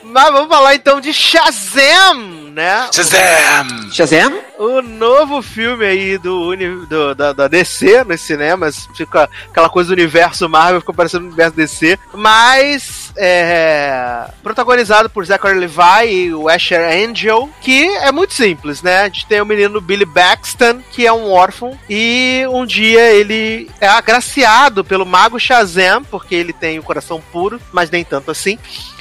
Mas 0.03 0.33
vamos 0.33 0.49
falar 0.49 0.75
então 0.75 1.01
de 1.01 1.13
Shazam, 1.13 2.17
né? 2.53 2.89
Shazam! 2.93 3.91
Shazam? 3.93 4.41
O 4.59 4.81
novo 4.83 5.41
filme 5.43 5.85
aí 5.85 6.19
do, 6.19 6.49
uni- 6.49 6.87
do- 6.87 7.15
da, 7.15 7.33
da 7.33 7.47
DC 7.49 8.05
nos 8.05 8.21
cinemas, 8.21 8.89
fica 8.95 9.29
aquela 9.51 9.69
coisa 9.69 9.89
do 9.89 9.93
universo 9.93 10.49
Marvel, 10.49 10.81
ficou 10.81 10.95
parecendo 10.95 11.25
o 11.25 11.27
universo 11.29 11.55
DC, 11.57 11.99
mas 12.15 13.13
é, 13.17 14.25
protagonizado 14.43 15.09
por 15.11 15.25
Zachary 15.25 15.59
Levi 15.59 16.07
e 16.11 16.35
o 16.35 16.49
Asher 16.49 16.81
Angel, 16.81 17.49
que 17.61 17.87
é 17.99 18.11
muito 18.11 18.35
simples, 18.35 18.83
né? 18.83 19.03
A 19.03 19.05
gente 19.05 19.27
tem 19.27 19.41
o 19.41 19.47
menino 19.47 19.81
Billy 19.81 20.05
Baxton, 20.05 20.81
que 20.91 21.07
é 21.07 21.13
um 21.13 21.31
órfão, 21.31 21.79
e 21.89 22.45
um 22.51 22.65
dia 22.67 23.13
ele 23.13 23.71
é 23.81 23.87
agraciado 23.89 24.85
pelo 24.85 25.07
mago 25.07 25.39
Shazam, 25.39 26.03
porque 26.05 26.35
ele 26.35 26.53
tem 26.53 26.79
o 26.79 26.83
coração 26.83 27.23
puro, 27.33 27.61
mas 27.73 27.91
nem 27.91 28.03
tanto 28.05 28.31
assim. 28.31 28.59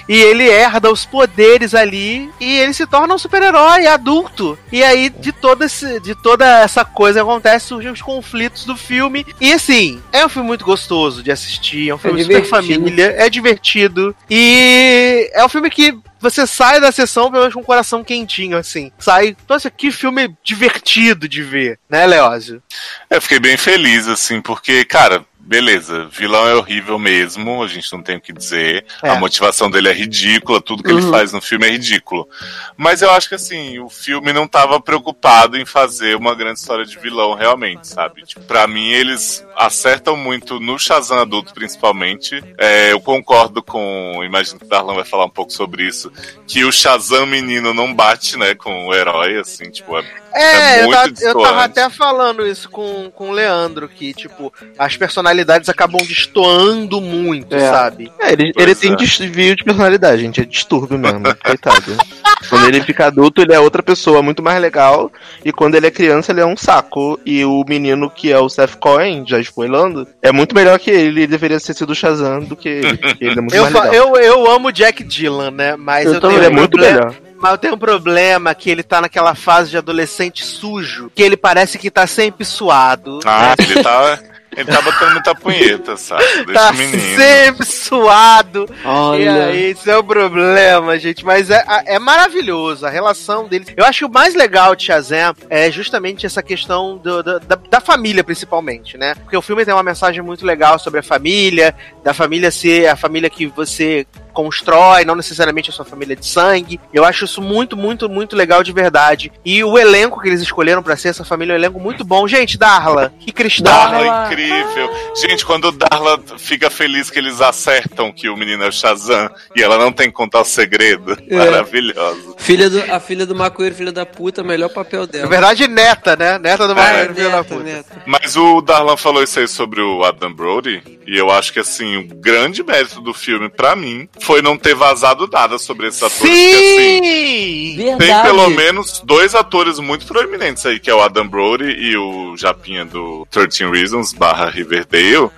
E 0.08 0.16
ele 0.16 0.48
herda 0.48 0.92
os 0.92 1.06
poderes 1.06 1.74
ali 1.74 2.30
e 2.40 2.58
ele 2.58 2.74
se 2.74 2.88
torna 2.88 3.14
um 3.14 3.18
super-herói 3.18 3.88
adulto. 3.88 4.58
E 4.72 4.84
aí, 4.84 5.10
de, 5.10 5.32
todo 5.32 5.64
esse, 5.64 6.00
de 6.00 6.16
toda 6.16 6.46
essa 6.62 6.86
coisa 6.86 7.20
que 7.20 7.30
acontece, 7.30 7.68
surgem 7.68 7.92
os 7.92 8.02
conflitos 8.02 8.66
do 8.66 8.76
filme. 8.76 9.26
E 9.40 9.54
assim, 9.54 10.02
é 10.12 10.26
um 10.26 10.30
filme 10.30 10.48
muito 10.48 10.66
gostoso 10.66 11.22
de 11.22 11.32
assistir, 11.32 11.90
é 11.90 11.96
um 11.96 11.98
filme 11.98 12.22
super 12.22 12.42
divertido. 12.42 12.76
família, 12.76 13.16
é 13.18 13.30
divertido. 13.30 14.16
E 14.30 15.30
é 15.34 15.44
um 15.44 15.50
filme 15.50 15.70
que 15.70 15.98
você 16.20 16.48
sai 16.48 16.80
da 16.80 16.92
sessão 16.92 17.30
pelo 17.30 17.42
menos 17.42 17.54
com 17.54 17.62
o 17.62 17.66
coração 17.66 18.04
quentinho, 18.04 18.58
assim. 18.58 18.92
Sai. 18.98 19.36
Nossa, 19.48 19.70
que 19.70 19.92
filme 19.92 20.36
divertido 20.44 21.28
de 21.28 21.44
ver, 21.44 21.80
né, 21.90 22.06
Leózio? 22.06 22.62
Eu 23.10 23.22
fiquei 23.22 23.40
bem 23.40 23.58
feliz, 23.58 24.08
assim, 24.08 24.42
porque, 24.42 24.84
cara, 24.86 25.24
beleza, 25.48 26.06
vilão 26.12 26.46
é 26.48 26.54
horrível 26.54 27.00
mesmo, 27.00 27.64
a 27.64 27.68
gente 27.68 27.92
não 27.94 28.04
tem 28.04 28.18
o 28.18 28.22
que 28.22 28.34
dizer. 28.34 28.86
É. 29.02 29.10
A 29.10 29.16
motivação 29.16 29.72
dele 29.72 29.88
é 29.90 29.94
ridícula, 29.94 30.60
tudo 30.62 30.84
que 30.84 30.90
ele 30.92 31.02
Uhum. 31.02 31.10
faz 31.12 31.32
no 31.32 31.42
filme 31.42 31.66
é 31.66 31.72
ridículo. 31.72 32.28
Mas 32.76 33.02
eu 33.02 33.10
acho 33.12 33.30
que, 33.30 33.36
assim, 33.36 33.80
o 33.80 33.90
filme 33.90 34.34
não 34.34 34.48
tava 34.48 34.80
preocupado 34.82 35.58
em 35.58 35.66
fazer 35.66 36.16
uma 36.18 36.36
grande 36.36 36.60
história 36.60 36.86
de 36.86 36.98
vilão, 37.00 37.34
realmente, 37.34 37.88
sabe? 37.88 38.24
Tipo, 38.24 38.42
pra 38.42 38.68
mim, 38.68 38.90
eles 38.90 39.46
acertam 39.56 40.18
muito 40.18 40.60
no 40.60 40.78
Shazam 40.78 41.20
adulto, 41.20 41.54
principalmente. 41.54 42.44
É, 42.58 42.92
eu 42.92 43.00
concordo 43.00 43.64
com. 43.64 44.22
Imagino 44.24 44.60
que 44.60 44.66
o 44.66 44.70
Darlan 44.70 44.96
vai 44.96 45.06
falar 45.06 45.26
um 45.26 45.30
pouco 45.30 45.52
sobre 45.54 45.84
isso. 45.88 46.12
Que 46.46 46.66
o 46.66 46.72
Shazam 46.72 47.26
menino 47.26 47.74
não 47.74 47.94
bate, 47.94 48.38
né, 48.38 48.54
com 48.54 48.88
o 48.88 48.94
herói, 48.94 49.38
assim, 49.40 49.70
tipo, 49.72 49.98
é 49.98 50.04
É, 50.38 50.80
É 50.80 50.84
eu, 50.86 50.92
tava, 50.92 51.12
eu 51.22 51.42
tava 51.42 51.64
até 51.64 51.90
falando 51.90 52.46
isso 52.46 52.70
com, 52.70 53.10
com 53.14 53.30
o 53.30 53.34
Leandro, 53.34 53.88
que, 53.90 54.14
tipo, 54.14 54.54
as 54.78 54.96
personalidades 54.96 55.70
acabam 55.70 56.00
destoando 56.06 57.02
muito, 57.02 57.56
É. 57.56 57.60
sabe? 57.70 58.12
É, 58.20 58.32
ele, 58.34 58.52
Pois 58.54 58.66
ele 58.66 58.76
tem 58.76 58.94
é. 58.94 58.96
desvio 58.96 59.56
de 59.56 59.64
personalidade, 59.64 60.22
gente. 60.22 60.42
É 60.42 60.46
distúrbio 60.46 60.98
mesmo, 60.98 61.24
coitado. 61.44 61.84
Quando 62.50 62.68
ele 62.68 62.82
fica 62.82 63.08
adulto, 63.08 63.42
ele 63.42 63.54
é 63.54 63.60
outra 63.60 63.82
pessoa 63.82 64.22
muito 64.22 64.42
mais 64.44 64.62
legal. 64.62 65.12
E 65.44 65.52
quando 65.52 65.76
ele 65.76 65.88
é 65.88 65.92
criança, 65.92 66.32
ele 66.32 66.40
é 66.40 66.46
um 66.46 66.56
saco. 66.56 67.20
E 67.26 67.44
o 67.44 67.64
menino 67.68 68.10
que 68.10 68.32
é 68.32 68.38
o 68.40 68.48
Seth 68.48 68.76
Cohen, 68.76 69.26
já 69.28 69.40
spoilando, 69.40 70.08
é 70.22 70.32
muito 70.32 70.54
melhor 70.56 70.78
que 70.80 70.90
ele. 70.92 71.08
Ele 71.08 71.28
deveria 71.28 71.60
ter 71.60 71.74
sido 71.74 71.90
o 71.92 71.96
Shazam 71.96 72.42
do 72.42 72.56
que 72.56 72.70
ele. 72.70 73.00
Ele 73.20 73.32
é 73.40 73.42
muito 73.42 73.56
Eu, 73.56 73.64
mais 73.64 73.74
legal. 73.74 73.94
eu, 73.94 74.16
eu 74.18 74.52
amo 74.52 74.72
Jack 74.72 75.04
Dylan, 75.04 75.52
né? 75.52 75.76
Mas 75.76 76.06
eu, 76.06 76.14
Eu 76.14 76.22
também, 76.22 76.38
tenho 76.38 76.48
ele 76.50 76.56
é 76.56 76.60
muito 76.60 76.72
problema- 76.72 77.00
melhor. 77.00 77.16
Mas 77.40 77.52
eu 77.52 77.58
tenho 77.58 77.76
um 77.76 77.78
problema 77.80 78.54
que 78.56 78.70
ele 78.70 78.84
tá 78.84 79.02
naquela 79.02 79.36
fase 79.36 79.70
de 79.72 79.78
adolescente 79.78 80.44
sujo, 80.44 81.12
que 81.14 81.22
ele 81.24 81.38
parece 81.38 81.78
que 81.78 81.92
tá 81.92 82.06
sempre 82.08 82.44
suado. 82.46 83.20
Ah, 83.26 83.54
ele 83.60 83.84
tá. 83.84 84.20
Ele 84.56 84.72
tá 84.72 84.82
botando 84.82 85.12
muita 85.14 85.36
punheta, 85.36 85.96
sabe? 85.98 86.24
Deixa 86.48 86.54
Tá 86.54 86.72
o 86.72 86.74
menino. 86.74 87.16
sempre 87.16 87.66
suado. 87.68 88.66
E 88.84 88.88
Olha. 88.88 89.46
aí, 89.48 89.70
isso 89.72 89.88
é 89.88 89.96
o 89.96 90.04
problema, 90.04 90.98
gente. 90.98 91.24
Mas 91.24 91.52
é, 91.52 91.64
é 91.86 92.00
maravilhoso 92.00 92.84
a 92.84 92.90
relação 92.90 93.48
deles. 93.48 93.68
Eu 93.78 93.86
acho 93.86 94.00
que 94.00 94.06
o 94.06 94.10
mais 94.10 94.34
legal 94.34 94.76
de 94.76 94.86
Shazam 94.86 95.36
é 95.48 95.70
justamente 95.70 96.26
essa 96.26 96.42
questão 96.42 96.98
do- 96.98 97.22
do- 97.22 97.40
da, 97.40 97.56
da 97.70 97.80
família, 97.80 98.24
principalmente, 98.24 98.98
né? 98.98 99.14
Porque 99.16 99.38
o 99.38 99.42
filme 99.44 99.64
tem 99.64 99.74
uma 99.76 99.84
mensagem 99.84 100.24
muito 100.24 100.44
legal 100.44 100.80
sobre 100.80 101.02
a 101.02 101.04
família, 101.04 101.76
da 102.04 102.14
família 102.14 102.50
ser 102.50 102.88
a 102.88 102.96
família 102.96 103.30
que 103.30 103.46
você 103.46 104.08
constrói, 104.38 105.04
não 105.04 105.16
necessariamente 105.16 105.72
a 105.72 105.74
sua 105.74 105.84
família 105.84 106.16
de 106.16 106.26
sangue. 106.26 106.80
Eu 106.94 107.04
acho 107.04 107.26
isso 107.26 107.42
muito, 107.42 107.76
muito, 107.76 108.08
muito 108.08 108.36
legal 108.36 108.62
de 108.62 108.72
verdade. 108.72 109.32
E 109.44 109.64
o 109.64 109.78
elenco 109.80 110.22
que 110.22 110.28
eles 110.30 110.42
escolheram 110.42 110.84
pra 110.84 110.96
ser 110.96 111.08
essa 111.10 111.26
família 111.26 111.54
é 111.54 111.56
um 111.56 111.60
elenco 111.60 111.80
muito 111.80 112.06
bom. 112.06 112.28
Gente, 112.28 112.56
Darla, 112.58 113.12
que 113.20 113.32
cristal. 113.32 113.74
Darla 113.74 114.04
Darla. 114.06 114.24
é 114.24 114.28
incrível. 114.28 114.90
Gente, 115.16 115.44
quando 115.44 115.66
o 115.70 115.72
Darla 115.72 116.20
fica 116.38 116.70
feliz 116.70 117.10
que 117.10 117.18
eles 117.18 117.42
acertam 117.42 118.12
que 118.14 118.30
o 118.30 118.38
menino 118.38 118.64
é 118.64 118.68
o 118.68 118.72
Shazam 118.72 119.30
e 119.56 119.64
ela 119.64 119.78
não 119.78 119.92
tem 119.92 120.08
que 120.08 120.14
contar 120.14 120.42
o 120.42 120.46
segredo. 120.46 121.18
É. 121.28 121.36
Maravilhoso. 121.36 122.36
Filha 122.38 122.70
do, 122.70 122.80
a 122.94 123.00
filha 123.00 123.26
do 123.26 123.34
maconheiro, 123.36 123.76
filha 123.76 123.92
da 123.92 124.06
puta, 124.06 124.44
melhor 124.44 124.70
papel 124.70 125.02
Na 125.02 125.06
dela. 125.08 125.28
verdade, 125.28 125.68
neta, 125.68 126.16
né? 126.16 126.38
Neta 126.38 126.68
do 126.68 126.74
Ah, 126.74 126.76
Macaco, 126.76 127.14
filho 127.16 127.30
da 127.32 127.38
neta, 127.38 127.44
puta. 127.44 127.64
neta. 127.64 128.04
Mas 128.06 128.36
o 128.36 128.62
Darlan 128.62 128.98
falou 128.98 129.24
isso 129.24 129.40
aí 129.40 129.48
sobre 129.48 129.82
o 129.82 130.04
Adam 130.04 130.32
Brody, 130.34 130.84
e 131.08 131.18
eu 131.18 131.32
acho 131.32 131.52
que 131.52 131.60
assim, 131.60 131.98
o 131.98 132.08
grande 132.16 132.64
mérito 132.64 133.02
do 133.02 133.14
filme, 133.14 133.50
pra 133.50 133.76
mim, 133.76 134.08
foi 134.28 134.42
não 134.42 134.58
ter 134.58 134.76
vazado 134.76 135.26
nada 135.32 135.58
sobre 135.58 135.88
esses 135.88 136.04
atores. 136.04 136.20
Porque, 136.20 136.36
assim, 136.36 137.02
Sim! 137.02 137.76
tem 137.78 137.98
Verdade. 137.98 138.28
pelo 138.28 138.50
menos 138.50 139.02
dois 139.02 139.34
atores 139.34 139.80
muito 139.80 140.06
proeminentes 140.06 140.66
aí, 140.66 140.80
que 140.82 140.90
é 140.90 140.94
o 140.94 141.02
Adam 141.02 141.26
Brody 141.26 141.64
e 141.64 141.96
o 141.96 142.36
Japinha 142.36 142.84
do 142.84 143.26
13 143.32 143.70
Reasons 143.70 144.12
barra 144.12 144.50
Riverdale. 144.50 145.30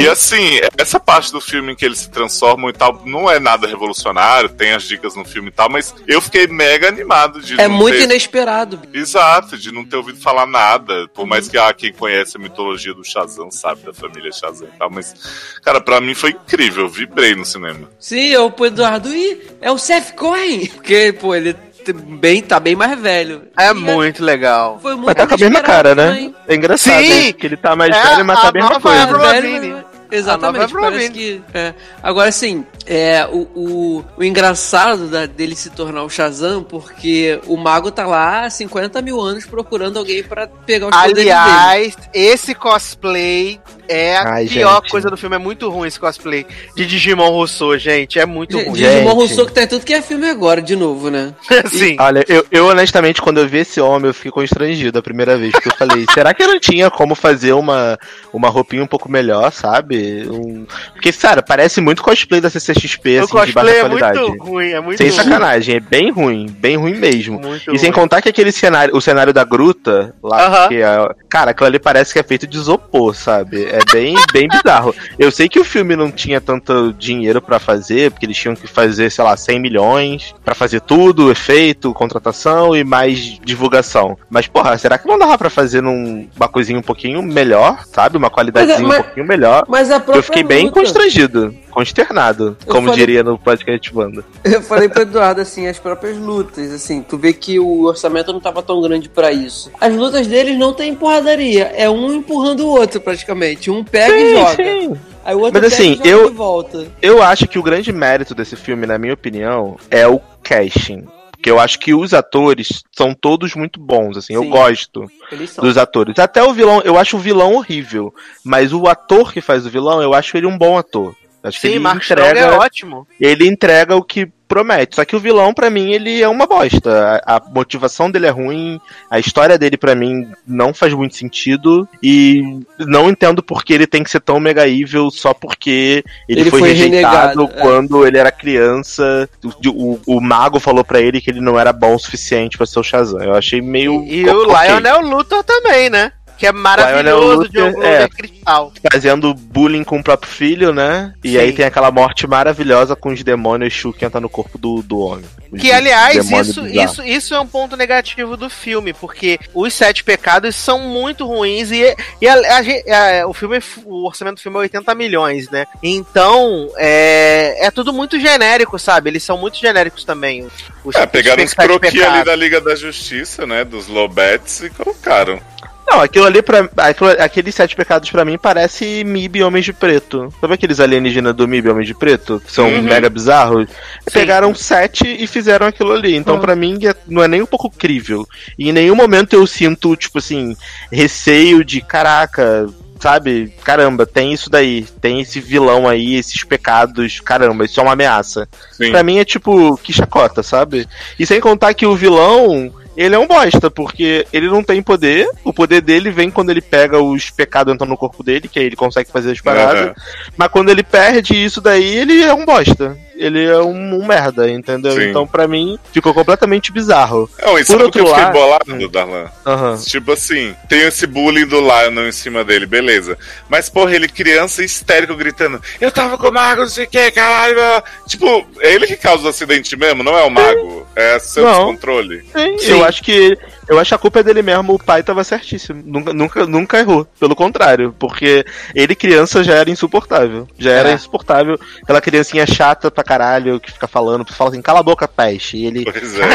E 0.00 0.08
assim, 0.08 0.58
essa 0.76 0.98
parte 0.98 1.30
do 1.30 1.40
filme 1.40 1.72
em 1.72 1.76
que 1.76 1.84
eles 1.84 1.98
se 2.00 2.10
transformam 2.10 2.68
e 2.70 2.72
tal, 2.72 3.02
não 3.06 3.30
é 3.30 3.38
nada 3.38 3.68
revolucionário, 3.68 4.48
tem 4.48 4.72
as 4.72 4.82
dicas 4.82 5.14
no 5.14 5.24
filme 5.24 5.50
e 5.50 5.52
tal, 5.52 5.70
mas 5.70 5.94
eu 6.08 6.20
fiquei 6.20 6.48
mega 6.48 6.88
animado 6.88 7.40
de 7.40 7.60
É 7.60 7.68
muito 7.68 7.98
ter... 7.98 8.04
inesperado. 8.04 8.80
Exato, 8.92 9.56
de 9.56 9.70
não 9.70 9.84
ter 9.84 9.96
ouvido 9.96 10.18
falar 10.20 10.46
nada. 10.46 11.06
Por 11.14 11.24
mais 11.24 11.48
que 11.48 11.56
ah, 11.56 11.72
quem 11.72 11.92
conhece 11.92 12.36
a 12.36 12.40
mitologia 12.40 12.92
do 12.92 13.04
Shazam 13.04 13.48
sabe 13.52 13.82
da 13.82 13.94
família 13.94 14.32
Shazam 14.32 14.66
e 14.74 14.76
tal, 14.76 14.90
mas, 14.90 15.14
cara, 15.62 15.80
pra 15.80 16.00
mim 16.00 16.14
foi 16.14 16.30
incrível, 16.30 16.84
eu 16.84 16.88
vibrei 16.88 17.36
no 17.36 17.44
cinema. 17.44 17.88
Sim, 18.00 18.23
eu 18.32 18.50
pro 18.50 18.66
Eduardo, 18.66 19.14
ih, 19.14 19.40
é 19.60 19.70
o 19.70 19.78
Seth 19.78 20.14
Cohen. 20.14 20.66
Porque, 20.74 21.12
pô, 21.20 21.34
ele 21.34 21.54
bem, 21.94 22.40
tá 22.42 22.58
bem 22.58 22.74
mais 22.74 22.98
velho. 22.98 23.42
É 23.58 23.70
E 23.70 23.74
muito 23.74 24.24
legal. 24.24 24.78
Foi 24.80 24.94
muito 24.94 25.06
Mas 25.06 25.14
tá 25.16 25.26
com 25.26 25.34
a 25.34 25.38
mesma 25.38 25.60
cara, 25.60 25.94
né? 25.94 26.06
também. 26.08 26.34
É 26.48 26.54
engraçado, 26.54 27.02
Sim! 27.02 27.24
né? 27.26 27.32
Que 27.32 27.46
ele 27.46 27.56
tá 27.56 27.76
mais 27.76 27.94
É, 27.94 28.02
velho, 28.02 28.24
mas 28.24 28.40
tá 28.40 28.48
a 28.48 28.52
mesma 28.52 28.70
nova 28.70 28.80
coisa. 28.80 29.06
Velho, 29.40 29.76
né? 29.76 29.84
Exatamente, 30.10 30.72
parece 30.72 31.10
que. 31.10 31.42
é. 31.52 31.74
Agora 32.00 32.30
sim, 32.30 32.64
é, 32.86 33.26
o, 33.32 33.38
o, 33.54 34.04
o 34.16 34.22
engraçado 34.22 35.08
da- 35.08 35.26
dele 35.26 35.56
se 35.56 35.70
tornar 35.70 36.04
o 36.04 36.08
Shazam, 36.10 36.62
porque 36.62 37.40
o 37.46 37.56
mago 37.56 37.90
tá 37.90 38.06
lá 38.06 38.44
há 38.44 38.50
50 38.50 39.02
mil 39.02 39.20
anos 39.20 39.44
procurando 39.44 39.98
alguém 39.98 40.22
pra 40.22 40.46
pegar 40.46 40.86
os 40.86 40.92
poderes 40.96 41.14
dele. 41.16 41.30
Aliás, 41.32 41.96
esse 42.12 42.54
cosplay 42.54 43.60
é 43.88 44.16
a 44.16 44.34
Ai, 44.34 44.46
pior 44.46 44.80
gente. 44.80 44.90
coisa 44.90 45.10
do 45.10 45.16
filme. 45.16 45.36
É 45.36 45.38
muito 45.38 45.68
ruim 45.70 45.88
esse 45.88 45.98
cosplay 45.98 46.46
de 46.76 46.86
Digimon 46.86 47.28
Rousseau, 47.30 47.76
gente. 47.78 48.18
É 48.18 48.26
muito 48.26 48.56
ruim. 48.56 48.74
Gente. 48.74 48.90
Digimon 48.90 49.14
Rousseau 49.14 49.46
que 49.46 49.52
tá 49.52 49.62
em 49.62 49.66
tudo 49.66 49.84
que 49.84 49.94
é 49.94 50.02
filme 50.02 50.28
agora, 50.28 50.60
de 50.62 50.76
novo, 50.76 51.10
né? 51.10 51.34
Sim. 51.66 51.96
Olha, 52.00 52.24
eu, 52.28 52.44
eu 52.50 52.66
honestamente, 52.66 53.20
quando 53.22 53.38
eu 53.38 53.48
vi 53.48 53.58
esse 53.58 53.80
homem, 53.80 54.08
eu 54.08 54.14
fiquei 54.14 54.30
constrangido 54.30 54.98
a 54.98 55.02
primeira 55.02 55.36
vez. 55.36 55.52
Porque 55.52 55.68
eu 55.68 55.76
falei, 55.76 56.06
será 56.14 56.32
que 56.34 56.46
não 56.46 56.58
tinha 56.58 56.90
como 56.90 57.14
fazer 57.14 57.52
uma, 57.52 57.98
uma 58.32 58.48
roupinha 58.48 58.82
um 58.82 58.86
pouco 58.86 59.10
melhor, 59.10 59.50
sabe? 59.52 60.26
Um... 60.30 60.66
Porque, 60.92 61.12
cara, 61.12 61.42
parece 61.42 61.80
muito 61.80 62.02
cosplay 62.02 62.40
da 62.40 62.50
CCXP, 62.50 63.20
o 63.20 63.24
assim, 63.24 63.26
de 63.28 63.32
baixa 63.34 63.52
cosplay 63.52 63.76
é 63.76 63.80
qualidade. 63.80 64.18
muito 64.20 64.42
ruim. 64.44 64.70
É 64.70 64.80
muito 64.80 64.98
Sem 64.98 65.08
ruim. 65.08 65.16
sacanagem, 65.16 65.76
é 65.76 65.80
bem 65.80 66.10
ruim, 66.10 66.46
bem 66.58 66.76
ruim 66.76 66.94
mesmo. 66.94 67.40
Muito 67.40 67.74
E 67.74 67.78
sem 67.78 67.90
ruim. 67.90 68.00
contar 68.00 68.20
que 68.22 68.28
aquele 68.28 68.52
cenário, 68.52 68.96
o 68.96 69.00
cenário 69.00 69.32
da 69.32 69.44
gruta, 69.44 70.14
lá, 70.22 70.46
Aham. 70.46 70.68
que 70.68 70.82
é, 70.82 71.08
cara, 71.28 71.50
aquilo 71.50 71.66
ali 71.66 71.78
parece 71.78 72.12
que 72.12 72.18
é 72.18 72.22
feito 72.22 72.46
de 72.46 72.56
isopor, 72.56 73.14
sabe? 73.14 73.64
É 73.74 73.92
bem, 73.92 74.14
bem 74.32 74.46
bizarro. 74.48 74.94
Eu 75.18 75.30
sei 75.32 75.48
que 75.48 75.58
o 75.58 75.64
filme 75.64 75.96
não 75.96 76.10
tinha 76.10 76.40
tanto 76.40 76.92
dinheiro 76.92 77.42
pra 77.42 77.58
fazer, 77.58 78.10
porque 78.12 78.24
eles 78.24 78.36
tinham 78.36 78.54
que 78.54 78.66
fazer, 78.68 79.10
sei 79.10 79.24
lá, 79.24 79.36
100 79.36 79.58
milhões 79.60 80.34
pra 80.44 80.54
fazer 80.54 80.80
tudo, 80.80 81.30
efeito, 81.30 81.92
contratação 81.92 82.76
e 82.76 82.84
mais 82.84 83.18
divulgação. 83.44 84.16
Mas, 84.30 84.46
porra, 84.46 84.78
será 84.78 84.96
que 84.96 85.08
não 85.08 85.18
dava 85.18 85.36
pra 85.36 85.50
fazer 85.50 85.80
num, 85.80 86.28
uma 86.36 86.48
coisinha 86.48 86.78
um 86.78 86.82
pouquinho 86.82 87.20
melhor, 87.22 87.84
sabe? 87.92 88.16
Uma 88.16 88.30
qualidadezinha 88.30 88.78
Mas 88.78 88.86
é- 88.86 88.88
mas- 88.88 88.98
um 89.00 89.02
pouquinho 89.04 89.26
melhor. 89.26 89.64
Mas 89.68 89.90
a 89.90 89.98
própria 89.98 90.18
Eu 90.18 90.22
fiquei 90.22 90.44
bem 90.44 90.66
luta- 90.66 90.80
constrangido, 90.80 91.54
consternado, 91.70 92.56
Eu 92.66 92.72
como 92.72 92.88
falei- 92.88 93.06
diria 93.06 93.22
no 93.22 93.36
podcast 93.38 93.92
banda. 93.92 94.24
Eu 94.44 94.62
falei 94.62 94.88
pro 94.88 95.02
Eduardo, 95.02 95.40
assim, 95.40 95.66
as 95.66 95.78
próprias 95.78 96.16
lutas, 96.16 96.70
assim, 96.72 97.02
tu 97.02 97.18
vê 97.18 97.32
que 97.32 97.58
o 97.58 97.82
orçamento 97.84 98.32
não 98.32 98.40
tava 98.40 98.62
tão 98.62 98.80
grande 98.80 99.08
pra 99.08 99.32
isso. 99.32 99.70
As 99.80 99.94
lutas 99.94 100.26
deles 100.26 100.56
não 100.58 100.72
tem 100.72 100.92
empurradaria, 100.92 101.72
é 101.76 101.88
um 101.90 102.14
empurrando 102.14 102.60
o 102.60 102.68
outro, 102.68 103.00
praticamente. 103.00 103.63
Um 103.70 103.84
pega 103.84 104.16
e 104.16 104.30
joga. 104.34 104.56
sim. 104.56 104.96
Aí 105.24 105.34
o 105.34 105.38
outro 105.40 105.60
Mas, 105.60 105.74
pega 105.74 105.82
assim, 105.94 106.00
e 106.04 106.08
eu- 106.08 106.28
de 106.30 106.34
volta. 106.36 106.86
Eu 107.00 107.22
acho 107.22 107.46
que 107.48 107.58
o 107.58 107.62
grande 107.62 107.92
mérito 107.92 108.34
desse 108.34 108.56
filme, 108.56 108.86
na 108.86 108.98
minha 108.98 109.14
opinião, 109.14 109.76
é 109.90 110.06
o 110.06 110.20
casting. 110.42 111.04
Porque 111.32 111.50
eu 111.50 111.60
acho 111.60 111.78
que 111.78 111.92
os 111.92 112.14
atores 112.14 112.82
são 112.96 113.12
todos 113.14 113.54
muito 113.54 113.78
bons, 113.78 114.16
assim, 114.16 114.34
eu 114.34 114.42
Sim. 114.42 114.48
gosto 114.50 115.10
Eles 115.30 115.50
são. 115.50 115.62
dos 115.62 115.76
atores. 115.76 116.18
Até 116.18 116.42
o 116.42 116.54
vilão, 116.54 116.80
eu 116.84 116.96
acho 116.96 117.16
o 117.18 117.20
vilão 117.20 117.54
horrível, 117.54 118.14
mas 118.42 118.72
o 118.72 118.86
ator 118.86 119.30
que 119.32 119.42
faz 119.42 119.66
o 119.66 119.70
vilão, 119.70 120.00
eu 120.00 120.14
acho 120.14 120.36
ele 120.38 120.46
um 120.46 120.56
bom 120.56 120.78
ator. 120.78 121.14
Acho 121.42 121.60
que 121.60 121.66
Sim, 121.68 121.74
ele 121.74 121.80
Mark 121.80 122.00
Strong 122.02 122.30
entrega, 122.30 122.46
é 122.54 122.58
ótimo. 122.58 123.06
ele 123.20 123.46
entrega 123.46 123.94
o 123.94 124.02
que 124.02 124.26
promete. 124.54 124.94
Só 124.96 125.04
que 125.04 125.16
o 125.16 125.20
vilão, 125.20 125.52
pra 125.52 125.68
mim, 125.68 125.92
ele 125.92 126.22
é 126.22 126.28
uma 126.28 126.46
bosta. 126.46 127.20
A, 127.26 127.36
a 127.36 127.42
motivação 127.52 128.10
dele 128.10 128.26
é 128.26 128.30
ruim, 128.30 128.78
a 129.10 129.18
história 129.18 129.58
dele, 129.58 129.76
pra 129.76 129.94
mim, 129.94 130.28
não 130.46 130.72
faz 130.72 130.94
muito 130.94 131.16
sentido. 131.16 131.88
E 132.02 132.42
não 132.78 133.08
entendo 133.10 133.42
por 133.42 133.64
que 133.64 133.72
ele 133.72 133.86
tem 133.86 134.02
que 134.04 134.10
ser 134.10 134.20
tão 134.20 134.38
mega 134.38 134.68
evil 134.68 135.10
só 135.10 135.34
porque 135.34 136.04
ele, 136.28 136.42
Ele 136.42 136.50
foi, 136.50 136.60
foi 136.60 136.68
rejeitado 136.72 137.44
renegado, 137.44 137.50
é. 137.56 137.60
quando 137.60 138.06
ele 138.06 138.18
era 138.18 138.30
criança. 138.30 139.28
O, 139.44 139.94
o- 139.94 140.00
o 140.16 140.20
mago 140.20 140.60
falou 140.60 140.84
pra 140.84 141.00
ele 141.00 141.20
que 141.20 141.30
ele 141.30 141.40
não 141.40 141.58
era 141.58 141.72
bom 141.72 141.94
o 141.94 141.98
suficiente 141.98 142.56
pra 142.56 142.66
ser 142.66 142.78
o 142.78 142.82
Shazam. 142.82 143.22
Eu 143.22 143.34
achei 143.34 143.60
meio. 143.60 144.04
E 144.04 144.24
o 144.28 144.48
ok. 144.50 144.68
Lionel 144.68 145.00
Luthor 145.00 145.42
também, 145.42 145.90
né? 145.90 146.12
Que 146.36 146.46
é 146.48 146.52
maravilhoso 146.52 147.48
de 147.48 147.60
um 147.60 147.66
Luthor, 147.68 147.84
é. 147.84 148.08
cristal. 148.08 148.72
Fazendo 148.92 149.32
bullying 149.34 149.84
com 149.84 149.98
o 149.98 150.02
próprio 150.02 150.30
filho, 150.30 150.72
né? 150.72 151.14
E 151.22 151.32
Sim. 151.32 151.38
aí 151.38 151.52
tem 151.52 151.64
aquela 151.64 151.90
morte 151.90 152.26
maravilhosa 152.26 152.96
com 152.96 153.10
os 153.10 153.22
demônios 153.22 153.72
Shu 153.72 153.92
que 153.92 154.04
entra 154.04 154.20
no 154.20 154.28
corpo 154.28 154.58
do, 154.58 154.82
do 154.82 154.98
homem. 154.98 155.24
Os 155.52 155.60
Que, 155.60 155.70
aliás, 155.70 156.16
isso, 156.28 156.62
bizarros. 156.62 156.92
isso, 156.92 157.02
isso 157.04 157.34
é 157.34 157.40
um 157.40 157.46
ponto 157.46 157.76
negativo 157.76 158.36
do 158.36 158.50
filme, 158.50 158.92
porque 158.92 159.38
os 159.54 159.72
sete 159.72 160.02
pecados 160.02 160.56
são 160.56 160.80
muito 160.80 161.24
ruins 161.24 161.70
e, 161.70 161.94
e 162.20 162.26
a- 162.28 162.34
a 162.34 163.22
a- 163.22 163.26
o 163.28 163.32
filme, 163.32 163.60
o 163.84 164.04
orçamento 164.06 164.36
do 164.36 164.40
filme 164.40 164.56
é 164.58 164.60
80 164.62 164.94
milhões, 164.94 165.48
né? 165.50 165.66
Então, 165.82 166.68
é, 166.76 167.66
é 167.66 167.70
tudo 167.70 167.92
muito 167.92 168.18
genérico, 168.18 168.78
sabe? 168.78 169.10
Eles 169.10 169.22
são 169.22 169.38
muito 169.38 169.56
genéricos 169.58 170.04
também. 170.04 170.46
Os, 170.84 170.96
É, 170.96 171.06
pegaram 171.06 171.44
os 171.44 171.54
croquis 171.54 172.02
ali 172.02 172.24
da 172.24 172.34
Liga 172.34 172.60
da 172.60 172.74
Justiça, 172.74 173.46
né? 173.46 173.64
Dos 173.64 173.86
Lobetes 173.86 174.60
e 174.62 174.70
colocaram. 174.70 175.40
Não, 175.86 176.00
aquilo 176.00 176.24
ali, 176.26 176.42
pra, 176.42 176.68
aquilo, 176.78 177.10
aqueles 177.10 177.54
sete 177.54 177.76
pecados 177.76 178.10
pra 178.10 178.24
mim 178.24 178.38
parece 178.38 179.04
MIB 179.04 179.42
Homens 179.44 179.64
de 179.66 179.72
Preto. 179.72 180.32
Sabe 180.40 180.54
aqueles 180.54 180.80
alienígenas 180.80 181.34
do 181.34 181.46
MIB 181.46 181.68
Homens 181.68 181.86
de 181.86 181.94
Preto? 181.94 182.42
Que 182.44 182.50
são 182.50 182.66
Uhum. 182.68 182.82
mega 182.82 183.08
bizarros? 183.10 183.68
Pegaram 184.12 184.54
sete 184.54 185.06
e 185.06 185.26
fizeram 185.26 185.66
aquilo 185.66 185.92
ali. 185.92 186.16
Então, 186.16 186.40
pra 186.40 186.56
mim, 186.56 186.78
é- 186.86 186.94
não 187.06 187.22
é 187.22 187.28
nem 187.28 187.42
um 187.42 187.46
pouco 187.46 187.70
crível. 187.70 188.26
E 188.58 188.68
em 188.70 188.72
nenhum 188.72 188.94
momento 188.96 189.34
eu 189.34 189.46
sinto, 189.46 189.94
tipo 189.94 190.18
assim, 190.18 190.56
receio 190.90 191.64
de 191.64 191.80
caraca. 191.80 192.66
Sabe? 193.00 193.52
Caramba, 193.62 194.06
tem 194.06 194.32
isso 194.32 194.48
daí. 194.48 194.86
Tem 195.00 195.20
esse 195.20 195.38
vilão 195.38 195.86
aí, 195.86 196.14
esses 196.14 196.42
pecados. 196.42 197.20
Caramba, 197.20 197.66
isso 197.66 197.78
é 197.78 197.82
uma 197.82 197.92
ameaça. 197.92 198.48
Sim. 198.72 198.90
Pra 198.90 199.02
mim 199.02 199.18
é 199.18 199.24
tipo, 199.24 199.76
que 199.76 199.92
chacota, 199.92 200.42
sabe? 200.42 200.86
E 201.18 201.26
sem 201.26 201.38
contar 201.38 201.74
que 201.74 201.84
o 201.84 201.94
vilão, 201.94 202.72
ele 202.96 203.14
é 203.14 203.18
um 203.18 203.26
bosta, 203.26 203.70
porque 203.70 204.26
ele 204.32 204.48
não 204.48 204.62
tem 204.62 204.82
poder. 204.82 205.28
O 205.42 205.52
poder 205.52 205.80
dele 205.80 206.10
vem 206.10 206.30
quando 206.30 206.50
ele 206.50 206.60
pega 206.60 207.00
os 207.00 207.30
pecados 207.30 207.72
entrando 207.72 207.90
no 207.90 207.96
corpo 207.96 208.22
dele, 208.22 208.48
que 208.48 208.58
aí 208.58 208.66
ele 208.66 208.76
consegue 208.76 209.10
fazer 209.10 209.32
as 209.32 209.40
paradas. 209.40 209.86
Aham. 209.86 209.94
Mas 210.36 210.48
quando 210.48 210.70
ele 210.70 210.82
perde 210.82 211.34
isso 211.34 211.60
daí, 211.60 211.96
ele 211.96 212.22
é 212.22 212.32
um 212.32 212.44
bosta. 212.44 212.96
Ele 213.16 213.44
é 213.44 213.58
um, 213.58 214.00
um 214.00 214.06
merda, 214.06 214.50
entendeu? 214.50 214.92
Sim. 214.92 215.10
Então, 215.10 215.26
pra 215.26 215.46
mim, 215.46 215.78
ficou 215.92 216.12
completamente 216.12 216.72
bizarro. 216.72 217.28
Não, 217.40 217.58
e 217.58 217.64
Por 217.64 217.72
sabe 217.72 217.84
o 217.84 217.90
que 217.90 218.00
eu 218.00 218.06
fiquei 218.06 218.22
lado- 218.22 218.32
bolado, 218.32 218.88
Darlan? 218.88 219.30
Aham. 219.46 219.76
Tipo 219.78 220.12
assim, 220.12 220.54
tem 220.68 220.80
esse 220.82 221.06
bullying 221.06 221.46
do 221.46 221.60
Lionel 221.60 222.08
em 222.08 222.12
cima 222.12 222.42
dele, 222.44 222.66
beleza. 222.66 223.16
Mas, 223.48 223.68
porra, 223.68 223.94
ele 223.94 224.08
criança 224.08 224.64
histérico 224.64 225.14
gritando: 225.14 225.60
Eu 225.80 225.90
tava 225.92 226.18
com 226.18 226.28
o 226.28 226.32
mago, 226.32 226.62
não 226.62 226.68
sei 226.68 226.84
o 226.84 226.88
que, 226.88 227.10
caralho. 227.12 227.54
blá, 227.54 227.80
blá." 227.80 227.84
Tipo, 228.08 228.46
é 228.60 228.72
ele 228.74 228.86
que 228.86 228.96
causa 228.96 229.24
o 229.26 229.28
acidente 229.28 229.76
mesmo, 229.76 230.02
não 230.02 230.16
é 230.18 230.22
o 230.24 230.30
mago. 230.30 230.86
É 230.96 231.18
seu 231.18 231.44
Não. 231.44 231.52
descontrole. 231.52 232.24
Sim, 232.36 232.58
Sim. 232.58 232.70
Eu 232.72 232.84
acho 232.84 233.02
que 233.02 233.36
eu 233.68 233.78
acho 233.78 233.88
que 233.90 233.94
a 233.94 233.98
culpa 233.98 234.20
é 234.20 234.22
dele 234.22 234.42
mesmo. 234.42 234.74
O 234.74 234.78
pai 234.82 235.02
tava 235.02 235.22
certíssimo. 235.24 235.82
Nunca, 235.84 236.12
nunca, 236.12 236.46
nunca 236.46 236.78
errou. 236.78 237.06
Pelo 237.18 237.34
contrário, 237.36 237.94
porque 237.98 238.44
ele 238.74 238.94
criança 238.94 239.42
já 239.44 239.54
era 239.54 239.70
insuportável. 239.70 240.46
Já 240.58 240.70
era 240.72 240.90
É. 240.90 240.94
insuportável. 240.94 241.58
Aquela 241.82 242.00
criancinha 242.00 242.46
chata 242.46 242.90
pra 242.90 243.04
caralho 243.04 243.60
que 243.60 243.72
fica 243.72 243.86
falando, 243.88 244.24
fala 244.32 244.50
assim, 244.50 244.62
cala 244.62 244.80
a 244.80 244.82
boca, 244.82 245.06
peste. 245.08 245.56
E 245.56 245.66
ele, 245.66 245.84
Pois 245.84 246.14
é. 246.18 246.28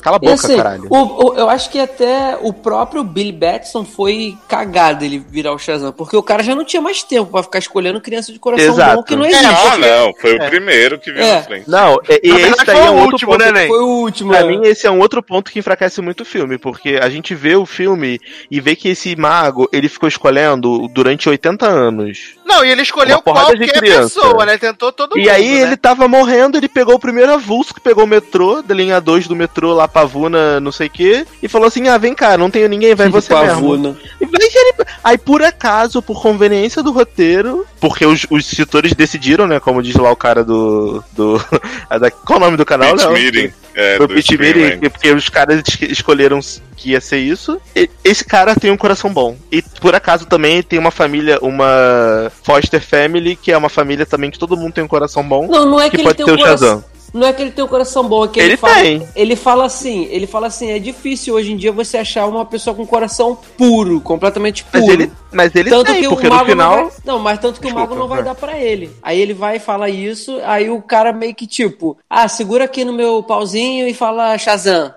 cala 0.00 0.16
a 0.16 0.18
boca, 0.18 0.34
assim, 0.34 0.56
caralho. 0.56 0.86
o- 0.90 1.28
o- 1.30 1.34
eu 1.34 1.48
acho 1.48 1.70
que 1.70 1.78
até 1.78 2.36
o 2.40 2.52
próprio 2.52 3.02
Billy 3.02 3.32
Batson 3.32 3.84
foi 3.84 4.36
cagado 4.48 5.04
ele 5.04 5.18
virar 5.18 5.52
o 5.52 5.58
Shazam, 5.58 5.92
porque 5.92 6.16
o 6.16 6.22
cara 6.22 6.42
já 6.42 6.54
não 6.54 6.64
tinha 6.64 6.80
mais 6.82 7.02
tempo 7.02 7.30
pra 7.30 7.42
ficar 7.42 7.58
escolhendo 7.58 8.00
criança 8.00 8.32
de 8.32 8.38
coração 8.38 8.66
Exato. 8.74 8.96
bom 8.96 9.02
que 9.02 9.16
não 9.16 9.24
existe. 9.24 9.44
Ah, 9.46 9.76
não, 9.78 10.12
foi 10.20 10.36
o 10.38 10.42
É. 10.42 10.48
primeiro 10.48 10.98
que 10.98 11.12
viu 11.12 11.22
É. 11.22 11.36
na 11.36 11.42
frente. 11.42 11.70
Não, 11.70 11.98
e, 12.08 12.20
e 12.22 12.30
esse 12.30 12.64
daí 12.64 12.76
foi 12.76 12.86
é 12.86 12.90
o 12.90 12.92
um 12.92 12.96
outro 12.98 13.12
último, 13.14 13.32
ponto. 13.32 13.52
né? 13.52 13.66
Foi 13.66 13.80
o 13.80 13.86
último. 14.00 14.30
Pra 14.30 14.40
é. 14.40 14.44
mim, 14.44 14.60
esse 14.64 14.86
é 14.86 14.90
um 14.90 14.98
outro 15.00 15.22
ponto 15.22 15.50
que 15.50 15.58
enfraquece 15.58 15.85
muito 16.02 16.20
o 16.22 16.24
filme, 16.24 16.58
porque 16.58 16.98
a 17.00 17.08
gente 17.08 17.34
vê 17.34 17.54
o 17.56 17.64
filme 17.66 18.20
e 18.50 18.60
vê 18.60 18.74
que 18.76 18.88
esse 18.88 19.14
mago, 19.16 19.68
ele 19.72 19.88
ficou 19.88 20.08
escolhendo 20.08 20.88
durante 20.88 21.28
80 21.28 21.66
anos. 21.66 22.34
Não, 22.44 22.64
e 22.64 22.70
ele 22.70 22.82
escolheu 22.82 23.20
qualquer 23.22 23.80
pessoa, 23.80 24.46
né? 24.46 24.56
Tentou 24.58 24.92
todo 24.92 25.16
E 25.16 25.20
mundo. 25.20 25.30
aí 25.30 25.48
né? 25.56 25.60
ele 25.62 25.76
tava 25.76 26.06
morrendo, 26.08 26.56
ele 26.56 26.68
pegou 26.68 26.94
o 26.94 26.98
primeiro 26.98 27.32
avulso 27.32 27.74
que 27.74 27.80
pegou 27.80 28.04
o 28.04 28.06
metrô, 28.06 28.62
da 28.62 28.74
linha 28.74 29.00
2 29.00 29.26
do 29.26 29.36
metrô 29.36 29.72
lá, 29.74 29.86
Pavuna, 29.88 30.60
não 30.60 30.70
sei 30.72 30.86
o 30.86 30.90
quê, 30.90 31.26
e 31.42 31.48
falou 31.48 31.66
assim: 31.68 31.88
ah, 31.88 31.98
vem 31.98 32.14
cá, 32.14 32.36
não 32.38 32.50
tenho 32.50 32.68
ninguém, 32.68 32.94
vai 32.94 33.08
você 33.08 33.32
mesmo. 33.34 33.48
Pavuna. 33.48 33.96
E 34.20 34.26
vai 34.26 34.48
que 34.48 34.58
ele- 34.58 34.74
Aí, 35.02 35.18
por 35.18 35.42
acaso, 35.42 36.00
por 36.02 36.20
conveniência 36.22 36.82
do 36.82 36.92
roteiro, 36.92 37.66
porque 37.80 38.04
os, 38.06 38.26
os 38.30 38.46
escritores 38.50 38.92
decidiram, 38.94 39.46
né, 39.46 39.60
como 39.60 39.82
diz 39.82 39.94
lá 39.96 40.10
o 40.10 40.16
cara 40.16 40.44
do... 40.44 41.02
do 41.12 41.40
a 41.90 41.98
da- 41.98 42.10
qual 42.10 42.38
o 42.38 42.40
nome 42.40 42.56
do 42.56 42.64
canal, 42.64 42.92
Pitch 42.96 43.06
meeting. 43.10 43.52
É, 43.78 43.98
Foi 43.98 44.06
Meeting, 44.08 44.36
Rant. 44.36 44.90
porque 44.90 45.12
os 45.12 45.28
caras 45.28 45.62
es- 45.68 45.90
escolheram 45.90 46.40
que 46.76 46.92
ia 46.92 47.00
ser 47.00 47.18
isso. 47.18 47.60
E- 47.76 47.90
Esse 48.02 48.24
cara 48.24 48.54
tem 48.56 48.70
um 48.70 48.76
coração 48.76 49.12
bom. 49.12 49.36
E 49.52 49.60
por 49.80 49.94
acaso 49.94 50.24
também 50.24 50.62
tem 50.62 50.78
uma 50.78 50.90
família, 50.90 51.38
uma 51.42 52.32
foster 52.42 52.80
family, 52.80 53.36
que 53.36 53.52
é 53.52 53.56
uma 53.58 53.68
família 53.68 54.06
também 54.06 54.30
que 54.30 54.38
todo 54.38 54.56
mundo 54.56 54.72
tem 54.72 54.82
um 54.82 54.88
coração 54.88 55.22
bom. 55.22 55.46
Não, 55.46 55.66
não 55.66 55.78
é 55.80 55.84
que, 55.90 55.90
que 55.90 55.96
ele 55.96 56.02
pode 56.04 56.16
tem 56.16 56.24
ter 56.26 56.32
um 56.32 56.34
o 56.36 56.38
coração. 56.38 56.68
Shazam. 56.68 56.84
Não 57.14 57.26
é 57.26 57.32
que 57.32 57.42
ele 57.42 57.50
tem 57.50 57.64
um 57.64 57.68
coração 57.68 58.04
bom, 58.06 58.24
é 58.24 58.28
que 58.28 58.38
ele, 58.40 58.48
Ele 58.50 58.56
fala, 58.56 58.74
tem. 58.74 59.08
ele 59.14 59.36
fala 59.36 59.64
assim, 59.64 60.04
ele 60.10 60.26
fala 60.26 60.46
assim, 60.48 60.70
é 60.70 60.78
difícil 60.78 61.34
hoje 61.34 61.52
em 61.52 61.56
dia 61.56 61.72
você 61.72 61.96
achar 61.98 62.26
uma 62.26 62.44
pessoa 62.44 62.74
com 62.74 62.86
coração 62.86 63.38
puro, 63.56 64.00
completamente 64.00 64.64
puro. 64.64 64.84
Mas 64.84 64.88
ele, 64.92 65.12
mas 65.32 65.54
ele 65.54 65.70
tanto 65.70 65.92
tem, 65.92 66.02
que 66.02 66.08
porque 66.08 66.26
o 66.26 66.30
no 66.30 66.36
mago 66.36 66.50
final. 66.50 66.76
não 66.76 66.84
vai, 66.84 66.92
não, 67.04 67.18
mas 67.18 67.38
tanto 67.38 67.60
que 67.60 67.66
o 67.66 67.70
Desculpa, 67.70 67.80
mago 67.88 67.94
não 68.00 68.08
vai 68.08 68.18
vai. 68.18 68.24
dar 68.26 68.34
pra 68.34 68.58
ele. 68.58 68.90
Aí 69.02 69.20
ele 69.20 69.32
vai 69.34 69.56
e 69.56 69.60
fala 69.60 69.88
isso, 69.88 70.40
aí 70.44 70.68
o 70.68 70.82
cara 70.82 71.12
meio 71.12 71.34
que 71.34 71.46
tipo, 71.46 71.96
ah, 72.08 72.28
segura 72.28 72.64
aqui 72.64 72.84
no 72.84 72.92
meu 72.92 73.22
pauzinho 73.22 73.86
e 73.88 73.94
fala 73.94 74.36
Shazam. 74.38 74.92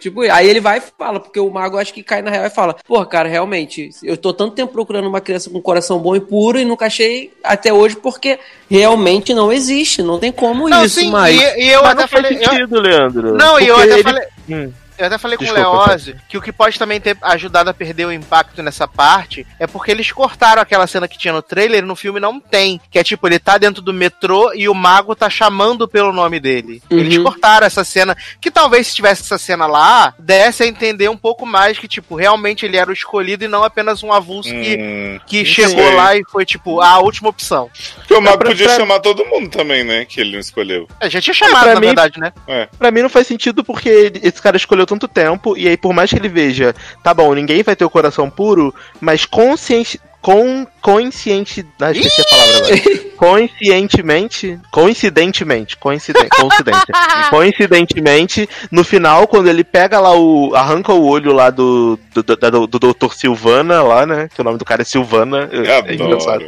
Tipo, 0.00 0.22
aí 0.22 0.48
ele 0.48 0.60
vai 0.60 0.78
e 0.78 0.82
fala, 0.98 1.20
porque 1.20 1.38
o 1.38 1.50
mago 1.50 1.76
acho 1.78 1.92
que 1.92 2.02
cai 2.02 2.22
na 2.22 2.30
real 2.30 2.46
e 2.46 2.50
fala: 2.50 2.74
Porra, 2.86 3.04
cara, 3.06 3.28
realmente, 3.28 3.90
eu 4.02 4.16
tô 4.16 4.32
tanto 4.32 4.54
tempo 4.54 4.72
procurando 4.72 5.08
uma 5.08 5.20
criança 5.20 5.50
com 5.50 5.60
coração 5.60 5.98
bom 5.98 6.16
e 6.16 6.20
puro 6.20 6.58
e 6.58 6.64
nunca 6.64 6.86
achei 6.86 7.32
até 7.44 7.72
hoje 7.72 7.96
porque 7.96 8.38
realmente 8.70 9.34
não 9.34 9.52
existe, 9.52 10.02
não 10.02 10.18
tem 10.18 10.32
como 10.32 10.68
Não, 10.68 10.84
isso, 10.84 11.00
sim, 11.00 11.10
mas. 11.10 11.34
e, 11.38 11.64
e 11.64 11.68
eu 11.68 11.82
Mas 11.82 11.90
até 11.92 12.00
não 12.02 12.08
faz 12.08 12.22
falei. 12.22 12.38
eu- 12.38 12.44
sentido, 12.50 12.80
Leandro. 12.80 13.34
Não, 13.36 13.60
e 13.60 13.66
eu 13.68 13.76
até 13.76 13.92
ele- 13.94 14.02
falei. 14.02 14.24
Hum. 14.48 14.72
Eu 14.98 15.06
até 15.06 15.18
falei 15.18 15.36
com 15.36 15.44
Desculpa, 15.44 15.68
o 15.68 15.86
Leose 15.86 16.16
que 16.28 16.36
o 16.38 16.42
que 16.42 16.52
pode 16.52 16.78
também 16.78 17.00
ter 17.00 17.16
ajudado 17.22 17.70
a 17.70 17.74
perder 17.74 18.06
o 18.06 18.12
impacto 18.12 18.62
nessa 18.62 18.86
parte 18.86 19.46
é 19.58 19.66
porque 19.66 19.90
eles 19.90 20.10
cortaram 20.12 20.62
aquela 20.62 20.86
cena 20.86 21.08
que 21.08 21.18
tinha 21.18 21.32
no 21.32 21.42
trailer 21.42 21.82
e 21.82 21.86
no 21.86 21.96
filme 21.96 22.20
não 22.20 22.38
tem. 22.40 22.80
Que 22.90 22.98
é 22.98 23.04
tipo, 23.04 23.26
ele 23.26 23.38
tá 23.38 23.58
dentro 23.58 23.82
do 23.82 23.92
metrô 23.92 24.52
e 24.54 24.68
o 24.68 24.74
mago 24.74 25.14
tá 25.14 25.28
chamando 25.30 25.88
pelo 25.88 26.12
nome 26.12 26.38
dele. 26.38 26.82
Uhum. 26.90 26.98
Eles 26.98 27.18
cortaram 27.18 27.66
essa 27.66 27.84
cena. 27.84 28.16
Que 28.40 28.50
talvez 28.50 28.86
se 28.88 28.94
tivesse 28.94 29.22
essa 29.22 29.38
cena 29.38 29.66
lá, 29.66 30.14
desse 30.18 30.62
a 30.62 30.66
entender 30.66 31.08
um 31.08 31.16
pouco 31.16 31.44
mais 31.46 31.78
que, 31.78 31.88
tipo, 31.88 32.14
realmente 32.14 32.64
ele 32.66 32.76
era 32.76 32.90
o 32.90 32.92
escolhido 32.92 33.44
e 33.44 33.48
não 33.48 33.64
apenas 33.64 34.02
um 34.02 34.12
avulso 34.12 34.50
que, 34.50 34.76
Hum, 34.78 35.20
que 35.26 35.38
não 35.38 35.44
chegou 35.44 35.84
sei. 35.86 35.94
lá 35.94 36.16
e 36.16 36.22
foi, 36.30 36.44
tipo, 36.44 36.80
a 36.80 36.98
última 36.98 37.28
opção. 37.28 37.70
Porque 37.96 38.14
o 38.14 38.20
mago 38.20 38.38
pra- 38.38 38.48
podia 38.50 38.66
pra- 38.66 38.76
chamar 38.76 39.00
todo 39.00 39.24
mundo 39.26 39.48
também, 39.50 39.84
né? 39.84 40.04
Que 40.04 40.20
ele 40.20 40.32
não 40.32 40.40
escolheu. 40.40 40.86
A 41.00 41.08
gente 41.08 41.24
tinha 41.24 41.34
chamado, 41.34 41.62
pra 41.64 41.74
na 41.74 41.80
mim- 41.80 41.86
verdade, 41.86 42.20
né? 42.20 42.32
É. 42.46 42.68
Pra 42.78 42.90
mim 42.90 43.02
não 43.02 43.08
faz 43.08 43.26
sentido 43.26 43.64
porque 43.64 44.12
esse 44.22 44.40
cara 44.40 44.56
escolheu 44.56 44.81
tanto 44.86 45.08
tempo, 45.08 45.56
e 45.56 45.68
aí 45.68 45.76
por 45.76 45.92
mais 45.92 46.10
que 46.10 46.16
ele 46.16 46.28
veja, 46.28 46.74
tá 47.02 47.12
bom, 47.12 47.34
ninguém 47.34 47.62
vai 47.62 47.76
ter 47.76 47.84
o 47.84 47.90
coração 47.90 48.30
puro, 48.30 48.74
mas 49.00 49.24
consciente. 49.24 50.00
Com, 50.22 50.64
consciente. 50.80 51.66
Ah, 51.80 51.90
esqueci 51.90 52.20
a 52.20 52.24
palavra 52.24 52.56
agora. 52.58 53.02
Conscientemente. 53.22 54.58
Coincidentemente. 54.70 55.76
Coincidente, 55.76 56.28
coincidência. 56.28 56.86
coincidentemente, 57.30 58.48
no 58.70 58.82
final, 58.84 59.26
quando 59.26 59.48
ele 59.48 59.62
pega 59.64 60.00
lá 60.00 60.16
o. 60.16 60.54
arranca 60.54 60.92
o 60.92 61.04
olho 61.04 61.32
lá 61.32 61.50
do. 61.50 61.98
do, 62.14 62.22
do, 62.22 62.36
do, 62.36 62.66
do 62.66 62.78
Dr. 62.92 63.12
Silvana 63.12 63.82
lá, 63.82 64.06
né? 64.06 64.28
Que 64.32 64.40
o 64.40 64.44
nome 64.44 64.58
do 64.58 64.64
cara 64.64 64.82
é 64.82 64.84
Silvana. 64.84 65.48
É 65.52 65.94
engraçado 65.94 66.44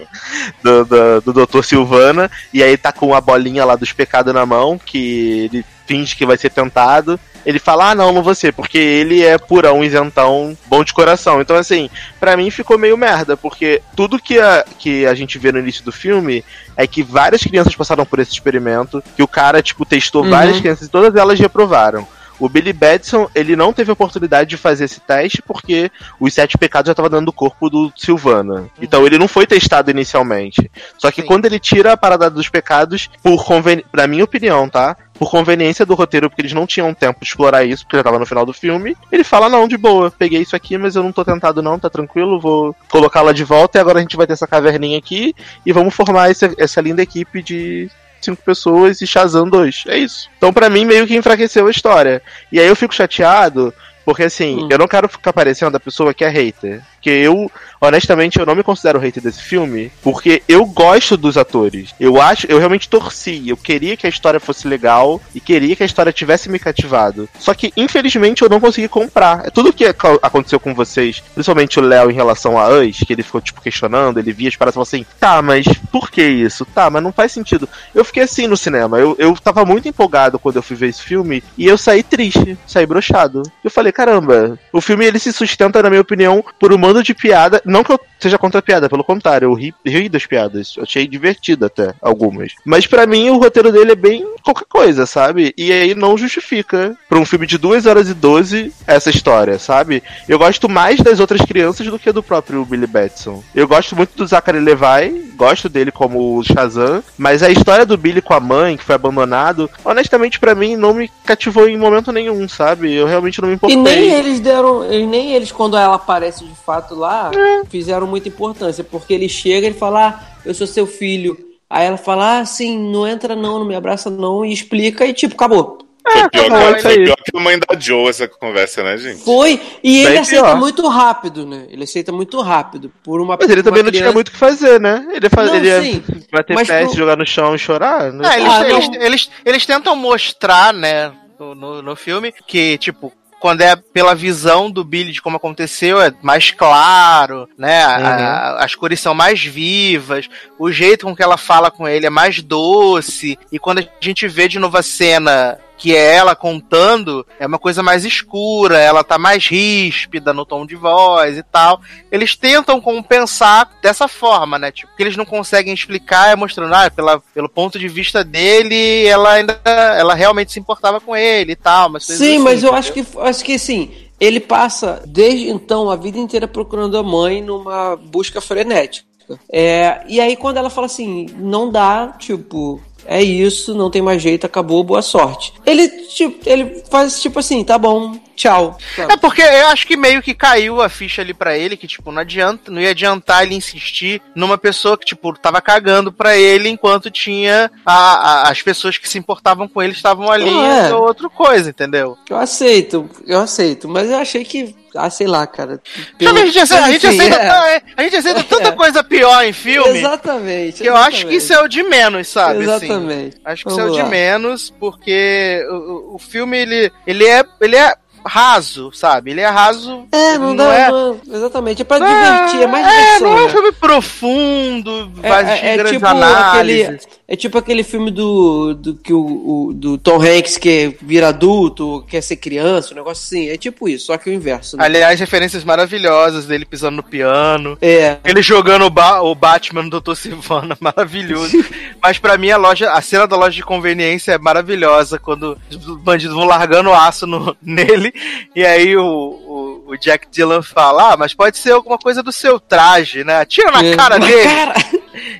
Adoro. 0.64 0.84
do, 0.84 0.84
do, 0.84 1.32
do 1.32 1.46
Dr. 1.46 1.62
Silvana, 1.62 2.30
e 2.52 2.62
aí 2.62 2.76
tá 2.76 2.92
com 2.92 3.14
a 3.14 3.20
bolinha 3.20 3.64
lá 3.64 3.76
dos 3.76 3.92
pecados 3.92 4.34
na 4.34 4.46
mão, 4.46 4.78
que 4.78 5.48
ele 5.52 5.64
finge 5.86 6.16
que 6.16 6.26
vai 6.26 6.36
ser 6.36 6.50
tentado. 6.50 7.18
Ele 7.44 7.58
fala, 7.58 7.90
ah, 7.90 7.94
não, 7.94 8.12
não 8.12 8.23
vou 8.23 8.34
ser, 8.34 8.52
porque 8.52 8.78
ele 8.78 9.23
é 9.23 9.36
purão, 9.39 9.84
isentão, 9.84 10.56
bom 10.66 10.82
de 10.82 10.92
coração. 10.92 11.40
Então, 11.40 11.56
assim, 11.56 11.90
pra 12.18 12.36
mim 12.36 12.50
ficou 12.50 12.78
meio 12.78 12.97
merda, 12.97 13.36
porque 13.36 13.82
tudo 13.94 14.18
que 14.18 14.39
a, 14.39 14.64
que 14.78 15.06
a 15.06 15.14
gente 15.14 15.39
vê 15.39 15.52
no 15.52 15.58
início 15.58 15.84
do 15.84 15.92
filme 15.92 16.44
é 16.76 16.86
que 16.86 17.02
várias 17.02 17.42
crianças 17.42 17.74
passaram 17.76 18.05
por 18.06 18.18
esse 18.18 18.32
experimento, 18.32 19.02
que 19.16 19.23
o 19.23 19.28
cara, 19.28 19.62
tipo, 19.62 19.84
testou 19.84 20.24
Uhum. 20.24 20.31
várias 20.31 20.60
crianças 20.60 20.86
e 20.86 20.90
todas 20.90 21.14
elas 21.16 21.39
reprovaram. 21.39 22.06
O 22.39 22.48
Billy 22.48 22.73
Batson, 22.73 23.28
ele 23.32 23.55
não 23.55 23.73
teve 23.73 23.92
oportunidade 23.92 24.50
de 24.50 24.56
fazer 24.56 24.86
esse 24.86 24.98
teste 24.98 25.40
porque 25.40 25.89
os 26.18 26.34
sete 26.34 26.58
pecados 26.58 26.89
já 26.89 26.92
estavam 26.92 27.08
dentro 27.08 27.26
do 27.26 27.32
corpo 27.32 27.70
do 27.70 27.92
Silvana. 27.97 28.66
Então 28.82 29.06
ele 29.06 29.18
não 29.18 29.28
foi 29.28 29.47
testado 29.47 29.89
inicialmente. 29.90 30.68
Só 30.98 31.12
que 31.12 31.23
Sim. 31.23 31.28
quando 31.28 31.47
ele 31.47 31.60
tira 31.60 31.92
a 31.92 31.97
parada 31.97 32.28
dos 32.28 32.48
pecados, 32.48 33.08
por 33.23 33.44
conveniência, 33.44 33.89
na 33.92 34.08
minha 34.08 34.24
opinião, 34.24 34.68
tá? 34.68 34.97
Por 35.18 35.31
conveniência 35.31 35.86
do 35.86 35.94
roteiro, 35.94 36.28
porque 36.28 36.43
eles 36.43 36.52
não 36.52 36.67
tinham 36.67 36.93
tempo 36.93 37.20
de 37.20 37.26
explorar 37.26 37.65
isso, 37.65 37.84
porque 37.84 37.97
já 37.97 38.02
tava 38.02 38.18
no 38.18 38.26
final 38.26 38.44
do 38.44 38.52
filme, 38.52 38.97
ele 39.12 39.23
fala, 39.23 39.49
não, 39.49 39.68
de 39.68 39.76
boa, 39.76 40.10
peguei 40.10 40.43
isso 40.43 40.57
aqui, 40.57 40.76
mas 40.76 40.97
eu 40.97 41.02
não 41.05 41.12
tô 41.12 41.25
tentado 41.25 41.62
não, 41.62 41.78
tá 41.78 41.89
tranquilo, 41.89 42.41
vou 42.41 42.75
colocá-la 42.91 43.33
de 43.33 43.44
volta 43.44 43.78
e 43.78 43.81
agora 43.81 43.99
a 43.99 44.02
gente 44.02 44.17
vai 44.17 44.26
ter 44.26 44.33
essa 44.33 44.47
caverninha 44.47 44.99
aqui 44.99 45.33
e 45.65 45.73
vamos 45.73 45.94
formar 45.94 46.31
esse- 46.31 46.55
essa 46.59 46.81
linda 46.81 47.01
equipe 47.02 47.43
de 47.43 47.89
cinco 48.20 48.43
pessoas 48.43 49.01
e 49.02 49.07
Shazam 49.07 49.49
2. 49.49 49.84
É 49.86 49.99
isso. 49.99 50.28
Então, 50.36 50.52
pra 50.52 50.68
mim, 50.70 50.84
meio 50.84 51.07
que 51.07 51.15
enfraqueceu 51.17 51.67
a 51.67 51.70
história. 51.70 52.20
E 52.51 52.59
aí 52.59 52.67
eu 52.67 52.75
fico 52.75 52.94
chateado, 52.94 53.73
porque 54.05 54.25
assim, 54.25 54.65
Hum. 54.65 54.68
eu 54.70 54.78
não 54.78 54.89
quero 54.89 55.09
ficar 55.09 55.33
parecendo 55.33 55.76
a 55.76 55.81
pessoa 55.81 56.12
que 56.15 56.25
é 56.25 56.28
hater. 56.28 56.83
Porque 57.05 57.10
eu, 57.18 57.50
honestamente, 57.83 58.39
eu 58.39 58.47
não 58.47 58.55
me 58.55 58.62
considero 58.62 58.99
hater 58.99 59.23
desse 59.23 59.42
filme, 59.42 59.92
porque 60.02 60.42
eu 60.49 60.65
gosto 60.65 61.18
dos 61.18 61.36
atores. 61.36 61.94
Eu 62.00 62.18
acho, 62.18 62.47
eu 62.47 62.58
realmente 62.58 62.89
torci. 62.89 63.47
Eu 63.47 63.58
queria 63.58 63.94
que 63.94 64.07
a 64.07 64.08
história 64.08 64.41
fosse 64.41 64.66
legal 64.66 65.20
e 65.34 65.39
queria 65.41 65.76
que 65.76 65.83
a 65.83 65.86
história 65.86 66.10
tivesse 66.15 66.49
me 66.49 66.58
cativado. 66.58 67.28
Só 67.39 67.52
que, 67.52 67.74
infelizmente, 67.76 68.41
eu 68.41 68.49
não 68.49 68.58
consegui 68.58 68.89
comprar. 68.89 69.47
É 69.47 69.50
Tudo 69.50 69.70
que 69.70 69.84
ac- 69.84 70.18
aconteceu 70.23 70.58
com 70.58 70.73
vocês, 70.74 71.23
principalmente 71.34 71.78
o 71.78 71.83
Léo 71.83 72.10
em 72.10 72.15
relação 72.15 72.57
a 72.58 72.70
Us, 72.70 73.00
que 73.07 73.12
ele 73.12 73.23
ficou, 73.23 73.42
tipo, 73.42 73.60
questionando, 73.60 74.16
ele 74.18 74.33
via 74.33 74.49
as 74.49 74.57
paradas 74.57 74.73
e 74.73 74.76
falou 74.76 74.84
assim: 74.84 75.05
tá, 75.20 75.42
mas 75.42 75.66
por 75.92 76.10
que 76.10 76.23
isso? 76.26 76.65
Tá, 76.65 76.89
mas 76.89 77.02
não 77.02 77.12
faz 77.12 77.33
sentido. 77.33 77.68
Eu 77.94 78.02
fiquei 78.02 78.23
assim 78.23 78.47
no 78.47 78.57
cinema. 78.57 78.99
Eu, 78.99 79.15
eu 79.18 79.34
tava 79.34 79.62
muito 79.66 79.86
empolgado 79.86 80.39
quando 80.39 80.57
eu 80.57 80.62
fui 80.62 80.74
ver 80.74 80.89
esse 80.89 81.02
filme 81.02 81.44
e 81.58 81.66
eu 81.66 81.76
saí 81.76 82.02
triste, 82.02 82.57
saí 82.66 82.86
brochado. 82.86 83.42
Eu 83.62 83.70
falei, 83.70 83.92
caramba, 83.92 84.58
o 84.73 84.81
filme 84.81 85.05
ele 85.05 85.18
se 85.18 85.34
sustenta, 85.34 85.83
na 85.83 85.91
minha 85.91 86.00
opinião, 86.00 86.42
por 86.58 86.73
um 86.73 86.78
mando 86.94 87.02
de 87.02 87.14
piada. 87.14 87.60
Não 87.64 87.82
que 87.82 87.92
eu 87.92 88.00
seja 88.24 88.38
contra 88.38 88.58
a 88.58 88.62
piada, 88.62 88.88
pelo 88.88 89.04
contrário, 89.04 89.46
eu 89.46 89.54
ri, 89.54 89.74
ri 89.84 90.08
das 90.08 90.26
piadas. 90.26 90.74
Eu 90.76 90.82
achei 90.82 91.06
divertido 91.06 91.64
até, 91.66 91.94
algumas. 92.02 92.52
Mas 92.64 92.86
pra 92.86 93.06
mim 93.06 93.30
o 93.30 93.38
roteiro 93.38 93.70
dele 93.72 93.92
é 93.92 93.96
bem 93.96 94.26
qualquer 94.42 94.66
coisa, 94.68 95.06
sabe? 95.06 95.54
E 95.56 95.72
aí 95.72 95.94
não 95.94 96.18
justifica 96.18 96.96
pra 97.08 97.18
um 97.18 97.24
filme 97.24 97.46
de 97.46 97.56
2 97.58 97.86
horas 97.86 98.08
e 98.08 98.14
12 98.14 98.72
essa 98.86 99.10
história, 99.10 99.58
sabe? 99.58 100.02
Eu 100.28 100.38
gosto 100.38 100.68
mais 100.68 101.00
das 101.00 101.20
outras 101.20 101.40
crianças 101.42 101.86
do 101.86 101.98
que 101.98 102.10
do 102.12 102.22
próprio 102.22 102.64
Billy 102.64 102.86
Batson. 102.86 103.42
Eu 103.54 103.68
gosto 103.68 103.94
muito 103.96 104.16
do 104.16 104.26
Zachary 104.26 104.60
Levi, 104.60 105.32
gosto 105.36 105.68
dele 105.68 105.90
como 105.92 106.36
o 106.38 106.42
Shazam, 106.42 107.02
mas 107.16 107.42
a 107.42 107.50
história 107.50 107.86
do 107.86 107.96
Billy 107.96 108.20
com 108.22 108.34
a 108.34 108.40
mãe, 108.40 108.76
que 108.76 108.84
foi 108.84 108.94
abandonado, 108.94 109.70
honestamente 109.84 110.38
pra 110.40 110.54
mim 110.54 110.76
não 110.76 110.94
me 110.94 111.10
cativou 111.24 111.68
em 111.68 111.76
momento 111.76 112.10
nenhum, 112.12 112.48
sabe? 112.48 112.92
Eu 112.92 113.06
realmente 113.06 113.40
não 113.40 113.48
me 113.48 113.54
importei. 113.54 113.76
E 113.78 113.80
nem 113.80 114.10
eles 114.12 114.40
deram. 114.40 114.90
e 114.92 115.06
Nem 115.06 115.34
eles, 115.34 115.52
quando 115.52 115.76
ela 115.76 115.94
aparece 115.96 116.44
de 116.44 116.54
fato 116.64 116.94
lá, 116.94 117.30
É. 117.34 117.62
fizeram 117.68 118.06
muita 118.15 118.28
importância. 118.28 118.84
Porque 118.84 119.12
ele 119.12 119.28
chega 119.28 119.67
e 119.68 119.73
fala: 119.75 120.09
ah, 120.09 120.36
eu 120.47 120.55
sou 120.55 120.67
seu 120.67 120.86
filho. 120.86 121.36
Aí 121.68 121.86
ela 121.86 121.97
fala: 121.97 122.39
ah, 122.41 122.44
sim, 122.47 122.78
não 122.78 123.07
entra 123.07 123.34
não, 123.34 123.59
não 123.59 123.67
me 123.67 123.75
abraça 123.75 124.09
não, 124.10 124.44
e 124.44 124.52
explica, 124.52 125.05
e 125.05 125.12
tipo, 125.12 125.34
acabou. 125.34 125.78
Foi 126.07 126.28
pior, 126.28 126.44
acabou, 126.44 126.75
que, 126.75 126.83
foi 126.83 126.94
pior 127.05 127.17
que 127.17 127.34
a 127.36 127.41
mãe 127.41 127.59
da 127.59 127.81
Joe 127.81 128.09
essa 128.10 128.28
conversa, 128.28 128.83
né, 128.83 128.99
gente? 128.99 129.25
Foi, 129.25 129.59
e 129.83 130.01
ele 130.01 130.10
Bem 130.10 130.18
aceita 130.18 130.44
pior. 130.44 130.57
muito 130.59 130.86
rápido, 130.86 131.47
né? 131.47 131.65
Ele 131.70 131.84
aceita 131.84 132.12
muito 132.12 132.39
rápido. 132.43 132.93
Por 133.02 133.23
uma 133.23 133.39
Mas 133.41 133.49
ele 133.49 133.60
uma 133.62 133.65
também 133.65 133.83
não 133.83 133.91
tinha 133.91 134.02
criança- 134.02 134.15
muito 134.15 134.28
o 134.28 134.33
que 134.33 134.36
fazer, 134.36 134.78
né? 134.78 135.09
Ele, 135.15 135.31
faz, 135.31 135.49
Não, 135.49 135.57
ele 135.57 135.67
ia 135.68 136.02
bater 136.31 136.55
mas 136.55 136.68
pé, 136.68 136.84
pro- 136.84 136.94
jogar 136.94 137.17
no 137.17 137.25
chão 137.26 137.55
e 137.55 137.59
chorar. 137.59 138.12
Né? 138.12 138.23
Ah, 138.28 138.39
eles, 138.39 138.52
Ah, 138.52 138.68
eles, 138.68 138.89
eles, 139.02 139.31
eles 139.47 139.65
tentam 139.67 139.97
mostrar, 139.97 140.75
né, 140.75 141.10
no, 141.41 141.55
no, 141.55 141.81
no 141.83 141.97
filme, 141.97 142.34
que, 142.47 142.76
tipo, 142.76 143.10
quando 143.44 143.60
é 143.60 143.76
pela 143.76 144.14
visão 144.14 144.70
do 144.70 144.82
Billy 144.82 145.12
de 145.12 145.20
como 145.20 145.36
aconteceu, 145.36 146.00
é 146.00 146.10
mais 146.23 146.50
claro, 146.50 147.47
né? 147.58 147.84
a- 147.84 147.98
a- 148.24 148.64
as 148.64 148.74
cores 148.74 148.98
são 149.00 149.12
mais 149.12 149.44
vivas, 149.44 150.31
o 150.58 150.73
jeito 150.73 151.05
com 151.05 151.14
que 151.14 151.23
ela 151.23 151.36
fala 151.36 151.70
com 151.70 151.86
ele 151.86 152.06
é 152.06 152.10
mais 152.10 152.40
doce, 152.40 153.39
e 153.52 153.58
quando 153.58 153.81
a 153.81 153.84
gente 154.00 154.26
vê 154.26 154.48
de 154.48 154.58
novo 154.58 154.78
a 154.78 154.82
cena 154.82 155.58
que 155.76 155.94
é 155.94 156.14
ela 156.14 156.36
contando, 156.36 157.26
é 157.38 157.46
uma 157.46 157.58
coisa 157.58 157.82
mais 157.82 158.04
escura, 158.04 158.78
ela 158.78 159.02
tá 159.02 159.18
mais 159.18 159.46
ríspida 159.46 160.32
no 160.32 160.44
tom 160.44 160.64
de 160.64 160.76
voz 160.76 161.36
e 161.36 161.42
tal. 161.42 161.80
Eles 162.10 162.36
tentam 162.36 162.80
compensar 162.80 163.70
dessa 163.82 164.06
forma, 164.08 164.58
né? 164.58 164.70
Tipo, 164.70 164.94
que 164.96 165.02
eles 165.02 165.16
não 165.16 165.24
conseguem 165.24 165.74
explicar 165.74 166.30
é 166.30 166.36
mostrando, 166.36 166.74
ah, 166.74 166.90
pela, 166.90 167.20
pelo 167.34 167.48
ponto 167.48 167.78
de 167.78 167.88
vista 167.88 168.22
dele, 168.22 169.06
ela 169.06 169.32
ainda 169.32 169.60
ela 169.64 170.14
realmente 170.14 170.52
se 170.52 170.60
importava 170.60 171.00
com 171.00 171.16
ele 171.16 171.52
e 171.52 171.56
tal, 171.56 171.88
mas 171.90 172.04
Sim, 172.04 172.14
assim, 172.14 172.38
mas 172.38 172.62
eu 172.62 172.70
entendeu? 172.70 172.74
acho 172.74 172.92
que 172.92 173.06
acho 173.18 173.44
que 173.44 173.54
assim, 173.54 173.90
ele 174.20 174.40
passa 174.40 175.02
desde 175.06 175.48
então 175.48 175.90
a 175.90 175.96
vida 175.96 176.18
inteira 176.18 176.46
procurando 176.46 176.96
a 176.96 177.02
mãe 177.02 177.42
numa 177.42 177.96
busca 177.96 178.40
frenética. 178.40 179.06
É, 179.50 180.02
e 180.06 180.20
aí 180.20 180.36
quando 180.36 180.58
ela 180.58 180.70
fala 180.70 180.86
assim, 180.86 181.26
não 181.36 181.70
dá, 181.70 182.14
tipo, 182.18 182.80
é 183.07 183.23
isso, 183.23 183.74
não 183.74 183.91
tem 183.91 184.02
mais 184.02 184.20
jeito, 184.23 184.47
acabou, 184.47 184.83
boa 184.84 185.02
sorte. 185.02 185.52
Ele 185.66 185.89
tipo, 185.89 186.49
ele 186.49 186.83
faz 186.91 187.20
tipo 187.20 187.39
assim, 187.39 187.62
tá 187.65 187.76
bom, 187.78 188.18
tchau. 188.36 188.76
É 188.99 189.16
porque 189.16 189.42
eu 189.42 189.66
acho 189.68 189.86
que 189.86 189.97
meio 189.97 190.23
que 190.23 190.33
caiu 190.34 190.81
a 190.81 190.89
ficha 190.89 191.23
ali 191.23 191.34
pra 191.34 191.57
ele, 191.57 191.76
que, 191.76 191.86
tipo, 191.86 192.10
não 192.12 192.20
adianta, 192.20 192.70
não 192.70 192.81
ia 192.81 192.91
adiantar 192.91 193.42
ele 193.42 193.55
insistir 193.55 194.20
numa 194.34 194.57
pessoa 194.58 194.97
que, 194.97 195.05
tipo, 195.05 195.33
tava 195.39 195.60
cagando 195.60 196.12
pra 196.12 196.36
ele 196.36 196.68
enquanto 196.68 197.10
tinha 197.10 197.70
a, 197.84 197.94
a- 197.94 198.50
as 198.50 198.62
pessoas 198.62 198.97
que 198.99 199.08
se 199.08 199.18
importavam 199.18 199.66
com 199.68 199.83
ele 199.83 199.92
estavam 199.92 200.31
ali 200.31 200.49
é. 200.50 200.92
ou 200.94 201.02
outra 201.07 201.28
coisa, 201.28 201.70
entendeu? 201.70 202.16
Eu 202.31 202.36
aceito, 202.36 203.08
eu 203.26 203.41
aceito, 203.41 203.89
mas 203.89 204.08
eu 204.10 204.16
achei 204.18 204.44
que, 204.44 204.74
ah, 204.97 205.10
sei 205.10 205.26
lá, 205.26 205.47
cara. 205.47 205.81
pelo- 206.18 206.31
Sabe, 206.31 206.42
a 206.42 206.47
gente 206.47 206.58
aceita, 206.58 206.84
a 206.84 206.90
gente 206.92 207.06
aceita, 207.08 207.36
é. 207.36 207.82
a 207.97 208.02
gente 208.02 208.16
aceita 208.16 208.42
tanta 208.44 208.73
coisa 208.73 209.02
pior 209.05 209.44
em 209.44 209.52
filme. 209.52 209.98
Exatamente. 209.98 210.82
Que 210.82 210.89
eu 210.89 210.97
acho 210.97 211.26
que 211.26 211.34
isso 211.36 211.52
é 211.52 211.60
o 211.60 211.68
de 211.68 211.82
menos, 211.82 212.28
sabe? 212.28 212.64
assim. 212.70 212.86
Exatamente. 212.86 213.36
Acho 213.44 213.64
que 213.64 213.70
isso 213.70 213.81
é 213.81 213.84
o 213.84 213.86
Vamos 213.89 214.05
de 214.05 214.10
menos, 214.10 214.70
porque 214.78 215.66
o, 215.70 215.74
o- 215.74 216.14
o 216.14 216.18
filme, 216.18 216.58
ele, 216.58 216.92
ele, 217.06 217.26
é, 217.26 217.44
ele 217.60 217.76
é 217.76 217.94
raso, 218.26 218.90
sabe? 218.92 219.30
Ele 219.32 219.40
é 219.40 219.48
raso. 219.48 220.04
É, 220.12 220.38
não, 220.38 220.48
não 220.48 220.56
dá. 220.56 220.74
é- 220.74 220.90
não- 220.90 221.20
exatamente. 221.30 221.82
É 221.82 221.84
pra 221.84 221.98
Não 221.98 222.06
divertir, 222.06 222.62
é 222.62 222.66
mais 222.66 222.86
é, 222.86 222.90
diversão. 222.90 223.28
não 223.30 223.38
é 223.38 223.44
um 223.44 223.48
filme 223.48 223.72
profundo, 223.72 225.12
É, 225.22 225.28
faz 225.28 225.48
é- 225.48 225.66
é 225.68 225.76
grandes 225.76 225.92
tipo 225.92 226.06
análises. 226.06 226.84
aquele, 226.86 227.00
é 227.28 227.36
tipo 227.36 227.58
aquele 227.58 227.82
filme 227.82 228.10
do, 228.10 228.74
do, 228.74 228.94
que 228.94 229.12
o, 229.12 229.20
o- 229.68 229.72
do 229.74 229.98
Tom 229.98 230.20
Hanks 230.22 230.56
que 230.56 230.96
vira 231.02 231.28
adulto, 231.28 232.04
quer 232.08 232.22
ser 232.22 232.36
criança, 232.36 232.92
um 232.92 232.96
negócio 232.96 233.24
assim. 233.24 233.48
É 233.50 233.56
tipo 233.56 233.88
isso, 233.88 234.06
só 234.06 234.16
que 234.16 234.30
o 234.30 234.32
inverso. 234.32 234.76
Né? 234.76 234.84
Aliás, 234.84 235.18
referências 235.20 235.64
maravilhosas 235.64 236.46
dele 236.46 236.64
pisando 236.64 236.96
no 236.96 237.02
piano. 237.02 237.76
É. 237.80 238.18
Ele 238.24 238.42
jogando 238.42 238.84
o, 238.86 238.90
Ba- 238.90 239.20
o 239.22 239.34
Batman 239.34 239.88
do 239.88 240.00
Dr. 240.00 240.14
Silvana, 240.14 240.76
maravilhoso. 240.80 241.64
Mas 242.02 242.18
pra 242.18 242.36
mim 242.38 242.50
a 242.50 242.56
loja, 242.56 242.90
a 242.92 243.00
cena 243.02 243.26
da 243.26 243.36
loja 243.36 243.56
de 243.56 243.62
conveniência 243.62 244.32
é 244.32 244.38
maravilhosa 244.38 245.18
quando 245.18 245.58
os 245.70 245.96
bandidos 245.98 246.34
vão 246.34 246.44
largando 246.46 246.92
aço 246.92 247.26
no- 247.26 247.56
nele 247.62 248.14
e 248.55 248.65
aí 248.65 248.97
o, 248.97 249.05
o, 249.05 249.84
o 249.89 249.97
Jack 249.97 250.28
Dylan 250.31 250.62
fala: 250.62 251.12
"Ah, 251.12 251.17
mas 251.17 251.34
pode 251.34 251.59
ser 251.59 251.73
alguma 251.73 251.99
coisa 251.99 252.23
do 252.23 252.33
seu 252.33 252.59
traje, 252.60 253.25
né? 253.25 253.44
Tira 253.44 253.70
na 253.70 253.97
cara 253.97 254.18
dele". 254.18 254.43
cara. 254.44 254.75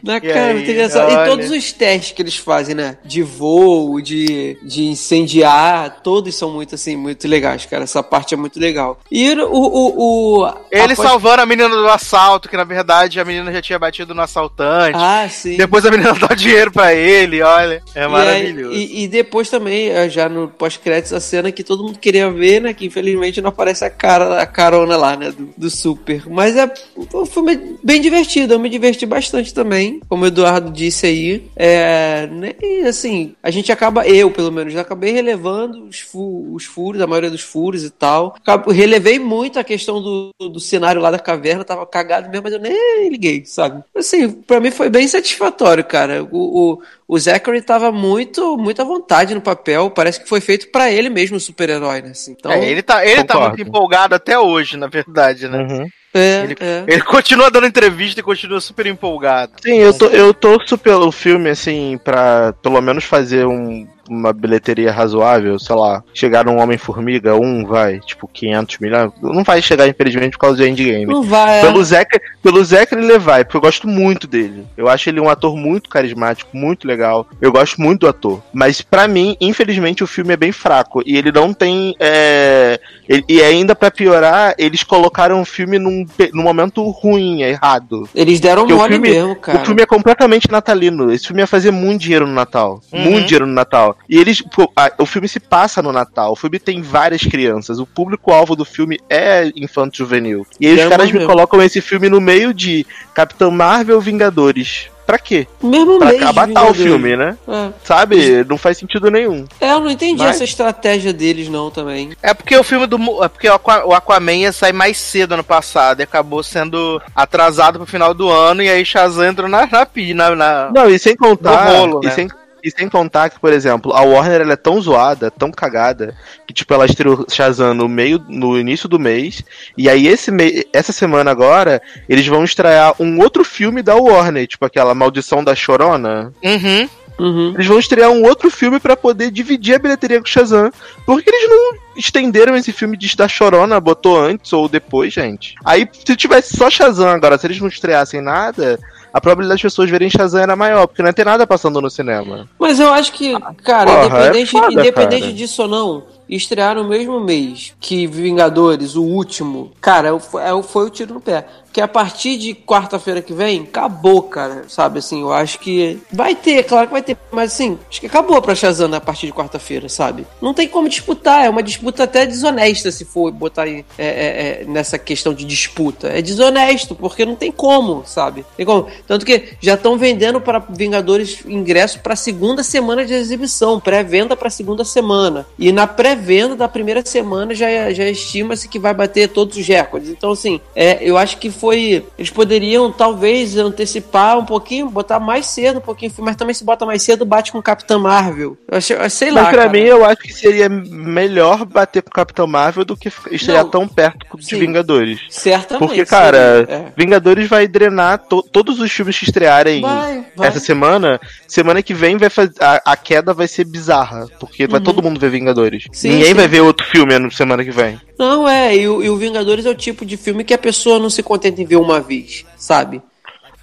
Na 0.03 0.20
cara, 0.20 0.53
aí, 0.53 0.78
essa- 0.78 1.05
olha. 1.07 1.25
E 1.25 1.28
todos 1.28 1.51
os 1.51 1.73
testes 1.73 2.12
que 2.12 2.23
eles 2.23 2.36
fazem, 2.36 2.75
né? 2.75 2.99
De 3.05 3.23
voo, 3.23 4.01
de, 4.01 4.57
de 4.62 4.85
incendiar, 4.85 6.01
todos 6.03 6.35
são 6.35 6.51
muito 6.51 6.75
assim, 6.75 6.97
muito 6.97 7.27
legais, 7.27 7.67
cara. 7.67 7.85
Essa 7.85 8.03
parte 8.03 8.35
é 8.35 8.36
muito 8.36 8.59
legal. 8.61 8.99
E 9.11 9.33
o. 9.33 9.44
o, 9.47 10.41
o 10.43 10.47
Ele 10.70 10.93
após- 10.93 10.99
salvando 11.09 11.43
a 11.43 11.47
menina 11.47 11.69
do 11.69 11.89
assalto, 11.89 12.49
que 12.49 12.57
na 12.57 12.65
verdade 12.65 13.19
a 13.20 13.25
menina 13.25 13.53
já 13.53 13.62
tinha 13.62 13.78
batido 13.78 14.15
no 14.15 14.23
assaltante. 14.23 14.97
Ah, 14.99 15.28
sim. 15.28 15.57
Depois 15.57 15.85
a 15.86 15.91
menina 15.91 16.12
dá 16.19 16.28
o 16.31 16.36
dinheiro 16.36 16.70
pra 16.70 16.94
ele, 16.94 17.43
olha. 17.43 17.83
É 17.94 18.01
E 18.01 18.05
aí- 18.05 18.09
maravilhoso. 18.11 18.75
E, 18.75 19.05
e 19.05 19.09
depois 19.09 19.49
também, 19.49 19.89
eh, 19.89 20.09
já 20.09 20.28
no 20.28 20.49
pós-créditos, 20.49 21.12
a 21.12 21.20
cena 21.20 21.51
que 21.53 21.62
todo 21.65 21.83
mundo 21.85 21.99
queria 21.99 22.31
ver, 22.31 22.61
né? 22.61 22.73
Que 22.75 22.86
infelizmente 22.86 23.41
não 23.41 23.49
aparece 23.49 23.85
a 23.85 23.91
cara, 23.91 24.41
a 24.41 24.47
carona 24.47 24.97
lá, 24.97 25.17
né? 25.17 25.31
Do, 25.31 25.49
do 25.57 25.70
Super. 25.70 26.23
Mas 26.28 26.57
é 26.57 26.70
um 27.15 27.27
filme 27.27 27.77
bem 27.83 28.01
divertido, 28.01 28.55
eu 28.55 28.59
me 28.59 28.69
diverti 28.69 29.07
bastante 29.07 29.53
também. 29.53 29.64
Também, 29.65 30.01
como 30.09 30.25
o 30.25 30.26
Eduardo 30.26 30.70
disse 30.70 31.07
aí. 31.07 31.51
É, 31.57 32.26
nem 32.31 32.86
assim, 32.86 33.34
a 33.43 33.51
gente 33.51 33.73
acaba, 33.73 34.07
eu 34.07 34.31
pelo 34.31 34.52
menos, 34.52 34.76
acabei 34.76 35.10
relevando 35.12 35.84
os, 35.84 36.01
fu- 36.01 36.52
os 36.55 36.65
furos, 36.67 37.01
a 37.01 37.07
maioria 37.07 37.31
dos 37.31 37.41
furos 37.41 37.83
e 37.83 37.91
tal. 37.91 38.34
Acabo- 38.39 38.70
relevei 38.70 39.18
muito 39.18 39.59
a 39.59 39.65
questão 39.65 40.01
do, 40.02 40.31
do 40.39 40.60
cenário 40.60 41.01
lá 41.01 41.10
da 41.10 41.18
caverna, 41.18 41.65
tava 41.65 41.86
cagado 41.86 42.28
mesmo, 42.28 42.44
mas 42.44 42.52
eu 42.52 42.60
nem 42.60 43.09
liguei, 43.09 43.44
sabe? 43.47 43.83
Assim, 43.97 44.31
pra 44.31 44.60
mim 44.60 44.70
foi 44.70 44.91
bem 44.91 45.09
satisfatório, 45.09 45.83
cara. 45.84 46.23
O, 46.31 46.73
o, 46.75 46.83
o 47.09 47.18
Zachary 47.18 47.62
tava 47.62 47.91
muito, 47.91 48.57
muito 48.59 48.83
à 48.83 48.84
vontade 48.84 49.34
no 49.34 49.41
papel, 49.41 49.91
parece 49.91 50.20
que 50.20 50.28
foi 50.28 50.41
feito 50.41 50.68
pra 50.70 50.91
ele 50.93 51.09
mesmo, 51.09 51.36
o 51.39 51.41
super-herói, 51.41 52.02
né? 52.02 52.10
Assim, 52.10 52.33
então, 52.39 52.52
É, 52.52 52.68
ele 52.68 52.83
tá, 52.83 53.05
ele 53.07 53.25
tá 53.25 53.41
muito 53.49 53.62
empolgado 53.62 54.15
até 54.15 54.39
hoje, 54.39 54.76
na 54.76 54.86
verdade, 54.86 55.49
né? 55.49 55.59
Uhum. 55.62 55.86
É, 56.15 56.44
Ele, 56.44 56.57
é. 56.60 56.84
ele 56.86 57.02
continua 57.02 57.51
dando 57.51 57.67
entrevista 57.67 58.20
e 58.20 58.23
continua 58.23 58.60
super 58.60 58.86
empolgado. 58.86 59.52
Sim, 59.60 59.78
eu, 59.78 59.93
tô, 59.93 60.07
eu 60.07 60.33
torço 60.33 60.78
pelo 60.78 61.10
filme, 61.10 61.51
assim, 61.51 61.99
pra 62.02 62.55
pelo 62.62 62.81
menos 62.81 63.05
fazer 63.05 63.44
um- 63.47 63.86
uma 64.08 64.33
bilheteria 64.33 64.92
razoável, 64.92 65.58
sei 65.58 65.74
lá, 65.76 66.02
chegar 66.12 66.44
num 66.44 66.58
Homem-Formiga, 66.58 67.34
um, 67.36 67.65
vai, 67.65 68.00
tipo, 68.00 68.28
500 68.28 68.78
milhões. 68.78 69.12
Não 69.23 69.42
vai 69.44 69.60
chegar, 69.62 69.86
infelizmente, 69.89 70.33
por 70.33 70.39
causa 70.41 70.57
do 70.58 70.66
Endgame. 70.66 71.07
Não 71.07 71.23
vai, 71.23 71.58
é. 71.58 71.62
Pelo 71.62 71.83
Zachary, 71.84 72.23
pelo 72.42 72.65
Zachary 72.65 73.02
ele 73.05 73.18
vai, 73.18 73.44
porque 73.44 73.57
eu 73.57 73.60
gosto 73.60 73.86
muito 73.89 74.26
dele. 74.26 74.66
Eu 74.76 74.89
acho 74.89 75.08
ele 75.08 75.20
um 75.20 75.28
ator 75.28 75.57
muito 75.57 75.89
carismático, 75.89 76.50
muito 76.57 76.86
legal. 76.86 77.26
Eu 77.41 77.50
gosto 77.52 77.81
muito 77.81 78.00
do 78.00 78.08
ator. 78.08 78.42
Mas 78.52 78.81
pra 78.83 79.07
mim, 79.08 79.36
infelizmente, 79.41 80.02
o 80.05 80.07
filme 80.07 80.33
é 80.34 80.36
bem 80.36 80.52
fraco. 80.52 81.02
E 81.07 81.16
ele 81.16 81.33
não 81.33 81.52
tem. 81.52 81.94
é, 81.99 82.78
ele- 83.08 83.24
e 83.28 83.41
ainda 83.42 83.74
pra 83.74 83.91
piorar, 83.91 84.55
eles 84.58 84.83
colocaram 84.83 85.41
o 85.41 85.44
filme 85.44 85.78
num, 85.78 86.07
num 86.33 86.42
momento 86.42 86.83
ruim, 86.91 87.42
errado. 87.42 88.08
Eles 88.15 88.41
deram 88.41 88.62
Porque 88.62 88.74
o 88.74 88.76
mole 88.76 88.92
filme- 88.94 89.10
mesmo, 89.10 89.36
cara. 89.36 89.62
O 89.62 89.65
filme 89.66 89.83
é 89.83 89.86
completamente 89.86 90.50
natalino. 90.50 91.12
Esse 91.12 91.26
filme 91.26 91.42
ia 91.42 91.47
fazer 91.47 91.70
muito 91.70 92.02
dinheiro 92.02 92.26
no 92.26 92.33
Natal. 92.34 92.81
Uhum. 92.92 93.00
Muito 93.00 93.26
dinheiro 93.26 93.47
no 93.47 93.52
Natal. 93.52 93.93
E 94.08 94.18
eles. 94.18 94.40
pô, 94.42 94.70
a- 94.76 94.92
o 94.98 95.06
filme 95.06 95.26
se 95.28 95.40
passa 95.40 95.81
no 95.82 95.92
Natal. 95.92 96.32
O 96.32 96.36
filme 96.36 96.58
tem 96.58 96.82
várias 96.82 97.23
crianças. 97.23 97.78
O 97.78 97.86
público-alvo 97.86 98.55
do 98.56 98.64
filme 98.64 98.98
é 99.08 99.50
infanto 99.56 99.97
juvenil. 99.98 100.47
E 100.60 100.66
aí 100.66 100.73
E 100.73 100.76
os 100.76 100.82
é 100.82 100.89
caras 100.89 101.06
me 101.10 101.18
mesmo. 101.18 101.28
colocam 101.28 101.62
esse 101.62 101.81
filme 101.81 102.08
no 102.08 102.20
meio 102.20 102.52
de 102.55 102.86
Capitão 103.14 103.50
Marvel 103.50 104.00
Vingadores. 104.00 104.89
Pra 105.06 105.18
quê? 105.18 105.47
Mesmo 105.62 105.98
Pra 105.98 106.08
mês 106.08 106.23
abatar 106.23 106.70
o 106.70 106.73
filme, 106.73 107.14
né? 107.14 107.36
É. 107.47 107.68
Sabe? 107.84 108.42
Não 108.48 108.56
faz 108.56 108.78
sentido 108.78 109.10
nenhum. 109.10 109.44
É, 109.60 109.73
eu 109.73 109.81
não 109.81 109.90
entendi 109.90 110.23
Mas- 110.23 110.36
essa 110.36 110.44
estratégia 110.44 111.12
deles, 111.12 111.47
não, 111.50 111.70
também. 111.70 112.12
É 112.23 112.32
porque 112.32 112.56
o 112.56 112.62
filme 112.64 112.86
do. 112.86 112.97
É 113.23 113.28
porque 113.28 113.47
o 113.47 113.52
Aqua- 113.52 113.84
o 113.84 113.92
Aquaman 113.92 114.32
ia 114.32 114.50
sair 114.52 114.73
mais 114.73 114.97
cedo 114.97 115.32
ano 115.34 115.44
passado 115.44 116.00
e 116.00 116.05
acabou 116.05 116.42
sendo 116.42 117.02
atrasado 117.14 117.78
pro 117.78 117.86
final 117.86 118.14
do 118.14 118.31
ano 118.31 118.62
e 118.62 118.68
aí 118.70 118.82
Shazam 118.82 119.26
entrou 119.26 119.47
na, 119.47 119.66
na, 119.66 119.86
na, 120.14 120.36
na- 120.36 120.70
Não, 120.74 120.89
e 120.89 120.98
sem 120.98 121.14
contar. 121.14 121.64
Rolo, 121.76 122.00
e, 122.02 122.06
né? 122.06 122.12
sem, 122.12 122.28
e 122.65 122.70
sem 122.70 122.89
contar 122.89 123.28
que, 123.28 123.39
por 123.39 123.52
exemplo, 123.52 123.93
a 123.93 124.01
Warner 124.01 124.41
ela 124.41 124.55
é 124.55 124.57
tão 124.57 124.81
zoada, 124.81 125.31
tão 125.31 125.52
cagada, 125.52 126.17
que 126.47 126.55
tipo, 126.55 126.73
ela 126.73 126.86
estreou 126.86 127.26
Shazam 127.31 127.75
no 127.75 127.86
meio, 127.86 128.25
no 128.26 128.59
início 128.59 128.89
do 128.89 128.99
mês, 128.99 129.44
e 129.76 129.89
aí 129.89 130.09
esse 130.09 130.31
me 130.31 130.67
essa 130.73 130.93
semana 130.93 131.31
agora, 131.31 131.83
eles 132.09 132.26
vão 132.26 132.43
estrear 132.43 132.94
um 132.99 133.20
outro 133.20 133.44
filme 133.44 133.83
da 133.83 133.94
Warner, 133.94 134.47
tipo 134.47 134.65
aquela 134.65 134.94
Maldição 134.94 135.44
da 135.44 135.55
Chorona. 135.55 136.33
Uhum. 136.43 136.89
Uhum. 137.18 137.52
Eles 137.55 137.67
vão 137.67 137.78
estrear 137.78 138.10
um 138.10 138.25
outro 138.25 138.51
filme 138.51 138.81
pra 138.81 138.97
poder 138.97 139.31
dividir 139.31 139.76
a 139.76 139.78
bilheteria 139.78 140.18
com 140.18 140.26
o 140.26 140.28
Shazam. 140.28 140.73
Por 141.07 141.23
que 141.23 141.31
eles 141.31 141.49
não 141.49 141.78
estenderam 141.97 142.57
esse 142.57 142.73
filme 142.73 142.97
de 142.97 143.15
da 143.17 143.28
Chorona, 143.28 143.78
botou 143.78 144.18
antes 144.18 144.52
ou 144.52 144.68
depois, 144.68 145.12
gente? 145.12 145.55
Aí, 145.65 145.89
se 145.93 146.17
tivesse 146.17 146.57
só 146.57 146.68
Shazam 146.68 147.09
agora, 147.09 147.39
se 147.39 147.47
eles 147.47 147.60
não 147.60 147.68
estreassem 147.68 148.20
nada, 148.20 148.81
a 149.15 149.20
probabilidade 149.20 149.62
das 149.62 149.73
pessoas 149.73 149.89
verem 149.89 150.10
Shazam 150.10 150.43
era 150.43 150.57
maior, 150.57 150.89
porque 150.89 151.01
não 151.01 151.09
ia 151.09 151.12
ter 151.15 151.25
nada 151.25 151.47
passando 151.47 151.81
no 151.81 151.89
cinema. 151.89 152.49
Mas 152.59 152.81
eu 152.81 152.93
acho 152.93 153.12
que, 153.12 153.33
cara, 153.62 153.89
Porra, 153.91 154.07
independente, 154.07 154.57
é 154.57 154.60
foda, 154.60 154.73
independente 154.73 155.20
cara. 155.23 155.33
disso 155.33 155.62
ou 155.62 155.68
não, 155.68 156.02
estrear 156.28 156.75
no 156.75 156.83
mesmo 156.89 157.20
mês 157.20 157.73
que 157.78 158.09
Vingadores, 158.09 158.97
o 158.97 159.02
último, 159.05 159.70
cara, 159.81 160.18
foi, 160.18 160.43
é 160.43 160.52
o- 160.52 160.62
foi 160.65 160.86
o 160.86 160.91
tiro 160.91 161.15
no 161.15 161.20
pé. 161.20 161.47
Porque 161.75 161.81
a 161.81 161.89
partir 161.89 162.39
de 162.39 162.55
quarta-feira 162.55 163.20
que 163.20 163.33
vem, 163.35 163.62
acabou, 163.62 164.23
cara, 164.23 164.62
sabe? 164.69 165.01
Assim, 165.01 165.23
eu 165.23 165.33
acho 165.33 165.59
que 165.59 165.99
vai 166.12 166.33
ter, 166.33 166.62
claro 166.62 166.86
que 166.86 166.93
vai 166.93 167.03
ter, 167.03 167.17
mas 167.33 167.53
assim, 167.53 167.77
acho 167.91 168.01
que 168.01 168.07
acabou 168.07 168.41
pra 168.41 168.55
Shazam 168.55 168.94
a 168.94 169.01
partir 169.01 169.27
de 169.27 169.33
quarta-feira, 169.33 169.89
sabe? 169.89 170.25
Não 170.41 170.55
tem 170.55 170.69
como 170.69 170.89
disputar, 170.89 171.44
é 171.44 171.51
uma 171.51 171.65
disputa 171.65 172.05
até 172.05 172.27
desonesta 172.27 172.93
se 172.93 173.05
for 173.05 173.33
botar 173.33 173.67
em- 173.67 173.85
é, 173.99 174.07
é, 174.07 174.62
é, 174.62 174.65
nessa 174.69 174.97
questão 175.01 175.35
de 175.35 175.44
disputa. 175.44 176.07
É 176.17 176.23
desonesto, 176.23 176.94
porque 176.94 177.27
não 177.27 177.35
tem 177.35 177.51
como, 177.51 178.05
sabe? 178.07 178.47
Tem 178.57 178.65
como. 178.65 178.86
Tanto 179.05 179.27
que 179.27 179.55
já 179.61 179.75
estão 179.75 179.99
vendendo 179.99 180.41
para 180.41 180.61
Vingadores 180.61 181.41
ingresso 181.44 181.99
para 181.99 182.15
segunda 182.15 182.62
semana 182.62 183.05
de 183.05 183.15
exibição, 183.15 183.81
pré-venda 183.81 184.36
para 184.36 184.49
segunda 184.49 184.85
semana. 184.85 185.44
E 185.59 185.73
na 185.73 185.89
pré-venda 185.89 186.55
da 186.55 186.69
primeira 186.69 187.05
semana 187.05 187.53
já, 187.53 187.93
já 187.93 188.09
estima-se 188.09 188.69
que 188.69 188.78
vai 188.78 188.94
bater 188.94 189.28
todos 189.28 189.57
os 189.57 189.67
recordes. 189.67 190.09
Então, 190.11 190.31
assim, 190.31 190.61
é, 190.77 190.99
eu 191.03 191.19
acho 191.19 191.36
que 191.39 191.51
foi. 191.65 192.05
Eles 192.18 192.31
poderiam 192.31 192.93
talvez 192.93 193.57
antecipar 193.57 194.39
um 194.39 194.44
pouquinho, 194.44 194.89
botar 194.91 195.18
mais 195.18 195.47
cedo 195.47 195.78
um 195.78 195.83
pouquinho, 195.83 196.12
mas 196.18 196.36
também 196.36 196.55
se 196.55 196.62
bota 196.65 196.84
mais 196.84 197.02
cedo, 197.02 197.25
bate 197.25 197.51
com 197.51 197.62
Capitã 197.62 197.99
Marvel. 197.99 198.57
Eu 198.70 198.78
achei, 198.78 198.97
sei 199.10 199.31
lá. 199.31 199.43
Mas 199.44 199.51
pra 199.52 199.59
cara. 199.67 199.70
mim, 199.73 199.81
eu 199.86 200.05
acho 200.05 200.20
que 200.20 200.33
seria 200.33 200.68
melhor 200.68 201.65
bater 201.65 202.02
com 202.02 202.10
o 202.10 202.12
Capitão 202.12 202.47
Marvel 202.47 202.84
do 202.84 202.97
que 202.97 203.10
estrear 203.31 203.65
Não, 203.65 203.70
tão 203.70 203.89
perto 203.89 204.36
de 204.36 204.44
sim. 204.44 204.59
Vingadores. 204.59 205.20
Certamente. 205.31 205.89
Porque, 205.89 206.05
cara, 206.05 206.67
seria, 206.67 206.75
é. 206.75 206.93
Vingadores 206.97 207.49
vai 207.49 207.67
drenar 207.67 208.18
to- 208.18 208.43
todos 208.43 208.78
os 208.81 208.91
filmes 208.93 209.18
que 209.18 209.25
estrearem 209.25 209.81
Vai, 209.81 210.25
vai. 210.36 210.49
essa 210.49 210.60
semana. 210.60 211.18
Semana 211.49 211.83
que 211.83 211.94
vem 211.94 212.17
vai 212.17 212.28
fazer. 212.28 212.52
A, 212.60 212.93
a 212.93 212.97
queda 212.97 213.33
vai 213.33 213.49
ser 213.49 213.65
bizarra. 213.65 214.26
Porque 214.39 214.67
vai 214.67 214.81
todo 214.81 215.02
mundo 215.02 215.18
ver 215.18 215.31
Vingadores. 215.31 215.84
Uhum. 215.86 215.94
Sim, 215.94 216.09
Ninguém 216.10 216.28
sim. 216.28 216.34
vai 216.34 216.49
ver 216.49 216.60
outro 216.60 216.86
filme 216.86 217.18
na 217.18 217.31
semana 217.31 217.65
que 217.65 217.70
vem. 217.70 217.99
Não, 218.18 218.49
é, 218.49 218.76
e 218.76 218.86
o, 218.89 219.02
e 219.02 219.10
o 219.10 219.17
Vingadores 219.17 219.67
é 219.67 219.70
o 219.70 219.75
tipo 219.75 220.05
de 220.05 220.17
filme 220.17 220.44
que 220.44 220.55
a 220.55 220.59
pessoa 220.59 220.99
não 220.99 221.10
se 221.10 221.23
contenta 221.23 221.53
em 221.60 221.65
ver 221.65 221.76
uma 221.76 222.00
vez, 222.00 222.44
sabe? 222.57 223.00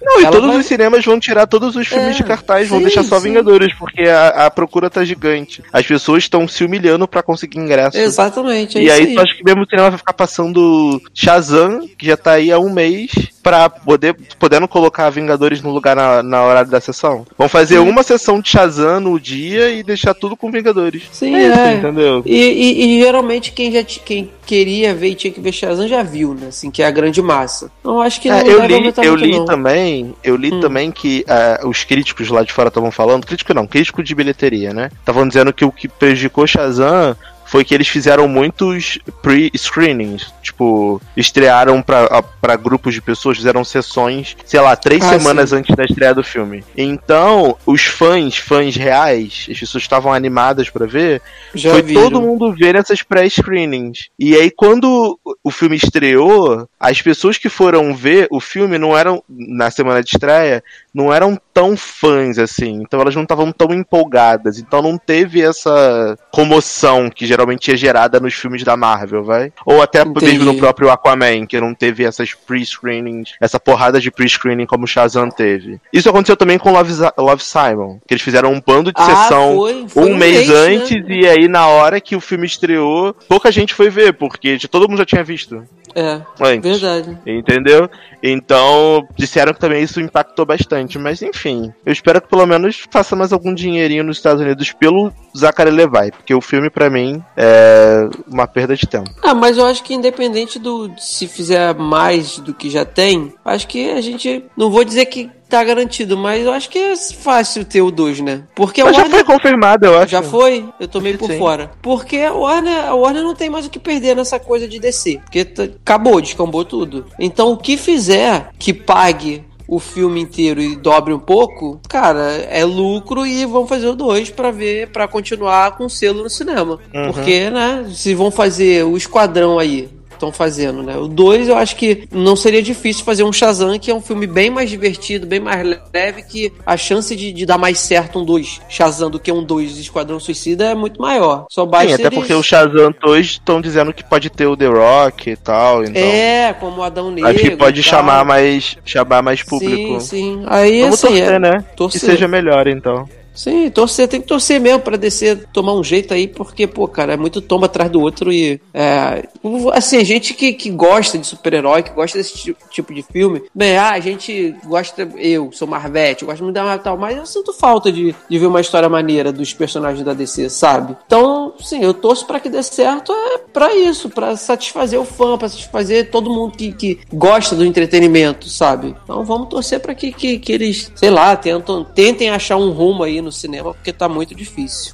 Não, 0.04 0.20
e 0.20 0.24
Ela 0.24 0.32
todos 0.32 0.48
vai- 0.50 0.58
os 0.58 0.66
cinemas 0.66 1.04
vão 1.04 1.20
tirar 1.20 1.46
todos 1.46 1.76
os 1.76 1.86
filmes 1.86 2.08
É, 2.08 2.18
de 2.18 2.24
cartaz, 2.24 2.68
vão 2.68 2.78
sim, 2.78 2.84
deixar 2.86 3.04
só 3.04 3.18
sim. 3.20 3.28
Vingadores, 3.28 3.72
porque 3.74 4.02
a, 4.02 4.46
a 4.46 4.50
procura 4.50 4.90
tá 4.90 5.04
gigante. 5.04 5.62
As 5.72 5.86
pessoas 5.86 6.24
estão 6.24 6.48
se 6.48 6.64
humilhando 6.64 7.06
pra 7.06 7.22
conseguir 7.22 7.58
ingresso. 7.60 7.96
Exatamente, 7.96 8.78
é 8.78 8.82
E 8.82 8.86
isso 8.86 8.94
aí, 8.96 9.06
aí. 9.06 9.14
tu 9.14 9.20
acha 9.20 9.34
que 9.36 9.44
mesmo 9.44 9.62
o 9.62 9.66
cinema 9.68 9.90
vai 9.90 9.98
ficar 9.98 10.12
passando 10.12 11.00
Shazam, 11.14 11.86
que 11.96 12.04
já 12.06 12.16
tá 12.16 12.32
aí 12.32 12.50
há 12.50 12.58
um 12.58 12.68
mês, 12.72 13.12
pra 13.42 13.68
poder 13.68 14.14
podendo 14.38 14.68
colocar 14.68 15.10
Vingadores 15.10 15.60
no 15.62 15.70
lugar 15.70 15.96
na, 15.96 16.22
na 16.22 16.44
horário 16.44 16.70
da 16.70 16.80
sessão? 16.80 17.26
Vão 17.36 17.48
fazer 17.48 17.78
uma 17.78 18.02
sessão 18.02 18.40
de 18.40 18.48
Shazam 18.48 19.00
no 19.00 19.18
dia 19.18 19.70
e 19.70 19.82
deixar 19.82 20.14
tudo 20.14 20.36
com 20.36 20.50
Vingadores. 20.50 21.02
Sim, 21.12 21.34
é 21.34 21.48
isso, 21.48 21.58
é. 21.58 21.74
entendeu? 21.74 22.22
E, 22.24 22.36
e- 22.36 22.96
e 22.98 23.00
geralmente 23.02 23.52
quem 23.52 23.72
já 23.72 23.82
quem 23.82 24.30
queria 24.46 24.94
ver 24.94 25.08
e 25.08 25.14
tinha 25.14 25.32
que 25.32 25.40
ver 25.40 25.52
Shazam 25.52 25.88
já 25.88 26.02
viu, 26.02 26.34
né? 26.34 26.48
Assim, 26.48 26.70
que 26.70 26.82
é 26.82 26.86
a 26.86 26.90
grande 26.90 27.20
massa. 27.22 27.70
Então 27.80 28.00
acho 28.00 28.20
que 28.20 28.28
não 28.28 28.36
É, 28.36 28.42
eu 28.42 28.60
deve 28.60 28.78
li, 28.78 28.92
eu 29.02 29.14
li 29.16 29.38
não. 29.38 29.44
também, 29.44 30.14
eu 30.22 30.36
li 30.36 30.52
Hum. 30.52 30.60
também 30.60 30.90
que 30.92 31.24
ah, 31.28 31.60
os 31.66 31.82
críticos 31.84 32.28
lá 32.28 32.42
de 32.42 32.52
fora 32.52 32.68
estavam 32.68 32.90
falando, 32.90 33.26
crítico 33.26 33.52
não, 33.54 33.66
crítico 33.66 34.02
de 34.02 34.14
bilheteria, 34.14 34.72
né? 34.72 34.90
Estavam 35.00 35.26
dizendo 35.26 35.52
que 35.52 35.64
o 35.64 35.72
que 35.72 35.88
prejudicou 35.88 36.46
Shazam 36.46 37.16
foi 37.52 37.64
que 37.66 37.74
eles 37.74 37.86
fizeram 37.86 38.26
muitos 38.26 38.98
pre-screenings, 39.20 40.32
tipo, 40.42 40.98
estrearam 41.14 41.82
pra 41.82 42.04
a- 42.06 42.22
pra 42.22 42.56
grupos 42.56 42.94
de 42.94 43.02
pessoas, 43.02 43.36
fizeram 43.36 43.62
sessões, 43.62 44.34
sei 44.46 44.58
lá, 44.58 44.74
três 44.74 45.04
Ah, 45.04 45.18
semanas 45.18 45.50
sim. 45.50 45.56
antes 45.56 45.76
da 45.76 45.84
estreia 45.84 46.14
do 46.14 46.24
filme. 46.24 46.64
Então, 46.74 47.54
os 47.66 47.82
fãs, 47.84 48.38
fãs 48.38 48.74
reais, 48.74 49.46
as 49.50 49.58
pessoas 49.60 49.82
estavam 49.84 50.12
animadas 50.14 50.70
pra 50.70 50.86
ver, 50.86 51.20
Já 51.54 51.72
foi 51.72 51.82
viram. 51.82 52.02
todo 52.04 52.22
mundo 52.22 52.52
ver 52.54 52.74
essas 52.74 53.02
pré-screenings. 53.02 54.08
E 54.18 54.34
aí, 54.34 54.50
quando 54.50 55.18
o 55.44 55.50
filme 55.50 55.76
estreou, 55.76 56.66
as 56.80 57.02
pessoas 57.02 57.36
que 57.36 57.50
foram 57.50 57.94
ver 57.94 58.28
o 58.30 58.40
filme 58.40 58.78
não 58.78 58.96
eram, 58.96 59.22
na 59.28 59.70
semana 59.70 60.02
de 60.02 60.08
estreia, 60.08 60.64
não 60.94 61.12
eram 61.12 61.38
tão 61.52 61.76
fãs 61.76 62.38
assim. 62.38 62.80
Então 62.82 62.98
elas 63.00 63.14
não 63.14 63.22
estavam 63.24 63.52
tão 63.52 63.72
empolgadas. 63.74 64.58
Então 64.58 64.80
não 64.82 64.96
teve 64.96 65.42
essa 65.42 66.16
comoção 66.30 67.10
que 67.10 67.26
geralmente 67.26 67.41
é 67.72 67.76
gerada 67.76 68.20
nos 68.20 68.34
filmes 68.34 68.62
da 68.62 68.76
Marvel, 68.76 69.24
vai? 69.24 69.52
Ou 69.66 69.82
até 69.82 70.02
Entendi. 70.02 70.26
mesmo 70.26 70.44
no 70.44 70.56
próprio 70.58 70.90
Aquaman, 70.90 71.46
que 71.46 71.60
não 71.60 71.74
teve 71.74 72.04
essas 72.04 72.34
pre-screenings, 72.34 73.32
essa 73.40 73.58
porrada 73.58 74.00
de 74.00 74.10
pre-screening 74.10 74.66
como 74.66 74.84
o 74.84 74.86
Shazam 74.86 75.28
teve. 75.30 75.80
Isso 75.92 76.08
aconteceu 76.08 76.36
também 76.36 76.58
com 76.58 76.72
Love, 76.72 76.92
Love 77.18 77.42
Simon, 77.42 77.98
que 78.06 78.14
eles 78.14 78.22
fizeram 78.22 78.52
um 78.52 78.60
bando 78.60 78.92
de 78.92 79.00
Ah, 79.00 79.04
sessão 79.06 79.56
foi- 79.56 79.88
foi 79.88 80.02
um 80.04 80.14
um 80.14 80.16
mês 80.16 80.46
mês, 80.46 80.48
né? 80.48 80.54
antes 80.54 81.04
e 81.08 81.26
aí 81.26 81.48
na 81.48 81.66
hora 81.66 82.00
que 82.00 82.14
o 82.16 82.20
filme 82.20 82.46
estreou, 82.46 83.14
pouca 83.28 83.50
gente 83.50 83.74
foi 83.74 83.88
ver, 83.90 84.12
porque 84.14 84.58
todo 84.70 84.88
mundo 84.88 84.98
já 84.98 85.04
tinha 85.06 85.24
visto 85.24 85.62
É, 85.94 86.20
antes. 86.40 86.80
verdade. 86.80 87.18
Entendeu? 87.26 87.88
Então, 88.22 89.06
disseram 89.16 89.52
que 89.52 89.60
também 89.60 89.82
isso 89.82 90.00
impactou 90.00 90.46
bastante. 90.46 90.98
Mas 90.98 91.22
enfim, 91.22 91.72
eu 91.84 91.92
espero 91.92 92.20
que 92.20 92.28
pelo 92.28 92.46
menos 92.46 92.84
faça 92.90 93.16
mais 93.16 93.32
algum 93.32 93.54
dinheirinho 93.54 94.04
nos 94.04 94.16
Estados 94.16 94.40
Unidos 94.42 94.72
pelo 94.72 95.12
Zachary 95.36 95.70
Levi, 95.70 96.12
porque 96.12 96.34
o 96.34 96.40
filme 96.40 96.70
pra 96.70 96.90
mim 96.90 97.22
é 97.36 98.08
uma 98.26 98.46
perda 98.46 98.76
de 98.76 98.86
tempo. 98.86 99.10
Ah, 99.22 99.34
mas 99.34 99.58
eu 99.58 99.66
acho 99.66 99.82
que 99.82 99.94
independente 99.94 100.58
do 100.58 100.90
se 100.98 101.26
fizer 101.26 101.74
mais 101.74 102.38
do 102.38 102.54
que 102.54 102.70
já 102.70 102.84
tem, 102.84 103.32
acho 103.44 103.66
que 103.66 103.90
a 103.90 104.00
gente 104.00 104.44
não 104.56 104.70
vou 104.70 104.84
dizer 104.84 105.06
que 105.06 105.30
tá 105.52 105.62
garantido, 105.62 106.16
mas 106.16 106.46
eu 106.46 106.52
acho 106.52 106.70
que 106.70 106.78
é 106.78 106.96
fácil 106.96 107.62
ter 107.62 107.82
o 107.82 107.90
2, 107.90 108.20
né? 108.20 108.44
Porque 108.54 108.80
a 108.80 108.86
Mas 108.86 108.96
já 108.96 109.02
Warner... 109.02 109.24
foi 109.24 109.34
confirmado, 109.36 109.84
eu 109.84 109.98
acho. 109.98 110.10
Já 110.10 110.22
foi? 110.22 110.66
Eu 110.80 110.88
tô 110.88 110.98
meio 110.98 111.18
por 111.18 111.30
Sim. 111.30 111.38
fora. 111.38 111.70
Porque 111.82 112.16
a 112.16 112.32
Warner, 112.32 112.86
a 112.86 112.94
Warner 112.94 113.22
não 113.22 113.34
tem 113.34 113.50
mais 113.50 113.66
o 113.66 113.70
que 113.70 113.78
perder 113.78 114.16
nessa 114.16 114.40
coisa 114.40 114.66
de 114.66 114.78
DC. 114.78 115.20
Porque 115.24 115.46
acabou, 115.82 116.22
descambou 116.22 116.64
tudo. 116.64 117.04
Então 117.18 117.52
o 117.52 117.58
que 117.58 117.76
fizer 117.76 118.48
que 118.58 118.72
pague 118.72 119.44
o 119.68 119.78
filme 119.78 120.20
inteiro 120.20 120.60
e 120.60 120.76
dobre 120.76 121.12
um 121.12 121.18
pouco, 121.18 121.80
cara, 121.88 122.32
é 122.50 122.64
lucro 122.64 123.26
e 123.26 123.44
vão 123.44 123.66
fazer 123.66 123.88
o 123.88 123.94
2 123.94 124.30
pra 124.30 124.50
ver, 124.50 124.88
pra 124.88 125.08
continuar 125.08 125.76
com 125.76 125.88
selo 125.88 126.22
no 126.22 126.30
cinema. 126.30 126.78
Uhum. 126.94 127.12
Porque, 127.12 127.48
né, 127.50 127.86
se 127.90 128.14
vão 128.14 128.30
fazer 128.30 128.84
o 128.84 128.96
Esquadrão 128.96 129.58
aí, 129.58 129.88
estão 130.22 130.32
fazendo, 130.32 130.82
né? 130.82 130.96
O 130.96 131.08
2 131.08 131.48
eu 131.48 131.56
acho 131.56 131.74
que 131.74 132.08
não 132.12 132.36
seria 132.36 132.62
difícil 132.62 133.04
fazer 133.04 133.24
um 133.24 133.32
Shazam, 133.32 133.76
que 133.78 133.90
é 133.90 133.94
um 133.94 134.00
filme 134.00 134.26
bem 134.26 134.50
mais 134.50 134.70
divertido, 134.70 135.26
bem 135.26 135.40
mais 135.40 135.66
leve, 135.92 136.22
que 136.22 136.52
a 136.64 136.76
chance 136.76 137.14
de, 137.16 137.32
de 137.32 137.44
dar 137.44 137.58
mais 137.58 137.78
certo 137.80 138.20
um 138.20 138.24
2 138.24 138.60
Shazam 138.68 139.10
do 139.10 139.18
que 139.18 139.32
um 139.32 139.42
2 139.42 139.78
Esquadrão 139.78 140.20
Suicida 140.20 140.66
é 140.66 140.74
muito 140.74 141.00
maior. 141.00 141.46
Só 141.50 141.66
basta 141.66 141.88
Sim, 141.88 141.94
até 141.94 142.02
eles- 142.04 142.14
porque 142.18 142.34
o 142.34 142.42
Shazam 142.42 142.94
2 143.00 143.26
estão 143.26 143.60
dizendo 143.60 143.92
que 143.92 144.04
pode 144.04 144.30
ter 144.30 144.46
o 144.46 144.56
The 144.56 144.66
Rock 144.66 145.30
e 145.30 145.36
tal, 145.36 145.82
então. 145.82 146.00
É, 146.00 146.54
como 146.58 146.80
o 146.80 146.82
Adão 146.84 147.10
Negro. 147.10 147.30
acho 147.30 147.38
que 147.40 147.56
pode 147.56 147.82
chamar 147.82 148.24
mais, 148.24 148.76
chamar 148.84 149.22
mais 149.22 149.42
público. 149.42 150.00
Sim, 150.00 150.06
sim. 150.38 150.42
Aí, 150.46 150.82
Vamos 150.82 151.02
assim, 151.04 151.16
torcer, 151.16 151.32
é, 151.32 151.38
né? 151.38 151.64
torcer. 151.76 152.00
Que 152.00 152.06
seja 152.06 152.28
melhor, 152.28 152.66
então. 152.68 153.08
Sim, 153.34 153.70
torcer, 153.70 154.08
tem 154.08 154.20
que 154.20 154.26
torcer 154.26 154.60
mesmo 154.60 154.80
pra 154.80 154.96
descer, 154.96 155.46
tomar 155.52 155.72
um 155.74 155.82
jeito 155.82 156.12
aí, 156.12 156.28
porque, 156.28 156.66
pô, 156.66 156.86
cara, 156.86 157.14
é 157.14 157.16
muito 157.16 157.40
tomba 157.40 157.66
atrás 157.66 157.90
do 157.90 158.00
outro 158.00 158.30
e. 158.32 158.60
É, 158.74 159.26
assim, 159.72 160.04
gente 160.04 160.34
que, 160.34 160.52
que 160.52 160.68
gosta 160.70 161.16
de 161.16 161.26
super-herói, 161.26 161.82
que 161.82 161.90
gosta 161.92 162.18
desse 162.18 162.34
ti- 162.34 162.56
tipo 162.70 162.92
de 162.92 163.02
filme, 163.02 163.42
bem, 163.54 163.76
ah, 163.78 163.92
a 163.92 164.00
gente 164.00 164.54
gosta, 164.66 165.08
eu 165.16 165.50
sou 165.52 165.66
Marvete, 165.66 166.22
eu 166.22 166.28
gosto 166.28 166.42
muito 166.42 166.54
da 166.54 166.62
Marvel 166.62 166.82
tal, 166.84 166.98
mas 166.98 167.16
eu 167.16 167.24
sinto 167.24 167.52
falta 167.54 167.90
de, 167.90 168.14
de 168.28 168.38
ver 168.38 168.46
uma 168.46 168.60
história 168.60 168.88
maneira 168.88 169.32
dos 169.32 169.54
personagens 169.54 170.04
da 170.04 170.12
DC, 170.12 170.50
sabe? 170.50 170.94
Então, 171.06 171.54
sim, 171.58 171.82
eu 171.82 171.94
torço 171.94 172.26
pra 172.26 172.38
que 172.38 172.50
dê 172.50 172.62
certo 172.62 173.12
é 173.12 173.38
pra 173.50 173.74
isso, 173.74 174.10
pra 174.10 174.36
satisfazer 174.36 175.00
o 175.00 175.04
fã, 175.06 175.38
pra 175.38 175.48
satisfazer 175.48 176.10
todo 176.10 176.28
mundo 176.30 176.54
que, 176.56 176.72
que 176.72 176.98
gosta 177.12 177.56
do 177.56 177.64
entretenimento, 177.64 178.46
sabe? 178.48 178.94
Então 179.04 179.24
vamos 179.24 179.48
torcer 179.48 179.80
pra 179.80 179.94
que, 179.94 180.12
que, 180.12 180.38
que 180.38 180.52
eles, 180.52 180.92
sei 180.94 181.08
lá, 181.08 181.34
tentam, 181.34 181.82
tentem 181.82 182.28
achar 182.28 182.56
um 182.58 182.70
rumo 182.70 183.02
aí 183.04 183.21
no 183.22 183.32
cinema, 183.32 183.72
porque 183.74 183.92
tá 183.92 184.08
muito 184.08 184.34
difícil. 184.34 184.92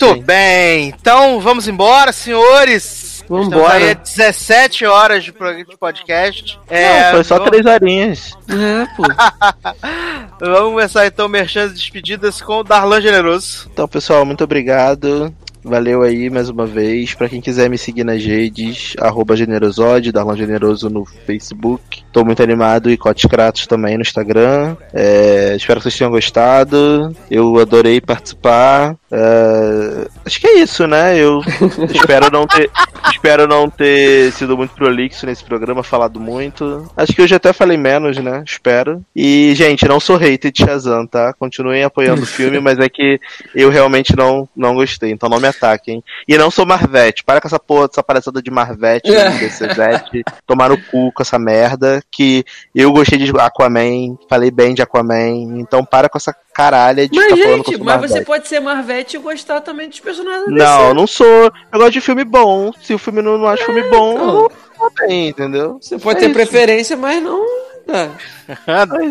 Muito 0.00 0.22
bem, 0.22 0.88
então 0.88 1.40
vamos 1.40 1.66
embora, 1.66 2.12
senhores. 2.12 3.24
Vambora. 3.28 3.44
Estamos 3.44 3.72
aí 3.72 3.90
a 3.90 3.94
17 3.94 4.86
horas 4.86 5.24
de 5.24 5.32
podcast. 5.78 6.58
É, 6.68 7.04
Não, 7.04 7.10
foi 7.12 7.24
só 7.24 7.34
vamos- 7.36 7.50
três 7.50 7.66
horinhas. 7.66 8.32
É, 8.48 8.86
pô. 8.96 9.02
Vamos 10.40 10.70
começar 10.70 11.04
então 11.06 11.28
merchan 11.28 11.66
despedidas 11.68 12.40
com 12.40 12.60
o 12.60 12.62
Darlan 12.64 13.00
Generoso. 13.00 13.68
Então, 13.72 13.88
pessoal, 13.88 14.24
muito 14.24 14.44
obrigado. 14.44 15.34
Valeu 15.68 16.00
aí 16.00 16.30
mais 16.30 16.48
uma 16.48 16.64
vez. 16.64 17.12
Pra 17.12 17.28
quem 17.28 17.42
quiser 17.42 17.68
me 17.68 17.76
seguir 17.76 18.02
nas 18.02 18.24
redes, 18.24 18.94
arroba 18.98 19.36
generosode, 19.36 20.10
Darlan 20.10 20.34
Generoso 20.34 20.88
no 20.88 21.04
Facebook. 21.04 22.02
Tô 22.10 22.24
muito 22.24 22.42
animado 22.42 22.90
e 22.90 22.96
Cotes 22.96 23.28
Kratos 23.30 23.66
também 23.66 23.96
no 23.96 24.00
Instagram. 24.00 24.76
É, 24.94 25.54
espero 25.54 25.78
que 25.78 25.84
vocês 25.84 25.98
tenham 25.98 26.10
gostado. 26.10 27.14
Eu 27.30 27.58
adorei 27.58 28.00
participar. 28.00 28.96
É, 29.12 30.08
acho 30.24 30.40
que 30.40 30.46
é 30.46 30.60
isso, 30.60 30.86
né? 30.86 31.18
Eu 31.18 31.42
espero 31.92 32.30
não 32.30 32.46
ter 32.46 32.70
espero 33.10 33.46
não 33.46 33.68
ter 33.68 34.32
sido 34.32 34.56
muito 34.56 34.74
prolixo 34.74 35.26
nesse 35.26 35.44
programa, 35.44 35.82
falado 35.82 36.20
muito. 36.20 36.90
Acho 36.96 37.12
que 37.12 37.22
hoje 37.22 37.34
até 37.34 37.52
falei 37.52 37.76
menos, 37.76 38.16
né? 38.18 38.42
Espero. 38.46 39.02
E, 39.14 39.52
gente, 39.54 39.86
não 39.86 40.00
sou 40.00 40.16
hater 40.16 40.52
de 40.52 40.64
Shazam, 40.64 41.06
tá? 41.06 41.32
Continuem 41.32 41.84
apoiando 41.84 42.22
o 42.22 42.26
filme, 42.26 42.58
mas 42.60 42.78
é 42.78 42.88
que 42.88 43.20
eu 43.54 43.70
realmente 43.70 44.16
não, 44.16 44.48
não 44.56 44.74
gostei, 44.74 45.10
então 45.10 45.28
não 45.28 45.40
me 45.40 45.48
ataquem. 45.58 46.02
E 46.26 46.36
não 46.38 46.50
sou 46.50 46.64
Marvete. 46.66 47.24
Para 47.24 47.40
com 47.40 47.48
essa 47.48 47.58
porra, 47.58 47.88
essa 47.90 48.02
palhaçada 48.02 48.40
de 48.42 48.50
Marvete, 48.50 49.10
É. 49.12 50.22
Tomar 50.46 50.70
no 50.70 50.78
cu 50.84 51.12
com 51.12 51.22
essa 51.22 51.38
merda. 51.38 52.02
Que 52.10 52.44
eu 52.74 52.92
gostei 52.92 53.18
de 53.18 53.30
Aquaman, 53.38 54.16
falei 54.28 54.50
bem 54.50 54.74
de 54.74 54.82
Aquaman. 54.82 55.58
Então 55.60 55.84
para 55.84 56.08
com 56.08 56.18
essa 56.18 56.34
caralha 56.52 57.08
de 57.08 57.16
Mas, 57.16 57.32
ficar 57.32 57.36
gente, 57.48 57.76
sou 57.76 57.84
mas 57.84 58.00
você 58.00 58.20
pode 58.22 58.48
ser 58.48 58.60
Marvete 58.60 59.16
e 59.16 59.20
gostar 59.20 59.60
também 59.60 59.88
dos 59.88 60.00
personagens 60.00 60.46
da 60.46 60.50
Não, 60.50 60.82
DC. 60.82 60.94
não 60.94 61.06
sou. 61.06 61.26
Eu 61.72 61.78
gosto 61.78 61.92
de 61.92 62.00
filme 62.00 62.24
bom. 62.24 62.72
Se 62.82 62.94
o 62.94 62.98
filme 62.98 63.22
não, 63.22 63.38
não 63.38 63.46
acha 63.46 63.64
filme 63.64 63.82
bom, 63.90 64.12
então. 64.14 64.28
eu 64.42 64.52
não 64.80 64.90
bem, 65.06 65.28
entendeu? 65.28 65.78
Você 65.80 65.98
pode 65.98 66.18
É 66.18 66.20
ter 66.22 66.26
isso. 66.26 66.34
preferência, 66.34 66.96
mas 66.96 67.22
não. 67.22 67.44
é. 67.88 68.08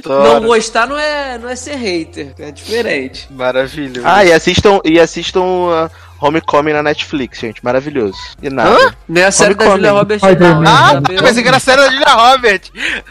Não 0.05 0.41
gostar 0.41 0.87
não 0.87 0.97
é, 0.97 1.37
não 1.37 1.47
é 1.49 1.55
ser 1.55 1.75
hater, 1.75 2.33
é 2.39 2.51
diferente. 2.51 3.27
Maravilhoso. 3.31 4.01
Ah, 4.03 4.25
e 4.25 4.31
assistam, 4.33 4.79
e 4.83 4.99
assistam 4.99 5.41
uh, 5.41 5.89
Homecoming 6.19 6.73
na 6.73 6.83
Netflix, 6.83 7.39
gente. 7.39 7.63
Maravilhoso. 7.63 8.17
E 8.41 8.49
nada. 8.49 8.95
Não 9.07 9.21
é 9.21 9.25
a 9.25 9.31
série 9.31 9.53
da 9.53 9.63
Homecoming. 9.63 9.77
Julia 9.77 9.91
Roberts, 9.91 10.23
Ai, 10.23 10.35
não. 10.35 10.63
Ah, 10.65 10.99
da 10.99 11.13
eu 11.13 11.23
pensei 11.23 11.41
que 11.41 11.47
era 11.47 11.57
a 11.57 11.59
série 11.59 11.81
da 11.81 11.89
Julia 11.89 12.13
Robert. 12.13 12.61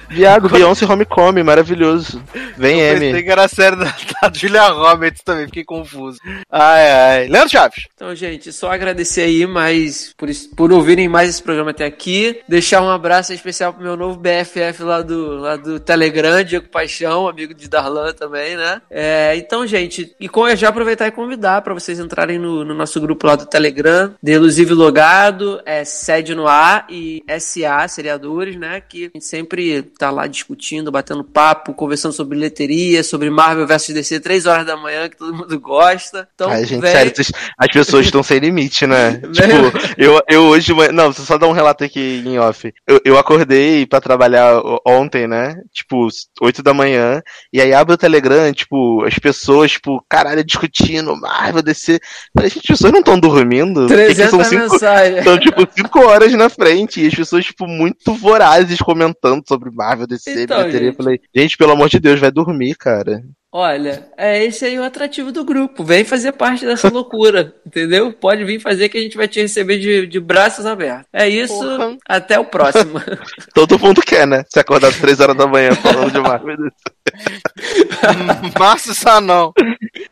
Viado, 0.09 0.49
Beyoncé 0.49 0.85
Homecoming, 0.85 1.43
maravilhoso. 1.43 2.23
Vem, 2.57 2.81
Eu 2.81 2.95
pensei 2.95 3.11
M. 3.11 3.23
que 3.23 3.31
era 3.31 3.45
a 3.45 3.49
série 3.49 3.77
da, 3.77 3.95
da 4.23 4.31
Julia 4.33 4.69
Roberts 4.69 5.23
também, 5.25 5.47
fiquei 5.47 5.65
confuso. 5.65 6.19
Ai, 6.51 6.91
ai. 6.91 7.29
Leandro 7.29 7.51
Chaves. 7.51 7.87
Então, 7.95 8.15
gente, 8.15 8.53
só 8.53 8.71
agradecer 8.71 9.23
aí 9.23 9.47
mais 9.47 10.15
por, 10.17 10.29
por 10.57 10.73
ouvirem 10.73 11.09
mais 11.09 11.31
esse 11.31 11.43
programa 11.43 11.71
até 11.71 11.85
aqui. 11.85 12.41
Deixar 12.49 12.83
um 12.83 12.91
abraço 12.91 13.33
especial 13.33 13.73
pro 13.73 13.83
meu 13.83 13.97
novo 13.97 14.19
BFF 14.19 14.83
lá 14.83 15.03
do, 15.03 15.37
lá 15.37 15.57
do 15.57 15.81
Telegram, 15.81 16.43
Diego 16.43 16.69
Paixão, 16.69 17.29
amigo 17.29 17.55
de 17.55 17.69
Darlan 17.69 18.13
também, 18.13 18.57
né? 18.57 18.81
É, 18.91 19.35
então, 19.37 19.67
gente, 19.67 20.15
e 20.19 20.29
com, 20.29 20.55
já 20.55 20.69
aproveitar 20.69 21.07
e 21.07 21.11
convidar 21.13 21.63
para 21.63 21.75
vocês 21.75 21.99
entrarem 21.99 22.39
no, 22.39 22.65
no 22.65 22.75
nosso 22.75 22.96
grupo 23.01 23.27
lá 23.27 23.37
do 23.37 23.47
Telegram, 23.47 24.15
Delusive 24.23 24.73
Logado, 24.75 25.61
é 25.65 25.85
Sede 25.85 26.35
no 26.35 26.47
ar 26.47 26.87
e 26.91 27.23
SA, 27.41 27.87
seriadores, 27.89 28.57
né? 28.57 28.81
Que 28.81 29.05
a 29.05 29.11
gente 29.15 29.25
sempre 29.25 29.83
tá 29.99 30.11
lá 30.11 30.27
discutindo, 30.27 30.91
batendo 30.91 31.25
papo, 31.25 31.75
conversando 31.75 32.13
sobre 32.13 32.37
bilheteria, 32.37 33.03
sobre 33.03 33.31
Marvel 33.31 33.67
vs 33.67 33.95
DC, 33.95 34.21
três 34.21 34.47
horas 34.47 34.67
da 34.67 34.77
manhã, 34.77 35.09
que 35.09 35.17
todo 35.17 35.35
mundo 35.35 35.59
gosta. 35.61 36.29
Então, 36.35 36.51
Ai, 36.51 36.65
gente, 36.65 36.81
vem- 36.81 36.93
sério, 36.93 37.13
as 37.59 37.73
pessoas 37.73 38.07
estão 38.07 38.23
sem 38.23 38.39
limite, 38.39 38.87
né? 38.87 39.21
Tipo, 39.37 39.95
eu, 39.97 40.21
eu 40.29 40.43
hoje. 40.45 40.73
Não, 40.93 41.05
eu 41.05 41.13
só 41.13 41.39
dar 41.39 41.47
um 41.47 41.53
relato 41.53 41.85
aqui 41.85 42.23
em 42.25 42.39
off. 42.39 42.73
Eu, 42.87 43.01
eu 43.05 43.19
acordei 43.19 43.87
pra 43.87 44.01
trabalhar 44.01 44.61
ontem, 44.87 45.27
né? 45.27 45.57
Tipo, 45.73 46.09
8 46.41 46.63
da 46.63 46.73
manhã. 46.75 47.23
E 47.53 47.61
aí 47.61 47.73
abre 47.73 47.95
o 47.95 47.99
Telegram, 47.99 48.53
tipo, 48.53 49.05
as 49.05 49.19
pessoas, 49.19 49.73
tipo, 49.73 50.05
caralho, 50.09 50.45
discutindo, 50.45 51.17
Marvel, 51.17 51.63
DC. 51.63 52.01
Falei, 52.35 52.51
gente, 52.51 52.73
as 52.73 52.81
pessoas 52.87 52.93
não 52.93 53.01
estão 53.01 53.19
dormindo? 53.19 53.87
Por 53.87 53.97
que 53.97 54.07
que 54.07 54.15
300 54.15 54.31
são 54.31 54.45
cinco, 54.45 54.73
mensagens. 54.73 55.25
São, 55.25 55.39
tipo, 55.39 55.69
5 55.71 56.01
horas 56.01 56.33
na 56.35 56.49
frente. 56.49 57.03
E 57.03 57.07
as 57.07 57.15
pessoas, 57.15 57.45
tipo, 57.45 57.67
muito 57.67 58.15
vorazes 58.15 58.79
comentando 58.79 59.43
sobre 59.47 59.71
Marvel, 59.71 60.07
DC, 60.07 60.43
Então, 60.43 60.71
gente. 60.71 60.97
Falei, 60.97 61.21
gente, 61.35 61.57
pelo 61.57 61.73
amor 61.73 61.89
de 61.89 61.99
Deus, 61.99 62.21
vai 62.21 62.31
dormir, 62.31 62.75
cara. 62.77 63.23
Olha, 63.53 64.07
é 64.19 64.45
esse 64.45 64.67
aí 64.67 64.79
o 64.79 64.85
atrativo 64.85 65.33
do 65.33 65.43
grupo. 65.43 65.83
Vem 65.83 66.05
fazer 66.05 66.33
parte 66.33 66.67
dessa 66.67 66.89
loucura, 66.93 67.55
entendeu? 67.65 68.13
Pode 68.13 68.45
vir 68.45 68.61
fazer 68.61 68.91
que 68.91 68.99
a 68.99 69.01
gente 69.01 69.17
vai 69.17 69.27
te 69.27 69.41
receber 69.41 69.79
de, 69.79 70.07
de 70.07 70.21
braços 70.21 70.67
abertos. 70.67 71.07
É 71.11 71.27
isso, 71.27 71.59
Porra. 71.59 71.97
até 72.07 72.39
o 72.39 72.45
próximo. 72.45 73.01
Todo 73.55 73.79
mundo 73.79 74.03
quer, 74.03 74.27
né? 74.27 74.45
Se 74.51 74.61
acordar 74.61 74.89
às 74.89 74.99
3 74.99 75.21
horas 75.21 75.37
da 75.37 75.47
manhã 75.47 75.75
falando 75.75 76.13
de 76.13 76.21
Marvel. 76.21 76.57
Márcio 78.59 78.95
Sanão. 78.95 79.53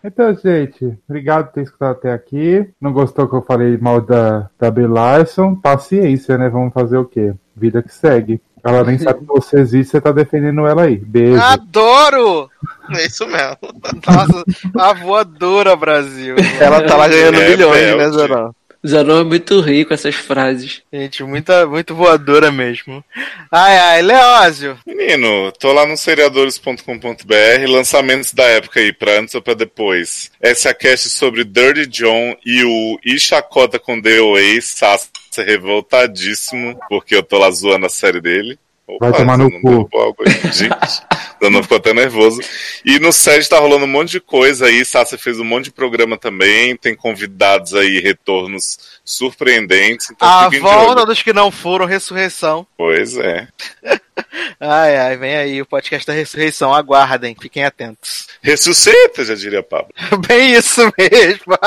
Então, 0.04 0.34
gente, 0.34 0.98
obrigado 1.08 1.46
por 1.46 1.52
ter 1.54 1.62
escutado 1.62 1.92
até 1.92 2.12
aqui. 2.12 2.68
Não 2.80 2.92
gostou 2.92 3.26
que 3.26 3.34
eu 3.34 3.42
falei 3.42 3.78
mal 3.78 4.00
da, 4.02 4.50
da 4.58 4.70
Brie 4.70 4.86
Larson? 4.86 5.54
Paciência, 5.54 6.36
né? 6.36 6.48
Vamos 6.50 6.74
fazer 6.74 6.98
o 6.98 7.06
quê? 7.06 7.32
Vida 7.56 7.82
que 7.82 7.92
segue. 7.92 8.40
Ela 8.62 8.82
nem 8.84 8.98
sabe 8.98 9.20
que 9.20 9.26
você 9.26 9.58
existe, 9.60 9.90
você 9.90 10.00
tá 10.00 10.10
defendendo 10.10 10.66
ela 10.66 10.84
aí. 10.84 10.96
Beijo. 10.96 11.40
Adoro! 11.42 12.50
É 12.96 13.04
isso 13.06 13.26
mesmo. 13.26 13.56
Nossa, 14.06 14.44
a 14.78 14.92
voadora, 14.94 15.76
Brasil. 15.76 16.34
Ela 16.58 16.82
tá 16.82 16.96
lá 16.96 17.06
ganhando 17.08 17.40
É, 17.42 17.48
milhões, 17.50 17.80
Belt. 17.80 17.98
né, 17.98 18.10
Zanão? 18.10 18.54
Zanon 18.86 19.20
é 19.20 19.24
muito 19.24 19.60
rico 19.60 19.88
com 19.88 19.94
essas 19.94 20.14
frases. 20.14 20.82
Gente, 20.92 21.22
muita, 21.22 21.66
muito 21.66 21.94
voadora 21.94 22.52
mesmo. 22.52 23.04
Ai, 23.50 23.76
ai, 23.78 24.02
Leózio. 24.02 24.78
Menino, 24.86 25.50
tô 25.52 25.72
lá 25.72 25.86
no 25.86 25.96
seriadores.com.br, 25.96 27.68
lançamentos 27.68 28.32
da 28.32 28.44
época 28.44 28.80
aí, 28.80 28.92
pra 28.92 29.18
antes 29.18 29.34
ou 29.34 29.42
pra 29.42 29.54
depois. 29.54 30.30
Essa 30.40 30.70
é 30.70 30.74
cast 30.74 31.08
sobre 31.08 31.44
Dirty 31.44 31.86
John 31.86 32.36
e 32.44 32.62
o 32.64 32.98
E 33.04 33.18
Chacota 33.18 33.78
com 33.78 34.00
DOA, 34.00 34.60
Sassa 34.60 35.08
revoltadíssimo, 35.38 36.78
porque 36.88 37.16
eu 37.16 37.22
tô 37.22 37.38
lá 37.38 37.50
zoando 37.50 37.86
a 37.86 37.90
série 37.90 38.20
dele. 38.20 38.58
Vai 39.00 39.12
tomar 39.12 39.38
no 39.38 39.50
Zanon 39.50 39.84
cu. 39.84 39.90
Gente, 40.52 41.02
Zanon 41.42 41.62
ficou 41.62 41.78
até 41.78 41.94
nervoso. 41.94 42.40
E 42.84 42.98
no 42.98 43.12
SED 43.12 43.48
tá 43.48 43.58
rolando 43.58 43.84
um 43.84 43.88
monte 43.88 44.10
de 44.12 44.20
coisa 44.20 44.66
aí. 44.66 44.84
Sassi 44.84 45.16
fez 45.16 45.40
um 45.40 45.44
monte 45.44 45.66
de 45.66 45.72
programa 45.72 46.18
também. 46.18 46.76
Tem 46.76 46.94
convidados 46.94 47.74
aí, 47.74 47.98
retornos 47.98 49.00
surpreendentes. 49.04 50.10
Então 50.10 50.28
A 50.28 50.48
volta 50.48 51.06
dos 51.06 51.22
que 51.22 51.32
não 51.32 51.50
foram, 51.50 51.86
ressurreição. 51.86 52.66
Pois 52.76 53.16
é. 53.16 53.48
Ai, 54.60 54.96
ai, 54.96 55.16
vem 55.16 55.36
aí 55.36 55.60
o 55.60 55.66
podcast 55.66 56.06
da 56.06 56.12
ressurreição. 56.12 56.72
Aguardem, 56.72 57.36
fiquem 57.38 57.64
atentos. 57.64 58.28
Ressuscita, 58.40 59.24
já 59.24 59.34
diria 59.34 59.62
Pablo. 59.62 59.92
Bem 60.28 60.54
isso 60.54 60.80
mesmo. 60.96 61.58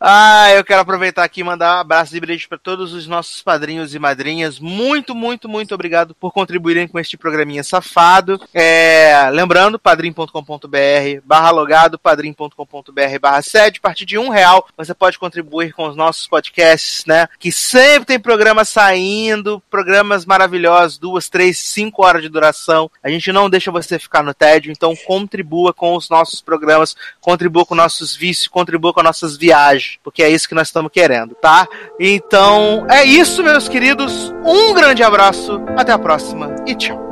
Ah, 0.00 0.50
eu 0.52 0.64
quero 0.64 0.80
aproveitar 0.80 1.24
aqui 1.24 1.40
e 1.40 1.44
mandar 1.44 1.76
um 1.76 1.80
abraço 1.80 2.16
e 2.16 2.20
beijo 2.20 2.48
para 2.48 2.58
todos 2.58 2.92
os 2.92 3.06
nossos 3.06 3.42
padrinhos 3.42 3.94
e 3.94 3.98
madrinhas. 3.98 4.58
Muito, 4.58 5.14
muito, 5.14 5.48
muito 5.48 5.74
obrigado 5.74 6.14
por 6.14 6.32
contribuírem 6.32 6.88
com 6.88 6.98
este 6.98 7.16
programinha 7.16 7.62
safado. 7.62 8.40
É, 8.52 9.28
lembrando, 9.32 9.78
padrim.com.br 9.78 11.20
barra 11.24 11.50
logado, 11.50 11.98
padrim.com.br 11.98 13.18
barra 13.20 13.42
sede. 13.42 13.78
A 13.78 13.82
partir 13.82 14.04
de 14.04 14.18
um 14.18 14.28
real 14.28 14.66
você 14.76 14.94
pode 14.94 15.18
contribuir 15.18 15.72
com 15.72 15.88
os 15.88 15.96
nossos 15.96 16.26
podcasts, 16.26 17.04
né? 17.06 17.28
Que 17.38 17.52
sempre 17.52 18.06
tem 18.06 18.18
programas 18.18 18.68
saindo, 18.68 19.62
programas 19.70 20.24
maravilhosos, 20.24 20.98
duas, 20.98 21.28
três, 21.28 21.58
cinco 21.58 22.04
horas 22.04 22.22
de 22.22 22.28
duração. 22.28 22.90
A 23.02 23.08
gente 23.08 23.32
não 23.32 23.48
deixa 23.48 23.70
você 23.70 23.98
ficar 23.98 24.22
no 24.22 24.34
tédio, 24.34 24.72
então 24.72 24.94
contribua 25.06 25.72
com 25.72 25.94
os 25.94 26.08
nossos 26.08 26.40
programas, 26.40 26.96
contribua 27.20 27.64
com 27.64 27.74
nossos 27.74 28.14
vícios, 28.14 28.48
contribua 28.48 28.92
com 28.92 29.02
nossas 29.02 29.35
viagens, 29.36 29.98
porque 30.02 30.22
é 30.22 30.28
isso 30.28 30.48
que 30.48 30.54
nós 30.54 30.68
estamos 30.68 30.90
querendo, 30.92 31.34
tá? 31.34 31.66
Então 31.98 32.86
é 32.88 33.04
isso, 33.04 33.42
meus 33.42 33.68
queridos. 33.68 34.34
Um 34.44 34.74
grande 34.74 35.02
abraço, 35.02 35.60
até 35.76 35.92
a 35.92 35.98
próxima 35.98 36.54
e 36.66 36.74
tchau. 36.74 37.06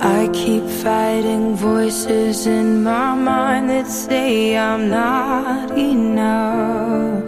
I 0.00 0.28
keep 0.32 0.64
fighting 0.82 1.56
voices 1.56 2.46
in 2.46 2.82
my 2.82 3.14
mind 3.14 3.68
that 3.70 3.86
say 3.86 4.56
I'm 4.56 4.88
not 4.88 5.76
enough. 5.76 7.27